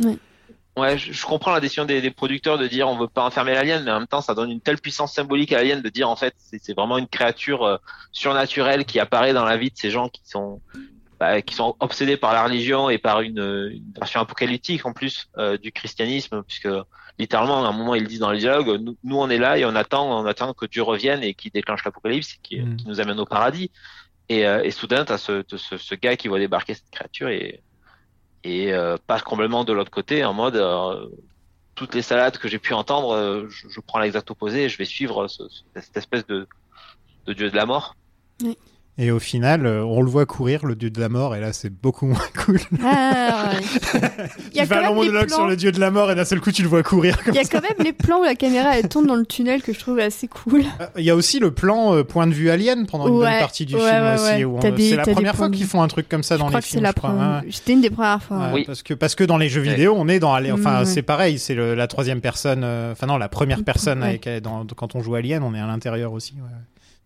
Ouais, 0.77 0.97
je, 0.97 1.11
je 1.11 1.25
comprends 1.25 1.51
la 1.51 1.59
décision 1.59 1.83
des, 1.83 1.99
des 1.99 2.11
producteurs 2.11 2.57
de 2.57 2.65
dire 2.67 2.87
on 2.87 2.97
veut 2.97 3.07
pas 3.07 3.25
enfermer 3.25 3.53
l'alien, 3.53 3.83
mais 3.83 3.91
en 3.91 3.99
même 3.99 4.07
temps, 4.07 4.21
ça 4.21 4.33
donne 4.35 4.51
une 4.51 4.61
telle 4.61 4.77
puissance 4.77 5.13
symbolique 5.13 5.51
à 5.51 5.57
l'alien 5.57 5.81
de 5.81 5.89
dire 5.89 6.07
en 6.07 6.15
fait 6.15 6.33
c'est 6.37 6.63
c'est 6.63 6.73
vraiment 6.73 6.97
une 6.97 7.07
créature 7.07 7.63
euh, 7.63 7.77
surnaturelle 8.13 8.85
qui 8.85 8.99
apparaît 8.99 9.33
dans 9.33 9.43
la 9.43 9.57
vie 9.57 9.69
de 9.71 9.77
ces 9.77 9.89
gens 9.89 10.07
qui 10.07 10.21
sont 10.23 10.61
bah, 11.19 11.41
qui 11.41 11.55
sont 11.55 11.75
obsédés 11.79 12.17
par 12.17 12.33
la 12.33 12.45
religion 12.45 12.89
et 12.89 12.99
par 12.99 13.21
une, 13.21 13.71
une 13.73 13.93
version 13.99 14.21
apocalyptique 14.21 14.85
en 14.85 14.93
plus 14.93 15.27
euh, 15.37 15.57
du 15.57 15.71
christianisme, 15.71 16.41
puisque 16.43 16.69
littéralement 17.19 17.65
à 17.65 17.69
un 17.69 17.71
moment 17.71 17.95
ils 17.95 18.07
disent 18.07 18.19
dans 18.19 18.31
le 18.31 18.37
dialogue 18.37 18.79
nous, 18.81 18.95
nous, 19.03 19.17
on 19.17 19.29
est 19.29 19.37
là 19.37 19.57
et 19.57 19.65
on 19.65 19.75
attend 19.75 20.19
on 20.21 20.25
attend 20.25 20.53
que 20.53 20.65
Dieu 20.65 20.81
revienne 20.83 21.23
et 21.23 21.33
qui 21.33 21.49
déclenche 21.51 21.83
l'apocalypse 21.85 22.33
et 22.35 22.39
qui, 22.43 22.59
Mm. 22.61 22.75
qui 22.77 22.87
nous 22.87 22.99
amène 22.99 23.19
au 23.19 23.25
paradis. 23.25 23.69
Et, 24.29 24.45
euh, 24.47 24.63
et 24.63 24.71
soudain, 24.71 25.03
t'as 25.03 25.17
ce, 25.17 25.41
t'as 25.41 25.57
ce, 25.57 25.77
ce 25.77 25.95
gars 25.95 26.15
qui 26.15 26.27
voit 26.29 26.39
débarquer 26.39 26.73
cette 26.73 26.89
créature 26.89 27.27
et 27.29 27.61
et 28.43 28.73
euh, 28.73 28.97
pas 29.05 29.19
complètement 29.19 29.63
de 29.63 29.71
l'autre 29.73 29.91
côté 29.91 30.25
en 30.25 30.33
mode 30.33 30.55
euh, 30.55 31.07
toutes 31.75 31.93
les 31.93 32.01
salades 32.01 32.37
que 32.39 32.47
j'ai 32.47 32.57
pu 32.59 32.73
entendre 32.73 33.11
euh, 33.11 33.45
je, 33.49 33.67
je 33.69 33.79
prends 33.81 33.99
l'exact 33.99 34.31
opposé 34.31 34.63
et 34.65 34.69
je 34.69 34.77
vais 34.77 34.85
suivre 34.85 35.27
ce- 35.27 35.47
ce- 35.47 35.61
cette 35.79 35.95
espèce 35.97 36.25
de, 36.25 36.47
de 37.27 37.33
dieu 37.33 37.51
de 37.51 37.55
la 37.55 37.65
mort 37.67 37.95
Et 38.97 39.09
au 39.09 39.19
final, 39.19 39.65
euh, 39.65 39.83
on 39.83 40.01
le 40.01 40.09
voit 40.09 40.25
courir, 40.25 40.65
le 40.65 40.75
dieu 40.75 40.89
de 40.91 40.99
la 40.99 41.07
mort, 41.09 41.33
et 41.33 41.39
là, 41.39 41.53
c'est 41.53 41.69
beaucoup 41.71 42.05
moins 42.05 42.19
cool. 42.45 42.59
Ah, 42.83 43.51
ouais. 43.53 43.99
Il 44.51 44.57
y 44.57 44.59
a 44.59 44.67
tu 44.67 44.73
monologue 44.93 45.27
plans- 45.27 45.35
sur 45.37 45.47
le 45.47 45.55
dieu 45.55 45.71
de 45.71 45.79
la 45.79 45.89
mort, 45.91 46.11
et 46.11 46.15
d'un 46.15 46.25
seul 46.25 46.41
coup, 46.41 46.51
tu 46.51 46.61
le 46.61 46.67
vois 46.67 46.83
courir. 46.83 47.17
Il 47.27 47.33
y 47.33 47.39
a 47.39 47.43
ça. 47.43 47.49
quand 47.49 47.61
même 47.61 47.83
les 47.85 47.93
plans 47.93 48.19
où 48.19 48.23
la 48.25 48.35
caméra 48.35 48.77
elle 48.77 48.89
tourne 48.89 49.07
dans 49.07 49.15
le 49.15 49.25
tunnel 49.25 49.63
que 49.63 49.73
je 49.73 49.79
trouve 49.79 49.97
assez 49.99 50.27
cool. 50.27 50.63
Euh, 50.81 50.87
Il 50.97 51.05
y 51.05 51.09
a 51.09 51.15
aussi 51.15 51.39
le 51.39 51.51
plan 51.51 51.95
euh, 51.95 52.03
point 52.03 52.27
de 52.27 52.33
vue 52.33 52.49
alien 52.49 52.85
pendant 52.85 53.07
une 53.07 53.13
bonne 53.15 53.39
partie 53.39 53.65
du 53.65 53.75
ouais, 53.75 53.79
film 53.81 54.03
ouais, 54.03 54.43
aussi. 54.43 54.89
C'est 54.89 54.95
la 54.97 55.03
première 55.03 55.35
fois 55.35 55.49
qu'ils 55.49 55.65
font 55.65 55.81
un 55.81 55.87
truc 55.87 56.09
comme 56.09 56.21
ça 56.23 56.35
je 56.35 56.39
dans 56.41 56.47
crois 56.47 56.59
les 56.59 56.63
que 56.63 56.69
films. 56.69 56.83
Ouais. 56.85 57.49
C'était 57.49 57.73
une 57.73 57.81
des 57.81 57.89
premières 57.89 58.21
fois. 58.21 58.51
Parce 58.67 58.83
que 58.83 58.93
parce 58.93 59.15
que 59.15 59.23
dans 59.23 59.37
les 59.37 59.47
jeux 59.49 59.61
vidéo, 59.61 59.95
on 59.97 60.09
est 60.09 60.19
dans 60.19 60.33
Alien. 60.33 60.53
Enfin, 60.55 60.79
ouais. 60.79 60.85
c'est 60.85 61.01
pareil, 61.01 61.39
c'est 61.39 61.55
la 61.55 61.87
troisième 61.87 62.19
personne. 62.21 62.61
euh, 62.63 62.91
Enfin 62.91 63.07
non, 63.07 63.17
la 63.17 63.29
première 63.29 63.63
personne 63.63 64.01
Ouais. 64.01 64.19
avec, 64.21 64.27
dans- 64.43 64.65
quand 64.75 64.95
on 64.95 65.01
joue 65.01 65.15
Alien, 65.15 65.43
on 65.43 65.55
est 65.55 65.59
à 65.59 65.65
l'intérieur 65.65 66.11
aussi. 66.11 66.33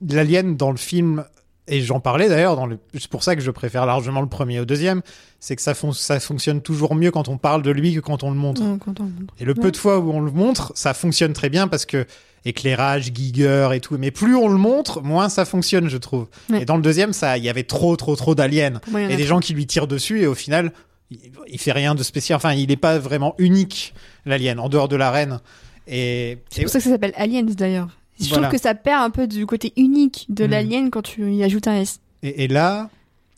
L'Alien 0.10 0.58
dans 0.58 0.72
le 0.72 0.78
film, 0.78 1.24
et 1.68 1.82
j'en 1.82 2.00
parlais 2.00 2.30
d'ailleurs. 2.30 2.68
le- 2.68 2.78
C'est 2.94 3.08
pour 3.10 3.24
ça 3.24 3.36
que 3.36 3.42
je 3.42 3.52
préfère 3.52 3.86
largement 3.86 4.22
le 4.22 4.28
premier 4.28 4.60
au 4.60 4.66
deuxième. 4.66 5.02
C'est 5.40 5.56
que 5.56 5.62
ça, 5.62 5.74
fon- 5.74 5.92
ça 5.94 6.20
fonctionne 6.20 6.62
toujours 6.62 6.96
mieux 6.96 7.12
quand 7.12 7.28
on 7.30 7.38
parle 7.38 7.62
de 7.62 7.72
lui 7.72 7.94
que 7.96 8.00
quand 8.00 8.24
on 8.24 8.30
le 8.32 8.38
montre. 8.38 8.62
Ouais, 8.62 8.78
on. 9.00 9.10
Et 9.40 9.46
le 9.46 9.54
peu 9.56 9.72
de 9.72 9.78
fois 9.78 10.00
où 10.00 10.12
on 10.12 10.22
le 10.22 10.32
montre, 10.32 10.72
ça 10.76 10.94
fonctionne 10.94 11.34
très 11.34 11.50
bien 11.50 11.68
parce 11.68 11.86
que 11.86 12.06
éclairage, 12.46 13.12
Giger 13.14 13.70
et 13.74 13.80
tout. 13.80 13.98
Mais 13.98 14.12
plus 14.12 14.36
on 14.36 14.48
le 14.48 14.58
montre, 14.58 15.02
moins 15.02 15.30
ça 15.30 15.46
fonctionne, 15.46 15.90
je 15.90 15.98
trouve. 15.98 16.28
Ouais. 16.52 16.62
Et 16.62 16.66
dans 16.66 16.76
le 16.76 16.82
deuxième, 16.84 17.14
ça, 17.14 17.38
il 17.38 17.44
y 17.44 17.50
avait 17.50 17.64
trop, 17.64 17.96
trop, 17.96 18.16
trop 18.16 18.36
d'aliens. 18.36 18.80
Et 19.10 19.16
des 19.18 19.26
gens 19.26 19.40
qui 19.40 19.54
lui 19.54 19.66
tirent 19.66 19.88
dessus 19.88 20.22
et 20.22 20.28
au 20.28 20.36
final, 20.36 20.72
il, 21.10 21.20
il 21.48 21.60
fait 21.60 21.72
rien 21.72 21.96
de 21.96 22.04
spécial. 22.04 22.38
Enfin, 22.38 22.54
il 22.54 22.68
n'est 22.68 22.78
pas 22.78 23.00
vraiment 23.00 23.34
unique, 23.40 23.94
l'alien, 24.26 24.60
en 24.60 24.70
dehors 24.70 24.88
de 24.88 24.96
l'arène. 24.96 25.40
Et, 25.88 26.38
C'est 26.50 26.62
pour 26.64 26.72
ça 26.72 26.80
que 26.80 26.84
ça 26.84 26.90
s'appelle 26.92 27.14
Aliens 27.16 27.44
d'ailleurs. 27.44 27.90
Je 28.20 28.30
Voilà. 28.30 28.48
trouve 28.48 28.58
que 28.58 28.62
ça 28.62 28.76
perd 28.76 29.04
un 29.04 29.10
peu 29.10 29.28
du 29.28 29.46
côté 29.46 29.74
unique 29.78 30.26
de 30.30 30.46
Mm. 30.46 30.50
l'alien 30.52 30.90
quand 30.92 31.02
tu 31.02 31.34
y 31.34 31.44
ajoutes 31.44 31.68
un 31.68 31.76
S. 31.82 32.00
et- 32.24 32.44
et 32.46 32.48
là, 32.48 32.90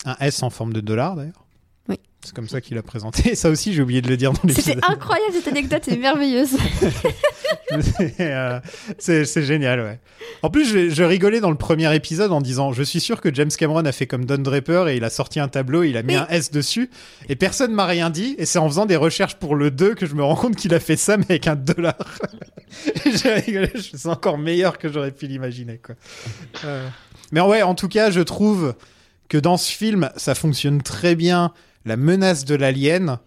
un 0.06 0.16
S 0.20 0.44
en 0.44 0.50
forme 0.50 0.74
de 0.74 0.80
dollar 0.82 1.16
d'ailleurs. 1.16 1.46
C'est 2.28 2.36
comme 2.36 2.50
ça 2.50 2.60
qu'il 2.60 2.78
a 2.78 2.84
présenté. 2.84 3.36
Ça 3.36 3.50
aussi, 3.50 3.74
j'ai 3.74 3.82
oublié 3.82 4.02
de 4.02 4.10
le 4.10 4.18
dire 4.18 4.34
dans 4.34 4.42
l'épisode. 4.44 4.76
C'était 4.76 4.86
incroyable 4.86 5.34
cette 5.34 5.48
anecdote, 5.48 5.82
c'est 5.88 5.96
merveilleuse. 5.96 6.58
Euh, 8.20 8.60
c'est 8.98 9.44
génial, 9.44 9.80
ouais. 9.80 10.00
En 10.42 10.50
plus, 10.50 10.66
je, 10.66 10.90
je 10.90 11.04
rigolais 11.04 11.40
dans 11.40 11.52
le 11.52 11.58
premier 11.58 11.94
épisode 11.96 12.34
en 12.34 12.42
disant 12.42 12.74
Je 12.74 12.84
suis 12.84 13.00
sûr 13.00 13.22
que 13.22 13.34
James 13.34 13.50
Cameron 13.50 13.86
a 13.86 13.94
fait 13.94 14.08
comme 14.08 14.26
Don 14.26 14.40
Draper 14.40 14.90
et 14.90 14.98
il 14.98 15.06
a 15.06 15.10
sorti 15.10 15.40
un 15.40 15.48
tableau, 15.48 15.84
il 15.84 15.96
a 15.96 16.04
mis 16.04 16.16
Oui. 16.16 16.20
un 16.20 16.28
S 16.28 16.52
dessus 16.52 16.90
et 17.30 17.38
personne 17.38 17.72
m'a 17.72 17.86
rien 17.86 18.10
dit. 18.10 18.36
Et 18.38 18.46
c'est 18.46 18.60
en 18.60 18.68
faisant 18.68 18.86
des 18.86 18.98
recherches 18.98 19.36
pour 19.36 19.56
le 19.56 19.72
2 19.72 19.96
que 19.96 20.06
je 20.06 20.14
me 20.14 20.24
rends 20.24 20.36
compte 20.36 20.58
qu'il 20.58 20.74
a 20.74 20.82
fait 20.82 20.98
ça, 20.98 21.16
mais 21.16 21.26
avec 21.30 21.48
un 21.48 21.56
dollar. 21.56 21.96
J'ai 23.06 23.34
rigolé, 23.36 23.72
c'est 23.78 24.08
encore 24.10 24.38
meilleur 24.38 24.78
que 24.78 24.92
j'aurais 24.92 25.12
pu 25.12 25.28
l'imaginer, 25.28 25.78
quoi. 25.78 25.96
Euh, 26.66 26.86
Mais 27.32 27.40
ouais, 27.40 27.62
en 27.62 27.74
tout 27.74 27.88
cas, 27.88 28.12
je 28.12 28.20
trouve 28.20 28.76
que 29.30 29.38
dans 29.38 29.56
ce 29.56 29.72
film, 29.72 30.10
ça 30.18 30.36
fonctionne 30.36 30.82
très 30.82 31.16
bien. 31.16 31.54
La 31.88 31.98
menace 31.98 32.46
de 32.46 32.54
l'alien. 32.56 33.18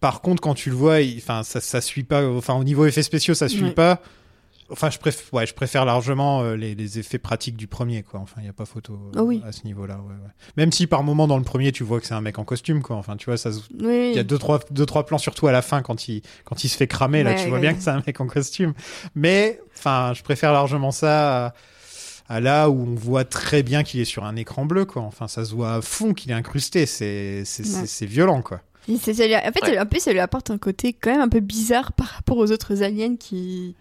Par 0.00 0.20
contre, 0.20 0.40
quand 0.42 0.54
tu 0.54 0.70
le 0.70 0.74
vois, 0.76 1.00
il- 1.00 1.18
enfin, 1.18 1.42
ça, 1.44 1.60
ça 1.60 1.80
suit 1.80 2.02
pas. 2.02 2.26
Enfin, 2.26 2.54
au 2.54 2.64
niveau 2.64 2.86
effets 2.86 3.02
spéciaux, 3.04 3.34
ça 3.34 3.48
suit 3.48 3.62
Ouais. 3.64 3.70
pas. 3.70 4.00
Enfin, 4.70 4.88
je 4.88 4.98
préfère, 4.98 5.34
ouais, 5.34 5.46
je 5.46 5.52
préfère 5.52 5.84
largement 5.84 6.40
euh, 6.42 6.56
les, 6.56 6.74
les 6.74 6.98
effets 6.98 7.18
pratiques 7.18 7.56
du 7.56 7.66
premier, 7.66 8.02
quoi. 8.02 8.20
Enfin, 8.20 8.36
il 8.40 8.46
y 8.46 8.48
a 8.48 8.54
pas 8.54 8.64
photo 8.64 8.94
euh, 8.94 9.18
Ah 9.18 9.22
oui. 9.22 9.42
à 9.46 9.52
ce 9.52 9.64
niveau-là. 9.64 9.96
ouais, 9.96 10.14
ouais. 10.14 10.30
Même 10.56 10.72
si 10.72 10.86
par 10.86 11.02
moment 11.02 11.26
dans 11.28 11.36
le 11.36 11.44
premier, 11.44 11.72
tu 11.72 11.84
vois 11.84 12.00
que 12.00 12.06
c'est 12.06 12.14
un 12.14 12.22
mec 12.22 12.38
en 12.38 12.44
costume, 12.44 12.80
quoi. 12.82 12.96
Enfin, 12.96 13.16
tu 13.18 13.26
vois, 13.26 13.36
ça. 13.36 13.52
se- 13.52 13.60
Oui. 13.78 14.08
Il 14.12 14.16
y 14.16 14.18
a 14.18 14.22
deux 14.24 14.38
trois, 14.38 14.60
deux 14.70 14.86
trois 14.86 15.04
plans 15.04 15.18
surtout 15.18 15.46
à 15.46 15.52
la 15.52 15.60
fin 15.60 15.82
quand 15.82 16.08
il 16.08 16.22
quand 16.46 16.64
il 16.64 16.68
se 16.70 16.76
fait 16.78 16.86
cramer. 16.86 17.22
Là, 17.22 17.34
tu 17.34 17.48
vois 17.50 17.60
bien 17.60 17.74
que 17.74 17.82
c'est 17.82 17.90
un 17.90 18.02
mec 18.06 18.18
en 18.20 18.26
costume. 18.26 18.72
Mais 19.14 19.60
enfin, 19.76 20.14
je 20.14 20.22
préfère 20.22 20.52
largement 20.52 20.90
ça. 20.90 21.46
À, 21.48 21.54
à 22.32 22.40
là 22.40 22.70
où 22.70 22.80
on 22.82 22.94
voit 22.94 23.24
très 23.24 23.62
bien 23.62 23.82
qu'il 23.82 24.00
est 24.00 24.04
sur 24.06 24.24
un 24.24 24.36
écran 24.36 24.64
bleu, 24.64 24.84
quoi. 24.84 25.02
Enfin, 25.02 25.28
ça 25.28 25.44
se 25.44 25.54
voit 25.54 25.74
à 25.74 25.82
fond 25.82 26.14
qu'il 26.14 26.30
est 26.30 26.34
incrusté. 26.34 26.86
C'est 26.86 27.42
c'est 27.44 27.64
c'est- 27.64 28.04
Ouais. 28.04 28.10
violent, 28.10 28.42
quoi. 28.42 28.60
Et 28.88 28.96
c'est- 28.96 29.14
ça 29.14 29.26
lui- 29.26 29.36
en 29.36 29.40
fait, 29.52 29.78
en 29.78 29.86
plus, 29.86 30.00
ça 30.00 30.12
lui 30.12 30.18
apporte 30.20 30.50
un 30.50 30.58
côté 30.58 30.92
quand 30.92 31.10
même 31.12 31.20
un 31.20 31.28
peu 31.28 31.40
bizarre 31.40 31.92
par 31.92 32.06
rapport 32.08 32.38
aux 32.38 32.50
autres 32.50 32.82
aliens 32.82 33.16
qui. 33.16 33.74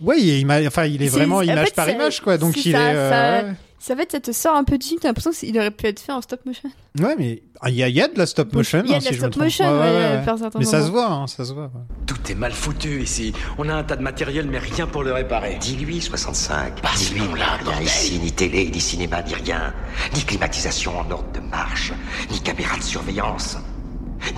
Oui, 0.00 0.16
il, 0.20 0.44
ima- 0.46 0.66
enfin, 0.66 0.84
il 0.86 1.02
est 1.02 1.08
vraiment 1.08 1.36
en 1.36 1.42
image 1.42 1.66
fait, 1.68 1.74
par 1.74 1.88
image, 1.90 2.20
quoi. 2.20 2.38
Donc 2.38 2.56
il 2.64 2.72
ça, 2.72 2.78
est. 2.80 2.94
euh, 2.96 3.10
ça- 3.42 3.46
ouais. 3.48 3.54
Ça, 3.84 3.94
en 3.94 3.96
fait, 3.96 4.12
ça 4.12 4.20
te 4.20 4.30
sort 4.30 4.54
un 4.54 4.62
peu 4.62 4.78
du 4.78 4.86
film, 4.86 5.00
t'as 5.00 5.08
l'impression 5.08 5.32
qu'il 5.32 5.58
aurait 5.58 5.72
pu 5.72 5.86
être 5.88 5.98
fait 5.98 6.12
en 6.12 6.20
stop 6.22 6.46
motion. 6.46 6.70
Ouais, 7.00 7.16
mais 7.18 7.42
ah, 7.60 7.68
il 7.68 7.74
y, 7.74 7.82
a- 7.82 7.88
il 7.88 7.94
y 7.96 8.00
a 8.00 8.06
de 8.06 8.16
la 8.16 8.26
stop 8.26 8.52
motion. 8.52 8.80
Il 8.84 8.90
y 8.90 8.94
a 8.94 8.98
hein, 8.98 9.00
de 9.00 9.04
la 9.06 9.10
si 9.10 9.16
me 9.18 9.28
stop 9.28 9.36
motion, 9.42 9.80
ouais, 9.80 10.22
par 10.24 10.38
certains 10.38 10.58
Mais 10.60 10.64
ça 10.64 10.82
se 10.86 10.90
voit, 10.90 11.06
hein, 11.10 11.26
ça 11.26 11.44
se 11.44 11.52
voit. 11.52 11.64
ouais. 11.64 11.80
Tout 12.06 12.30
est 12.30 12.36
mal 12.36 12.52
foutu 12.52 13.02
ici. 13.02 13.32
On 13.58 13.68
a 13.68 13.74
un 13.74 13.82
tas 13.82 13.96
de 13.96 14.02
matériel, 14.02 14.46
mais 14.48 14.58
rien 14.58 14.86
pour 14.86 15.02
le 15.02 15.12
réparer. 15.12 15.56
Dis-lui 15.60 16.00
65. 16.00 16.80
Passe-nous 16.80 17.24
Dis-lui, 17.24 17.38
là, 17.40 17.56
rien 17.56 17.64
bordel. 17.64 17.84
ici, 17.84 18.20
ni 18.22 18.30
télé, 18.30 18.70
ni 18.72 18.80
cinéma, 18.80 19.20
ni 19.22 19.34
rien. 19.34 19.74
Ni 20.14 20.20
climatisation 20.22 20.96
en 21.00 21.10
ordre 21.10 21.32
de 21.32 21.40
marche, 21.40 21.92
ni 22.30 22.38
caméra 22.40 22.76
de 22.76 22.82
surveillance, 22.84 23.56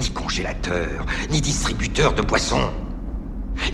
ni 0.01 0.09
congélateur, 0.09 1.05
ni 1.31 1.43
distributeur 1.43 2.15
de 2.15 2.23
boissons. 2.23 2.71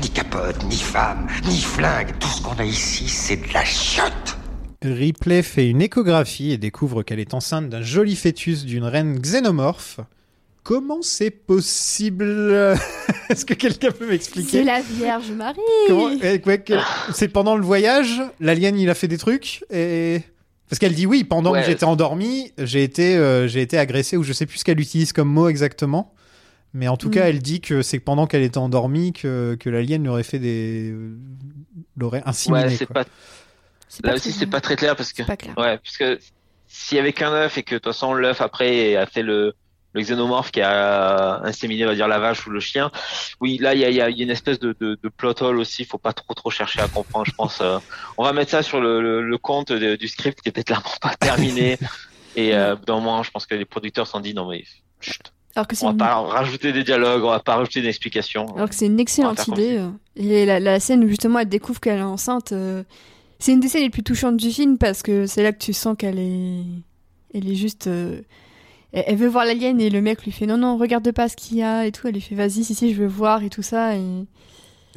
Ni 0.03 0.09
capote, 0.11 0.65
ni 0.65 0.77
femme, 0.77 1.29
ni 1.47 1.61
flingue. 1.61 2.19
Tout 2.19 2.29
ce 2.29 2.43
qu'on 2.43 2.57
a 2.59 2.65
ici, 2.65 3.09
c'est 3.09 3.37
de 3.37 3.53
la 3.55 3.65
chiotte. 3.65 4.37
Ripley 4.83 5.43
fait 5.43 5.69
une 5.69 5.83
échographie 5.83 6.53
et 6.53 6.59
découvre 6.59 7.03
qu'elle 7.03 7.21
est 7.21 7.35
enceinte 7.35 7.69
d'un 7.69 7.83
joli 7.83 8.17
fœtus 8.17 8.65
d'une 8.65 8.85
reine 8.85 9.19
xénomorphe. 9.19 10.01
Comment 10.63 11.03
c'est 11.03 11.31
possible? 11.31 12.25
Est-ce 13.31 13.45
que 13.45 13.55
quelqu'un 13.55 13.91
peut 13.91 14.05
C'est 14.05 14.11
m'expliquer 14.11 14.65
la 14.65 14.81
Vierge 14.83 15.31
Marie 15.33 15.59
Comment- 15.89 16.11
eh, 16.23 16.41
C'est 17.13 17.29
pendant 17.29 17.57
le 17.57 17.63
voyage, 17.65 18.21
l'alien 18.41 18.79
il 18.79 18.89
a 18.91 18.95
fait 18.95 19.09
des 19.09 19.19
trucs 19.19 19.65
et 19.71 20.21
parce 20.69 20.79
qu'elle 20.79 20.95
dit 20.95 21.07
oui 21.07 21.25
pendant 21.25 21.53
Ouais. 21.53 21.61
que 21.63 21.67
j'étais 21.67 21.85
endormi, 21.85 22.53
j'ai 22.59 22.85
été 22.85 23.17
euh, 23.17 23.49
j'ai 23.49 23.61
été 23.63 23.77
agressé 23.79 24.17
ou 24.17 24.23
je 24.23 24.33
sais 24.33 24.47
plus 24.47 24.59
ce 24.59 24.65
qu'elle 24.65 24.81
utilise 24.81 25.13
comme 25.13 25.29
mot 25.29 25.49
exactement. 25.49 26.15
Mais 26.73 26.87
en 26.87 26.97
tout 26.97 27.09
Mm. 27.09 27.13
cas, 27.13 27.25
elle 27.29 27.41
dit 27.41 27.61
que 27.61 27.83
c'est 27.83 27.99
pendant 27.99 28.27
qu'elle 28.29 28.43
était 28.45 28.59
endormie 28.59 29.13
que, 29.13 29.57
que 29.59 29.69
l'alien 29.69 30.03
lui 30.03 30.09
aurait 30.09 30.23
fait 30.23 30.39
des 30.39 30.95
l'aurait 31.97 32.23
inséminé. 32.27 32.65
ouais 32.67 32.77
c'est 32.77 32.87
pas 32.87 33.05
C'est 33.05 33.09
là 34.05 34.15
aussi 34.15 34.33
c'est 34.33 34.47
pas 34.47 34.61
très 34.61 34.77
clair 34.77 34.95
parce 34.97 35.13
que 35.13 35.23
pas 35.23 35.37
clair. 35.37 35.55
ouais 35.59 35.79
puisque 35.79 36.05
s'il 36.69 36.97
y 36.97 37.01
avait 37.01 37.13
qu'un 37.13 37.33
œuf 37.33 37.59
et 37.59 37.63
que 37.63 37.75
de 37.75 37.79
toute 37.81 37.93
façon 37.93 38.15
l'œuf 38.15 38.41
après 38.41 38.97
a 38.97 39.07
fait 39.07 39.23
le 39.23 39.55
le 39.93 40.03
xénomorphe 40.03 40.53
qui 40.53 40.61
a 40.61 41.41
inséminé, 41.43 41.85
on 41.85 41.89
va 41.89 41.97
dire, 41.97 42.07
la 42.07 42.21
vache 42.21 42.47
ou 42.47 42.51
le 42.51 42.61
chien. 42.61 42.93
Oui, 43.41 43.59
là, 43.59 43.75
il 43.75 43.81
y 43.81 43.85
a, 43.85 43.91
y 43.91 44.01
a, 44.01 44.09
une 44.09 44.31
espèce 44.31 44.61
de, 44.61 44.73
de, 44.81 44.97
de 45.03 45.09
plot 45.09 45.35
hole 45.43 45.59
aussi. 45.59 45.85
Faut 45.85 45.99
pas 45.99 46.13
trop 46.13 46.33
trop 46.33 46.49
chercher 46.49 46.81
à 46.81 46.87
comprendre. 46.87 47.27
Je 47.27 47.33
pense. 47.33 47.61
Euh, 47.61 47.81
on 48.17 48.23
va 48.23 48.33
mettre 48.33 48.53
ça 48.53 48.63
sur 48.63 48.81
le, 48.81 49.01
le, 49.03 49.21
le 49.21 49.37
compte 49.39 49.73
de, 49.73 49.97
du 49.97 50.07
script 50.07 50.43
qui 50.43 50.49
était 50.49 50.63
clairement 50.63 50.95
pas 51.03 51.17
terminé. 51.17 51.77
Et 52.37 52.55
euh, 52.55 52.77
dans 52.87 53.01
moment, 53.01 53.25
je 53.25 53.33
pense 53.33 53.47
que 53.47 53.57
les 53.57 53.65
producteurs 53.65 54.07
s'en 54.07 54.21
dit 54.21 54.33
non 54.33 54.49
mais 54.49 54.63
chut. 55.01 55.33
Alors 55.57 55.67
que 55.67 55.75
c'est 55.75 55.85
on 55.85 55.89
va 55.89 55.93
une- 55.95 55.99
pas 55.99 56.15
rajouter 56.21 56.73
des 56.73 56.85
dialogues, 56.85 57.25
on 57.25 57.31
va 57.31 57.41
pas 57.41 57.57
rajouter 57.57 57.83
d'explications. 57.83 58.47
Alors 58.55 58.69
que 58.69 58.77
c'est 58.77 58.87
une 58.87 59.01
excellente 59.01 59.45
idée. 59.49 59.77
euh. 59.79 59.89
Et 60.15 60.47
la, 60.47 60.61
la 60.61 60.79
scène 60.79 61.03
où 61.03 61.09
justement 61.09 61.41
elle 61.41 61.49
découvre 61.49 61.81
qu'elle 61.81 61.99
est 61.99 62.03
enceinte, 62.03 62.53
euh, 62.53 62.85
c'est 63.41 63.53
une 63.53 63.61
des 63.61 63.69
scènes 63.69 63.83
les 63.83 63.91
plus 63.91 64.03
touchantes 64.05 64.37
du 64.37 64.51
film 64.51 64.79
parce 64.79 65.03
que 65.03 65.27
c'est 65.27 65.43
là 65.43 65.53
que 65.53 65.59
tu 65.59 65.73
sens 65.73 65.97
qu'elle 65.99 66.19
est, 66.19 66.63
elle 67.35 67.49
est 67.51 67.55
juste, 67.57 67.87
euh, 67.89 68.21
elle, 68.93 69.17
veut 69.17 69.29
voir 69.29 69.45
l'alien 69.45 69.81
et 69.81 69.91
le 69.91 70.01
mec 70.01 70.25
lui 70.25 70.33
fait 70.33 70.47
non 70.47 70.57
non 70.59 70.77
regarde 70.77 71.11
pas 71.13 71.29
ce 71.29 71.37
qu'il 71.37 71.57
y 71.59 71.63
a 71.63 71.87
et 71.87 71.93
tout. 71.93 72.07
Elle 72.09 72.15
lui 72.15 72.21
fait 72.21 72.35
vas-y 72.35 72.65
si 72.65 72.75
si 72.75 72.95
je 72.95 73.01
veux 73.01 73.07
voir 73.09 73.43
et 73.43 73.51
tout 73.51 73.63
ça 73.63 73.97
et 73.97 74.03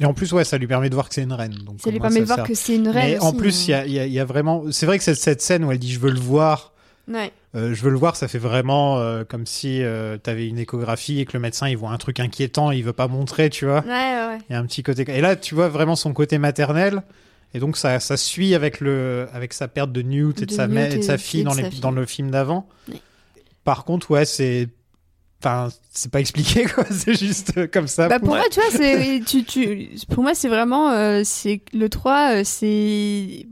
Et 0.00 0.04
en 0.04 0.12
plus, 0.14 0.32
ouais, 0.32 0.44
ça 0.44 0.58
lui 0.58 0.66
permet 0.66 0.88
de 0.90 0.94
voir 0.94 1.08
que 1.08 1.14
c'est 1.14 1.22
une 1.22 1.32
reine. 1.32 1.54
Donc, 1.64 1.80
ça 1.80 1.90
lui 1.90 2.00
permet 2.00 2.20
de 2.20 2.24
voir 2.24 2.38
sert. 2.38 2.46
que 2.46 2.54
c'est 2.54 2.74
une 2.76 2.88
reine. 2.88 3.12
Mais 3.12 3.18
en 3.20 3.28
aussi, 3.28 3.36
plus, 3.36 3.68
il 3.68 3.70
y 3.70 3.74
euh. 3.74 3.78
a, 3.80 3.86
il 3.86 3.92
y 3.92 3.98
a- 4.00 4.06
il 4.06 4.12
y 4.12 4.18
a 4.20 4.24
vraiment. 4.24 4.64
C'est 4.72 4.86
vrai 4.86 4.98
que 4.98 5.04
cette, 5.04 5.18
cette 5.18 5.40
scène 5.40 5.64
où 5.64 5.70
elle 5.72 5.78
dit 5.78 5.92
je 5.92 6.00
veux 6.00 6.10
le 6.10 6.18
voir. 6.20 6.72
Ouais. 7.06 7.30
euh, 7.54 7.74
je 7.74 7.82
veux 7.82 7.90
le 7.90 7.98
voir, 7.98 8.16
ça 8.16 8.28
fait 8.28 8.38
vraiment 8.38 8.98
euh, 8.98 9.24
comme 9.24 9.44
si 9.46 9.82
euh, 9.82 10.16
t'avais 10.16 10.48
une 10.48 10.58
échographie 10.58 11.20
et 11.20 11.26
que 11.26 11.34
le 11.34 11.38
médecin 11.40 11.68
il 11.68 11.76
voit 11.76 11.90
un 11.90 11.98
truc 11.98 12.18
inquiétant, 12.18 12.70
il 12.70 12.82
veut 12.82 12.94
pas 12.94 13.08
montrer, 13.08 13.50
tu 13.50 13.66
vois. 13.66 13.80
Ouais 13.82 13.90
ouais 13.90 14.26
ouais. 14.30 14.38
Il 14.48 14.54
y 14.54 14.56
a 14.56 14.58
un 14.58 14.64
petit 14.64 14.82
côté. 14.82 15.04
Et 15.08 15.20
là, 15.20 15.36
tu 15.36 15.54
vois 15.54 15.68
vraiment 15.68 15.96
son 15.96 16.12
côté 16.14 16.38
maternel. 16.38 17.02
Et 17.54 17.60
donc, 17.60 17.76
ça, 17.76 18.00
ça 18.00 18.16
suit 18.16 18.54
avec, 18.54 18.80
le, 18.80 19.28
avec 19.32 19.52
sa 19.52 19.68
perte 19.68 19.92
de 19.92 20.02
Newt 20.02 20.38
et 20.42 20.46
de, 20.46 20.46
De 20.46 20.52
sa, 20.52 20.66
Newt 20.66 20.74
mère- 20.74 20.92
et 20.92 20.96
de 20.96 20.98
et- 20.98 21.02
sa 21.02 21.14
et 21.14 21.18
fille 21.18 21.40
de 21.40 21.44
dans, 21.46 21.54
sa 21.54 21.62
les, 21.62 21.70
fille. 21.70 21.80
dans 21.80 21.90
le 21.92 22.04
film 22.04 22.30
d'avant. 22.30 22.68
Oui. 22.88 23.00
Par 23.64 23.84
contre, 23.84 24.10
ouais, 24.10 24.24
c'est. 24.24 24.68
Enfin, 25.40 25.68
c'est 25.92 26.10
pas 26.10 26.20
expliqué, 26.20 26.64
quoi. 26.74 26.84
C'est 26.90 27.14
juste 27.18 27.52
euh, 27.58 27.66
comme 27.66 27.86
ça. 27.86 28.08
Bah 28.08 28.18
pour 28.18 28.28
moi, 28.30 28.42
tu 28.50 28.60
vois, 28.60 28.70
c'est, 28.70 29.20
tu, 29.26 29.44
tu, 29.44 29.90
pour 30.10 30.22
moi, 30.22 30.34
c'est 30.34 30.48
vraiment, 30.48 30.90
euh, 30.90 31.22
c'est 31.24 31.60
le 31.72 31.88
3, 31.88 32.36
euh, 32.36 32.42
c'est. 32.44 33.46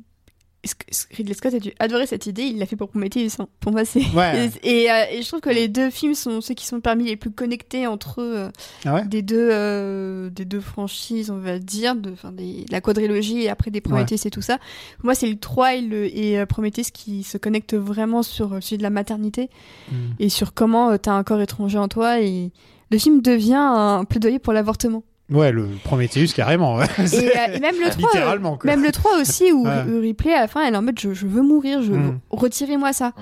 Ridley 1.17 1.35
Scott 1.35 1.55
a 1.55 1.59
dû 1.59 1.73
adorer 1.81 2.07
cette 2.07 2.27
idée, 2.27 2.43
il 2.45 2.59
l'a 2.59 2.67
fait 2.67 2.77
pour 2.77 2.89
Prometheus. 2.89 3.31
hein. 3.41 3.49
Pour 3.59 3.73
moi, 3.73 3.85
c'est. 3.85 4.05
Ouais. 4.15 4.49
Et, 4.63 4.91
euh, 4.91 5.05
et 5.11 5.23
je 5.23 5.27
trouve 5.27 5.41
que 5.41 5.51
les 5.51 5.67
deux 5.67 5.91
films 5.91 6.15
sont 6.15 6.41
ceux 6.41 6.55
qui 6.55 6.67
sont 6.67 6.81
parmi 6.81 7.05
les 7.05 7.17
plus 7.17 7.33
connectés 7.33 7.87
entre 7.89 8.21
eux 8.21 8.49
Ah 8.85 8.95
ouais? 8.95 9.05
des, 9.07 9.23
deux, 9.23 9.49
euh, 9.51 10.31
des 10.31 10.45
deux 10.45 10.61
franchises, 10.61 11.31
on 11.31 11.39
va 11.39 11.59
dire, 11.59 11.97
de, 11.97 12.13
enfin, 12.13 12.31
des, 12.31 12.65
la 12.71 12.81
quadrilogie 12.81 13.43
et 13.43 13.49
après 13.49 13.71
des 13.73 13.81
Prometheus 13.81 14.25
et 14.27 14.31
tout 14.31 14.43
ça. 14.43 14.59
Pour 14.99 15.07
moi, 15.07 15.15
c'est 15.17 15.29
le 15.29 15.37
3 15.37 15.75
et, 15.75 15.81
le, 15.81 16.17
et 16.17 16.39
euh, 16.39 16.47
Prometheus 16.47 16.91
qui 16.93 17.25
se 17.25 17.39
connectent 17.39 17.75
vraiment 17.75 18.23
sur 18.23 18.53
euh, 18.53 18.61
celui 18.61 18.79
de 18.79 18.83
la 18.85 18.91
maternité 18.91 19.51
Mm. 19.91 19.95
et 20.21 20.29
sur 20.29 20.55
comment 20.55 20.91
euh, 20.91 20.97
t'as 20.97 21.13
un 21.13 21.25
corps 21.25 21.41
étranger 21.41 21.79
en 21.79 21.89
toi. 21.89 22.21
Et 22.21 22.53
le 22.91 22.99
film 22.99 23.21
devient 23.21 23.55
un 23.59 24.05
plaidoyer 24.05 24.39
pour 24.39 24.53
l'avortement. 24.53 25.03
Ouais, 25.31 25.51
le 25.53 25.66
Prometheus, 25.85 26.28
carrément. 26.35 26.77
ouais. 26.77 26.86
Et, 26.99 27.07
C'est- 27.07 27.36
euh, 27.39 27.55
et 27.57 27.61
même 27.61 27.77
le 27.81 27.89
3, 27.90 28.11
Littéralement, 28.12 28.57
quoi. 28.59 28.70
même 28.70 28.82
le 28.82 28.93
3 28.93 29.19
aussi, 29.20 29.51
où 29.53 29.65
Ouais. 29.66 29.82
Ripley, 30.01 30.35
à 30.35 30.40
la 30.43 30.49
fin, 30.49 30.62
elle 30.66 30.74
est 30.74 30.77
en 30.77 30.82
mode 30.82 30.99
je, 30.99 31.15
je 31.15 31.27
veux 31.27 31.43
mourir, 31.43 31.82
je 31.82 31.93
Mm. 31.93 32.20
retirez-moi 32.31 32.93
ça. 32.93 33.12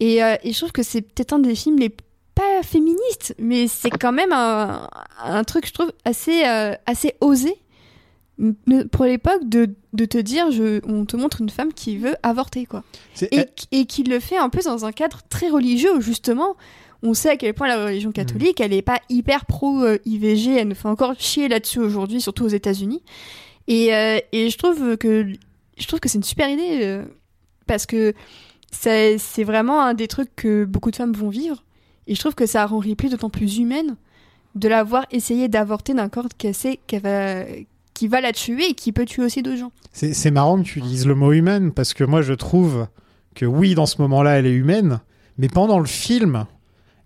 Et, 0.00 0.22
euh, 0.24 0.34
et 0.42 0.52
je 0.52 0.58
trouve 0.58 0.72
que 0.72 0.82
c'est 0.82 1.02
peut-être 1.02 1.32
un 1.34 1.38
des 1.38 1.54
films 1.54 1.78
les 1.78 1.94
pas 2.34 2.62
féministes, 2.64 3.34
mais 3.38 3.68
c'est 3.68 3.90
quand 3.90 4.10
même 4.12 4.32
un, 4.32 4.88
un 5.22 5.44
truc, 5.44 5.66
je 5.66 5.72
trouve, 5.72 5.92
assez, 6.04 6.44
euh, 6.46 6.72
assez 6.86 7.14
osé 7.20 7.54
pour 8.90 9.04
l'époque 9.04 9.42
de, 9.48 9.68
de 9.92 10.04
te 10.06 10.18
dire 10.18 10.50
je, 10.50 10.80
on 10.88 11.04
te 11.04 11.16
montre 11.16 11.42
une 11.42 11.50
femme 11.50 11.72
qui 11.72 11.98
veut 11.98 12.16
avorter, 12.22 12.64
quoi. 12.66 12.82
Et, 13.30 13.44
et 13.70 13.84
qui 13.86 14.02
le 14.02 14.18
fait 14.18 14.38
en 14.40 14.48
plus 14.48 14.64
dans 14.64 14.84
un 14.86 14.92
cadre 14.92 15.20
très 15.28 15.48
religieux 15.50 16.00
justement 16.00 16.56
on 17.02 17.14
sait 17.14 17.30
à 17.30 17.36
quel 17.36 17.54
point 17.54 17.68
la 17.68 17.84
religion 17.84 18.12
catholique 18.12 18.60
elle 18.60 18.72
est 18.72 18.82
pas 18.82 19.00
hyper 19.08 19.46
pro 19.46 19.82
euh, 19.82 19.98
IVG 20.04 20.56
elle 20.56 20.68
nous 20.68 20.74
fait 20.74 20.88
encore 20.88 21.14
chier 21.18 21.48
là-dessus 21.48 21.80
aujourd'hui 21.80 22.20
surtout 22.20 22.44
aux 22.44 22.48
États-Unis. 22.48 23.02
Et, 23.68 23.94
euh, 23.94 24.18
et 24.32 24.50
je 24.50 24.58
trouve 24.58 24.96
que 24.96 25.26
je 25.78 25.86
trouve 25.86 26.00
que 26.00 26.08
c'est 26.08 26.18
une 26.18 26.24
super 26.24 26.48
idée 26.48 26.80
euh, 26.82 27.04
parce 27.66 27.86
que 27.86 28.14
c'est 28.70 29.18
c'est 29.18 29.44
vraiment 29.44 29.82
un 29.82 29.94
des 29.94 30.08
trucs 30.08 30.34
que 30.36 30.64
beaucoup 30.64 30.90
de 30.90 30.96
femmes 30.96 31.12
vont 31.12 31.28
vivre. 31.28 31.62
Et 32.06 32.14
je 32.14 32.20
trouve 32.20 32.34
que 32.34 32.46
ça 32.46 32.66
rend 32.66 32.78
Ripley 32.78 33.08
d'autant 33.08 33.30
plus 33.30 33.58
humaine 33.58 33.96
de 34.54 34.68
l'avoir 34.68 35.06
essayé 35.12 35.48
d'avorter 35.48 35.94
d'un 35.94 36.08
corps 36.08 36.28
qu'elle 36.36 36.54
sait 36.54 36.80
qu'elle 36.86 37.02
va 37.02 37.44
qui 37.94 38.08
va 38.08 38.20
la 38.20 38.32
tuer 38.32 38.70
et 38.70 38.74
qui 38.74 38.90
peut 38.90 39.04
tuer 39.04 39.22
aussi 39.22 39.42
d'autres 39.42 39.58
gens. 39.58 39.72
C'est 39.92 40.12
c'est 40.12 40.30
marrant 40.30 40.58
que 40.58 40.66
tu 40.66 40.80
dises 40.80 41.06
le 41.06 41.14
mot 41.14 41.32
humaine 41.32 41.72
parce 41.72 41.94
que 41.94 42.04
moi 42.04 42.22
je 42.22 42.32
trouve 42.32 42.86
que 43.34 43.46
oui, 43.46 43.74
dans 43.74 43.86
ce 43.86 44.00
moment-là, 44.02 44.38
elle 44.38 44.46
est 44.46 44.52
humaine, 44.52 45.00
mais 45.38 45.48
pendant 45.48 45.78
le 45.78 45.86
film, 45.86 46.46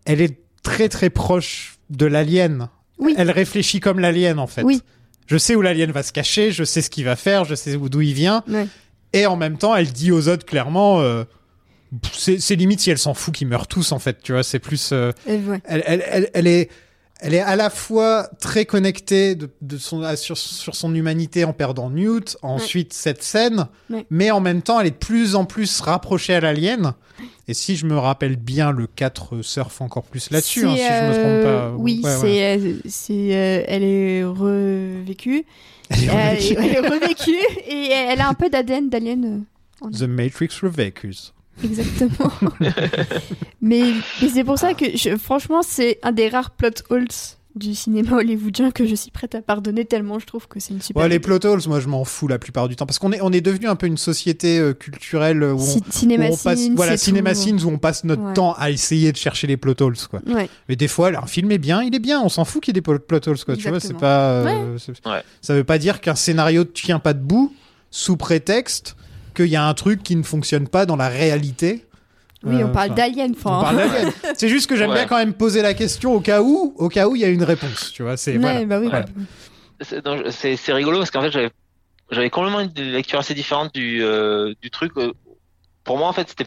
elle 0.07 0.21
est 0.21 0.39
très 0.63 0.89
très 0.89 1.11
proche 1.11 1.79
de 1.91 2.07
l'alien. 2.07 2.69
Elle 3.19 3.31
réfléchit 3.31 3.81
comme 3.81 3.99
l'alien 4.01 4.39
en 4.39 4.47
fait. 4.47 4.63
Oui. 4.63 4.81
Je 5.27 5.37
sais 5.39 5.55
où 5.55 5.61
l'alien 5.63 5.91
va 5.91 6.03
se 6.03 6.13
cacher, 6.13 6.51
je 6.53 6.65
sais 6.65 6.81
ce 6.83 6.89
qu'il 6.91 7.05
va 7.05 7.17
faire, 7.17 7.45
je 7.45 7.55
sais 7.55 7.75
où- 7.77 7.89
d'où 7.89 8.01
il 8.01 8.15
vient. 8.15 8.43
Ouais. 8.49 8.67
Et 9.13 9.27
en 9.27 9.37
même 9.37 9.59
temps, 9.59 9.75
elle 9.77 9.93
dit 9.93 10.13
aux 10.13 10.29
autres 10.29 10.47
clairement, 10.47 11.01
euh, 11.01 11.25
c'est 12.13 12.55
limite 12.57 12.81
si 12.81 12.91
elle 12.91 12.99
s'en 12.99 13.15
fout 13.15 13.35
qu'ils 13.35 13.47
meurent 13.49 13.67
tous 13.69 13.93
en 13.93 13.99
fait. 13.99 14.21
Tu 14.23 14.33
vois, 14.33 14.43
c'est 14.43 14.59
plus. 14.59 14.91
euh, 14.93 15.13
Et 15.27 15.37
ouais. 15.37 15.61
elle, 15.65 15.83
elle, 15.87 16.05
elle, 16.09 16.31
elle 16.35 16.47
est, 16.47 16.71
elle 17.21 17.35
est 17.35 17.41
à 17.41 17.57
la 17.57 17.71
fois 17.71 18.29
très 18.41 18.65
connectée 18.67 19.35
de, 19.35 19.49
de 19.63 19.79
son, 19.79 20.05
sur, 20.17 20.37
sur 20.37 20.75
son 20.75 20.95
humanité 20.95 21.45
en 21.45 21.53
perdant 21.53 21.89
Newt, 21.91 22.37
ensuite 22.43 22.93
cette 22.93 23.23
scène, 23.23 23.67
Ouais. 23.91 24.05
mais 24.11 24.31
en 24.31 24.41
même 24.41 24.63
temps, 24.63 24.79
elle 24.81 24.87
est 24.89 24.91
de 24.91 24.97
plus 24.97 25.35
en 25.35 25.45
plus 25.45 25.81
rapprochée 25.81 26.35
à 26.35 26.41
l'alien. 26.41 26.95
Et 27.49 27.55
si 27.55 27.77
je 27.77 27.87
me 27.87 27.97
rappelle 27.97 28.37
bien, 28.37 28.73
le 28.73 28.87
4 28.87 29.41
surfe 29.43 29.81
encore 29.81 30.03
plus 30.03 30.31
là-dessus, 30.31 30.67
hein, 30.67 30.75
si 30.77 30.83
C'est, 30.83 30.99
je 30.99 31.05
me 31.09 31.13
trompe 31.13 31.25
euh, 31.25 31.71
pas. 31.71 31.77
Oui, 31.77 32.01
Ouais, 32.05 32.11
ouais. 32.11 32.19
c'est, 32.21 32.57
euh, 32.59 32.75
c'est, 32.87 33.35
euh, 33.37 33.65
elle 33.69 33.83
est 33.85 34.25
revécue. 34.25 35.45
Elle 35.91 36.03
est 36.03 36.07
Elle 36.07 36.11
revécue. 36.11 36.55
elle 36.59 36.75
est 36.75 36.89
revécue 36.89 37.37
et 37.69 37.91
elle 37.93 38.21
a 38.21 38.29
un 38.29 38.35
peu 38.35 38.51
d'ADN 38.51 38.89
d'alien. 38.91 39.25
euh, 39.25 39.87
en- 39.87 39.91
The 39.91 40.03
Matrix 40.03 40.49
Revekus. 40.63 41.33
Exactement. 41.65 42.31
mais 43.61 43.83
mais 44.23 44.29
c'est 44.29 44.45
pour 44.45 44.59
ça 44.59 44.75
que, 44.75 44.97
je- 44.97 45.17
franchement, 45.17 45.63
c'est 45.63 45.99
un 46.03 46.13
des 46.13 46.29
rares 46.29 46.51
plot 46.51 46.71
holes 46.91 47.07
du 47.55 47.75
cinéma 47.75 48.17
hollywoodien 48.19 48.71
que 48.71 48.85
je 48.85 48.95
suis 48.95 49.11
prête 49.11 49.35
à 49.35 49.41
pardonner 49.41 49.87
tellement 49.87 50.19
je 50.19 50.27
trouve 50.27 50.47
que 50.47 50.61
c'est 50.61 50.75
une 50.75 50.83
super. 50.83 51.03
Ouais, 51.03 51.09
les 51.09 51.19
plot 51.19 51.43
holes, 51.47 51.63
moi 51.69 51.81
je 51.81 51.89
m'en 51.89 52.05
fous 52.05 52.29
la 52.29 52.39
plupart 52.39 52.69
du 52.69 52.77
temps 52.77 52.85
parce 52.85 52.99
qu'on 52.99 53.13
est 53.13 53.21
on 53.23 53.33
est 53.33 53.41
devenu 53.41 53.67
un 53.67 53.77
peu 53.77 53.87
une 53.87 53.97
société 53.97 54.59
euh, 54.59 54.75
culturelle 54.75 55.43
où 55.43 55.55
on, 55.55 55.59
Ci- 55.59 55.79
où 55.79 55.83
on 55.89 55.91
Cinéma 55.91 56.29
passe 56.45 56.69
voilà 56.75 56.99
cinéma 56.99 57.33
tout. 57.33 57.41
scenes 57.41 57.65
où 57.65 57.69
on 57.71 57.79
passe 57.79 58.05
notre 58.05 58.23
Ouais. 58.23 58.35
temps 58.35 58.53
à 58.59 58.71
essayer 58.71 59.11
de 59.11 59.17
chercher 59.17 59.47
les 59.47 59.57
plot 59.57 59.73
holes 59.81 59.97
quoi. 60.11 60.21
Ouais. 60.27 60.51
Mais 60.69 60.77
des 60.77 60.87
fois, 60.89 61.09
un 61.17 61.27
film 61.27 61.51
est 61.51 61.57
bien, 61.57 61.83
il 61.83 61.95
est 61.95 61.99
bien, 61.99 62.21
on 62.21 62.29
s'en 62.29 62.45
fout 62.45 62.63
qu'il 62.63 62.73
y 62.73 62.75
ait 62.77 62.81
des 62.81 62.83
plot 62.83 62.99
plot 62.99 63.21
holes 63.27 63.43
quoi. 63.43 63.57
Tu 63.57 63.63
vois, 63.71 63.81
c'est 63.81 63.87
Exactement. 63.93 64.01
pas 64.01 64.31
euh, 64.31 64.77
c'est- 64.79 65.07
Ouais. 65.09 65.23
ça 65.41 65.55
veut 65.55 65.65
pas 65.65 65.79
dire 65.79 66.03
qu'un 66.03 66.15
scénario 66.15 66.61
ne 66.61 66.65
tient 66.69 66.99
pas 66.99 67.15
debout 67.15 67.55
sous 67.91 68.19
prétexte 68.19 68.97
qu'il 69.37 69.47
y 69.49 69.57
a 69.57 69.65
un 69.67 69.75
truc 69.75 70.03
qui 70.03 70.17
ne 70.17 70.23
fonctionne 70.23 70.67
pas 70.69 70.87
dans 70.87 70.97
la 70.97 71.09
réalité. 71.09 71.85
Oui, 72.43 72.57
on 72.63 72.69
Euh, 72.69 72.73
parle 72.73 72.95
d'alien. 72.95 73.33
Enfin, 73.37 73.73
d'alien. 73.73 74.13
C'est 74.37 74.49
juste 74.49 74.69
que 74.69 74.77
j'aime 74.77 74.91
Ouais. 74.91 74.97
bien 74.97 75.07
quand 75.07 75.17
même 75.17 75.33
poser 75.35 75.63
la 75.63 75.75
question 75.75 76.15
au 76.15 76.21
cas 76.21 76.43
où, 76.43 76.75
au 76.77 76.89
cas 76.89 77.09
où 77.09 77.17
il 77.17 77.23
y 77.23 77.25
a 77.25 77.29
une 77.29 77.43
réponse, 77.43 77.93
tu 77.93 78.03
vois. 78.03 78.17
C'est 78.17 78.33
Ouais, 78.39 78.65
voilà. 78.65 78.65
bah 78.65 78.79
oui. 78.81 78.89
Rigolo 80.73 80.99
parce 80.99 81.11
qu'en 81.11 81.23
fait 81.23 81.31
j'avais 81.31 81.51
j'avais 82.11 82.31
complètement 82.31 82.61
une 82.61 82.73
lecture 82.93 83.19
assez 83.19 83.35
différente 83.35 83.75
du 83.75 84.03
euh, 84.03 84.55
du 84.63 84.71
truc. 84.71 84.93
euh, 84.97 85.13
Pour 85.85 85.99
moi 85.99 86.09
en 86.09 86.13
fait 86.13 86.29
c'était 86.29 86.47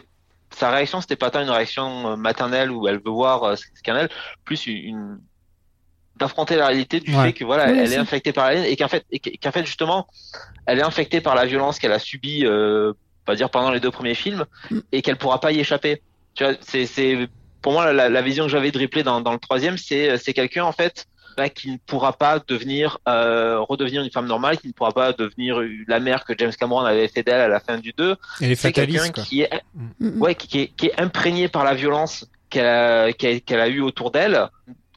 sa 0.56 0.70
réaction 0.70 1.00
c'était 1.00 1.16
pas 1.16 1.30
tant 1.30 1.42
une 1.42 1.50
réaction 1.50 2.16
maternelle 2.16 2.70
où 2.70 2.88
elle 2.88 2.96
veut 2.96 3.10
voir 3.10 3.44
euh, 3.44 3.56
ce 3.56 3.64
qu'elle 3.82 4.08
plus 4.44 4.66
une- 4.66 5.18
d'affronter 6.20 6.54
la 6.56 6.66
réalité 6.68 7.00
du 7.00 7.14
Ouais. 7.14 7.26
fait 7.26 7.32
que 7.32 7.44
voilà 7.44 7.66
Oui, 7.70 7.78
elle 7.78 7.84
aussi. 7.84 7.94
est 7.94 7.98
infectée 7.98 8.32
par 8.32 8.46
l'alien 8.48 8.64
et 8.64 8.76
qu'en 8.76 8.88
fait 8.88 9.04
qu'en 9.42 9.64
justement 9.64 10.06
elle 10.66 10.78
est 10.78 10.82
infectée 10.82 11.20
par 11.20 11.34
la 11.34 11.46
violence 11.46 11.78
qu'elle 11.78 11.92
a 11.92 11.98
subie 11.98 12.44
euh, 12.44 12.92
on 13.26 13.32
va 13.32 13.36
dire 13.36 13.50
pendant 13.50 13.70
les 13.70 13.80
deux 13.80 13.90
premiers 13.90 14.14
films 14.14 14.44
Mm. 14.70 14.78
et 14.92 15.02
qu'elle 15.02 15.16
pourra 15.16 15.40
pas 15.40 15.50
y 15.52 15.58
échapper. 15.60 16.02
Tu 16.34 16.44
vois 16.44 16.54
c'est 16.60 16.86
c'est 16.86 17.28
pour 17.62 17.72
moi 17.72 17.92
la, 17.92 18.08
la 18.08 18.22
vision 18.22 18.44
que 18.44 18.50
j'avais 18.50 18.70
de 18.70 18.78
Ripley 18.78 19.02
dans 19.02 19.20
dans 19.20 19.32
le 19.32 19.38
troisième 19.38 19.76
c'est 19.78 20.16
c'est 20.18 20.32
quelqu'un 20.32 20.64
en 20.64 20.72
fait 20.72 21.06
bah, 21.36 21.48
qui 21.48 21.70
ne 21.70 21.76
pourra 21.86 22.12
pas 22.12 22.40
devenir 22.46 22.98
euh, 23.08 23.60
redevenir 23.60 24.02
une 24.02 24.10
femme 24.10 24.26
normale, 24.26 24.58
qui 24.58 24.66
ne 24.66 24.72
pourra 24.72 24.90
pas 24.92 25.12
devenir 25.12 25.60
la 25.86 26.00
mère 26.00 26.24
que 26.24 26.32
James 26.36 26.52
Cameron 26.58 26.80
avait 26.80 27.06
fait 27.08 27.22
d'elle 27.22 27.40
à 27.40 27.46
la 27.48 27.60
fin 27.60 27.78
du 27.78 27.92
2. 27.96 28.16
Elle 28.40 28.50
est 28.50 28.54
C'est 28.56 28.72
quelqu'un 28.72 29.10
qui 29.10 29.42
est 29.42 29.50
Mm, 30.00 30.20
ouais 30.20 30.34
qui, 30.34 30.48
qui 30.48 30.58
est 30.60 30.66
qui 30.76 30.86
est 30.88 31.00
imprégné 31.00 31.48
par 31.48 31.64
la 31.64 31.74
violence 31.74 32.26
qu'elle 32.50 32.66
a 32.66 33.12
qu'elle 33.12 33.40
qu'elle 33.42 33.60
a 33.60 33.68
eue 33.68 33.80
autour 33.80 34.10
d'elle 34.10 34.48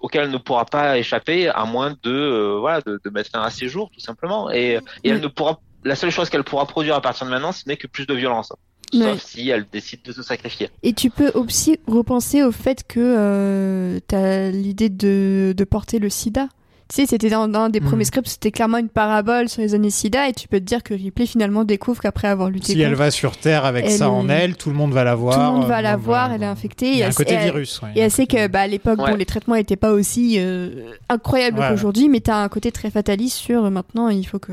auquel 0.04 0.26
elle 0.26 0.32
ne 0.32 0.38
pourra 0.38 0.66
pas 0.66 1.00
échapper 1.00 1.48
à 1.48 1.66
moins 1.66 1.96
de 2.04 2.12
euh, 2.12 2.58
voilà 2.60 2.82
de, 2.82 3.00
de 3.04 3.10
mettre 3.10 3.32
fin 3.32 3.42
à 3.42 3.50
ses 3.50 3.68
jours 3.68 3.90
tout 3.92 4.00
simplement 4.02 4.52
et, 4.52 4.78
et 5.04 5.10
elle 5.10 5.22
ne 5.22 5.28
pourra 5.28 5.60
la 5.84 5.96
seule 5.96 6.12
chose 6.12 6.30
qu'elle 6.30 6.44
pourra 6.44 6.66
produire 6.68 6.94
à 6.96 7.02
partir 7.02 7.26
de 7.26 7.32
maintenant 7.32 7.52
ce 7.52 7.64
n'est 7.68 7.78
que 7.78 7.88
plus 7.88 8.06
de 8.06 8.14
violence 8.14 8.54
Ouais. 8.94 9.14
sauf 9.14 9.24
si 9.24 9.50
elle 9.50 9.66
décide 9.72 10.04
de 10.04 10.12
se 10.12 10.22
sacrifier 10.22 10.70
Et 10.84 10.94
tu 10.94 11.10
peux 11.10 11.32
aussi 11.34 11.80
repenser 11.88 12.44
au 12.44 12.52
fait 12.52 12.86
que 12.88 13.00
euh, 13.00 14.00
t'as 14.08 14.52
l'idée 14.52 14.90
de, 14.90 15.56
de 15.58 15.64
porter 15.64 15.98
le 15.98 16.10
sida. 16.12 16.48
Tu 16.90 16.96
sais, 16.98 17.06
c'était 17.08 17.30
dans, 17.30 17.48
dans 17.48 17.62
un 17.62 17.70
des 17.70 17.80
Mm. 17.80 17.86
premiers 17.86 18.04
scripts, 18.04 18.28
c'était 18.28 18.52
clairement 18.52 18.78
une 18.78 18.90
parabole 18.90 19.48
sur 19.50 19.62
les 19.62 19.74
années 19.74 19.90
SIDA, 19.90 20.28
et 20.30 20.34
tu 20.34 20.48
peux 20.48 20.60
te 20.60 20.66
dire 20.66 20.84
que 20.84 20.94
Ripley 20.94 21.26
finalement 21.26 21.64
découvre 21.64 22.02
qu'après 22.02 22.28
avoir 22.28 22.50
lutté 22.50 22.74
Si 22.74 22.82
elle 22.82 22.94
va 22.94 23.10
sur 23.10 23.38
Terre 23.38 23.64
avec 23.66 23.86
Elle 23.86 23.92
ça 23.92 24.10
en 24.10 24.28
elle, 24.30 24.56
tout 24.58 24.70
le 24.70 24.76
monde 24.76 24.92
va 24.92 25.04
la 25.04 25.16
voir. 25.16 25.36
tout 25.36 25.42
le 25.54 25.60
monde 25.60 25.68
va 25.68 25.80
euh, 25.80 25.82
la 25.82 25.96
voir, 25.96 26.32
elle 26.34 26.44
est 26.44 26.48
infectée. 26.48 26.92
Il 26.92 26.98
y 26.98 27.02
a 27.04 27.06
un 27.06 27.10
elle- 27.10 27.16
côté 27.16 27.34
elle- 27.34 27.44
virus, 27.46 27.82
ouais. 27.82 27.90
Et 27.96 28.02
elle 28.02 28.12
sait 28.12 28.28
que 28.28 28.48
bah, 28.48 28.62
à 28.62 28.68
l'époque, 28.68 29.00
Ouais. 29.02 29.12
bon, 29.12 29.18
les 29.18 29.26
traitements 29.26 29.56
n'étaient 29.56 29.76
pas 29.78 29.92
aussi 29.94 30.36
euh, 30.38 30.92
incroyables 31.10 31.58
Ouais. 31.60 31.70
qu'aujourd'hui, 31.70 32.10
mais 32.10 32.20
t'as 32.20 32.44
un 32.44 32.50
côté 32.50 32.72
très 32.72 32.92
fataliste 32.92 33.38
sur 33.38 33.66
euh, 33.66 33.70
maintenant, 33.70 34.10
il 34.10 34.26
faut 34.26 34.40
que. 34.40 34.52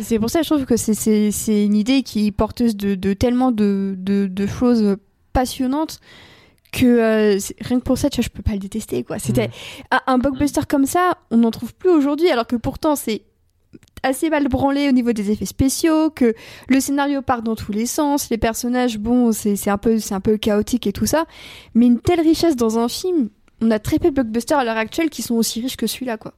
C'est 0.00 0.18
pour 0.18 0.28
ça 0.30 0.40
que 0.40 0.44
je 0.44 0.50
trouve 0.50 0.66
que 0.66 0.76
c'est- 0.76 0.94
c'est 0.94 1.30
c'est 1.30 1.64
une 1.64 1.74
idée 1.74 2.02
qui 2.02 2.26
est 2.26 2.32
porteuse 2.32 2.76
de, 2.76 2.94
de 2.94 3.12
tellement 3.14 3.50
de, 3.50 3.94
de, 3.98 4.26
de 4.26 4.46
choses 4.46 4.96
passionnantes 5.32 5.98
que 6.72 6.86
euh, 6.86 7.38
rien 7.60 7.78
que 7.78 7.84
pour 7.84 7.98
ça, 7.98 8.10
tu 8.10 8.16
vois, 8.16 8.24
je 8.24 8.30
peux 8.30 8.42
pas 8.42 8.52
le 8.52 8.58
détester, 8.58 9.04
quoi. 9.04 9.18
C'était 9.18 9.50
un, 9.90 10.00
un 10.06 10.18
blockbuster 10.18 10.62
comme 10.68 10.86
ça, 10.86 11.18
on 11.30 11.38
n'en 11.38 11.50
trouve 11.50 11.74
plus 11.74 11.90
aujourd'hui, 11.90 12.30
alors 12.30 12.46
que 12.46 12.56
pourtant 12.56 12.96
c'est 12.96 13.22
assez 14.02 14.30
mal 14.30 14.48
branlé 14.48 14.88
au 14.88 14.92
niveau 14.92 15.12
des 15.12 15.30
effets 15.30 15.46
spéciaux, 15.46 16.10
que 16.10 16.34
le 16.68 16.80
scénario 16.80 17.22
part 17.22 17.42
dans 17.42 17.54
tous 17.54 17.72
les 17.72 17.86
sens, 17.86 18.30
les 18.30 18.38
personnages, 18.38 18.98
bon, 18.98 19.32
c'est 19.32 19.54
c'est 19.54 19.70
un 19.70 19.78
peu, 19.78 19.98
c'est 19.98 20.14
un 20.14 20.20
peu 20.20 20.36
chaotique 20.38 20.86
et 20.86 20.92
tout 20.92 21.06
ça, 21.06 21.26
mais 21.74 21.86
une 21.86 22.00
telle 22.00 22.20
richesse 22.20 22.56
dans 22.56 22.78
un 22.78 22.88
film, 22.88 23.28
on 23.60 23.70
a 23.70 23.78
très 23.78 23.98
peu 23.98 24.08
de 24.08 24.14
blockbusters 24.14 24.58
à 24.58 24.64
l'heure 24.64 24.76
actuelle 24.76 25.10
qui 25.10 25.22
sont 25.22 25.34
aussi 25.34 25.60
riches 25.60 25.76
que 25.76 25.86
celui-là, 25.86 26.16
quoi. 26.16 26.34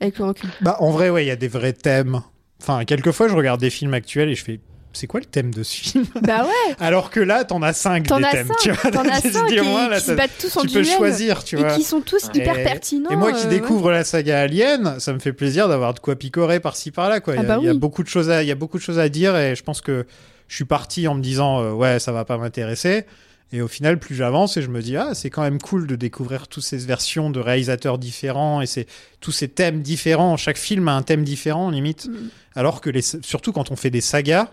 Avec 0.00 0.18
le 0.18 0.26
recul. 0.26 0.50
Bah, 0.60 0.76
en 0.80 0.90
vrai, 0.90 1.08
ouais, 1.08 1.24
il 1.24 1.28
y 1.28 1.30
a 1.30 1.36
des 1.36 1.48
vrais 1.48 1.72
thèmes. 1.72 2.20
Enfin, 2.60 2.84
quelquefois, 2.84 3.28
je 3.28 3.34
regarde 3.34 3.60
des 3.60 3.70
films 3.70 3.94
actuels 3.94 4.28
et 4.28 4.34
je 4.34 4.44
fais. 4.44 4.60
C'est 4.94 5.06
quoi 5.06 5.20
le 5.20 5.26
thème 5.26 5.52
de 5.52 5.62
ce 5.62 5.74
film 5.76 6.04
Bah 6.22 6.44
ouais 6.44 6.74
Alors 6.80 7.10
que 7.10 7.20
là, 7.20 7.44
t'en 7.44 7.60
as 7.62 7.72
cinq 7.74 8.06
T'en 8.06 8.18
des 8.18 8.24
as 8.24 8.30
thèmes. 8.30 8.46
cinq, 8.48 8.56
tu 8.62 8.70
vois. 8.70 8.90
t'en 8.90 9.02
as 9.08 9.20
cinq 9.32 9.50
et- 9.52 9.60
moins, 9.60 9.88
là, 9.88 9.98
qui 10.00 10.06
se 10.06 10.12
battent 10.12 10.30
tous 10.40 10.56
en 10.56 10.62
Tu 10.62 10.68
peux 10.68 10.84
choisir, 10.84 11.44
tu 11.44 11.56
et 11.56 11.58
vois. 11.58 11.74
qui 11.74 11.82
sont 11.82 12.00
tous 12.00 12.28
hyper 12.32 12.58
Et- 12.58 12.64
pertinents, 12.64 13.10
Et 13.10 13.16
moi 13.16 13.32
qui 13.32 13.46
euh, 13.46 13.50
découvre 13.50 13.90
la 13.90 14.04
saga 14.04 14.40
Alien, 14.40 14.98
ça 15.00 15.12
me 15.12 15.18
fait 15.18 15.32
plaisir 15.32 15.68
d'avoir 15.68 15.92
de 15.94 15.98
quoi 16.00 16.16
picorer 16.16 16.60
par-ci 16.60 16.90
par-là. 16.90 17.20
Quoi. 17.20 17.34
Il, 17.34 17.36
y 17.36 17.40
a, 17.40 17.42
Ah 17.44 17.56
bah 17.56 17.58
il 17.60 17.66
y 17.66 17.68
a 17.68 17.72
oui. 17.72 17.78
beaucoup 17.78 18.02
de 18.02 18.08
choses 18.08 18.30
à, 18.30 18.42
il 18.42 18.48
y 18.48 18.52
a 18.52 18.54
beaucoup 18.56 18.78
de 18.78 18.82
choses 18.82 18.98
à 18.98 19.08
dire 19.08 19.36
et 19.36 19.54
je 19.56 19.62
pense 19.62 19.80
que 19.80 20.06
je 20.48 20.54
suis 20.54 20.64
parti 20.64 21.08
en 21.08 21.14
me 21.14 21.20
disant 21.22 21.60
euh, 21.60 21.72
ouais 21.72 21.98
ça 21.98 22.12
va 22.12 22.24
pas 22.24 22.38
m'intéresser. 22.38 23.04
Et 23.52 23.60
au 23.60 23.68
final, 23.68 23.98
plus 24.00 24.14
j'avance 24.16 24.56
et 24.56 24.62
je 24.62 24.68
me 24.68 24.80
dis 24.82 24.96
ah 24.96 25.10
c'est 25.14 25.30
quand 25.30 25.42
même 25.42 25.60
cool 25.60 25.86
de 25.86 25.94
découvrir 25.96 26.48
toutes 26.48 26.64
ces 26.64 26.78
versions 26.78 27.30
de 27.30 27.38
réalisateurs 27.40 27.98
différents 27.98 28.60
et 28.60 28.66
c'est 28.66 28.86
tous 29.20 29.32
ces 29.32 29.48
thèmes 29.48 29.80
différents. 29.82 30.36
Chaque 30.36 30.56
film 30.56 30.88
a 30.88 30.92
un 30.94 31.02
thème 31.02 31.24
différent 31.24 31.70
limite. 31.70 32.06
Mm. 32.06 32.28
Alors 32.56 32.80
que 32.80 32.90
les, 32.90 33.02
surtout 33.02 33.52
quand 33.52 33.70
on 33.70 33.76
fait 33.76 33.90
des 33.90 34.00
sagas, 34.00 34.48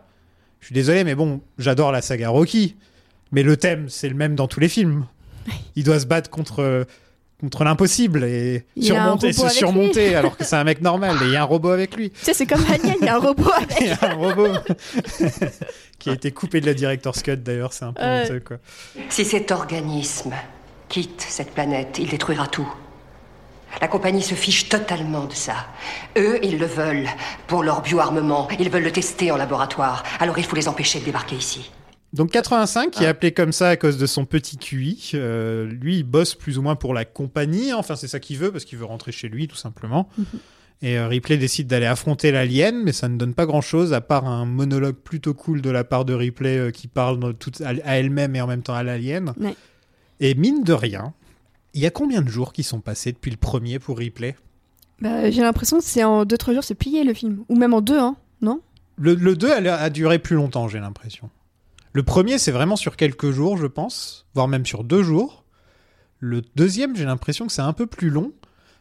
je 0.61 0.67
suis 0.67 0.73
désolé 0.73 1.03
mais 1.03 1.15
bon 1.15 1.41
j'adore 1.57 1.91
la 1.91 2.01
saga 2.01 2.29
Rocky, 2.29 2.77
mais 3.33 3.43
le 3.43 3.57
thème 3.57 3.89
c'est 3.89 4.07
le 4.09 4.15
même 4.15 4.35
dans 4.35 4.47
tous 4.47 4.59
les 4.61 4.69
films. 4.69 5.05
Il 5.75 5.83
doit 5.83 5.99
se 5.99 6.05
battre 6.05 6.29
contre 6.29 6.85
contre 7.41 7.63
l'impossible 7.63 8.23
et 8.23 8.65
surmonter, 8.79 9.33
se 9.33 9.49
surmonter 9.49 10.09
lui. 10.09 10.15
alors 10.15 10.37
que 10.37 10.43
c'est 10.43 10.55
un 10.55 10.63
mec 10.63 10.79
normal 10.79 11.17
et 11.23 11.25
il 11.25 11.31
y 11.31 11.35
a 11.35 11.41
un 11.41 11.45
robot 11.45 11.69
avec 11.71 11.95
lui. 11.95 12.11
Tu 12.11 12.17
sais, 12.21 12.33
c'est 12.35 12.45
comme 12.45 12.63
Alien, 12.69 12.95
il 13.01 13.05
y 13.05 13.09
a 13.09 13.15
un 13.15 13.19
robot 13.19 13.51
avec. 13.51 13.81
Il 13.81 13.87
y 13.87 13.89
a 13.89 14.11
un 14.11 14.13
robot 14.13 14.53
qui 15.99 16.09
a 16.11 16.13
été 16.13 16.31
coupé 16.31 16.61
de 16.61 16.67
la 16.67 16.75
director's 16.75 17.23
cut 17.23 17.37
d'ailleurs, 17.37 17.73
c'est 17.73 17.85
un 17.85 17.93
peu 17.93 18.03
honteux, 18.03 18.41
quoi. 18.41 18.57
Si 19.09 19.25
cet 19.25 19.51
organisme 19.51 20.33
quitte 20.87 21.25
cette 21.27 21.51
planète, 21.51 21.97
il 21.99 22.09
détruira 22.09 22.45
tout. 22.47 22.71
La 23.79 23.87
compagnie 23.87 24.21
se 24.21 24.35
fiche 24.35 24.67
totalement 24.69 25.25
de 25.25 25.33
ça. 25.33 25.55
Eux, 26.17 26.39
ils 26.43 26.57
le 26.59 26.65
veulent 26.65 27.07
pour 27.47 27.63
leur 27.63 27.81
bioarmement. 27.81 28.47
Ils 28.59 28.69
veulent 28.69 28.83
le 28.83 28.91
tester 28.91 29.31
en 29.31 29.37
laboratoire. 29.37 30.03
Alors 30.19 30.37
il 30.37 30.43
faut 30.45 30.55
les 30.55 30.67
empêcher 30.67 30.99
de 30.99 31.05
débarquer 31.05 31.35
ici. 31.35 31.71
Donc 32.13 32.31
85, 32.31 32.87
Ah. 32.87 32.97
qui 32.97 33.03
est 33.05 33.07
appelé 33.07 33.31
comme 33.31 33.53
ça 33.53 33.69
à 33.69 33.77
cause 33.77 33.97
de 33.97 34.05
son 34.05 34.25
petit 34.25 34.57
QI. 34.57 35.11
euh, 35.13 35.65
lui, 35.71 35.97
il 35.99 36.03
bosse 36.03 36.35
plus 36.35 36.57
ou 36.57 36.61
moins 36.61 36.75
pour 36.75 36.93
la 36.93 37.05
compagnie. 37.05 37.71
Enfin, 37.73 37.95
c'est 37.95 38.09
ça 38.09 38.19
qu'il 38.19 38.37
veut 38.37 38.51
parce 38.51 38.65
qu'il 38.65 38.77
veut 38.77 38.85
rentrer 38.85 39.13
chez 39.13 39.29
lui, 39.29 39.47
tout 39.47 39.55
simplement. 39.55 40.09
Mhm. 40.17 40.25
Et 40.83 40.97
euh, 40.97 41.07
Ripley 41.07 41.37
décide 41.37 41.67
d'aller 41.67 41.85
affronter 41.85 42.31
l'alien, 42.31 42.81
mais 42.83 42.91
ça 42.91 43.07
ne 43.07 43.15
donne 43.15 43.33
pas 43.35 43.45
grand-chose 43.45 43.93
à 43.93 44.01
part 44.01 44.25
un 44.27 44.45
monologue 44.45 44.95
plutôt 44.95 45.33
cool 45.33 45.61
de 45.61 45.69
la 45.69 45.83
part 45.85 46.03
de 46.05 46.13
Ripley 46.13 46.57
euh, 46.57 46.71
qui 46.71 46.87
parle 46.87 47.19
à, 47.63 47.69
à 47.85 47.95
elle-même 47.99 48.35
et 48.35 48.41
en 48.41 48.47
même 48.47 48.63
temps 48.63 48.73
à 48.73 48.83
l'alien. 48.83 49.33
Ouais. 49.39 49.55
Et 50.19 50.33
mine 50.35 50.63
de 50.63 50.73
rien, 50.73 51.13
il 51.73 51.81
y 51.81 51.85
a 51.85 51.91
combien 51.91 52.21
de 52.21 52.29
jours 52.29 52.53
qui 52.53 52.63
sont 52.63 52.79
passés 52.79 53.11
depuis 53.11 53.31
le 53.31 53.37
premier 53.37 53.79
pour 53.79 53.97
Ripley? 53.97 54.35
Bah, 54.99 55.29
j'ai 55.31 55.41
l'impression 55.41 55.79
que 55.79 55.83
c'est 55.83 56.03
en 56.03 56.23
2-3 56.25 56.53
jours, 56.53 56.63
c'est 56.63 56.75
plié 56.75 57.03
le 57.03 57.13
film. 57.13 57.43
Ou 57.49 57.55
même 57.55 57.73
en 57.73 57.81
deux, 57.81 57.99
hein, 57.99 58.15
non? 58.41 58.61
Le, 58.97 59.15
le 59.15 59.35
2 59.35 59.51
a, 59.51 59.75
a 59.75 59.89
duré 59.89 60.19
plus 60.19 60.35
longtemps, 60.35 60.67
j'ai 60.67 60.79
l'impression. 60.79 61.29
Le 61.93 62.03
premier, 62.03 62.37
c'est 62.37 62.51
vraiment 62.51 62.75
sur 62.75 62.95
quelques 62.95 63.31
jours, 63.31 63.57
je 63.57 63.67
pense, 63.67 64.25
voire 64.33 64.47
même 64.47 64.65
sur 64.65 64.83
deux 64.83 65.03
jours. 65.03 65.43
Le 66.19 66.41
deuxième, 66.55 66.95
j'ai 66.95 67.05
l'impression 67.05 67.47
que 67.47 67.51
c'est 67.51 67.61
un 67.61 67.73
peu 67.73 67.87
plus 67.87 68.09
long. 68.09 68.31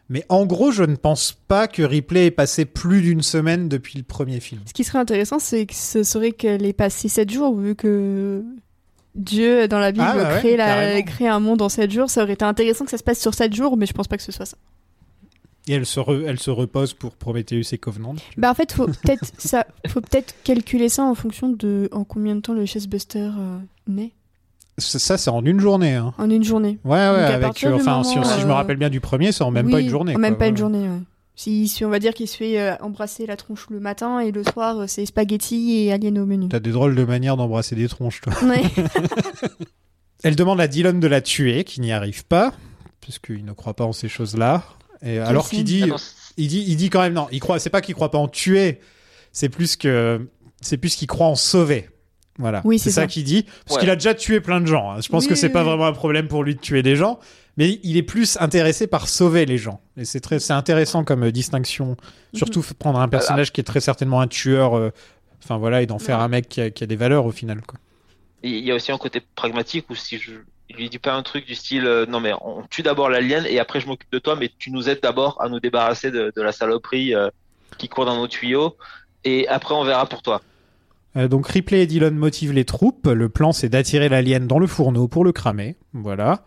Mais 0.09 0.25
en 0.29 0.45
gros, 0.45 0.71
je 0.71 0.83
ne 0.83 0.95
pense 0.95 1.31
pas 1.31 1.67
que 1.67 1.81
Ripley 1.81 2.25
ait 2.25 2.31
passé 2.31 2.65
plus 2.65 3.01
d'une 3.01 3.21
semaine 3.21 3.69
depuis 3.69 3.97
le 3.97 4.03
premier 4.03 4.41
film. 4.41 4.61
Ce 4.65 4.73
qui 4.73 4.83
serait 4.83 4.99
intéressant, 4.99 5.39
c'est 5.39 5.65
que 5.65 5.73
ce 5.73 6.03
serait 6.03 6.33
qu'elle 6.33 6.65
ait 6.65 6.73
passé 6.73 7.07
7 7.07 7.31
jours, 7.31 7.55
vu 7.57 7.75
que 7.75 8.43
Dieu, 9.15 9.67
dans 9.67 9.79
la 9.79 9.91
Bible, 9.91 10.05
Ah, 10.07 10.15
bah 10.15 10.33
ouais, 10.33 10.39
crée, 10.39 10.57
la- 10.57 10.65
carrément. 10.67 11.01
crée 11.05 11.27
un 11.27 11.39
monde 11.39 11.61
en 11.61 11.69
7 11.69 11.91
jours. 11.91 12.09
Ça 12.09 12.23
aurait 12.23 12.33
été 12.33 12.45
intéressant 12.45 12.85
que 12.85 12.91
ça 12.91 12.97
se 12.97 13.03
passe 13.03 13.19
sur 13.19 13.33
7 13.33 13.53
jours, 13.53 13.75
mais 13.77 13.85
je 13.85 13.93
pense 13.93 14.07
pas 14.07 14.17
que 14.17 14.23
ce 14.23 14.31
soit 14.31 14.45
ça. 14.45 14.57
Et 15.67 15.73
elle 15.73 15.85
se, 15.85 15.99
re- 15.99 16.23
elle 16.25 16.39
se 16.39 16.49
repose 16.49 16.93
pour 16.93 17.11
Prometheus 17.15 17.71
et 17.73 17.77
Covenant. 17.77 18.15
Bah 18.37 18.49
en 18.49 18.53
fait, 18.55 18.71
faut 18.71 18.87
peut-être 18.87 19.31
ça, 19.37 19.65
faut 19.87 20.01
peut-être 20.01 20.33
calculer 20.43 20.89
ça 20.89 21.03
en 21.03 21.13
fonction 21.13 21.49
de 21.49 21.87
en 21.91 22.03
combien 22.03 22.35
de 22.35 22.41
temps 22.41 22.53
le 22.53 22.65
Chessbuster 22.65 23.29
euh, 23.37 23.57
naît. 23.87 24.11
Ça, 24.77 24.97
ça, 24.97 25.17
c'est 25.17 25.29
en 25.29 25.45
une 25.45 25.59
journée. 25.59 25.93
Hein. 25.95 26.13
En 26.17 26.29
une 26.29 26.43
journée. 26.43 26.79
Ouais, 26.83 26.91
ouais, 26.93 27.21
Donc, 27.21 27.43
avec, 27.43 27.65
enfin, 27.73 28.03
si, 28.03 28.13
si 28.13 28.39
je 28.41 28.45
me 28.47 28.51
euh, 28.51 28.55
rappelle 28.55 28.77
bien 28.77 28.89
du 28.89 29.01
premier, 29.01 29.31
c'est 29.31 29.43
en 29.43 29.51
même 29.51 29.69
pas 29.69 29.81
une 29.81 29.89
journée. 29.89 30.15
en 30.15 30.19
même 30.19 30.31
quoi, 30.33 30.39
pas 30.39 30.47
une 30.47 30.57
journée. 30.57 30.87
Ouais. 30.89 30.99
Si, 31.35 31.67
si 31.67 31.85
on 31.85 31.89
va 31.89 31.99
dire 31.99 32.13
qu'il 32.13 32.27
se 32.27 32.37
fait 32.37 32.59
euh, 32.59 32.75
embrasser 32.81 33.25
la 33.25 33.35
tronche 33.37 33.67
le 33.69 33.79
matin 33.79 34.19
et 34.19 34.31
le 34.31 34.43
soir 34.43 34.79
euh, 34.81 34.85
c'est 34.87 35.05
spaghetti 35.05 35.77
et 35.85 35.91
alien 35.93 36.19
au 36.19 36.25
menu. 36.25 36.49
T'as 36.49 36.59
des 36.59 36.71
drôles 36.71 36.93
de 36.93 37.03
manières 37.03 37.37
d'embrasser 37.37 37.75
des 37.75 37.87
tronches, 37.87 38.21
toi. 38.21 38.33
Ouais. 38.43 38.61
Elle 40.23 40.35
demande 40.35 40.61
à 40.61 40.67
Dylan 40.67 40.99
de 40.99 41.07
la 41.07 41.21
tuer, 41.21 41.63
qui 41.63 41.81
n'y 41.81 41.91
arrive 41.91 42.25
pas, 42.25 42.53
puisqu'il 42.99 43.43
ne 43.45 43.53
croit 43.53 43.73
pas 43.75 43.85
en 43.85 43.93
ces 43.93 44.07
choses-là. 44.09 44.63
Et 45.01 45.17
alors 45.17 45.49
qu'il 45.49 45.63
dit, 45.63 45.83
Attends, 45.83 45.95
il 46.37 46.47
dit, 46.47 46.63
il 46.67 46.75
dit 46.75 46.89
quand 46.91 47.01
même 47.01 47.13
non. 47.13 47.27
Il 47.31 47.39
croit, 47.39 47.57
c'est 47.59 47.71
pas 47.71 47.81
qu'il 47.81 47.95
croit 47.95 48.11
pas 48.11 48.19
en 48.19 48.27
tuer, 48.27 48.79
c'est 49.31 49.49
plus 49.49 49.75
que, 49.75 50.27
c'est 50.61 50.77
plus 50.77 50.95
qu'il 50.95 51.07
croit 51.07 51.25
en 51.27 51.35
sauver. 51.35 51.89
Voilà. 52.37 52.61
Oui, 52.65 52.77
c'est 52.77 52.85
c'est 52.85 52.95
ça, 52.95 53.01
ça. 53.01 53.07
qu'il 53.07 53.23
dit, 53.23 53.43
parce 53.65 53.77
Ouais. 53.77 53.79
qu'il 53.81 53.89
a 53.89 53.95
déjà 53.95 54.13
tué 54.13 54.41
plein 54.41 54.61
de 54.61 54.67
gens. 54.67 54.91
hein. 54.91 55.01
Je 55.01 55.09
pense 55.09 55.23
Oui, 55.23 55.29
que 55.29 55.35
c'est 55.35 55.47
oui, 55.47 55.53
pas 55.53 55.61
oui. 55.61 55.69
vraiment 55.69 55.85
un 55.87 55.93
problème 55.93 56.27
pour 56.27 56.43
lui 56.43 56.53
de 56.55 56.59
tuer 56.59 56.83
des 56.83 56.95
gens, 56.95 57.19
mais 57.57 57.79
il 57.83 57.97
est 57.97 58.03
plus 58.03 58.37
intéressé 58.39 58.87
par 58.87 59.07
sauver 59.07 59.45
les 59.45 59.57
gens. 59.57 59.81
Et 59.97 60.05
c'est 60.05 60.19
très, 60.21 60.39
c'est 60.39 60.53
intéressant 60.53 61.03
comme 61.03 61.23
euh, 61.23 61.31
distinction. 61.31 61.97
Surtout 62.33 62.61
f- 62.61 62.73
prendre 62.73 62.99
un 62.99 63.07
personnage 63.07 63.51
qui 63.51 63.61
est 63.61 63.65
très 63.65 63.81
certainement 63.81 64.21
un 64.21 64.27
tueur. 64.27 64.77
euh, 64.77 64.91
Enfin 65.43 65.57
voilà, 65.57 65.81
et 65.81 65.87
d'en 65.87 65.97
faire 65.97 66.19
un 66.19 66.27
mec 66.27 66.47
qui 66.47 66.61
a, 66.61 66.69
qui 66.69 66.83
a 66.83 66.87
des 66.87 66.95
valeurs 66.95 67.25
au 67.25 67.31
final. 67.31 67.61
Quoi. 67.65 67.79
Il 68.43 68.59
y 68.63 68.71
a 68.71 68.75
aussi 68.75 68.91
un 68.91 68.97
côté 68.99 69.21
pragmatique 69.35 69.89
où 69.89 69.95
si 69.95 70.17
je 70.19 70.31
il 70.69 70.75
lui 70.77 70.87
dis 70.89 70.99
pas 70.99 71.13
un 71.15 71.23
truc 71.23 71.45
du 71.47 71.55
style 71.55 71.85
euh, 71.85 72.05
non 72.05 72.19
mais 72.21 72.31
on 72.41 72.63
tue 72.69 72.81
d'abord 72.83 73.09
l'alien 73.09 73.45
et 73.45 73.59
après 73.59 73.81
je 73.81 73.87
m'occupe 73.87 74.09
de 74.11 74.19
toi 74.19 74.37
mais 74.39 74.49
tu 74.57 74.71
nous 74.71 74.87
aides 74.87 75.01
d'abord 75.03 75.41
à 75.41 75.49
nous 75.49 75.59
débarrasser 75.59 76.11
de, 76.11 76.31
de 76.33 76.41
la 76.41 76.53
saloperie 76.53 77.13
euh, 77.13 77.29
qui 77.77 77.89
court 77.89 78.05
dans 78.05 78.15
nos 78.15 78.27
tuyaux 78.27 78.77
et 79.25 79.47
après 79.49 79.73
on 79.75 79.83
verra 79.83 80.05
pour 80.05 80.21
toi. 80.21 80.41
Donc 81.15 81.47
Ripley 81.47 81.81
et 81.81 81.87
Dillon 81.87 82.11
motivent 82.11 82.53
les 82.53 82.63
troupes. 82.63 83.05
Le 83.07 83.27
plan, 83.27 83.51
c'est 83.51 83.67
d'attirer 83.67 84.07
l'alien 84.07 84.47
dans 84.47 84.59
le 84.59 84.67
fourneau 84.67 85.09
pour 85.09 85.25
le 85.25 85.33
cramer. 85.33 85.75
Voilà. 85.91 86.45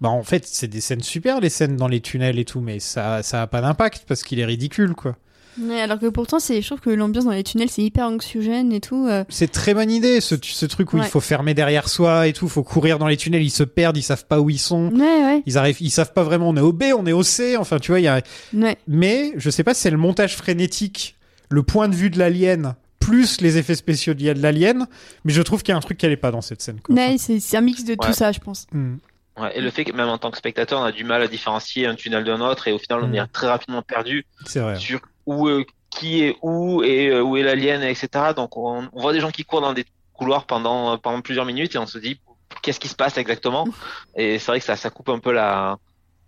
Bah 0.00 0.08
en 0.10 0.22
fait, 0.22 0.46
c'est 0.46 0.68
des 0.68 0.80
scènes 0.80 1.02
super, 1.02 1.40
les 1.40 1.48
scènes 1.48 1.76
dans 1.76 1.88
les 1.88 2.00
tunnels 2.00 2.38
et 2.38 2.44
tout, 2.44 2.60
mais 2.60 2.80
ça, 2.80 3.22
ça 3.22 3.42
a 3.42 3.46
pas 3.46 3.60
d'impact 3.62 4.04
parce 4.06 4.22
qu'il 4.22 4.38
est 4.40 4.44
ridicule, 4.44 4.94
quoi. 4.94 5.16
Ouais, 5.58 5.80
alors 5.80 5.98
que 5.98 6.04
pourtant 6.08 6.38
c'est, 6.38 6.60
je 6.60 6.66
trouve 6.66 6.80
que 6.80 6.90
l'ambiance 6.90 7.24
dans 7.24 7.30
les 7.30 7.42
tunnels 7.42 7.70
c'est 7.70 7.80
hyper 7.82 8.06
anxiogène 8.08 8.74
et 8.74 8.80
tout. 8.82 9.06
euh. 9.08 9.24
C'est 9.30 9.50
très 9.50 9.72
bonne 9.72 9.90
idée, 9.90 10.20
ce, 10.20 10.34
ce 10.42 10.66
truc 10.66 10.92
où 10.92 10.98
Ouais. 10.98 11.04
il 11.06 11.08
faut 11.08 11.20
fermer 11.20 11.54
derrière 11.54 11.88
soi 11.88 12.26
et 12.26 12.34
tout, 12.34 12.46
faut 12.46 12.62
courir 12.62 12.98
dans 12.98 13.06
les 13.06 13.16
tunnels, 13.16 13.42
ils 13.42 13.48
se 13.48 13.62
perdent, 13.62 13.96
ils 13.96 14.02
savent 14.02 14.26
pas 14.26 14.38
où 14.38 14.50
ils 14.50 14.58
sont. 14.58 14.90
Ouais, 14.92 14.98
ouais. 15.24 15.42
Ils 15.46 15.56
arrivent, 15.56 15.78
ils 15.80 15.90
savent 15.90 16.12
pas 16.12 16.24
vraiment, 16.24 16.50
on 16.50 16.56
est 16.58 16.60
au 16.60 16.74
B, 16.74 16.84
on 16.94 17.06
est 17.06 17.12
au 17.12 17.22
C, 17.22 17.56
enfin 17.56 17.78
tu 17.78 17.90
vois, 17.90 18.00
il 18.00 18.04
y 18.04 18.08
a... 18.08 18.20
Ouais. 18.52 18.76
Mais 18.86 19.32
je 19.38 19.48
sais 19.48 19.64
pas 19.64 19.72
si 19.72 19.80
c'est 19.80 19.90
le 19.90 19.96
montage 19.96 20.36
frénétique, 20.36 21.16
le 21.48 21.62
point 21.62 21.88
de 21.88 21.94
vue 21.94 22.10
de 22.10 22.18
l'alien, 22.18 22.74
plus 23.00 23.40
les 23.40 23.56
effets 23.56 23.76
spéciaux 23.76 24.12
de 24.12 24.30
de 24.34 24.42
l'alien, 24.42 24.86
mais 25.24 25.32
je 25.32 25.40
trouve 25.40 25.62
qu'il 25.62 25.72
y 25.72 25.74
a 25.74 25.78
un 25.78 25.80
truc 25.80 25.96
qui 25.96 26.04
allait 26.04 26.18
pas 26.18 26.32
dans 26.32 26.42
cette 26.42 26.60
scène. 26.60 26.80
Quoi. 26.82 26.94
Ouais, 26.94 27.16
c'est, 27.18 27.40
c'est 27.40 27.56
un 27.56 27.62
mix 27.62 27.82
de 27.84 27.94
tout 27.94 28.08
Ouais. 28.08 28.12
ça, 28.12 28.30
je 28.30 28.40
pense. 28.40 28.66
Hmm. 28.72 28.96
Ouais, 29.38 29.56
et 29.56 29.60
le 29.60 29.70
fait 29.70 29.84
que 29.84 29.92
même 29.92 30.08
en 30.08 30.16
tant 30.18 30.30
que 30.30 30.38
spectateur 30.38 30.80
on 30.80 30.84
a 30.84 30.92
du 30.92 31.04
mal 31.04 31.20
à 31.22 31.28
différencier 31.28 31.86
un 31.86 31.94
tunnel 31.94 32.24
d'un 32.24 32.40
autre 32.40 32.68
et 32.68 32.72
au 32.72 32.78
final 32.78 33.02
on 33.04 33.08
Mm. 33.08 33.14
est 33.16 33.26
très 33.32 33.46
rapidement 33.48 33.82
perdu 33.82 34.24
vrai. 34.54 34.76
sur 34.78 35.00
où 35.26 35.46
euh, 35.48 35.62
qui 35.90 36.22
est 36.24 36.36
où 36.42 36.82
et 36.82 37.08
euh, 37.08 37.20
où 37.22 37.36
est 37.36 37.42
l'alien 37.42 37.82
etc. 37.82 38.08
Donc 38.34 38.56
on, 38.56 38.88
on 38.92 39.00
voit 39.02 39.12
des 39.12 39.20
gens 39.20 39.30
qui 39.30 39.44
courent 39.44 39.60
dans 39.60 39.74
des 39.74 39.84
couloirs 40.14 40.46
pendant 40.46 40.96
pendant 40.98 41.20
plusieurs 41.20 41.44
minutes 41.44 41.74
et 41.74 41.78
on 41.78 41.86
se 41.86 41.98
dit 41.98 42.18
qu'est-ce 42.62 42.80
qui 42.80 42.88
se 42.88 42.94
passe 42.96 43.18
exactement 43.18 43.66
et 44.16 44.38
c'est 44.38 44.46
vrai 44.52 44.58
que 44.60 44.64
ça 44.64 44.74
ça 44.76 44.88
coupe 44.88 45.10
un 45.10 45.18
peu 45.18 45.32
la 45.32 45.76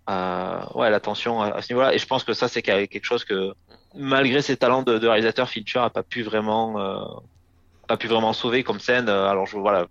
euh, 0.09 0.59
ouais 0.75 0.89
la 0.91 0.99
tension 0.99 1.41
à, 1.41 1.47
à 1.47 1.61
ce 1.63 1.73
niveau-là 1.73 1.93
et 1.95 1.97
je 1.97 2.05
pense 2.05 2.23
que 2.23 2.33
ça 2.33 2.47
c'est 2.47 2.61
quelque 2.61 3.03
chose 3.03 3.23
que 3.25 3.53
malgré 3.95 4.41
ses 4.43 4.55
talents 4.55 4.83
de, 4.83 4.99
de 4.99 5.07
réalisateur 5.07 5.49
Fincher 5.49 5.79
a 5.79 5.89
pas 5.89 6.03
pu 6.03 6.21
vraiment 6.21 6.79
euh, 6.79 6.99
pas 7.87 7.97
pu 7.97 8.07
vraiment 8.07 8.33
sauver 8.33 8.63
comme 8.63 8.79
scène 8.79 9.09
Euh, 9.09 9.27
alors 9.27 9.47
je 9.47 9.57
voilà 9.57 9.87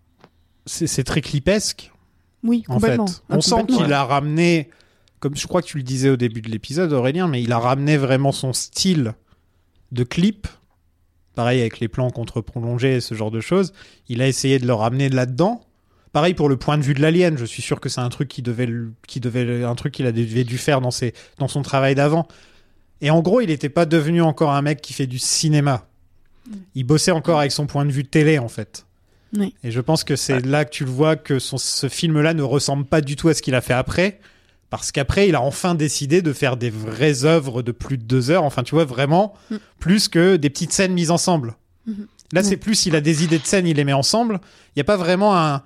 c'est 0.67 1.03
très 1.05 1.21
clipesque. 1.23 1.91
Oui, 2.45 2.65
en 2.69 2.79
fait. 2.79 2.99
Ah, 2.99 3.37
On 3.37 3.41
sent 3.41 3.67
qu'il 3.67 3.93
a 3.93 4.05
ramené 4.05 4.71
comme 5.21 5.37
je 5.37 5.47
crois 5.47 5.63
que 5.63 5.67
tu 5.67 5.79
le 5.79 5.83
disais 5.83 6.11
au 6.11 6.17
début 6.17 6.41
de 6.43 6.51
l'épisode, 6.51 6.93
Aurélien, 6.93 7.29
mais 7.29 7.43
il 7.43 7.53
a 7.53 7.59
ramené 7.59 7.97
vraiment 7.97 8.33
son 8.33 8.53
style 8.53 9.15
de 9.93 10.05
clip. 10.05 10.47
Pareil 11.35 11.61
avec 11.61 11.81
les 11.81 11.89
plans 11.89 12.11
contre-prolongés 12.11 12.97
et 12.97 13.01
ce 13.01 13.15
genre 13.15 13.31
de 13.31 13.41
choses. 13.41 13.73
Il 14.09 14.23
a 14.23 14.29
essayé 14.29 14.59
de 14.59 14.67
le 14.67 14.75
ramener 14.75 15.09
là-dedans. 15.09 15.61
Pareil 16.13 16.35
pour 16.35 16.49
le 16.49 16.57
point 16.57 16.79
de 16.79 16.83
vue 16.83 16.95
de 16.95 17.03
l'alien. 17.03 17.37
Je 17.37 17.45
suis 17.45 17.63
sûr 17.63 17.81
que 17.81 17.89
c'est 17.89 18.01
un 18.01 18.09
truc 18.09 18.29
qui 18.29 18.43
devait, 18.43 18.69
qui 19.07 19.21
devait, 19.21 19.65
un 19.65 19.75
truc 19.75 19.95
qu'il 19.95 20.07
a 20.07 20.13
devait 20.13 20.45
dû 20.45 20.59
faire 20.59 20.81
dans 20.81 20.91
ses, 20.91 21.15
dans 21.39 21.49
son 21.49 21.63
travail 21.63 21.95
d'avant. 21.95 22.27
Et 23.01 23.11
en 23.11 23.21
gros, 23.21 23.41
il 23.41 23.49
n'était 23.49 23.69
pas 23.69 23.87
devenu 23.87 24.23
encore 24.23 24.51
un 24.53 24.63
mec 24.63 24.81
qui 24.81 24.93
fait 24.93 25.07
du 25.07 25.19
cinéma. 25.19 25.87
Il 26.75 26.85
bossait 26.85 27.11
encore 27.11 27.39
avec 27.39 27.53
son 27.53 27.67
point 27.67 27.85
de 27.85 27.93
vue 27.93 28.05
télé, 28.05 28.39
en 28.39 28.49
fait. 28.49 28.87
Oui. 29.37 29.55
Et 29.65 29.71
je 29.71 29.81
pense 29.81 30.05
que 30.05 30.17
c'est 30.17 30.45
là 30.47 30.65
que 30.65 30.71
tu 30.71 30.85
le 30.85 30.91
vois 30.91 31.17
que 31.17 31.39
son- 31.39 31.59
ce 31.59 31.89
film-là 31.89 32.35
ne 32.35 32.43
ressemble 32.43 32.85
pas 32.87 33.01
du 33.01 33.17
tout 33.17 33.29
à 33.29 33.35
ce 33.35 33.43
qu'il 33.43 33.55
a 33.55 33.61
fait 33.61 33.75
après. 33.75 34.21
Parce 34.71 34.93
qu'après, 34.93 35.29
il 35.29 35.35
a 35.35 35.41
enfin 35.43 35.75
décidé 35.75 36.21
de 36.21 36.33
faire 36.35 36.57
des 36.59 36.69
vraies 36.71 37.25
œuvres 37.25 37.63
de 37.63 37.73
plus 37.73 37.97
de 37.97 38.03
deux 38.03 38.31
heures. 38.31 38.45
Enfin, 38.45 38.63
tu 38.63 38.75
vois, 38.75 38.85
vraiment, 38.85 39.33
Mm. 39.51 39.57
plus 39.79 40.09
que 40.09 40.37
des 40.37 40.51
petites 40.51 40.73
scènes 40.73 40.93
mises 40.93 41.11
ensemble. 41.11 41.57
Mhm. 41.87 42.07
Là, 42.35 42.43
c'est 42.43 42.59
plus, 42.59 42.85
il 42.85 42.95
a 42.95 43.01
des 43.01 43.25
idées 43.25 43.39
de 43.39 43.47
scènes, 43.47 43.67
il 43.67 43.77
les 43.77 43.85
met 43.85 43.95
ensemble. 43.95 44.41
Il 44.69 44.79
n'y 44.79 44.83
a 44.83 44.85
pas 44.85 44.97
vraiment 44.99 45.35
un. 45.39 45.63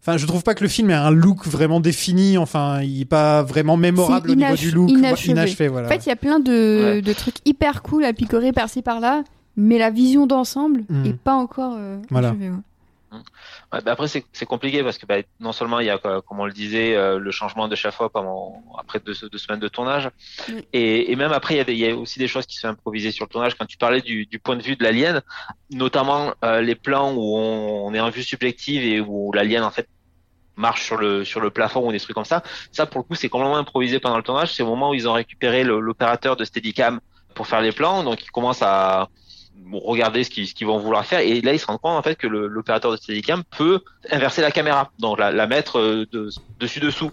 Enfin, 0.00 0.16
je 0.16 0.24
trouve 0.26 0.42
pas 0.42 0.54
que 0.54 0.62
le 0.64 0.68
film 0.70 0.88
ait 0.90 0.94
un 0.94 1.10
look 1.10 1.46
vraiment 1.46 1.80
défini. 1.80 2.38
Enfin, 2.38 2.80
il 2.80 2.98
n'est 3.00 3.04
pas 3.04 3.42
vraiment 3.42 3.76
mémorable 3.76 4.30
au 4.30 4.34
niveau 4.34 4.54
du 4.54 4.70
look. 4.70 4.88
inachevé. 4.88 5.32
Inachevé, 5.32 5.68
voilà. 5.68 5.88
En 5.88 5.90
fait, 5.90 6.06
il 6.06 6.08
y 6.08 6.12
a 6.12 6.16
plein 6.16 6.38
de, 6.40 6.52
Ouais. 6.94 7.02
de 7.02 7.12
trucs 7.12 7.36
hyper 7.44 7.82
cool 7.82 8.04
à 8.04 8.12
picorer 8.14 8.52
par-ci 8.52 8.80
par-là, 8.80 9.24
mais 9.56 9.76
la 9.78 9.90
vision 9.90 10.26
d'ensemble 10.26 10.84
Mm. 10.88 11.04
est 11.06 11.16
pas 11.18 11.34
encore 11.34 11.74
euh, 11.76 11.98
Voilà. 12.10 12.28
achevée, 12.30 12.48
ouais. 12.50 12.56
Bah 13.72 13.80
après, 13.86 14.06
c'est 14.08 14.46
compliqué 14.46 14.82
parce 14.82 14.98
que 14.98 15.06
bah, 15.06 15.16
non 15.40 15.52
seulement 15.52 15.80
il 15.80 15.86
y 15.86 15.90
a, 15.90 15.98
comme 15.98 16.40
on 16.40 16.46
le 16.46 16.52
disait, 16.52 16.94
euh, 16.96 17.18
le 17.18 17.30
changement 17.30 17.68
de 17.68 17.74
chaque 17.74 17.94
fois 17.94 18.10
pendant, 18.10 18.62
après 18.78 19.00
deux, 19.00 19.14
deux 19.30 19.38
semaines 19.38 19.60
de 19.60 19.68
tournage. 19.68 20.08
Oui. 20.48 20.66
Et, 20.72 21.10
et 21.12 21.16
même 21.16 21.32
après, 21.32 21.54
il 21.54 21.56
y, 21.58 21.60
a 21.60 21.64
des- 21.64 21.72
il 21.74 21.78
y 21.78 21.90
a 21.90 21.96
aussi 21.96 22.18
des 22.18 22.28
choses 22.28 22.46
qui 22.46 22.56
sont 22.56 22.68
improvisées 22.68 23.10
sur 23.10 23.24
le 23.24 23.30
tournage. 23.30 23.54
Quand 23.56 23.66
tu 23.66 23.76
parlais 23.76 24.00
du, 24.00 24.26
du 24.26 24.38
point 24.38 24.56
de 24.56 24.62
vue 24.62 24.76
de 24.76 24.84
l'alien, 24.84 25.22
notamment 25.70 26.32
euh, 26.44 26.60
les 26.60 26.74
plans 26.74 27.12
où 27.12 27.36
on, 27.36 27.86
on 27.86 27.94
est 27.94 28.00
en 28.00 28.10
vue 28.10 28.22
subjective 28.22 28.82
et 28.84 29.00
où 29.00 29.32
l'alien, 29.32 29.62
en 29.64 29.70
fait, 29.70 29.88
marche 30.56 30.84
sur 30.84 30.96
le, 30.96 31.24
sur 31.24 31.40
le 31.40 31.50
plafond 31.50 31.86
ou 31.86 31.92
des 31.92 32.00
trucs 32.00 32.14
comme 32.14 32.24
ça. 32.24 32.42
Ça, 32.72 32.86
pour 32.86 33.00
le 33.00 33.04
coup, 33.04 33.14
c'est 33.14 33.28
complètement 33.28 33.58
improvisé 33.58 34.00
pendant 34.00 34.16
le 34.16 34.22
tournage. 34.22 34.54
C'est 34.54 34.62
au 34.62 34.68
moment 34.68 34.90
où 34.90 34.94
ils 34.94 35.06
ont 35.08 35.12
récupéré 35.12 35.64
l'opérateur 35.64 36.36
de 36.36 36.44
Steadicam 36.44 37.00
pour 37.34 37.46
faire 37.46 37.60
les 37.60 37.72
plans. 37.72 38.02
Donc, 38.04 38.24
ils 38.24 38.30
commencent 38.30 38.62
à 38.62 39.08
regarder 39.72 40.24
ce 40.24 40.30
qu'ils 40.30 40.66
vont 40.66 40.78
vouloir 40.78 41.04
faire. 41.04 41.20
Et 41.20 41.40
là, 41.40 41.52
ils 41.52 41.58
se 41.58 41.66
rendent 41.66 41.80
compte 41.80 41.98
en 41.98 42.02
fait 42.02 42.16
que 42.16 42.26
l'opérateur 42.26 42.92
de 42.92 42.96
Steadicam 42.96 43.42
peut 43.44 43.80
inverser 44.10 44.40
la 44.42 44.50
caméra, 44.50 44.90
donc 44.98 45.18
la, 45.18 45.32
la 45.32 45.46
mettre 45.46 45.78
euh, 45.78 46.06
de, 46.12 46.30
dessus 46.60 46.80
dessous. 46.80 47.10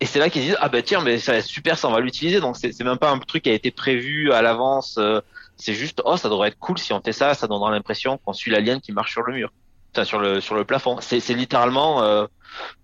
Et 0.00 0.06
c'est 0.06 0.18
là 0.18 0.30
qu'ils 0.30 0.42
disent 0.42 0.56
ah 0.60 0.68
bah 0.68 0.82
tiens 0.82 1.00
mais 1.02 1.18
ça 1.18 1.32
va 1.32 1.38
être 1.38 1.44
super, 1.44 1.78
ça 1.78 1.88
on 1.88 1.92
va 1.92 2.00
l'utiliser. 2.00 2.40
Donc 2.40 2.56
c'est 2.56 2.78
même 2.82 2.98
pas 2.98 3.10
un 3.10 3.18
truc 3.18 3.44
qui 3.44 3.50
a 3.50 3.54
été 3.54 3.70
prévu 3.70 4.32
à 4.32 4.42
l'avance. 4.42 4.96
euh, 4.98 5.20
c'est 5.56 5.74
juste 5.74 6.02
oh 6.04 6.16
ça 6.16 6.28
devrait 6.28 6.48
être 6.48 6.58
cool 6.58 6.78
si 6.78 6.92
on 6.92 7.00
fait 7.00 7.12
ça, 7.12 7.34
ça 7.34 7.46
donnera 7.46 7.70
l'impression 7.70 8.18
qu'on 8.18 8.32
suit 8.34 8.50
l'alien 8.50 8.80
qui 8.80 8.92
marche 8.92 9.12
sur 9.12 9.22
le 9.22 9.32
mur, 9.32 9.52
enfin 9.94 10.04
sur 10.04 10.18
le 10.18 10.40
sur 10.40 10.54
le 10.54 10.64
plafond. 10.64 10.98
C'est 11.00 11.20
c'est 11.20 11.34
littéralement 11.34 12.02
euh, 12.02 12.26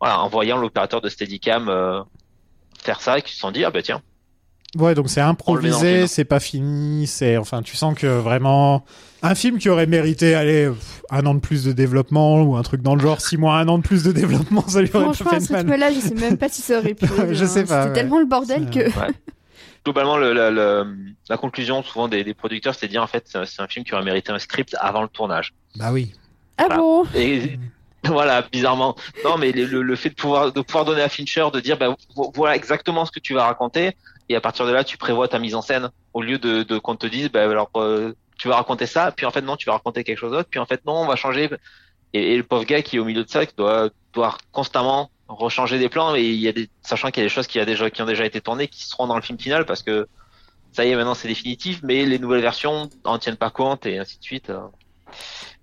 voilà 0.01 0.20
en 0.20 0.28
voyant 0.28 0.56
l'opérateur 0.56 1.01
de 1.01 1.09
Steadicam 1.09 1.68
euh, 1.68 2.02
faire 2.82 3.01
ça 3.01 3.20
qu'ils 3.20 3.34
se 3.34 3.40
sont 3.40 3.51
dit 3.51 3.64
ah 3.64 3.70
bah 3.70 3.82
tiens 3.82 4.02
Ouais, 4.78 4.94
donc 4.94 5.10
c'est 5.10 5.20
improvisé, 5.20 5.94
film. 5.96 6.06
c'est 6.06 6.24
pas 6.24 6.40
fini, 6.40 7.06
c'est 7.06 7.36
enfin 7.36 7.60
tu 7.62 7.76
sens 7.76 7.94
que 7.94 8.06
vraiment 8.06 8.84
un 9.22 9.34
film 9.34 9.58
qui 9.58 9.68
aurait 9.68 9.86
mérité 9.86 10.34
allez 10.34 10.68
pff, 10.68 11.02
un 11.10 11.26
an 11.26 11.34
de 11.34 11.40
plus 11.40 11.64
de 11.64 11.72
développement 11.72 12.42
ou 12.42 12.56
un 12.56 12.62
truc 12.62 12.80
dans 12.80 12.94
le 12.94 13.00
genre 13.02 13.20
six 13.20 13.36
mois 13.36 13.56
un 13.58 13.68
an 13.68 13.76
de 13.78 13.82
plus 13.82 14.02
de 14.02 14.12
développement 14.12 14.66
ça 14.66 14.80
lui 14.80 14.88
aurait 14.94 15.04
Franchement, 15.04 15.30
à 15.32 15.40
ce 15.40 15.52
rythme-là, 15.54 15.92
je 15.92 16.00
sais 16.00 16.14
même 16.14 16.38
pas 16.38 16.48
si 16.48 16.62
ça 16.62 16.78
aurait 16.78 16.94
pu. 16.94 17.04
arriver, 17.04 17.34
Je 17.34 17.44
sais 17.44 17.60
hein. 17.60 17.64
pas, 17.66 17.82
C'était 17.82 17.88
ouais. 17.88 17.92
tellement 17.92 18.18
le 18.18 18.24
bordel 18.26 18.70
que. 18.70 18.80
Ouais. 18.86 19.12
Globalement, 19.84 20.16
le, 20.16 20.32
la, 20.32 20.50
le- 20.50 20.96
la 21.28 21.36
conclusion 21.36 21.82
souvent 21.82 22.06
des, 22.08 22.22
des 22.24 22.34
producteurs, 22.34 22.74
c'est 22.74 22.86
de 22.86 22.92
dire 22.92 23.02
en 23.02 23.06
fait, 23.08 23.24
c'est 23.44 23.60
un 23.60 23.66
film 23.66 23.84
qui 23.84 23.92
aurait 23.94 24.04
mérité 24.04 24.30
un 24.32 24.38
script 24.38 24.76
avant 24.80 25.02
le 25.02 25.08
tournage. 25.08 25.52
Bah 25.76 25.90
oui. 25.92 26.12
Ah 26.56 26.64
Voilà. 26.66 26.76
bon? 26.76 27.04
Et 27.16 27.58
voilà, 28.04 28.42
bizarrement. 28.50 28.94
Non, 29.24 29.36
mais 29.38 29.50
le, 29.52 29.96
fait 29.96 30.10
de 30.10 30.14
pouvoir 30.14 30.52
de 30.52 30.60
pouvoir 30.60 30.84
donner 30.84 31.02
à 31.02 31.08
Fincher 31.08 31.46
de 31.52 31.58
dire, 31.60 31.76
bah, 31.78 31.94
vo- 32.14 32.32
voilà 32.34 32.54
exactement 32.54 33.04
ce 33.04 33.10
que 33.10 33.18
tu 33.20 33.34
vas 33.34 33.44
raconter, 33.44 33.96
et 34.28 34.36
à 34.36 34.40
partir 34.40 34.66
de 34.66 34.72
là, 34.72 34.84
tu 34.84 34.96
prévois 34.96 35.28
ta 35.28 35.38
mise 35.38 35.54
en 35.54 35.62
scène 35.62 35.90
au 36.12 36.22
lieu 36.22 36.38
de, 36.38 36.78
qu'on 36.78 36.96
te 36.96 37.06
dise, 37.06 37.30
bah, 37.30 37.42
alors 37.42 37.70
euh, 37.76 38.12
tu 38.38 38.48
vas 38.48 38.56
raconter 38.56 38.86
ça, 38.86 39.12
puis 39.12 39.26
en 39.26 39.30
fait 39.30 39.42
non, 39.42 39.56
tu 39.56 39.66
vas 39.66 39.72
raconter 39.72 40.04
quelque 40.04 40.18
chose 40.18 40.32
d'autre, 40.32 40.48
puis 40.50 40.60
en 40.60 40.66
fait 40.66 40.84
non, 40.86 40.94
on 40.94 41.06
va 41.06 41.16
changer. 41.16 41.50
Et, 42.12 42.36
le 42.36 42.42
pauvre 42.42 42.64
gars 42.64 42.82
qui 42.82 42.96
est 42.96 42.98
au 42.98 43.04
milieu 43.04 43.24
de 43.24 43.30
ça, 43.30 43.46
qui 43.46 43.54
doit 43.56 43.90
doit 44.12 44.36
constamment 44.52 45.10
rechanger 45.28 45.78
des 45.78 45.88
plans, 45.88 46.14
et 46.14 46.22
il 46.22 46.40
y 46.40 46.48
a 46.48 46.52
des, 46.52 46.68
sachant 46.82 47.10
qu'il 47.10 47.22
y 47.22 47.24
a 47.24 47.26
des 47.26 47.34
choses 47.34 47.46
qui 47.46 47.58
a 47.58 47.64
déjà 47.64 47.90
qui 47.90 48.02
ont 48.02 48.06
déjà 48.06 48.26
été 48.26 48.40
tournées, 48.40 48.68
qui 48.68 48.84
seront 48.84 49.06
dans 49.06 49.16
le 49.16 49.22
film 49.22 49.38
final 49.38 49.64
parce 49.64 49.82
que 49.82 50.06
ça 50.72 50.84
y 50.84 50.90
est, 50.90 50.96
maintenant 50.96 51.14
c'est 51.14 51.28
définitif, 51.28 51.80
mais 51.82 52.04
les 52.04 52.18
nouvelles 52.18 52.42
versions 52.42 52.88
en 53.04 53.18
tiennent 53.18 53.36
pas 53.36 53.50
compte 53.50 53.86
et 53.86 53.98
ainsi 53.98 54.18
de 54.18 54.24
suite. 54.24 54.50
euh. 54.50 54.60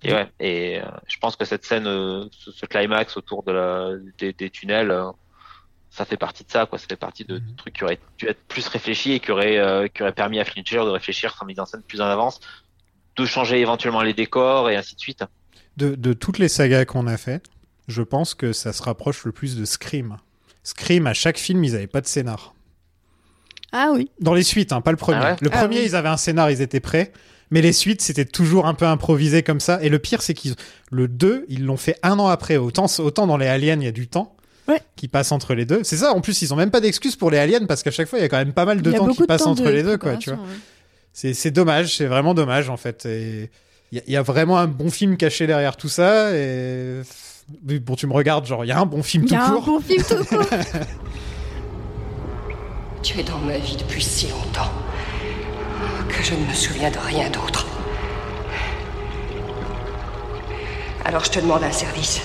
Et 0.03 0.13
ouais, 0.13 0.31
et 0.39 0.79
euh, 0.79 0.85
je 1.07 1.17
pense 1.17 1.35
que 1.35 1.43
cette 1.43 1.65
scène, 1.65 1.87
euh, 1.87 2.25
ce, 2.31 2.51
ce 2.51 2.65
climax 2.65 3.17
autour 3.17 3.43
des, 3.43 4.49
tunnels, 4.49 4.91
euh, 4.91 5.11
ça 5.91 6.05
fait 6.05 6.17
partie 6.17 6.43
de 6.43 6.51
ça, 6.51 6.65
quoi. 6.65 6.77
Ça 6.77 6.85
fait 6.87 6.95
partie 6.95 7.25
de, 7.25 7.37
de 7.39 7.55
trucs 7.57 7.73
qui 7.75 7.83
auraient 7.83 7.99
dû 8.17 8.27
être 8.27 8.41
plus 8.47 8.67
réfléchis 8.67 9.13
et 9.13 9.19
qui 9.19 9.31
auraient, 9.31 9.57
euh, 9.57 9.87
qui 9.87 10.01
auraient 10.03 10.13
permis 10.13 10.39
à 10.39 10.45
Fincher 10.45 10.77
de 10.77 10.89
réfléchir 10.89 11.35
sa 11.37 11.45
mise 11.45 11.59
en 11.59 11.65
scène 11.65 11.81
plus 11.81 12.01
en 12.01 12.05
avance, 12.05 12.39
de 13.15 13.25
changer 13.25 13.59
éventuellement 13.59 14.01
les 14.01 14.13
décors 14.13 14.69
et 14.69 14.75
ainsi 14.75 14.95
de 14.95 14.99
suite. 14.99 15.23
De, 15.77 15.95
de 15.95 16.13
toutes 16.13 16.37
les 16.37 16.47
sagas 16.49 16.85
qu'on 16.85 17.07
a 17.07 17.17
fait, 17.17 17.43
je 17.87 18.01
pense 18.01 18.33
que 18.33 18.53
ça 18.53 18.71
se 18.73 18.83
rapproche 18.83 19.25
le 19.25 19.31
plus 19.31 19.55
de 19.55 19.65
Scream. 19.65 20.17
Scream, 20.63 21.07
à 21.07 21.13
chaque 21.13 21.37
film, 21.39 21.63
ils 21.63 21.75
avaient 21.75 21.87
pas 21.87 22.01
de 22.01 22.07
scénar. 22.07 22.53
Ah 23.71 23.91
oui. 23.93 24.09
Dans 24.19 24.33
les 24.33 24.43
suites, 24.43 24.71
hein, 24.73 24.81
pas 24.81 24.91
le 24.91 24.97
premier. 24.97 25.19
Ah 25.21 25.31
ouais 25.31 25.37
le 25.41 25.49
Ah 25.53 25.59
premier, 25.59 25.77
oui. 25.79 25.85
ils 25.85 25.95
avaient 25.95 26.09
un 26.09 26.17
scénar, 26.17 26.49
ils 26.51 26.61
étaient 26.61 26.79
prêts. 26.79 27.11
Mais 27.51 27.61
les 27.61 27.73
suites, 27.73 28.01
c'était 28.01 28.25
toujours 28.25 28.67
un 28.67 28.75
peu 28.75 28.85
improvisé 28.85 29.41
comme 29.41 29.59
ça. 29.59 29.81
Et 29.81 29.89
le 29.89 29.97
pire, 29.99 30.21
c'est 30.21 30.33
qu'ils, 30.35 30.55
le 30.91 31.07
2, 31.07 31.45
ils 31.49 31.65
l'ont 31.65 31.77
fait 31.77 31.97
un 32.03 32.19
an 32.19 32.27
après. 32.27 32.57
Autant, 32.57 32.85
autant 32.99 33.25
dans 33.25 33.37
les 33.37 33.47
aliens, 33.47 33.77
il 33.79 33.83
y 33.83 33.87
a 33.87 33.91
du 33.91 34.07
temps. 34.07 34.35
Ouais. 34.69 34.81
Qui 34.95 35.07
passe 35.07 35.31
entre 35.31 35.53
les 35.55 35.65
deux. 35.65 35.81
C'est 35.83 35.97
ça, 35.97 36.13
en 36.13 36.21
plus, 36.21 36.41
ils 36.41 36.53
ont 36.53 36.57
même 36.57 36.71
pas 36.71 36.79
d'excuses 36.81 37.15
pour 37.15 37.31
les 37.31 37.37
aliens 37.39 37.65
parce 37.67 37.83
qu'à 37.83 37.91
chaque 37.91 38.07
fois, 38.07 38.19
il 38.19 38.21
y 38.21 38.25
a 38.25 38.29
quand 38.29 38.37
même 38.37 38.53
pas 38.53 38.65
mal 38.65 38.81
de 38.81 38.91
temps 38.91 39.07
qui 39.07 39.21
de 39.21 39.25
passe 39.25 39.43
temps 39.43 39.51
entre 39.51 39.63
de 39.63 39.69
les 39.69 39.83
deux, 39.83 39.97
quoi, 39.97 40.15
tu 40.17 40.29
vois. 40.29 40.39
ouais. 40.39 40.45
C'est, 41.11 41.33
c'est 41.33 41.51
dommage, 41.51 41.97
c'est 41.97 42.05
vraiment 42.05 42.33
dommage, 42.33 42.69
en 42.69 42.77
fait. 42.77 43.05
Et 43.05 43.49
il 43.91 44.01
y, 44.07 44.11
y 44.13 44.15
a 44.15 44.21
vraiment 44.21 44.57
un 44.59 44.67
bon 44.67 44.89
film 44.91 45.17
caché 45.17 45.47
derrière 45.47 45.75
tout 45.75 45.89
ça. 45.89 46.31
Et 46.35 47.01
bon, 47.49 47.95
tu 47.95 48.05
me 48.07 48.13
regardes, 48.13 48.45
genre, 48.45 48.63
il 48.63 48.67
y 48.67 48.71
a 48.71 48.79
un 48.79 48.85
bon 48.85 49.01
film 49.03 49.23
Il 49.25 49.31
y 49.31 49.35
tout 49.35 49.41
a 49.41 49.45
un 49.45 49.51
court. 49.51 49.65
bon 49.65 49.79
film 49.81 50.03
tout 50.03 50.23
court. 50.25 50.45
Tu 53.01 53.17
es 53.19 53.23
dans 53.23 53.37
ma 53.39 53.57
vie 53.57 53.77
depuis 53.77 54.03
si 54.03 54.27
longtemps 54.27 54.71
que 56.09 56.21
je 56.21 56.33
ne 56.35 56.45
me 56.45 56.53
souviens 56.53 56.91
de 56.91 56.97
rien 56.97 57.29
d'autre. 57.29 57.65
Alors 61.05 61.23
je 61.23 61.31
te 61.31 61.39
demande 61.39 61.63
un 61.63 61.71
service. 61.71 62.21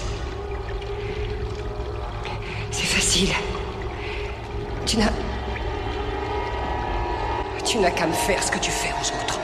C'est 2.76 2.86
facile. 2.86 3.28
Tu 4.84 4.96
n'as. 4.96 5.12
Tu 7.64 7.78
n'as 7.78 7.92
qu'à 7.92 8.08
me 8.08 8.12
faire 8.12 8.42
ce 8.42 8.50
que 8.50 8.58
tu 8.58 8.72
fais 8.72 8.90
aux 9.00 9.22
autres. 9.22 9.38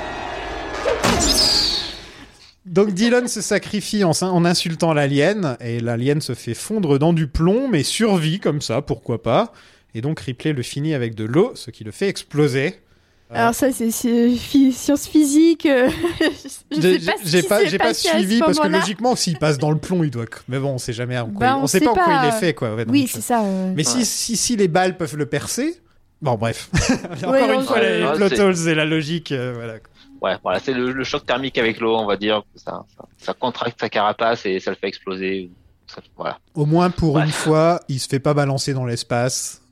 Donc 2.67 2.91
Dylan 2.91 3.29
se 3.29 3.41
sacrifie 3.41 4.03
en, 4.03 4.11
en 4.11 4.45
insultant 4.45 4.93
l'alien, 4.93 5.57
et 5.61 5.79
l'alien 5.79 6.21
se 6.21 6.35
fait 6.35 6.55
fondre 6.55 6.99
dans 6.99 7.13
du 7.13 7.29
plomb, 7.29 7.69
mais 7.69 7.85
survit 7.85 8.41
comme 8.41 8.61
ça, 8.61 8.83
pourquoi 8.83 9.23
pas. 9.23 9.53
Et 9.95 10.01
donc 10.01 10.19
Ripley 10.19 10.53
le 10.53 10.63
finit 10.65 10.95
avec 10.95 11.15
de 11.15 11.25
l'eau, 11.25 11.53
ce 11.55 11.71
qui 11.71 11.85
le 11.85 11.93
fait 11.93 12.09
exploser. 12.09 12.81
Alors 13.33 13.55
ça, 13.55 13.71
c'est 13.73 13.91
c'est 13.93 14.31
phy- 14.35 14.73
science 14.73 15.07
physique. 15.07 15.67
euh, 15.67 15.89
je 16.73 16.81
J'ai 16.81 16.99
sais 17.01 17.07
pas 17.07 17.13
j'ai 17.25 17.43
pas, 17.43 17.49
pas 17.79 17.85
passé 17.89 18.09
à 18.09 18.13
ce 18.13 18.19
suivi 18.19 18.41
parce 18.41 18.59
que 18.59 18.67
logiquement, 18.69 19.15
s'il 19.17 19.39
passe 19.39 19.59
dans 19.59 19.71
le 19.71 19.79
plomb, 19.79 20.03
il 20.03 20.11
doit. 20.11 20.25
Mais 20.49 20.59
bon, 20.59 20.71
on 20.75 20.79
sait 20.79 20.93
jamais 20.93 21.17
en 21.19 21.29
quoi. 21.31 21.39
Bah, 21.39 21.53
il- 21.57 21.61
on 21.61 21.63
on 21.63 21.67
sait 21.69 21.79
sait 21.79 21.85
pas 21.85 21.93
en 21.93 21.95
quoi 21.95 22.05
il 22.23 22.27
est 22.27 22.33
euh, 22.33 22.33
fait, 22.33 22.55
quoi. 22.55 22.75
ouais, 22.75 22.85
Oui, 22.89 23.07
c'est 23.09 23.21
ça. 23.21 23.43
euh. 23.45 23.73
Mais 23.77 23.85
si, 23.85 24.05
si, 24.05 24.37
si 24.37 24.57
les 24.57 24.69
balles 24.69 24.97
peuvent 24.97 25.17
le 25.17 25.27
percer. 25.27 25.81
Bon, 26.21 26.35
bref. 26.35 26.69
Encore 27.17 27.31
Ouais, 27.33 27.55
une 27.55 27.63
fois, 27.63 27.81
les 27.81 28.03
Ah, 28.03 28.13
plot 28.13 28.29
c'est- 28.29 28.41
holes 28.41 28.69
et 28.69 28.75
la 28.75 28.85
logique. 28.85 29.33
euh, 29.33 29.53
voilà. 29.55 29.75
Ouais, 30.21 30.37
voilà, 30.43 30.61
c'est 30.61 30.75
le, 30.75 30.93
le 30.93 31.05
choc 31.05 31.25
thermique 31.25 31.57
avec 31.57 31.81
l'eau, 31.81 31.97
on 31.97 32.05
va 32.07 32.17
dire. 32.19 32.43
Ça, 32.57 32.85
ça, 32.97 33.05
ça 33.17 33.33
contracte 33.33 33.81
sa 33.81 33.89
carapace 33.89 34.45
et 34.45 34.61
ça 34.61 34.71
le 34.71 34.77
fait 34.77 34.89
exploser. 34.89 35.51
Ça- 35.87 36.03
voilà. 36.17 36.39
Au 36.55 36.67
moins, 36.67 36.91
pour 36.91 37.15
Ouais. 37.15 37.23
une 37.25 37.31
fois, 37.31 37.81
il 37.89 37.99
se 38.01 38.07
fait 38.09 38.19
pas 38.21 38.35
balancer 38.35 38.75
dans 38.75 38.85
l'espace. 38.85 39.63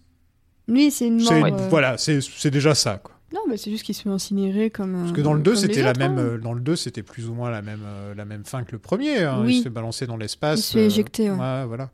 Lui, 0.66 0.90
c'est 0.90 1.08
une 1.08 1.22
mort. 1.22 1.32
Euh, 1.32 1.68
Voilà, 1.68 1.98
c'est 1.98 2.20
c'est 2.22 2.50
déjà 2.50 2.74
ça, 2.74 2.98
quoi. 3.02 3.14
Non, 3.34 3.40
mais 3.48 3.56
c'est 3.58 3.70
juste 3.70 3.84
qu'il 3.84 3.94
se 3.94 4.02
fait 4.02 4.08
incinérer 4.08 4.70
comme. 4.70 5.00
Parce 5.02 5.12
que 5.12 5.20
dans 5.20 5.34
le 5.34 5.40
2, 5.42 5.54
c'était 5.54 5.82
la 5.82 5.92
même. 5.94 6.18
euh, 6.18 6.38
Dans 6.38 6.54
le 6.54 6.60
2, 6.60 6.76
c'était 6.76 7.02
plus 7.02 7.28
ou 7.28 7.34
moins 7.34 7.50
la 7.50 7.60
même, 7.60 7.82
euh, 7.84 8.14
la 8.14 8.24
même 8.24 8.44
fin 8.44 8.64
que 8.64 8.72
le 8.72 8.78
premier. 8.78 9.22
hein. 9.24 9.42
Oui. 9.44 9.56
Il 9.56 9.58
se 9.58 9.62
fait 9.64 9.68
balancer 9.70 10.06
dans 10.06 10.16
l'espace. 10.16 10.60
Il 10.60 10.62
se 10.62 10.72
fait 10.74 10.86
éjecter, 10.86 11.30
ouais. 11.30 11.64
voilà. 11.66 11.90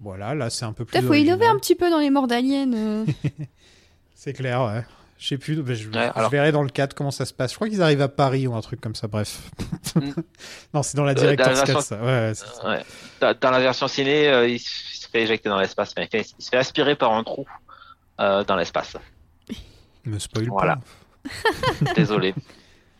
Voilà, 0.00 0.34
là, 0.34 0.50
c'est 0.50 0.64
un 0.64 0.72
peu 0.72 0.84
plus. 0.84 0.92
Peut-être 0.92 1.06
faut 1.06 1.14
innover 1.14 1.46
un 1.46 1.56
petit 1.58 1.74
peu 1.74 1.90
dans 1.90 1.98
les 1.98 2.10
morts 2.10 2.26
d'aliens. 2.28 2.72
euh. 2.72 3.04
C'est 4.14 4.32
clair, 4.32 4.62
ouais. 4.64 4.84
Je 5.18 5.28
sais 5.28 5.38
plus, 5.38 5.54
je, 5.54 5.60
Ouais, 5.62 5.74
je 5.74 5.98
alors- 5.98 6.30
verrai 6.30 6.52
dans 6.52 6.62
le 6.62 6.68
4 6.68 6.94
comment 6.94 7.10
ça 7.10 7.24
se 7.24 7.32
passe. 7.32 7.50
Je 7.52 7.56
crois 7.56 7.68
qu'ils 7.68 7.80
arrivent 7.82 8.02
à 8.02 8.08
Paris 8.08 8.46
ou 8.46 8.54
un 8.54 8.60
truc 8.60 8.80
comme 8.80 8.94
ça, 8.94 9.06
bref. 9.06 9.50
Mm. 9.96 10.10
non, 10.74 10.82
c'est 10.82 10.96
dans 10.96 11.04
la 11.04 11.12
Euh, 11.12 11.14
Director's 11.14 11.54
dans 11.54 11.60
la 11.60 11.66
Cut, 11.66 11.72
version- 11.72 11.96
ça. 11.96 12.02
Ouais, 12.02 12.06
ouais, 12.28 12.32
c'est 12.34 12.46
ça. 12.46 12.68
Ouais. 12.68 12.82
Dans, 13.20 13.34
dans 13.40 13.50
la 13.50 13.60
version 13.60 13.88
ciné, 13.88 14.28
euh, 14.28 14.46
il, 14.48 14.58
se 14.58 14.66
il 14.66 15.06
fait 15.10 15.22
éjecter 15.22 15.48
dans 15.48 15.58
l'espace, 15.60 15.94
mais 15.96 16.08
il 16.12 16.24
se 16.24 16.48
fait 16.50 16.56
aspirer 16.56 16.96
par 16.96 17.12
un 17.12 17.22
trou 17.24 17.46
euh, 18.20 18.42
dans 18.44 18.56
l'espace. 18.56 18.96
Me 20.06 20.18
spoil 20.18 20.48
Voilà. 20.48 20.78
pas. 21.24 21.94
Désolé. 21.96 22.34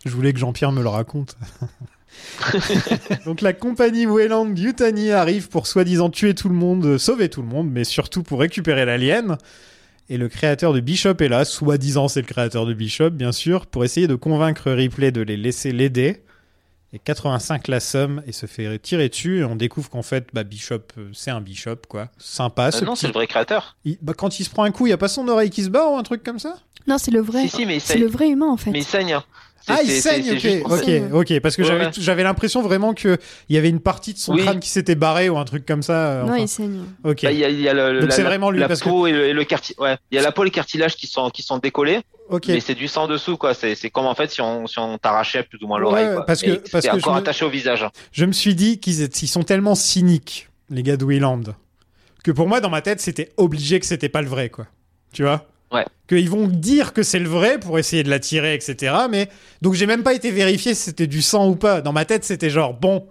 Je 0.04 0.10
voulais 0.10 0.32
que 0.32 0.38
Jean-Pierre 0.38 0.72
me 0.72 0.82
le 0.82 0.88
raconte. 0.88 1.36
Donc 3.26 3.40
la 3.40 3.52
compagnie 3.52 4.06
Weyland 4.06 4.54
Yutani 4.54 5.10
arrive 5.10 5.48
pour 5.48 5.66
soi-disant 5.66 6.10
tuer 6.10 6.34
tout 6.34 6.48
le 6.48 6.54
monde, 6.54 6.98
sauver 6.98 7.28
tout 7.28 7.42
le 7.42 7.48
monde, 7.48 7.70
mais 7.70 7.84
surtout 7.84 8.22
pour 8.22 8.40
récupérer 8.40 8.84
l'alien. 8.84 9.36
Et 10.10 10.18
le 10.18 10.28
créateur 10.28 10.72
de 10.74 10.80
Bishop 10.80 11.14
est 11.20 11.28
là, 11.28 11.44
soi-disant 11.44 12.08
c'est 12.08 12.20
le 12.20 12.26
créateur 12.26 12.66
de 12.66 12.74
Bishop, 12.74 13.10
bien 13.10 13.32
sûr, 13.32 13.66
pour 13.66 13.84
essayer 13.84 14.06
de 14.06 14.14
convaincre 14.14 14.70
Ripley 14.70 15.10
de 15.12 15.22
les 15.22 15.36
laisser 15.36 15.72
l'aider. 15.72 16.22
Et 16.92 17.00
85 17.00 17.66
la 17.66 17.80
somme 17.80 18.22
et 18.24 18.30
se 18.30 18.46
fait 18.46 18.78
tirer 18.78 19.08
dessus. 19.08 19.40
Et 19.40 19.44
on 19.44 19.56
découvre 19.56 19.90
qu'en 19.90 20.02
fait, 20.02 20.28
bah, 20.32 20.44
Bishop, 20.44 20.82
euh, 20.98 21.08
c'est 21.12 21.32
un 21.32 21.40
Bishop, 21.40 21.76
quoi. 21.88 22.08
Sympa. 22.18 22.68
Euh, 22.68 22.70
ce 22.70 22.84
non, 22.84 22.92
petit- 22.92 23.00
c'est 23.00 23.06
le 23.08 23.12
vrai 23.14 23.26
créateur. 23.26 23.76
Il- 23.84 23.98
bah, 24.00 24.12
quand 24.16 24.38
il 24.38 24.44
se 24.44 24.50
prend 24.50 24.62
un 24.62 24.70
coup, 24.70 24.86
il 24.86 24.90
y 24.90 24.92
a 24.92 24.96
pas 24.98 25.08
son 25.08 25.26
oreille 25.26 25.50
qui 25.50 25.64
se 25.64 25.70
bat 25.70 25.88
ou 25.88 25.96
un 25.96 26.04
truc 26.04 26.22
comme 26.22 26.38
ça? 26.38 26.54
Non, 26.86 26.98
c'est 26.98 27.10
le 27.10 27.20
vrai. 27.20 27.42
Si, 27.42 27.48
si, 27.56 27.66
mais 27.66 27.76
il 27.76 27.80
c'est 27.80 27.98
le 27.98 28.06
vrai 28.06 28.28
humain 28.28 28.48
en 28.50 28.56
fait. 28.56 28.70
Mais 28.70 28.80
il 28.80 28.84
saigne. 28.84 29.12
hein. 29.14 29.24
Ah, 29.66 29.78
il 29.82 29.90
saigne, 29.92 30.30
ok, 30.32 30.38
juste 30.38 30.62
ok, 30.66 30.90
ok, 31.14 31.40
parce 31.40 31.56
que 31.56 31.62
Ouais, 31.62 31.90
j'avais 31.98 32.22
l'impression 32.22 32.60
vraiment 32.60 32.92
qu'il 32.92 33.16
y 33.48 33.56
avait 33.56 33.70
une 33.70 33.80
partie 33.80 34.12
de 34.12 34.18
son 34.18 34.34
Oui. 34.34 34.42
crâne 34.42 34.60
qui 34.60 34.68
s'était 34.68 34.94
barrée 34.94 35.30
ou 35.30 35.38
un 35.38 35.44
truc 35.46 35.64
comme 35.64 35.82
ça. 35.82 35.94
euh, 36.08 36.22
Non, 36.24 36.32
enfin. 36.32 36.36
il 36.38 36.48
saigne. 36.48 36.80
Ok. 37.02 37.22
Bah, 37.22 37.32
Il 37.32 37.38
y 37.38 37.44
a, 37.46 37.48
il 37.48 37.60
y 37.62 37.66
a 37.66 37.72
le, 37.72 38.00
Donc 38.00 38.10
la, 38.10 38.14
c'est 38.14 38.22
vraiment 38.24 38.50
lui, 38.50 38.60
la 38.60 38.68
parce 38.68 38.80
que- 38.80 38.90
peau 38.90 39.06
et 39.06 39.12
le, 39.12 39.24
et 39.26 39.32
le 39.32 39.42
carti- 39.44 39.74
ouais. 39.78 39.96
Il 40.10 40.16
y 40.16 40.18
a 40.18 40.22
la 40.22 40.32
peau 40.32 40.42
et 40.42 40.46
le 40.46 40.50
cartilage 40.50 40.96
qui 40.96 41.06
sont 41.06 41.30
qui 41.30 41.42
sont 41.42 41.56
décollés. 41.56 42.00
Ok. 42.28 42.48
Mais 42.48 42.60
c'est 42.60 42.74
du 42.74 42.88
sang 42.88 43.06
dessous 43.08 43.38
quoi. 43.38 43.54
C'est 43.54 43.74
comme 43.88 44.04
en 44.04 44.14
fait 44.14 44.30
si 44.30 44.42
on 44.42 44.66
si 44.66 44.78
on 44.78 44.98
t'arrachait 44.98 45.44
plus 45.44 45.58
ou 45.62 45.66
moins 45.66 45.78
l'oreille. 45.78 46.08
Ouais, 46.08 46.24
parce 46.26 46.42
Et 46.42 46.46
que- 46.58 46.70
parce 46.70 46.84
c'est 46.84 46.90
que 46.90 46.96
encore 46.96 47.14
je 47.14 47.18
me- 47.20 47.22
attaché 47.22 47.46
au 47.46 47.50
visage. 47.50 47.86
Je 48.12 48.26
me 48.26 48.32
suis 48.32 48.54
dit 48.54 48.80
qu'ils 48.80 49.00
ils 49.00 49.28
sont 49.28 49.44
tellement 49.44 49.74
cyniques, 49.74 50.50
les 50.68 50.82
gars 50.82 50.98
de 50.98 51.04
Wayland, 51.06 51.40
que 52.22 52.30
pour 52.32 52.48
moi, 52.48 52.60
dans 52.60 52.68
ma 52.70 52.82
tête, 52.82 53.00
c'était 53.00 53.30
obligé 53.38 53.80
que 53.80 53.86
c'était 53.86 54.10
pas 54.10 54.20
le 54.20 54.28
vrai, 54.28 54.50
quoi. 54.50 54.66
Tu 55.14 55.22
vois? 55.22 55.46
Qu'ils 56.08 56.28
vont 56.28 56.48
dire 56.48 56.92
que 56.92 57.02
c'est 57.02 57.18
le 57.18 57.28
vrai 57.28 57.58
pour 57.58 57.78
essayer 57.78 58.02
de 58.02 58.10
l'attirer, 58.10 58.54
etc. 58.54 58.94
Mais 59.10 59.28
donc 59.62 59.72
j'ai 59.74 59.86
même 59.86 60.02
pas 60.02 60.12
été 60.12 60.30
vérifié 60.30 60.74
si 60.74 60.82
c'était 60.82 61.06
du 61.06 61.22
sang 61.22 61.48
ou 61.48 61.56
pas. 61.56 61.80
Dans 61.80 61.92
ma 61.92 62.04
tête, 62.04 62.24
c'était 62.24 62.50
genre 62.50 62.74
bon, 62.74 63.06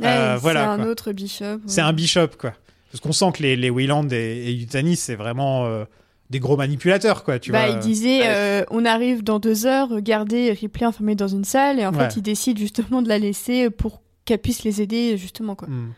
Ouais, 0.00 0.06
euh, 0.06 0.34
c'est 0.34 0.40
voilà. 0.40 0.72
un 0.72 0.76
quoi. 0.78 0.86
autre 0.86 1.12
bishop. 1.12 1.60
C'est 1.66 1.80
un 1.80 1.92
bishop, 1.92 2.28
quoi. 2.38 2.52
Parce 2.90 3.00
qu'on 3.00 3.12
sent 3.12 3.32
que 3.34 3.42
les, 3.42 3.56
les 3.56 3.70
Wayland 3.70 4.08
et, 4.10 4.16
et 4.46 4.52
Yutani, 4.52 4.96
c'est 4.96 5.14
vraiment 5.14 5.66
euh, 5.66 5.84
des 6.30 6.40
gros 6.40 6.56
manipulateurs, 6.56 7.24
quoi. 7.24 7.38
Tu 7.38 7.52
bah, 7.52 7.66
vois 7.66 7.76
il 7.76 7.80
disait, 7.80 8.22
euh, 8.24 8.64
on 8.70 8.84
arrive 8.84 9.22
dans 9.22 9.38
deux 9.38 9.66
heures, 9.66 9.88
regardez 9.88 10.52
Ripley 10.52 10.86
enfermée 10.86 11.14
dans 11.14 11.28
une 11.28 11.44
salle, 11.44 11.78
et 11.78 11.86
en 11.86 11.92
fait, 11.92 12.16
il 12.16 12.22
décide 12.22 12.58
justement 12.58 13.02
de 13.02 13.08
la 13.08 13.18
laisser 13.18 13.70
pour 13.70 14.02
qu'elle 14.24 14.38
puisse 14.40 14.64
les 14.64 14.80
aider, 14.82 15.16
justement, 15.16 15.54
quoi. 15.54 15.68
Hmm. 15.68 15.92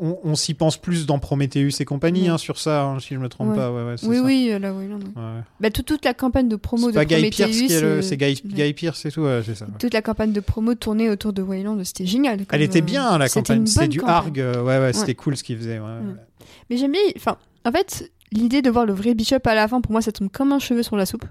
On 0.00 0.34
s'y 0.34 0.54
pense 0.54 0.76
plus 0.76 1.06
dans 1.06 1.18
Prometheus 1.18 1.80
et 1.80 1.84
compagnie, 1.84 2.28
hein, 2.28 2.38
sur 2.38 2.58
ça, 2.58 2.82
hein, 2.84 3.00
si 3.00 3.14
je 3.14 3.18
me 3.18 3.28
trompe 3.28 3.50
Ouais. 3.50 3.56
pas. 3.56 3.72
Ouais, 3.72 3.84
ouais, 3.84 3.94
c'est 3.96 4.06
oui, 4.06 4.16
ça. 4.16 4.22
oui, 4.22 4.48
là. 4.58 4.72
Bah, 5.60 5.70
tout- 5.70 5.82
toute 5.82 6.04
la 6.04 6.14
campagne 6.14 6.48
de 6.48 6.56
promo 6.56 6.88
de 6.90 6.94
pas 6.94 7.04
Prometheus. 7.04 7.46
Le... 7.80 7.84
euh, 7.86 8.02
C'est 8.02 8.16
Guy, 8.16 8.72
Pierce 8.74 9.04
et 9.06 9.10
tout, 9.10 9.26
c'est 9.44 9.54
ça. 9.54 9.66
Toute 9.78 9.94
la 9.94 10.02
campagne 10.02 10.32
de 10.32 10.40
promo 10.40 10.74
tournée 10.74 11.08
autour 11.10 11.32
de 11.32 11.42
Wayland, 11.42 11.82
c'était 11.84 12.06
génial. 12.06 12.40
Elle 12.50 12.62
était 12.62 12.80
euh, 12.80 12.84
bien, 12.84 13.18
la 13.18 13.28
campagne. 13.28 13.66
C'était 13.66 13.88
du 13.88 14.00
campagne. 14.00 14.14
Arg. 14.16 14.40
euh, 14.40 14.62
Ouais, 14.62 14.78
ouais, 14.78 14.92
c'était 14.92 15.14
cool 15.14 15.36
ce 15.36 15.42
qu'il 15.42 15.56
faisait. 15.56 15.80
Mais 16.68 16.76
j'aime 16.76 16.92
bien, 16.92 17.00
enfin, 17.16 17.36
en 17.64 17.72
fait, 17.72 18.10
l'idée 18.32 18.62
de 18.62 18.70
voir 18.70 18.86
le 18.86 18.92
vrai 18.92 19.14
Bishop 19.14 19.36
à 19.44 19.54
la 19.54 19.66
fin, 19.68 19.80
pour 19.80 19.92
moi, 19.92 20.02
ça 20.02 20.12
tombe 20.12 20.30
comme 20.30 20.52
un 20.52 20.58
cheveu 20.58 20.82
sur 20.82 20.96
la 20.96 21.06
soupe. 21.06 21.24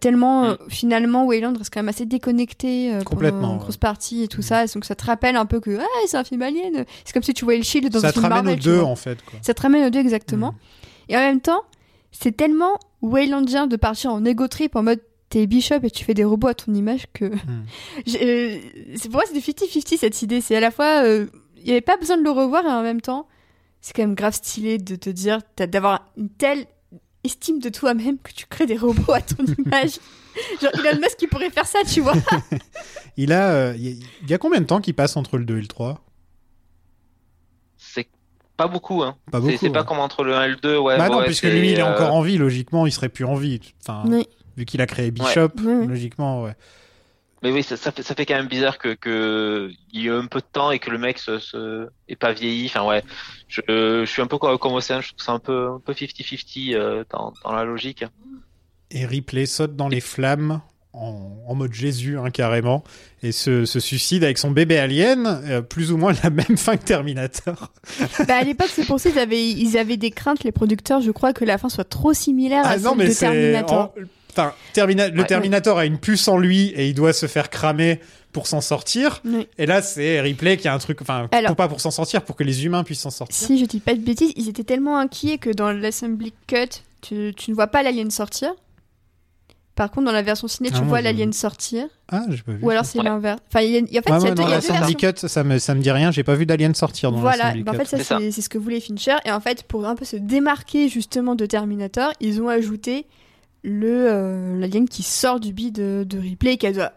Tellement, 0.00 0.44
euh, 0.44 0.54
finalement, 0.68 1.24
Wayland 1.24 1.54
reste 1.56 1.72
quand 1.72 1.80
même 1.80 1.88
assez 1.88 2.04
déconnecté 2.06 2.92
euh, 2.94 3.02
Complètement, 3.02 3.40
pendant 3.40 3.52
une 3.54 3.58
grosse 3.60 3.78
partie 3.78 4.22
et 4.22 4.28
tout 4.28 4.42
ça. 4.42 4.66
Donc 4.66 4.84
ça 4.84 4.94
te 4.94 5.04
rappelle 5.04 5.36
un 5.36 5.46
peu 5.46 5.58
que 5.58 5.78
ah, 5.80 5.84
c'est 6.06 6.16
un 6.18 6.24
film 6.24 6.42
alien. 6.42 6.84
C'est 7.04 7.12
comme 7.12 7.22
si 7.22 7.32
tu 7.34 7.44
voyais 7.44 7.58
le 7.58 7.64
Shield 7.64 7.90
dans 7.90 8.00
Ça 8.00 8.08
un 8.08 8.10
te 8.12 8.20
film 8.20 8.24
ramène 8.32 8.44
Marvel. 8.44 8.58
aux 8.58 8.62
tu 8.62 8.68
deux, 8.68 8.76
vois. 8.80 8.88
en 8.88 8.96
fait, 8.96 9.22
quoi. 9.24 9.38
Ça 9.42 9.54
te 9.54 9.62
ramène 9.62 9.86
aux 9.86 9.90
deux 9.90 10.00
exactement. 10.00 10.54
Et 11.08 11.16
en 11.16 11.20
même 11.20 11.40
temps, 11.40 11.62
c'est 12.12 12.36
tellement 12.36 12.78
Waylandien 13.02 13.66
de 13.66 13.76
partir 13.76 14.12
en 14.12 14.24
ego 14.24 14.46
trip 14.48 14.76
en 14.76 14.82
mode 14.82 15.00
t'es 15.30 15.46
Bishop 15.46 15.78
et 15.84 15.90
tu 15.90 16.04
fais 16.04 16.12
des 16.14 16.24
robots 16.24 16.48
à 16.48 16.54
ton 16.54 16.74
image 16.74 17.06
que. 17.14 17.30
J'ai- 18.06 18.60
euh, 18.92 18.96
pour 19.04 19.12
moi, 19.12 19.22
c'est 19.26 19.32
du 19.34 19.40
50-50 19.40 19.96
cette 19.96 20.22
idée. 20.22 20.40
C'est 20.40 20.56
à 20.56 20.60
la 20.60 20.70
fois. 20.70 21.02
euh, 21.04 21.26
Il 21.56 21.64
n'y 21.64 21.70
avait 21.72 21.80
pas 21.80 21.96
besoin 21.96 22.16
de 22.18 22.22
le 22.22 22.30
revoir 22.30 22.64
et 22.64 22.68
en 22.70 22.82
même 22.82 23.00
temps, 23.00 23.26
c'est 23.80 23.94
quand 23.94 24.02
même 24.02 24.14
grave 24.14 24.34
stylé 24.34 24.76
de 24.78 24.94
te 24.96 25.08
dire 25.10 25.38
d'avoir 25.56 26.06
une 26.16 26.28
telle 26.28 26.66
estime 27.24 27.58
de 27.60 27.68
toi-même 27.68 28.18
que 28.18 28.32
tu 28.32 28.46
crées 28.46 28.66
des 28.66 28.76
robots 28.76 29.12
à 29.12 29.20
ton 29.20 29.44
image. 29.66 29.98
Genre 30.62 30.70
Elon 30.86 31.00
Musk 31.00 31.16
qui 31.18 31.26
pourrait 31.26 31.50
faire 31.50 31.66
ça, 31.66 31.80
tu 31.86 32.00
vois. 32.00 32.14
Il 33.16 33.32
a, 33.32 33.50
euh, 33.50 33.74
il 33.76 33.82
y 33.84 33.88
a- 33.88 34.06
il 34.22 34.30
y 34.30 34.34
a 34.34 34.38
combien 34.38 34.60
de 34.60 34.66
temps 34.66 34.80
qu'il 34.80 34.94
passe 34.94 35.16
entre 35.16 35.36
le 35.36 35.44
2 35.44 35.58
et 35.58 35.60
le 35.60 35.66
3 35.66 36.00
C'est 37.76 38.08
pas 38.56 38.68
beaucoup 38.68 39.02
hein. 39.02 39.16
Pas 39.30 39.38
C'est- 39.38 39.46
beaucoup, 39.46 39.56
C'est 39.60 39.70
pas 39.70 39.80
ouais. 39.80 39.86
comme 39.86 39.98
entre 39.98 40.22
le 40.24 40.34
1 40.36 40.44
et 40.44 40.48
le 40.50 40.56
2 40.56 40.78
ouais. 40.78 40.96
Bah 40.98 41.08
non, 41.08 41.18
ouais, 41.18 41.24
puisque 41.26 41.44
lui, 41.44 41.72
il 41.72 41.78
est 41.78 41.82
euh, 41.82 41.92
encore 41.92 42.14
en 42.14 42.20
vie. 42.22 42.38
Logiquement, 42.38 42.86
il 42.86 42.92
serait 42.92 43.08
plus 43.08 43.24
en 43.24 43.34
vie. 43.34 43.60
Enfin, 43.82 44.04
Oui. 44.06 44.26
vu 44.56 44.64
qu'il 44.64 44.80
a 44.80 44.86
créé 44.86 45.10
Bishop, 45.10 45.50
Ouais. 45.58 45.64
Ouais. 45.64 45.86
logiquement, 45.86 46.42
ouais. 46.44 46.54
Mais 47.42 47.50
oui, 47.50 47.62
ça, 47.62 47.76
ça 47.76 47.90
fait, 47.90 48.02
ça 48.02 48.14
fait 48.14 48.26
quand 48.26 48.34
même 48.34 48.48
bizarre 48.48 48.76
que, 48.78 48.92
que 48.94 49.70
il 49.92 50.02
y 50.02 50.06
ait 50.08 50.10
un 50.10 50.26
peu 50.26 50.40
de 50.40 50.46
temps 50.52 50.70
et 50.70 50.78
que 50.78 50.90
le 50.90 50.98
mec 50.98 51.18
se, 51.18 51.38
se 51.38 51.88
ait 52.08 52.16
pas 52.16 52.32
vieilli. 52.32 52.66
Enfin 52.66 52.84
ouais, 52.84 53.02
je, 53.48 53.60
je 53.66 54.04
suis 54.04 54.20
un 54.20 54.26
peu 54.26 54.36
comme, 54.38 54.58
comme 54.58 54.74
Océane, 54.74 55.00
je 55.02 55.08
trouve 55.08 55.24
ça 55.24 55.32
un 55.32 55.38
peu 55.38 55.68
un 55.68 55.80
peu 55.80 55.92
50-50 55.92 56.74
euh, 56.74 57.04
dans, 57.10 57.32
dans 57.44 57.52
la 57.52 57.64
logique. 57.64 58.04
Et 58.90 59.06
Ripley 59.06 59.46
saute 59.46 59.74
dans 59.76 59.88
les 59.88 60.00
flammes 60.00 60.60
en, 60.92 61.38
en 61.46 61.54
mode 61.54 61.72
Jésus, 61.72 62.18
hein, 62.18 62.30
carrément, 62.30 62.82
et 63.22 63.30
se, 63.32 63.64
se 63.64 63.78
suicide 63.78 64.24
avec 64.24 64.36
son 64.38 64.50
bébé 64.50 64.76
alien, 64.78 65.24
euh, 65.46 65.62
plus 65.62 65.92
ou 65.92 65.96
moins 65.96 66.12
la 66.24 66.30
même 66.30 66.56
fin 66.58 66.76
que 66.76 66.84
Terminator. 66.84 67.72
bah 68.26 68.36
à 68.38 68.42
l'époque, 68.42 68.70
c'est 68.72 68.84
pour 68.84 68.98
ça 68.98 69.08
qu'ils 69.10 69.18
avaient, 69.20 69.48
ils 69.48 69.78
avaient 69.78 69.96
des 69.96 70.10
craintes, 70.10 70.42
les 70.42 70.50
producteurs, 70.52 71.00
je 71.00 71.12
crois, 71.12 71.32
que 71.32 71.44
la 71.44 71.58
fin 71.58 71.68
soit 71.68 71.84
trop 71.88 72.12
similaire 72.12 72.66
à 72.66 72.70
Ah 72.70 72.78
non, 72.78 72.90
celle 72.90 72.98
mais 72.98 73.06
de 73.08 73.12
c'est. 73.12 73.26
Terminator. 73.26 73.78
en- 73.78 73.94
Enfin, 74.30 74.52
Termina- 74.72 75.08
le 75.10 75.20
Ouais, 75.20 75.26
Terminator 75.26 75.78
a 75.78 75.86
une 75.86 75.98
puce 75.98 76.26
en 76.28 76.38
lui 76.38 76.68
et 76.68 76.88
il 76.88 76.94
doit 76.94 77.12
se 77.12 77.26
faire 77.26 77.50
cramer 77.50 78.00
pour 78.32 78.46
s'en 78.46 78.60
sortir. 78.60 79.20
Oui. 79.24 79.48
Et 79.58 79.66
là, 79.66 79.82
c'est 79.82 80.20
Ripley 80.20 80.56
qui 80.56 80.68
a 80.68 80.74
un 80.74 80.78
truc. 80.78 81.02
Enfin, 81.02 81.28
pour 81.46 81.56
pas 81.56 81.68
pour 81.68 81.80
s'en 81.80 81.90
sortir, 81.90 82.22
pour 82.22 82.36
que 82.36 82.44
les 82.44 82.64
humains 82.64 82.84
puissent 82.84 83.00
s'en 83.00 83.10
sortir. 83.10 83.36
Si 83.46 83.58
je 83.58 83.64
dis 83.64 83.80
pas 83.80 83.94
de 83.94 84.00
bêtises, 84.00 84.32
ils 84.36 84.48
étaient 84.48 84.64
tellement 84.64 84.98
inquiets 84.98 85.38
que 85.38 85.50
dans 85.50 85.72
l'assembly 85.72 86.32
cut, 86.46 86.68
tu, 87.00 87.32
tu 87.36 87.50
ne 87.50 87.54
vois 87.56 87.66
pas 87.66 87.82
l'alien 87.82 88.10
sortir. 88.10 88.52
Par 89.76 89.90
contre, 89.90 90.06
dans 90.06 90.12
la 90.12 90.20
version 90.22 90.46
ciné, 90.46 90.68
Ah, 90.72 90.76
tu 90.76 90.80
moi, 90.82 90.88
vois 90.88 91.00
l'alien 91.00 91.32
sortir. 91.32 91.86
Ah, 92.10 92.24
j'ai 92.28 92.42
pas 92.42 92.52
vu. 92.52 92.58
Ou 92.62 92.68
alors 92.70 92.84
c'est 92.84 93.02
l'inverse. 93.02 93.40
Enfin, 93.48 93.62
il 93.64 93.70
y 93.70 93.76
a, 93.76 93.78
il 93.78 93.90
y 93.92 93.96
a- 93.96 94.00
en 94.00 94.02
fait, 94.02 94.10
Ouais, 94.12 94.18
il 94.18 94.22
y 94.22 94.26
a 94.26 94.28
ouais, 94.30 94.34
deux- 94.34 94.42
y 94.42 94.76
a 94.76 94.86
deux. 94.86 94.94
Cut, 95.20 95.26
ça 95.28 95.42
me, 95.42 95.58
ça 95.58 95.74
me 95.74 95.80
dit 95.80 95.90
rien. 95.90 96.10
J'ai 96.10 96.22
pas 96.24 96.34
vu 96.34 96.44
d'Alien 96.44 96.74
sortir 96.74 97.10
dans 97.12 97.18
Voilà, 97.18 97.50
Sandy 97.52 97.62
bah 97.62 97.72
en 97.72 97.74
fait, 97.76 97.84
ça, 97.86 97.96
c'est 98.02 98.30
c'est 98.30 98.42
ce 98.42 98.48
que 98.50 98.58
voulait 98.58 98.80
Fincher. 98.80 99.16
Et 99.24 99.30
en 99.32 99.40
fait, 99.40 99.62
pour 99.62 99.86
un 99.86 99.94
peu 99.94 100.04
se 100.04 100.16
démarquer 100.16 100.88
justement 100.90 101.34
de 101.34 101.46
Terminator, 101.46 102.12
ils 102.20 102.42
ont 102.42 102.48
ajouté 102.48 103.06
le 103.62 104.06
euh, 104.08 104.58
l'alien 104.58 104.88
qui 104.88 105.02
sort 105.02 105.40
du 105.40 105.52
bide 105.52 105.74
de, 105.74 106.04
de 106.08 106.18
Ripley 106.18 106.54
et 106.54 106.56
qu'elle 106.56 106.74
doit 106.74 106.92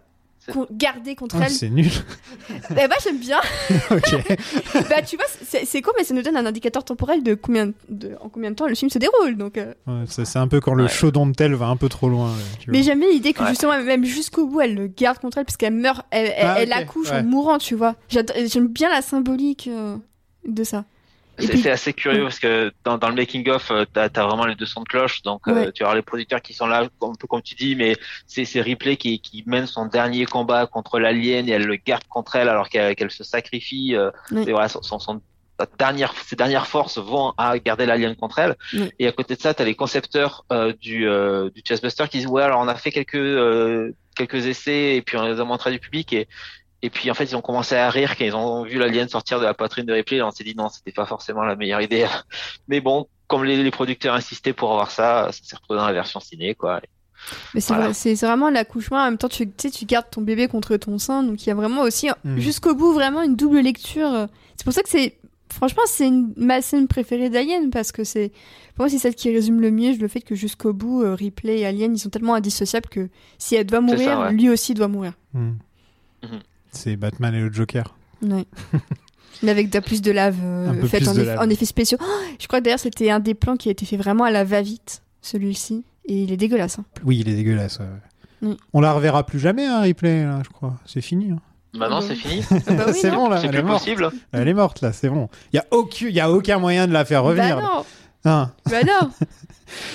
con- 0.52 0.68
garder 0.72 1.16
contre 1.16 1.36
Ah, 1.40 1.46
elle. 1.46 1.52
c'est 1.52 1.70
nul. 1.70 1.90
bah, 2.70 2.88
moi, 2.88 2.96
j'aime 3.04 3.18
bien. 3.20 3.40
ok. 3.92 4.38
bah, 4.90 5.02
tu 5.02 5.16
vois, 5.18 5.26
c'est 5.46 5.66
c'est 5.66 5.82
con, 5.82 5.92
mais 5.98 6.04
ça 6.04 6.14
nous 6.14 6.22
donne 6.22 6.38
un 6.38 6.46
indicateur 6.46 6.84
temporel 6.84 7.22
de 7.24 7.34
combien 7.34 7.72
de, 7.90 8.12
en 8.22 8.30
combien 8.30 8.52
de 8.52 8.56
temps 8.56 8.68
le 8.68 8.76
film 8.76 8.90
se 8.90 8.98
déroule. 9.00 9.36
Donc, 9.38 9.58
euh, 9.58 9.74
Ouais, 9.88 10.04
c'est 10.08 10.26
c'est 10.26 10.40
un 10.40 10.48
peu 10.48 10.60
quand 10.62 10.74
le 10.74 10.88
chaudon 10.88 11.28
de 11.28 11.34
tel 11.34 11.54
va 11.54 11.68
un 11.68 11.78
peu 11.78 11.90
trop 11.90 12.08
loin. 12.10 12.28
là, 12.30 12.44
tu 12.60 12.70
vois. 12.70 12.78
Mais 12.78 12.84
j'aime 12.84 13.00
bien 13.00 13.10
l'idée 13.10 13.34
que 13.34 13.42
Ouais. 13.44 13.50
justement, 13.50 13.82
même 13.82 14.06
jusqu'au 14.06 14.48
bout, 14.48 14.62
elle 14.62 14.76
le 14.76 14.88
garde 14.88 15.20
contre 15.20 15.38
elle 15.40 15.46
parce 15.46 15.58
qu'elle 15.58 15.74
meurt, 15.74 16.06
elle, 16.12 16.28
elle- 16.36 16.46
Ah, 16.46 16.56
elle 16.62 16.70
ok, 16.70 16.76
accouche 16.78 17.10
ouais. 17.12 17.20
en 17.20 17.24
mourant, 17.24 17.58
tu 17.58 17.76
vois. 17.76 17.96
J'aime 18.10 18.68
bien 18.68 18.90
la 18.90 19.02
symbolique 19.02 19.68
euh, 19.72 19.98
de 20.48 20.64
ça. 20.64 20.86
C'est 21.40 21.72
assez 21.72 21.94
curieux 21.94 22.24
parce 22.24 22.40
que 22.40 22.72
dans, 22.84 22.98
dans 23.00 23.10
le 23.10 23.16
making 23.16 23.50
of, 23.50 23.72
euh, 23.72 23.86
t'as 23.92 24.04
as 24.04 24.26
vraiment 24.26 24.46
les 24.46 24.56
deux 24.56 24.68
sons 24.68 24.82
de 24.82 24.88
cloche, 24.88 25.24
donc 25.24 25.42
euh, 25.48 25.72
tu 25.72 25.84
as 25.84 25.96
les 25.96 26.02
producteurs 26.04 26.42
qui 26.42 26.54
sont 26.54 26.68
là, 26.68 26.84
un 27.02 27.14
peu 27.20 27.28
comme 27.28 27.42
tu 27.42 27.56
dis, 27.56 27.76
mais 27.76 27.96
c'est 28.28 28.62
Ripley 28.62 28.98
qui, 28.98 29.20
qui 29.20 29.44
mène 29.48 29.66
son 29.66 29.88
dernier 29.88 30.26
combat 30.26 30.68
contre 30.68 31.00
l'alien 31.00 31.50
et 31.50 31.52
elle 31.54 31.66
le 31.66 31.76
garde 31.76 32.04
contre 32.08 32.36
elle 32.36 32.50
alors 32.50 32.70
qu'elle 32.70 32.96
qu'elle 32.96 33.10
se 33.12 33.24
sacrifie. 33.24 33.96
euh, 33.96 34.12
Ouais. 34.32 34.44
et 34.48 34.52
voilà, 34.52 34.70
son, 34.70 34.82
son, 34.84 35.00
son- 35.00 35.22
sa 35.60 35.68
dernière, 35.78 36.14
ses 36.26 36.36
dernières 36.36 36.66
forces 36.68 36.98
vont 36.98 37.34
à 37.38 37.58
garder 37.60 37.86
l'alien 37.86 38.16
contre 38.16 38.40
elle. 38.40 38.56
Et 39.00 39.08
à 39.08 39.12
côté 39.12 39.36
de 39.36 39.42
ça, 39.42 39.54
t'as 39.54 39.64
les 39.64 39.76
concepteurs 39.76 40.46
euh, 40.52 40.74
du, 40.74 41.08
euh, 41.08 41.50
du 41.52 41.62
Chessbuster 41.68 42.06
qui 42.10 42.18
disent 42.18 42.28
ouais 42.28 42.42
alors 42.44 42.60
on 42.60 42.68
a 42.68 42.76
fait 42.76 42.92
quelques 42.92 43.16
euh, 43.16 43.92
quelques 44.16 44.46
essais 44.48 44.96
et 44.96 45.02
puis 45.04 45.16
on 45.18 45.24
les 45.32 45.40
a 45.40 45.44
montrés 45.44 45.72
du 45.72 45.80
public 45.80 46.12
et 46.14 46.28
et 46.84 46.90
puis 46.92 47.10
en 47.10 47.16
fait 47.16 47.24
ils 47.26 47.36
ont 47.36 47.42
commencé 47.42 47.74
à 47.76 47.90
rire 47.90 48.16
quand 48.16 48.26
ils 48.26 48.36
ont 48.36 48.64
vu 48.64 48.78
l'alien 48.78 49.08
sortir 49.10 49.40
de 49.40 49.46
la 49.46 49.56
poitrine 49.56 49.86
de 49.88 49.94
Ripley. 49.94 50.18
Et 50.18 50.22
on 50.22 50.30
s'est 50.32 50.44
dit 50.44 50.54
non 50.56 50.70
c'était 50.70 50.92
pas 50.92 51.08
forcément 51.08 51.44
la 51.44 51.56
meilleure 51.56 51.82
idée. 51.82 52.06
Mais 52.68 52.80
bon 52.82 53.08
comme 53.28 53.44
les, 53.46 53.64
les 53.64 53.72
producteurs 53.72 54.14
insistaient 54.14 54.54
pour 54.54 54.72
avoir 54.72 54.92
ça, 54.92 55.30
ça 55.32 55.40
s'est 55.44 55.56
retrouvé 55.56 55.80
dans 55.80 55.88
la 55.88 55.94
version 55.94 56.20
ciné 56.20 56.54
quoi. 56.54 56.80
Mais 57.54 57.62
c'est 57.62 57.74
Voilà. 57.74 57.90
vrai- 57.92 58.14
vraiment 58.16 58.50
l'accouchement. 58.50 58.98
En 58.98 59.06
même 59.06 59.18
temps, 59.18 59.30
tu 59.30 59.48
tu 59.48 59.54
sais, 59.58 59.72
tu 59.72 59.86
gardes 59.86 60.10
ton 60.12 60.20
bébé 60.22 60.50
contre 60.50 60.76
ton 60.76 60.98
sein. 60.98 61.24
Donc, 61.24 61.42
il 61.42 61.48
y 61.48 61.52
a 61.54 61.56
vraiment 61.56 61.82
aussi, 61.84 62.10
Mm. 62.26 62.38
jusqu'au 62.38 62.76
bout, 62.76 62.92
vraiment 62.92 63.22
une 63.24 63.38
double 63.38 63.60
lecture. 63.62 64.28
C'est 64.58 64.66
pour 64.66 64.74
ça 64.74 64.84
que 64.84 64.90
c'est. 64.90 65.18
Franchement, 65.50 65.84
c'est 65.88 66.12
ma 66.36 66.62
scène 66.62 66.88
préférée 66.90 67.30
d'Alien 67.30 67.70
parce 67.72 67.94
que 67.94 68.04
c'est. 68.04 68.30
Pour 68.76 68.84
moi, 68.84 68.90
c'est 68.90 68.98
celle 69.00 69.16
qui 69.16 69.32
résume 69.34 69.62
le 69.62 69.72
mieux 69.72 69.96
le 69.96 70.08
fait 70.10 70.20
que 70.20 70.36
jusqu'au 70.36 70.74
bout, 70.74 71.02
euh, 71.04 71.16
Ripley 71.16 71.60
et 71.60 71.66
Alien, 71.66 71.96
ils 71.96 72.00
sont 72.00 72.10
tellement 72.10 72.34
indissociables 72.36 72.90
que 72.90 73.08
si 73.38 73.56
elle 73.56 73.68
doit 73.68 73.80
mourir, 73.80 74.10
ça, 74.10 74.20
ouais. 74.24 74.34
lui 74.34 74.50
aussi 74.50 74.74
doit 74.74 74.90
mourir. 74.90 75.14
Hmm. 75.34 75.54
Mhm. 76.24 76.40
C'est 76.74 76.96
Batman 76.96 77.34
et 77.36 77.40
le 77.40 77.52
Joker. 77.52 77.96
Ouais. 78.22 78.46
Mais 79.42 79.52
avec 79.52 79.70
de 79.70 79.80
plus 79.80 80.02
de 80.02 80.12
lave 80.12 80.38
euh, 80.44 80.70
Un 80.70 80.76
peu 80.76 80.88
faite 80.88 81.02
plus 81.02 81.10
en, 81.10 81.14
de 81.14 81.22
eff- 81.22 81.26
lave. 81.26 81.40
en 81.40 81.50
effets 81.50 81.66
spéciaux. 81.66 81.98
Oh, 82.02 82.06
je 82.40 82.48
crois 82.48 82.60
que 82.60 82.66
d'ailleurs 82.66 82.80
c'était 82.80 83.10
un 83.10 83.20
des 83.20 83.34
plans 83.34 83.56
qui 83.58 83.68
a 83.70 83.72
été 83.72 83.86
fait 83.86 83.98
vraiment 83.98 84.24
à 84.24 84.32
la 84.32 84.44
va-vite, 84.44 85.02
celui-ci. 85.22 85.84
Et 86.06 86.24
il 86.24 86.32
est 86.32 86.38
dégueulasse. 86.38 86.80
hein. 86.80 86.86
Oui, 87.06 87.18
il 87.20 87.30
est 87.30 87.36
dégueulasse. 87.36 87.80
ouais. 87.80 88.56
On 88.74 88.82
la 88.82 88.92
reverra 88.94 89.26
plus 89.26 89.40
jamais, 89.40 89.66
hein, 89.66 89.82
replay, 89.82 90.24
là, 90.26 90.42
je 90.44 90.50
crois. 90.50 90.76
C'est 90.86 91.00
fini. 91.02 91.32
hein. 91.32 91.40
Maintenant, 91.74 92.02
c'est 92.02 92.16
fini. 92.16 92.44
bah 92.68 92.86
oui, 92.88 92.94
c'est 92.94 93.10
non. 93.10 93.16
bon, 93.24 93.30
là. 93.30 93.38
C'est 93.38 93.46
Elle 93.48 93.52
plus 93.52 93.60
est 93.60 93.64
morte. 93.64 93.80
possible. 93.84 94.12
Elle 94.34 94.48
est 94.50 94.54
morte, 94.54 94.82
là, 94.82 94.92
c'est 94.94 95.10
bon. 95.10 95.30
Il 95.54 95.56
y 95.56 95.60
a, 95.60 95.66
aucun... 95.72 96.08
y 96.10 96.20
a 96.20 96.30
aucun 96.32 96.60
moyen 96.60 96.86
de 96.88 96.92
la 96.94 97.06
faire 97.06 97.24
revenir. 97.24 97.56
Bah 97.56 97.62
non, 97.64 97.86
Hein. 98.26 98.52
bah 98.70 98.84
non. 98.86 99.10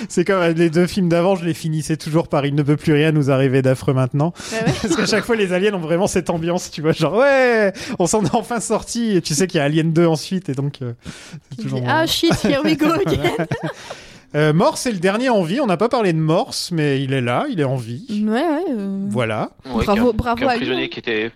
C'est 0.09 0.25
comme 0.25 0.43
les 0.43 0.69
deux 0.69 0.87
films 0.87 1.07
d'avant, 1.07 1.35
je 1.37 1.45
les 1.45 1.53
finissais 1.53 1.95
toujours 1.95 2.27
par 2.27 2.45
Il 2.45 2.53
ne 2.53 2.63
peut 2.63 2.75
plus 2.75 2.91
rien 2.93 3.11
nous 3.13 3.31
arriver 3.31 3.61
d'affreux 3.61 3.93
maintenant. 3.93 4.33
Bah 4.51 4.57
ouais. 4.67 4.73
Parce 4.81 4.95
qu'à 4.95 5.05
chaque 5.05 5.23
fois, 5.23 5.37
les 5.37 5.53
aliens 5.53 5.73
ont 5.73 5.79
vraiment 5.79 6.07
cette 6.07 6.29
ambiance, 6.29 6.69
tu 6.69 6.81
vois, 6.81 6.91
genre 6.91 7.15
ouais, 7.15 7.71
on 7.97 8.05
s'en 8.05 8.23
est 8.25 8.35
enfin 8.35 8.59
sorti. 8.59 9.15
Et 9.15 9.21
tu 9.21 9.33
sais 9.33 9.47
qu'il 9.47 9.57
y 9.59 9.61
a 9.61 9.63
Alien 9.63 9.93
2 9.93 10.05
ensuite, 10.05 10.49
et 10.49 10.53
donc 10.53 10.79
euh, 10.81 10.93
toujours. 11.61 11.81
ah 11.87 12.05
shit, 12.05 12.33
here 12.43 12.61
we 12.63 12.75
go 12.77 12.87
again. 13.05 13.45
Euh, 14.35 14.53
Morse, 14.53 14.81
c'est 14.81 14.91
le 14.91 14.99
dernier 14.99 15.29
en 15.29 15.41
vie. 15.43 15.59
On 15.61 15.65
n'a 15.65 15.77
pas 15.77 15.89
parlé 15.89 16.11
de 16.13 16.19
Morse, 16.19 16.71
mais 16.71 17.01
il 17.01 17.13
est 17.13 17.21
là, 17.21 17.45
il 17.49 17.59
est 17.61 17.63
en 17.63 17.77
vie. 17.77 18.05
ouais, 18.27 18.31
ouais. 18.33 18.63
euh, 18.77 19.05
Voilà. 19.09 19.51
Ouais, 19.65 19.85
Bravo- 19.85 20.11
qu'un- 20.11 20.17
bravo 20.17 20.41
qu'un 20.41 20.47
à 20.49 20.53
lui, 20.57 20.65
prisonnier 20.65 20.89
qui 20.89 20.99
était 20.99 21.31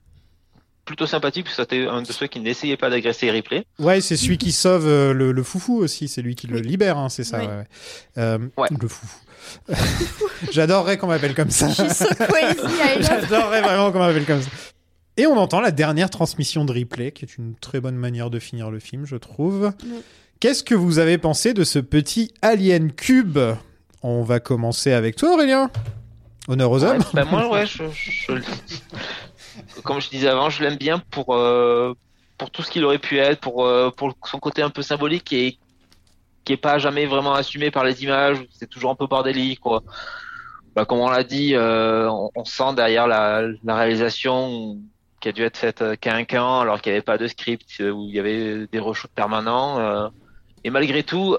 plutôt 0.85 1.05
sympathique, 1.07 1.45
parce 1.45 1.55
que 1.55 1.61
c'était 1.63 1.87
un 1.87 2.01
de 2.01 2.11
ceux 2.11 2.27
qui 2.27 2.39
n'essayait 2.39 2.77
pas 2.77 2.89
d'agresser 2.89 3.31
Ripley. 3.31 3.65
Ouais, 3.79 4.01
c'est 4.01 4.17
celui 4.17 4.37
qui 4.37 4.51
sauve 4.51 4.85
euh, 4.87 5.13
le, 5.13 5.31
le 5.31 5.43
foufou 5.43 5.77
aussi, 5.77 6.07
c'est 6.07 6.21
lui 6.21 6.35
qui 6.35 6.47
le 6.47 6.59
libère, 6.59 6.97
hein, 6.97 7.09
c'est 7.09 7.23
ça. 7.23 7.39
Oui. 7.39 7.45
ouais, 7.47 7.53
ouais. 7.55 7.65
Euh, 8.17 8.37
Ouais. 8.57 8.67
Le 8.79 8.87
foufou. 8.87 9.17
J'adorerais 10.51 10.97
qu'on 10.97 11.07
m'appelle 11.07 11.35
comme 11.35 11.49
ça. 11.51 11.69
So. 11.69 11.83
J'adorerais 12.99 13.61
vraiment 13.61 13.91
qu'on 13.91 13.99
m'appelle 13.99 14.25
comme 14.25 14.41
ça. 14.41 14.49
Et 15.17 15.27
on 15.27 15.37
entend 15.37 15.61
la 15.61 15.71
dernière 15.71 16.09
transmission 16.09 16.65
de 16.65 16.71
Ripley, 16.71 17.11
qui 17.11 17.23
est 17.25 17.37
une 17.37 17.55
très 17.55 17.79
bonne 17.79 17.95
manière 17.95 18.29
de 18.29 18.39
finir 18.39 18.71
le 18.71 18.79
film, 18.79 19.05
je 19.05 19.15
trouve. 19.15 19.71
Qu'est-ce 20.39 20.63
que 20.63 20.75
vous 20.75 20.97
avez 20.99 21.17
pensé 21.17 21.53
de 21.53 21.63
ce 21.63 21.79
petit 21.79 22.33
Alien 22.41 22.91
Cube? 22.91 23.37
On 24.01 24.23
va 24.23 24.39
commencer 24.39 24.91
avec 24.91 25.15
toi, 25.15 25.33
Aurélien. 25.33 25.69
Honneur 26.47 26.71
aux 26.71 26.83
hommes. 26.83 26.97
Ouais, 26.97 27.05
bah, 27.13 27.25
moi, 27.25 27.49
ouais, 27.49 27.65
je, 27.65 27.83
je- 27.93 28.33
comme 29.83 29.99
je 30.01 30.09
disais 30.09 30.27
avant, 30.27 30.49
je 30.49 30.63
l'aime 30.63 30.77
bien 30.77 30.99
pour 30.99 31.35
euh, 31.35 31.93
pour 32.37 32.51
tout 32.51 32.63
ce 32.63 32.71
qu'il 32.71 32.83
aurait 32.85 32.99
pu 32.99 33.17
être, 33.19 33.39
pour 33.39 33.65
euh, 33.65 33.91
pour 33.91 34.15
son 34.25 34.39
côté 34.39 34.61
un 34.61 34.69
peu 34.69 34.81
symbolique 34.81 35.31
et 35.33 35.57
qui 36.43 36.53
est 36.53 36.57
pas 36.57 36.77
jamais 36.77 37.05
vraiment 37.05 37.33
assumé 37.33 37.71
par 37.71 37.83
les 37.83 38.03
images. 38.03 38.37
C'est 38.51 38.69
toujours 38.69 38.91
un 38.91 38.95
peu 38.95 39.07
bordélique, 39.07 39.59
quoi. 39.59 39.83
Bah, 40.75 40.85
comme 40.85 40.99
on 40.99 41.09
l'a 41.09 41.23
dit, 41.23 41.55
euh, 41.55 42.09
on, 42.35 42.45
sent 42.45 42.73
derrière 42.75 43.07
la, 43.07 43.43
la 43.63 43.75
réalisation 43.75 44.79
qui 45.21 45.29
a 45.29 45.31
dû 45.31 45.43
être 45.43 45.57
faite 45.57 45.83
camp, 46.01 46.59
alors 46.61 46.81
qu'il 46.81 46.91
n'y 46.91 46.97
avait 46.97 47.03
pas 47.03 47.17
de 47.17 47.27
script, 47.27 47.79
où 47.79 48.07
il 48.09 48.15
y 48.15 48.19
avait 48.19 48.67
des 48.67 48.79
reshoots 48.79 49.11
permanents. 49.11 50.11
et 50.65 50.69
malgré 50.69 51.03
tout, 51.03 51.37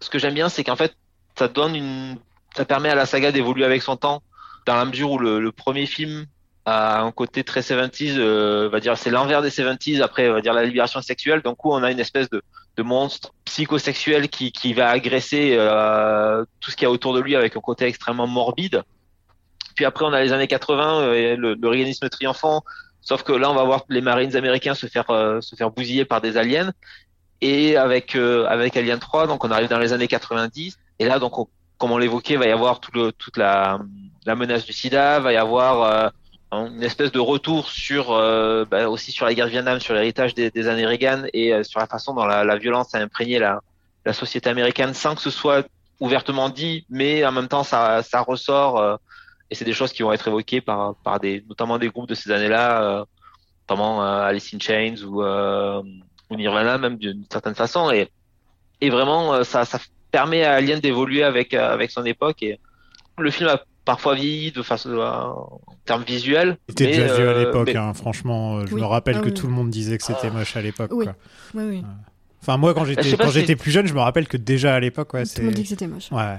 ce 0.00 0.10
que 0.10 0.18
j'aime 0.18 0.34
bien, 0.34 0.48
c'est 0.48 0.62
qu'en 0.62 0.76
fait, 0.76 0.94
ça 1.36 1.48
donne 1.48 1.74
une, 1.74 2.18
ça 2.54 2.64
permet 2.64 2.90
à 2.90 2.94
la 2.94 3.06
saga 3.06 3.32
d'évoluer 3.32 3.64
avec 3.64 3.82
son 3.82 3.96
temps, 3.96 4.22
dans 4.66 4.76
la 4.76 4.84
mesure 4.84 5.10
où 5.10 5.18
le 5.18 5.50
premier 5.50 5.86
film 5.86 6.26
a 6.66 7.00
un 7.00 7.12
côté 7.12 7.44
très 7.44 7.62
70s, 7.62 8.16
euh, 8.18 8.68
va 8.68 8.80
dire 8.80 8.98
c'est 8.98 9.10
l'envers 9.10 9.40
des 9.40 9.50
70s, 9.50 10.02
après 10.02 10.28
va 10.28 10.40
dire 10.40 10.52
la 10.52 10.64
libération 10.64 11.00
sexuelle, 11.00 11.40
donc 11.42 11.64
où 11.64 11.72
on 11.72 11.82
a 11.82 11.90
une 11.90 12.00
espèce 12.00 12.28
de, 12.28 12.42
de 12.76 12.82
monstre 12.82 13.32
psychosexuel 13.44 14.28
qui, 14.28 14.52
qui 14.52 14.74
va 14.74 14.88
agresser 14.90 15.54
euh, 15.58 16.44
tout 16.60 16.70
ce 16.70 16.76
qu'il 16.76 16.84
y 16.84 16.88
a 16.88 16.90
autour 16.90 17.14
de 17.14 17.20
lui 17.20 17.36
avec 17.36 17.56
un 17.56 17.60
côté 17.60 17.86
extrêmement 17.86 18.26
morbide. 18.26 18.82
Puis 19.76 19.84
après 19.84 20.04
on 20.04 20.12
a 20.12 20.22
les 20.22 20.32
années 20.32 20.48
80, 20.48 21.00
euh, 21.00 21.36
le, 21.36 21.54
le 21.54 21.68
réalisme 21.68 22.08
triomphant, 22.08 22.62
sauf 23.00 23.22
que 23.22 23.32
là 23.32 23.50
on 23.50 23.54
va 23.54 23.64
voir 23.64 23.84
les 23.88 24.00
Marines 24.00 24.34
américains 24.36 24.74
se 24.74 24.86
faire 24.86 25.08
euh, 25.10 25.40
se 25.40 25.54
faire 25.56 25.70
bousiller 25.70 26.04
par 26.04 26.20
des 26.20 26.36
aliens. 26.36 26.72
Et 27.42 27.76
avec 27.76 28.16
euh, 28.16 28.46
avec 28.46 28.76
Alien 28.76 28.98
3, 28.98 29.26
donc 29.26 29.44
on 29.44 29.50
arrive 29.50 29.68
dans 29.68 29.78
les 29.78 29.92
années 29.92 30.08
90. 30.08 30.78
Et 30.98 31.04
là, 31.04 31.18
donc, 31.18 31.38
on- 31.38 31.48
comme 31.76 31.90
on 31.92 31.98
l'évoquait, 31.98 32.36
va 32.36 32.46
y 32.46 32.50
avoir 32.50 32.80
tout 32.80 32.90
le, 32.94 33.12
toute 33.12 33.36
la, 33.36 33.78
la 34.24 34.34
menace 34.34 34.64
du 34.64 34.72
SIDA, 34.72 35.20
va 35.20 35.34
y 35.34 35.36
avoir 35.36 36.10
euh, 36.54 36.68
une 36.68 36.82
espèce 36.84 37.10
de 37.10 37.18
retour 37.18 37.70
sur 37.70 38.12
euh, 38.12 38.64
bah, 38.64 38.88
aussi 38.88 39.10
sur 39.10 39.26
la 39.26 39.34
guerre 39.34 39.46
du 39.46 39.52
Vietnam, 39.52 39.80
sur 39.80 39.94
l'héritage 39.94 40.32
des, 40.34 40.50
des 40.50 40.68
années 40.68 40.86
Reagan 40.86 41.24
et 41.32 41.52
euh, 41.52 41.64
sur 41.64 41.80
la 41.80 41.86
façon 41.86 42.14
dont 42.14 42.24
la, 42.24 42.44
la 42.44 42.56
violence 42.56 42.94
a 42.94 42.98
imprégné 42.98 43.40
la, 43.40 43.60
la 44.04 44.12
société 44.12 44.48
américaine 44.48 44.94
sans 44.94 45.16
que 45.16 45.20
ce 45.22 45.30
soit 45.30 45.66
ouvertement 45.98 46.48
dit, 46.48 46.86
mais 46.88 47.26
en 47.26 47.32
même 47.32 47.48
temps 47.48 47.64
ça, 47.64 48.02
ça 48.04 48.20
ressort 48.20 48.78
euh, 48.78 48.96
et 49.50 49.56
c'est 49.56 49.64
des 49.64 49.72
choses 49.72 49.92
qui 49.92 50.04
vont 50.04 50.12
être 50.12 50.28
évoquées 50.28 50.60
par, 50.60 50.94
par 51.02 51.18
des, 51.18 51.44
notamment 51.48 51.78
des 51.78 51.88
groupes 51.88 52.08
de 52.08 52.14
ces 52.14 52.30
années-là, 52.30 53.04
notamment 53.62 54.02
Alice 54.02 54.52
in 54.52 54.58
Chains 54.58 55.02
ou, 55.04 55.22
ou 55.22 56.36
Nirvana 56.36 56.78
même 56.78 56.96
d'une 56.96 57.24
certaine 57.30 57.54
façon. 57.54 57.92
Et, 57.92 58.10
et 58.80 58.90
vraiment 58.90 59.44
ça, 59.44 59.64
ça 59.64 59.78
permet 60.10 60.44
à 60.44 60.54
Alien 60.54 60.80
d'évoluer 60.80 61.22
avec, 61.22 61.54
avec 61.54 61.92
son 61.92 62.04
époque. 62.04 62.42
Et 62.42 62.58
le 63.18 63.30
film 63.30 63.48
a 63.48 63.60
parfois 63.86 64.14
vieilli 64.16 64.52
de 64.52 64.60
façon 64.62 64.90
euh, 64.90 65.00
en 65.06 65.60
termes 65.86 66.02
visuels. 66.04 66.58
Il 66.68 66.72
était 66.72 66.84
mais, 66.84 66.90
déjà 66.98 67.14
vieux 67.16 67.28
à 67.28 67.32
euh, 67.32 67.44
l'époque, 67.46 67.68
mais- 67.68 67.76
hein, 67.76 67.94
franchement. 67.94 68.58
euh, 68.58 68.66
Je 68.66 68.74
Oui. 68.74 68.80
me 68.82 68.86
rappelle 68.86 69.16
Ah 69.18 69.20
que 69.22 69.28
oui. 69.28 69.34
tout 69.34 69.46
le 69.46 69.52
monde 69.54 69.70
disait 69.70 69.96
que 69.96 70.04
c'était 70.04 70.30
moche 70.30 70.54
à 70.56 70.60
l'époque. 70.60 70.90
Oui. 70.92 71.06
quoi. 71.06 71.14
Ouais, 71.54 71.64
oui. 71.70 71.84
Enfin, 72.42 72.58
moi, 72.58 72.74
quand 72.74 72.84
j'étais 72.84 73.02
sais 73.02 73.16
pas 73.16 73.24
quand 73.24 73.30
si- 73.30 73.40
j'étais 73.40 73.56
plus 73.56 73.70
jeune, 73.70 73.86
je 73.86 73.94
me 73.94 74.00
rappelle 74.00 74.28
que 74.28 74.36
déjà 74.36 74.74
à 74.74 74.80
l'époque, 74.80 75.14
ouais, 75.14 75.24
Tout 75.24 75.30
le 75.38 75.44
monde 75.46 75.54
dit 75.54 75.62
que 75.62 75.68
c'est. 75.68 75.74
c'était 75.74 75.86
moche. 75.86 76.12
Ouais. 76.12 76.36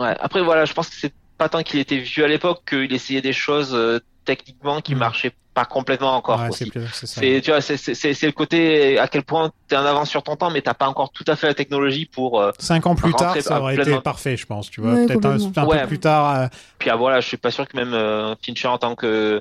Ouais, 0.00 0.14
après 0.20 0.42
voilà, 0.42 0.64
je 0.64 0.72
pense 0.74 0.88
que 0.90 0.96
c'est 0.96 1.14
pas 1.38 1.48
tant 1.48 1.62
qu'il 1.62 1.78
était 1.80 1.98
vieux 1.98 2.24
à 2.24 2.28
l'époque 2.28 2.62
qu'il 2.68 2.92
essayait 2.92 3.22
des 3.22 3.32
choses 3.32 3.72
euh, 3.74 4.00
techniquement 4.24 4.80
qui 4.80 4.94
Mm. 4.94 4.98
marchaient 4.98 5.32
pas 5.56 5.64
complètement 5.64 6.14
encore. 6.14 6.38
Ouais, 6.38 6.50
aussi. 6.50 6.70
c'est 6.72 6.86
c'est 6.92 7.06
ça. 7.06 7.20
C'est 7.22 7.40
tu 7.42 7.50
vois, 7.50 7.62
c'est 7.62 7.78
c'est 7.78 7.94
c'est 7.94 8.12
c'est 8.12 8.26
le 8.26 8.32
côté 8.32 8.98
à 8.98 9.08
quel 9.08 9.22
point 9.24 9.50
t'es 9.68 9.76
en 9.76 9.86
avance 9.86 10.10
sur 10.10 10.22
ton 10.22 10.36
temps, 10.36 10.50
mais 10.50 10.60
t'as 10.60 10.74
pas 10.74 10.86
encore 10.86 11.10
tout 11.10 11.24
à 11.26 11.34
fait 11.34 11.46
la 11.46 11.54
technologie 11.54 12.04
pour. 12.04 12.40
euh, 12.42 12.52
Cinq 12.58 12.86
ans 12.86 12.94
plus 12.94 13.14
tard, 13.14 13.34
ça 13.40 13.58
aurait 13.58 13.72
été 13.74 13.84
pleinement- 13.84 14.02
parfait, 14.02 14.36
je 14.36 14.44
pense. 14.44 14.70
Tu 14.70 14.82
vois, 14.82 14.92
Ouais, 14.92 15.06
peut-être 15.06 15.24
un, 15.24 15.38
un 15.62 15.66
Ouais. 15.66 15.80
peu 15.80 15.86
plus 15.88 15.98
tard. 15.98 16.36
euh, 16.42 16.46
Puis 16.78 16.90
ah, 16.90 16.96
voilà, 16.96 17.20
je 17.22 17.26
suis 17.28 17.38
pas 17.38 17.50
sûr 17.50 17.66
que 17.66 17.74
même 17.74 17.94
euh, 17.94 18.34
Fincher 18.44 18.68
en 18.68 18.76
tant 18.76 18.94
que 18.94 19.40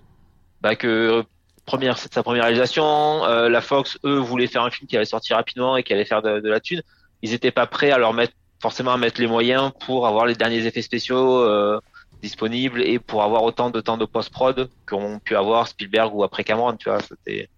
bah, 0.61 0.77
que 0.77 1.23
première 1.65 1.97
c'est 1.97 2.13
sa 2.13 2.23
première 2.23 2.43
réalisation, 2.43 3.25
euh, 3.25 3.49
la 3.49 3.59
Fox 3.59 3.97
eux 4.05 4.17
voulaient 4.17 4.47
faire 4.47 4.63
un 4.63 4.71
film 4.71 4.87
qui 4.87 4.95
allait 4.95 5.05
sortir 5.05 5.35
rapidement 5.35 5.75
et 5.75 5.83
qui 5.83 5.91
allait 5.91 6.05
faire 6.05 6.21
de, 6.21 6.39
de 6.39 6.49
la 6.49 6.61
thune. 6.61 6.81
Ils 7.23 7.33
étaient 7.33 7.51
pas 7.51 7.67
prêts 7.67 7.91
à 7.91 7.97
leur 7.97 8.13
mettre 8.13 8.33
forcément 8.61 8.93
à 8.93 8.97
mettre 8.97 9.19
les 9.19 9.27
moyens 9.27 9.71
pour 9.85 10.07
avoir 10.07 10.25
les 10.25 10.35
derniers 10.35 10.65
effets 10.65 10.81
spéciaux 10.81 11.41
euh, 11.41 11.77
disponibles 12.25 12.81
et 12.81 12.97
pour 12.99 13.23
avoir 13.23 13.43
autant 13.43 13.69
de 13.69 13.79
temps 13.81 13.97
de 13.97 14.05
post-prod 14.05 14.69
qu'ont 14.87 15.19
pu 15.19 15.35
avoir 15.35 15.67
Spielberg 15.67 16.13
ou 16.15 16.23
après 16.23 16.43
Cameron, 16.43 16.75
tu 16.75 16.89
vois, 16.89 16.99
c'était 17.01 17.49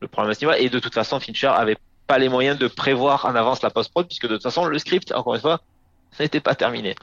le 0.00 0.08
problème 0.08 0.34
à. 0.50 0.58
Et 0.58 0.68
de 0.68 0.78
toute 0.78 0.94
façon, 0.94 1.20
Fincher 1.20 1.52
avait 1.64 1.78
pas 2.06 2.18
les 2.18 2.28
moyens 2.28 2.58
de 2.58 2.68
prévoir 2.68 3.24
en 3.24 3.34
avance 3.34 3.62
la 3.62 3.70
post-prod 3.70 4.06
puisque 4.06 4.28
de 4.28 4.34
toute 4.34 4.42
façon 4.42 4.64
le 4.66 4.78
script, 4.78 5.12
encore 5.12 5.34
une 5.36 5.40
fois, 5.40 5.60
n'était 6.20 6.40
pas 6.40 6.54
terminé. 6.54 6.94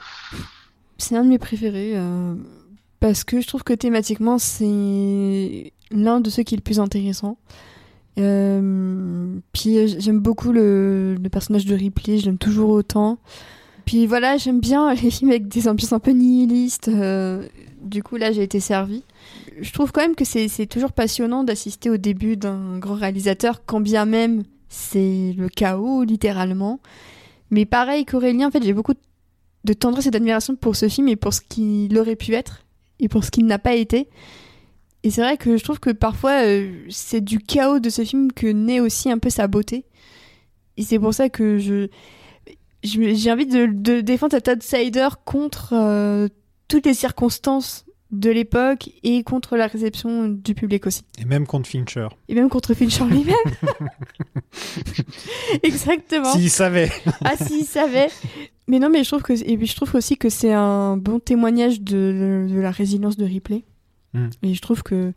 C'est 0.97 1.15
un 1.15 1.23
de 1.23 1.29
mes 1.29 1.39
préférés 1.39 1.93
euh, 1.95 2.35
parce 2.99 3.23
que 3.23 3.41
je 3.41 3.47
trouve 3.47 3.63
que 3.63 3.73
thématiquement 3.73 4.37
c'est 4.37 5.73
l'un 5.91 6.19
de 6.19 6.29
ceux 6.29 6.43
qui 6.43 6.55
est 6.55 6.57
le 6.57 6.63
plus 6.63 6.79
intéressant. 6.79 7.37
Euh, 8.19 9.39
puis 9.53 9.79
euh, 9.79 9.87
j'aime 9.97 10.19
beaucoup 10.19 10.51
le, 10.51 11.15
le 11.15 11.29
personnage 11.29 11.65
de 11.65 11.75
Ripley, 11.75 12.19
je 12.19 12.25
l'aime 12.25 12.37
toujours 12.37 12.69
autant. 12.69 13.17
Puis 13.85 14.05
voilà, 14.07 14.37
j'aime 14.37 14.59
bien 14.59 14.93
les 15.01 15.09
films 15.11 15.31
avec 15.31 15.47
des 15.47 15.67
ambiances 15.67 15.93
un 15.93 15.99
peu 15.99 16.11
nihilistes. 16.11 16.87
euh, 16.87 17.47
du 17.81 18.01
coup 18.01 18.15
là 18.15 18.31
j'ai 18.31 18.43
été 18.43 18.59
servie. 18.59 19.03
Je 19.59 19.71
trouve 19.73 19.91
quand 19.91 20.01
même 20.01 20.15
que 20.15 20.25
c'est 20.25 20.65
toujours 20.67 20.93
passionnant 20.93 21.43
d'assister 21.43 21.89
au 21.89 21.97
début 21.97 22.37
d'un 22.37 22.79
grand 22.79 22.95
réalisateur, 22.95 23.65
quand 23.65 23.81
bien 23.81 24.05
même 24.05 24.43
c'est 24.69 25.33
le 25.37 25.49
chaos 25.49 26.03
littéralement. 26.03 26.79
Mais 27.51 27.65
pareil 27.65 28.05
qu'Aurélien, 28.05 28.47
en 28.47 28.51
fait 28.51 28.63
j'ai 28.63 28.73
beaucoup 28.73 28.93
de 29.65 29.73
tendresse 29.73 30.07
et 30.07 30.11
d'admiration 30.11 30.55
pour 30.55 30.75
ce 30.75 30.87
film 30.89 31.07
et 31.07 31.15
pour 31.15 31.33
ce 31.33 31.41
qu'il 31.41 31.95
aurait 31.97 32.15
pu 32.15 32.33
être 32.33 32.65
et 32.99 33.07
pour 33.09 33.23
ce 33.23 33.31
qu'il 33.31 33.45
n'a 33.45 33.59
pas 33.59 33.75
été. 33.75 34.07
Et 35.03 35.11
c'est 35.11 35.21
vrai 35.21 35.35
que 35.37 35.57
je 35.57 35.63
trouve 35.63 35.79
que 35.81 35.89
parfois 35.91 36.45
euh, 36.45 36.71
c'est 36.89 37.21
du 37.21 37.39
chaos 37.39 37.79
de 37.79 37.89
ce 37.89 38.03
film 38.05 38.31
que 38.31 38.47
naît 38.47 38.79
aussi 38.79 39.11
un 39.11 39.17
peu 39.19 39.29
sa 39.29 39.47
beauté. 39.47 39.83
Et 40.77 40.83
c'est 40.83 40.97
pour 40.99 41.13
ça 41.13 41.27
que 41.29 41.59
je- 41.59 41.89
j'ai 42.83 43.31
envie 43.31 43.45
de, 43.45 43.65
de 43.65 44.01
défendre 44.01 44.33
cet 44.33 44.47
outsider 44.47 45.09
contre 45.25 45.73
euh, 45.73 46.27
toutes 46.67 46.85
les 46.85 46.93
circonstances 46.93 47.85
de 48.11 48.29
l'époque 48.29 48.89
et 49.01 49.23
contre 49.23 49.57
la 49.57 49.67
réception 49.67 50.27
du 50.27 50.53
public 50.53 50.85
aussi. 50.85 51.03
Et 51.19 51.25
même 51.25 51.47
contre 51.47 51.67
Fincher. 51.67 52.07
Et 52.29 52.35
même 52.35 52.47
contre 52.47 52.73
Fincher 52.73 53.05
lui-même. 53.05 53.35
Exactement. 55.63 56.31
S'il 56.31 56.49
savait. 56.49 56.91
Ah 57.25 57.35
si, 57.35 57.61
il 57.61 57.65
savait. 57.65 58.09
Mais 58.67 58.79
non, 58.79 58.89
mais 58.89 59.03
je 59.03 59.09
trouve 59.09 59.23
que 59.23 59.33
et 59.33 59.57
puis 59.57 59.67
je 59.67 59.75
trouve 59.75 59.95
aussi 59.95 60.17
que 60.17 60.29
c'est 60.29 60.53
un 60.53 60.95
bon 60.95 61.19
témoignage 61.19 61.81
de, 61.81 62.47
de 62.49 62.59
la 62.59 62.71
résilience 62.71 63.17
de 63.17 63.25
Ripley. 63.25 63.63
Mm. 64.13 64.29
Et 64.43 64.53
je 64.53 64.61
trouve 64.61 64.83
que 64.83 65.13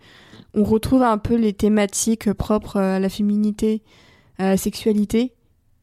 on 0.54 0.64
retrouve 0.64 1.02
un 1.02 1.18
peu 1.18 1.36
les 1.36 1.52
thématiques 1.52 2.32
propres 2.32 2.78
à 2.78 2.98
la 2.98 3.08
féminité, 3.10 3.82
à 4.38 4.48
la 4.50 4.56
sexualité, 4.56 5.32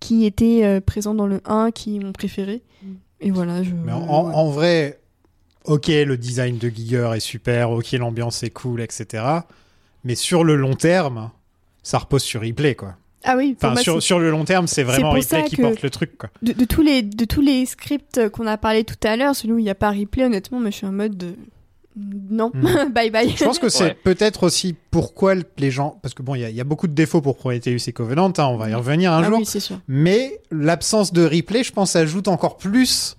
qui 0.03 0.25
étaient 0.25 0.61
euh, 0.63 0.81
présentes 0.81 1.17
dans 1.17 1.27
le 1.27 1.41
1, 1.45 1.71
qui 1.71 1.99
m'ont 1.99 2.11
préféré. 2.11 2.61
Et 3.21 3.31
voilà, 3.31 3.63
je. 3.63 3.71
Mais 3.71 3.93
en, 3.93 4.01
en- 4.01 4.33
en 4.33 4.49
vrai, 4.49 4.99
ok, 5.65 5.87
le 5.87 6.17
design 6.17 6.57
de 6.57 6.67
Giger 6.69 7.09
est 7.15 7.19
super, 7.21 7.71
ok, 7.71 7.91
l'ambiance 7.93 8.43
est 8.43 8.49
cool, 8.49 8.81
etc. 8.81 9.23
Mais 10.03 10.15
sur 10.15 10.43
le 10.43 10.55
long 10.57 10.73
terme, 10.75 11.31
ça 11.83 11.97
repose 11.99 12.21
sur 12.23 12.41
Ripley, 12.41 12.75
quoi. 12.75 12.95
Ah 13.23 13.35
oui, 13.37 13.53
pour 13.53 13.67
Enfin, 13.67 13.75
moi, 13.75 13.81
sur, 13.81 14.03
sur 14.03 14.19
le 14.19 14.29
long 14.29 14.43
terme, 14.43 14.67
c'est 14.67 14.83
vraiment 14.83 15.19
ça 15.21 15.43
qui 15.43 15.55
porte 15.55 15.81
le 15.81 15.89
truc, 15.89 16.17
quoi. 16.17 16.29
de, 16.41 16.51
de 16.51 16.65
tous 16.65 16.81
les, 16.81 17.01
de 17.01 17.23
tous 17.23 17.39
les 17.39 17.65
scripts 17.65 18.27
qu'on 18.31 18.45
a 18.47 18.57
parlé 18.57 18.83
tout 18.83 18.97
à 19.05 19.15
l'heure, 19.15 19.33
celui 19.33 19.53
où 19.53 19.59
il 19.59 19.63
n'y 19.63 19.69
a 19.69 19.75
pas 19.75 19.91
replay, 19.91 20.25
honnêtement, 20.25 20.59
mais 20.59 20.71
je 20.71 20.77
suis 20.77 20.85
en 20.85 20.91
mode 20.91 21.15
de... 21.15 21.35
Non, 21.95 22.51
Mm. 22.53 22.89
bye 22.93 23.09
bye. 23.11 23.29
Je 23.35 23.43
pense 23.43 23.59
que 23.59 23.69
c'est 23.69 23.83
Ouais. 23.83 23.97
peut-être 24.03 24.43
aussi 24.43 24.75
pourquoi 24.91 25.35
les 25.57 25.71
gens. 25.71 25.99
Parce 26.01 26.13
que 26.13 26.23
bon, 26.23 26.35
il 26.35 26.41
y, 26.41 26.45
a- 26.45 26.49
il 26.49 26.55
y 26.55 26.61
a 26.61 26.63
beaucoup 26.63 26.87
de 26.87 26.93
défauts 26.93 27.21
pour 27.21 27.37
Prometheus 27.37 27.77
et 27.87 27.93
Covenant, 27.93 28.31
hein, 28.37 28.45
on 28.45 28.57
va 28.57 28.69
y 28.69 28.73
revenir 28.73 29.11
un 29.13 29.21
Ah 29.23 29.27
jour. 29.27 29.37
oui, 29.39 29.45
c'est 29.45 29.59
sûr. 29.59 29.79
Mais 29.87 30.41
l'absence 30.51 31.13
de 31.13 31.23
replay, 31.23 31.63
je 31.63 31.71
pense, 31.71 31.95
ajoute 31.95 32.27
encore 32.27 32.57
plus 32.57 33.15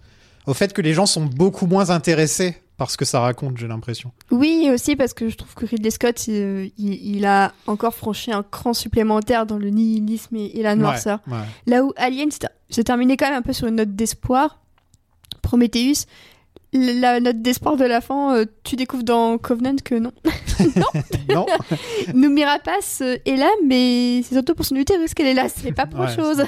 au 0.46 0.54
fait 0.54 0.72
que 0.72 0.82
les 0.82 0.92
gens 0.92 1.06
sont 1.06 1.24
beaucoup 1.24 1.66
moins 1.66 1.90
intéressés 1.90 2.56
par 2.76 2.90
ce 2.90 2.96
que 2.96 3.04
ça 3.04 3.20
raconte, 3.20 3.56
j'ai 3.56 3.68
l'impression. 3.68 4.10
Oui, 4.32 4.64
et 4.66 4.70
aussi 4.72 4.96
parce 4.96 5.14
que 5.14 5.28
je 5.28 5.36
trouve 5.36 5.54
que 5.54 5.64
Ridley 5.64 5.90
Scott, 5.90 6.26
il, 6.26 6.72
il- 6.76 7.16
il 7.18 7.24
a 7.24 7.52
encore 7.68 7.94
franchi 7.94 8.32
un 8.32 8.42
cran 8.42 8.74
supplémentaire 8.74 9.46
dans 9.46 9.58
le 9.58 9.70
nihilisme 9.70 10.34
et, 10.34 10.58
et 10.58 10.62
la 10.64 10.74
noirceur. 10.74 11.20
Ouais, 11.28 11.34
ouais. 11.34 11.44
Là 11.68 11.84
où 11.84 11.92
Alien 11.96 12.32
s'est- 12.32 12.48
s'est 12.70 12.82
terminé 12.82 13.16
quand 13.16 13.26
même 13.26 13.38
un 13.38 13.42
peu 13.42 13.52
sur 13.52 13.68
une 13.68 13.76
note 13.76 13.94
d'espoir, 13.94 14.58
Prometheus, 15.42 16.06
la 16.74 17.20
note 17.20 17.40
d'espoir 17.42 17.76
de 17.76 17.84
la 17.84 18.00
fin, 18.00 18.34
euh, 18.36 18.44
tu 18.64 18.76
découvres 18.76 19.04
dans 19.04 19.38
Covenant 19.38 19.76
que 19.82 19.94
non. 19.94 20.12
Non 21.28 21.46
Noumi 22.14 22.44
Rapace 22.44 23.00
euh, 23.02 23.16
est 23.24 23.36
là, 23.36 23.48
mais 23.64 24.22
c'est 24.22 24.34
surtout 24.34 24.54
pour 24.54 24.64
son 24.66 24.76
utérus 24.76 25.14
qu'elle 25.14 25.26
est 25.28 25.34
là, 25.34 25.48
c'est 25.48 25.72
pas 25.72 25.86
pour 25.86 26.00
Ouais, 26.00 26.06
autre 26.06 26.14
chose. 26.14 26.44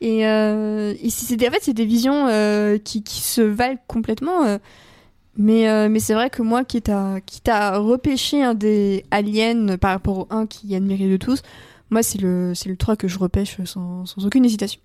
et 0.00 0.26
euh, 0.26 0.94
et 1.02 1.10
c'est 1.10 1.36
des- 1.36 1.48
en 1.48 1.50
fait, 1.50 1.60
c'est 1.62 1.72
des 1.74 1.86
visions 1.86 2.26
euh, 2.28 2.78
qui, 2.78 3.02
qui 3.02 3.20
se 3.20 3.40
valent 3.40 3.78
complètement. 3.86 4.58
mais 5.36 5.88
mais 5.88 6.00
c'est 6.00 6.14
vrai 6.14 6.30
que 6.30 6.42
moi, 6.42 6.64
quitte 6.64 6.88
à 6.90 7.78
repêcher 7.78 8.42
un 8.42 8.54
des 8.54 9.04
aliens 9.10 9.76
par 9.78 9.92
rapport 9.92 10.18
au 10.18 10.26
1 10.30 10.46
qui 10.46 10.72
est 10.72 10.76
admiré 10.76 11.08
de 11.08 11.16
tous, 11.16 11.42
moi, 11.90 12.02
c'est 12.02 12.20
le, 12.20 12.52
le 12.66 12.76
3 12.76 12.96
que 12.96 13.08
je 13.08 13.18
repêche 13.18 13.56
sans, 13.64 14.06
sans 14.06 14.26
aucune 14.26 14.44
hésitation. 14.44 14.80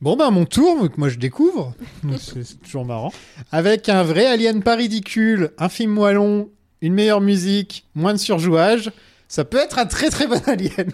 Bon, 0.00 0.16
ben, 0.16 0.30
mon 0.30 0.44
tour, 0.44 0.80
donc 0.80 0.96
moi 0.96 1.08
je 1.08 1.18
découvre. 1.18 1.74
C'est 2.18 2.60
toujours 2.62 2.84
marrant. 2.84 3.12
Avec 3.50 3.88
un 3.88 4.02
vrai 4.04 4.26
alien 4.26 4.62
pas 4.62 4.76
ridicule, 4.76 5.50
un 5.58 5.68
film 5.68 5.90
moellon, 5.92 6.50
une 6.82 6.94
meilleure 6.94 7.20
musique, 7.20 7.84
moins 7.96 8.12
de 8.12 8.18
surjouage, 8.18 8.92
ça 9.26 9.44
peut 9.44 9.58
être 9.58 9.78
un 9.78 9.86
très 9.86 10.08
très 10.08 10.26
bon 10.28 10.40
alien. 10.46 10.92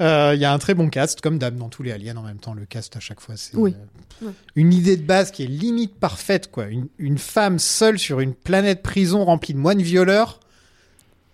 Euh, 0.00 0.32
Il 0.34 0.40
y 0.40 0.44
a 0.44 0.52
un 0.52 0.58
très 0.58 0.74
bon 0.74 0.88
cast, 0.90 1.20
comme 1.22 1.38
d'hab 1.38 1.56
dans 1.56 1.68
tous 1.70 1.82
les 1.82 1.92
aliens 1.92 2.16
en 2.16 2.22
même 2.22 2.38
temps. 2.38 2.52
Le 2.54 2.66
cast 2.66 2.96
à 2.96 3.00
chaque 3.00 3.20
fois, 3.20 3.36
c'est 3.36 3.56
Oui. 3.56 3.74
euh, 4.22 4.30
une 4.56 4.72
idée 4.72 4.96
de 4.98 5.02
base 5.02 5.30
qui 5.30 5.42
est 5.42 5.46
limite 5.48 5.94
parfaite, 5.98 6.50
quoi. 6.50 6.66
Une, 6.66 6.88
une 6.98 7.18
femme 7.18 7.58
seule 7.58 7.98
sur 7.98 8.20
une 8.20 8.34
planète 8.34 8.82
prison 8.82 9.24
remplie 9.24 9.54
de 9.54 9.58
moines 9.58 9.82
violeurs. 9.82 10.38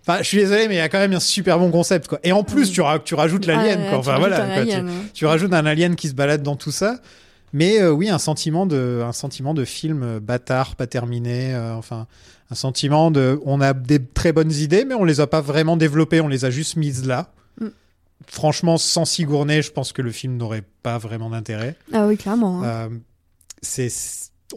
Enfin, 0.01 0.19
je 0.19 0.27
suis 0.27 0.37
désolé, 0.39 0.67
mais 0.67 0.75
il 0.75 0.77
y 0.77 0.81
a 0.81 0.89
quand 0.89 0.97
même 0.99 1.13
un 1.13 1.19
super 1.19 1.59
bon 1.59 1.69
concept, 1.71 2.07
quoi. 2.07 2.19
Et 2.23 2.31
en 2.31 2.43
plus, 2.43 2.71
tu, 2.71 2.81
ra- 2.81 2.99
tu 2.99 3.13
rajoutes 3.13 3.45
l'alien, 3.45 3.79
Ah, 3.85 3.89
quoi. 3.89 3.91
tu 3.91 3.95
Enfin, 3.99 4.11
rajoutes 4.13 4.27
voilà. 4.29 4.43
un 4.45 4.55
quoi. 4.55 4.65
Tu- 4.65 4.81
ouais. 4.81 4.91
tu 5.13 5.25
rajoutes 5.27 5.53
un 5.53 5.65
alien 5.65 5.95
qui 5.95 6.07
se 6.07 6.13
balade 6.15 6.41
dans 6.43 6.55
tout 6.55 6.71
ça. 6.71 6.99
Mais 7.53 7.79
euh, 7.81 7.91
oui, 7.91 8.09
un 8.09 8.17
sentiment 8.17 8.65
de, 8.65 9.01
un 9.05 9.11
sentiment 9.11 9.53
de 9.53 9.63
film 9.65 10.03
euh, 10.03 10.19
bâtard, 10.19 10.75
pas 10.75 10.87
terminé. 10.87 11.53
euh, 11.53 11.75
enfin, 11.75 12.07
un 12.49 12.55
sentiment 12.55 13.11
de, 13.11 13.39
on 13.45 13.61
a 13.61 13.73
des 13.73 14.03
très 14.03 14.31
bonnes 14.31 14.51
idées, 14.51 14.85
mais 14.85 14.95
on 14.95 15.03
les 15.03 15.19
a 15.19 15.27
pas 15.27 15.41
vraiment 15.41 15.77
développées. 15.77 16.19
On 16.21 16.27
les 16.29 16.45
a 16.45 16.49
juste 16.49 16.77
mises 16.77 17.05
là. 17.05 17.31
Mm. 17.59 17.67
Franchement, 18.27 18.77
sans 18.77 19.05
Sigourney, 19.05 19.61
je 19.61 19.71
pense 19.71 19.93
que 19.93 20.01
le 20.01 20.11
film 20.11 20.37
n'aurait 20.37 20.63
pas 20.81 20.97
vraiment 20.97 21.29
d'intérêt. 21.29 21.75
Ah 21.93 22.07
oui, 22.07 22.17
clairement. 22.17 22.63
hein. 22.63 22.89
C'est, 23.61 23.89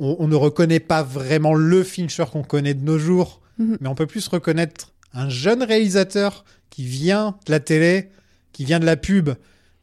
on, 0.01 0.17
on 0.21 0.29
ne 0.29 0.37
reconnaît 0.37 0.81
pas 0.81 1.03
vraiment 1.03 1.53
le 1.55 1.83
Fincher 1.85 2.25
qu'on 2.33 2.43
connaît 2.45 2.75
de 2.75 2.85
nos 2.85 2.99
jours, 2.99 3.41
Mhm. 3.59 3.77
mais 3.81 3.89
on 3.89 3.95
peut 3.95 4.07
plus 4.07 4.27
reconnaître 4.29 4.93
un 5.15 5.29
jeune 5.29 5.63
réalisateur 5.63 6.45
qui 6.71 6.85
vient 6.85 7.37
de 7.47 7.53
la 7.53 7.61
télé, 7.61 8.11
qui 8.53 8.65
vient 8.65 8.81
de 8.81 8.87
la 8.87 8.97
pub, 8.97 9.31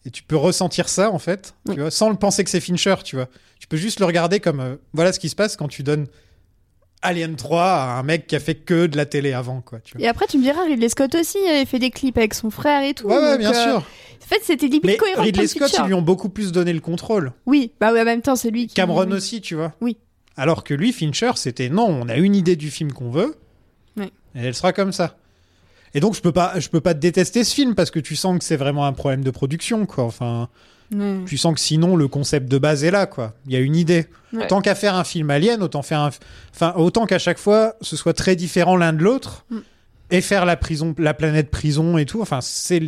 et 0.05 0.11
tu 0.11 0.23
peux 0.23 0.35
ressentir 0.35 0.89
ça 0.89 1.11
en 1.11 1.19
fait, 1.19 1.55
tu 1.67 1.79
vois, 1.79 1.91
sans 1.91 2.09
le 2.09 2.15
penser 2.15 2.43
que 2.43 2.49
c'est 2.49 2.59
Fincher, 2.59 2.95
tu 3.03 3.15
vois. 3.15 3.27
Tu 3.59 3.67
peux 3.67 3.77
juste 3.77 3.99
le 3.99 4.05
regarder 4.05 4.39
comme 4.39 4.59
euh, 4.59 4.75
voilà 4.93 5.13
ce 5.13 5.19
qui 5.19 5.29
se 5.29 5.35
passe 5.35 5.55
quand 5.55 5.67
tu 5.67 5.83
donnes 5.83 6.07
Alien 7.03 7.35
3 7.35 7.63
à 7.63 7.99
un 7.99 8.03
mec 8.03 8.27
qui 8.27 8.35
a 8.35 8.39
fait 8.39 8.55
que 8.55 8.87
de 8.87 8.97
la 8.97 9.05
télé 9.05 9.33
avant, 9.33 9.61
quoi. 9.61 9.79
Tu 9.79 9.93
vois. 9.93 10.05
Et 10.05 10.07
après, 10.07 10.27
tu 10.27 10.37
me 10.37 10.43
diras, 10.43 10.63
Ridley 10.63 10.89
Scott 10.89 11.15
aussi 11.15 11.37
avait 11.47 11.65
fait 11.65 11.79
des 11.79 11.89
clips 11.89 12.17
avec 12.17 12.33
son 12.33 12.49
frère 12.49 12.83
et 12.83 12.93
tout. 12.93 13.07
Ouais, 13.07 13.37
bien 13.37 13.51
euh, 13.51 13.63
sûr. 13.63 13.77
En 13.77 14.27
fait, 14.27 14.41
c'était 14.43 14.67
limite 14.67 14.97
cohérent. 14.97 15.21
Ridley 15.21 15.47
Scott, 15.47 15.71
ils 15.79 15.85
lui 15.85 15.93
ont 15.93 16.01
beaucoup 16.01 16.29
plus 16.29 16.51
donné 16.51 16.73
le 16.73 16.79
contrôle. 16.79 17.33
Oui, 17.45 17.71
bah 17.79 17.91
oui, 17.93 18.01
en 18.01 18.05
même 18.05 18.21
temps, 18.21 18.35
c'est 18.35 18.51
lui 18.51 18.67
qui. 18.67 18.75
Cameron 18.75 19.09
aussi, 19.11 19.41
tu 19.41 19.55
vois. 19.55 19.73
Oui. 19.81 19.97
Alors 20.37 20.63
que 20.63 20.73
lui, 20.73 20.93
Fincher, 20.93 21.31
c'était 21.35 21.69
non, 21.69 21.87
on 21.87 22.07
a 22.07 22.15
une 22.15 22.35
idée 22.35 22.55
du 22.55 22.71
film 22.71 22.93
qu'on 22.93 23.09
veut, 23.09 23.35
et 23.99 24.39
elle 24.39 24.55
sera 24.55 24.71
comme 24.71 24.91
ça. 24.91 25.17
Et 25.93 25.99
donc 25.99 26.15
je 26.15 26.22
peux 26.22 26.31
pas, 26.31 26.59
je 26.59 26.69
peux 26.69 26.81
pas 26.81 26.93
détester 26.93 27.43
ce 27.43 27.53
film 27.53 27.76
parce 27.76 27.91
que 27.91 27.99
tu 27.99 28.15
sens 28.15 28.38
que 28.39 28.43
c'est 28.45 28.55
vraiment 28.57 28.85
un 28.85 28.93
problème 28.93 29.23
de 29.23 29.31
production, 29.31 29.85
quoi. 29.85 30.05
Enfin, 30.05 30.49
tu 31.26 31.38
sens 31.38 31.53
que 31.53 31.59
sinon 31.61 31.95
le 31.95 32.07
concept 32.09 32.49
de 32.49 32.57
base 32.57 32.84
est 32.84 32.91
là, 32.91 33.05
quoi. 33.05 33.34
Il 33.45 33.53
y 33.53 33.55
a 33.55 33.59
une 33.59 33.76
idée. 33.76 34.07
Ouais. 34.34 34.47
Tant 34.47 34.61
qu'à 34.61 34.76
faire 34.76 34.95
un 34.95 35.03
film 35.05 35.30
Alien, 35.30 35.61
autant 35.63 35.81
faire 35.81 35.99
un, 36.01 36.09
enfin 36.53 36.73
autant 36.76 37.05
qu'à 37.05 37.19
chaque 37.19 37.38
fois 37.38 37.76
ce 37.81 37.95
soit 37.95 38.13
très 38.13 38.35
différent 38.35 38.76
l'un 38.77 38.93
de 38.93 39.01
l'autre 39.03 39.45
Mm. 39.49 39.59
et 40.11 40.22
faire 40.22 40.45
la 40.45 40.57
prison, 40.57 40.93
la 40.97 41.13
planète 41.13 41.49
prison 41.49 41.97
et 41.97 42.05
tout. 42.05 42.22
Enfin, 42.22 42.39
c'est 42.41 42.81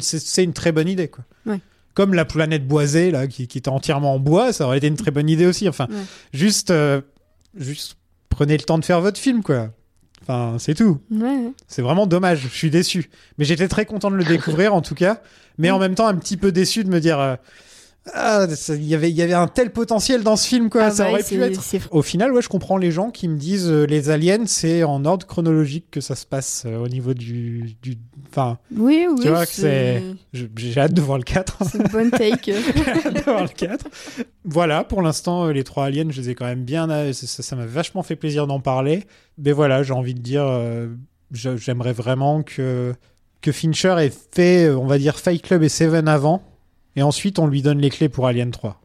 une 0.43 0.53
très 0.53 0.71
bonne 0.73 0.87
idée, 0.89 1.07
quoi. 1.07 1.23
Ouais. 1.45 1.59
Comme 1.93 2.13
la 2.13 2.25
planète 2.25 2.67
boisée 2.67 3.11
là, 3.11 3.27
qui, 3.27 3.47
qui 3.47 3.57
était 3.59 3.69
entièrement 3.69 4.15
en 4.15 4.19
bois, 4.19 4.51
ça 4.51 4.65
aurait 4.65 4.77
été 4.79 4.87
une 4.87 4.95
très 4.97 5.11
bonne 5.11 5.29
idée 5.29 5.45
aussi. 5.45 5.69
Enfin, 5.69 5.87
Ouais. 5.89 5.95
juste, 6.33 6.71
euh, 6.71 6.99
juste 7.55 7.95
prenez 8.29 8.57
le 8.57 8.63
temps 8.63 8.77
de 8.79 8.83
faire 8.85 8.99
votre 8.99 9.19
film, 9.19 9.43
quoi. 9.43 9.69
Enfin, 10.23 10.55
c'est 10.57 10.73
tout. 10.73 10.99
Ouais. 11.11 11.51
C'est 11.67 11.81
vraiment 11.81 12.07
dommage. 12.07 12.39
Je 12.43 12.47
suis 12.47 12.69
déçu. 12.69 13.09
Mais 13.37 13.45
j'étais 13.45 13.67
très 13.67 13.85
content 13.85 14.09
de 14.09 14.15
le 14.15 14.23
découvrir, 14.23 14.73
en 14.73 14.81
tout 14.81 14.95
cas. 14.95 15.21
Mais 15.57 15.69
en 15.69 15.79
même 15.79 15.95
temps, 15.95 16.07
un 16.07 16.15
petit 16.15 16.37
peu 16.37 16.51
déçu 16.51 16.83
de 16.83 16.89
me 16.89 16.99
dire. 16.99 17.19
euh, 17.19 17.35
ah, 18.11 18.47
il 18.69 18.83
y 18.83 18.95
avait, 18.95 19.09
il 19.09 19.15
y 19.15 19.21
avait 19.21 19.33
un 19.33 19.47
tel 19.47 19.71
potentiel 19.71 20.23
dans 20.23 20.35
ce 20.35 20.45
film, 20.45 20.69
quoi. 20.69 20.85
Ah 20.85 20.91
ça 20.91 21.05
bah, 21.05 21.11
aurait 21.11 21.23
pu 21.23 21.41
être. 21.41 21.61
Au 21.91 22.01
final, 22.01 22.33
ouais, 22.33 22.41
je 22.41 22.49
comprends 22.49 22.75
les 22.75 22.91
gens 22.91 23.11
qui 23.11 23.29
me 23.29 23.37
disent 23.37 23.69
euh, 23.69 23.85
les 23.85 24.09
aliens, 24.09 24.45
c'est 24.45 24.83
en 24.83 25.05
ordre 25.05 25.25
chronologique 25.25 25.85
que 25.89 26.01
ça 26.01 26.15
se 26.15 26.25
passe 26.25 26.63
euh, 26.65 26.83
au 26.83 26.89
niveau 26.89 27.13
du, 27.13 27.77
du. 27.81 27.97
Enfin, 28.29 28.57
Oui, 28.75 29.07
oui. 29.09 29.21
tu 29.21 29.29
vois 29.29 29.45
que 29.45 29.53
c'est. 29.53 30.03
J'ai 30.33 30.81
hâte 30.81 30.93
de 30.93 30.99
voir 30.99 31.17
le 31.17 31.23
4. 31.23 31.59
c'est 31.71 31.77
une 31.77 31.87
bonne 31.87 32.11
take. 32.11 32.53
J'ai 32.75 32.89
hâte 32.89 33.13
de 33.13 33.21
voir 33.21 33.43
le 33.43 33.47
4. 33.47 33.85
Voilà, 34.43 34.83
pour 34.83 35.01
l'instant, 35.01 35.45
euh, 35.45 35.53
les 35.53 35.63
trois 35.63 35.85
aliens, 35.85 36.07
je 36.09 36.19
les 36.19 36.31
ai 36.31 36.35
quand 36.35 36.45
même 36.45 36.65
bien. 36.65 37.13
Ça 37.13 37.55
m'a 37.55 37.65
vachement 37.65 38.03
fait 38.03 38.17
plaisir 38.17 38.47
d'en 38.47 38.59
parler. 38.59 39.05
Mais 39.37 39.53
voilà, 39.53 39.81
j'ai 39.81 39.93
envie 39.93 40.13
de 40.13 40.19
dire, 40.19 40.45
euh, 40.45 40.87
j'aimerais 41.31 41.93
vraiment 41.93 42.43
que, 42.43 42.93
que 43.41 43.53
Fincher 43.53 43.95
ait 43.99 44.11
fait, 44.33 44.69
on 44.71 44.87
va 44.87 44.97
dire, 44.97 45.17
Fight 45.17 45.41
Club 45.41 45.63
et 45.63 45.69
Seven 45.69 46.09
avant. 46.09 46.43
Et 46.95 47.01
ensuite, 47.01 47.39
on 47.39 47.47
lui 47.47 47.61
donne 47.61 47.79
les 47.79 47.89
clés 47.89 48.09
pour 48.09 48.27
Alien 48.27 48.51
3. 48.51 48.79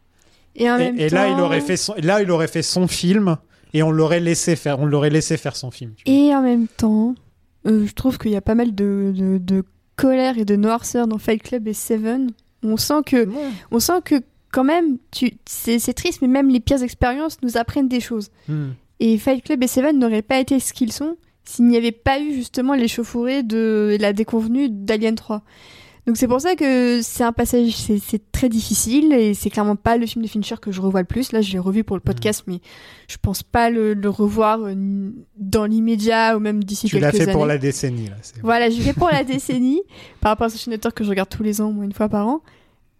Et 0.55 0.69
en 0.69 0.77
Et, 0.77 0.79
même 0.79 0.99
et 0.99 1.09
là, 1.09 1.29
il 1.29 1.39
aurait 1.39 1.61
fait 1.61 1.77
son, 1.77 1.93
là, 1.97 2.21
il 2.21 2.31
aurait 2.31 2.47
fait 2.47 2.63
son 2.63 2.87
film 2.87 3.37
et 3.73 3.83
on 3.83 3.91
l'aurait 3.91 4.19
laissé 4.19 4.55
faire, 4.55 4.79
on 4.79 4.85
l'aurait 4.85 5.09
laissé 5.09 5.37
faire 5.37 5.55
son 5.55 5.71
film. 5.71 5.93
Et 6.05 6.33
en 6.35 6.41
même 6.41 6.67
temps, 6.67 7.15
euh, 7.67 7.85
je 7.85 7.93
trouve 7.93 8.17
qu'il 8.17 8.31
y 8.31 8.35
a 8.35 8.41
pas 8.41 8.55
mal 8.55 8.73
de, 8.73 9.13
de, 9.15 9.37
de 9.37 9.63
colère 9.95 10.37
et 10.37 10.45
de 10.45 10.55
noirceur 10.55 11.07
dans 11.07 11.17
Fight 11.17 11.43
Club 11.43 11.67
et 11.67 11.73
Seven. 11.73 12.31
On 12.63 12.77
sent 12.77 13.01
que, 13.05 13.27
on 13.71 13.79
sent 13.79 14.01
que 14.03 14.21
quand 14.51 14.63
même, 14.63 14.97
tu, 15.11 15.33
c'est, 15.45 15.79
c'est 15.79 15.93
triste, 15.93 16.21
mais 16.21 16.27
même 16.27 16.49
les 16.49 16.59
pires 16.59 16.81
expériences 16.81 17.37
nous 17.43 17.57
apprennent 17.57 17.87
des 17.87 17.99
choses. 17.99 18.29
Hmm. 18.47 18.69
Et 18.99 19.17
Fight 19.17 19.43
Club 19.43 19.63
et 19.63 19.67
Seven 19.67 19.97
n'auraient 19.97 20.23
pas 20.23 20.39
été 20.39 20.59
ce 20.59 20.73
qu'ils 20.73 20.91
sont 20.91 21.15
s'il 21.49 21.65
n'y 21.65 21.77
avait 21.77 21.91
pas 21.91 22.19
eu 22.19 22.33
justement 22.33 22.75
l'échauffourée 22.75 23.41
de 23.41 23.97
la 23.99 24.13
déconvenue 24.13 24.69
d'Alien 24.69 25.15
3. 25.15 25.41
Donc 26.09 26.17
c'est 26.17 26.27
pour 26.27 26.41
ça 26.41 26.55
que 26.55 27.01
c'est 27.03 27.23
un 27.23 27.31
passage, 27.31 27.69
c'est, 27.75 28.31
très 28.31 28.49
difficile 28.49 29.13
et 29.13 29.35
c'est 29.35 29.51
clairement 29.51 29.75
pas 29.75 29.95
le 29.95 30.07
film 30.07 30.25
de 30.25 30.27
Fincher 30.27 30.55
que 30.59 30.71
je 30.71 30.81
revois 30.81 31.01
le 31.01 31.05
plus. 31.05 31.31
Là, 31.33 31.41
je 31.41 31.51
l'ai 31.51 31.59
revu 31.59 31.83
pour 31.83 31.95
le 31.95 32.01
podcast, 32.01 32.45
mais 32.47 32.61
je 33.07 33.17
pense 33.21 33.43
pas 33.43 33.69
le, 33.69 33.93
le 33.93 34.09
revoir 34.09 34.59
euh, 34.63 34.73
dans 35.37 35.65
l'immédiat 35.65 36.35
ou 36.35 36.39
même 36.39 36.63
d'ici 36.63 36.87
Tu 36.87 36.93
quelques 36.99 37.03
l'as 37.03 37.09
années. 37.09 37.25
fait 37.25 37.31
pour 37.31 37.45
la 37.45 37.59
décennie, 37.59 38.07
là. 38.07 38.15
Voilà, 38.41 38.71
je 38.71 38.77
l'ai 38.77 38.81
fait 38.85 38.93
pour 38.93 39.09
la 39.11 39.23
décennie, 39.35 39.83
par 40.19 40.31
rapport 40.31 40.47
à 40.47 40.49
ce 40.49 40.57
film 40.57 40.75
d'auteur 40.75 40.95
que 40.95 41.03
je 41.03 41.09
regarde 41.09 41.29
tous 41.29 41.43
les 41.43 41.61
ans, 41.61 41.71
moins 41.71 41.83
une 41.85 41.93
fois 41.93 42.09
par 42.09 42.27
an. 42.27 42.41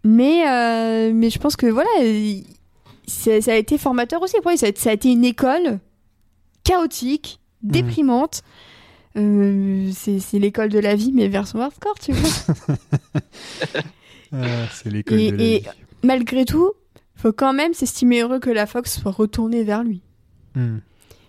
Mais, 0.04 0.48
euh, 0.48 1.10
mais 1.12 1.30
je 1.30 1.38
pense 1.40 1.56
que 1.56 1.66
voilà, 1.66 1.90
il- 2.00 2.44
c'est- 3.08 3.40
ça 3.40 3.54
a 3.54 3.56
été 3.56 3.76
formateur 3.76 4.22
aussi 4.22 4.36
pour 4.40 4.52
lui. 4.52 4.56
Ça 4.58 4.68
a, 4.68 4.70
ça 4.76 4.90
a 4.90 4.92
été 4.92 5.10
une 5.10 5.24
école 5.24 5.80
chaotique, 6.62 7.40
Hmm. 7.64 7.70
déprimante. 7.72 8.42
Euh, 9.16 9.90
c'est 9.92 10.38
l'école 10.38 10.68
de 10.68 10.78
la 10.78 10.94
vie, 10.94 11.12
mais 11.12 11.28
version 11.28 11.60
hardcore, 11.60 11.98
tu 11.98 12.12
vois. 12.12 12.56
Ah, 14.32 14.68
c'est 14.72 14.90
l'école 14.90 15.18
et, 15.18 15.32
de 15.32 15.36
la 15.36 15.42
et 15.42 15.58
vie. 15.58 15.66
malgré 16.04 16.44
tout, 16.44 16.70
faut 17.16 17.32
quand 17.32 17.52
même 17.52 17.74
s'estimer 17.74 18.20
heureux 18.20 18.38
que 18.38 18.50
la 18.50 18.66
Fox 18.66 19.00
soit 19.00 19.10
retournée 19.10 19.64
vers 19.64 19.82
lui. 19.82 20.02
Hmm. 20.54 20.78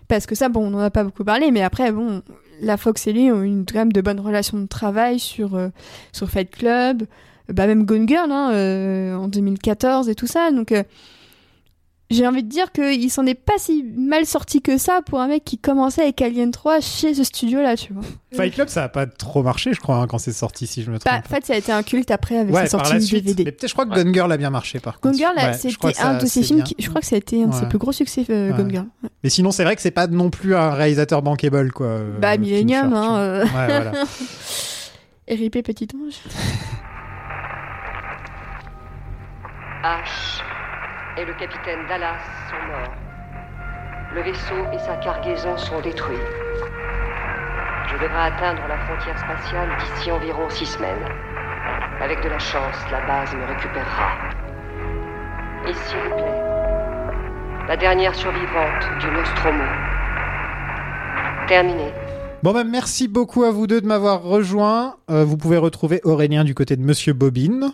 Parce 0.06 0.26
que 0.26 0.36
ça, 0.36 0.48
bon, 0.48 0.66
on 0.66 0.70
n'en 0.70 0.78
a 0.78 0.90
pas 0.90 1.02
beaucoup 1.02 1.24
parlé, 1.24 1.50
mais 1.50 1.62
après, 1.62 1.90
bon, 1.90 2.22
la 2.60 2.76
Fox 2.76 3.06
et 3.06 3.12
lui 3.12 3.30
ont 3.32 3.42
une 3.42 3.66
quand 3.66 3.78
même 3.78 3.92
de 3.92 4.00
bonnes 4.00 4.20
relations 4.20 4.58
de 4.58 4.66
travail 4.66 5.18
sur, 5.18 5.56
euh, 5.56 5.68
sur 6.12 6.30
Fight 6.30 6.50
Club, 6.50 7.04
bah 7.48 7.66
même 7.66 7.84
Gone 7.84 8.08
Girl 8.08 8.30
hein, 8.30 8.52
euh, 8.52 9.14
en 9.14 9.28
2014 9.28 10.08
et 10.08 10.14
tout 10.14 10.26
ça. 10.26 10.50
Donc, 10.50 10.72
euh, 10.72 10.84
j'ai 12.12 12.26
envie 12.26 12.42
de 12.42 12.48
dire 12.48 12.70
qu'il 12.72 13.10
s'en 13.10 13.26
est 13.26 13.34
pas 13.34 13.54
si 13.58 13.84
mal 13.96 14.26
sorti 14.26 14.62
que 14.62 14.78
ça 14.78 15.00
pour 15.02 15.20
un 15.20 15.28
mec 15.28 15.44
qui 15.44 15.58
commençait 15.58 16.02
avec 16.02 16.20
Alien 16.22 16.50
3 16.50 16.80
chez 16.80 17.14
ce 17.14 17.24
studio-là, 17.24 17.76
tu 17.76 17.92
vois. 17.92 18.02
Fight 18.34 18.54
Club, 18.54 18.68
ça 18.68 18.84
a 18.84 18.88
pas 18.88 19.06
trop 19.06 19.42
marché, 19.42 19.72
je 19.74 19.80
crois, 19.80 19.96
hein, 19.96 20.06
quand 20.06 20.18
c'est 20.18 20.32
sorti, 20.32 20.66
si 20.66 20.82
je 20.82 20.90
me 20.90 20.98
trompe. 20.98 21.12
Bah, 21.12 21.20
en 21.24 21.28
fait, 21.28 21.44
ça 21.44 21.54
a 21.54 21.56
été 21.56 21.72
un 21.72 21.82
culte 21.82 22.10
après 22.10 22.38
avec 22.38 22.54
ouais, 22.54 22.66
sa 22.66 22.78
par 22.78 22.86
sortie 22.86 22.92
la 22.94 22.98
de 23.00 23.04
suite. 23.04 23.24
DVD. 23.24 23.44
Mais 23.44 23.52
peut-être, 23.52 23.68
je 23.68 23.74
crois 23.74 23.86
que 23.86 23.94
Gone 23.94 24.12
Girl 24.14 24.30
a 24.32 24.36
bien 24.36 24.50
marché, 24.50 24.80
par 24.80 24.94
contre. 25.00 25.08
Gone 25.12 25.18
Girl, 25.18 25.34
Ouais, 25.36 25.52
c'était 25.54 26.00
un 26.00 26.18
de 26.18 26.26
ses 26.26 26.42
films 26.42 26.62
qui, 26.62 26.76
je 26.78 26.88
crois 26.88 27.00
que 27.00 27.06
ça 27.06 27.16
a 27.16 27.18
été 27.18 27.42
un 27.42 27.48
de 27.48 27.54
ses 27.54 27.62
Ouais. 27.62 27.68
plus 27.68 27.78
gros 27.78 27.92
succès, 27.92 28.24
euh, 28.30 28.50
Ouais. 28.50 28.56
Gone 28.56 28.70
Girl. 28.70 28.86
Ouais. 29.02 29.10
Mais 29.24 29.30
sinon, 29.30 29.50
c'est 29.50 29.64
vrai 29.64 29.76
que 29.76 29.82
c'est 29.82 29.90
pas 29.90 30.06
non 30.06 30.30
plus 30.30 30.54
un 30.54 30.70
réalisateur 30.70 31.22
bankable, 31.22 31.72
quoi. 31.72 31.86
euh, 31.86 32.18
Bah, 32.18 32.36
Millennium, 32.36 32.90
Fincher, 32.90 32.96
hein. 32.96 33.16
euh. 33.16 33.44
Ouais, 33.44 33.50
voilà. 33.50 33.92
RIP 35.28 35.62
Petit 35.62 35.88
Ange. 35.94 36.14
H 39.84 40.42
et 41.18 41.24
le 41.24 41.34
capitaine 41.34 41.86
Dallas 41.88 42.20
sont 42.48 42.66
morts. 42.66 42.94
Le 44.14 44.22
vaisseau 44.22 44.66
et 44.72 44.78
sa 44.78 44.96
cargaison 44.96 45.56
sont 45.56 45.80
détruits. 45.80 46.16
Je 47.88 47.94
devrais 47.94 48.32
atteindre 48.32 48.62
la 48.68 48.78
frontière 48.78 49.18
spatiale 49.18 49.68
d'ici 49.78 50.10
environ 50.10 50.48
six 50.48 50.66
semaines. 50.66 51.04
Avec 52.00 52.22
de 52.22 52.28
la 52.28 52.38
chance, 52.38 52.76
la 52.90 53.00
base 53.06 53.34
me 53.34 53.44
récupérera. 53.44 54.18
Et 55.68 55.74
s'il 55.74 55.98
vous 55.98 56.16
plaît, 56.16 56.42
la 57.68 57.76
dernière 57.76 58.14
survivante 58.14 58.98
du 59.00 59.10
Nostromo. 59.10 59.64
Terminé. 61.46 61.92
Bon, 62.42 62.52
bah, 62.52 62.64
merci 62.64 63.06
beaucoup 63.06 63.44
à 63.44 63.50
vous 63.50 63.66
deux 63.66 63.80
de 63.80 63.86
m'avoir 63.86 64.22
rejoint. 64.22 64.96
Euh, 65.10 65.24
vous 65.24 65.36
pouvez 65.36 65.58
retrouver 65.58 66.00
Aurélien 66.04 66.44
du 66.44 66.54
côté 66.54 66.76
de 66.76 66.82
Monsieur 66.82 67.12
Bobine 67.12 67.72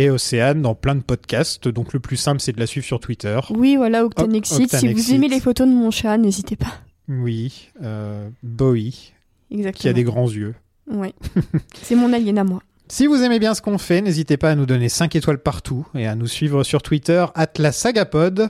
et 0.00 0.10
Océane 0.10 0.62
dans 0.62 0.74
plein 0.74 0.94
de 0.94 1.02
podcasts. 1.02 1.68
Donc, 1.68 1.92
le 1.92 2.00
plus 2.00 2.16
simple, 2.16 2.40
c'est 2.40 2.52
de 2.52 2.60
la 2.60 2.66
suivre 2.66 2.86
sur 2.86 3.00
Twitter. 3.00 3.38
Oui, 3.50 3.76
voilà, 3.76 4.04
Octanexit. 4.04 4.74
Si 4.74 4.92
vous 4.92 5.12
aimez 5.14 5.28
les 5.28 5.40
photos 5.40 5.66
de 5.68 5.72
mon 5.72 5.90
chat, 5.90 6.16
n'hésitez 6.18 6.56
pas. 6.56 6.72
Oui, 7.08 7.70
euh, 7.82 8.28
Bowie, 8.42 9.12
Exactement. 9.50 9.80
qui 9.80 9.88
a 9.88 9.92
des 9.92 10.04
grands 10.04 10.28
yeux. 10.30 10.54
Ouais. 10.90 11.14
C'est 11.82 11.94
mon 11.96 12.12
alien 12.12 12.38
à 12.38 12.44
moi. 12.44 12.62
Si 12.90 13.06
vous 13.06 13.22
aimez 13.22 13.38
bien 13.38 13.54
ce 13.54 13.60
qu'on 13.60 13.76
fait, 13.78 14.00
n'hésitez 14.00 14.36
pas 14.36 14.50
à 14.50 14.54
nous 14.54 14.64
donner 14.66 14.88
5 14.88 15.14
étoiles 15.16 15.38
partout 15.42 15.86
et 15.94 16.06
à 16.06 16.14
nous 16.14 16.26
suivre 16.26 16.62
sur 16.64 16.80
Twitter, 16.80 17.24
lasagapod. 17.58 18.48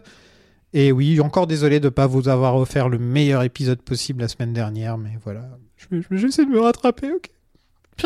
Et 0.74 0.92
oui, 0.92 1.18
encore 1.20 1.46
désolé 1.46 1.80
de 1.80 1.86
ne 1.86 1.90
pas 1.90 2.06
vous 2.06 2.28
avoir 2.28 2.56
offert 2.56 2.88
le 2.88 2.98
meilleur 2.98 3.42
épisode 3.42 3.80
possible 3.80 4.20
la 4.20 4.28
semaine 4.28 4.52
dernière, 4.52 4.98
mais 4.98 5.12
voilà. 5.24 5.48
Je- 5.76 6.00
je- 6.00 6.16
J'essaie 6.16 6.44
de 6.44 6.50
me 6.50 6.60
rattraper, 6.60 7.10
ok. 7.12 7.30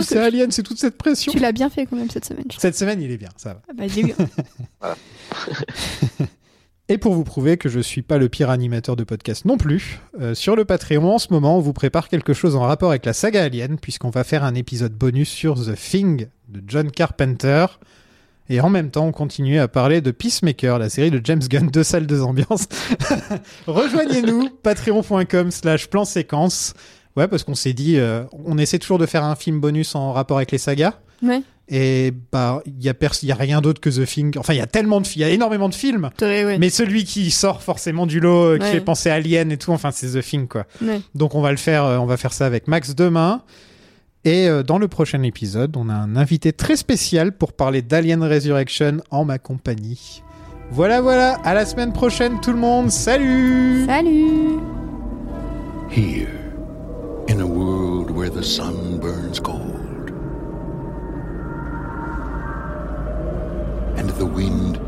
C'est 0.01 0.15
que- 0.15 0.21
Alien, 0.21 0.51
c'est 0.51 0.63
toute 0.63 0.79
cette 0.79 0.97
pression. 0.97 1.33
Tu 1.33 1.39
l'as 1.39 1.53
bien 1.53 1.69
fait 1.69 1.87
quand 1.87 1.97
même 1.97 2.11
cette 2.11 2.25
semaine. 2.25 2.47
Cette 2.57 2.77
semaine, 2.77 3.03
il 3.03 3.11
est 3.11 3.19
bien, 3.19 3.29
ça 3.37 3.55
va. 3.55 3.63
Ah 3.69 3.73
bah. 4.81 4.95
Et 6.89 6.99
pour 6.99 7.15
vous 7.15 7.25
prouver 7.25 7.57
que 7.57 7.69
je 7.69 7.81
suis 7.81 8.03
pas 8.03 8.19
le 8.19 8.29
pire 8.29 8.51
animateur 8.51 8.97
de 8.97 9.05
podcast 9.05 9.45
non 9.45 9.57
plus, 9.57 10.01
euh, 10.21 10.35
sur 10.35 10.57
le 10.57 10.65
Patreon 10.65 11.15
en 11.15 11.19
ce 11.19 11.29
moment, 11.31 11.57
on 11.57 11.61
vous 11.61 11.73
prépare 11.73 12.09
quelque 12.09 12.33
chose 12.35 12.57
en 12.57 12.61
rapport 12.63 12.91
avec 12.91 13.07
la 13.07 13.13
saga 13.13 13.45
Alien, 13.45 13.79
puisqu'on 13.79 14.11
va 14.11 14.25
faire 14.25 14.45
un 14.45 14.55
épisode 14.55 14.93
bonus 14.93 15.29
sur 15.29 15.55
The 15.55 15.75
Thing 15.75 16.27
de 16.49 16.63
John 16.67 16.91
Carpenter. 16.91 17.67
Et 18.49 18.61
en 18.61 18.69
même 18.69 18.91
temps, 18.91 19.07
on 19.07 19.13
continue 19.13 19.59
à 19.59 19.69
parler 19.69 20.01
de 20.01 20.11
Peacemaker, 20.11 20.79
la 20.79 20.91
série 20.91 21.11
de 21.11 21.21
James 21.25 21.41
Gunn, 21.49 21.69
deux 21.69 21.85
salles, 21.85 22.07
deux 22.07 22.23
ambiances. 22.23 22.67
Rejoignez-nous, 23.67 24.51
patreon.com 24.63 25.51
slash 25.51 25.89
plan 25.89 26.05
séquence. 26.05 26.75
Ouais, 27.17 27.29
parce 27.29 27.45
qu'on 27.45 27.55
s'est 27.55 27.73
dit, 27.75 27.99
euh, 27.99 28.25
on 28.47 28.57
essaie 28.59 28.79
toujours 28.79 28.99
de 28.99 29.07
faire 29.07 29.25
un 29.25 29.35
film 29.37 29.61
bonus 29.61 29.95
en 29.95 30.13
rapport 30.13 30.39
avec 30.39 30.51
les 30.51 30.59
sagas. 30.59 30.95
Ouais. 31.23 31.43
Et 31.69 32.13
bah, 32.33 32.63
il 32.67 32.83
y 32.83 32.89
a 32.89 32.95
pers- 32.95 33.23
y 33.23 33.31
a 33.31 33.35
rien 33.35 33.61
d'autre 33.61 33.81
que 33.81 33.89
The 33.91 34.05
Thing. 34.07 34.37
Enfin, 34.39 34.53
il 34.55 34.57
y 34.59 34.63
a 34.63 34.67
tellement 34.67 35.01
de, 35.01 35.07
fi- 35.07 35.21
il 35.21 35.23
y 35.23 35.25
a 35.25 35.29
énormément 35.29 35.69
de 35.69 35.75
films. 35.75 36.11
ouais. 36.21 36.59
Mais 36.59 36.71
celui 36.71 37.05
qui 37.05 37.31
sort 37.31 37.63
forcément 37.63 38.07
du 38.07 38.19
lot, 38.19 38.55
euh, 38.55 38.59
qui 38.59 38.65
Ouais. 38.65 38.73
fait 38.73 38.81
penser 38.81 39.11
à 39.11 39.15
Alien 39.15 39.53
et 39.53 39.57
tout, 39.57 39.71
enfin, 39.73 39.91
c'est 39.93 40.19
The 40.19 40.23
Thing, 40.25 40.49
quoi. 40.49 40.67
Ouais. 40.83 41.01
Donc, 41.15 41.35
on 41.35 41.41
va 41.41 41.51
le 41.51 41.57
faire, 41.59 41.85
euh, 41.85 41.99
on 41.99 42.07
va 42.07 42.17
faire 42.17 42.33
ça 42.33 42.47
avec 42.47 42.67
Max 42.67 42.95
demain. 42.95 43.43
Et 44.25 44.49
euh, 44.49 44.63
dans 44.63 44.79
le 44.79 44.89
prochain 44.89 45.23
épisode, 45.23 45.77
on 45.77 45.89
a 45.89 45.95
un 45.95 46.17
invité 46.17 46.53
très 46.53 46.77
spécial 46.77 47.33
pour 47.33 47.53
parler 47.53 47.83
d'Alien 47.83 48.23
Resurrection 48.25 48.99
en 49.11 49.25
ma 49.25 49.39
compagnie. 49.39 50.23
Voilà, 50.71 51.01
voilà. 51.01 51.35
À 51.45 51.55
la 51.55 51.65
semaine 51.67 51.93
prochaine, 51.93 52.41
tout 52.41 52.53
le 52.53 52.59
monde. 52.59 52.91
Salut. 52.91 53.85
Salut. 53.87 54.59
Here, 55.91 56.29
in 57.29 57.41
a 57.41 57.47
world 57.47 58.11
where 58.11 58.31
the 58.31 58.43
sun 58.43 58.99
burns 58.99 59.39
cold 59.39 60.11
and 63.97 64.11
the 64.11 64.27
wind 64.27 64.81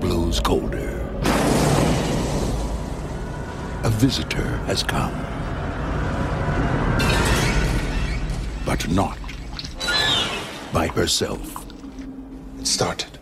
blows 0.00 0.40
colder, 0.40 0.90
a 3.82 3.90
visitor 3.90 4.56
has 4.66 4.82
come. 4.82 5.12
But 8.64 8.88
not 8.88 9.18
by 10.72 10.86
herself. 10.88 11.66
It 12.58 12.66
started. 12.66 13.18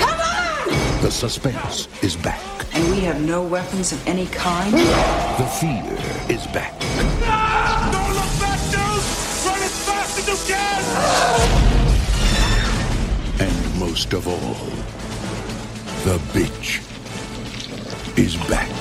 Come 0.00 0.20
on! 0.20 1.02
The 1.02 1.10
suspense 1.10 1.88
is 2.02 2.16
back. 2.16 2.49
And 2.72 2.88
we 2.90 3.00
have 3.00 3.20
no 3.20 3.42
weapons 3.42 3.90
of 3.92 4.06
any 4.06 4.26
kind? 4.26 4.72
The 4.72 5.46
fear 5.60 5.98
is 6.28 6.46
back. 6.48 6.72
Ah! 7.24 7.90
Don't 7.92 8.14
look 8.14 8.40
back, 8.40 8.60
dude! 8.70 9.04
Run 9.46 9.62
as 9.62 9.84
fast 9.84 10.18
as 10.18 10.26
you 10.28 10.36
can! 10.54 10.82
And 13.40 13.54
most 13.78 14.12
of 14.12 14.26
all, 14.28 14.54
the 16.04 16.18
bitch 16.32 16.80
is 18.16 18.36
back. 18.48 18.68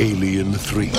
Alien 0.00 0.52
3. 0.52 0.90